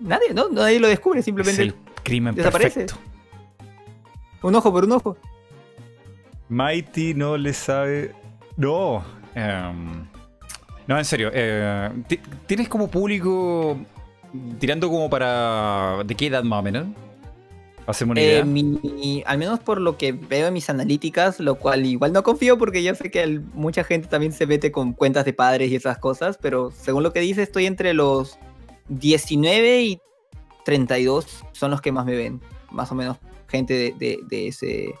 Nadie, 0.00 0.32
¿no? 0.32 0.48
Nadie 0.48 0.80
lo 0.80 0.88
descubre, 0.88 1.22
simplemente. 1.22 1.62
Es 1.62 1.68
el 1.68 1.74
crimen 2.02 2.34
desaparece. 2.34 2.86
Perfecto. 2.86 3.12
Un 4.42 4.54
ojo 4.54 4.72
por 4.72 4.84
un 4.84 4.92
ojo. 4.92 5.18
Mighty 6.48 7.12
no 7.12 7.36
le 7.36 7.52
sabe. 7.52 8.14
No. 8.56 9.04
Um... 9.36 10.11
No, 10.86 10.98
en 10.98 11.04
serio. 11.04 11.30
Eh, 11.32 11.90
¿Tienes 12.46 12.68
como 12.68 12.88
público 12.88 13.76
tirando 14.58 14.88
como 14.88 15.08
para... 15.08 16.02
¿De 16.04 16.14
qué 16.14 16.26
edad 16.26 16.42
más 16.42 16.60
o 16.60 16.62
menos? 16.62 16.86
una 18.06 18.20
idea. 18.20 18.44
Eh, 18.46 19.22
al 19.26 19.38
menos 19.38 19.60
por 19.60 19.80
lo 19.80 19.98
que 19.98 20.12
veo 20.12 20.46
en 20.46 20.54
mis 20.54 20.70
analíticas, 20.70 21.40
lo 21.40 21.56
cual 21.56 21.84
igual 21.84 22.12
no 22.12 22.22
confío 22.22 22.56
porque 22.56 22.82
yo 22.82 22.94
sé 22.94 23.10
que 23.10 23.40
mucha 23.54 23.84
gente 23.84 24.08
también 24.08 24.32
se 24.32 24.46
mete 24.46 24.70
con 24.70 24.92
cuentas 24.92 25.24
de 25.24 25.32
padres 25.32 25.70
y 25.70 25.76
esas 25.76 25.98
cosas, 25.98 26.38
pero 26.40 26.70
según 26.70 27.02
lo 27.02 27.12
que 27.12 27.20
dice 27.20 27.42
estoy 27.42 27.66
entre 27.66 27.92
los 27.92 28.38
19 28.88 29.82
y 29.82 30.00
32 30.64 31.44
son 31.52 31.70
los 31.70 31.80
que 31.80 31.92
más 31.92 32.06
me 32.06 32.16
ven, 32.16 32.40
más 32.70 32.90
o 32.92 32.94
menos 32.94 33.18
gente 33.48 33.94
de, 33.98 34.48
ese... 34.48 34.94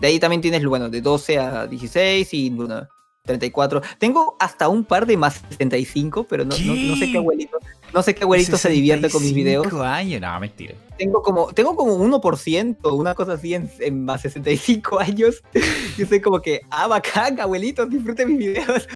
De 0.00 0.06
ahí 0.06 0.18
también 0.18 0.42
tienes, 0.42 0.64
bueno, 0.64 0.90
de 0.90 1.00
12 1.00 1.38
a 1.38 1.66
16 1.66 2.34
y 2.34 2.50
bueno, 2.50 2.86
34. 3.24 3.82
Tengo 3.98 4.36
hasta 4.40 4.68
un 4.68 4.84
par 4.84 5.06
de 5.06 5.16
más 5.16 5.42
75, 5.50 6.24
pero 6.24 6.44
no, 6.44 6.56
no, 6.58 6.96
sé 6.96 7.10
qué 7.10 7.18
abuelito. 7.18 7.58
No 7.94 8.02
sé 8.02 8.14
qué 8.14 8.24
abuelito 8.24 8.56
se 8.56 8.68
divierte 8.68 9.10
con 9.10 9.22
mis 9.22 9.34
videos. 9.34 9.72
años, 9.74 10.20
no, 10.20 10.40
mentira. 10.40 10.74
Tengo 10.98 11.22
como, 11.22 11.52
tengo 11.52 11.76
como 11.76 11.96
1%, 11.98 12.92
una 12.92 13.14
cosa 13.14 13.34
así 13.34 13.54
en, 13.54 14.04
más 14.04 14.22
65 14.22 14.98
años. 14.98 15.42
Yo 15.96 16.06
soy 16.06 16.20
como 16.20 16.40
que, 16.40 16.62
ah, 16.70 16.88
bacán, 16.88 17.38
abuelitos, 17.40 17.88
disfrute 17.88 18.26
mis 18.26 18.38
videos. 18.38 18.88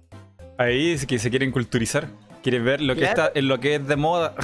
Ahí 0.57 0.91
es 0.91 1.05
que 1.05 1.19
se 1.19 1.29
quieren 1.29 1.51
culturizar. 1.51 2.09
Quieren 2.43 2.65
ver 2.65 2.81
lo 2.81 2.95
que 2.95 3.05
está, 3.05 3.31
en 3.33 3.47
lo 3.47 3.59
que 3.59 3.75
es 3.75 3.87
de 3.87 3.95
moda. 3.95 4.35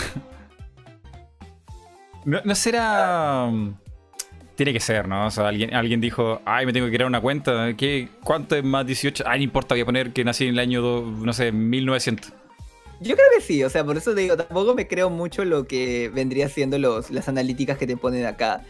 ¿No, 2.25 2.39
¿No 2.45 2.55
será 2.55 3.51
tiene 4.55 4.73
que 4.73 4.79
ser, 4.79 5.07
¿no? 5.07 5.27
O 5.27 5.31
sea, 5.31 5.47
alguien, 5.47 5.73
alguien 5.73 5.99
dijo, 5.99 6.41
ay, 6.45 6.65
me 6.65 6.73
tengo 6.73 6.85
que 6.87 6.93
crear 6.93 7.07
una 7.07 7.21
cuenta. 7.21 7.75
¿Qué, 7.75 8.09
¿Cuánto 8.23 8.55
es 8.55 8.63
más 8.63 8.85
18? 8.85 9.23
Ay, 9.27 9.39
no 9.39 9.43
importa, 9.45 9.73
voy 9.73 9.81
a 9.81 9.85
poner 9.85 10.13
que 10.13 10.23
nací 10.23 10.45
en 10.45 10.51
el 10.51 10.59
año, 10.59 10.81
no 10.81 11.33
sé, 11.33 11.51
1900. 11.51 12.31
Yo 13.01 13.15
creo 13.15 13.27
que 13.35 13.41
sí, 13.41 13.63
o 13.63 13.69
sea, 13.69 13.83
por 13.83 13.97
eso 13.97 14.13
te 14.13 14.21
digo, 14.21 14.37
tampoco 14.37 14.75
me 14.75 14.87
creo 14.87 15.09
mucho 15.09 15.43
lo 15.43 15.67
que 15.67 16.09
vendría 16.13 16.47
siendo 16.47 16.77
los, 16.77 17.09
las 17.11 17.27
analíticas 17.27 17.77
que 17.77 17.87
te 17.87 17.97
ponen 17.97 18.25
acá. 18.25 18.61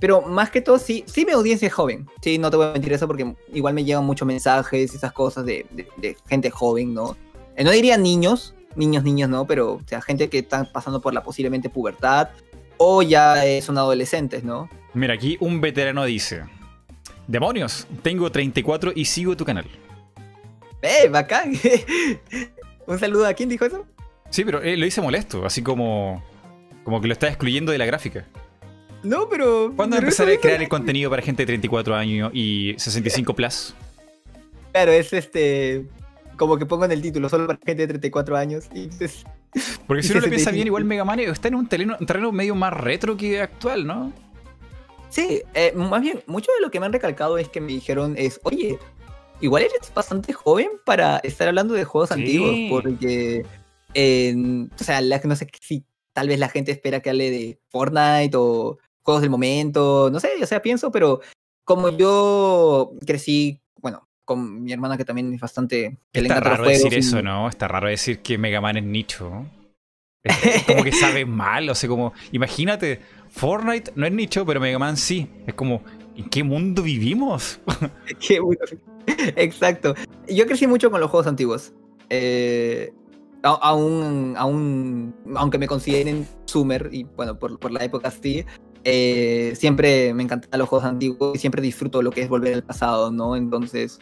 Pero 0.00 0.22
más 0.22 0.50
que 0.50 0.60
todo, 0.60 0.78
sí, 0.78 1.04
sí 1.06 1.24
mi 1.24 1.32
audiencia 1.32 1.66
es 1.66 1.72
joven. 1.72 2.06
Sí, 2.20 2.38
no 2.38 2.50
te 2.50 2.56
voy 2.56 2.66
a 2.66 2.72
mentir 2.72 2.92
eso 2.92 3.06
porque 3.06 3.34
igual 3.52 3.74
me 3.74 3.84
llegan 3.84 4.04
muchos 4.04 4.26
mensajes 4.26 4.94
esas 4.94 5.12
cosas 5.12 5.44
de, 5.44 5.66
de, 5.96 6.16
gente 6.28 6.50
joven, 6.50 6.94
¿no? 6.94 7.16
Eh, 7.56 7.64
no 7.64 7.70
diría 7.70 7.96
niños, 7.96 8.54
niños, 8.76 9.04
niños, 9.04 9.30
no, 9.30 9.46
pero 9.46 9.74
o 9.74 9.80
sea, 9.86 10.02
gente 10.02 10.28
que 10.28 10.38
está 10.38 10.70
pasando 10.70 11.00
por 11.00 11.14
la 11.14 11.22
posiblemente 11.22 11.70
pubertad 11.70 12.28
o 12.76 13.02
ya 13.02 13.42
son 13.60 13.78
adolescentes, 13.78 14.44
¿no? 14.44 14.68
Mira, 14.94 15.14
aquí 15.14 15.36
un 15.40 15.60
veterano 15.60 16.04
dice: 16.04 16.44
Demonios, 17.26 17.86
tengo 18.02 18.30
34 18.30 18.92
y 18.94 19.04
sigo 19.04 19.36
tu 19.36 19.44
canal. 19.44 19.66
¡Eh, 20.82 21.08
bacán! 21.10 21.52
un 22.86 22.98
saludo 22.98 23.26
a 23.26 23.34
quién 23.34 23.48
dijo 23.48 23.64
eso. 23.64 23.86
Sí, 24.30 24.44
pero 24.44 24.60
lo 24.60 24.86
hice 24.86 25.00
molesto, 25.00 25.44
así 25.44 25.62
como, 25.62 26.22
como 26.84 27.00
que 27.00 27.08
lo 27.08 27.12
está 27.12 27.28
excluyendo 27.28 27.72
de 27.72 27.78
la 27.78 27.86
gráfica. 27.86 28.26
No, 29.02 29.28
pero. 29.28 29.72
¿Cuándo 29.74 29.96
empezar 29.96 30.28
a 30.28 30.36
crear 30.36 30.60
el 30.60 30.68
contenido 30.68 31.10
para 31.10 31.22
gente 31.22 31.42
de 31.42 31.46
34 31.46 31.94
años 31.94 32.30
y 32.34 32.74
65 32.76 33.34
plus? 33.34 33.74
Claro, 34.72 34.92
es 34.92 35.12
este. 35.12 35.86
Como 36.36 36.56
que 36.56 36.66
pongo 36.66 36.84
en 36.84 36.92
el 36.92 37.02
título, 37.02 37.28
solo 37.28 37.46
para 37.46 37.58
gente 37.64 37.82
de 37.82 37.88
34 37.88 38.36
años. 38.36 38.64
Y 38.74 38.88
Porque 39.86 40.02
si 40.02 40.12
uno 40.12 40.20
lo 40.20 40.28
piensa 40.28 40.50
bien, 40.50 40.66
igual 40.66 40.84
Mega 40.84 41.04
Man 41.04 41.20
está 41.20 41.48
en 41.48 41.56
un 41.56 41.68
terreno, 41.68 41.96
un 41.98 42.06
terreno 42.06 42.32
medio 42.32 42.54
más 42.54 42.72
retro 42.72 43.16
que 43.16 43.40
actual, 43.40 43.86
¿no? 43.86 44.12
Sí, 45.10 45.42
eh, 45.54 45.72
más 45.74 46.00
bien, 46.00 46.22
mucho 46.26 46.50
de 46.52 46.60
lo 46.60 46.70
que 46.70 46.80
me 46.80 46.86
han 46.86 46.92
recalcado 46.92 47.38
es 47.38 47.48
que 47.48 47.60
me 47.60 47.72
dijeron 47.72 48.14
es, 48.18 48.40
oye, 48.44 48.78
igual 49.40 49.62
eres 49.62 49.92
bastante 49.94 50.32
joven 50.32 50.68
para 50.84 51.18
estar 51.18 51.48
hablando 51.48 51.74
de 51.74 51.84
juegos 51.84 52.12
antiguos, 52.12 52.56
porque, 52.68 53.44
o 53.44 54.84
sea, 54.84 55.00
no 55.00 55.36
sé 55.36 55.48
si 55.60 55.84
tal 56.12 56.28
vez 56.28 56.38
la 56.38 56.48
gente 56.48 56.72
espera 56.72 57.00
que 57.00 57.10
hable 57.10 57.30
de 57.30 57.58
Fortnite 57.68 58.36
o 58.36 58.78
juegos 59.02 59.22
del 59.22 59.30
momento, 59.30 60.10
no 60.12 60.20
sé, 60.20 60.30
o 60.42 60.46
sea, 60.46 60.60
pienso, 60.60 60.90
pero 60.90 61.20
como 61.64 61.90
yo 61.90 62.92
crecí, 63.06 63.60
bueno, 63.80 64.08
con 64.24 64.62
mi 64.62 64.72
hermana 64.72 64.98
que 64.98 65.04
también 65.04 65.32
es 65.32 65.40
bastante... 65.40 65.96
Está 66.12 66.40
raro 66.40 66.64
decir 66.64 66.92
eso, 66.92 67.22
¿no? 67.22 67.48
Está 67.48 67.68
raro 67.68 67.88
decir 67.88 68.20
que 68.20 68.36
Mega 68.36 68.60
Man 68.60 68.76
es 68.76 68.84
nicho. 68.84 69.46
Es 70.22 70.64
como 70.64 70.84
que 70.84 70.92
sabe 70.92 71.24
mal, 71.26 71.68
o 71.70 71.74
sea, 71.74 71.88
como, 71.88 72.12
imagínate, 72.32 73.00
Fortnite 73.30 73.92
no 73.94 74.06
es 74.06 74.12
nicho, 74.12 74.44
pero 74.44 74.60
Mega 74.60 74.78
Man 74.78 74.96
sí. 74.96 75.28
Es 75.46 75.54
como, 75.54 75.82
¿en 76.16 76.24
qué 76.26 76.42
mundo 76.42 76.82
vivimos? 76.82 77.60
Exacto. 79.36 79.94
Yo 80.28 80.46
crecí 80.46 80.66
mucho 80.66 80.90
con 80.90 81.00
los 81.00 81.10
juegos 81.10 81.26
antiguos. 81.26 81.72
Eh, 82.10 82.92
aún, 83.42 84.34
aún, 84.36 85.14
aunque 85.36 85.58
me 85.58 85.66
consideren 85.66 86.26
Sumer, 86.46 86.90
y 86.92 87.04
bueno, 87.04 87.38
por, 87.38 87.58
por 87.58 87.70
la 87.70 87.84
época 87.84 88.10
sí, 88.10 88.44
eh, 88.84 89.54
siempre 89.56 90.14
me 90.14 90.22
encantan 90.22 90.58
los 90.58 90.68
juegos 90.68 90.86
antiguos 90.86 91.36
y 91.36 91.38
siempre 91.38 91.62
disfruto 91.62 92.02
lo 92.02 92.10
que 92.10 92.22
es 92.22 92.28
volver 92.28 92.54
al 92.54 92.64
pasado, 92.64 93.10
¿no? 93.10 93.36
Entonces, 93.36 93.98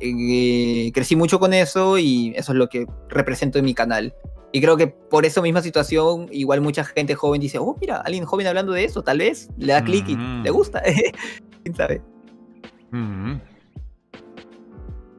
eh, 0.00 0.90
crecí 0.94 1.16
mucho 1.16 1.38
con 1.38 1.52
eso 1.52 1.98
y 1.98 2.32
eso 2.36 2.52
es 2.52 2.58
lo 2.58 2.68
que 2.68 2.86
represento 3.08 3.58
en 3.58 3.64
mi 3.64 3.74
canal. 3.74 4.14
Y 4.52 4.60
creo 4.60 4.76
que 4.76 4.88
por 4.88 5.24
esa 5.24 5.40
misma 5.40 5.62
situación, 5.62 6.28
igual 6.32 6.60
mucha 6.60 6.84
gente 6.84 7.14
joven 7.14 7.40
dice, 7.40 7.58
oh, 7.58 7.76
mira, 7.80 7.98
alguien 7.98 8.24
joven 8.24 8.46
hablando 8.46 8.72
de 8.72 8.84
eso, 8.84 9.02
tal 9.02 9.18
vez 9.18 9.48
le 9.56 9.72
da 9.72 9.84
clic 9.84 10.08
y 10.08 10.16
le 10.16 10.50
gusta. 10.50 10.82
¿Quién 11.62 11.74
sabe? 11.76 12.02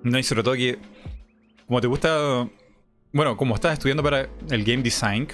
No, 0.03 0.17
y 0.17 0.23
sobre 0.23 0.43
todo 0.43 0.55
que, 0.55 0.79
como 1.67 1.79
te 1.79 1.87
gusta, 1.87 2.49
bueno, 3.13 3.37
como 3.37 3.55
estás 3.55 3.73
estudiando 3.73 4.03
para 4.03 4.27
el 4.49 4.63
game 4.63 4.83
design, 4.83 5.27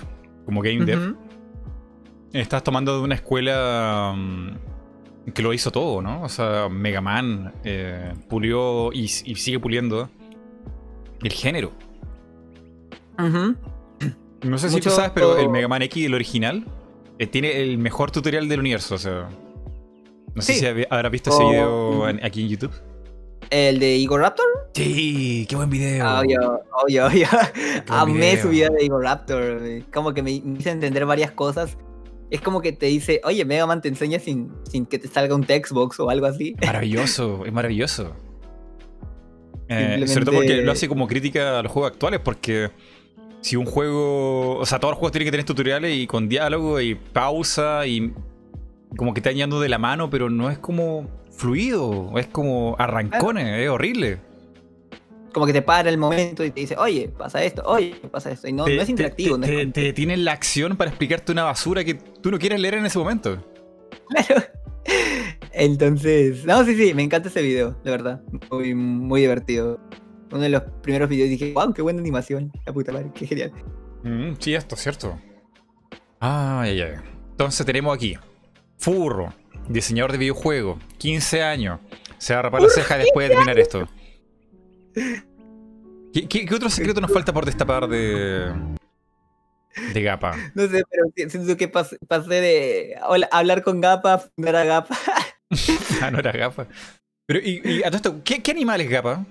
como 0.45 0.61
game 0.61 0.85
dev, 0.85 1.16
estás 2.34 2.64
tomando 2.64 2.98
de 2.98 3.03
una 3.03 3.16
escuela 3.16 4.14
mm, 4.16 5.32
que 5.34 5.42
lo 5.42 5.53
hizo 5.53 5.72
todo, 5.72 6.01
¿no? 6.01 6.22
O 6.24 6.30
sea, 6.30 6.69
Mega 6.69 7.01
Man 7.01 7.53
eh, 7.64 8.14
pulió 8.30 8.92
y, 8.93 9.08
sigue 9.08 9.59
puliendo 9.59 10.09
el 11.24 11.32
género. 11.32 11.72
No 14.43 14.57
sé 14.57 14.69
si 14.69 14.80
tú 14.80 14.90
sabes, 14.90 15.11
pero 15.14 15.38
el 15.38 15.49
Mega 15.49 15.67
Man 15.67 15.82
X, 15.83 16.06
el 16.06 16.14
original, 16.14 16.66
eh, 17.19 17.27
tiene 17.27 17.61
el 17.61 17.77
mejor 17.77 18.11
tutorial 18.11 18.48
del 18.48 18.59
universo. 18.59 18.95
O 18.95 18.99
sea, 18.99 19.30
no 20.35 20.41
sé 20.41 20.53
si 20.53 20.66
habrás 20.66 21.11
visto 21.11 21.30
ese 21.32 21.43
video 21.43 22.06
aquí 22.24 22.43
en 22.43 22.49
YouTube. 22.49 22.72
¿El 23.49 23.80
de 23.80 23.95
Igor 23.95 24.22
Raptor? 24.22 24.45
Sí, 24.74 25.45
qué 25.49 25.56
buen 25.56 25.69
video. 25.69 26.19
Obvio, 26.19 26.61
obvio, 26.83 27.07
obvio. 27.07 27.27
Amé 27.88 28.41
su 28.41 28.49
video 28.49 28.72
de 28.72 28.85
Igor 28.85 29.03
Raptor. 29.03 29.61
Como 29.93 30.14
que 30.14 30.22
me 30.22 30.32
hizo 30.32 30.69
entender 30.69 31.06
varias 31.06 31.32
cosas. 31.32 31.77
Es 32.30 32.41
como 32.41 32.61
que 32.61 32.74
te 32.74 32.88
dice, 32.88 33.22
oye, 33.24 33.45
Mega 33.45 33.66
Man 33.66 33.82
te 33.82 33.88
enseña 33.88 34.19
sin, 34.19 34.51
sin 34.69 34.85
que 34.85 34.99
te 34.99 35.07
salga 35.07 35.33
un 35.33 35.45
textbox 35.45 35.99
o 36.01 36.09
algo 36.09 36.25
así. 36.25 36.56
Maravilloso, 36.66 37.45
es 37.45 37.53
maravilloso. 37.53 38.14
Eh, 39.69 40.06
sobre 40.07 40.25
todo 40.25 40.35
porque 40.35 40.61
lo 40.61 40.72
hace 40.72 40.88
como 40.88 41.07
crítica 41.07 41.59
a 41.59 41.64
los 41.64 41.72
juegos 41.72 41.91
actuales, 41.91 42.19
porque 42.19 42.69
si 43.48 43.56
un 43.56 43.66
juego. 43.66 44.58
O 44.58 44.66
sea, 44.66 44.80
todos 44.80 44.93
los 44.93 45.00
juegos 45.00 45.11
tienen 45.14 45.27
que 45.27 45.32
tener 45.32 45.45
tutoriales 45.45 45.95
y 45.95 46.06
con 46.08 46.27
diálogo 46.27 46.80
y 46.80 46.95
pausa 46.95 47.85
y. 47.88 48.14
Como 48.95 49.14
que 49.14 49.22
te 49.22 49.30
añadiendo 49.30 49.59
de 49.59 49.69
la 49.69 49.77
mano, 49.77 50.09
pero 50.09 50.30
no 50.30 50.50
es 50.50 50.58
como 50.58 51.09
fluido, 51.30 52.14
es 52.17 52.27
como 52.27 52.76
arrancones, 52.80 53.59
es 53.59 53.69
horrible. 53.69 54.19
Como 55.34 55.45
que 55.45 55.53
te 55.53 55.61
para 55.61 55.90
el 55.90 55.98
momento 55.98 56.43
y 56.43 56.51
te 56.51 56.61
dice, 56.61 56.76
oye, 56.77 57.09
pasa 57.09 57.43
esto, 57.43 57.64
oye, 57.66 57.95
pasa 58.09 58.32
esto. 58.32 58.48
Y 58.48 58.53
no, 58.53 58.66
es 58.66 58.90
interactivo. 58.90 59.38
Te, 59.40 59.66
no 59.66 59.72
te, 59.74 59.93
tienen 59.93 60.24
la 60.24 60.32
acción 60.32 60.77
para 60.77 60.90
explicarte 60.90 61.34
una 61.34 61.43
basura 61.43 61.84
que 61.84 61.95
tú 61.95 62.32
no 62.32 62.40
quieres 62.40 62.61
leer 62.61 62.76
en 62.76 62.85
ese 62.85 62.98
momento. 62.98 63.43
Claro. 64.09 64.43
Entonces, 65.51 66.45
no, 66.45 66.64
sí, 66.64 66.76
sí, 66.76 66.93
me 66.93 67.03
encanta 67.03 67.27
ese 67.27 67.42
video, 67.42 67.76
de 67.84 67.92
verdad. 67.92 68.22
Muy, 68.50 68.74
muy 68.74 69.22
divertido 69.22 69.80
uno 70.31 70.41
de 70.41 70.49
los 70.49 70.64
primeros 70.81 71.09
videos 71.09 71.30
dije, 71.30 71.53
wow, 71.53 71.73
qué 71.73 71.81
buena 71.81 71.99
animación. 71.99 72.51
La 72.65 72.73
puta 72.73 72.91
madre, 72.91 73.11
qué 73.14 73.27
genial. 73.27 73.51
Mm, 74.03 74.33
sí, 74.39 74.53
esto 74.53 74.75
es 74.75 74.81
cierto. 74.81 75.19
Ay, 76.19 76.72
ay, 76.72 76.81
ay. 76.81 76.95
Entonces 77.31 77.65
tenemos 77.65 77.95
aquí 77.95 78.17
Furro, 78.77 79.33
diseñador 79.67 80.11
de 80.11 80.17
videojuego, 80.17 80.80
15 80.97 81.43
años. 81.43 81.80
Se 82.17 82.33
va 82.33 82.39
a 82.39 82.43
rapar 82.43 82.61
la 82.61 82.69
ceja 82.69 82.97
después 82.97 83.27
de 83.27 83.35
terminar 83.35 83.59
esto. 83.59 83.88
¿Qué, 86.14 86.47
otro 86.53 86.69
secreto 86.69 86.99
nos 87.01 87.11
falta 87.11 87.33
por 87.33 87.45
destapar 87.45 87.88
de. 87.88 88.51
de 89.93 90.01
Gapa? 90.01 90.35
No 90.56 90.67
sé, 90.67 90.83
pero 90.89 91.30
siento 91.30 91.57
que 91.57 91.67
pasé, 91.67 91.97
de 92.27 92.95
hablar 93.31 93.61
con 93.61 93.81
Gapa, 93.81 94.23
no 94.35 94.47
era 94.47 94.64
Gapa. 94.64 94.97
ah, 96.01 96.11
no 96.11 96.19
era 96.19 96.31
Gapa. 96.31 96.67
Pero, 97.27 97.39
y, 97.43 97.83
a 97.83 97.88
todo 97.88 97.97
esto, 97.97 98.23
¿qué, 98.23 98.41
¿qué 98.41 98.51
animal 98.51 98.81
es 98.81 98.89
Gapa? 98.89 99.25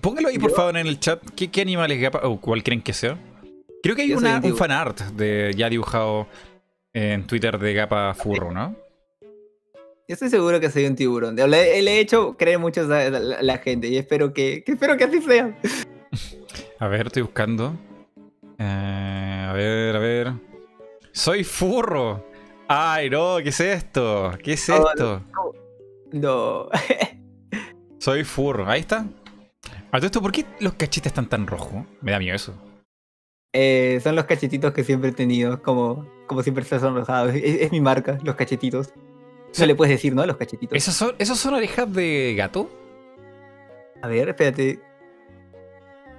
Póngalo 0.00 0.28
ahí 0.28 0.38
por 0.38 0.52
favor 0.52 0.76
en 0.76 0.86
el 0.86 1.00
chat. 1.00 1.20
¿Qué, 1.34 1.50
qué 1.50 1.62
animales 1.62 2.00
Gapa 2.00 2.20
o 2.22 2.40
cuál 2.40 2.62
creen 2.62 2.82
que 2.82 2.92
sea? 2.92 3.18
Creo 3.82 3.96
que 3.96 4.02
hay 4.02 4.12
una, 4.12 4.40
un 4.42 4.56
fanart 4.56 5.00
de, 5.12 5.52
ya 5.56 5.68
dibujado 5.68 6.28
en 6.92 7.26
Twitter 7.26 7.58
de 7.58 7.74
Gapa 7.74 8.14
Furro, 8.14 8.52
¿no? 8.52 8.76
Yo 10.08 10.12
estoy 10.14 10.30
seguro 10.30 10.60
que 10.60 10.70
soy 10.70 10.86
un 10.86 10.94
tiburón. 10.94 11.34
Le, 11.34 11.78
he 11.78 11.98
hecho 11.98 12.36
creer 12.36 12.60
mucho 12.60 12.82
a 12.82 13.10
la, 13.10 13.58
gente 13.58 13.88
y 13.88 13.96
espero 13.96 14.32
que, 14.32 14.62
espero 14.64 14.96
que 14.96 15.04
así 15.04 15.20
sea. 15.20 15.58
A 16.78 16.88
ver, 16.88 17.06
estoy 17.08 17.22
buscando. 17.22 17.74
Eh, 18.58 19.46
a 19.48 19.52
ver, 19.52 19.96
a 19.96 19.98
ver. 19.98 20.32
Soy 21.12 21.42
furro. 21.42 22.26
Ay, 22.68 23.08
no, 23.08 23.38
¿qué 23.42 23.48
es 23.48 23.60
esto? 23.60 24.32
¿Qué 24.42 24.52
es 24.52 24.68
esto? 24.68 25.22
no. 26.12 26.68
Soy 27.98 28.24
furro. 28.24 28.68
Ahí 28.68 28.80
está. 28.80 29.06
A 29.96 29.98
todo 29.98 30.06
esto, 30.06 30.20
¿por 30.20 30.30
qué 30.30 30.44
los 30.60 30.74
cachetes 30.74 31.06
están 31.06 31.26
tan 31.26 31.46
rojos? 31.46 31.86
Me 32.02 32.12
da 32.12 32.18
miedo 32.18 32.36
eso. 32.36 32.52
Eh, 33.54 33.98
son 34.04 34.14
los 34.14 34.26
cachetitos 34.26 34.74
que 34.74 34.84
siempre 34.84 35.08
he 35.08 35.12
tenido, 35.14 35.62
como, 35.62 36.06
como 36.26 36.42
siempre 36.42 36.66
se 36.66 36.78
sonrojado. 36.78 37.30
Es, 37.30 37.62
es 37.62 37.72
mi 37.72 37.80
marca, 37.80 38.18
los 38.22 38.34
cachetitos. 38.34 38.92
No 39.58 39.64
le 39.64 39.74
puedes 39.74 39.94
decir, 39.94 40.14
¿no? 40.14 40.26
Los 40.26 40.36
cachetitos. 40.36 40.76
¿Esos 40.76 40.92
son, 40.92 41.14
¿Esos 41.18 41.38
son 41.38 41.54
orejas 41.54 41.90
de 41.90 42.34
gato? 42.36 42.68
A 44.02 44.08
ver, 44.08 44.28
espérate. 44.28 44.80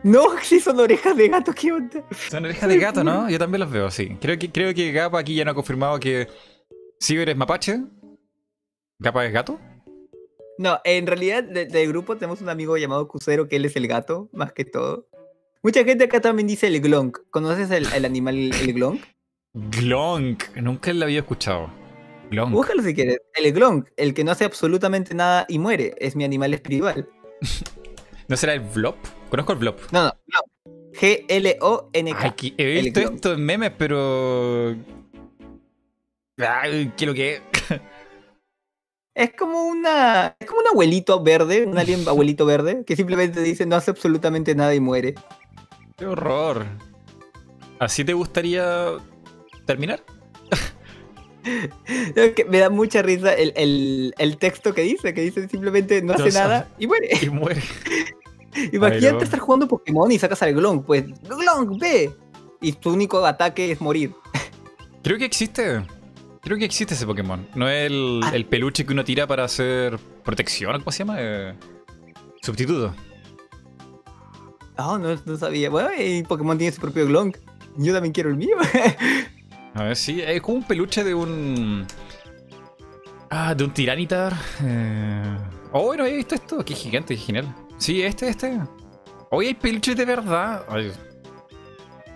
No, 0.02 0.26
sí 0.42 0.60
son 0.60 0.80
orejas 0.80 1.16
de 1.16 1.30
gato, 1.30 1.54
¿qué 1.54 1.72
onda? 1.72 2.04
Son 2.32 2.46
orejas 2.46 2.68
de 2.68 2.80
gato, 2.80 3.04
¿no? 3.04 3.30
Yo 3.30 3.38
también 3.38 3.60
los 3.60 3.70
veo 3.70 3.86
así. 3.86 4.18
Creo 4.20 4.40
que, 4.40 4.52
creo 4.52 4.74
que 4.74 4.92
Gapa 4.92 5.20
aquí 5.20 5.36
ya 5.36 5.46
no 5.46 5.52
ha 5.52 5.54
confirmado 5.54 6.00
que 6.00 6.28
Ciber 7.00 7.30
es 7.30 7.38
mapache. 7.38 7.82
¿Gapa 8.98 9.24
es 9.24 9.32
gato? 9.32 9.60
No, 10.58 10.80
en 10.84 11.06
realidad 11.06 11.44
del 11.44 11.88
grupo 11.88 12.18
tenemos 12.18 12.42
un 12.42 12.50
amigo 12.50 12.78
llamado 12.78 13.08
Cusero 13.08 13.48
que 13.48 13.58
él 13.58 13.66
es 13.66 13.76
el 13.76 13.88
gato, 13.88 14.30
más 14.34 14.54
que 14.54 14.66
todo. 14.66 15.08
Mucha 15.62 15.84
gente 15.84 16.06
acá 16.06 16.22
también 16.22 16.48
dice 16.48 16.68
el 16.68 16.82
glonk. 16.82 17.20
¿Conoces 17.30 17.70
el, 17.72 18.06
animal, 18.06 18.36
el 18.36 18.74
glonk? 18.74 19.02
Glonk, 19.54 20.56
nunca 20.58 20.94
lo 20.94 21.06
había 21.06 21.20
escuchado. 21.20 21.70
Glonk. 22.32 22.52
Búscalo 22.52 22.82
si 22.82 22.94
quieres. 22.94 23.20
El 23.36 23.52
glonk, 23.54 23.88
el 23.98 24.14
que 24.14 24.24
no 24.24 24.32
hace 24.32 24.46
absolutamente 24.46 25.14
nada 25.14 25.46
y 25.48 25.60
muere, 25.60 25.94
es 26.00 26.16
mi 26.16 26.24
animal 26.24 26.54
espiritual. 26.54 27.08
¿No 28.28 28.36
será 28.36 28.54
el 28.54 28.60
Vlop? 28.60 28.98
Conozco 29.30 29.54
el 29.54 29.60
Vlop. 29.60 29.80
No, 29.92 30.04
no, 30.04 30.72
G-L-O-N-K. 31.00 32.36
He 32.58 32.82
visto 32.82 33.00
esto 33.00 33.34
en 33.34 33.46
memes, 33.46 33.72
pero. 33.78 34.76
Ay, 36.38 36.92
¿qué 36.98 37.06
lo 37.06 37.14
que 37.14 37.36
es? 37.36 37.42
Es 39.18 39.32
como 39.34 39.64
una. 39.64 40.36
Es 40.40 40.46
como 40.46 40.62
un 40.62 40.68
abuelito 40.68 41.24
verde, 41.24 41.66
un 41.66 41.76
alien 41.80 42.08
abuelito 42.08 42.46
verde, 42.46 42.84
que 42.86 42.96
simplemente 42.96 43.42
dice 43.42 43.66
no 43.66 43.76
hace 43.76 43.90
absolutamente 43.90 44.54
nada 44.54 44.76
y 44.76 44.80
muere. 44.80 45.16
Qué 45.98 46.06
horror. 46.06 46.68
¿Así 47.80 48.06
te 48.06 48.14
gustaría 48.14 48.92
terminar? 49.66 50.04
me 52.48 52.60
da 52.60 52.70
mucha 52.70 53.02
risa 53.02 53.34
el, 53.34 54.38
texto 54.40 54.76
que 54.76 54.82
dice, 54.82 55.16
que 55.16 55.22
dice 55.22 55.50
simplemente 55.50 56.02
no 56.04 56.14
hace 56.14 56.32
nada 56.32 56.70
y 56.78 56.86
muere. 56.86 57.10
Y 57.22 57.30
muere. 57.32 57.64
Imagínate 58.72 59.24
estar 59.24 59.40
jugando 59.40 59.68
Pokémon 59.68 60.12
y 60.12 60.20
sacas 60.20 60.44
al 60.44 60.54
Glonk, 60.54 60.86
pues, 60.86 61.06
Glonk, 61.24 61.80
ve. 61.80 62.12
Y 62.62 62.72
tu 62.74 62.94
único 62.94 63.26
ataque 63.26 63.72
es 63.72 63.82
morir. 63.82 64.14
Creo 65.02 65.18
que 65.18 65.26
existe 65.26 65.84
Creo 66.42 66.58
que 66.58 66.66
existe 66.66 66.94
ese 66.94 67.06
Pokémon. 67.06 67.48
No 67.56 67.68
es 67.68 67.92
el, 67.92 68.22
ah. 68.24 68.34
peluche 68.50 68.86
que 68.86 68.94
uno 68.94 69.04
tira 69.04 69.28
para 69.28 69.44
hacer 69.44 69.98
protección, 70.24 70.80
¿cómo 70.80 70.92
se 70.92 71.00
llama? 71.00 71.18
Eh, 71.20 71.54
sustituto. 72.42 72.94
Oh, 74.78 74.98
no, 74.98 75.16
no 75.26 75.38
sabía. 75.38 75.70
Bueno, 75.70 75.90
y 75.98 76.24
Pokémon 76.24 76.58
tiene 76.58 76.72
su 76.72 76.82
propio 76.82 77.06
Glonk. 77.08 77.38
Yo 77.78 77.94
también 77.94 78.14
quiero 78.14 78.30
el 78.30 78.38
mío. 78.38 78.56
A 79.74 79.84
ver, 79.84 79.96
sí, 79.96 80.22
es 80.22 80.42
como 80.42 80.58
un 80.58 80.64
peluche 80.64 81.04
de 81.04 81.14
un. 81.14 81.86
Ah, 83.30 83.54
de 83.54 83.64
un 83.64 83.72
Tiranitar. 83.72 84.34
Eh... 84.64 85.38
Oh, 85.72 85.84
bueno, 85.84 86.06
he 86.06 86.16
visto 86.16 86.36
esto. 86.36 86.64
Qué 86.64 86.74
gigante, 86.74 87.16
qué 87.16 87.22
genial. 87.22 87.56
Sí, 87.78 88.02
este, 88.02 88.30
este. 88.30 88.60
Hoy 89.30 89.48
hay 89.48 89.54
peluches 89.54 89.96
de 89.96 90.06
verdad. 90.06 90.66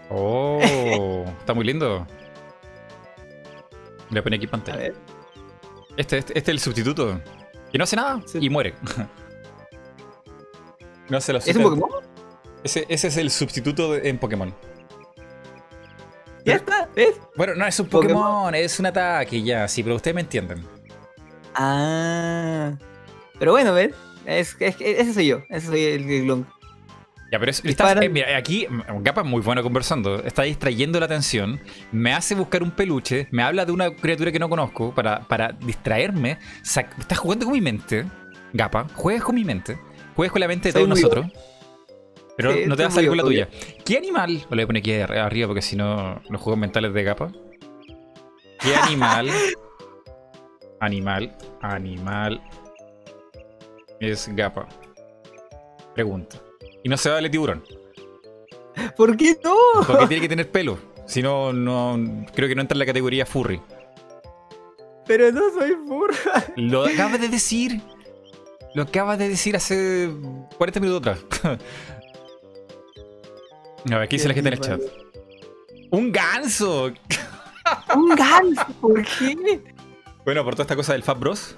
Oh, 0.10 0.60
está 1.40 1.54
muy 1.54 1.66
lindo. 1.66 2.08
Le 4.12 4.16
voy 4.16 4.20
a 4.20 4.24
poner 4.24 4.38
aquí 4.40 4.48
pantalla. 4.48 4.94
Este, 5.96 6.18
este, 6.18 6.38
este, 6.38 6.40
es 6.40 6.48
el 6.50 6.60
sustituto. 6.60 7.22
Que 7.72 7.78
no 7.78 7.86
hace 7.86 7.96
nada 7.96 8.22
y 8.34 8.50
muere. 8.50 8.76
no 11.10 11.18
hace 11.18 11.36
¿Es 11.38 11.56
un 11.56 11.64
Pokémon? 11.64 11.90
Ese, 12.64 12.86
ese 12.90 13.08
es 13.08 13.18
el 13.18 13.32
sustituto 13.32 13.96
en 13.96 14.18
Pokémon. 14.18 14.54
Ya 16.44 16.56
está, 16.56 16.90
¿ves? 16.94 17.16
Bueno, 17.36 17.56
no 17.56 17.66
es 17.66 17.80
un 17.80 17.88
Pokémon, 17.88 18.54
es 18.54 18.80
un 18.80 18.88
ataque, 18.88 19.42
ya, 19.42 19.68
sí, 19.68 19.84
pero 19.84 19.96
ustedes 19.96 20.16
me 20.16 20.22
entienden. 20.22 20.66
Ah. 21.56 22.74
Pero 23.40 23.52
bueno, 23.52 23.74
¿ves? 23.74 23.94
Es, 24.26 24.56
ese 24.60 25.14
soy 25.14 25.28
yo, 25.28 25.44
ese 25.50 25.68
soy 25.68 25.84
el 25.84 26.24
Glong. 26.24 26.46
Ya, 27.32 27.40
pero 27.40 27.50
es, 27.50 27.64
eh, 27.64 28.10
mira, 28.10 28.36
aquí 28.36 28.68
Gapa 29.00 29.22
es 29.22 29.28
muy 29.28 29.42
bueno 29.42 29.64
conversando. 29.64 30.22
Está 30.22 30.44
distrayendo 30.44 31.00
la 31.00 31.06
atención. 31.06 31.62
Me 31.94 32.12
hace 32.12 32.36
buscar 32.36 32.62
un 32.62 32.72
peluche. 32.72 33.30
Me 33.32 33.42
habla 33.42 33.66
de 33.66 33.72
una 33.72 33.96
criatura 33.96 34.34
que 34.34 34.40
no 34.40 34.50
conozco 34.50 34.94
para, 34.94 35.22
para 35.22 35.54
distraerme. 35.54 36.40
Estás 36.62 37.18
jugando 37.20 37.46
con 37.46 37.54
mi 37.54 37.62
mente. 37.62 38.06
Gapa, 38.52 38.86
juegas 38.96 39.24
con 39.24 39.36
mi 39.36 39.46
mente. 39.46 39.80
Juegas 40.14 40.34
con 40.34 40.42
la 40.42 40.50
mente 40.50 40.70
de 40.70 40.74
todos 40.74 40.90
nosotros. 40.90 41.28
Pero 42.36 42.54
no 42.68 42.76
te 42.76 42.84
vas 42.84 42.92
a 42.92 42.96
salir 42.96 43.08
con 43.08 43.18
la 43.18 43.24
tuya. 43.24 43.48
¿Qué 43.86 43.98
animal? 43.98 44.42
Lo 44.50 44.50
voy 44.50 44.64
a 44.64 44.68
poner 44.68 44.82
aquí 44.82 44.94
arriba 44.94 45.48
porque 45.48 45.62
si 45.62 45.78
no, 45.78 46.22
los 46.30 46.42
juegos 46.42 46.60
mentales 46.60 46.94
de 46.94 47.04
Gapa. 47.04 47.32
¿Qué 48.60 48.76
animal? 48.84 49.30
animal. 50.82 51.34
Animal. 51.62 52.42
Es 54.02 54.30
Gapa. 54.36 54.68
Pregunta. 55.96 56.42
Y 56.84 56.90
no 56.90 56.98
se 56.98 57.10
vale 57.10 57.30
tiburón. 57.30 57.64
¿Por 58.96 59.16
qué 59.18 59.38
no? 59.44 59.56
Porque 59.86 60.08
tiene 60.08 60.22
que 60.22 60.30
tener 60.30 60.50
pelo. 60.50 60.78
Si 61.06 61.22
no, 61.22 61.54
no. 61.54 62.26
Creo 62.34 62.48
que 62.48 62.56
no 62.56 62.62
entra 62.62 62.76
en 62.76 62.80
la 62.80 62.86
categoría 62.86 63.26
furry. 63.26 63.62
Pero 65.06 65.32
no 65.32 65.42
soy 65.54 65.76
furry. 65.88 66.16
Lo 66.56 66.86
acabas 66.86 67.20
de 67.20 67.28
decir. 67.28 67.82
Lo 68.74 68.84
acabas 68.84 69.18
de 69.18 69.28
decir 69.28 69.56
hace 69.56 70.10
40 70.58 70.80
minutos 70.80 71.18
atrás. 71.18 71.60
A 73.86 73.96
ver, 73.96 74.02
aquí 74.02 74.16
dice 74.16 74.28
la 74.28 74.34
gente 74.34 74.50
en 74.50 74.54
el 74.54 74.60
chat. 74.62 74.82
¡Un 75.90 76.12
ganso! 76.12 76.94
¿Un 77.96 78.16
ganso? 78.16 78.66
¿Por 78.80 79.04
qué? 79.04 79.62
Bueno, 80.24 80.44
por 80.44 80.54
toda 80.54 80.64
esta 80.64 80.76
cosa 80.76 80.94
del 80.94 81.04
Fab 81.04 81.20
Bros. 81.20 81.58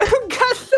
¡Un 0.00 0.28
ganso! 0.28 0.76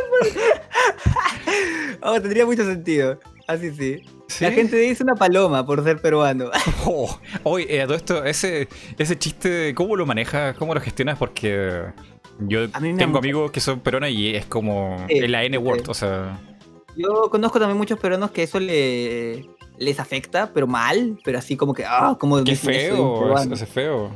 oh, 2.02 2.20
tendría 2.20 2.46
mucho 2.46 2.64
sentido. 2.64 3.18
Así 3.46 3.72
sí. 3.72 4.02
La 4.40 4.50
gente 4.50 4.76
dice 4.76 5.04
una 5.04 5.14
paloma 5.14 5.64
por 5.64 5.82
ser 5.84 6.00
peruano. 6.00 6.50
Oh, 6.84 7.18
oye, 7.44 7.80
eh, 7.80 7.84
todo 7.84 7.94
esto, 7.94 8.24
ese, 8.24 8.68
ese 8.98 9.18
chiste, 9.18 9.74
¿cómo 9.74 9.96
lo 9.96 10.06
manejas? 10.06 10.56
¿Cómo 10.56 10.74
lo 10.74 10.80
gestionas? 10.80 11.18
Porque 11.18 11.82
yo 12.40 12.70
tengo 12.70 13.18
amigos 13.18 13.50
que 13.50 13.60
son 13.60 13.80
peruanos 13.80 14.10
y 14.10 14.34
es 14.34 14.46
como 14.46 15.04
el 15.08 15.32
la 15.32 15.44
N-word, 15.44 15.88
o 15.88 15.94
sea. 15.94 16.40
Yo 16.96 17.28
conozco 17.30 17.58
también 17.58 17.76
muchos 17.76 17.98
peruanos 17.98 18.30
que 18.30 18.42
eso 18.42 18.58
le, 18.58 19.44
les 19.78 20.00
afecta, 20.00 20.50
pero 20.52 20.66
mal, 20.66 21.18
pero 21.24 21.38
así 21.38 21.56
como 21.56 21.74
que, 21.74 21.84
ah, 21.84 22.16
como... 22.18 22.42
Qué 22.42 22.56
feo, 22.56 23.36
eso 23.36 23.54
es 23.54 23.68
feo. 23.68 24.10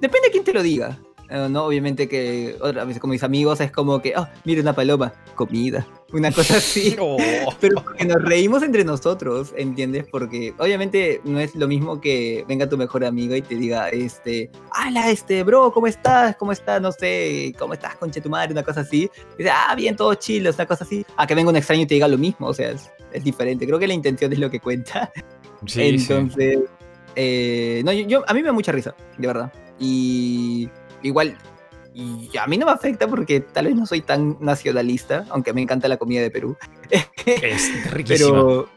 depende 0.00 0.28
de 0.28 0.32
quién 0.32 0.44
te 0.44 0.52
lo 0.52 0.62
diga. 0.62 0.98
Eh, 1.30 1.48
no, 1.50 1.64
obviamente 1.64 2.08
que 2.08 2.56
otra 2.60 2.84
vez 2.84 2.98
con 2.98 3.10
mis 3.10 3.22
amigos 3.22 3.60
es 3.60 3.70
como 3.70 4.00
que, 4.00 4.14
oh, 4.16 4.26
mira 4.44 4.60
una 4.60 4.74
paloma, 4.74 5.12
comida, 5.34 5.86
una 6.12 6.30
cosa 6.30 6.56
así. 6.58 6.96
Pero 7.60 7.82
porque 7.82 8.04
nos 8.04 8.22
reímos 8.22 8.62
entre 8.62 8.84
nosotros, 8.84 9.52
¿entiendes? 9.56 10.06
Porque 10.10 10.54
obviamente 10.58 11.20
no 11.24 11.40
es 11.40 11.54
lo 11.54 11.66
mismo 11.66 12.00
que 12.00 12.44
venga 12.48 12.68
tu 12.68 12.76
mejor 12.76 13.04
amigo 13.04 13.34
y 13.34 13.42
te 13.42 13.54
diga, 13.54 13.88
este, 13.88 14.50
¡Hala, 14.72 15.10
este, 15.10 15.42
bro, 15.42 15.72
¿cómo 15.72 15.86
estás? 15.86 16.36
¿Cómo 16.36 16.52
estás? 16.52 16.80
No 16.80 16.92
sé, 16.92 17.54
¿cómo 17.58 17.74
estás, 17.74 17.96
conche 17.96 18.20
tu 18.20 18.30
madre? 18.30 18.52
Una 18.52 18.62
cosa 18.62 18.80
así. 18.80 19.10
Y 19.34 19.38
dice, 19.38 19.50
ah, 19.50 19.74
bien, 19.74 19.96
todo 19.96 20.14
chill, 20.14 20.48
una 20.48 20.66
cosa 20.66 20.84
así. 20.84 21.04
A 21.16 21.26
que 21.26 21.34
venga 21.34 21.50
un 21.50 21.56
extraño 21.56 21.82
y 21.82 21.86
te 21.86 21.94
diga 21.94 22.08
lo 22.08 22.18
mismo, 22.18 22.48
o 22.48 22.54
sea, 22.54 22.70
es, 22.70 22.90
diferente. 23.22 23.66
Creo 23.66 23.78
que 23.78 23.86
la 23.86 23.94
intención 23.94 24.32
es 24.32 24.38
lo 24.38 24.50
que 24.50 24.60
cuenta. 24.60 25.10
Sí, 25.66 25.82
Entonces, 25.82 26.58
eh, 27.16 27.80
no, 27.84 27.92
yo, 27.92 28.24
a 28.26 28.34
mí 28.34 28.40
me 28.40 28.46
da 28.46 28.52
mucha 28.52 28.72
risa, 28.72 28.94
de 29.16 29.26
verdad. 29.26 29.52
Y 29.78 30.68
igual, 31.04 31.36
y 31.94 32.28
a 32.36 32.46
mí 32.48 32.58
no 32.58 32.66
me 32.66 32.72
afecta 32.72 33.06
porque 33.06 33.38
tal 33.38 33.66
vez 33.66 33.76
no 33.76 33.86
soy 33.86 34.00
tan 34.02 34.36
nacionalista, 34.40 35.24
aunque 35.30 35.52
me 35.52 35.62
encanta 35.62 35.86
la 35.86 35.96
comida 35.96 36.22
de 36.22 36.30
Perú. 36.30 36.56
Es 36.90 37.70
riquísima. 37.92 38.30
Pero 38.30 38.68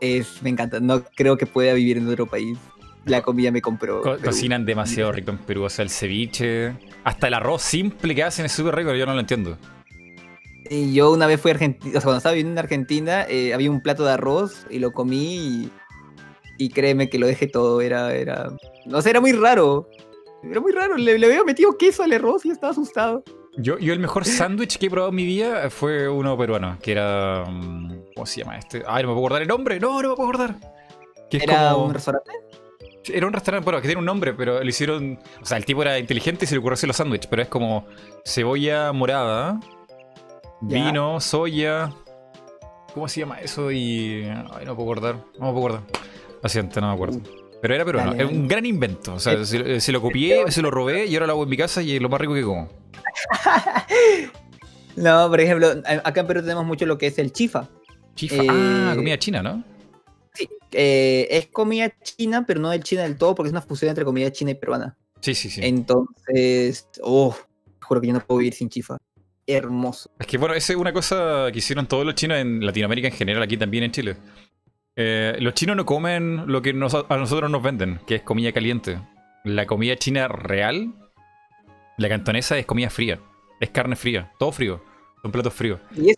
es, 0.00 0.42
me 0.42 0.50
encanta, 0.50 0.78
no 0.78 1.02
creo 1.16 1.38
que 1.38 1.46
pueda 1.46 1.72
vivir 1.72 1.96
en 1.96 2.08
otro 2.08 2.26
país. 2.26 2.58
La 3.06 3.22
comida 3.22 3.50
me 3.50 3.62
compró. 3.62 4.02
cocinan 4.22 4.66
demasiado 4.66 5.12
rico 5.12 5.30
en 5.30 5.38
Perú, 5.38 5.64
o 5.64 5.70
sea, 5.70 5.82
el 5.82 5.88
ceviche, 5.88 6.76
hasta 7.04 7.28
el 7.28 7.34
arroz 7.34 7.62
simple 7.62 8.14
que 8.14 8.22
hacen 8.22 8.44
es 8.44 8.52
súper 8.52 8.76
rico, 8.76 8.92
yo 8.92 9.06
no 9.06 9.14
lo 9.14 9.20
entiendo. 9.20 9.56
Y 10.68 10.92
yo 10.92 11.10
una 11.10 11.26
vez 11.26 11.40
fui 11.40 11.50
a 11.50 11.54
Argentina, 11.54 11.92
o 11.92 11.92
sea, 11.94 12.02
cuando 12.02 12.18
estaba 12.18 12.34
viviendo 12.34 12.52
en 12.52 12.58
Argentina, 12.58 13.24
eh, 13.26 13.54
había 13.54 13.70
un 13.70 13.80
plato 13.80 14.04
de 14.04 14.12
arroz 14.12 14.66
y 14.68 14.78
lo 14.78 14.92
comí 14.92 15.36
y, 15.36 15.70
y 16.58 16.68
créeme 16.68 17.08
que 17.08 17.18
lo 17.18 17.26
dejé 17.26 17.46
todo, 17.46 17.80
era, 17.80 18.14
era, 18.14 18.52
no 18.84 19.00
sé, 19.00 19.08
era 19.08 19.22
muy 19.22 19.32
raro. 19.32 19.88
Era 20.42 20.60
muy 20.60 20.72
raro, 20.72 20.96
le, 20.96 21.12
había 21.12 21.44
metido 21.44 21.76
queso 21.76 22.02
al 22.02 22.12
arroz 22.12 22.44
y 22.46 22.50
estaba 22.50 22.70
asustado. 22.70 23.24
Yo, 23.56 23.78
yo 23.78 23.92
el 23.92 23.98
mejor 23.98 24.24
sándwich 24.24 24.78
que 24.78 24.86
he 24.86 24.90
probado 24.90 25.10
en 25.10 25.16
mi 25.16 25.24
vida 25.24 25.68
fue 25.68 26.08
uno 26.08 26.38
peruano, 26.38 26.78
que 26.80 26.92
era... 26.92 27.44
Mm, 27.44 28.04
¿Cómo 28.14 28.26
se 28.26 28.40
llama 28.40 28.56
este? 28.56 28.84
Ay, 28.86 29.02
no 29.02 29.08
me 29.08 29.14
puedo 29.14 29.26
acordar 29.26 29.42
el 29.42 29.48
nombre. 29.48 29.80
No, 29.80 30.00
no 30.00 30.10
me 30.10 30.14
puedo 30.14 30.28
acordar. 30.28 30.56
¿Era 31.30 31.74
un 31.74 31.92
restaurante? 31.92 32.30
Era 33.06 33.26
un 33.26 33.32
restaurante, 33.32 33.64
bueno, 33.64 33.80
que 33.80 33.88
tiene 33.88 33.98
un 33.98 34.04
nombre, 34.04 34.32
pero 34.34 34.62
lo 34.62 34.68
hicieron... 34.68 35.18
O 35.42 35.44
sea, 35.44 35.56
el 35.56 35.64
tipo 35.64 35.82
era 35.82 35.98
inteligente 35.98 36.44
y 36.44 36.48
se 36.48 36.54
le 36.54 36.60
ocurrió 36.60 36.74
hacer 36.74 36.88
los 36.88 36.96
sándwiches, 36.96 37.26
pero 37.26 37.42
es 37.42 37.48
como 37.48 37.86
cebolla 38.24 38.92
morada, 38.92 39.58
vino, 40.60 41.20
soya... 41.20 41.90
¿Cómo 42.94 43.08
se 43.08 43.20
llama 43.20 43.40
eso? 43.40 43.72
Y... 43.72 44.24
Ay, 44.24 44.64
no 44.64 44.72
me 44.72 44.76
puedo 44.76 44.82
acordar. 44.82 45.14
No 45.38 45.46
me 45.46 45.52
puedo 45.52 45.66
acordar. 45.66 45.82
Lo 46.42 46.48
siento, 46.48 46.80
no 46.80 46.88
me 46.88 46.94
acuerdo. 46.94 47.20
Pero 47.60 47.74
era 47.74 47.84
peruano. 47.84 48.14
Es 48.14 48.24
un 48.24 48.46
gran 48.46 48.64
invento. 48.66 49.14
O 49.14 49.18
sea, 49.18 49.34
eh, 49.34 49.44
se, 49.44 49.80
se, 49.80 49.92
lo 49.92 50.00
copié, 50.00 50.50
se 50.50 50.62
lo 50.62 50.70
robé 50.70 51.06
y 51.06 51.14
ahora 51.14 51.26
lo 51.26 51.32
hago 51.32 51.42
en 51.44 51.48
mi 51.48 51.56
casa 51.56 51.82
y 51.82 51.96
es 51.96 52.02
lo 52.02 52.08
más 52.08 52.20
rico 52.20 52.34
que 52.34 52.42
como. 52.42 52.68
no, 54.96 55.28
por 55.28 55.40
ejemplo, 55.40 55.68
acá 56.04 56.20
en 56.20 56.26
Perú 56.26 56.42
tenemos 56.42 56.64
mucho 56.64 56.86
lo 56.86 56.98
que 56.98 57.08
es 57.08 57.18
el 57.18 57.32
chifa. 57.32 57.68
Chifa. 58.14 58.42
ah, 58.48 58.92
eh, 58.92 58.96
comida 58.96 59.18
china, 59.18 59.42
¿no? 59.42 59.64
Sí. 60.34 60.48
Eh, 60.72 61.26
es 61.30 61.46
comida 61.48 61.92
china, 62.02 62.44
pero 62.46 62.60
no 62.60 62.70
del 62.70 62.82
china 62.82 63.02
del 63.02 63.16
todo, 63.16 63.34
porque 63.34 63.48
es 63.48 63.52
una 63.52 63.62
fusión 63.62 63.88
entre 63.88 64.04
comida 64.04 64.30
china 64.30 64.52
y 64.52 64.54
peruana. 64.54 64.96
Sí, 65.20 65.34
sí, 65.34 65.50
sí. 65.50 65.60
Entonces, 65.64 66.88
oh, 67.02 67.36
juro 67.80 68.00
que 68.00 68.06
yo 68.06 68.12
no 68.12 68.20
puedo 68.20 68.38
vivir 68.38 68.54
sin 68.54 68.68
chifa. 68.68 68.96
Hermoso. 69.46 70.10
Es 70.18 70.26
que 70.26 70.36
bueno, 70.36 70.54
esa 70.54 70.74
es 70.74 70.78
una 70.78 70.92
cosa 70.92 71.48
que 71.50 71.58
hicieron 71.58 71.86
todos 71.86 72.04
los 72.04 72.14
chinos 72.14 72.36
en 72.36 72.64
Latinoamérica 72.64 73.08
en 73.08 73.14
general, 73.14 73.42
aquí 73.42 73.56
también 73.56 73.84
en 73.84 73.92
Chile. 73.92 74.16
Eh, 75.00 75.36
los 75.38 75.54
chinos 75.54 75.76
no 75.76 75.86
comen 75.86 76.48
lo 76.48 76.60
que 76.60 76.70
a 76.70 77.16
nosotros 77.16 77.48
nos 77.48 77.62
venden, 77.62 78.00
que 78.04 78.16
es 78.16 78.22
comida 78.22 78.50
caliente. 78.50 79.00
La 79.44 79.64
comida 79.64 79.94
china 79.94 80.26
real, 80.26 80.92
la 81.98 82.08
cantonesa, 82.08 82.58
es 82.58 82.66
comida 82.66 82.90
fría. 82.90 83.20
Es 83.60 83.70
carne 83.70 83.94
fría, 83.94 84.32
todo 84.40 84.50
frío. 84.50 84.82
Son 85.22 85.30
platos 85.30 85.54
fríos. 85.54 85.78
Y 85.94 86.10
es, 86.10 86.16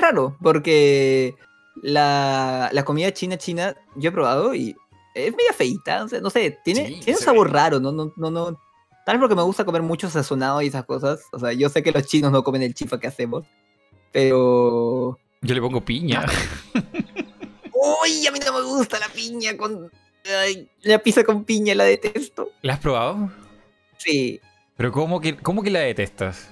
raro, 0.00 0.36
porque 0.40 1.34
la, 1.82 2.70
comida 2.86 3.12
china 3.12 3.36
china, 3.38 3.74
yo 3.96 4.10
he 4.10 4.12
probado 4.12 4.54
y 4.54 4.76
es 5.16 5.34
media 5.34 5.52
feita. 5.52 6.06
no 6.22 6.30
sé, 6.30 6.60
tiene, 6.64 7.00
tiene 7.02 7.18
un 7.18 7.24
sabor 7.24 7.52
raro, 7.52 7.80
¿no? 7.80 7.90
No, 7.90 8.12
no, 8.14 8.30
no. 8.30 8.60
Tal 9.04 9.16
vez 9.16 9.20
porque 9.20 9.34
me 9.34 9.42
gusta 9.42 9.64
comer 9.64 9.82
mucho 9.82 10.08
sazonado 10.08 10.62
y 10.62 10.68
esas 10.68 10.84
cosas. 10.84 11.24
O 11.32 11.40
sea, 11.40 11.52
yo 11.54 11.68
sé 11.68 11.82
que 11.82 11.90
los 11.90 12.06
chinos 12.06 12.30
no 12.30 12.44
comen 12.44 12.62
el 12.62 12.72
chifa 12.72 13.00
que 13.00 13.08
hacemos. 13.08 13.44
Pero. 14.12 15.18
Yo 15.40 15.54
le 15.56 15.60
pongo 15.60 15.84
piña. 15.84 16.24
Uy, 17.82 18.24
a 18.28 18.30
mí 18.30 18.38
no 18.38 18.52
me 18.52 18.62
gusta 18.62 19.00
la 19.00 19.08
piña 19.08 19.56
con. 19.56 19.90
la 20.82 20.98
pizza 21.00 21.24
con 21.24 21.42
piña 21.42 21.74
la 21.74 21.82
detesto. 21.82 22.52
¿La 22.62 22.74
has 22.74 22.78
probado? 22.78 23.32
Sí. 23.98 24.40
Pero 24.76 24.92
¿cómo 24.92 25.20
que, 25.20 25.36
cómo 25.36 25.64
que 25.64 25.70
la 25.70 25.80
detestas? 25.80 26.48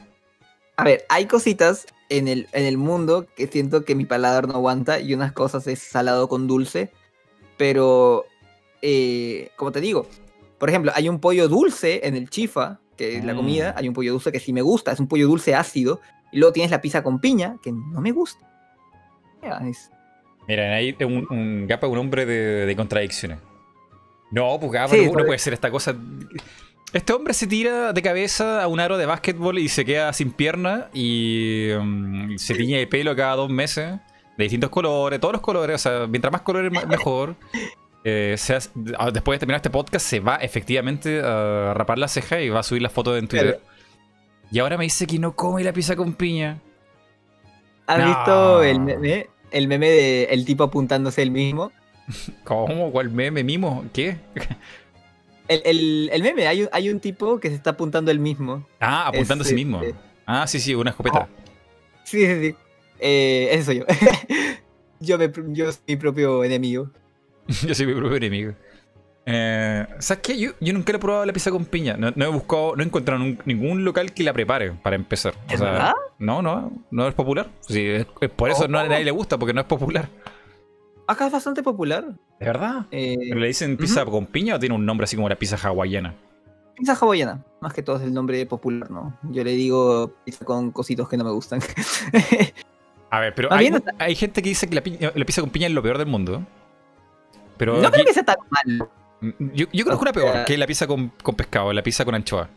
A 0.76 0.83
ver, 0.83 1.05
hay 1.09 1.26
cositas 1.26 1.86
en 2.09 2.26
el, 2.26 2.49
en 2.52 2.65
el 2.65 2.78
mundo 2.78 3.26
que 3.36 3.47
siento 3.47 3.84
que 3.84 3.94
mi 3.94 4.07
paladar 4.07 4.49
no 4.49 4.55
aguanta 4.55 4.99
y 4.99 5.15
unas 5.15 5.33
cosas 5.33 5.68
es 5.68 5.78
salado 5.78 6.28
con 6.28 6.49
dulce. 6.49 6.91
Pero, 7.57 8.25
eh, 8.83 9.50
como 9.57 9.70
te 9.70 9.81
digo, 9.81 10.09
Por 10.59 10.68
ejemplo, 10.68 10.91
hay 10.94 11.09
un 11.09 11.20
pollo 11.20 11.49
dulce 11.49 12.00
en 12.02 12.17
el 12.17 12.28
chifa, 12.28 12.81
que 12.97 13.18
es 13.18 13.25
la 13.25 13.36
comida. 13.36 13.73
Mm. 13.73 13.78
Hay 13.78 13.89
un 13.89 13.94
pollo 13.94 14.12
dulce 14.12 14.33
que 14.33 14.41
sí 14.41 14.52
me 14.52 14.62
gusta, 14.62 14.92
es 14.92 15.00
un 15.00 15.07
pollo 15.07 15.28
dulce 15.28 15.55
ácido. 15.55 16.00
Y 16.33 16.39
luego 16.39 16.52
tienes 16.52 16.70
la 16.70 16.81
pizza 16.81 17.02
con 17.02 17.20
piña, 17.20 17.57
que 17.62 17.70
no 17.70 18.00
me 18.00 18.10
gusta. 18.10 18.47
Mira, 20.51 20.75
ahí 20.75 20.97
un, 21.03 21.29
un 21.31 21.67
Gapa 21.69 21.87
un 21.87 21.97
hombre 21.97 22.27
de, 22.27 22.75
contradicciones. 22.75 23.39
No, 24.33 24.59
pues 24.59 24.73
Gapa 24.73 24.97
no, 24.97 25.12
puede 25.12 25.39
ser 25.39 25.53
esta 25.53 25.70
cosa. 25.70 25.95
Este 26.93 27.12
hombre 27.12 27.35
se 27.35 27.47
tira 27.47 27.93
de 27.93 28.03
cabeza 28.03 28.61
a 28.61 28.67
un 28.67 28.81
aro 28.81 28.99
de 28.99 29.07
básquetbol 29.07 29.61
y 29.61 29.69
se 29.69 29.85
queda 29.85 30.12
sin 30.12 30.33
pierna 30.33 30.89
y 30.93 31.70
um, 31.70 32.37
se 32.37 32.57
tiñe 32.57 32.81
el 32.81 32.89
pelo 32.89 33.15
cada 33.15 33.37
dos 33.37 33.49
meses 33.49 34.01
de 34.37 34.43
distintos 34.43 34.70
colores, 34.70 35.20
todos 35.20 35.35
los 35.35 35.41
colores, 35.41 35.77
o 35.77 35.79
sea, 35.79 36.07
mientras 36.09 36.33
más 36.33 36.43
colores 36.43 36.73
mejor. 36.89 37.37
Eh, 38.03 38.35
después 39.12 39.37
de 39.37 39.41
terminar 39.41 39.57
este 39.57 39.69
podcast 39.69 40.07
se 40.07 40.20
va 40.20 40.37
efectivamente 40.37 41.20
a 41.23 41.75
rapar 41.75 41.99
la 41.99 42.09
ceja 42.09 42.41
y 42.41 42.49
va 42.49 42.61
a 42.61 42.62
subir 42.62 42.81
la 42.81 42.89
foto 42.89 43.15
en 43.15 43.29
Twitter. 43.29 43.61
Y 44.51 44.59
ahora 44.59 44.79
me 44.79 44.85
dice 44.85 45.07
que 45.07 45.19
no 45.19 45.37
come 45.37 45.62
la 45.62 45.75
pizza 45.75 45.95
con 45.97 46.15
piña. 46.15 46.62
¿Has 47.87 48.07
visto 48.07 48.62
el 48.62 48.81
meme? 48.81 49.27
El 49.51 49.69
meme 49.69 49.89
de 49.89 50.25
el 50.25 50.45
tipo 50.45 50.65
apuntándose 50.65 51.23
el 51.23 51.31
mismo. 51.31 51.73
¿Cómo? 52.45 52.91
¿Cuál 52.91 53.11
meme? 53.11 53.45
¿Mimo? 53.45 53.85
¿Qué? 53.93 54.19
El, 55.49 56.23
meme, 56.23 56.47
hay 56.47 56.62
un, 56.62 56.69
hay 56.70 56.91
un 56.91 57.01
tipo 57.01 57.41
que 57.41 57.49
se 57.49 57.57
está 57.57 57.70
apuntando 57.70 58.12
el 58.12 58.20
mismo. 58.20 58.67
Ah, 58.79 59.09
apuntándose 59.09 59.49
a 59.49 59.51
sí 59.51 59.55
mismo. 59.57 59.83
Este, 59.83 59.99
ah, 60.25 60.47
sí, 60.47 60.61
sí, 60.61 60.75
una 60.75 60.91
escopeta. 60.91 61.29
Sí, 62.05 62.25
sí, 62.25 62.41
sí. 62.41 62.57
Eh, 63.01 63.49
ese 63.53 63.65
soy 63.65 63.79
yo. 63.79 63.85
yo, 65.01 65.19
me, 65.19 65.31
yo 65.49 65.73
soy 65.73 65.83
mi 65.89 65.97
propio 65.97 66.45
enemigo. 66.45 66.91
yo 67.67 67.75
soy 67.75 67.87
mi 67.87 67.95
propio 67.95 68.17
enemigo. 68.17 68.55
Eh, 69.33 69.86
¿Sabes 70.00 70.23
qué? 70.23 70.39
Yo, 70.39 70.50
yo, 70.60 70.73
nunca 70.73 70.92
he 70.92 70.99
probado 70.99 71.25
la 71.25 71.33
pizza 71.33 71.50
con 71.50 71.65
piña. 71.65 71.97
No, 71.97 72.09
he 72.09 72.28
buscado, 72.28 72.75
no 72.75 72.83
he 72.83 72.86
encontrado 72.86 73.23
ningún 73.44 73.84
local 73.84 74.12
que 74.12 74.25
la 74.25 74.33
prepare 74.33 74.73
para 74.73 74.97
empezar. 74.97 75.34
O 75.52 75.57
sea, 75.57 75.94
No, 76.18 76.42
no, 76.42 76.73
no 76.91 77.07
es 77.07 77.15
popular. 77.15 77.49
Sí, 77.60 77.86
es, 77.86 78.07
por 78.34 78.50
eso 78.50 78.67
no 78.67 78.78
a 78.78 78.89
nadie 78.89 79.05
le 79.05 79.10
gusta, 79.12 79.39
porque 79.39 79.52
no 79.52 79.60
es 79.60 79.67
popular. 79.67 80.09
Acá 81.07 81.26
es 81.26 81.33
bastante 81.33 81.62
popular. 81.62 82.05
¿De 82.39 82.47
verdad? 82.47 82.86
Eh, 82.91 83.17
¿Pero 83.28 83.41
le 83.41 83.47
dicen 83.47 83.76
pizza 83.76 84.05
con 84.05 84.26
piña 84.26 84.57
o 84.57 84.59
tiene 84.59 84.75
un 84.75 84.84
nombre 84.84 85.05
así 85.05 85.17
como 85.17 85.28
la 85.28 85.36
pizza 85.36 85.57
hawaiana? 85.57 86.15
Pizza 86.76 86.97
hawaiana, 87.00 87.44
más 87.60 87.73
que 87.73 87.83
todo 87.83 87.97
es 87.97 88.02
el 88.02 88.15
nombre 88.15 88.44
popular, 88.47 88.91
¿no? 88.91 89.17
Yo 89.31 89.44
le 89.44 89.52
digo 89.52 90.12
pizza 90.25 90.44
con 90.44 90.70
cositos 90.70 91.09
que 91.09 91.17
no 91.17 91.25
me 91.25 91.31
gustan. 91.31 91.60
a 93.10 93.20
ver, 93.20 93.34
pero 93.34 93.52
hay, 93.52 93.70
hay, 93.99 94.15
gente 94.15 94.42
que 94.42 94.49
dice 94.49 94.68
que 94.68 94.75
la, 94.75 95.12
la, 95.15 95.25
pizza 95.25 95.41
con 95.41 95.50
piña 95.50 95.67
es 95.67 95.73
lo 95.73 95.83
peor 95.83 95.99
del 95.99 96.07
mundo. 96.07 96.42
Pero 97.57 97.81
no 97.83 97.91
creo 97.91 98.07
que 98.07 98.15
sea 98.15 98.25
tan 98.25 98.39
mal. 98.49 98.89
Yo, 99.21 99.67
yo 99.73 99.85
conozco 99.85 100.03
una 100.03 100.13
peor, 100.13 100.45
que 100.45 100.55
es 100.55 100.59
la 100.59 100.67
pizza 100.67 100.87
con, 100.87 101.13
con 101.23 101.35
pescado, 101.35 101.73
la 101.73 101.83
pizza 101.83 102.05
con 102.05 102.15
anchoa. 102.15 102.49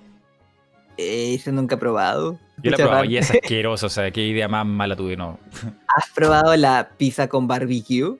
Eh, 0.98 1.33
eso 1.35 1.51
nunca 1.51 1.75
he 1.75 1.77
probado. 1.77 2.40
Yo 2.61 2.72
la 2.72 2.77
he 2.77 2.80
probado 2.80 3.06
y 3.06 3.17
es 3.17 3.32
asqueroso, 3.32 3.88
o 3.88 3.90
sea, 3.90 4.11
qué 4.11 4.25
idea 4.25 4.48
más 4.48 4.66
mala 4.66 4.95
tuve, 4.95 5.17
no. 5.17 5.40
¿Has 5.88 6.09
probado 6.14 6.56
la 6.56 6.90
pizza 6.98 7.27
con 7.27 7.48
barbecue? 7.48 8.17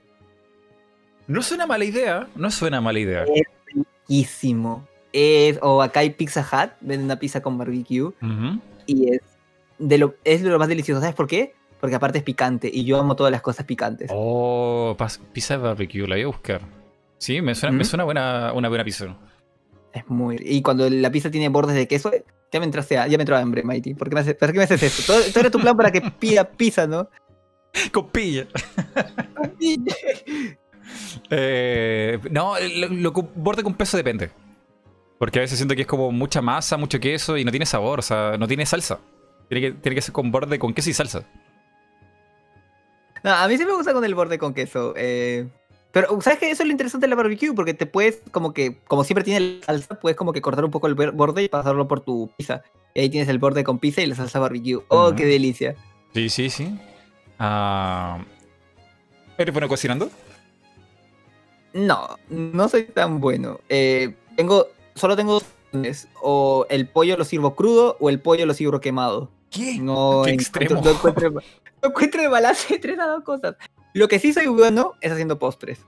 No 1.28 1.42
suena 1.42 1.66
mala 1.66 1.86
idea, 1.86 2.28
no 2.36 2.52
suena 2.52 2.82
mala 2.82 3.00
idea. 3.00 3.24
Es 3.24 3.44
riquísimo. 3.74 4.86
Es, 5.14 5.60
o 5.62 5.82
acá 5.82 6.02
hay 6.02 6.10
Pizza 6.10 6.42
Hut, 6.42 6.72
venden 6.82 7.06
una 7.06 7.20
pizza 7.20 7.42
con 7.42 7.58
barbecue. 7.58 8.12
Y 8.86 9.14
es 9.14 9.22
de, 9.78 9.98
lo, 9.98 10.16
es 10.24 10.42
lo 10.42 10.60
más 10.60 10.68
delicioso. 10.68 11.00
¿Sabes 11.00 11.16
por 11.16 11.28
qué? 11.28 11.54
Porque 11.80 11.96
aparte 11.96 12.18
es 12.18 12.24
picante 12.24 12.70
y 12.74 12.84
yo 12.84 13.00
amo 13.00 13.16
todas 13.16 13.32
las 13.32 13.42
cosas 13.42 13.66
picantes. 13.66 14.10
Oh, 14.14 14.98
pizza 15.32 15.58
de 15.58 15.64
barbecue, 15.64 16.08
la 16.08 16.16
voy 16.16 16.24
a 16.24 16.28
buscar. 16.28 16.62
Sí, 17.24 17.42
me 17.42 17.56
suena, 17.56 17.78
me 17.78 17.86
suena 17.86 18.04
buena, 18.04 18.52
una 18.52 18.68
buena 18.68 18.84
pizza. 18.84 19.16
Es 19.94 20.06
muy. 20.10 20.36
Y 20.42 20.62
cuando 20.62 20.90
la 20.90 21.10
pizza 21.10 21.32
tiene 21.32 21.48
bordes 21.48 21.74
de 21.74 21.88
queso, 21.88 22.12
ya 22.52 22.60
me 22.60 22.66
entraste, 22.66 22.96
ya 22.96 23.08
me 23.08 23.22
entró 23.22 23.38
hambre, 23.38 23.64
Mighty. 23.64 23.94
¿Por 23.94 24.10
qué 24.10 24.16
me 24.16 24.20
haces, 24.20 24.36
¿Por 24.36 24.52
qué 24.52 24.58
me 24.58 24.66
haces 24.66 24.84
esto? 24.84 25.14
Todo, 25.14 25.40
era 25.40 25.50
tu 25.50 25.58
plan 25.58 25.78
para 25.78 25.90
que 25.90 26.02
pida 26.20 26.44
pizza, 26.44 26.86
¿no? 26.86 27.10
Con 27.94 28.10
pilla. 28.10 28.46
Eh, 31.30 32.20
no, 32.30 32.56
lo, 32.60 33.12
borde 33.12 33.64
con 33.64 33.74
peso 33.74 33.96
depende. 33.96 34.30
Porque 35.18 35.40
a 35.40 35.42
veces 35.42 35.58
siento 35.58 35.76
que 35.76 35.82
es 35.84 35.88
como 35.88 36.12
mucha 36.12 36.42
masa, 36.42 36.76
mucho 36.76 37.00
queso 37.00 37.38
y 37.38 37.46
no 37.46 37.52
tiene 37.52 37.66
sabor, 37.66 38.00
o 38.00 38.02
sea, 38.02 38.36
no 38.38 38.48
tiene 38.48 38.66
salsa. 38.66 39.00
Tiene 39.48 39.62
que, 39.62 39.80
tiene 39.80 39.96
que 39.96 40.02
ser 40.02 40.12
con 40.12 40.30
borde 40.30 40.60
con 40.60 40.74
queso 40.74 40.90
y 40.90 40.94
salsa. 40.94 41.26
No, 43.24 43.32
a 43.32 43.48
mí 43.48 43.58
sí 43.58 43.66
me 43.66 43.74
gusta 43.74 43.94
con 43.94 44.04
el 44.04 44.14
borde 44.14 44.38
con 44.38 44.54
queso. 44.54 44.94
Eh, 44.98 45.48
pero, 45.94 46.20
¿sabes 46.22 46.40
qué? 46.40 46.50
Eso 46.50 46.64
es 46.64 46.68
lo 46.68 46.72
interesante 46.72 47.06
de 47.06 47.10
la 47.12 47.16
barbecue, 47.16 47.54
porque 47.54 47.76
te 47.76 47.86
puedes, 47.86 48.20
como 48.32 48.52
que, 48.52 48.80
como 48.88 49.04
siempre 49.04 49.24
tiene 49.24 49.60
la 49.60 49.64
salsa, 49.64 50.00
puedes 50.00 50.18
como 50.18 50.34
que 50.34 50.42
cortar 50.42 50.66
un 50.66 50.72
poco 50.72 50.88
el 50.88 50.96
borde 50.96 51.44
y 51.44 51.50
pasarlo 51.50 51.88
por 51.88 52.00
tu 52.00 52.32
pizza. 52.36 52.64
Y 52.96 53.02
ahí 53.02 53.10
tienes 53.12 53.30
el 53.30 53.38
borde 53.38 53.64
con 53.64 53.78
pizza 53.78 54.02
y 54.02 54.08
la 54.08 54.16
salsa 54.16 54.40
barbecue. 54.40 54.84
¡Oh, 54.88 55.14
qué 55.16 55.28
delicia! 55.28 55.76
Sí, 56.16 56.30
sí, 56.30 56.50
sí. 56.50 56.80
Uh... 57.40 58.24
¿Eres 59.38 59.54
bueno 59.54 59.68
cocinando? 59.68 60.10
No, 61.74 62.18
no 62.28 62.70
soy 62.70 62.86
tan 62.86 63.20
bueno. 63.20 63.60
Eh, 63.70 64.16
tengo, 64.36 64.70
solo 64.96 65.16
tengo 65.16 65.34
dos 65.34 65.44
opciones. 65.44 66.08
O 66.24 66.66
el 66.72 66.88
pollo 66.88 67.18
lo 67.18 67.24
sirvo 67.24 67.54
crudo 67.54 67.98
o 68.00 68.10
el 68.10 68.20
pollo 68.20 68.48
lo 68.48 68.56
sirvo 68.56 68.82
quemado. 68.82 69.30
¿Qué? 69.52 69.78
No, 69.78 70.24
¿Qué 70.26 70.32
extremo? 70.32 70.82
No 70.82 70.90
encuentro, 70.90 71.30
no 71.30 71.42
encuentro 71.84 72.24
el 72.24 72.30
balance 72.30 72.74
entre 72.74 72.94
esas 72.94 73.08
dos 73.10 73.24
cosas. 73.24 73.56
Lo 73.94 74.08
que 74.08 74.20
sí 74.20 74.34
soy 74.34 74.48
bueno 74.48 74.94
es 75.02 75.12
haciendo 75.12 75.40
postres. 75.40 75.80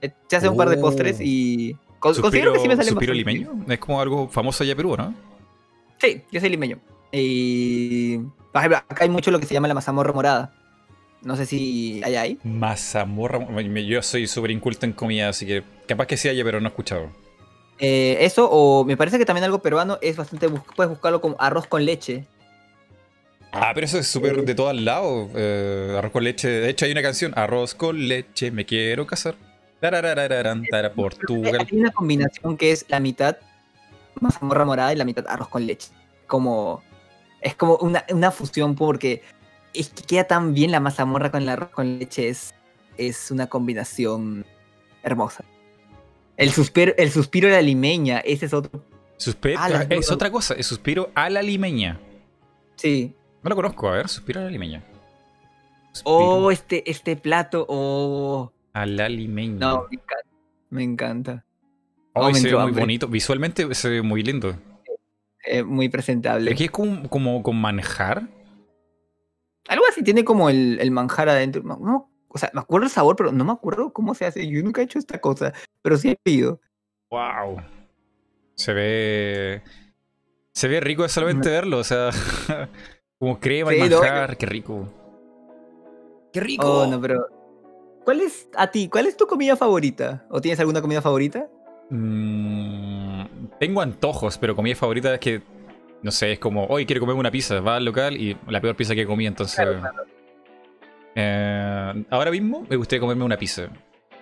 Se 0.00 0.06
eh, 0.08 0.14
hace 0.32 0.48
un 0.48 0.56
par 0.56 0.68
de 0.68 0.76
postres 0.76 1.18
y. 1.20 1.76
considero 1.98 2.52
que 2.52 2.58
sí 2.58 2.68
me 2.68 2.76
sale 2.76 2.90
¿Suspiro 2.90 3.14
limeño? 3.14 3.64
Es 3.68 3.78
como 3.78 4.00
algo 4.00 4.28
famoso 4.28 4.62
allá 4.62 4.72
en 4.72 4.76
Perú, 4.76 4.96
¿no? 4.96 5.14
Sí, 5.98 6.22
yo 6.30 6.40
soy 6.40 6.50
limeño. 6.50 6.78
Y. 7.12 8.18
Por 8.18 8.60
ejemplo, 8.60 8.78
acá 8.78 9.04
hay 9.04 9.08
mucho 9.08 9.30
lo 9.30 9.40
que 9.40 9.46
se 9.46 9.54
llama 9.54 9.68
la 9.68 9.74
mazamorra 9.74 10.12
morada. 10.12 10.52
No 11.22 11.36
sé 11.36 11.46
si 11.46 12.02
hay 12.04 12.16
ahí. 12.16 12.38
Mazamorra. 12.44 13.40
Yo 13.80 14.02
soy 14.02 14.26
súper 14.26 14.50
inculto 14.50 14.84
en 14.84 14.92
comida, 14.92 15.30
así 15.30 15.46
que 15.46 15.62
capaz 15.86 16.06
que 16.06 16.16
sí 16.16 16.28
haya, 16.28 16.44
pero 16.44 16.60
no 16.60 16.66
he 16.66 16.70
escuchado. 16.70 17.08
Eh, 17.78 18.18
eso, 18.20 18.48
o 18.50 18.84
me 18.84 18.96
parece 18.96 19.18
que 19.18 19.24
también 19.24 19.44
algo 19.44 19.60
peruano 19.60 19.98
es 20.02 20.16
bastante. 20.16 20.48
Puedes 20.48 20.90
buscarlo 20.90 21.20
como 21.20 21.36
arroz 21.38 21.66
con 21.66 21.84
leche. 21.84 22.26
Ah, 23.54 23.72
pero 23.74 23.86
eso 23.86 23.98
es 23.98 24.08
súper 24.08 24.44
de 24.44 24.54
todos 24.54 24.74
lados. 24.74 25.30
Eh, 25.34 25.94
arroz 25.96 26.12
con 26.12 26.24
leche. 26.24 26.48
De 26.48 26.68
hecho, 26.68 26.84
hay 26.84 26.92
una 26.92 27.02
canción: 27.02 27.32
Arroz 27.36 27.74
con 27.74 28.08
leche, 28.08 28.50
me 28.50 28.66
quiero 28.66 29.06
casar. 29.06 29.36
Portugal. 30.92 31.58
Hay 31.60 31.78
una 31.78 31.92
combinación 31.92 32.56
que 32.56 32.72
es 32.72 32.84
la 32.88 33.00
mitad 33.00 33.36
mazamorra 34.20 34.64
morada 34.64 34.92
y 34.92 34.96
la 34.96 35.04
mitad 35.04 35.26
arroz 35.28 35.48
con 35.48 35.66
leche. 35.66 35.88
Como. 36.26 36.82
Es 37.40 37.54
como 37.54 37.76
una, 37.76 38.04
una 38.10 38.30
fusión 38.30 38.74
porque 38.74 39.22
es 39.74 39.90
que 39.90 40.02
queda 40.02 40.24
tan 40.24 40.54
bien 40.54 40.70
la 40.70 40.80
mazamorra 40.80 41.30
con 41.30 41.42
el 41.42 41.48
arroz 41.48 41.68
con 41.70 41.98
leche. 41.98 42.28
Es, 42.28 42.54
es 42.96 43.30
una 43.30 43.46
combinación 43.46 44.46
hermosa. 45.02 45.44
El 46.36 46.50
suspiro, 46.50 46.92
el 46.96 47.12
suspiro 47.12 47.48
de 47.48 47.54
la 47.54 47.62
limeña, 47.62 48.18
ese 48.18 48.46
es 48.46 48.54
otro. 48.54 48.84
Ah, 49.56 49.86
es 49.88 50.10
otra 50.10 50.30
cosa, 50.30 50.54
el 50.54 50.64
suspiro 50.64 51.10
a 51.14 51.30
la 51.30 51.42
limeña. 51.42 52.00
Sí. 52.76 53.14
No 53.44 53.50
lo 53.50 53.56
conozco, 53.56 53.88
a 53.88 53.92
ver, 53.92 54.08
suspiro 54.08 54.40
a 54.40 54.44
la 54.44 54.50
limeña. 54.50 54.82
Oh, 56.04 56.50
este, 56.50 56.90
este 56.90 57.14
plato, 57.14 57.66
oh. 57.68 58.50
A 58.72 58.86
la 58.86 59.06
limeña. 59.06 59.58
No, 59.58 59.86
me 60.70 60.82
encanta. 60.82 61.44
Oh, 62.14 62.32
se 62.32 62.50
ve 62.50 62.56
muy 62.56 62.72
bonito. 62.72 63.06
Visualmente 63.06 63.72
se 63.74 63.90
ve 63.90 64.00
muy 64.00 64.22
lindo. 64.22 64.56
muy 65.66 65.90
presentable. 65.90 66.52
Es 66.52 66.56
que 66.56 66.64
es 66.64 66.70
como, 66.70 67.06
como 67.10 67.42
con 67.42 67.60
manjar. 67.60 68.26
Algo 69.68 69.84
así, 69.90 70.02
tiene 70.02 70.24
como 70.24 70.48
el, 70.48 70.78
el 70.80 70.90
manjar 70.90 71.28
adentro. 71.28 71.62
No, 71.62 72.10
o 72.28 72.38
sea, 72.38 72.50
me 72.54 72.60
acuerdo 72.60 72.86
el 72.86 72.90
sabor, 72.90 73.14
pero 73.14 73.30
no 73.30 73.44
me 73.44 73.52
acuerdo 73.52 73.92
cómo 73.92 74.14
se 74.14 74.24
hace. 74.24 74.48
Yo 74.48 74.62
nunca 74.62 74.80
he 74.80 74.84
hecho 74.84 74.98
esta 74.98 75.20
cosa, 75.20 75.52
pero 75.82 75.98
sí 75.98 76.08
he 76.08 76.16
pedido. 76.16 76.62
Wow. 77.10 77.62
Se 78.54 78.72
ve. 78.72 79.62
Se 80.52 80.66
ve 80.66 80.80
rico 80.80 81.06
solamente 81.08 81.50
verlo, 81.50 81.78
o 81.78 81.84
sea. 81.84 82.08
como 83.24 83.40
crema 83.40 83.74
y 83.74 83.80
manjar, 83.80 84.36
qué 84.36 84.46
rico. 84.46 84.88
¡Qué 86.32 86.40
rico! 86.40 86.82
Oh, 86.82 86.86
no, 86.86 87.00
pero. 87.00 87.26
¿Cuál 88.04 88.20
es, 88.20 88.48
a 88.54 88.70
ti, 88.70 88.88
cuál 88.88 89.06
es 89.06 89.16
tu 89.16 89.26
comida 89.26 89.56
favorita? 89.56 90.26
¿O 90.28 90.40
tienes 90.40 90.60
alguna 90.60 90.82
comida 90.82 91.00
favorita? 91.00 91.48
Mm, 91.88 93.24
tengo 93.58 93.80
antojos, 93.80 94.36
pero 94.36 94.54
comida 94.54 94.74
favorita 94.74 95.14
es 95.14 95.20
que 95.20 95.42
no 96.04 96.10
sé, 96.10 96.32
es 96.32 96.38
como, 96.38 96.66
hoy 96.66 96.84
quiero 96.84 97.00
comer 97.00 97.16
una 97.16 97.30
pizza, 97.30 97.60
va 97.60 97.76
al 97.76 97.84
local 97.86 98.14
y 98.14 98.36
la 98.48 98.60
peor 98.60 98.76
pizza 98.76 98.94
que 98.94 99.06
comí, 99.06 99.26
entonces... 99.26 99.66
Eh, 101.14 102.04
ahora 102.10 102.30
mismo 102.30 102.66
me 102.68 102.76
gustaría 102.76 103.00
comerme 103.00 103.24
una 103.24 103.38
pizza 103.38 103.68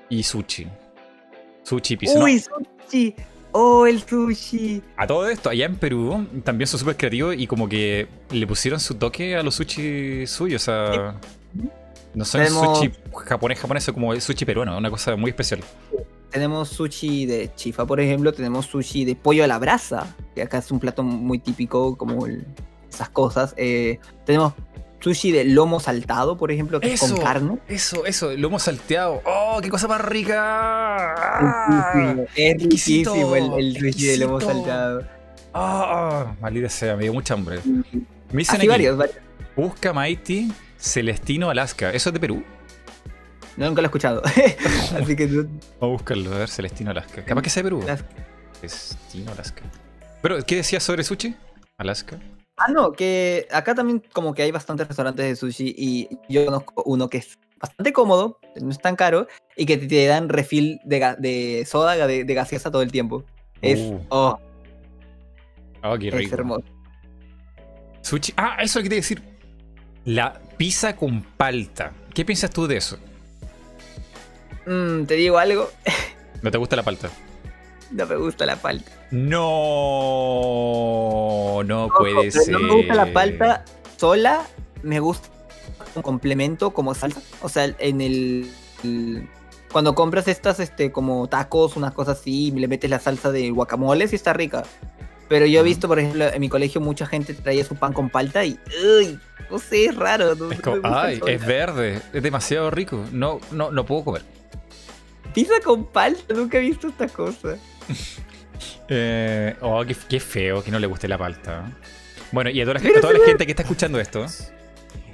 y 0.08 0.22
sushi. 0.22 0.68
Sushi, 1.64 1.97
pizza. 1.97 2.22
Uy, 2.22 2.39
sushi. 2.39 3.16
Oh, 3.52 3.86
el 3.86 4.02
sushi. 4.02 4.82
A 4.97 5.06
todo 5.06 5.28
esto, 5.28 5.50
allá 5.50 5.66
en 5.66 5.76
Perú 5.76 6.26
también 6.42 6.66
son 6.66 6.81
súper 6.81 6.97
creativos 6.97 7.34
y 7.36 7.47
como 7.47 7.68
que 7.68 8.08
le 8.31 8.47
pusieron 8.47 8.81
su 8.81 8.94
toque 8.94 9.36
a 9.36 9.42
los 9.42 9.55
sushi 9.55 10.26
suyos. 10.26 10.62
O 10.62 10.64
sea, 10.64 11.14
no 12.14 12.24
son 12.24 12.47
sushi 12.47 12.92
japonés, 13.26 13.60
japonés, 13.60 13.90
como 13.92 14.12
el 14.14 14.22
sushi 14.22 14.44
peruano, 14.44 14.76
una 14.76 14.90
cosa 14.90 15.16
muy 15.16 15.31
especial. 15.31 15.60
tenemos 16.31 16.70
sushi 16.70 17.26
de 17.26 17.50
chifa, 17.55 17.84
por 17.84 18.00
ejemplo, 18.00 18.32
tenemos 18.32 18.66
sushi 18.66 19.05
de 19.05 19.14
pollo 19.14 19.44
a 19.44 19.47
la 19.47 19.58
brasa, 19.58 20.16
que 20.34 20.42
acá 20.42 20.58
es 20.58 20.70
un 20.70 20.81
plato 20.81 21.02
muy 21.02 21.39
típico, 21.39 21.97
como 21.97 22.26
esas 22.90 23.10
cosas. 23.10 23.55
Eh, 23.58 24.00
tenemos 24.24 24.55
sushi 25.02 25.32
de 25.32 25.44
lomo 25.44 25.81
saltado, 25.81 26.36
por 26.36 26.50
ejemplo, 26.52 26.81
que 26.81 26.92
es 26.92 27.00
con 27.00 27.16
carne. 27.18 27.58
Eso, 27.68 28.06
eso, 28.06 28.32
lomo 28.36 28.58
salteado. 28.58 29.20
¡Oh, 29.24 29.60
qué 29.62 29.68
cosa 29.68 29.89
más 29.89 30.00
rica! 30.00 31.14
Es 32.34 32.62
riquísimo, 32.62 33.36
el, 33.36 33.76
sushi 33.76 34.06
de 34.06 34.16
lomo 34.18 34.40
saltado. 34.40 35.06
¡Ah! 35.55 36.34
maldita 36.40 36.68
sea, 36.68 36.97
me 36.97 37.02
dio 37.02 37.12
mucha 37.12 37.34
hambre. 37.34 37.60
Me 37.64 38.39
dicen 38.39 38.56
aquí, 38.56 38.68
varios, 38.68 38.98
Busca 39.55 39.92
Mighty 39.92 40.50
Celestino 40.78 41.50
Alaska. 41.50 41.90
¿Eso 41.90 42.08
es 42.08 42.14
de 42.14 42.20
Perú? 42.20 42.42
No, 43.56 43.66
nunca 43.66 43.82
lo 43.82 43.86
he 43.86 43.89
escuchado. 43.89 44.22
Así 45.00 45.14
que. 45.14 45.26
Vamos 45.26 45.48
a 45.81 45.86
buscarlo, 45.86 46.34
a 46.34 46.39
ver, 46.39 46.48
Celestino 46.48 46.90
Alaska. 46.90 47.24
Capaz 47.24 47.42
que 47.42 47.50
sea 47.50 47.62
de 47.62 47.64
Perú. 47.64 47.84
Celestino 48.60 49.32
Alaska. 49.32 49.62
Pero, 50.22 50.42
¿qué 50.44 50.56
decías 50.56 50.82
sobre 50.82 51.05
sushi? 51.05 51.36
Alaska. 51.76 52.18
Ah, 52.65 52.70
no, 52.70 52.92
que 52.92 53.49
acá 53.50 53.74
también 53.74 54.02
como 54.12 54.34
que 54.34 54.42
hay 54.42 54.52
bastantes 54.52 54.86
restaurantes 54.86 55.26
de 55.26 55.34
sushi 55.34 55.74
y 55.76 56.08
yo 56.28 56.44
conozco 56.44 56.82
uno 56.86 57.08
que 57.08 57.18
es 57.18 57.39
bastante 57.60 57.92
cómodo, 57.92 58.39
no 58.60 58.70
es 58.70 58.78
tan 58.78 58.94
caro, 58.94 59.26
y 59.57 59.66
que 59.66 59.76
te 59.78 60.07
dan 60.07 60.28
refill 60.28 60.81
de, 60.84 61.16
de 61.18 61.66
soda, 61.66 62.07
de, 62.07 62.24
gaseosa 62.24 62.70
todo 62.70 62.82
el 62.82 62.92
tiempo. 62.92 63.24
Es... 63.60 63.81
Uh. 63.81 64.00
Oh. 64.10 64.41
Oh, 65.82 65.99
qué 65.99 66.10
rico. 66.12 66.26
Es 66.26 66.32
hermoso. 66.32 66.65
Sushi... 68.02 68.32
Ah, 68.36 68.57
eso 68.60 68.65
es 68.65 68.76
lo 68.76 68.82
que 68.82 68.89
te 68.91 68.94
decir. 68.97 69.23
La 70.05 70.41
pizza 70.57 70.94
con 70.94 71.23
palta. 71.23 71.92
¿Qué 72.15 72.24
piensas 72.24 72.50
tú 72.50 72.68
de 72.68 72.76
eso? 72.76 72.97
Mm, 74.66 75.05
te 75.05 75.15
digo 75.15 75.39
algo. 75.39 75.68
¿No 76.42 76.50
te 76.52 76.58
gusta 76.58 76.76
la 76.76 76.84
palta? 76.84 77.10
No 77.91 78.07
me 78.07 78.16
gusta 78.16 78.47
la 78.47 78.55
palta. 78.55 79.01
No, 79.12 79.39
no, 81.65 81.89
puede 81.97 82.31
ser. 82.31 82.50
No 82.50 82.60
me 82.60 82.74
gusta 82.74 82.94
la 82.94 83.12
palta 83.12 83.62
sola, 83.99 84.47
me 84.82 85.00
gusta 85.00 85.28
un 85.94 86.00
complemento 86.00 86.70
como 86.70 86.94
salsa. 86.94 87.20
O 87.42 87.50
sea, 87.50 87.66
en 87.78 88.00
el, 88.00 88.50
cuando 89.70 89.94
compras 89.94 90.28
estas 90.28 90.60
este 90.60 90.92
como 90.92 91.28
tacos, 91.28 91.76
unas 91.76 91.92
cosas 91.92 92.20
así, 92.20 92.47
y 92.47 92.52
le 92.52 92.68
metes 92.68 92.89
la 92.89 92.99
salsa 92.99 93.31
de 93.31 93.50
guacamole, 93.50 94.08
sí 94.08 94.16
está 94.16 94.32
rica. 94.32 94.62
Pero 95.28 95.44
yo 95.44 95.60
he 95.60 95.62
visto, 95.62 95.89
por 95.89 95.99
ejemplo, 95.99 96.32
en 96.32 96.41
mi 96.41 96.49
colegio 96.49 96.81
mucha 96.81 97.05
gente 97.05 97.34
traía 97.34 97.65
su 97.65 97.76
pan 97.76 97.92
con 97.92 98.08
palta 98.08 98.47
y 98.47 98.58
uy, 98.99 99.18
no 99.50 99.58
sé, 99.58 99.84
es 99.86 99.97
raro. 99.97 100.32
es 100.32 100.60
ay, 100.84 101.20
es 101.26 101.47
verde, 101.47 102.00
es 102.15 102.23
demasiado 102.23 102.70
rico. 102.70 103.05
No, 103.12 103.41
no, 103.50 103.70
no 103.73 103.84
puedo 103.84 104.05
comer. 104.05 104.23
Pizza 105.34 105.60
con 105.62 105.84
palta, 105.84 106.32
nunca 106.32 106.57
he 106.57 106.62
visto 106.62 106.89
esta 106.89 107.08
cosa. 107.08 107.58
Eh, 108.89 109.57
oh, 109.60 109.84
qué, 110.08 110.20
feo 110.20 110.62
que 110.62 110.70
no 110.70 110.78
le 110.78 110.86
guste 110.86 111.08
la 111.08 111.18
palta. 111.18 111.70
Bueno, 112.31 112.50
y 112.50 112.60
a 112.60 112.65
toda, 112.65 112.74
la, 112.74 112.81
gente 112.81 113.47
que 113.47 113.52
está 113.52 113.62
escuchando 113.62 114.00
esto, 114.00 114.26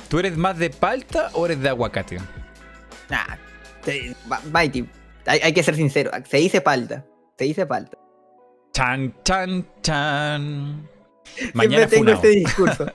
¿tú 0.08 0.18
eres 0.18 0.36
más 0.36 0.58
de 0.58 0.70
palta 0.70 1.30
o 1.34 1.46
eres 1.46 1.60
de 1.60 1.68
aguacate? 1.68 2.18
Nah, 3.08 3.36
Mighty, 4.52 4.88
hay, 5.26 5.52
que 5.52 5.62
ser 5.62 5.74
sincero. 5.74 6.10
Se 6.24 6.38
dice 6.38 6.60
palta. 6.60 7.04
Se 7.36 7.44
dice 7.44 7.66
palta. 7.66 7.98
Chan, 8.72 9.14
chan, 9.24 9.66
chan. 9.82 10.88
Mañana 11.54 11.88
Siempre 11.88 11.98
tengo 11.98 12.12
este 12.12 12.28
discurso. 12.28 12.86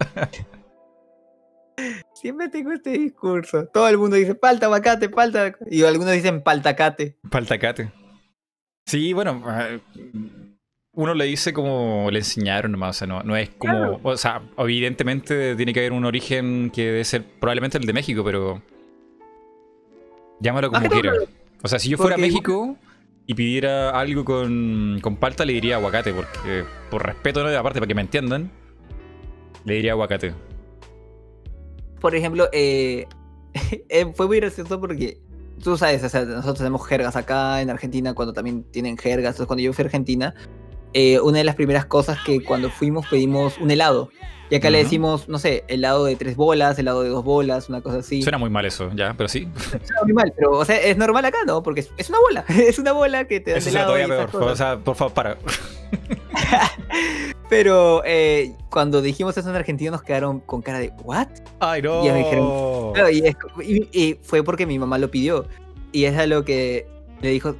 Siempre 2.13 2.49
tengo 2.49 2.71
este 2.71 2.91
discurso. 2.91 3.67
Todo 3.67 3.89
el 3.89 3.97
mundo 3.97 4.15
dice 4.15 4.35
palta, 4.35 4.67
aguacate, 4.67 5.09
palta. 5.09 5.53
Y 5.69 5.83
algunos 5.83 6.13
dicen 6.13 6.41
paltacate. 6.41 7.17
Paltacate. 7.29 7.91
Sí, 8.85 9.13
bueno, 9.13 9.43
ah, 9.45 9.79
uno 10.95 11.13
le 11.13 11.25
dice 11.25 11.53
como 11.53 12.09
le 12.11 12.19
enseñaron 12.19 12.71
nomás, 12.71 12.97
o 12.97 12.99
sea, 12.99 13.07
no, 13.07 13.23
no 13.23 13.35
es 13.35 13.49
como, 13.49 13.99
o 14.03 14.17
sea, 14.17 14.43
evidentemente 14.57 15.55
tiene 15.55 15.73
que 15.73 15.79
haber 15.79 15.91
un 15.93 16.05
origen 16.05 16.69
que 16.69 16.85
debe 16.85 17.03
ser 17.03 17.23
probablemente 17.39 17.77
el 17.77 17.85
de 17.85 17.93
México, 17.93 18.23
pero 18.23 18.61
llámalo 20.39 20.71
como 20.71 20.87
quiera. 20.89 21.13
O 21.63 21.67
sea, 21.67 21.79
si 21.79 21.89
yo 21.89 21.97
fuera 21.97 22.15
a 22.15 22.19
México 22.19 22.77
y 23.25 23.33
pidiera 23.33 23.89
algo 23.91 24.23
con, 24.23 24.99
con 25.01 25.15
palta, 25.15 25.45
le 25.45 25.53
diría 25.53 25.77
aguacate, 25.77 26.13
porque 26.13 26.63
por 26.91 27.03
respeto, 27.03 27.43
¿no? 27.43 27.49
aparte 27.57 27.79
para 27.79 27.87
que 27.87 27.95
me 27.95 28.01
entiendan, 28.01 28.51
le 29.65 29.73
diría 29.75 29.93
aguacate. 29.93 30.33
Por 31.99 32.13
ejemplo, 32.13 32.49
eh, 32.51 33.07
eh, 33.89 34.13
fue 34.13 34.27
muy 34.27 34.39
gracioso 34.39 34.79
porque 34.79 35.17
tú 35.63 35.75
sabes, 35.75 36.03
o 36.03 36.09
sea, 36.09 36.23
nosotros 36.25 36.59
tenemos 36.59 36.85
jergas 36.85 37.15
acá 37.15 37.61
en 37.61 37.71
Argentina, 37.71 38.13
cuando 38.13 38.33
también 38.33 38.63
tienen 38.65 38.95
jergas. 38.95 39.31
Entonces, 39.31 39.47
cuando 39.47 39.63
yo 39.63 39.73
fui 39.73 39.83
a 39.83 39.85
Argentina, 39.85 40.35
eh, 40.93 41.19
una 41.19 41.39
de 41.39 41.43
las 41.43 41.55
primeras 41.55 41.85
cosas 41.85 42.17
que 42.25 42.43
cuando 42.43 42.69
fuimos 42.69 43.07
pedimos 43.07 43.57
un 43.57 43.71
helado. 43.71 44.09
Y 44.49 44.55
acá 44.55 44.69
le 44.69 44.77
decimos, 44.77 45.27
no 45.27 45.39
sé, 45.39 45.63
helado 45.67 46.05
de 46.05 46.15
tres 46.15 46.35
bolas, 46.35 46.77
helado 46.77 47.01
de 47.01 47.09
dos 47.09 47.23
bolas, 47.23 47.69
una 47.69 47.81
cosa 47.81 47.97
así. 47.97 48.21
Suena 48.21 48.37
muy 48.37 48.51
mal 48.51 48.65
eso, 48.65 48.91
ya, 48.93 49.15
pero 49.17 49.27
sí. 49.27 49.47
Suena 49.57 50.03
muy 50.03 50.13
mal, 50.13 50.31
pero, 50.35 50.51
o 50.51 50.63
sea, 50.63 50.77
es 50.77 50.95
normal 50.95 51.25
acá, 51.25 51.39
¿no? 51.47 51.63
Porque 51.63 51.87
es, 51.97 52.09
una 52.09 52.19
bola. 52.19 52.45
es 52.67 52.77
una 52.77 52.91
bola 52.91 53.25
que 53.25 53.39
te 53.39 53.51
da 53.51 53.57
helado. 53.57 53.93
Todavía 53.93 54.07
peor. 54.07 54.43
O 54.43 54.55
sea, 54.55 54.77
por 54.77 54.95
favor, 54.95 55.13
para. 55.13 55.37
pero 57.49 58.03
eh, 58.05 58.53
cuando 58.69 59.01
dijimos 59.01 59.35
eso 59.37 59.49
en 59.49 59.55
Argentina 59.55 59.89
nos 59.89 60.03
quedaron 60.03 60.39
con 60.39 60.61
cara 60.61 60.77
de, 60.77 60.91
¿what? 61.03 61.29
Ay, 61.59 61.81
no. 61.81 62.05
Y, 62.05 62.09
me 62.09 62.17
dijeron, 62.19 62.93
y, 63.91 64.19
fue 64.21 64.43
porque 64.43 64.67
mi 64.67 64.77
mamá 64.77 64.99
lo 64.99 65.09
pidió. 65.09 65.47
Y 65.91 66.05
es 66.05 66.15
a 66.15 66.27
lo 66.27 66.45
que 66.45 66.85
le 67.21 67.29
dijo, 67.29 67.55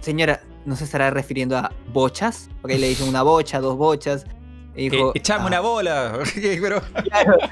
señora, 0.00 0.40
¿no 0.68 0.76
se 0.76 0.84
estará 0.84 1.10
refiriendo 1.10 1.56
a 1.56 1.72
bochas? 1.92 2.50
Porque 2.60 2.78
le 2.78 2.88
dicen 2.88 3.08
una 3.08 3.22
bocha, 3.22 3.60
dos 3.60 3.76
bochas. 3.76 4.26
Y 4.76 4.90
dijo, 4.90 5.08
eh, 5.08 5.12
echame 5.18 5.46
una 5.46 5.56
ah". 5.56 5.60
bola. 5.60 6.18
pero 6.60 6.82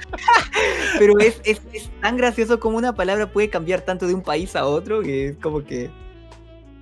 pero 0.99 1.19
es, 1.19 1.41
es, 1.45 1.61
tan 2.01 2.17
gracioso 2.17 2.61
como 2.61 2.77
una 2.77 2.95
palabra 2.95 3.33
puede 3.33 3.49
cambiar 3.49 3.81
tanto 3.81 4.07
de 4.07 4.15
un 4.15 4.23
país 4.23 4.55
a 4.55 4.67
otro 4.67 5.01
que 5.01 5.29
es 5.29 5.37
como 5.39 5.65
que. 5.65 5.91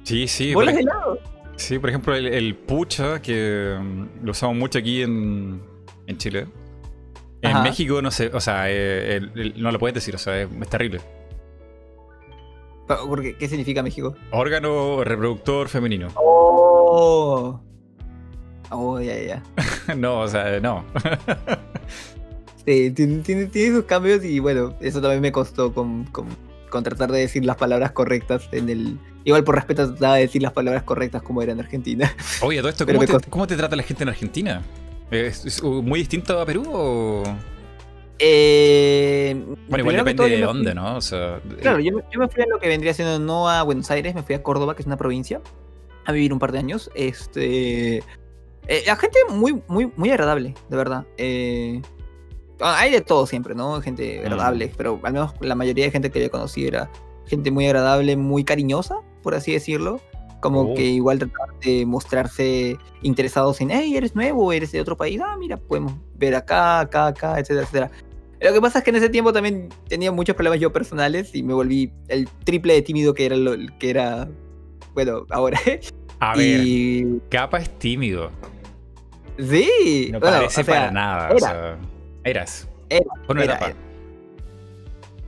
Sí, 0.03 0.29
sí. 0.29 0.53
Bolas 0.53 0.75
de 0.75 0.83
lado. 0.83 1.19
Sí, 1.57 1.79
por 1.79 1.89
ejemplo, 1.89 2.15
el, 2.17 2.57
pucha, 2.57 3.23
que 3.23 3.79
mm, 3.81 4.25
lo 4.25 4.33
usamos 4.33 4.57
mucho 4.57 4.81
aquí 4.81 5.03
en, 5.03 5.63
en 6.07 6.19
Chile. 6.19 6.49
En 7.43 7.63
México, 7.63 8.01
no 8.01 8.11
sé, 8.11 8.31
o 8.33 8.41
sea, 8.41 8.65
eh, 8.69 9.21
no 9.57 9.71
lo 9.71 9.79
puedes 9.79 9.95
decir, 9.95 10.15
o 10.15 10.19
sea, 10.19 10.41
es 10.41 10.69
terrible. 10.71 11.01
Porque, 12.87 13.37
¿Qué 13.37 13.49
significa 13.49 13.83
México? 13.83 14.15
Órgano 14.31 15.05
reproductor 15.05 15.69
femenino. 15.69 16.09
Oh. 16.97 17.61
Oh, 18.71 19.01
ya, 19.01 19.21
ya. 19.21 19.43
no, 19.97 20.21
o 20.21 20.29
sea, 20.29 20.61
no. 20.61 20.85
sí, 22.65 22.93
tiene, 22.93 23.51
sus 23.73 23.85
cambios 23.85 24.25
y 24.25 24.39
bueno, 24.39 24.77
eso 24.81 25.01
también 25.01 25.21
me 25.21 25.33
costó 25.33 25.75
con, 25.75 26.07
tratar 26.71 27.11
de 27.11 27.19
decir 27.19 27.45
las 27.45 27.57
palabras 27.57 27.91
correctas 27.91 28.49
en 28.53 28.69
el. 28.69 28.99
Igual 29.25 29.43
por 29.43 29.57
respeto 29.57 29.89
trataba 29.91 30.17
de 30.17 30.23
decir 30.23 30.43
las 30.43 30.53
palabras 30.53 30.85
correctas 30.85 31.23
como 31.23 31.43
era 31.43 31.51
en 31.51 31.59
Argentina. 31.59 32.15
Oye, 32.43 32.59
todo 32.59 32.69
esto, 32.69 32.87
¿cómo, 33.29 33.47
te, 33.47 33.57
trata 33.57 33.75
la 33.75 33.83
gente 33.83 34.05
en 34.05 34.11
Argentina? 34.11 34.63
¿Es, 35.11 35.63
muy 35.63 35.99
distinto 35.99 36.39
a 36.41 36.47
Perú 36.47 36.65
o.? 36.69 37.23
Eh, 38.18 39.34
bueno, 39.68 39.84
igual 39.84 39.97
depende 39.97 40.36
de 40.36 40.41
dónde, 40.43 40.75
¿no? 40.75 40.99
claro, 41.60 41.81
yo, 41.81 41.93
me 41.93 42.28
fui 42.28 42.43
a 42.43 42.47
lo 42.47 42.60
que 42.60 42.68
vendría 42.68 42.94
siendo 42.94 43.18
no 43.18 43.49
a 43.49 43.62
Buenos 43.62 43.91
Aires, 43.91 44.15
me 44.15 44.23
fui 44.23 44.34
a 44.34 44.43
Córdoba, 44.43 44.76
que 44.76 44.83
es 44.83 44.86
una 44.86 44.97
provincia, 44.97 45.41
a 46.05 46.12
vivir 46.12 46.33
un 46.33 46.39
par 46.39 46.52
de 46.52 46.59
años. 46.59 46.91
Este. 46.94 47.99
Eh, 48.67 48.83
la 48.86 48.97
gente 48.97 49.18
muy, 49.28 49.62
muy, 49.68 49.93
muy 49.97 50.10
agradable, 50.10 50.55
de 50.68 50.76
verdad. 50.76 51.07
Eh, 51.18 51.83
hay 52.60 52.93
de 52.93 53.01
todo 53.01 53.26
siempre, 53.26 53.55
¿no? 53.55 53.81
Gente 53.81 54.20
mm. 54.20 54.26
agradable, 54.26 54.73
pero 54.76 55.01
al 55.02 55.12
menos 55.12 55.33
la 55.41 55.55
mayoría 55.55 55.84
de 55.84 55.91
gente 55.91 56.10
que 56.10 56.23
yo 56.23 56.31
conocí 56.31 56.67
era 56.67 56.91
gente 57.26 57.51
muy 57.51 57.67
agradable, 57.67 58.17
muy 58.17 58.44
cariñosa, 58.44 58.97
por 59.23 59.34
así 59.34 59.52
decirlo. 59.52 60.01
Como 60.41 60.60
oh. 60.60 60.75
que 60.75 60.83
igual 60.83 61.18
trataban 61.18 61.59
de 61.60 61.86
mostrarse 61.86 62.76
interesados 63.01 63.62
en, 63.62 63.70
hey, 63.70 63.97
eres 63.97 64.15
nuevo, 64.15 64.52
eres 64.52 64.73
de 64.73 64.81
otro 64.81 64.94
país, 64.94 65.18
ah, 65.25 65.36
mira, 65.39 65.57
podemos 65.57 65.94
ver 66.17 66.34
acá, 66.34 66.81
acá, 66.81 67.07
acá, 67.07 67.39
etcétera, 67.39 67.62
etcétera. 67.62 67.91
Lo 68.44 68.52
que 68.52 68.60
pasa 68.60 68.78
es 68.81 68.84
que 68.84 68.90
en 68.90 68.97
ese 68.97 69.08
tiempo 69.08 69.32
también 69.32 69.70
tenía 69.89 70.12
muchos 70.12 70.36
problemas 70.36 70.60
yo 70.60 70.70
personales 70.70 71.34
y 71.34 71.42
me 71.42 71.55
volví 71.55 71.90
el 72.08 72.28
triple 72.44 72.74
de 72.74 72.82
tímido 72.82 73.14
que 73.14 73.24
era 73.24 73.36
lo 73.36 73.56
que 73.78 73.89
era, 73.89 74.28
bueno, 74.92 75.24
ahora. 75.31 75.58
A 76.20 76.36
ver, 76.36 77.06
capa 77.31 77.58
es 77.58 77.70
tímido. 77.78 78.31
Sí. 79.39 80.10
No 80.12 80.20
parece 80.20 80.62
para 80.62 80.90
nada. 80.90 81.26
Era. 81.28 81.34
O 81.34 81.39
sea, 81.39 81.78
eras. 82.24 82.68
Era. 82.90 83.05
era, 83.42 83.74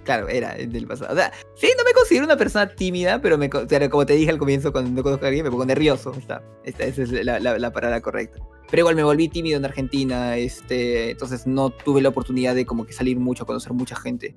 Claro, 0.07 0.28
era 0.28 0.55
del 0.55 0.86
pasado. 0.86 1.12
O 1.12 1.17
sea, 1.17 1.33
sí, 1.57 1.67
no 1.76 1.83
me 1.85 1.93
considero 1.93 2.26
una 2.26 2.36
persona 2.36 2.68
tímida, 2.68 3.20
pero 3.20 3.36
me, 3.36 3.51
como 3.51 4.07
te 4.07 4.15
dije 4.15 4.31
al 4.31 4.39
comienzo, 4.39 4.70
cuando 4.70 4.89
no 4.93 5.02
conozco 5.02 5.25
a 5.25 5.28
alguien, 5.28 5.44
me 5.44 5.51
pongo 5.51 5.67
nervioso. 5.67 6.15
Está, 6.17 6.44
esta, 6.62 6.85
esa 6.85 7.02
es 7.02 7.10
la, 7.10 7.41
la, 7.41 7.73
palabra 7.73 8.01
correcta. 8.01 8.39
Pero 8.70 8.83
igual 8.83 8.94
me 8.94 9.02
volví 9.02 9.26
tímido 9.26 9.59
en 9.59 9.65
Argentina, 9.65 10.36
este, 10.36 11.10
entonces 11.10 11.49
no 11.49 11.70
tuve 11.70 12.01
la 12.02 12.10
oportunidad 12.10 12.55
de 12.55 12.65
como 12.65 12.86
que 12.86 12.93
salir 12.93 13.18
mucho, 13.18 13.47
conocer 13.47 13.73
mucha 13.73 13.97
gente. 13.97 14.36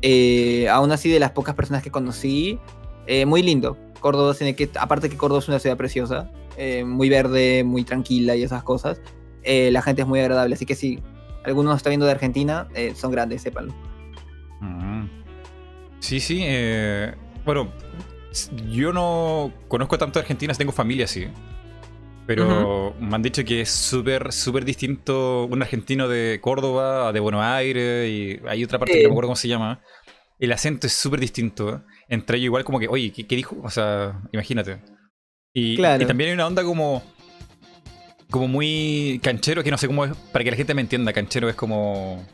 Eh, 0.00 0.66
aún 0.70 0.90
así, 0.92 1.10
de 1.10 1.20
las 1.20 1.32
pocas 1.32 1.54
personas 1.54 1.82
que 1.82 1.90
conocí, 1.90 2.58
eh, 3.06 3.26
muy 3.26 3.42
lindo. 3.42 3.76
Córdoba 4.00 4.32
tiene 4.32 4.56
que, 4.56 4.70
aparte 4.80 5.10
que 5.10 5.18
Córdoba 5.18 5.40
es 5.40 5.48
una 5.48 5.58
ciudad 5.58 5.76
preciosa, 5.76 6.30
eh, 6.56 6.84
muy 6.84 7.10
verde, 7.10 7.64
muy 7.64 7.84
tranquila 7.84 8.34
y 8.34 8.44
esas 8.44 8.62
cosas, 8.62 9.02
eh, 9.42 9.70
la 9.72 9.82
gente 9.82 10.00
es 10.00 10.08
muy 10.08 10.20
agradable. 10.20 10.54
Así 10.54 10.64
que 10.64 10.74
si 10.74 11.00
alguno 11.44 11.68
nos 11.68 11.76
está 11.76 11.90
viendo 11.90 12.06
de 12.06 12.12
Argentina, 12.12 12.66
eh, 12.74 12.94
son 12.96 13.12
grandes, 13.12 13.42
sépanlo. 13.42 13.74
Sí, 16.00 16.20
sí. 16.20 16.44
bueno, 17.44 17.72
yo 18.68 18.92
no 18.92 19.52
conozco 19.68 19.98
tanto 19.98 20.18
de 20.18 20.22
Argentina, 20.22 20.54
tengo 20.54 20.72
familia, 20.72 21.06
sí. 21.06 21.26
Pero 22.26 22.94
me 23.00 23.14
han 23.14 23.22
dicho 23.22 23.44
que 23.44 23.62
es 23.62 23.70
súper, 23.70 24.32
súper 24.32 24.64
distinto 24.64 25.44
un 25.44 25.60
argentino 25.60 26.08
de 26.08 26.38
Córdoba 26.40 27.12
de 27.12 27.20
Buenos 27.20 27.42
Aires 27.42 28.08
y 28.08 28.40
hay 28.46 28.62
otra 28.62 28.78
parte 28.78 28.94
que 28.94 29.02
no 29.02 29.08
me 29.08 29.12
acuerdo 29.14 29.28
cómo 29.28 29.36
se 29.36 29.48
llama. 29.48 29.80
El 30.38 30.52
acento 30.52 30.86
es 30.86 30.92
súper 30.92 31.20
distinto. 31.20 31.84
Entre 32.08 32.38
ellos 32.38 32.46
igual 32.46 32.64
como 32.64 32.78
que, 32.78 32.88
oye, 32.88 33.12
¿qué, 33.12 33.36
dijo? 33.36 33.56
O 33.62 33.70
sea, 33.70 34.22
imagínate. 34.32 34.80
Y, 35.52 35.72
y, 35.72 36.06
también 36.06 36.28
hay 36.28 36.34
una 36.34 36.46
onda 36.46 36.64
como 36.64 37.02
como 38.30 38.48
muy 38.48 39.20
canchero, 39.22 39.62
que 39.62 39.70
no 39.70 39.76
sé 39.76 39.86
cómo 39.86 40.06
es, 40.06 40.16
para 40.32 40.42
que 40.42 40.50
la 40.50 40.56
gente 40.56 40.74
me 40.74 40.80
entienda, 40.80 41.12
canchero 41.12 41.48
es 41.50 41.54
como 41.54 42.26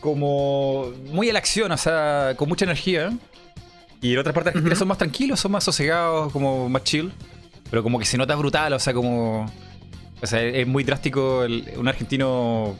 como 0.00 0.92
muy 1.06 1.30
a 1.30 1.32
la 1.32 1.38
acción, 1.38 1.72
o 1.72 1.76
sea, 1.76 2.34
con 2.36 2.48
mucha 2.48 2.64
energía. 2.64 3.12
Y 4.00 4.12
en 4.12 4.18
otras 4.18 4.34
partes 4.34 4.52
de 4.52 4.58
Argentina 4.58 4.76
son 4.76 4.88
más 4.88 4.98
tranquilos, 4.98 5.40
son 5.40 5.52
más 5.52 5.64
sosegados, 5.64 6.32
como 6.32 6.68
más 6.68 6.84
chill. 6.84 7.12
Pero 7.70 7.82
como 7.82 7.98
que 7.98 8.04
se 8.04 8.16
nota 8.16 8.34
brutal, 8.36 8.72
o 8.72 8.78
sea, 8.78 8.94
como. 8.94 9.50
O 10.20 10.26
sea, 10.26 10.42
es 10.42 10.66
muy 10.66 10.84
drástico 10.84 11.44
un 11.76 11.88
argentino. 11.88 12.76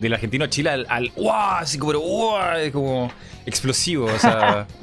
Del 0.00 0.12
argentino 0.12 0.44
a 0.44 0.50
Chile 0.50 0.70
al. 0.70 0.86
al 0.88 1.12
Así 1.58 1.78
como, 1.78 2.38
Es 2.56 2.72
como 2.72 3.10
explosivo, 3.44 4.06
o 4.06 4.18
sea. 4.18 4.66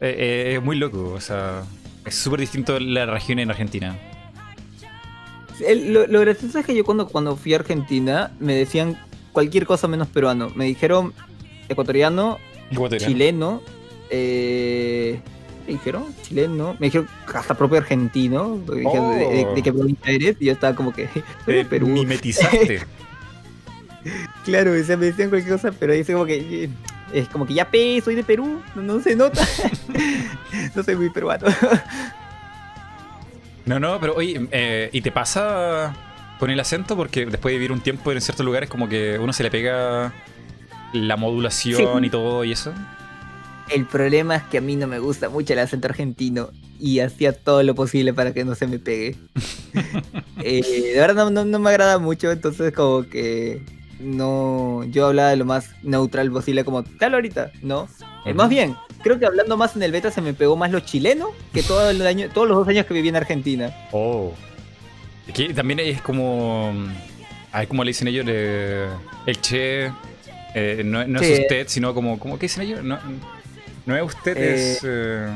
Eh, 0.00 0.16
eh, 0.18 0.54
es, 0.56 0.62
muy 0.62 0.76
loco, 0.76 1.12
o 1.14 1.20
sea. 1.20 1.62
Es 2.04 2.16
súper 2.16 2.40
distinto 2.40 2.78
la 2.78 3.06
región 3.06 3.38
en 3.38 3.50
Argentina. 3.50 3.96
lo, 5.60 6.20
gracioso 6.20 6.58
es 6.58 6.66
que 6.66 6.74
yo 6.74 6.84
cuando, 6.84 7.06
cuando 7.06 7.36
fui 7.36 7.54
a 7.54 7.58
Argentina 7.58 8.32
me 8.38 8.54
decían 8.54 8.98
cualquier 9.34 9.66
cosa 9.66 9.86
menos 9.88 10.08
peruano. 10.08 10.50
Me 10.54 10.64
dijeron 10.64 11.12
ecuatoriano, 11.68 12.38
chileno, 12.96 13.60
eh, 14.08 15.20
me 15.66 15.72
dijeron 15.74 16.04
chileno, 16.22 16.76
me 16.78 16.86
dijeron 16.86 17.08
hasta 17.34 17.54
propio 17.54 17.78
argentino, 17.78 18.58
de, 18.58 18.76
de, 18.76 18.86
oh. 18.86 19.54
qué 19.62 19.72
provincia 19.72 20.12
eres, 20.12 20.36
y 20.40 20.46
yo 20.46 20.52
estaba 20.52 20.74
como 20.74 20.94
que, 20.94 21.08
de 21.46 21.60
eh, 21.60 21.64
Perú. 21.66 21.88
Mimetizaste. 21.88 22.86
claro, 24.44 24.72
o 24.72 24.84
sea, 24.84 24.96
me 24.96 25.06
decían 25.06 25.28
cualquier 25.28 25.54
cosa, 25.54 25.72
pero 25.72 25.92
dice 25.92 26.12
como 26.12 26.24
que, 26.24 26.70
es 27.12 27.28
como 27.28 27.44
que 27.44 27.54
ya 27.54 27.68
pe, 27.68 28.00
soy 28.02 28.14
de 28.14 28.24
Perú, 28.24 28.62
no, 28.76 29.00
se 29.00 29.16
nota, 29.16 29.46
no 30.74 30.82
soy 30.82 30.94
muy 30.94 31.10
peruano. 31.10 31.46
no, 33.66 33.80
no, 33.80 33.98
pero 34.00 34.14
oye, 34.14 34.46
eh, 34.52 34.90
¿y 34.92 35.00
te 35.00 35.10
pasa 35.10 35.92
con 36.38 36.50
el 36.50 36.60
acento? 36.60 36.96
Porque 36.96 37.26
después 37.26 37.52
de 37.52 37.58
vivir 37.58 37.72
un 37.72 37.80
tiempo 37.80 38.12
en 38.12 38.20
ciertos 38.20 38.44
lugares, 38.44 38.68
como 38.68 38.88
que 38.88 39.18
uno 39.18 39.32
se 39.32 39.42
le 39.42 39.50
pega 39.50 40.12
la 40.92 41.16
modulación 41.16 42.04
y 42.04 42.10
todo 42.10 42.44
y 42.44 42.52
eso. 42.52 42.72
El 43.70 43.86
problema 43.86 44.36
es 44.36 44.42
que 44.44 44.58
a 44.58 44.60
mí 44.60 44.76
no 44.76 44.86
me 44.86 44.98
gusta 44.98 45.28
mucho 45.28 45.52
el 45.54 45.58
acento 45.58 45.88
argentino 45.88 46.50
y 46.78 47.00
hacía 47.00 47.32
todo 47.32 47.62
lo 47.62 47.74
posible 47.74 48.12
para 48.12 48.34
que 48.34 48.44
no 48.44 48.54
se 48.54 48.66
me 48.66 48.78
pegue. 48.78 49.16
eh, 50.42 50.92
de 50.94 51.00
verdad 51.00 51.30
no, 51.30 51.44
no, 51.44 51.58
me 51.58 51.70
agrada 51.70 51.98
mucho, 51.98 52.30
entonces 52.30 52.72
como 52.72 53.08
que 53.08 53.62
no, 54.00 54.84
yo 54.84 55.06
hablaba 55.06 55.30
de 55.30 55.36
lo 55.36 55.44
más 55.44 55.70
neutral 55.82 56.30
posible 56.30 56.64
como 56.64 56.82
tal 56.82 57.14
ahorita, 57.14 57.52
¿no? 57.62 57.88
Eh, 58.26 58.34
más 58.34 58.50
bien, 58.50 58.76
creo 59.02 59.18
que 59.18 59.26
hablando 59.26 59.56
más 59.56 59.76
en 59.76 59.82
el 59.82 59.92
beta 59.92 60.10
se 60.10 60.20
me 60.20 60.34
pegó 60.34 60.56
más 60.56 60.70
lo 60.70 60.80
chileno 60.80 61.28
que 61.52 61.62
todo 61.62 61.90
el 61.90 62.06
año, 62.06 62.28
todos 62.32 62.48
los 62.48 62.58
dos 62.58 62.68
años 62.68 62.86
que 62.86 62.94
viví 62.94 63.08
en 63.08 63.16
Argentina. 63.16 63.74
Oh. 63.92 64.32
También 65.54 65.80
es 65.80 66.02
como, 66.02 66.72
hay 67.50 67.66
como 67.66 67.82
le 67.82 67.90
dicen 67.90 68.08
ellos, 68.08 68.26
el 68.26 69.40
che, 69.40 69.90
eh, 70.54 70.82
no, 70.84 71.00
es 71.00 71.40
usted, 71.40 71.66
sino 71.68 71.94
como, 71.94 72.18
como 72.18 72.38
¿qué 72.38 72.46
dicen 72.46 72.62
ellos? 72.62 72.84
No, 72.84 72.98
no 73.86 73.96
es 73.96 74.02
usted, 74.02 74.36
es. 74.36 74.84
Eh, 74.84 74.86
eh, 74.86 75.28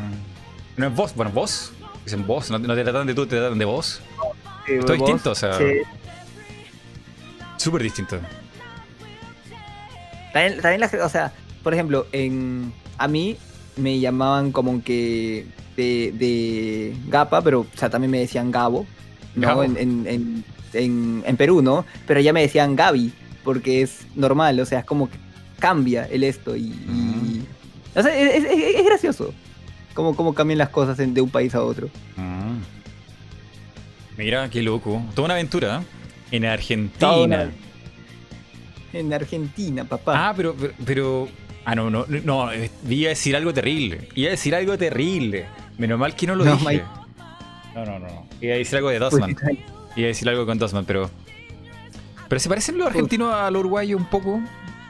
no 0.76 0.86
es 0.86 0.94
vos. 0.94 1.14
Bueno, 1.14 1.32
vos. 1.32 1.72
Dicen 2.04 2.26
vos. 2.26 2.50
No, 2.50 2.60
te 2.60 2.84
tratan 2.84 3.06
de 3.06 3.14
tú, 3.14 3.26
te 3.26 3.36
tratan 3.36 3.58
de 3.58 3.64
vos. 3.64 4.00
Sí, 4.66 4.74
Todo 4.80 4.92
distinto, 4.92 5.32
o 5.32 5.34
sea. 5.34 5.58
Sí. 5.58 5.64
Súper 7.56 7.82
distinto. 7.82 8.18
También, 10.32 10.60
también 10.60 10.80
la, 10.80 11.04
o 11.04 11.08
sea, 11.08 11.32
por 11.62 11.74
ejemplo, 11.74 12.06
en, 12.12 12.72
a 12.96 13.08
mí 13.08 13.36
me 13.76 13.98
llamaban 13.98 14.52
como 14.52 14.82
que 14.84 15.46
de, 15.76 16.12
de 16.14 16.94
Gapa, 17.08 17.42
pero 17.42 17.60
o 17.60 17.66
sea, 17.76 17.90
también 17.90 18.10
me 18.10 18.20
decían 18.20 18.52
Gabo, 18.52 18.86
¿no? 19.34 19.62
En, 19.62 19.76
en, 19.76 20.44
en, 20.72 21.22
en, 21.26 21.36
Perú, 21.36 21.62
¿no? 21.62 21.84
Pero 22.06 22.20
ya 22.20 22.32
me 22.32 22.42
decían 22.42 22.76
Gaby, 22.76 23.12
porque 23.44 23.82
es 23.82 24.06
normal, 24.14 24.60
o 24.60 24.66
sea, 24.66 24.80
es 24.80 24.84
como 24.84 25.08
que 25.10 25.16
cambia 25.58 26.06
el 26.10 26.22
esto 26.22 26.56
y, 26.56 27.42
o 27.94 28.02
sea, 28.02 28.16
es, 28.16 28.84
gracioso 28.84 29.34
cómo, 29.94 30.14
cómo, 30.14 30.34
cambian 30.34 30.58
las 30.58 30.68
cosas 30.68 30.96
de 30.96 31.20
un 31.20 31.30
país 31.30 31.54
a 31.54 31.62
otro. 31.62 31.88
Ah. 32.16 32.52
Mira, 34.16 34.48
qué 34.50 34.62
loco. 34.62 35.02
Toda 35.14 35.26
una 35.26 35.34
aventura. 35.34 35.80
¿eh? 35.80 36.36
En 36.36 36.44
Argentina. 36.44 37.50
En 38.92 39.12
Argentina, 39.12 39.84
papá. 39.84 40.28
Ah, 40.28 40.34
pero, 40.36 40.56
pero, 40.84 41.28
Ah, 41.68 41.74
no, 41.74 41.90
no, 41.90 42.06
no. 42.08 42.48
Iba 42.88 43.08
a 43.08 43.10
decir 43.10 43.36
algo 43.36 43.52
terrible. 43.52 44.08
Iba 44.14 44.28
a 44.28 44.30
decir 44.30 44.54
algo 44.54 44.78
terrible. 44.78 45.44
Menos 45.76 45.98
mal 45.98 46.14
que 46.14 46.26
no 46.26 46.34
lo 46.34 46.44
dije. 46.44 46.82
No, 47.84 47.98
no, 47.98 47.98
no. 47.98 48.26
Iba 48.40 48.54
a 48.54 48.58
decir 48.58 48.76
algo 48.76 48.90
de 48.90 48.98
Dosman. 48.98 49.34
Pues, 49.34 49.58
Iba 49.96 50.06
a 50.06 50.08
decir 50.08 50.28
algo 50.28 50.46
con 50.46 50.58
Dosman, 50.58 50.84
pero. 50.84 51.10
Pero 52.28 52.40
se 52.40 52.48
parecen 52.48 52.78
los 52.78 52.86
argentinos 52.86 53.34
a 53.34 53.50
los 53.50 53.60
uruguayos 53.60 54.00
un 54.00 54.06
poco. 54.06 54.40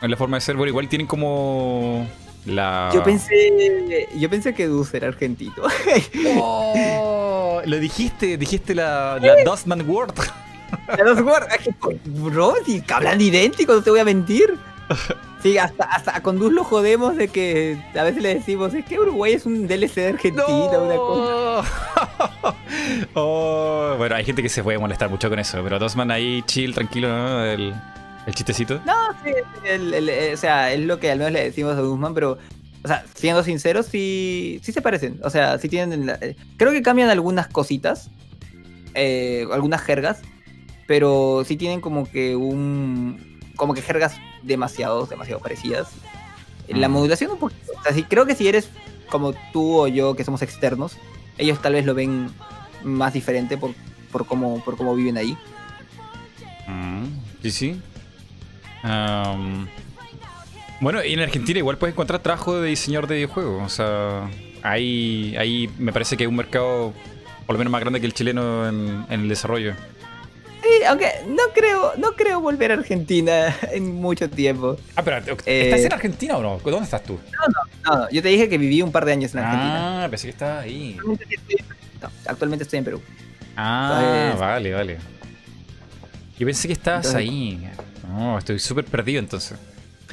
En 0.00 0.10
la 0.10 0.16
forma 0.16 0.36
de 0.36 0.40
ser. 0.40 0.56
Bueno, 0.56 0.70
igual 0.70 0.88
tienen 0.88 1.06
como 1.06 2.06
yo 2.94 3.02
pensé. 3.04 4.08
Yo 4.16 4.30
pensé 4.30 4.54
que 4.54 4.66
Dus 4.66 4.94
era 4.94 5.08
argentino. 5.08 5.52
oh, 6.38 7.60
lo 7.64 7.78
dijiste, 7.78 8.36
dijiste 8.36 8.74
la, 8.74 9.18
la 9.20 9.44
Dustman 9.44 9.88
Word. 9.88 10.14
La 10.88 11.04
Dustman 11.04 11.26
Word. 11.26 11.98
Bro, 12.06 12.54
si 12.64 12.82
hablan 12.88 13.20
idéntico, 13.20 13.74
no 13.74 13.82
te 13.82 13.90
voy 13.90 14.00
a 14.00 14.04
mentir. 14.04 14.54
Sí, 15.42 15.56
hasta, 15.56 15.84
hasta 15.84 16.20
con 16.20 16.38
Dus 16.38 16.52
lo 16.52 16.64
jodemos 16.64 17.16
de 17.16 17.28
que 17.28 17.80
a 17.96 18.02
veces 18.02 18.22
le 18.22 18.34
decimos, 18.34 18.74
es 18.74 18.84
que 18.84 18.98
Uruguay 18.98 19.34
es 19.34 19.46
un 19.46 19.68
DLC 19.68 19.94
de 19.94 20.08
Argentina, 20.08 20.44
una 20.46 20.96
cosa. 20.96 22.54
oh, 23.14 23.94
bueno, 23.98 24.16
hay 24.16 24.24
gente 24.24 24.42
que 24.42 24.48
se 24.48 24.64
puede 24.64 24.78
molestar 24.78 25.08
mucho 25.08 25.28
con 25.28 25.38
eso, 25.38 25.60
pero 25.62 25.78
Dustman 25.78 26.10
ahí 26.10 26.42
chill, 26.46 26.74
tranquilo, 26.74 27.08
¿no? 27.08 27.44
El, 27.44 27.72
¿El 28.28 28.34
chistecito? 28.34 28.80
No, 28.84 28.94
sí, 29.24 29.30
o 30.34 30.36
sea, 30.36 30.70
es 30.72 30.80
lo 30.80 31.00
que 31.00 31.10
al 31.10 31.18
menos 31.18 31.32
le 31.32 31.44
decimos 31.44 31.78
a 31.78 31.80
Guzmán, 31.80 32.12
pero, 32.12 32.36
o 32.84 32.88
sea, 32.88 33.02
siendo 33.14 33.42
sinceros, 33.42 33.86
sí, 33.86 34.60
sí 34.62 34.70
se 34.70 34.82
parecen. 34.82 35.18
O 35.24 35.30
sea, 35.30 35.58
sí 35.58 35.68
tienen. 35.70 36.10
Eh, 36.20 36.36
creo 36.58 36.72
que 36.72 36.82
cambian 36.82 37.08
algunas 37.08 37.48
cositas, 37.48 38.10
eh, 38.92 39.46
algunas 39.50 39.80
jergas, 39.80 40.20
pero 40.86 41.42
sí 41.46 41.56
tienen 41.56 41.80
como 41.80 42.04
que 42.04 42.36
un. 42.36 43.38
Como 43.56 43.72
que 43.72 43.80
jergas 43.80 44.20
demasiado, 44.42 45.06
demasiado 45.06 45.40
parecidas. 45.40 45.88
La 46.68 46.88
mm. 46.88 46.92
modulación 46.92 47.30
un 47.32 47.38
poquito. 47.38 47.72
O 47.78 47.82
sea, 47.82 47.92
sí, 47.92 48.04
creo 48.04 48.26
que 48.26 48.34
si 48.34 48.48
eres 48.48 48.68
como 49.08 49.32
tú 49.52 49.80
o 49.80 49.88
yo, 49.88 50.14
que 50.14 50.24
somos 50.24 50.42
externos, 50.42 50.96
ellos 51.38 51.60
tal 51.62 51.72
vez 51.72 51.86
lo 51.86 51.94
ven 51.94 52.30
más 52.84 53.14
diferente 53.14 53.56
por, 53.56 53.72
por, 54.12 54.26
cómo, 54.26 54.62
por 54.64 54.76
cómo 54.76 54.94
viven 54.94 55.16
ahí. 55.16 55.36
Mm, 56.66 57.06
sí, 57.42 57.50
sí 57.50 57.80
bueno, 60.80 61.04
y 61.04 61.12
en 61.12 61.20
Argentina 61.20 61.58
igual 61.58 61.78
puedes 61.78 61.94
encontrar 61.94 62.22
trabajo 62.22 62.60
de 62.60 62.68
diseñador 62.68 63.08
de 63.08 63.16
videojuegos. 63.16 63.64
O 63.64 63.68
sea, 63.68 64.30
ahí, 64.62 65.34
ahí 65.38 65.68
me 65.78 65.92
parece 65.92 66.16
que 66.16 66.24
hay 66.24 66.28
un 66.28 66.36
mercado 66.36 66.92
por 67.46 67.54
lo 67.54 67.58
menos 67.58 67.72
más 67.72 67.80
grande 67.80 68.00
que 68.00 68.06
el 68.06 68.14
chileno 68.14 68.68
en, 68.68 69.06
el 69.08 69.28
desarrollo. 69.28 69.74
Sí, 70.62 70.84
aunque 70.86 71.10
no 71.28 71.42
creo, 71.54 71.92
no 71.96 72.12
creo 72.12 72.40
volver 72.40 72.72
a 72.72 72.74
Argentina 72.74 73.56
en 73.72 73.94
mucho 73.94 74.28
tiempo. 74.28 74.76
Ah, 74.96 75.02
pero 75.02 75.18
¿estás 75.18 75.46
en 75.46 75.86
eh, 75.86 75.88
Argentina 75.90 76.36
o 76.36 76.42
no? 76.42 76.58
¿Dónde 76.58 76.84
estás 76.84 77.02
tú? 77.02 77.18
No, 77.32 77.92
no, 77.92 77.96
no, 77.96 78.10
yo 78.10 78.22
te 78.22 78.28
dije 78.28 78.48
que 78.48 78.58
viví 78.58 78.82
un 78.82 78.92
par 78.92 79.04
de 79.04 79.12
años 79.12 79.34
en 79.34 79.40
Argentina. 79.40 80.04
Ah, 80.04 80.08
pensé 80.08 80.26
que 80.26 80.30
estabas 80.30 80.64
ahí. 80.64 80.96
actualmente 82.26 82.64
estoy 82.64 82.78
en 82.78 82.84
Perú. 82.84 83.02
Ah, 83.56 84.34
vale, 84.38 84.72
vale. 84.72 84.98
Yo 86.38 86.46
pensé 86.46 86.68
que 86.68 86.74
estabas 86.74 87.14
ahí. 87.14 87.68
No, 88.08 88.38
estoy 88.38 88.58
súper 88.58 88.84
perdido 88.84 89.18
entonces. 89.18 89.58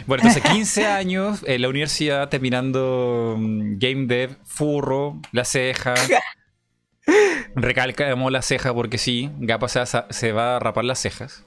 Bueno, 0.07 0.23
entonces 0.23 0.43
15 0.51 0.87
años 0.87 1.39
en 1.45 1.61
la 1.61 1.69
universidad 1.69 2.29
terminando 2.29 3.35
mm, 3.37 3.77
Game 3.77 4.07
Dev, 4.07 4.37
furro, 4.43 5.21
la 5.31 5.45
ceja. 5.45 5.93
Recalcamos 7.55 8.31
la 8.31 8.41
ceja 8.41 8.73
porque 8.73 8.97
sí, 8.97 9.29
Gapa 9.39 9.67
se 9.67 10.31
va, 10.31 10.55
a 10.55 10.59
rapar 10.59 10.85
las 10.85 10.99
cejas. 10.99 11.45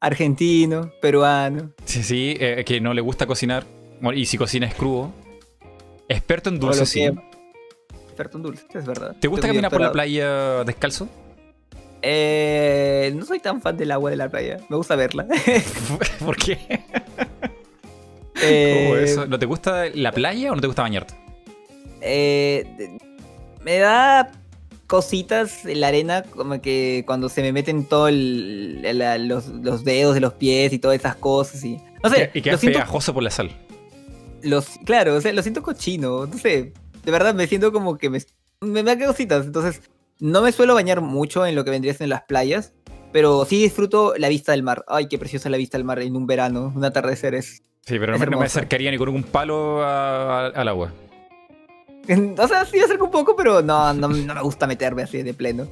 Argentino, 0.00 0.92
peruano. 1.00 1.72
Sí, 1.84 2.02
sí, 2.02 2.36
eh, 2.40 2.64
que 2.64 2.80
no 2.80 2.94
le 2.94 3.00
gusta 3.00 3.26
cocinar. 3.26 3.64
Y 4.14 4.26
si 4.26 4.38
cocina 4.38 4.66
es 4.66 4.74
crudo. 4.74 5.12
Experto 6.08 6.48
en 6.48 6.58
dulces, 6.58 6.88
sí. 6.88 7.02
experto 8.04 8.38
en 8.38 8.42
dulces, 8.42 8.66
es 8.74 8.84
verdad. 8.84 9.14
¿Te 9.20 9.28
gusta 9.28 9.46
caminar 9.46 9.70
por 9.70 9.80
la 9.80 9.92
playa 9.92 10.64
descalzo? 10.64 11.08
Eh, 12.02 13.12
no 13.14 13.24
soy 13.26 13.40
tan 13.40 13.60
fan 13.60 13.76
del 13.76 13.92
agua 13.92 14.10
de 14.10 14.16
la 14.16 14.28
playa. 14.28 14.58
Me 14.68 14.76
gusta 14.76 14.96
verla. 14.96 15.26
¿Por 16.24 16.36
qué? 16.36 16.58
Eh, 18.42 19.02
eso? 19.04 19.26
¿No 19.26 19.38
te 19.38 19.46
gusta 19.46 19.84
la 19.94 20.12
playa 20.12 20.52
o 20.52 20.54
no 20.54 20.60
te 20.60 20.66
gusta 20.66 20.82
bañarte? 20.82 21.14
Eh, 22.00 22.98
me 23.62 23.78
da 23.78 24.30
cositas 24.90 25.64
en 25.66 25.80
la 25.80 25.86
arena, 25.86 26.24
como 26.24 26.60
que 26.60 27.04
cuando 27.06 27.28
se 27.28 27.42
me 27.42 27.52
meten 27.52 27.84
todos 27.84 28.10
los, 28.12 29.84
dedos 29.84 30.14
de 30.14 30.20
los 30.20 30.34
pies 30.34 30.72
y 30.72 30.80
todas 30.80 30.98
esas 30.98 31.14
cosas. 31.14 31.62
Y, 31.62 31.80
no 32.02 32.10
sé. 32.10 32.32
Y, 32.34 32.42
queda 32.42 32.58
pegajoso 32.58 33.14
por 33.14 33.22
la 33.22 33.30
sal. 33.30 33.52
Los, 34.42 34.66
claro, 34.84 35.14
o 35.14 35.20
sea, 35.20 35.32
lo 35.32 35.42
siento 35.42 35.62
cochino. 35.62 36.26
No 36.26 36.36
sé. 36.36 36.72
De 37.04 37.12
verdad, 37.12 37.34
me 37.34 37.46
siento 37.46 37.70
como 37.70 37.98
que 37.98 38.10
me, 38.10 38.18
me, 38.62 38.82
da 38.82 38.98
cositas. 38.98 39.46
Entonces, 39.46 39.80
no 40.18 40.42
me 40.42 40.50
suelo 40.50 40.74
bañar 40.74 41.02
mucho 41.02 41.46
en 41.46 41.54
lo 41.54 41.64
que 41.64 41.70
vendría 41.70 41.94
en 41.96 42.08
las 42.08 42.22
playas. 42.22 42.72
Pero 43.12 43.44
sí 43.44 43.62
disfruto 43.62 44.14
la 44.18 44.28
vista 44.28 44.50
del 44.50 44.64
mar. 44.64 44.84
Ay, 44.88 45.06
qué 45.06 45.18
preciosa 45.18 45.48
la 45.50 45.56
vista 45.56 45.78
del 45.78 45.84
mar 45.84 46.00
en 46.00 46.16
un 46.16 46.26
verano, 46.26 46.72
un 46.74 46.84
atardecer 46.84 47.36
es. 47.36 47.62
Sí, 47.82 47.96
pero 48.00 48.18
no, 48.18 48.38
me 48.38 48.44
acercaría 48.44 48.90
ni 48.90 48.98
con 48.98 49.08
un 49.10 49.22
palo 49.22 49.84
al 49.84 50.66
agua. 50.66 50.92
O 52.38 52.48
sea, 52.48 52.64
sí 52.64 52.80
acerco 52.80 53.04
un 53.04 53.10
poco, 53.10 53.36
pero 53.36 53.62
no, 53.62 53.92
no, 53.94 54.08
me 54.08 54.42
gusta 54.42 54.66
meterme 54.66 55.02
así 55.02 55.22
de 55.22 55.34
pleno. 55.34 55.66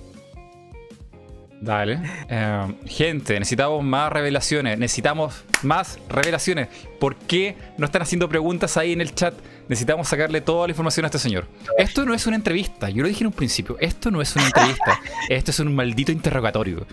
Dale. 1.61 2.01
Eh, 2.29 2.75
gente, 2.87 3.35
necesitamos 3.39 3.83
más 3.83 4.13
revelaciones. 4.13 4.79
Necesitamos 4.79 5.43
más 5.63 5.99
revelaciones. 6.09 6.69
¿Por 7.01 7.17
qué 7.17 7.57
no 7.79 7.87
están 7.87 8.03
haciendo 8.03 8.29
preguntas 8.29 8.77
ahí 8.77 8.93
en 8.93 9.01
el 9.01 9.13
chat? 9.15 9.35
Necesitamos 9.69 10.09
sacarle 10.09 10.41
toda 10.41 10.69
la 10.69 10.71
información 10.71 11.05
a 11.05 11.09
este 11.09 11.19
señor. 11.19 11.47
Esto 11.77 12.05
no 12.05 12.15
es 12.15 12.27
una 12.27 12.37
entrevista. 12.37 12.89
Yo 12.91 13.03
lo 13.03 13.09
dije 13.09 13.23
en 13.23 13.29
un 13.29 13.33
principio. 13.33 13.77
Esto 13.81 14.11
no 14.11 14.23
es 14.23 14.35
una 14.37 14.47
entrevista. 14.47 15.01
Esto 15.29 15.51
es 15.51 15.59
un 15.59 15.75
maldito 15.75 16.13
interrogatorio. 16.13 16.87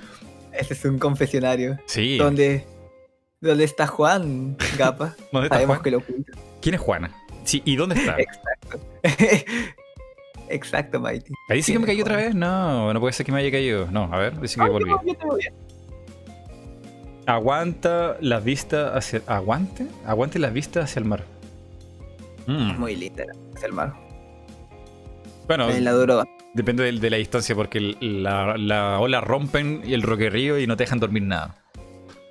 Este 0.52 0.74
es 0.74 0.84
un 0.84 0.98
confesionario. 0.98 1.78
Sí. 1.86 2.18
Donde, 2.18 2.66
¿Dónde 3.42 3.66
está 3.66 3.86
Juan, 3.86 4.58
Gapa? 4.78 5.16
¿Dónde 5.32 5.48
está 5.48 5.58
Sabemos 5.58 5.82
que 5.82 5.92
lo 5.92 6.04
¿Quién 6.62 6.76
es 6.76 6.82
Juana? 6.82 7.12
Sí, 7.46 7.62
¿y 7.64 7.76
dónde 7.76 7.96
está? 7.96 8.18
Exacto. 8.20 8.80
Exacto, 10.50 11.00
Mighty. 11.00 11.34
¿Ahí 11.50 11.58
dice 11.58 11.74
que 11.74 11.80
me 11.80 11.88
cayó 11.88 12.04
otra 12.04 12.18
vez? 12.18 12.36
No, 12.36 12.94
no 12.94 13.00
puede 13.00 13.14
ser 13.14 13.26
que 13.26 13.32
me 13.32 13.40
haya 13.40 13.52
caído. 13.52 13.88
No, 13.92 14.10
a 14.12 14.18
ver, 14.18 14.40
dice 14.40 14.60
que 14.60 14.70
volví. 14.70 14.92
Aguanta 17.26 18.18
las 18.22 18.44
vistas 18.44 18.92
hacia. 18.96 19.22
¿Aguante? 19.28 19.88
Aguante 20.06 20.38
las 20.38 20.54
vistas 20.54 20.86
hacia 20.86 21.00
el 21.00 21.06
mar. 21.06 21.24
Mm. 22.46 22.80
Muy 22.80 22.96
linda 22.96 23.26
hacia 23.56 23.68
el 23.68 23.74
mar. 23.74 23.94
Bueno, 25.48 25.68
depende 26.54 26.92
de, 26.92 27.10
la 27.10 27.18
distancia 27.18 27.56
porque 27.56 27.80
la, 28.00 28.58
la, 28.58 29.00
ola 29.00 29.22
rompen 29.22 29.82
y 29.86 29.94
el 29.94 30.02
roquerío 30.02 30.60
y 30.60 30.66
no 30.66 30.76
te 30.76 30.84
dejan 30.84 31.00
dormir 31.00 31.24
nada. 31.24 31.56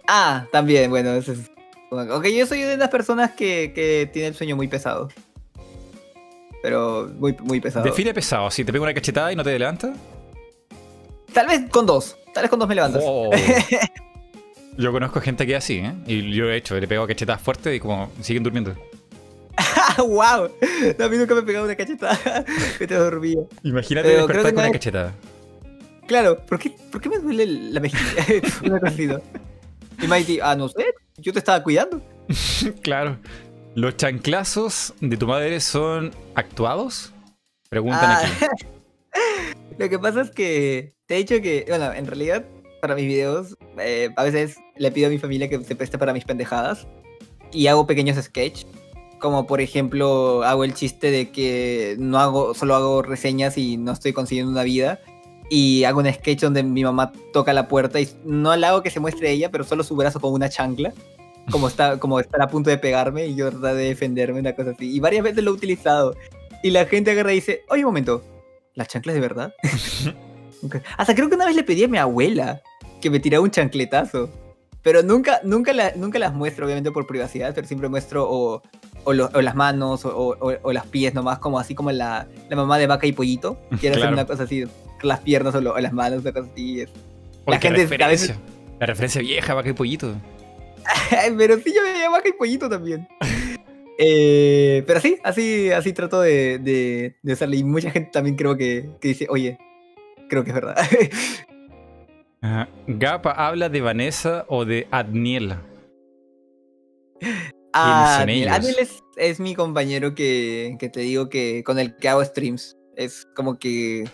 Ah, 0.09 0.47
también, 0.51 0.91
bueno, 0.91 1.13
eso 1.13 1.33
es 1.33 1.51
Ok, 1.91 2.27
yo 2.27 2.47
soy 2.47 2.63
de 2.63 2.77
las 2.77 2.89
personas 2.89 3.33
que, 3.33 3.73
que 3.75 4.09
tiene 4.13 4.29
el 4.29 4.35
sueño 4.35 4.57
muy 4.57 4.69
pesado. 4.69 5.09
Pero 6.63 7.11
muy, 7.19 7.37
muy 7.43 7.61
pesado. 7.61 7.85
Define 7.85 8.15
pesado, 8.15 8.51
si 8.51 8.65
te 8.65 8.73
pego 8.73 8.85
una 8.85 8.95
cachetada 8.95 9.31
y 9.31 9.37
no 9.37 9.45
te 9.45 9.59
levantas. 9.59 9.97
Tal 11.33 11.47
vez 11.47 11.69
con 11.71 11.85
dos. 11.85 12.17
Tal 12.33 12.45
vez 12.45 12.51
con 12.51 12.59
dos 12.59 12.67
me 12.67 12.75
levantas. 12.75 13.03
Oh. 13.05 13.31
yo 14.79 14.91
conozco 14.91 15.21
gente 15.21 15.47
que 15.47 15.53
es 15.53 15.59
así, 15.59 15.79
¿eh? 15.79 15.93
Y 16.07 16.33
yo 16.33 16.49
he 16.49 16.57
hecho, 16.57 16.79
le 16.79 16.89
pego 16.89 17.07
cachetadas 17.07 17.43
fuertes 17.43 17.77
y 17.77 17.81
como 17.81 18.11
siguen 18.23 18.43
durmiendo. 18.43 18.75
¡Wow! 19.99 20.51
No, 20.99 21.05
a 21.05 21.09
mí 21.09 21.17
nunca 21.19 21.35
me 21.35 21.41
he 21.41 21.45
pegado 21.45 21.67
una 21.67 21.77
cachetada. 21.77 22.45
me 22.81 22.87
te 22.87 22.95
dormía. 22.95 23.43
Imagínate 23.63 24.09
despertar 24.09 24.55
con 24.55 24.65
una 24.65 24.73
cachetada. 24.73 25.13
Claro, 26.07 26.39
¿por 26.47 26.59
qué, 26.59 26.75
¿por 26.91 27.01
qué 27.01 27.09
me 27.09 27.19
duele 27.19 27.47
la 27.47 27.81
mejilla? 27.81 28.25
no 28.63 28.79
Y 30.03 30.07
Mighty, 30.07 30.39
ah, 30.43 30.55
no 30.57 30.69
sé, 30.69 30.95
yo 31.19 31.33
te 31.33 31.39
estaba 31.39 31.63
cuidando. 31.63 32.01
claro. 32.83 33.19
¿Los 33.75 33.97
chanclazos 33.97 34.95
de 35.01 35.17
tu 35.17 35.27
madre 35.27 35.59
son 35.61 36.13
actuados? 36.35 37.13
Preguntan 37.69 38.05
ah, 38.05 38.23
aquí. 38.23 38.67
Lo 39.79 39.89
que 39.89 39.99
pasa 39.99 40.21
es 40.21 40.31
que 40.31 40.93
te 41.07 41.17
he 41.17 41.19
dicho 41.19 41.41
que, 41.43 41.65
bueno, 41.69 41.93
en 41.93 42.07
realidad, 42.07 42.45
para 42.81 42.95
mis 42.95 43.07
videos, 43.07 43.57
eh, 43.79 44.11
a 44.17 44.23
veces 44.23 44.59
le 44.77 44.93
pido 44.93 45.09
a 45.09 45.11
mi 45.11 45.19
familia 45.19 45.49
que 45.49 45.63
se 45.65 45.75
preste 45.75 45.99
para 45.99 46.13
mis 46.13 46.25
pendejadas 46.25 46.87
y 47.53 47.67
hago 47.67 47.87
pequeños 47.87 48.23
sketches. 48.23 48.67
Como 49.19 49.47
por 49.47 49.61
ejemplo, 49.61 50.43
hago 50.45 50.65
el 50.65 50.75
chiste 50.75 51.11
de 51.11 51.31
que 51.31 51.97
no 51.99 52.19
hago, 52.19 52.55
solo 52.55 52.75
hago 52.75 53.03
reseñas 53.03 53.57
y 53.59 53.77
no 53.77 53.93
estoy 53.93 54.13
consiguiendo 54.13 54.53
una 54.53 54.63
vida 54.63 55.01
y 55.55 55.85
hago 55.85 56.01
un 56.01 56.13
sketch 56.13 56.41
donde 56.41 56.65
mi 56.65 56.83
mamá 56.83 57.13
toca 57.33 57.53
la 57.53 57.69
puerta 57.69 58.01
y 58.01 58.09
no 58.25 58.57
la 58.57 58.71
hago 58.71 58.83
que 58.83 58.91
se 58.91 58.99
muestre 58.99 59.31
ella, 59.31 59.53
pero 59.53 59.63
solo 59.63 59.85
su 59.85 59.95
brazo 59.95 60.19
con 60.19 60.33
una 60.33 60.49
chancla, 60.49 60.93
como 61.49 61.69
está, 61.69 61.97
como 62.01 62.19
estar 62.19 62.43
a 62.43 62.49
punto 62.49 62.71
de 62.71 62.77
pegarme 62.77 63.27
y 63.27 63.37
yo 63.37 63.53
tratar 63.53 63.77
de 63.77 63.85
defenderme, 63.85 64.41
una 64.41 64.57
cosa 64.57 64.71
así. 64.71 64.93
Y 64.93 64.99
varias 64.99 65.23
veces 65.23 65.45
lo 65.45 65.53
he 65.53 65.55
utilizado. 65.55 66.17
Y 66.65 66.71
la 66.71 66.87
gente 66.87 67.13
agarra 67.13 67.31
y 67.31 67.37
dice, 67.37 67.63
oye, 67.69 67.85
un 67.85 67.91
momento, 67.91 68.25
¿la 68.75 68.85
chancla 68.85 69.13
es 69.13 69.15
de 69.15 69.21
verdad? 69.21 69.55
Hasta 70.97 71.15
creo 71.15 71.29
que 71.29 71.37
una 71.37 71.47
vez 71.47 71.55
le 71.55 71.63
pedí 71.63 71.85
a 71.85 71.89
mi 71.89 71.99
abuela 71.99 72.61
que 73.01 73.09
me 73.09 73.21
tirara 73.21 73.41
un 73.41 73.53
chancletazo. 73.53 74.29
Pero 74.83 75.05
nunca, 75.05 75.41
nunca, 75.45 75.73
nunca 75.95 76.19
las 76.19 76.35
muestro, 76.35 76.67
obviamente 76.67 76.91
por 76.91 77.07
privacidad, 77.07 77.55
pero 77.55 77.65
siempre 77.69 77.89
muestro 77.89 78.29
o, 78.29 78.61
o, 79.05 79.13
las 79.13 79.55
manos 79.55 80.05
o, 80.05 80.37
o, 80.41 80.73
las 80.73 80.87
pies 80.87 81.15
nomás, 81.15 81.39
como 81.39 81.61
así 81.61 81.77
como 81.77 81.93
la, 81.93 82.27
la 82.51 82.57
mamá 82.57 82.77
de 82.77 82.89
vaca 82.89 83.07
y 83.07 83.13
pollito. 83.13 83.57
Quiere 83.81 83.97
hacer 83.97 84.13
una 84.13 84.27
cosa 84.27 84.43
así 84.43 84.65
las 85.05 85.21
piernas 85.21 85.55
o, 85.55 85.61
las 85.61 85.93
manos, 85.93 86.21
una 86.21 86.33
cosa 86.33 86.49
así. 86.53 86.85
La 87.47 87.61
gente 87.61 87.83
referencia, 87.83 88.37
la 88.81 88.87
referencia 88.87 89.21
vieja, 89.21 89.55
vaca 89.55 89.69
y 89.69 89.73
pollito. 89.73 90.15
pero 91.39 91.59
sí, 91.59 91.73
yo 91.75 91.83
me 91.83 91.99
llamo 91.99 92.17
vaca 92.17 92.29
y 92.29 92.33
pollito 92.33 92.69
también. 92.69 93.07
Eh, 93.99 94.83
pero 94.87 95.01
sí, 95.01 95.19
así, 95.23 95.71
así 95.71 95.93
trato 95.93 96.21
de, 96.21 96.59
de, 96.59 97.17
de, 97.23 97.33
usarle. 97.33 97.59
Y 97.59 97.65
mucha 97.65 97.91
gente 97.91 98.11
también 98.13 98.37
creo 98.37 98.57
que, 98.57 98.89
que 99.01 99.09
dice, 99.09 99.27
oye, 99.31 99.59
creo 100.29 100.45
que 100.45 100.51
es 100.51 100.55
verdad. 100.55 100.77
Gapa 102.87 103.31
habla 103.31 103.69
de 103.69 103.81
Vanessa 103.81 104.45
o 104.49 104.65
de 104.65 104.87
Adniel. 104.91 105.57
Ah, 107.73 108.21
Adniel 108.21 108.77
es, 108.79 109.03
es, 109.17 109.41
mi 109.41 109.55
compañero 109.55 110.15
que, 110.15 110.77
que 110.79 110.89
te 110.89 111.01
digo 111.01 111.29
que 111.29 111.63
con 111.65 111.79
el 111.79 111.97
que 111.97 112.09
hago 112.09 112.25
streams. 112.25 112.77
Es 112.97 113.27
como 113.35 113.59
que 113.59 114.05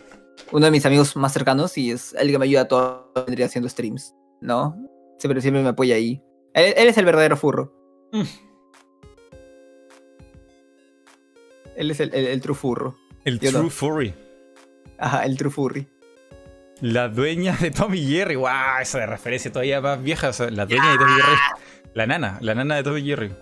uno 0.52 0.65
de 0.65 0.70
mis 0.70 0.85
amigos 0.86 1.17
más 1.17 1.33
cercanos 1.33 1.77
y 1.78 1.91
es 1.91 2.15
el 2.15 2.31
que 2.31 2.39
me 2.39 2.44
ayuda 2.44 2.62
a 2.62 2.69
todo 2.69 3.12
vendría 3.27 3.47
haciendo 3.47 3.69
streams, 3.69 4.15
¿no? 4.41 4.77
Siempre, 5.19 5.41
siempre 5.41 5.62
me 5.62 5.69
apoya 5.69 5.94
ahí. 5.94 6.23
Él, 6.55 6.89
es 6.89 6.99
el 6.99 7.05
verdadero 7.05 7.36
furro. 7.36 7.73
Mm. 8.12 8.23
Él 11.77 11.91
es 11.91 12.01
el, 12.01 12.12
el, 12.15 12.41
true 12.41 12.55
furro. 12.55 12.97
El 13.25 13.39
true 13.39 13.70
furry. 13.70 14.15
Ajá, 14.99 15.25
el 15.25 15.36
true 15.36 15.51
furry. 15.51 15.89
La 16.81 17.09
dueña 17.09 17.57
de 17.60 17.70
Tommy 17.70 18.05
Jerry. 18.05 18.36
¡Wow! 18.36 18.81
Esa 18.81 19.01
de 19.01 19.07
referencia 19.07 19.52
todavía 19.52 19.81
más 19.81 20.02
vieja. 20.02 20.31
la 20.51 20.67
dueña 20.67 20.93
de 20.93 20.99
Tommy 20.99 21.12
Jerry. 21.12 21.36
La 21.94 22.07
nana, 22.07 22.39
la 22.41 22.55
nana 22.55 22.77
de 22.77 22.83
Tommy 22.83 23.02
Jerry. 23.02 23.33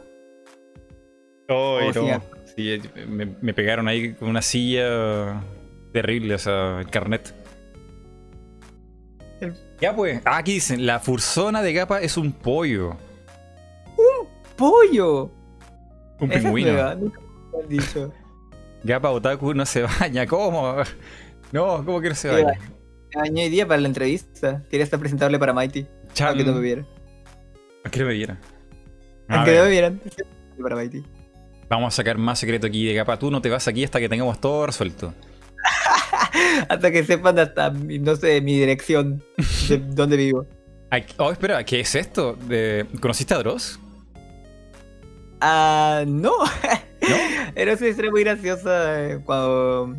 Oh, 1.49 1.81
no. 1.95 2.23
sí, 2.55 2.79
me, 3.07 3.27
me, 3.41 3.55
pegaron 3.55 3.89
ahí 3.89 4.13
con 4.13 4.29
una 4.29 4.43
silla 4.43 5.43
terrible, 6.01 6.35
o 6.35 6.39
sea, 6.39 6.81
el 6.81 6.91
carnet. 6.91 7.35
Ya 9.81 9.95
pues, 9.95 10.21
ah, 10.25 10.39
aquí 10.39 10.55
dicen, 10.55 10.87
la 10.87 11.01
fursona 11.01 11.61
de 11.61 11.73
Gapa 11.73 12.01
es 12.01 12.17
un 12.17 12.31
pollo. 12.31 12.97
¡Un 13.97 14.29
pollo! 14.57 15.31
Un 16.21 16.29
pingüino. 16.29 17.13
dicho. 17.69 18.13
Gapa 18.85 19.11
Otaku 19.11 19.55
no 19.55 19.67
se 19.67 19.83
baña, 19.83 20.27
¿cómo? 20.27 20.77
No, 21.51 21.83
¿cómo 21.83 21.99
que 22.03 22.11
no 22.11 22.15
se 22.15 22.29
baña? 22.29 22.59
Me 23.15 23.23
bañé 23.23 23.45
hoy 23.45 23.49
día 23.49 23.67
para 23.67 23.81
la 23.81 23.89
entrevista. 23.89 24.63
Quería 24.69 24.85
estar 24.85 25.01
presentable 25.01 25.39
para 25.39 25.55
Mighty. 25.55 25.87
Chan. 26.13 26.29
Aunque 26.29 26.45
no 26.45 26.53
me 26.53 26.61
viera. 26.61 26.85
Aunque 27.85 28.01
no 28.01 28.07
me 28.07 28.13
viera. 28.13 28.39
Aunque 29.29 29.57
no 29.57 29.63
me 29.63 29.71
vieran. 29.71 30.01
Para 30.63 30.77
Mighty. 30.77 31.03
Vamos 31.71 31.95
a 31.95 31.97
sacar 31.97 32.19
más 32.19 32.39
secreto 32.39 32.67
aquí 32.67 32.85
de 32.85 32.93
Gapa. 32.93 33.19
Tú 33.19 33.31
no 33.31 33.41
te 33.41 33.49
vas 33.49 33.67
aquí 33.67 33.83
hasta 33.83 33.99
que 33.99 34.11
tengamos 34.11 34.39
todo 34.43 34.67
resuelto. 34.67 35.15
hasta 36.69 36.91
que 36.91 37.05
sepan 37.05 37.39
hasta, 37.39 37.71
no 37.71 38.17
sé, 38.17 38.41
mi 38.41 38.59
dirección 38.59 39.23
de 39.69 39.79
dónde 39.91 40.17
vivo. 40.17 40.47
Oh, 41.19 41.31
espera, 41.31 41.65
¿qué 41.65 41.81
es 41.81 41.95
esto? 41.95 42.35
De... 42.49 42.87
¿Conociste 43.01 43.35
a 43.35 43.39
Dross? 43.39 43.79
Ah, 45.41 46.05
no. 46.07 46.33
Era 47.55 47.75
una 47.75 47.89
historia 47.89 48.11
muy 48.11 48.25
graciosa 48.25 49.11
eh, 49.11 49.21
cuando 49.25 49.97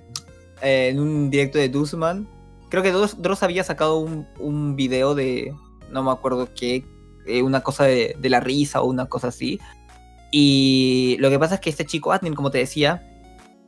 eh, 0.61 0.89
en 0.89 0.99
un 0.99 1.29
directo 1.29 1.57
de 1.59 1.69
Duzman. 1.69 2.27
Creo 2.69 2.83
que 2.83 2.91
Dross, 2.91 3.43
había 3.43 3.63
sacado 3.63 3.99
un, 3.99 4.27
un, 4.39 4.75
video 4.75 5.15
de. 5.15 5.53
No 5.91 6.03
me 6.03 6.11
acuerdo 6.11 6.49
qué. 6.53 6.85
Eh, 7.25 7.41
una 7.41 7.61
cosa 7.61 7.83
de, 7.83 8.15
de, 8.19 8.29
la 8.29 8.39
risa 8.39 8.81
o 8.81 8.87
una 8.87 9.07
cosa 9.07 9.27
así. 9.27 9.59
Y 10.31 11.17
lo 11.19 11.29
que 11.29 11.39
pasa 11.39 11.55
es 11.55 11.61
que 11.61 11.69
este 11.69 11.85
chico 11.85 12.11
admin, 12.11 12.35
como 12.35 12.51
te 12.51 12.59
decía, 12.59 13.03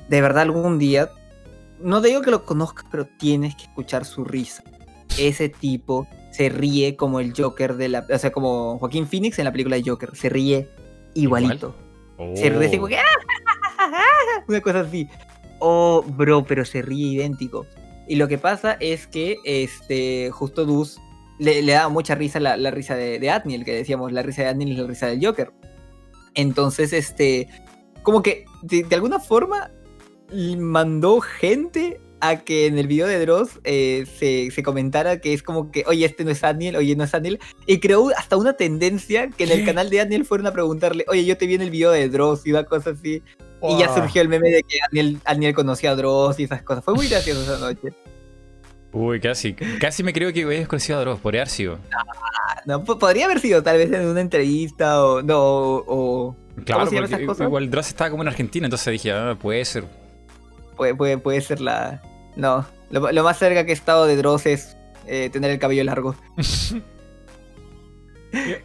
de 0.10 0.22
verdad 0.22 0.44
algún 0.44 0.78
día 0.78 1.10
no 1.84 2.02
te 2.02 2.10
digo 2.10 2.22
que 2.22 2.32
lo 2.32 2.46
conozcas, 2.46 2.86
pero 2.90 3.06
tienes 3.06 3.56
que 3.56 3.64
escuchar 3.64 4.06
su 4.06 4.24
risa. 4.24 4.64
Ese 5.18 5.50
tipo 5.50 6.08
se 6.32 6.50
ríe 6.50 6.96
como 6.96 7.20
el 7.20 7.34
Joker 7.36 7.76
de 7.76 7.90
la. 7.90 8.06
O 8.10 8.18
sea, 8.18 8.32
como 8.32 8.80
Joaquín 8.80 9.08
Phoenix 9.08 9.40
en 9.40 9.46
la 9.46 9.52
película 9.52 9.76
de 9.76 9.84
Joker. 9.86 10.16
Se 10.16 10.30
ríe 10.30 10.70
igualito. 11.14 11.76
Se 12.36 12.50
ríe 12.50 12.78
como 12.78 12.88
que. 12.88 12.98
¡ah! 12.98 14.02
Una 14.48 14.62
cosa 14.62 14.82
así. 14.82 15.08
Oh, 15.60 16.04
bro, 16.08 16.46
pero 16.46 16.66
se 16.66 16.82
ríe 16.82 17.08
idéntico. 17.08 17.66
Y 18.08 18.16
lo 18.16 18.28
que 18.28 18.38
pasa 18.38 18.78
es 18.80 19.08
que 19.08 19.38
este, 19.46 20.32
justo 20.32 20.66
Dus 20.66 21.00
le, 21.40 21.62
le 21.62 21.74
daba 21.74 21.90
mucha 21.90 22.16
risa 22.16 22.40
la, 22.40 22.72
risa 22.72 22.96
de, 22.96 23.20
de 23.20 23.30
Adniel, 23.30 23.66
que 23.66 23.74
decíamos, 23.74 24.12
la 24.12 24.22
risa 24.22 24.44
de 24.44 24.48
Adniel 24.50 24.72
es 24.72 24.78
la 24.80 24.88
risa 24.88 25.08
del 25.08 25.26
Joker. 25.26 25.52
Entonces, 26.34 26.94
este, 26.94 27.48
como 28.04 28.22
que 28.22 28.46
de, 28.62 28.86
alguna 28.92 29.20
forma 29.20 29.72
mandó 30.58 31.22
gente 31.22 32.00
a 32.22 32.38
que 32.38 32.68
en 32.68 32.78
el 32.78 32.88
video 32.88 33.08
de 33.08 33.20
Dross 33.20 33.60
eh, 33.64 34.06
se, 34.54 34.64
comentara 34.64 35.20
que 35.20 35.34
es 35.34 35.44
como 35.44 35.72
que, 35.72 35.84
oye, 35.88 36.06
este 36.06 36.24
no 36.24 36.32
es 36.32 36.40
Daniel, 36.40 36.76
oye, 36.76 36.96
no 36.96 37.04
es 37.04 37.12
Daniel. 37.12 37.40
Y 37.66 37.80
creó 37.80 38.10
hasta 38.16 38.38
una 38.38 38.54
tendencia 38.54 39.30
que 39.30 39.44
en 39.44 39.52
el 39.52 39.66
canal 39.66 39.90
de 39.90 39.98
Daniel 39.98 40.24
fueron 40.24 40.48
a 40.48 40.54
preguntarle, 40.54 41.04
oye, 41.08 41.26
yo 41.26 41.36
te 41.38 41.48
vi 41.48 41.56
en 41.56 41.62
el 41.62 41.72
video 41.72 41.92
de 41.92 42.08
Dross 42.08 42.46
y 42.46 42.52
una 42.52 42.64
cosa 42.64 42.92
así. 42.92 43.22
Y 43.64 43.78
ya 43.78 43.94
surgió 43.94 44.22
el 44.22 44.30
meme 44.30 44.50
de 44.50 44.64
que 44.64 44.78
Daniel, 45.24 45.54
conocía 45.54 45.92
a 45.92 45.96
Dross 45.96 46.40
y 46.40 46.44
esas 46.44 46.64
cosas. 46.64 46.84
Fue 46.84 46.94
muy 46.94 47.08
gracioso 47.08 47.42
esa 47.42 47.60
noche. 47.60 47.94
Uy, 48.92 49.20
casi. 49.20 49.54
Casi 49.54 50.04
me 50.04 50.14
creo 50.14 50.34
que 50.34 50.46
hubieras 50.46 50.68
conocido 50.68 50.98
a 50.98 51.02
Dross, 51.02 51.20
podría 51.20 51.42
haber 51.42 51.50
sido. 51.50 51.80
No, 52.66 52.84
podría 52.84 53.26
haber 53.26 53.40
sido 53.40 53.64
tal 53.64 53.78
vez 53.78 53.92
en 53.92 54.06
una 54.06 54.22
entrevista 54.22 55.04
o. 55.04 55.22
No, 55.22 55.38
o, 55.40 56.36
claro, 56.66 56.86
¿cómo 56.88 57.08
se 57.08 57.24
esas 57.24 57.40
igual 57.40 57.70
Dross 57.70 57.88
estaba 57.88 58.10
como 58.10 58.24
en 58.24 58.30
Argentina, 58.30 58.66
entonces 58.66 58.92
dije, 58.92 59.12
ah, 59.12 59.38
puede 59.40 59.64
ser. 59.66 59.86
Puede, 60.76 60.96
puede, 60.96 61.18
puede 61.18 61.42
ser 61.42 61.62
la. 61.62 62.02
No. 62.36 62.66
Lo, 62.90 63.24
más 63.24 63.38
cerca 63.38 63.66
que 63.66 63.72
he 63.72 63.74
estado 63.74 64.06
de 64.06 64.18
Dross 64.18 64.46
es 64.46 64.78
eh, 65.08 65.30
tener 65.32 65.52
el 65.52 65.60
cabello 65.60 65.84
largo. 65.84 66.16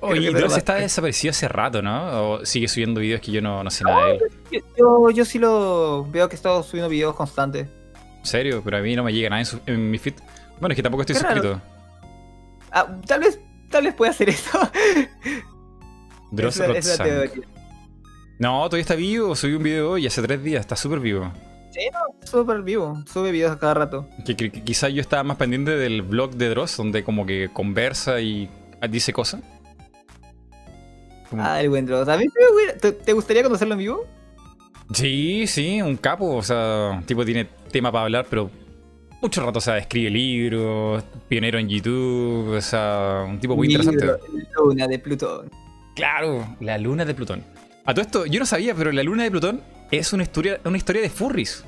Oye, 0.01 0.31
Dross 0.33 0.57
está 0.57 0.77
desaparecido 0.77 1.31
hace 1.33 1.49
rato, 1.49 1.83
¿no? 1.83 2.33
¿O 2.33 2.47
sigue 2.47 2.69
subiendo 2.69 3.01
videos 3.01 3.21
que 3.21 3.33
yo 3.33 3.43
no, 3.43 3.65
no 3.65 3.71
sé 3.71 3.85
nada 3.85 4.07
de 4.07 4.17
él? 4.17 4.23
Yo, 4.77 5.11
yo, 5.11 5.25
sí 5.25 5.39
lo 5.41 6.07
veo 6.09 6.29
que 6.29 6.35
he 6.35 6.39
estado 6.39 6.63
subiendo 6.63 6.89
videos 6.89 7.17
constantes 7.17 7.69
serio? 8.27 8.61
Pero 8.63 8.77
a 8.77 8.81
mí 8.81 8.95
no 8.95 9.05
me 9.05 9.13
llega 9.13 9.31
nada 9.31 9.43
en, 9.67 9.91
mi 9.91 9.99
feed. 9.99 10.15
Bueno, 10.61 10.73
es 10.73 10.77
que 10.77 10.83
tampoco 10.83 11.03
estoy 11.03 11.17
suscrito. 11.17 11.61
Ah, 12.71 12.99
tal 13.07 13.21
vez, 13.21 13.41
tal 13.71 13.85
vez 13.85 13.95
pueda 13.95 14.11
hacer 14.11 14.29
eso. 14.29 14.59
Dross 16.31 16.61
No, 18.39 18.65
todavía 18.65 18.83
está 18.83 18.95
vivo. 18.95 19.35
Subí 19.35 19.55
un 19.55 19.63
video 19.63 19.93
hoy 19.93 20.07
hace 20.07 20.21
tres 20.21 20.43
días. 20.43 20.61
Está 20.61 20.77
súper 20.77 21.01
vivo. 21.01 21.33
Sí, 21.77 21.91
no, 21.93 22.27
súper 22.27 22.63
vivo. 22.63 23.03
Sube 23.07 23.31
videos 23.31 23.53
a 23.53 23.59
cada 23.59 23.75
rato. 23.75 24.09
Que, 24.25 24.51
quizás 24.51 24.95
yo 24.95 25.03
estaba 25.03 25.23
más 25.25 25.37
pendiente 25.37 25.73
del 25.73 26.01
blog 26.01 26.35
de 26.35 26.49
Dross, 26.49 26.79
donde 26.79 27.05
como 27.05 27.27
que 27.27 27.51
conversa 27.53 28.19
y 28.23 28.49
dice 28.89 29.13
cosas. 29.13 29.43
Ah, 31.37 31.61
el 31.61 31.69
buen 31.69 31.85
Dross. 31.85 32.09
¿A 32.09 32.17
mí 32.17 32.25
te, 32.81 32.93
te 32.93 33.13
gustaría 33.13 33.43
conocerlo 33.43 33.75
en 33.75 33.79
vivo? 33.79 34.07
Sí, 34.95 35.47
sí, 35.47 35.83
un 35.83 35.99
capo. 35.99 36.37
O 36.37 36.43
sea, 36.43 37.03
tipo 37.05 37.27
tiene 37.27 37.47
tema 37.71 37.93
para 37.93 38.05
hablar, 38.05 38.27
pero 38.31 38.51
mucho 39.21 39.45
rato, 39.45 39.59
o 39.59 39.63
sea, 39.63 39.77
escribe 39.77 40.09
libros, 40.09 41.05
pionero 41.29 41.59
en 41.59 41.69
YouTube, 41.69 42.57
o 42.57 42.61
sea, 42.63 43.27
un 43.29 43.39
tipo 43.39 43.55
muy 43.55 43.67
interesante. 43.67 44.07
La 44.07 44.19
luna 44.57 44.87
de 44.87 44.99
Plutón. 44.99 45.51
Claro, 45.95 46.57
la 46.61 46.79
luna 46.79 47.05
de 47.05 47.15
Plutón. 47.15 47.45
A 47.85 47.93
todo 47.93 48.03
esto, 48.03 48.25
yo 48.25 48.41
no 48.41 48.47
sabía, 48.47 48.75
pero 48.75 48.93
la 48.93 49.03
luna 49.03 49.25
de 49.25 49.31
Plutón 49.31 49.76
es 49.91 50.13
una 50.13 50.23
historia, 50.23 50.61
una 50.65 50.77
historia 50.77 51.03
de 51.03 51.11
furries. 51.11 51.65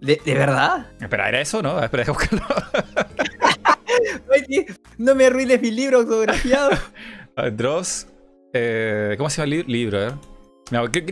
¿De, 0.00 0.20
verdad? 0.26 0.86
Espera, 1.00 1.28
¿era 1.28 1.40
eso 1.40 1.62
no? 1.62 1.82
Espera, 1.82 2.04
déjame 2.04 2.18
buscarlo. 2.18 2.46
no 4.98 5.14
me 5.14 5.26
arruines 5.26 5.60
mi 5.60 5.70
libro 5.70 5.98
autografiado. 5.98 6.70
Dross. 7.52 8.06
Eh, 8.52 9.14
¿Cómo 9.18 9.30
se 9.30 9.42
llama 9.42 9.54
el 9.54 9.66
libro? 9.66 9.98
A 9.98 10.02
ver. 10.02 10.14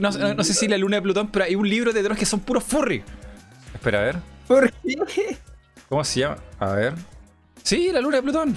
No, 0.00 0.10
no, 0.34 0.44
sé 0.44 0.55
si 0.55 0.68
la 0.68 0.76
luna 0.76 0.97
de 0.97 1.02
Plutón, 1.02 1.28
pero 1.28 1.44
hay 1.44 1.55
un 1.55 1.68
libro 1.68 1.92
de 1.92 2.02
Dross 2.02 2.18
que 2.18 2.26
son 2.26 2.41
puros 2.41 2.65
furries. 2.65 3.05
Espera, 3.73 4.00
a 4.00 4.02
ver. 4.02 4.16
¿Por 4.47 4.73
qué? 4.73 5.39
¿Cómo 5.89 6.05
se 6.05 6.20
llama? 6.20 6.36
A 6.58 6.73
ver. 6.73 6.94
Sí, 7.62 7.91
la 7.92 8.00
luna 8.00 8.16
de 8.16 8.23
Plutón. 8.23 8.57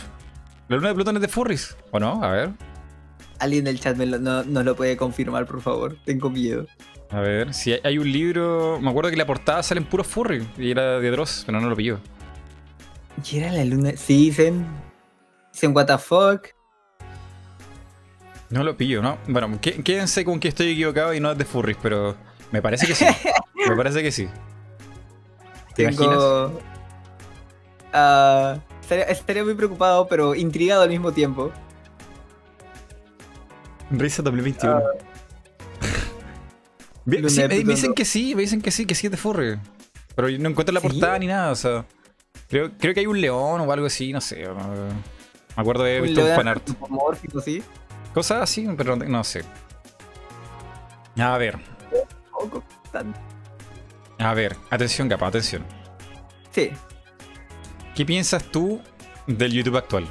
La 0.68 0.76
luna 0.76 0.90
de 0.90 0.96
Plutón 0.96 1.16
es 1.16 1.22
de 1.22 1.28
Furries, 1.28 1.78
¿o 1.92 2.00
no? 2.00 2.24
A 2.24 2.32
ver. 2.32 2.50
Alguien 3.40 3.66
del 3.66 3.80
chat 3.80 3.96
no, 3.98 4.44
nos 4.44 4.66
lo 4.66 4.76
puede 4.76 4.98
confirmar, 4.98 5.46
por 5.46 5.62
favor. 5.62 5.98
Tengo 6.06 6.30
miedo. 6.30 6.66
A 7.10 7.22
ver, 7.22 7.54
si 7.54 7.74
hay 7.84 7.98
un 7.98 8.12
libro. 8.12 8.80
Me 8.82 8.90
acuerdo 8.90 9.10
que 9.10 9.18
la 9.18 9.26
portada 9.26 9.64
salen 9.64 9.86
puros 9.86 10.08
Furries 10.08 10.44
y 10.58 10.72
era 10.72 11.00
de 11.00 11.12
Dross, 11.12 11.44
pero 11.46 11.62
no 11.62 11.70
lo 11.70 11.76
pillo. 11.76 12.00
¿Y 13.30 13.38
era 13.38 13.52
la 13.52 13.64
luna? 13.64 13.94
Sí, 13.96 14.26
dicen. 14.26 14.66
Dicen, 15.54 15.76
¿What 15.76 15.86
the 15.86 15.98
fuck? 15.98 16.48
No 18.50 18.64
lo 18.64 18.78
pillo, 18.78 19.02
¿no? 19.02 19.18
Bueno, 19.28 19.60
quédense 19.60 20.24
con 20.24 20.40
que 20.40 20.48
estoy 20.48 20.72
equivocado 20.72 21.14
y 21.14 21.20
no 21.20 21.32
es 21.32 21.38
de 21.38 21.46
Furries, 21.46 21.78
pero 21.82 22.16
me 22.52 22.62
parece 22.62 22.88
que 22.88 22.96
sí. 22.96 23.06
me 23.70 23.76
parece 23.76 24.02
que 24.02 24.12
sí. 24.12 24.28
Tengo. 25.76 26.62
Uh, 27.94 28.60
estaría, 29.10 29.44
muy 29.44 29.54
preocupado, 29.56 30.08
pero 30.08 30.34
intrigado 30.36 30.84
al 30.84 30.90
mismo 30.90 31.12
tiempo. 31.12 31.52
Risa 33.92 34.22
2021. 34.22 34.78
Uh, 34.78 34.82
me, 37.06 37.18
dicen 37.64 37.94
que 37.94 38.06
sí, 38.06 38.36
me 38.36 38.42
dicen 38.42 38.62
que 38.62 38.72
sí, 38.72 38.86
que 38.86 38.96
sí 38.96 39.08
es 39.08 39.12
de 39.12 39.18
Furry. 39.18 39.60
Pero 40.16 40.30
no 40.30 40.50
encuentro 40.50 40.74
la 40.74 40.82
portada 40.82 41.18
ni 41.20 41.28
nada, 41.28 41.52
o 41.52 41.56
sea. 41.56 41.86
Creo, 42.50 42.72
creo 42.78 42.94
que 42.94 43.02
hay 43.02 43.08
un 43.08 43.20
león 43.20 43.62
o 43.62 43.72
algo 43.72 43.86
así, 43.86 44.12
no 44.14 44.22
sé. 44.22 44.48
me 44.48 45.62
acuerdo 45.62 45.84
de 45.84 46.02
visto 46.02 46.26
un 46.26 46.36
fanart. 46.36 46.68
¿sí? 47.44 47.64
Cosas 48.14 48.42
así, 48.44 48.68
pero 48.78 48.96
no 48.96 49.24
sé. 49.24 49.44
A 51.18 51.38
ver. 51.38 51.58
A 54.20 54.34
ver, 54.34 54.56
atención, 54.70 55.10
capa, 55.10 55.28
atención. 55.28 55.64
Sí. 56.52 56.72
¿Qué 57.96 58.06
piensas 58.06 58.44
tú 58.44 58.82
del 59.28 59.52
YouTube 59.52 59.78
actual? 59.78 60.06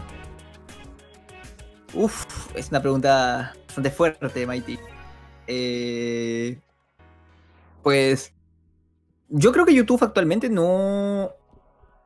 Uf, 1.95 2.27
es 2.55 2.69
una 2.71 2.81
pregunta 2.81 3.55
bastante 3.77 3.91
fuerte, 3.91 4.47
Mighty. 4.47 4.79
Eh, 5.47 6.59
pues 7.83 8.33
yo 9.29 9.53
creo 9.53 9.67
que 9.67 9.75
YouTube 9.75 10.03
actualmente 10.03 10.49
no... 10.49 11.31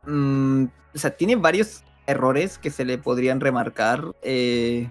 Mm, 0.05 0.65
o 0.65 0.99
sea, 0.99 1.17
tiene 1.17 1.37
varios 1.37 1.85
errores 2.09 2.59
que 2.59 2.71
se 2.71 2.85
le 2.85 2.99
podrían 2.99 3.41
remarcar. 3.41 4.05
Eh, 4.23 4.89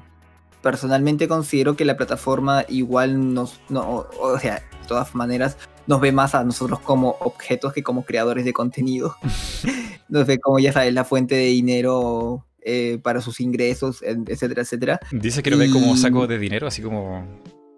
personalmente 0.61 1.27
considero 1.27 1.75
que 1.75 1.83
la 1.83 1.97
plataforma 1.97 2.63
igual 2.69 3.33
nos... 3.33 3.59
No, 3.67 4.07
o 4.17 4.39
sea, 4.39 4.55
de 4.55 4.87
todas 4.87 5.13
maneras, 5.15 5.57
nos 5.85 5.99
ve 5.99 6.13
más 6.13 6.33
a 6.33 6.45
nosotros 6.45 6.79
como 6.79 7.17
objetos 7.19 7.73
que 7.73 7.83
como 7.83 8.05
creadores 8.05 8.45
de 8.45 8.53
contenido. 8.53 9.17
nos 10.07 10.25
ve 10.25 10.39
como, 10.39 10.59
ya 10.59 10.71
sabes, 10.71 10.93
la 10.93 11.03
fuente 11.03 11.35
de 11.35 11.47
dinero 11.47 12.45
eh, 12.61 12.99
para 13.03 13.21
sus 13.21 13.39
ingresos, 13.39 14.01
etcétera, 14.01 14.61
etcétera. 14.61 14.99
Dice 15.11 15.41
que 15.41 15.51
lo 15.51 15.57
ve 15.57 15.69
como 15.69 15.95
saco 15.95 16.27
de 16.27 16.37
dinero, 16.37 16.67
así 16.67 16.81
como... 16.81 17.25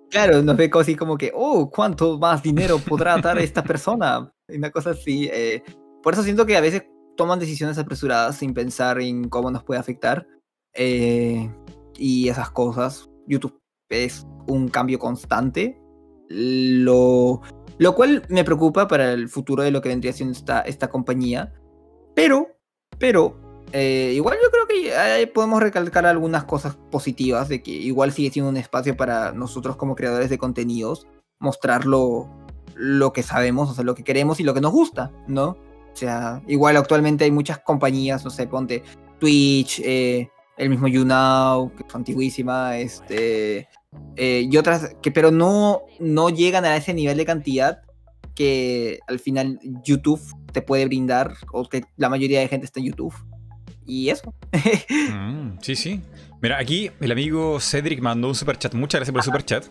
Claro, 0.10 0.42
nos 0.42 0.58
ve 0.58 0.70
así 0.74 0.96
como 0.96 1.18
que, 1.18 1.32
oh, 1.34 1.70
¿cuánto 1.70 2.20
más 2.20 2.44
dinero 2.44 2.80
podrá 2.80 3.18
dar 3.18 3.40
esta 3.40 3.64
persona? 3.64 4.32
Una 4.50 4.70
cosa 4.70 4.92
así. 4.92 5.30
Eh. 5.32 5.64
Por 6.04 6.14
eso 6.14 6.24
siento 6.24 6.46
que 6.46 6.58
a 6.58 6.62
veces 6.62 6.84
toman 7.16 7.40
decisiones 7.40 7.78
apresuradas 7.78 8.38
sin 8.38 8.54
pensar 8.54 9.00
en 9.00 9.30
cómo 9.30 9.50
nos 9.52 9.64
puede 9.64 9.80
afectar. 9.80 10.28
Eh, 10.74 11.50
y 11.98 12.28
esas 12.28 12.52
cosas. 12.52 13.10
YouTube 13.28 13.58
es 13.90 14.26
un 14.48 14.68
cambio 14.68 15.00
constante. 15.00 15.80
Lo, 16.28 17.42
lo 17.78 17.96
cual 17.96 18.24
me 18.30 18.44
preocupa 18.44 18.88
para 18.88 19.14
el 19.14 19.30
futuro 19.30 19.64
de 19.64 19.72
lo 19.72 19.82
que 19.82 19.90
vendría 19.90 20.14
siendo 20.14 20.34
esta, 20.34 20.62
esta 20.62 20.90
compañía. 20.90 21.54
Pero, 22.16 22.48
pero, 23.00 23.51
eh, 23.74 24.12
igual 24.16 24.38
yo 24.44 24.50
creo 24.52 24.68
que 24.68 25.28
podemos 25.28 25.62
recalcar 25.62 26.06
algunas 26.06 26.44
cosas 26.44 26.78
positivas 26.92 27.50
de 27.50 27.62
que 27.62 27.72
igual 27.72 28.12
sigue 28.12 28.32
siendo 28.32 28.50
un 28.50 28.58
espacio 28.58 28.98
para 28.98 29.32
nosotros 29.32 29.76
como 29.76 29.96
creadores 29.96 30.30
de 30.30 30.38
contenidos 30.38 31.08
mostrar 31.42 31.86
lo, 31.86 32.30
que 33.14 33.24
sabemos, 33.24 33.70
o 33.70 33.74
sea, 33.74 33.84
lo 33.84 33.96
que 33.96 34.04
queremos 34.04 34.40
y 34.40 34.44
lo 34.44 34.54
que 34.54 34.62
nos 34.62 34.72
gusta, 34.72 35.12
¿no? 35.28 35.58
O 35.92 35.96
sea, 35.96 36.42
igual 36.48 36.78
actualmente 36.78 37.26
hay 37.26 37.32
muchas 37.32 37.60
compañías, 37.60 38.24
no 38.24 38.30
sé, 38.30 38.48
ponte 38.48 38.84
Twitch, 39.20 39.82
eh, 39.84 40.30
el 40.58 40.70
mismo 40.70 40.88
YouNow, 40.88 41.74
que 41.76 41.84
es 41.86 41.96
antiguísima, 41.96 42.78
este, 42.78 43.68
eh, 44.16 44.48
y 44.50 44.56
otras 44.56 44.96
que 45.02 45.12
pero 45.12 45.32
no, 45.32 45.82
no 46.00 46.30
llegan 46.30 46.64
a 46.64 46.78
ese 46.78 46.94
nivel 46.94 47.18
de 47.18 47.26
cantidad 47.26 47.82
que 48.36 49.00
al 49.08 49.20
final 49.20 49.60
YouTube 49.84 50.22
te 50.54 50.62
puede 50.62 50.86
brindar, 50.86 51.34
o 51.52 51.68
que 51.68 51.84
la 51.98 52.08
mayoría 52.08 52.40
de 52.40 52.48
gente 52.48 52.66
está 52.66 52.80
en 52.80 52.86
YouTube. 52.86 53.14
Y 53.92 54.10
eso. 54.10 54.34
Mm, 55.12 55.58
sí, 55.62 55.76
sí. 55.76 56.02
Mira, 56.42 56.58
aquí 56.58 56.90
el 57.02 57.12
amigo 57.12 57.60
Cedric 57.60 58.00
mandó 58.00 58.30
un 58.30 58.36
super 58.36 58.58
chat. 58.58 58.74
Muchas 58.74 59.00
gracias 59.00 59.12
por 59.12 59.20
el 59.20 59.26
super 59.26 59.44
chat. 59.44 59.66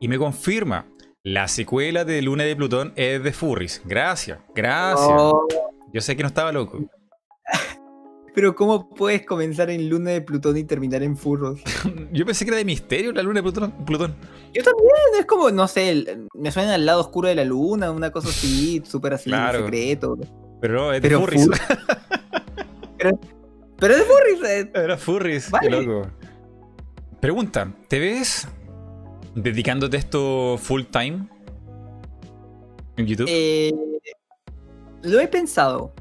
Y 0.00 0.08
me 0.08 0.18
confirma, 0.18 0.86
La 1.22 1.46
secuela 1.46 2.04
de 2.04 2.22
Luna 2.22 2.42
de 2.42 2.56
Plutón 2.56 2.92
es 2.96 3.22
de 3.22 3.32
Furries. 3.32 3.82
Gracias, 3.84 4.40
gracias. 4.52 5.08
Oh. 5.16 5.46
Yo 5.92 6.00
sé 6.00 6.16
que 6.16 6.24
no 6.24 6.26
estaba 6.28 6.50
loco. 6.50 6.84
Pero 8.34 8.56
¿cómo 8.56 8.90
puedes 8.90 9.24
comenzar 9.24 9.70
en 9.70 9.88
Luna 9.88 10.10
de 10.10 10.22
Plutón 10.22 10.56
y 10.56 10.64
terminar 10.64 11.04
en 11.04 11.16
Furros? 11.16 11.60
Yo 12.12 12.26
pensé 12.26 12.44
que 12.44 12.50
era 12.50 12.58
de 12.58 12.64
misterio 12.64 13.12
la 13.12 13.22
Luna 13.22 13.38
de 13.38 13.42
Plutón. 13.44 13.70
Plutón. 13.86 14.16
Yo 14.52 14.64
también, 14.64 14.90
es 15.20 15.24
como, 15.26 15.52
no 15.52 15.68
sé, 15.68 16.18
me 16.34 16.50
suena 16.50 16.74
al 16.74 16.84
lado 16.84 17.00
oscuro 17.00 17.28
de 17.28 17.36
la 17.36 17.44
Luna, 17.44 17.92
una 17.92 18.10
cosa 18.10 18.28
así, 18.28 18.82
súper 18.86 19.14
así, 19.14 19.30
Claro. 19.30 19.60
secreto. 19.60 20.18
Pero 20.60 20.74
no, 20.74 20.92
es 20.92 21.00
de 21.00 21.08
Pero 21.08 21.20
Furries. 21.20 21.48
Fur- 21.48 21.60
Pero, 22.98 23.20
pero 23.78 23.94
es 23.94 24.04
Furries. 24.04 24.50
eh. 24.50 24.70
Era 24.74 24.96
Furries, 24.96 25.50
Vale. 25.50 25.68
qué 25.68 25.76
loco. 25.82 26.10
Pregunta, 27.20 27.72
¿te 27.88 27.98
ves 27.98 28.46
dedicándote 29.34 29.96
a 29.96 30.00
esto 30.00 30.58
full 30.58 30.82
time? 30.84 31.28
¿En 32.96 33.06
YouTube? 33.06 33.26
Eh, 33.28 33.72
lo 35.02 35.20
he 35.20 35.28
pensado. 35.28 35.92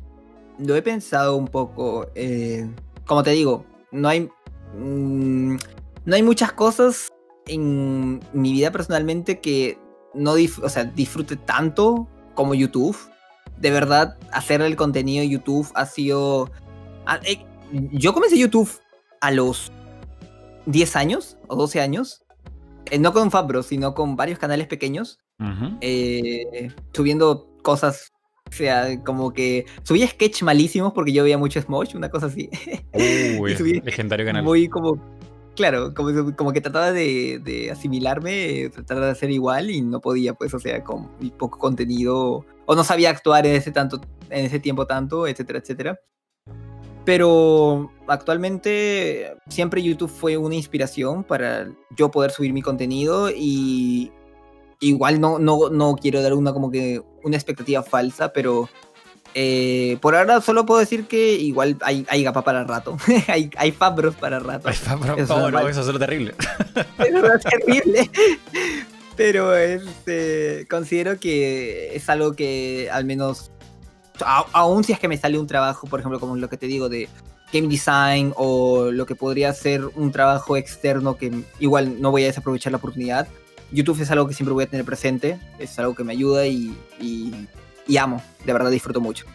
Lo 0.59 0.75
he 0.75 0.81
pensado 0.81 1.35
un 1.35 1.47
poco. 1.47 2.07
eh, 2.15 2.69
como 3.05 3.23
te 3.23 3.31
digo, 3.31 3.65
no 3.91 4.07
hay. 4.09 4.29
mm, 4.77 5.55
no 6.05 6.15
hay 6.15 6.23
muchas 6.23 6.53
cosas 6.53 7.09
en 7.47 8.19
mi 8.33 8.53
vida 8.53 8.71
personalmente 8.71 9.39
que 9.39 9.77
no 10.13 10.37
dif- 10.37 10.61
o 10.63 10.69
sea, 10.69 10.83
disfrute 10.85 11.35
tanto 11.35 12.07
como 12.35 12.53
YouTube. 12.55 12.97
De 13.57 13.71
verdad, 13.71 14.17
hacer 14.31 14.61
el 14.61 14.75
contenido 14.75 15.21
de 15.21 15.29
YouTube 15.29 15.67
ha 15.75 15.85
sido. 15.85 16.51
ah, 17.05 17.19
eh, 17.23 17.43
yo 17.71 18.13
comencé 18.13 18.37
YouTube 18.37 18.69
a 19.21 19.31
los 19.31 19.71
10 20.65 20.95
años 20.95 21.37
o 21.47 21.55
12 21.55 21.81
años. 21.81 22.23
eh, 22.91 22.99
no 22.99 23.13
con 23.13 23.31
Fabro, 23.31 23.63
sino 23.63 23.93
con 23.93 24.15
varios 24.15 24.39
canales 24.39 24.67
pequeños 24.67 25.19
eh, 25.81 26.71
subiendo 26.93 27.49
cosas. 27.61 28.11
O 28.47 28.51
sea, 28.51 29.03
como 29.03 29.33
que 29.33 29.65
subía 29.83 30.07
sketch 30.07 30.43
malísimos 30.43 30.93
porque 30.93 31.11
yo 31.11 31.23
veía 31.23 31.37
mucho 31.37 31.59
Smosh, 31.59 31.95
una 31.95 32.09
cosa 32.09 32.27
así. 32.27 32.49
Uy, 32.93 33.81
legendario 33.83 34.25
canal. 34.25 34.43
Muy 34.43 34.69
como. 34.69 35.01
Claro, 35.55 35.93
como, 35.93 36.35
como 36.35 36.51
que 36.51 36.59
trataba 36.59 36.91
de, 36.91 37.39
de 37.39 37.71
asimilarme, 37.71 38.69
tratar 38.69 38.99
de 38.99 39.09
hacer 39.09 39.31
igual 39.31 39.69
y 39.71 39.81
no 39.81 40.01
podía, 40.01 40.33
pues, 40.33 40.53
o 40.53 40.59
sea, 40.59 40.83
con 40.83 41.09
mi 41.19 41.29
poco 41.31 41.57
contenido. 41.57 42.45
O 42.65 42.75
no 42.75 42.83
sabía 42.83 43.09
actuar 43.09 43.45
en 43.45 43.55
ese, 43.55 43.71
tanto, 43.71 44.01
en 44.29 44.45
ese 44.45 44.59
tiempo 44.59 44.85
tanto, 44.85 45.27
etcétera, 45.27 45.59
etcétera. 45.59 45.99
Pero 47.05 47.91
actualmente 48.07 49.35
siempre 49.47 49.83
YouTube 49.83 50.09
fue 50.09 50.37
una 50.37 50.55
inspiración 50.55 51.23
para 51.23 51.67
yo 51.95 52.09
poder 52.11 52.31
subir 52.31 52.51
mi 52.51 52.61
contenido 52.61 53.29
y 53.29 54.11
igual 54.79 55.21
no, 55.21 55.39
no, 55.39 55.69
no 55.69 55.95
quiero 55.95 56.21
dar 56.21 56.33
una 56.33 56.51
como 56.51 56.71
que 56.71 57.01
una 57.23 57.37
expectativa 57.37 57.83
falsa, 57.83 58.33
pero 58.33 58.67
eh, 59.35 59.97
por 60.01 60.15
ahora 60.15 60.41
solo 60.41 60.65
puedo 60.65 60.79
decir 60.79 61.05
que 61.07 61.33
igual 61.33 61.77
hay, 61.81 62.05
hay 62.09 62.23
gapa 62.23 62.43
para 62.43 62.63
rato, 62.63 62.97
hay, 63.27 63.49
hay 63.57 63.71
fabros 63.71 64.15
para 64.15 64.39
rato. 64.39 64.67
Ay, 64.69 64.75
fa- 64.75 64.95
bro, 64.95 65.15
Eso 65.17 65.35
oh, 65.35 65.51
no, 65.51 65.59
mal. 65.59 65.69
eso 65.69 65.81
es 65.81 65.87
lo 65.87 65.99
terrible. 65.99 66.33
Eso 66.99 67.33
es 67.33 67.43
terrible. 67.43 68.09
Pero 69.15 69.55
este, 69.55 70.67
considero 70.69 71.19
que 71.19 71.95
es 71.95 72.09
algo 72.09 72.33
que 72.33 72.89
al 72.91 73.05
menos, 73.05 73.51
aún 74.53 74.83
si 74.83 74.93
es 74.93 74.99
que 74.99 75.07
me 75.07 75.17
sale 75.17 75.37
un 75.39 75.47
trabajo, 75.47 75.87
por 75.87 75.99
ejemplo, 75.99 76.19
como 76.19 76.35
lo 76.35 76.49
que 76.49 76.57
te 76.57 76.67
digo 76.67 76.89
de 76.89 77.07
game 77.53 77.67
design 77.67 78.33
o 78.35 78.91
lo 78.91 79.05
que 79.05 79.15
podría 79.15 79.53
ser 79.53 79.85
un 79.95 80.11
trabajo 80.11 80.57
externo 80.57 81.15
que 81.17 81.31
igual 81.59 82.01
no 82.01 82.11
voy 82.11 82.23
a 82.23 82.27
desaprovechar 82.27 82.71
la 82.71 82.77
oportunidad, 82.77 83.27
YouTube 83.71 83.99
es 84.01 84.11
algo 84.11 84.27
que 84.27 84.33
siempre 84.33 84.53
voy 84.53 84.63
a 84.65 84.67
tener 84.67 84.85
presente, 84.85 85.39
es 85.59 85.77
algo 85.79 85.95
que 85.95 86.03
me 86.03 86.13
ayuda 86.13 86.45
y, 86.47 86.77
y- 86.99 87.47
y 87.87 87.97
amo, 87.97 88.21
de 88.45 88.53
verdad 88.53 88.71
disfruto 88.71 88.99
mucho. 89.01 89.25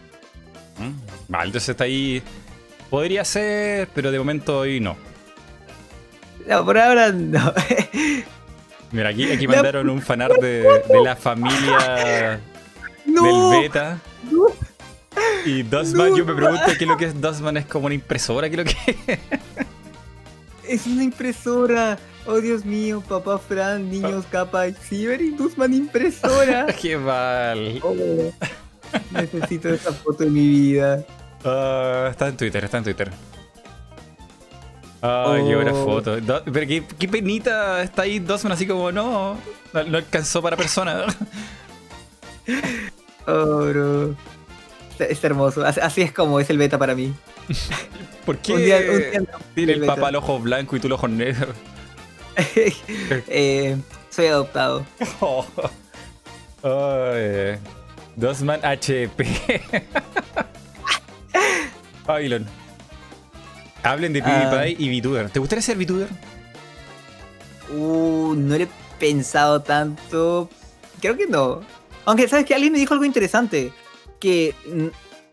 Mm, 0.78 0.92
Vale, 1.28 1.46
entonces 1.46 1.68
está 1.68 1.84
ahí. 1.84 2.22
Podría 2.88 3.24
ser, 3.24 3.88
pero 3.94 4.10
de 4.10 4.18
momento 4.18 4.58
hoy 4.60 4.80
no. 4.80 4.96
No, 6.48 6.64
por 6.64 6.78
ahora 6.78 7.12
no. 7.12 7.52
Mira, 8.92 9.10
aquí, 9.10 9.30
aquí 9.30 9.46
mandaron 9.46 9.88
un 9.88 10.02
fanart 10.02 10.40
de, 10.40 10.62
de 10.88 11.00
la 11.04 11.14
familia 11.14 12.40
no, 13.06 13.22
del 13.22 13.60
beta. 13.62 14.00
no. 14.30 14.46
Y 15.44 15.62
Dustman, 15.62 16.10
No, 16.10 16.16
yo 16.16 16.24
me 16.24 16.34
pregunto 16.34 16.62
qué 16.66 16.84
es 16.84 16.88
lo 16.88 16.96
que 16.96 17.04
es 17.06 17.20
Dustman, 17.20 17.56
es 17.56 17.66
como 17.66 17.86
una 17.86 17.94
impresora, 17.94 18.48
qué 18.50 18.56
es 18.56 18.64
lo 18.64 18.64
que 18.64 19.12
es. 19.12 19.18
Es 20.68 20.86
una 20.86 21.02
impresora. 21.02 21.98
Oh 22.26 22.40
Dios 22.40 22.64
mío, 22.64 23.02
papá 23.08 23.38
Fran, 23.38 23.90
niños 23.90 24.24
capa, 24.30 24.66
Ciber 24.72 25.20
y 25.22 25.30
Dusman 25.30 25.72
impresora. 25.74 26.66
qué 26.80 26.96
mal. 26.96 27.80
Oh, 27.82 27.94
necesito 29.10 29.68
esa 29.70 29.92
foto 29.92 30.24
en 30.24 30.32
mi 30.34 30.46
vida. 30.48 31.04
Ah, 31.44 32.08
está 32.10 32.28
en 32.28 32.36
Twitter, 32.36 32.62
está 32.64 32.78
en 32.78 32.84
Twitter. 32.84 33.10
Ay, 35.02 35.44
qué 35.48 35.54
buena 35.56 35.72
Oh. 35.72 35.84
foto. 35.86 36.20
Do- 36.20 36.42
pero 36.44 36.66
qué, 36.66 36.84
qué 36.98 37.08
penita 37.08 37.82
está 37.82 38.02
ahí 38.02 38.18
Dustman 38.18 38.52
así 38.52 38.66
como, 38.66 38.92
no, 38.92 39.38
no, 39.72 39.84
no 39.84 39.96
alcanzó 39.98 40.42
para 40.42 40.56
persona. 40.58 41.06
Oh, 43.26 43.64
bro. 43.66 44.14
Está, 45.00 45.12
está 45.12 45.26
hermoso. 45.28 45.64
Así, 45.64 46.02
es 46.02 46.12
como 46.12 46.40
es 46.40 46.50
el 46.50 46.58
beta 46.58 46.78
para 46.78 46.94
mí. 46.94 47.14
¿Por 48.26 48.38
qué 48.38 48.52
Un 48.52 48.58
día, 48.64 48.78
un 48.78 48.98
día 48.98 49.20
no, 49.20 49.38
tiene 49.54 49.72
el 49.72 49.86
papá 49.86 50.10
el 50.10 50.16
ojo 50.16 50.38
blanco 50.38 50.76
y 50.76 50.80
tú 50.80 50.88
el 50.88 50.92
ojo 50.92 51.08
negro? 51.08 51.52
Eh, 53.28 53.76
soy 54.10 54.26
adoptado. 54.26 54.86
Oh. 56.62 57.14
Dustman 58.16 58.60
HP. 58.62 59.62
Babylon. 62.06 62.46
Hablen 63.82 64.12
de 64.12 64.22
PewDiePie 64.22 64.76
y 64.78 65.00
VTuber. 65.00 65.30
¿Te 65.30 65.38
gustaría 65.38 65.62
ser 65.62 65.78
VTuber? 65.78 66.08
Uh, 67.70 68.34
no 68.36 68.58
le 68.58 68.64
he 68.64 68.68
pensado 68.98 69.60
tanto. 69.60 70.50
Creo 71.00 71.16
que 71.16 71.26
no. 71.26 71.62
Aunque, 72.04 72.28
¿sabes 72.28 72.44
que 72.44 72.54
Alguien 72.54 72.74
me 72.74 72.78
dijo 72.78 72.92
algo 72.92 73.06
interesante. 73.06 73.72
Que 74.20 74.54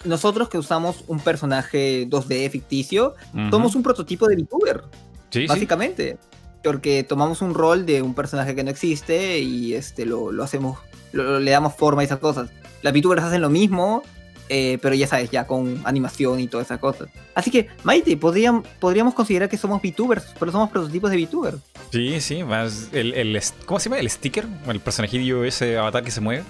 nosotros 0.06 0.50
que 0.50 0.58
usamos 0.58 1.04
un 1.08 1.20
personaje 1.20 2.08
2D 2.10 2.50
ficticio, 2.50 3.16
somos 3.52 3.76
un 3.76 3.84
prototipo 3.84 4.28
de 4.28 4.36
VTuber, 4.38 4.84
Sí, 5.30 5.42
sí. 5.42 5.48
básicamente. 5.48 6.18
Porque 6.64 7.04
tomamos 7.04 7.42
un 7.42 7.54
rol 7.54 7.86
de 7.86 8.02
un 8.02 8.14
personaje 8.14 8.56
que 8.56 8.64
no 8.64 8.72
existe 8.72 9.40
y 9.40 9.74
este 9.76 10.06
lo, 10.06 10.32
lo 10.32 10.44
hacemos, 10.44 10.80
lo- 11.12 11.40
le 11.40 11.52
damos 11.52 11.76
forma 11.76 12.02
a 12.02 12.06
esas 12.06 12.20
cosas. 12.20 12.50
Las 12.82 12.94
VTubers 12.94 13.24
hacen 13.24 13.42
lo 13.42 13.50
mismo, 13.50 14.02
eh, 14.50 14.78
pero 14.82 14.96
ya 14.96 15.08
sabes, 15.08 15.30
ya 15.30 15.46
con 15.48 15.80
animación 15.86 16.40
y 16.40 16.48
todas 16.48 16.68
esas 16.68 16.80
cosas. 16.80 17.10
Así 17.36 17.52
que, 17.52 17.68
Maite, 17.84 18.18
podrían, 18.18 18.64
podríamos 18.80 19.14
considerar 19.14 19.50
que 19.50 19.58
somos 19.58 19.82
VTubers, 19.82 20.34
pero 20.40 20.52
somos 20.52 20.70
prototipos 20.70 21.12
de 21.12 21.18
VTuber. 21.18 21.56
Sí, 21.92 22.20
sí, 22.22 22.44
más 22.44 22.90
el, 22.92 23.14
el- 23.14 23.40
¿cómo 23.66 23.80
se 23.80 23.90
llama? 23.90 24.00
El 24.00 24.10
sticker, 24.10 24.46
el 24.68 24.80
personajillo 24.80 25.44
ese 25.46 25.78
avatar 25.78 26.04
que 26.04 26.12
se 26.12 26.22
mueve. 26.22 26.44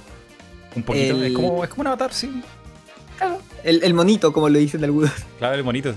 Un 0.76 0.84
poquito, 0.84 1.16
El- 1.16 1.24
es, 1.26 1.34
como, 1.34 1.64
es 1.64 1.70
como 1.70 1.82
un 1.82 1.88
avatar, 1.88 2.14
sí. 2.14 2.42
El, 3.64 3.84
el 3.84 3.94
monito, 3.94 4.32
como 4.32 4.48
lo 4.50 4.60
dicen 4.60 4.84
algunos. 4.84 5.12
Claro, 5.40 5.56
el 5.56 5.64
bonito. 5.64 5.94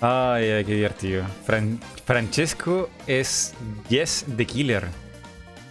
Ay, 0.00 0.48
ay, 0.50 0.64
qué 0.64 0.74
divertido. 0.74 1.24
Fran- 1.46 1.78
Francesco 2.04 2.90
es 3.06 3.54
Yes 3.88 4.24
the 4.36 4.44
Killer. 4.44 4.88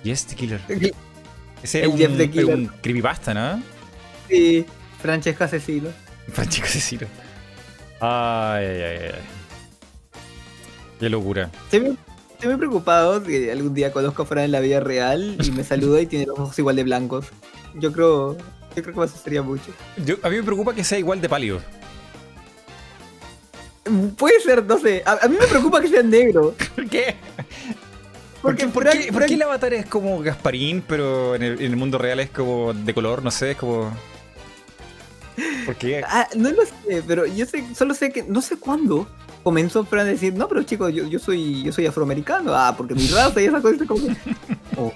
Yes 0.04 0.26
the 0.26 0.36
Killer. 0.36 0.62
Ese 1.62 1.82
El 1.84 1.90
un, 1.90 1.98
Jeff 1.98 2.16
the 2.18 2.24
era 2.24 2.32
Killer. 2.32 2.56
un 2.56 2.68
creepypasta, 2.82 3.34
¿no? 3.34 3.62
Sí, 4.30 4.66
Francesco 5.02 5.44
Asesino. 5.44 5.90
Francesco 6.32 6.68
Cecilio. 6.68 7.08
Ay, 8.00 8.66
ay, 8.66 8.82
ay, 8.82 8.98
ay. 9.14 9.22
Qué 11.00 11.10
locura. 11.10 11.50
Estoy 11.66 11.80
muy, 11.82 11.98
estoy 12.34 12.48
muy 12.50 12.58
preocupado 12.58 13.22
que 13.22 13.52
algún 13.52 13.74
día 13.74 13.92
conozco 13.92 14.24
a 14.24 14.26
Fran 14.26 14.46
en 14.46 14.52
la 14.54 14.60
vida 14.62 14.80
real 14.80 15.38
y 15.44 15.52
me 15.52 15.64
saluda 15.64 16.00
y 16.02 16.06
tiene 16.08 16.26
los 16.28 16.40
ojos 16.40 16.58
igual 16.58 16.78
de 16.78 16.84
blancos. 16.84 17.26
Yo 17.76 17.92
creo, 17.92 18.36
yo 18.38 18.84
creo 18.84 18.94
que 18.94 19.00
me 19.00 19.06
asustaría 19.06 19.42
mucho. 19.42 19.72
Yo, 20.06 20.16
a 20.24 20.30
mí 20.30 20.36
me 20.38 20.44
preocupa 20.44 20.74
que 20.74 20.84
sea 20.84 20.98
igual 21.00 21.22
de 21.22 21.30
pálido. 21.30 21.60
Puede 24.18 24.40
ser, 24.42 24.64
no 24.66 24.78
sé. 24.78 25.02
A, 25.06 25.14
a 25.26 25.28
mí 25.28 25.36
me 25.40 25.48
preocupa 25.48 25.82
que 25.82 25.88
sea 25.88 26.04
negro. 26.04 26.54
¿Por 26.76 26.88
qué? 26.88 27.16
Porque 28.42 28.68
¿Por, 28.68 28.84
Frank- 28.84 29.06
qué, 29.06 29.12
por 29.14 29.26
qué 29.26 29.34
el 29.34 29.42
avatar 29.42 29.74
es 29.74 29.86
como 29.86 30.20
Gasparín, 30.22 30.84
pero 30.88 31.36
en 31.36 31.44
el, 31.44 31.54
en 31.62 31.72
el 31.72 31.76
mundo 31.78 31.98
real 31.98 32.20
es 32.20 32.30
como 32.30 32.74
de 32.74 32.94
color? 32.94 33.24
No 33.24 33.32
sé, 33.32 33.52
es 33.52 33.58
como. 33.58 33.92
¿Por 35.66 35.76
qué? 35.76 36.04
Ah, 36.08 36.28
no 36.36 36.50
lo 36.52 36.64
sé, 36.66 37.04
pero 37.08 37.26
yo 37.26 37.46
sé, 37.46 37.64
solo 37.76 37.94
sé 37.94 38.12
que 38.12 38.24
no 38.24 38.42
sé 38.42 38.58
cuándo 38.58 39.08
comenzó 39.44 39.84
Fran 39.86 40.06
a 40.08 40.10
decir, 40.10 40.34
no, 40.34 40.48
pero 40.48 40.62
chicos, 40.64 40.94
yo, 40.94 41.08
yo 41.08 41.18
soy 41.20 41.64
yo 41.64 41.72
soy 41.72 41.86
afroamericano. 41.88 42.54
Ah, 42.54 42.76
porque 42.78 42.94
mi 42.96 43.08
raza 43.08 43.42
y 43.42 43.46
esa 43.46 43.62
cosa. 43.62 43.86
Como 43.88 44.06
que- 44.08 44.16
Oh, 44.78 44.92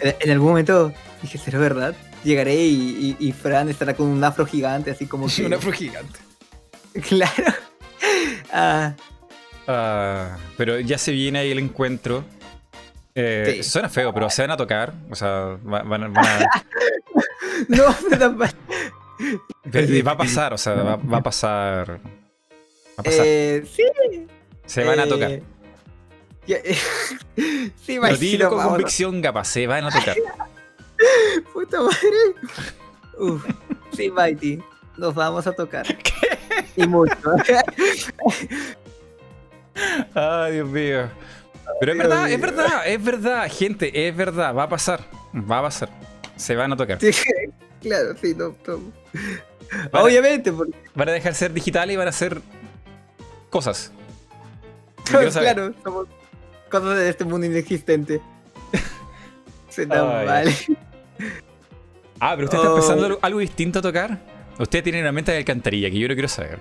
en, 0.00 0.14
en 0.20 0.30
algún 0.30 0.48
momento 0.48 0.92
dije, 1.22 1.38
¿será 1.38 1.58
verdad? 1.58 1.94
Llegaré 2.24 2.56
y, 2.56 3.16
y- 3.18 3.28
y 3.28 3.32
Fran 3.32 3.68
estará 3.68 3.94
con 3.94 4.06
un 4.06 4.22
afro 4.22 4.44
gigante, 4.46 4.90
así 4.90 5.06
como 5.06 5.26
que... 5.34 5.44
Un 5.46 5.54
afro 5.54 5.72
gigante. 5.72 6.18
Claro. 7.08 7.44
Ah, 8.52 8.94
Ah, 9.68 10.36
pero 10.56 10.80
ya 10.80 10.98
se 10.98 11.12
viene 11.12 11.38
ahí 11.38 11.52
el 11.52 11.60
encuentro 11.60 12.24
Eh, 13.14 13.60
Suena 13.62 13.88
feo, 13.88 14.12
pero 14.12 14.28
se 14.30 14.42
van 14.42 14.50
a 14.50 14.56
tocar. 14.56 14.92
O 15.10 15.14
sea, 15.14 15.56
van, 15.62 16.02
a. 16.04 16.08
no, 17.68 17.84
va 20.04 20.12
a 20.12 20.16
pasar, 20.16 20.52
o 20.54 20.58
sea, 20.58 20.74
va, 20.74 21.18
a 21.18 21.22
pasar. 21.22 22.00
Va 22.00 22.96
a 22.96 23.02
pasar. 23.02 23.24
Eh, 23.26 23.64
sí. 23.70 23.82
Se 24.66 24.82
van 24.82 24.98
a 25.00 25.06
tocar. 25.06 25.30
Eh, 26.48 26.76
sí, 27.84 27.96
Lo 27.98 28.16
digo 28.16 28.48
con 28.48 28.64
convicción, 28.64 29.22
capaz, 29.22 29.44
se 29.44 29.66
van 29.66 29.84
a 29.84 29.90
tocar. 29.90 30.16
Puta 31.52 31.80
madre. 31.80 32.34
Uf, 33.18 33.44
sí, 33.92 34.10
Mighty. 34.10 34.62
Nos 34.96 35.14
vamos 35.14 35.46
a 35.46 35.52
tocar. 35.52 35.86
¿Qué? 36.02 36.38
Y 36.76 36.86
mucho. 36.86 37.14
Ay, 40.14 40.52
Dios 40.54 40.68
mío. 40.68 41.10
Pero 41.78 41.92
es 41.92 41.98
verdad, 41.98 42.30
es 42.30 42.40
verdad, 42.40 42.86
es 42.86 43.04
verdad, 43.04 43.48
gente, 43.50 44.08
es 44.08 44.16
verdad, 44.16 44.54
va 44.54 44.64
a 44.64 44.68
pasar. 44.68 45.00
Va 45.34 45.60
a 45.60 45.62
pasar. 45.62 45.88
Se 46.36 46.56
van 46.56 46.72
a 46.72 46.76
tocar. 46.76 46.98
claro, 47.80 48.16
sí, 48.20 48.34
no, 48.34 48.54
Obviamente, 49.92 50.52
porque... 50.52 50.76
Van 50.94 51.08
a 51.08 51.12
dejar 51.12 51.34
ser 51.34 51.52
digitales 51.52 51.94
y 51.94 51.96
van 51.96 52.08
a 52.08 52.12
ser 52.12 52.42
cosas. 53.50 53.92
claro, 55.04 55.72
somos 55.84 56.08
cosas 56.68 56.96
de 56.98 57.08
este 57.08 57.24
mundo 57.24 57.46
inexistente. 57.46 58.20
Se 59.68 59.86
da 59.86 60.04
mal. 60.04 60.48
Ah, 62.20 62.32
pero 62.34 62.44
usted 62.46 62.58
está 62.58 62.74
pensando 62.74 63.14
oh. 63.14 63.18
algo 63.22 63.38
distinto 63.38 63.78
a 63.78 63.82
tocar. 63.82 64.18
Usted 64.58 64.84
tiene 64.84 65.00
una 65.00 65.12
mente 65.12 65.32
de 65.32 65.38
alcantarilla 65.38 65.90
que 65.90 65.98
yo 65.98 66.06
no 66.06 66.14
quiero 66.14 66.28
saber. 66.28 66.58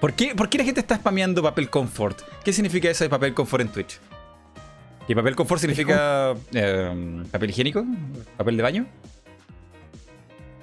¿Por 0.00 0.12
qué, 0.12 0.34
¿Por 0.34 0.48
qué 0.48 0.58
la 0.58 0.64
gente 0.64 0.80
está 0.80 0.96
spameando 0.96 1.42
papel 1.42 1.70
confort? 1.70 2.20
¿Qué 2.44 2.52
significa 2.52 2.90
eso 2.90 3.04
de 3.04 3.10
papel 3.10 3.32
confort 3.32 3.62
en 3.62 3.68
Twitch? 3.68 4.00
¿Y 5.08 5.14
papel 5.14 5.36
confort 5.36 5.60
significa 5.60 6.34
eh, 6.52 7.22
papel 7.30 7.50
higiénico? 7.50 7.86
¿Papel 8.36 8.56
de 8.56 8.62
baño? 8.62 8.86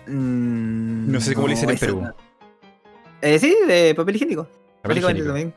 Mm, 0.08 1.12
no 1.12 1.22
sé 1.22 1.34
cómo 1.34 1.48
le 1.48 1.54
dicen 1.54 1.70
en 1.70 1.78
Perú. 1.78 2.08
Eh, 3.22 3.40
sí, 3.40 3.56
de 3.68 3.96
papel 3.96 4.18
higiénico. 4.18 4.48
Papel 4.82 4.98
higiénico. 4.98 5.28
también. 5.28 5.54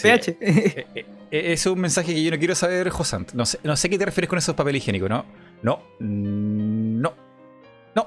PH. 0.00 0.36
Eh, 0.40 0.86
eh, 1.30 1.52
es 1.52 1.66
un 1.66 1.78
mensaje 1.80 2.14
que 2.14 2.22
yo 2.22 2.30
no 2.30 2.38
quiero 2.38 2.54
saber, 2.54 2.88
Josant. 2.90 3.32
No 3.32 3.44
sé, 3.46 3.58
no 3.62 3.76
sé 3.76 3.90
qué 3.90 3.98
te 3.98 4.04
refieres 4.04 4.28
con 4.28 4.38
esos 4.38 4.54
papel 4.54 4.76
higiénico, 4.76 5.08
¿no? 5.08 5.24
No. 5.62 5.80
No. 5.98 7.12
No. 7.94 8.06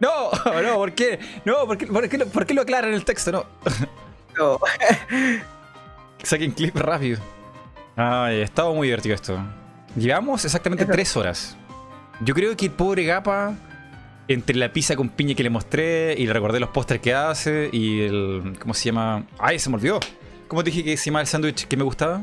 No, 0.00 0.30
no, 0.62 0.74
¿por 0.76 0.92
qué? 0.92 1.18
No, 1.44 1.66
¿por 1.66 1.78
qué, 1.78 1.86
por 1.86 2.08
qué, 2.08 2.18
por 2.18 2.46
qué 2.46 2.54
lo 2.54 2.62
aclaran 2.62 2.90
en 2.90 2.96
el 2.96 3.04
texto? 3.04 3.32
No. 3.32 3.44
No. 4.38 4.58
Saquen 6.22 6.52
clip 6.52 6.76
rápido. 6.76 7.18
Ay, 7.96 8.40
estaba 8.40 8.72
muy 8.72 8.88
divertido 8.88 9.14
esto. 9.14 9.38
Llevamos 9.96 10.44
exactamente 10.44 10.84
tres 10.84 11.16
horas. 11.16 11.56
Yo 12.20 12.34
creo 12.34 12.56
que 12.56 12.66
el 12.66 12.72
pobre 12.72 13.04
Gapa, 13.04 13.54
entre 14.28 14.56
la 14.56 14.72
pizza 14.72 14.96
con 14.96 15.08
piña 15.08 15.34
que 15.34 15.42
le 15.42 15.50
mostré 15.50 16.14
y 16.18 16.26
le 16.26 16.32
recordé 16.32 16.60
los 16.60 16.70
pósters 16.70 17.00
que 17.00 17.14
hace 17.14 17.70
y 17.72 18.02
el. 18.02 18.56
¿Cómo 18.60 18.74
se 18.74 18.84
llama? 18.84 19.24
¡Ay, 19.38 19.58
se 19.58 19.70
me 19.70 19.76
olvidó! 19.76 20.00
¿Cómo 20.48 20.62
te 20.62 20.70
dije 20.70 20.84
que 20.84 20.96
se 20.96 21.06
llama 21.06 21.20
el 21.22 21.26
sándwich 21.26 21.66
que 21.66 21.76
me 21.76 21.84
gustaba? 21.84 22.22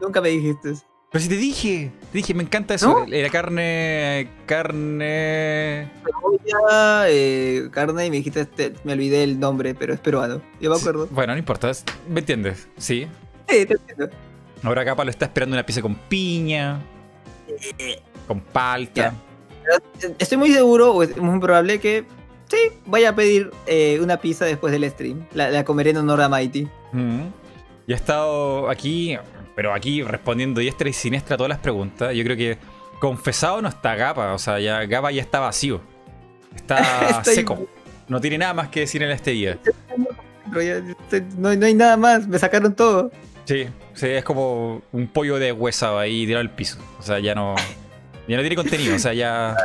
Nunca 0.00 0.20
me 0.20 0.28
dijiste. 0.28 0.74
Pero 1.12 1.22
si 1.22 1.28
te 1.28 1.36
dije, 1.36 1.92
te 2.12 2.18
dije, 2.18 2.34
me 2.34 2.42
encanta 2.42 2.74
eso. 2.74 3.06
Era 3.10 3.30
carne. 3.30 4.28
Carne. 4.44 5.90
Eh, 7.08 7.68
carne 7.70 8.06
y 8.06 8.10
me 8.10 8.16
dijiste, 8.16 8.40
este, 8.40 8.74
me 8.84 8.92
olvidé 8.94 9.22
el 9.22 9.38
nombre, 9.38 9.74
pero 9.74 9.94
es 9.94 10.00
peruano. 10.00 10.42
Yo 10.60 10.70
me 10.70 10.76
acuerdo. 10.76 11.08
bueno, 11.10 11.32
no 11.32 11.38
importa. 11.38 11.70
¿Me 12.08 12.20
entiendes? 12.20 12.68
Sí. 12.76 13.06
Sí, 13.48 13.66
te 13.66 13.74
entiendo. 13.74 14.10
Ahora 14.62 14.84
Capa 14.84 15.04
lo 15.04 15.10
está 15.10 15.26
esperando 15.26 15.54
una 15.54 15.64
pizza 15.64 15.80
con 15.80 15.94
piña. 15.94 16.80
Con 18.26 18.40
palta. 18.40 19.14
Estoy 20.18 20.38
muy 20.38 20.52
seguro, 20.52 20.92
o 20.92 21.02
es 21.02 21.16
muy 21.16 21.38
probable 21.40 21.78
que 21.80 22.04
sí, 22.48 22.56
vaya 22.86 23.10
a 23.10 23.14
pedir 23.14 23.50
eh, 23.66 23.98
una 24.02 24.16
pizza 24.18 24.44
después 24.44 24.72
del 24.72 24.88
stream. 24.90 25.26
La, 25.34 25.64
comeré 25.64 25.90
en 25.90 25.98
honor 25.98 26.20
a 26.20 26.28
Mighty. 26.28 26.68
Mm. 26.92 27.20
Y 27.86 27.92
he 27.92 27.94
estado 27.94 28.68
aquí, 28.68 29.16
pero 29.56 29.72
aquí 29.74 30.02
respondiendo 30.02 30.60
diestra 30.60 30.88
y 30.88 30.92
siniestra 30.92 31.34
a 31.34 31.36
todas 31.38 31.48
las 31.48 31.58
preguntas. 31.58 32.14
Yo 32.14 32.22
creo 32.22 32.36
que 32.36 32.58
confesado 33.00 33.62
no 33.62 33.68
está 33.68 33.96
Gapa, 33.96 34.34
o 34.34 34.38
sea, 34.38 34.60
ya 34.60 34.84
Gapa 34.84 35.10
ya 35.10 35.22
está 35.22 35.40
vacío. 35.40 35.80
Está 36.54 37.24
seco. 37.24 37.66
No 38.06 38.20
tiene 38.20 38.36
nada 38.38 38.52
más 38.52 38.68
que 38.68 38.80
decir 38.80 39.02
en 39.02 39.10
este 39.10 39.30
día. 39.30 39.58
No, 41.38 41.48
hay 41.48 41.74
nada 41.74 41.96
más, 41.96 42.28
me 42.28 42.38
sacaron 42.38 42.74
todo. 42.74 43.10
Sí, 43.46 43.66
sí, 43.94 44.08
es 44.08 44.24
como 44.24 44.82
un 44.92 45.06
pollo 45.08 45.38
de 45.38 45.52
huesado 45.52 45.98
ahí 45.98 46.26
tirado 46.26 46.42
al 46.42 46.50
piso. 46.50 46.78
O 46.98 47.02
sea, 47.02 47.18
ya 47.18 47.34
no, 47.34 47.54
ya 48.28 48.36
no 48.36 48.42
tiene 48.42 48.56
contenido, 48.56 48.94
o 48.94 48.98
sea, 48.98 49.14
ya 49.14 49.56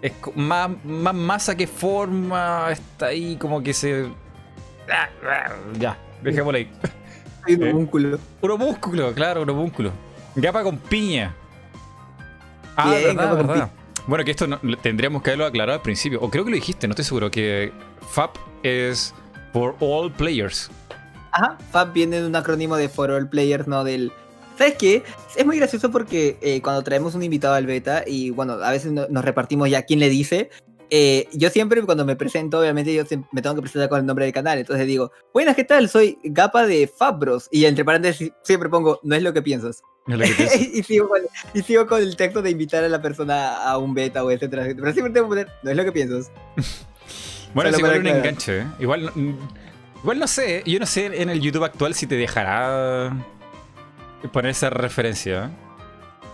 es 0.00 0.12
más, 0.34 0.70
más 0.84 1.14
masa 1.14 1.54
que 1.54 1.66
forma, 1.66 2.68
está 2.70 3.06
ahí 3.06 3.36
como 3.36 3.62
que 3.62 3.74
se... 3.74 4.08
Ya, 5.78 5.98
dejémoslo 6.22 6.56
ahí. 6.56 6.70
Un 7.54 7.66
eh, 7.66 7.72
músculo. 7.72 8.18
Puro 8.40 8.58
músculo, 8.58 9.12
claro, 9.14 9.42
un 9.42 9.56
músculo. 9.56 9.92
Gapa 10.34 10.62
con 10.62 10.78
piña. 10.78 11.34
Ah, 12.76 12.90
verdad, 12.90 13.36
verdad. 13.36 13.70
Bueno, 14.06 14.24
que 14.24 14.30
esto 14.30 14.46
tendríamos 14.82 15.22
que 15.22 15.30
haberlo 15.30 15.46
aclarado 15.46 15.78
al 15.78 15.82
principio. 15.82 16.20
O 16.22 16.30
creo 16.30 16.44
que 16.44 16.50
lo 16.50 16.54
dijiste, 16.54 16.86
no 16.86 16.92
estoy 16.92 17.04
seguro. 17.04 17.30
Que 17.30 17.72
FAP 18.12 18.36
es 18.62 19.14
for 19.52 19.76
all 19.80 20.10
players. 20.12 20.70
Ajá, 21.32 21.58
FAP 21.70 21.92
viene 21.92 22.20
de 22.20 22.26
un 22.26 22.36
acrónimo 22.36 22.76
de 22.76 22.88
for 22.88 23.10
all 23.10 23.28
players, 23.28 23.66
no 23.66 23.84
del. 23.84 24.12
¿Sabes 24.56 24.74
qué? 24.76 25.02
Es 25.36 25.46
muy 25.46 25.56
gracioso 25.56 25.90
porque 25.90 26.38
eh, 26.40 26.60
cuando 26.62 26.82
traemos 26.82 27.14
un 27.14 27.22
invitado 27.22 27.54
al 27.54 27.66
beta 27.66 28.02
y 28.06 28.30
bueno, 28.30 28.54
a 28.54 28.70
veces 28.70 28.92
nos 28.92 29.24
repartimos 29.24 29.70
ya 29.70 29.82
quién 29.82 30.00
le 30.00 30.08
dice, 30.08 30.50
eh, 30.90 31.28
yo 31.32 31.50
siempre 31.50 31.82
cuando 31.82 32.04
me 32.04 32.16
presento, 32.16 32.60
obviamente 32.60 32.94
yo 32.94 33.04
me 33.32 33.42
tengo 33.42 33.56
que 33.56 33.62
presentar 33.62 33.88
con 33.88 34.00
el 34.00 34.06
nombre 34.06 34.24
del 34.24 34.34
canal, 34.34 34.58
entonces 34.58 34.86
digo, 34.86 35.12
buenas, 35.34 35.54
¿qué 35.54 35.64
tal? 35.64 35.88
Soy 35.88 36.18
Gapa 36.24 36.66
de 36.66 36.88
Fabros 36.88 37.48
y 37.50 37.66
entre 37.66 37.84
paréntesis 37.84 38.32
siempre 38.42 38.68
pongo, 38.68 38.98
no 39.02 39.14
es 39.14 39.22
lo 39.22 39.32
que 39.32 39.42
piensas. 39.42 39.82
y, 40.08 40.82
sigo 40.82 41.08
con, 41.86 42.00
el 42.00 42.16
texto 42.16 42.40
de 42.40 42.50
invitar 42.50 42.82
a 42.82 42.88
la 42.88 43.02
persona 43.02 43.56
a 43.62 43.76
un 43.76 43.92
beta 43.92 44.24
o 44.24 44.30
etcétera, 44.30 44.64
pero 44.74 44.92
siempre 44.92 45.12
tengo 45.12 45.26
que 45.26 45.28
poner, 45.28 45.48
no 45.62 45.70
es 45.70 45.76
lo 45.76 45.84
que 45.84 45.92
piensas. 45.92 46.30
bueno, 47.54 47.70
es 47.70 47.78
igual 47.78 48.00
un 48.00 48.06
enganche, 48.06 48.60
¿eh? 48.60 48.66
igual, 48.78 49.12
igual 50.02 50.18
no 50.18 50.26
sé, 50.26 50.62
yo 50.64 50.78
no 50.78 50.86
sé 50.86 51.20
en 51.20 51.28
el 51.28 51.40
YouTube 51.40 51.64
actual 51.64 51.94
si 51.94 52.06
te 52.06 52.14
dejará 52.14 53.14
poner 54.32 54.52
esa 54.52 54.70
referencia. 54.70 55.50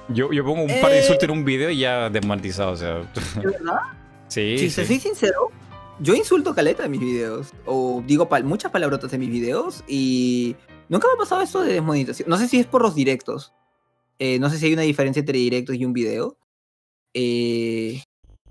Yo, 0.08 0.32
yo 0.32 0.44
pongo 0.44 0.62
un 0.62 0.80
par 0.80 0.90
de 0.90 0.98
insultos 0.98 1.24
en 1.24 1.30
un 1.30 1.44
video 1.44 1.70
y 1.70 1.78
ya 1.78 2.10
desmonetizado, 2.10 2.72
o 2.72 2.76
sea. 2.76 3.10
¿Verdad? 3.42 3.80
Sí. 4.28 4.58
Si 4.58 4.70
soy 4.70 4.98
sincero, 4.98 5.50
yo 6.00 6.14
insulto 6.14 6.54
caleta 6.54 6.84
en 6.84 6.90
mis 6.90 7.00
videos. 7.00 7.52
O 7.66 8.02
digo 8.06 8.28
muchas 8.44 8.70
palabrotas 8.70 9.12
en 9.12 9.20
mis 9.20 9.30
videos. 9.30 9.84
Y 9.86 10.56
nunca 10.88 11.08
me 11.08 11.14
ha 11.14 11.18
pasado 11.18 11.42
esto 11.42 11.62
de 11.62 11.74
desmonetización. 11.74 12.28
No 12.28 12.36
sé 12.36 12.48
si 12.48 12.58
es 12.58 12.66
por 12.66 12.82
los 12.82 12.94
directos. 12.94 13.52
Eh, 14.18 14.38
no 14.38 14.50
sé 14.50 14.58
si 14.58 14.66
hay 14.66 14.72
una 14.72 14.82
diferencia 14.82 15.20
entre 15.20 15.38
directos 15.38 15.76
y 15.76 15.84
un 15.84 15.92
video. 15.92 16.36
Eh, 17.12 18.02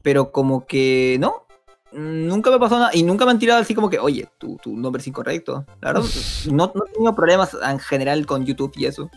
pero 0.02 0.32
como 0.32 0.66
que 0.66 1.18
no. 1.20 1.46
Nunca 1.92 2.50
me 2.50 2.56
ha 2.56 2.60
pasado 2.60 2.82
nada. 2.82 2.92
Y 2.94 3.04
nunca 3.04 3.26
me 3.26 3.32
han 3.32 3.40
tirado 3.40 3.62
así 3.62 3.76
como 3.76 3.90
que, 3.90 4.00
oye, 4.00 4.28
tu, 4.38 4.58
tu 4.58 4.76
nombre 4.76 5.02
es 5.02 5.08
incorrecto. 5.08 5.66
La 5.82 5.94
verdad, 5.94 6.10
no, 6.52 6.72
no 6.74 6.86
he 6.86 6.92
tenido 6.94 7.16
problemas 7.16 7.56
en 7.62 7.80
general 7.80 8.26
con 8.26 8.46
YouTube 8.46 8.74
y 8.76 8.86
eso. 8.86 9.10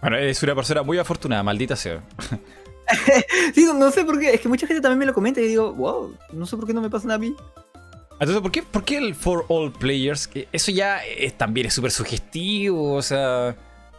Bueno, 0.00 0.18
es 0.18 0.42
una 0.42 0.54
persona 0.54 0.82
muy 0.82 0.98
afortunada, 0.98 1.42
maldita 1.42 1.76
sea. 1.76 2.02
sí, 3.54 3.66
no, 3.74 3.90
sé 3.90 4.04
por 4.04 4.18
qué. 4.18 4.34
Es 4.34 4.40
que 4.40 4.48
mucha 4.48 4.66
gente 4.66 4.80
también 4.80 4.98
me 4.98 5.06
lo 5.06 5.14
comenta 5.14 5.40
y 5.40 5.48
digo, 5.48 5.72
wow, 5.72 6.16
no 6.32 6.46
sé 6.46 6.56
por 6.56 6.66
qué 6.66 6.74
no 6.74 6.80
me 6.80 6.90
pasa 6.90 7.12
a 7.12 7.18
mí. 7.18 7.34
Entonces, 8.12 8.40
¿por 8.40 8.52
qué, 8.52 8.62
¿por 8.62 8.84
qué 8.84 8.98
el 8.98 9.14
For 9.14 9.44
All 9.48 9.72
Players? 9.72 10.30
Eso 10.52 10.70
ya 10.70 11.04
es, 11.04 11.36
también 11.36 11.66
es 11.66 11.74
súper 11.74 11.90
sugestivo. 11.90 12.94
O 12.94 13.02
sea, 13.02 13.56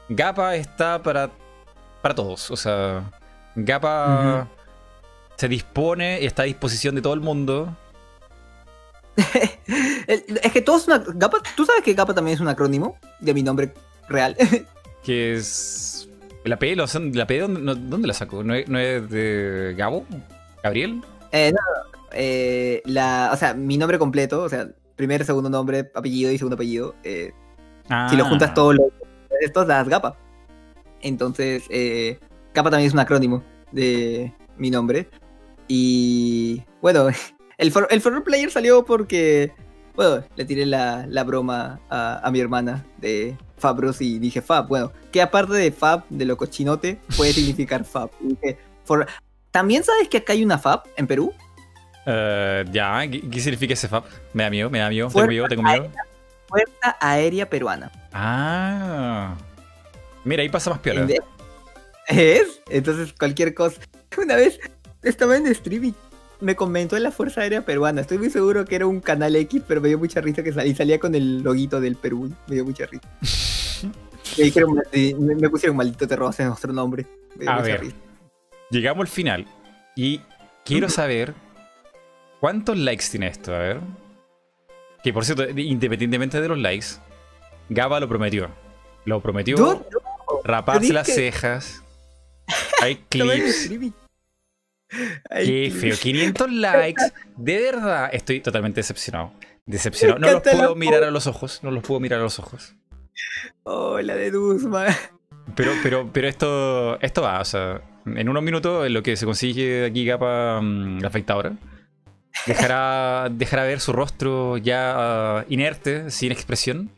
Gapa 0.10 0.56
está 0.56 1.02
para, 1.02 1.30
para 2.02 2.16
todos. 2.16 2.50
O 2.52 2.56
sea, 2.56 3.12
Gapa 3.56 4.48
se 5.36 5.48
dispone 5.48 6.22
y 6.22 6.26
está 6.26 6.44
a 6.44 6.46
disposición 6.46 6.96
de 6.96 7.02
todo 7.02 7.14
el 7.14 7.20
mundo. 7.20 7.76
es 10.08 10.52
que 10.52 10.62
todo 10.62 10.78
es 10.78 10.88
una. 10.88 11.04
Gapa, 11.06 11.40
¿Tú 11.56 11.66
sabes 11.66 11.84
que 11.84 11.94
Gapa 11.94 12.14
también 12.14 12.36
es 12.36 12.42
un 12.42 12.48
acrónimo 12.48 12.98
de 13.20 13.34
mi 13.34 13.44
nombre 13.44 13.74
real? 14.08 14.38
que 15.04 15.36
es 15.36 15.93
¿La 16.46 16.60
P, 16.60 16.76
¿la 16.76 17.28
P 17.28 17.40
dónde, 17.40 18.08
la 18.08 18.14
sacó? 18.14 18.44
¿No 18.44 18.54
es, 18.54 19.10
de 19.10 19.76
Gabo? 19.78 20.06
¿Gabriel? 20.62 21.02
Eh, 21.32 21.52
no, 21.52 21.60
eh, 22.12 22.82
la, 22.86 23.32
o 23.34 23.38
sea, 23.38 23.54
mi 23.54 23.78
nombre 23.78 23.98
completo, 23.98 24.44
o 24.44 24.50
sea, 24.50 24.70
primer, 24.96 25.24
segundo 25.26 25.50
nombre, 25.50 25.92
apellido 25.96 26.32
y 26.32 26.38
segundo 26.38 26.56
apellido. 26.56 26.96
Eh, 27.04 27.32
Si 28.10 28.16
lo 28.18 28.26
juntas 28.26 28.52
ah. 28.52 28.54
todos 28.54 28.76
los 28.76 28.88
estos, 29.42 29.68
das 29.68 29.88
GAPA. 29.88 30.18
Entonces, 31.02 31.64
eh, 31.70 32.20
GAPA 32.54 32.70
también 32.72 32.88
es 32.88 32.94
un 32.94 33.00
acrónimo 33.00 33.44
de 33.72 34.34
mi 34.58 34.70
nombre. 34.70 35.10
Y 35.68 36.64
bueno, 36.82 37.08
el 37.58 37.72
for, 37.72 37.88
el 37.90 38.02
Player 38.02 38.52
salió 38.52 38.86
porque, 38.86 39.54
bueno, 39.96 40.24
le 40.36 40.46
tiré 40.46 40.66
la, 40.66 41.24
broma 41.26 41.80
a, 41.90 42.26
a 42.26 42.32
mi 42.32 42.40
hermana 42.40 42.86
de 42.98 43.38
Fabros 43.64 44.02
y 44.02 44.20
dije 44.20 44.42
Fab, 44.42 44.68
bueno, 44.68 44.92
¿qué 45.10 45.22
aparte 45.22 45.54
de 45.54 45.72
Fab, 45.72 46.04
de 46.10 46.26
lo 46.26 46.36
cochinote, 46.36 47.00
puede 47.16 47.32
significar 47.40 47.86
Fab? 47.86 48.10
dije, 48.20 48.58
¿También 49.52 49.86
sabes 49.86 50.10
que 50.10 50.18
acá 50.18 50.34
hay 50.34 50.44
una 50.44 50.58
Fab 50.58 50.84
en 50.98 51.08
Perú? 51.08 51.34
Uh, 52.06 52.70
ya, 52.74 53.08
¿qué, 53.10 53.40
significa 53.40 53.74
ese 53.74 53.88
FAP? 53.88 54.06
Me 54.34 54.44
da 54.44 54.50
miedo, 54.50 54.70
me 54.70 54.80
da 54.80 54.90
miedo, 54.90 55.08
tengo 55.08 55.28
miedo, 55.28 55.48
tengo 55.48 55.64
miedo. 55.64 55.90
Fuerza 56.50 56.98
Aérea 57.00 57.50
Peruana. 57.50 57.90
Ah. 58.12 59.36
Mira, 60.26 60.42
ahí 60.44 60.50
pasa 60.50 60.70
más 60.70 60.80
piola. 60.80 61.08
¿Es? 62.10 62.62
Entonces 62.70 63.14
cualquier 63.14 63.54
cosa. 63.54 63.80
Una 64.18 64.36
vez 64.36 64.60
estaba 65.02 65.38
en 65.38 65.48
streaming 65.48 65.94
me 66.44 66.56
comentó 66.56 66.98
en 66.98 67.04
la 67.04 67.12
Fuerza 67.12 67.42
Aérea 67.42 67.64
Peruana. 67.64 68.02
Estoy 68.02 68.18
muy 68.18 68.30
seguro 68.30 68.66
que 68.66 68.76
era 68.76 68.86
un 68.86 69.00
canal 69.00 69.36
X, 69.36 69.62
pero 69.66 69.80
me 69.80 69.88
dio 69.88 69.98
mucha 69.98 70.20
risa 70.20 70.44
que 70.44 70.52
salía, 70.52 70.76
salía 70.76 71.00
con 71.00 71.16
el 71.16 71.42
loguito 71.42 71.80
del 71.80 71.96
Perú. 71.96 72.32
Me 72.48 72.56
dio 72.56 72.66
mucha 72.66 72.86
risa. 72.86 73.08
me, 74.38 74.44
dijeron, 74.44 74.82
me, 75.20 75.50
pusieron 75.50 75.78
maldito 75.78 76.08
te 76.08 76.16
robas 76.16 76.40
en 76.40 76.48
nuestro 76.48 76.74
nombre. 76.74 77.06
A 77.48 77.62
ver, 77.62 77.94
llegamos 78.70 79.02
al 79.02 79.08
final 79.08 79.46
y 79.96 80.22
quiero 80.64 80.90
saber 80.90 81.34
cuántos 82.40 82.78
likes 82.78 83.06
tiene 83.10 83.28
esto. 83.28 83.54
A 83.54 83.60
ver. 83.60 83.80
Que 85.04 85.12
por 85.12 85.26
cierto, 85.26 85.50
independientemente 85.50 86.40
de 86.40 86.48
los 86.48 86.58
likes, 86.58 86.88
Gaba 87.70 88.00
lo 88.00 88.08
prometió. 88.08 88.50
Lo 89.06 89.22
prometió. 89.22 89.86
Raparse 90.44 90.94
las 90.94 91.08
cejas. 91.08 91.84
Hay 92.82 92.96
clips. 93.10 93.70
Qué 95.30 95.74
feo. 95.78 95.96
500 95.98 96.52
likes. 96.52 97.04
De 97.36 97.60
verdad, 97.60 98.10
estoy 98.14 98.42
totalmente 98.42 98.80
decepcionado. 98.80 99.34
Decepcionado. 99.66 100.20
No 100.20 100.32
los 100.32 100.42
puedo 100.42 100.76
mirar 100.76 101.04
a 101.04 101.12
los 101.12 101.28
ojos. 101.28 101.60
No 101.64 101.72
los 101.72 101.84
puedo 101.84 102.00
mirar 102.00 102.20
a 102.20 102.24
los 102.24 102.40
ojos. 102.40 102.76
Hola 103.64 104.16
de 104.16 104.32
Duzma. 104.32 104.88
Pero, 105.56 105.72
pero, 105.84 106.10
pero 106.12 106.28
esto, 106.28 107.00
esto 107.02 107.22
va, 107.22 107.40
o 107.42 107.46
sea, 107.46 107.82
en 108.06 108.30
unos 108.30 108.44
minutos, 108.44 108.86
en 108.86 108.94
lo 108.94 109.04
que 109.04 109.16
se 109.16 109.26
consigue 109.26 109.86
aquí 109.86 110.06
capa 110.08 110.60
mm, 110.62 111.00
la 111.00 111.08
afectadora, 111.08 111.54
dejará, 112.48 113.30
dejará 113.32 113.64
ver 113.64 113.80
su 113.80 113.94
rostro 113.94 114.58
ya 114.58 115.44
uh, 115.48 115.54
inerte, 115.54 116.10
sin 116.10 116.32
expresión, 116.32 116.90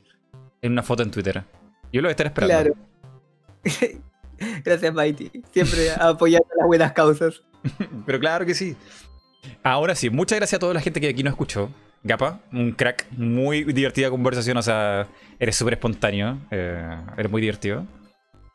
en 0.62 0.72
una 0.72 0.84
foto 0.84 1.04
en 1.04 1.12
Twitter. 1.12 1.44
Yo 1.92 2.02
lo 2.02 2.08
voy 2.08 2.10
a 2.10 2.12
estar 2.12 2.28
esperando. 2.28 2.76
Claro. 3.64 4.02
Gracias, 4.64 4.94
Mighty. 4.94 5.32
Siempre 5.52 5.92
apoyando 6.00 6.48
las 6.58 6.68
buenas 6.68 6.92
causas. 6.94 7.42
Pero 8.06 8.20
claro 8.20 8.46
que 8.46 8.54
sí. 8.54 8.76
Ahora 9.64 9.96
sí, 9.96 10.10
muchas 10.10 10.38
gracias 10.38 10.58
a 10.58 10.60
toda 10.60 10.74
la 10.74 10.82
gente 10.82 11.00
que 11.00 11.08
aquí 11.08 11.24
nos 11.24 11.32
escuchó. 11.34 11.70
Gapa, 12.06 12.40
un 12.54 12.72
crack, 12.72 13.08
muy 13.18 13.64
divertida 13.64 14.12
conversación, 14.12 14.56
o 14.58 14.62
sea, 14.62 15.08
eres 15.40 15.56
súper 15.56 15.74
espontáneo, 15.74 16.38
eh, 16.52 16.98
eres 17.18 17.32
muy 17.32 17.42
divertido. 17.42 17.88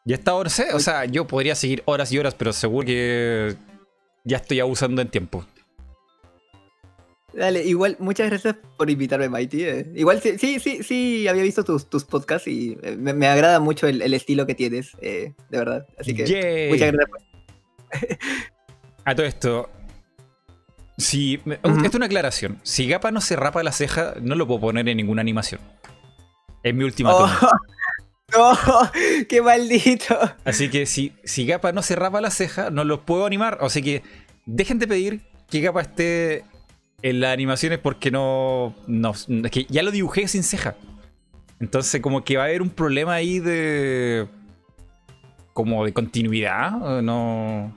Y 0.04 0.12
esta 0.12 0.34
hora, 0.34 0.48
sé, 0.48 0.72
o 0.72 0.78
sea, 0.78 1.04
yo 1.04 1.26
podría 1.26 1.56
seguir 1.56 1.82
horas 1.84 2.12
y 2.12 2.18
horas, 2.20 2.36
pero 2.36 2.52
seguro 2.52 2.86
que 2.86 3.56
ya 4.22 4.36
estoy 4.36 4.60
abusando 4.60 5.02
en 5.02 5.08
tiempo. 5.08 5.44
Dale, 7.34 7.64
igual, 7.64 7.96
muchas 7.98 8.30
gracias 8.30 8.54
por 8.76 8.88
invitarme, 8.88 9.28
Mighty. 9.28 9.64
Eh. 9.64 9.86
Igual 9.96 10.20
sí, 10.22 10.38
sí, 10.38 10.60
sí, 10.60 10.84
sí, 10.84 11.26
había 11.26 11.42
visto 11.42 11.64
tus, 11.64 11.90
tus 11.90 12.04
podcasts 12.04 12.46
y 12.46 12.78
eh, 12.84 12.94
me, 12.96 13.26
agrada 13.26 13.58
mucho 13.58 13.88
el, 13.88 14.14
estilo 14.14 14.46
que 14.46 14.54
tienes, 14.54 14.92
de 15.00 15.34
verdad. 15.50 15.88
Así 15.98 16.14
que 16.14 16.68
muchas 16.70 16.92
gracias. 16.92 18.18
A 19.04 19.14
todo 19.16 19.26
esto, 19.26 19.68
si, 21.00 21.34
Esto 21.34 21.86
es 21.86 21.94
una 21.94 22.06
aclaración. 22.06 22.58
Si 22.62 22.88
Gapa 22.88 23.10
no 23.10 23.20
se 23.20 23.36
rapa 23.36 23.62
la 23.62 23.72
ceja, 23.72 24.14
no 24.20 24.34
lo 24.34 24.46
puedo 24.46 24.60
poner 24.60 24.88
en 24.88 24.96
ninguna 24.96 25.20
animación. 25.20 25.60
Es 26.62 26.74
mi 26.74 26.84
última 26.84 27.14
oh, 27.14 27.28
No, 28.32 28.56
qué 29.28 29.42
maldito. 29.42 30.16
Así 30.44 30.70
que 30.70 30.86
si, 30.86 31.12
si 31.24 31.46
Gapa 31.46 31.72
no 31.72 31.82
se 31.82 31.96
rapa 31.96 32.20
la 32.20 32.30
ceja, 32.30 32.70
no 32.70 32.84
lo 32.84 33.04
puedo 33.04 33.26
animar. 33.26 33.58
O 33.60 33.70
sea 33.70 33.82
que 33.82 34.02
dejen 34.46 34.78
de 34.78 34.86
pedir 34.86 35.20
que 35.48 35.60
Gapa 35.60 35.80
esté 35.80 36.44
en 37.02 37.20
las 37.20 37.32
animaciones 37.32 37.78
porque 37.78 38.10
no, 38.10 38.74
no. 38.86 39.12
Es 39.12 39.50
que 39.50 39.66
ya 39.68 39.82
lo 39.82 39.90
dibujé 39.90 40.28
sin 40.28 40.42
ceja. 40.42 40.76
Entonces, 41.60 42.00
como 42.00 42.24
que 42.24 42.36
va 42.36 42.44
a 42.44 42.46
haber 42.46 42.62
un 42.62 42.70
problema 42.70 43.14
ahí 43.14 43.38
de. 43.38 44.26
como 45.52 45.84
de 45.84 45.92
continuidad. 45.92 47.02
No. 47.02 47.74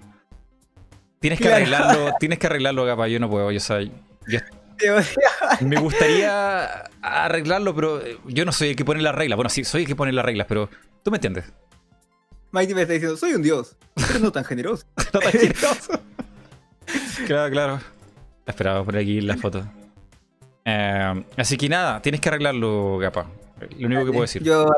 Tienes 1.23 1.39
que 1.39 1.47
arreglarlo, 1.47 2.15
tienes 2.19 2.37
que 2.37 2.47
arreglarlo, 2.47 2.85
capaz, 2.85 3.07
yo 3.07 3.17
no 3.17 3.29
puedo, 3.29 3.49
yo 3.49 3.61
soy. 3.61 3.89
me 5.61 5.79
gustaría 5.79 6.83
arreglarlo, 7.01 7.73
pero 7.73 8.01
yo 8.25 8.43
no 8.43 8.51
soy 8.51 8.71
el 8.71 8.75
que 8.75 8.83
pone 8.83 9.01
las 9.01 9.15
reglas. 9.15 9.37
Bueno, 9.37 9.49
sí, 9.49 9.63
soy 9.63 9.83
el 9.83 9.87
que 9.87 9.95
pone 9.95 10.11
las 10.11 10.25
reglas, 10.25 10.47
pero 10.49 10.69
tú 11.01 11.11
me 11.11 11.17
entiendes. 11.17 11.45
Mighty 12.51 12.75
me 12.75 12.81
está 12.81 12.95
diciendo, 12.95 13.15
soy 13.15 13.35
un 13.35 13.41
dios, 13.41 13.77
pero 13.95 14.19
no 14.19 14.33
tan 14.33 14.43
generoso. 14.43 14.85
no 15.13 15.19
tan 15.21 15.31
generoso. 15.31 16.01
claro, 17.25 17.51
claro. 17.53 17.79
Esperaba 18.45 18.83
por 18.83 18.97
aquí 18.97 19.21
la 19.21 19.37
foto. 19.37 19.65
Eh, 20.65 21.23
así 21.37 21.55
que 21.55 21.69
nada, 21.69 22.01
tienes 22.01 22.19
que 22.19 22.27
arreglarlo, 22.27 22.97
Gapa. 22.97 23.27
Lo 23.79 23.87
único 23.87 24.03
que 24.03 24.11
puedo 24.11 24.23
decir. 24.23 24.43
Yo 24.43 24.69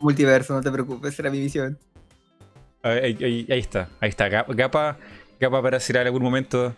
multiverso, 0.00 0.52
no 0.52 0.62
te 0.62 0.72
preocupes, 0.72 1.14
será 1.14 1.30
mi 1.30 1.38
misión. 1.38 1.78
Ahí, 2.82 3.46
ahí 3.48 3.60
está, 3.60 3.88
ahí 4.00 4.08
está. 4.08 4.28
Gapa 4.28 4.98
capaz 5.42 5.60
para 5.60 5.78
en 5.78 5.96
algún 6.06 6.22
momento 6.22 6.74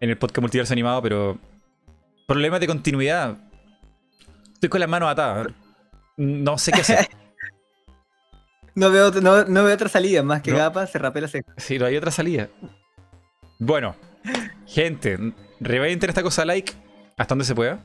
en 0.00 0.10
el 0.10 0.16
podcast 0.16 0.40
multiverso 0.40 0.72
animado, 0.72 1.02
pero 1.02 1.38
problemas 2.28 2.60
de 2.60 2.68
continuidad. 2.68 3.36
Estoy 4.52 4.68
con 4.68 4.80
las 4.80 4.88
manos 4.88 5.10
atadas. 5.10 5.48
No 6.16 6.56
sé 6.56 6.70
qué 6.70 6.82
hacer. 6.82 7.08
no, 8.76 8.90
veo, 8.90 9.10
no, 9.10 9.64
veo 9.64 9.74
otra 9.74 9.88
salida 9.88 10.22
más 10.22 10.42
que 10.42 10.52
Gapa 10.52 10.86
se 10.86 10.98
rapela 10.98 11.26
seco. 11.26 11.52
Sí, 11.56 11.78
no 11.78 11.86
hay 11.86 11.96
otra 11.96 12.12
salida. 12.12 12.48
Bueno, 13.58 13.96
gente, 14.66 15.18
revienten 15.58 16.08
esta 16.08 16.22
cosa 16.22 16.44
like 16.44 16.72
hasta 17.16 17.34
donde 17.34 17.44
se 17.44 17.54
pueda. 17.54 17.80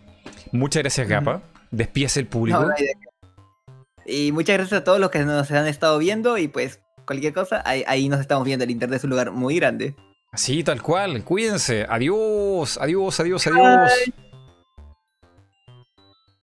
Muchas 0.51 0.83
gracias, 0.83 1.07
Gapa. 1.07 1.41
Despídese 1.71 2.19
el 2.19 2.27
público. 2.27 2.67
y 4.05 4.31
muchas 4.31 4.57
gracias 4.57 4.81
a 4.81 4.83
todos 4.83 4.99
los 4.99 5.09
que 5.09 5.19
nos 5.25 5.49
han 5.51 5.65
estado 5.65 5.97
viendo 5.97 6.37
y 6.37 6.47
pues 6.47 6.81
cualquier 7.05 7.33
cosa, 7.33 7.63
ahí, 7.65 7.83
ahí 7.87 8.09
nos 8.09 8.19
estamos 8.19 8.45
viendo. 8.45 8.63
El 8.63 8.69
internet 8.69 8.97
es 8.97 9.03
un 9.03 9.09
lugar 9.09 9.31
muy 9.31 9.55
grande. 9.55 9.95
Sí, 10.33 10.63
tal 10.63 10.81
cual. 10.81 11.23
Cuídense. 11.23 11.85
Adiós, 11.89 12.77
adiós, 12.79 13.19
adiós, 13.19 13.47
adiós. 13.47 13.91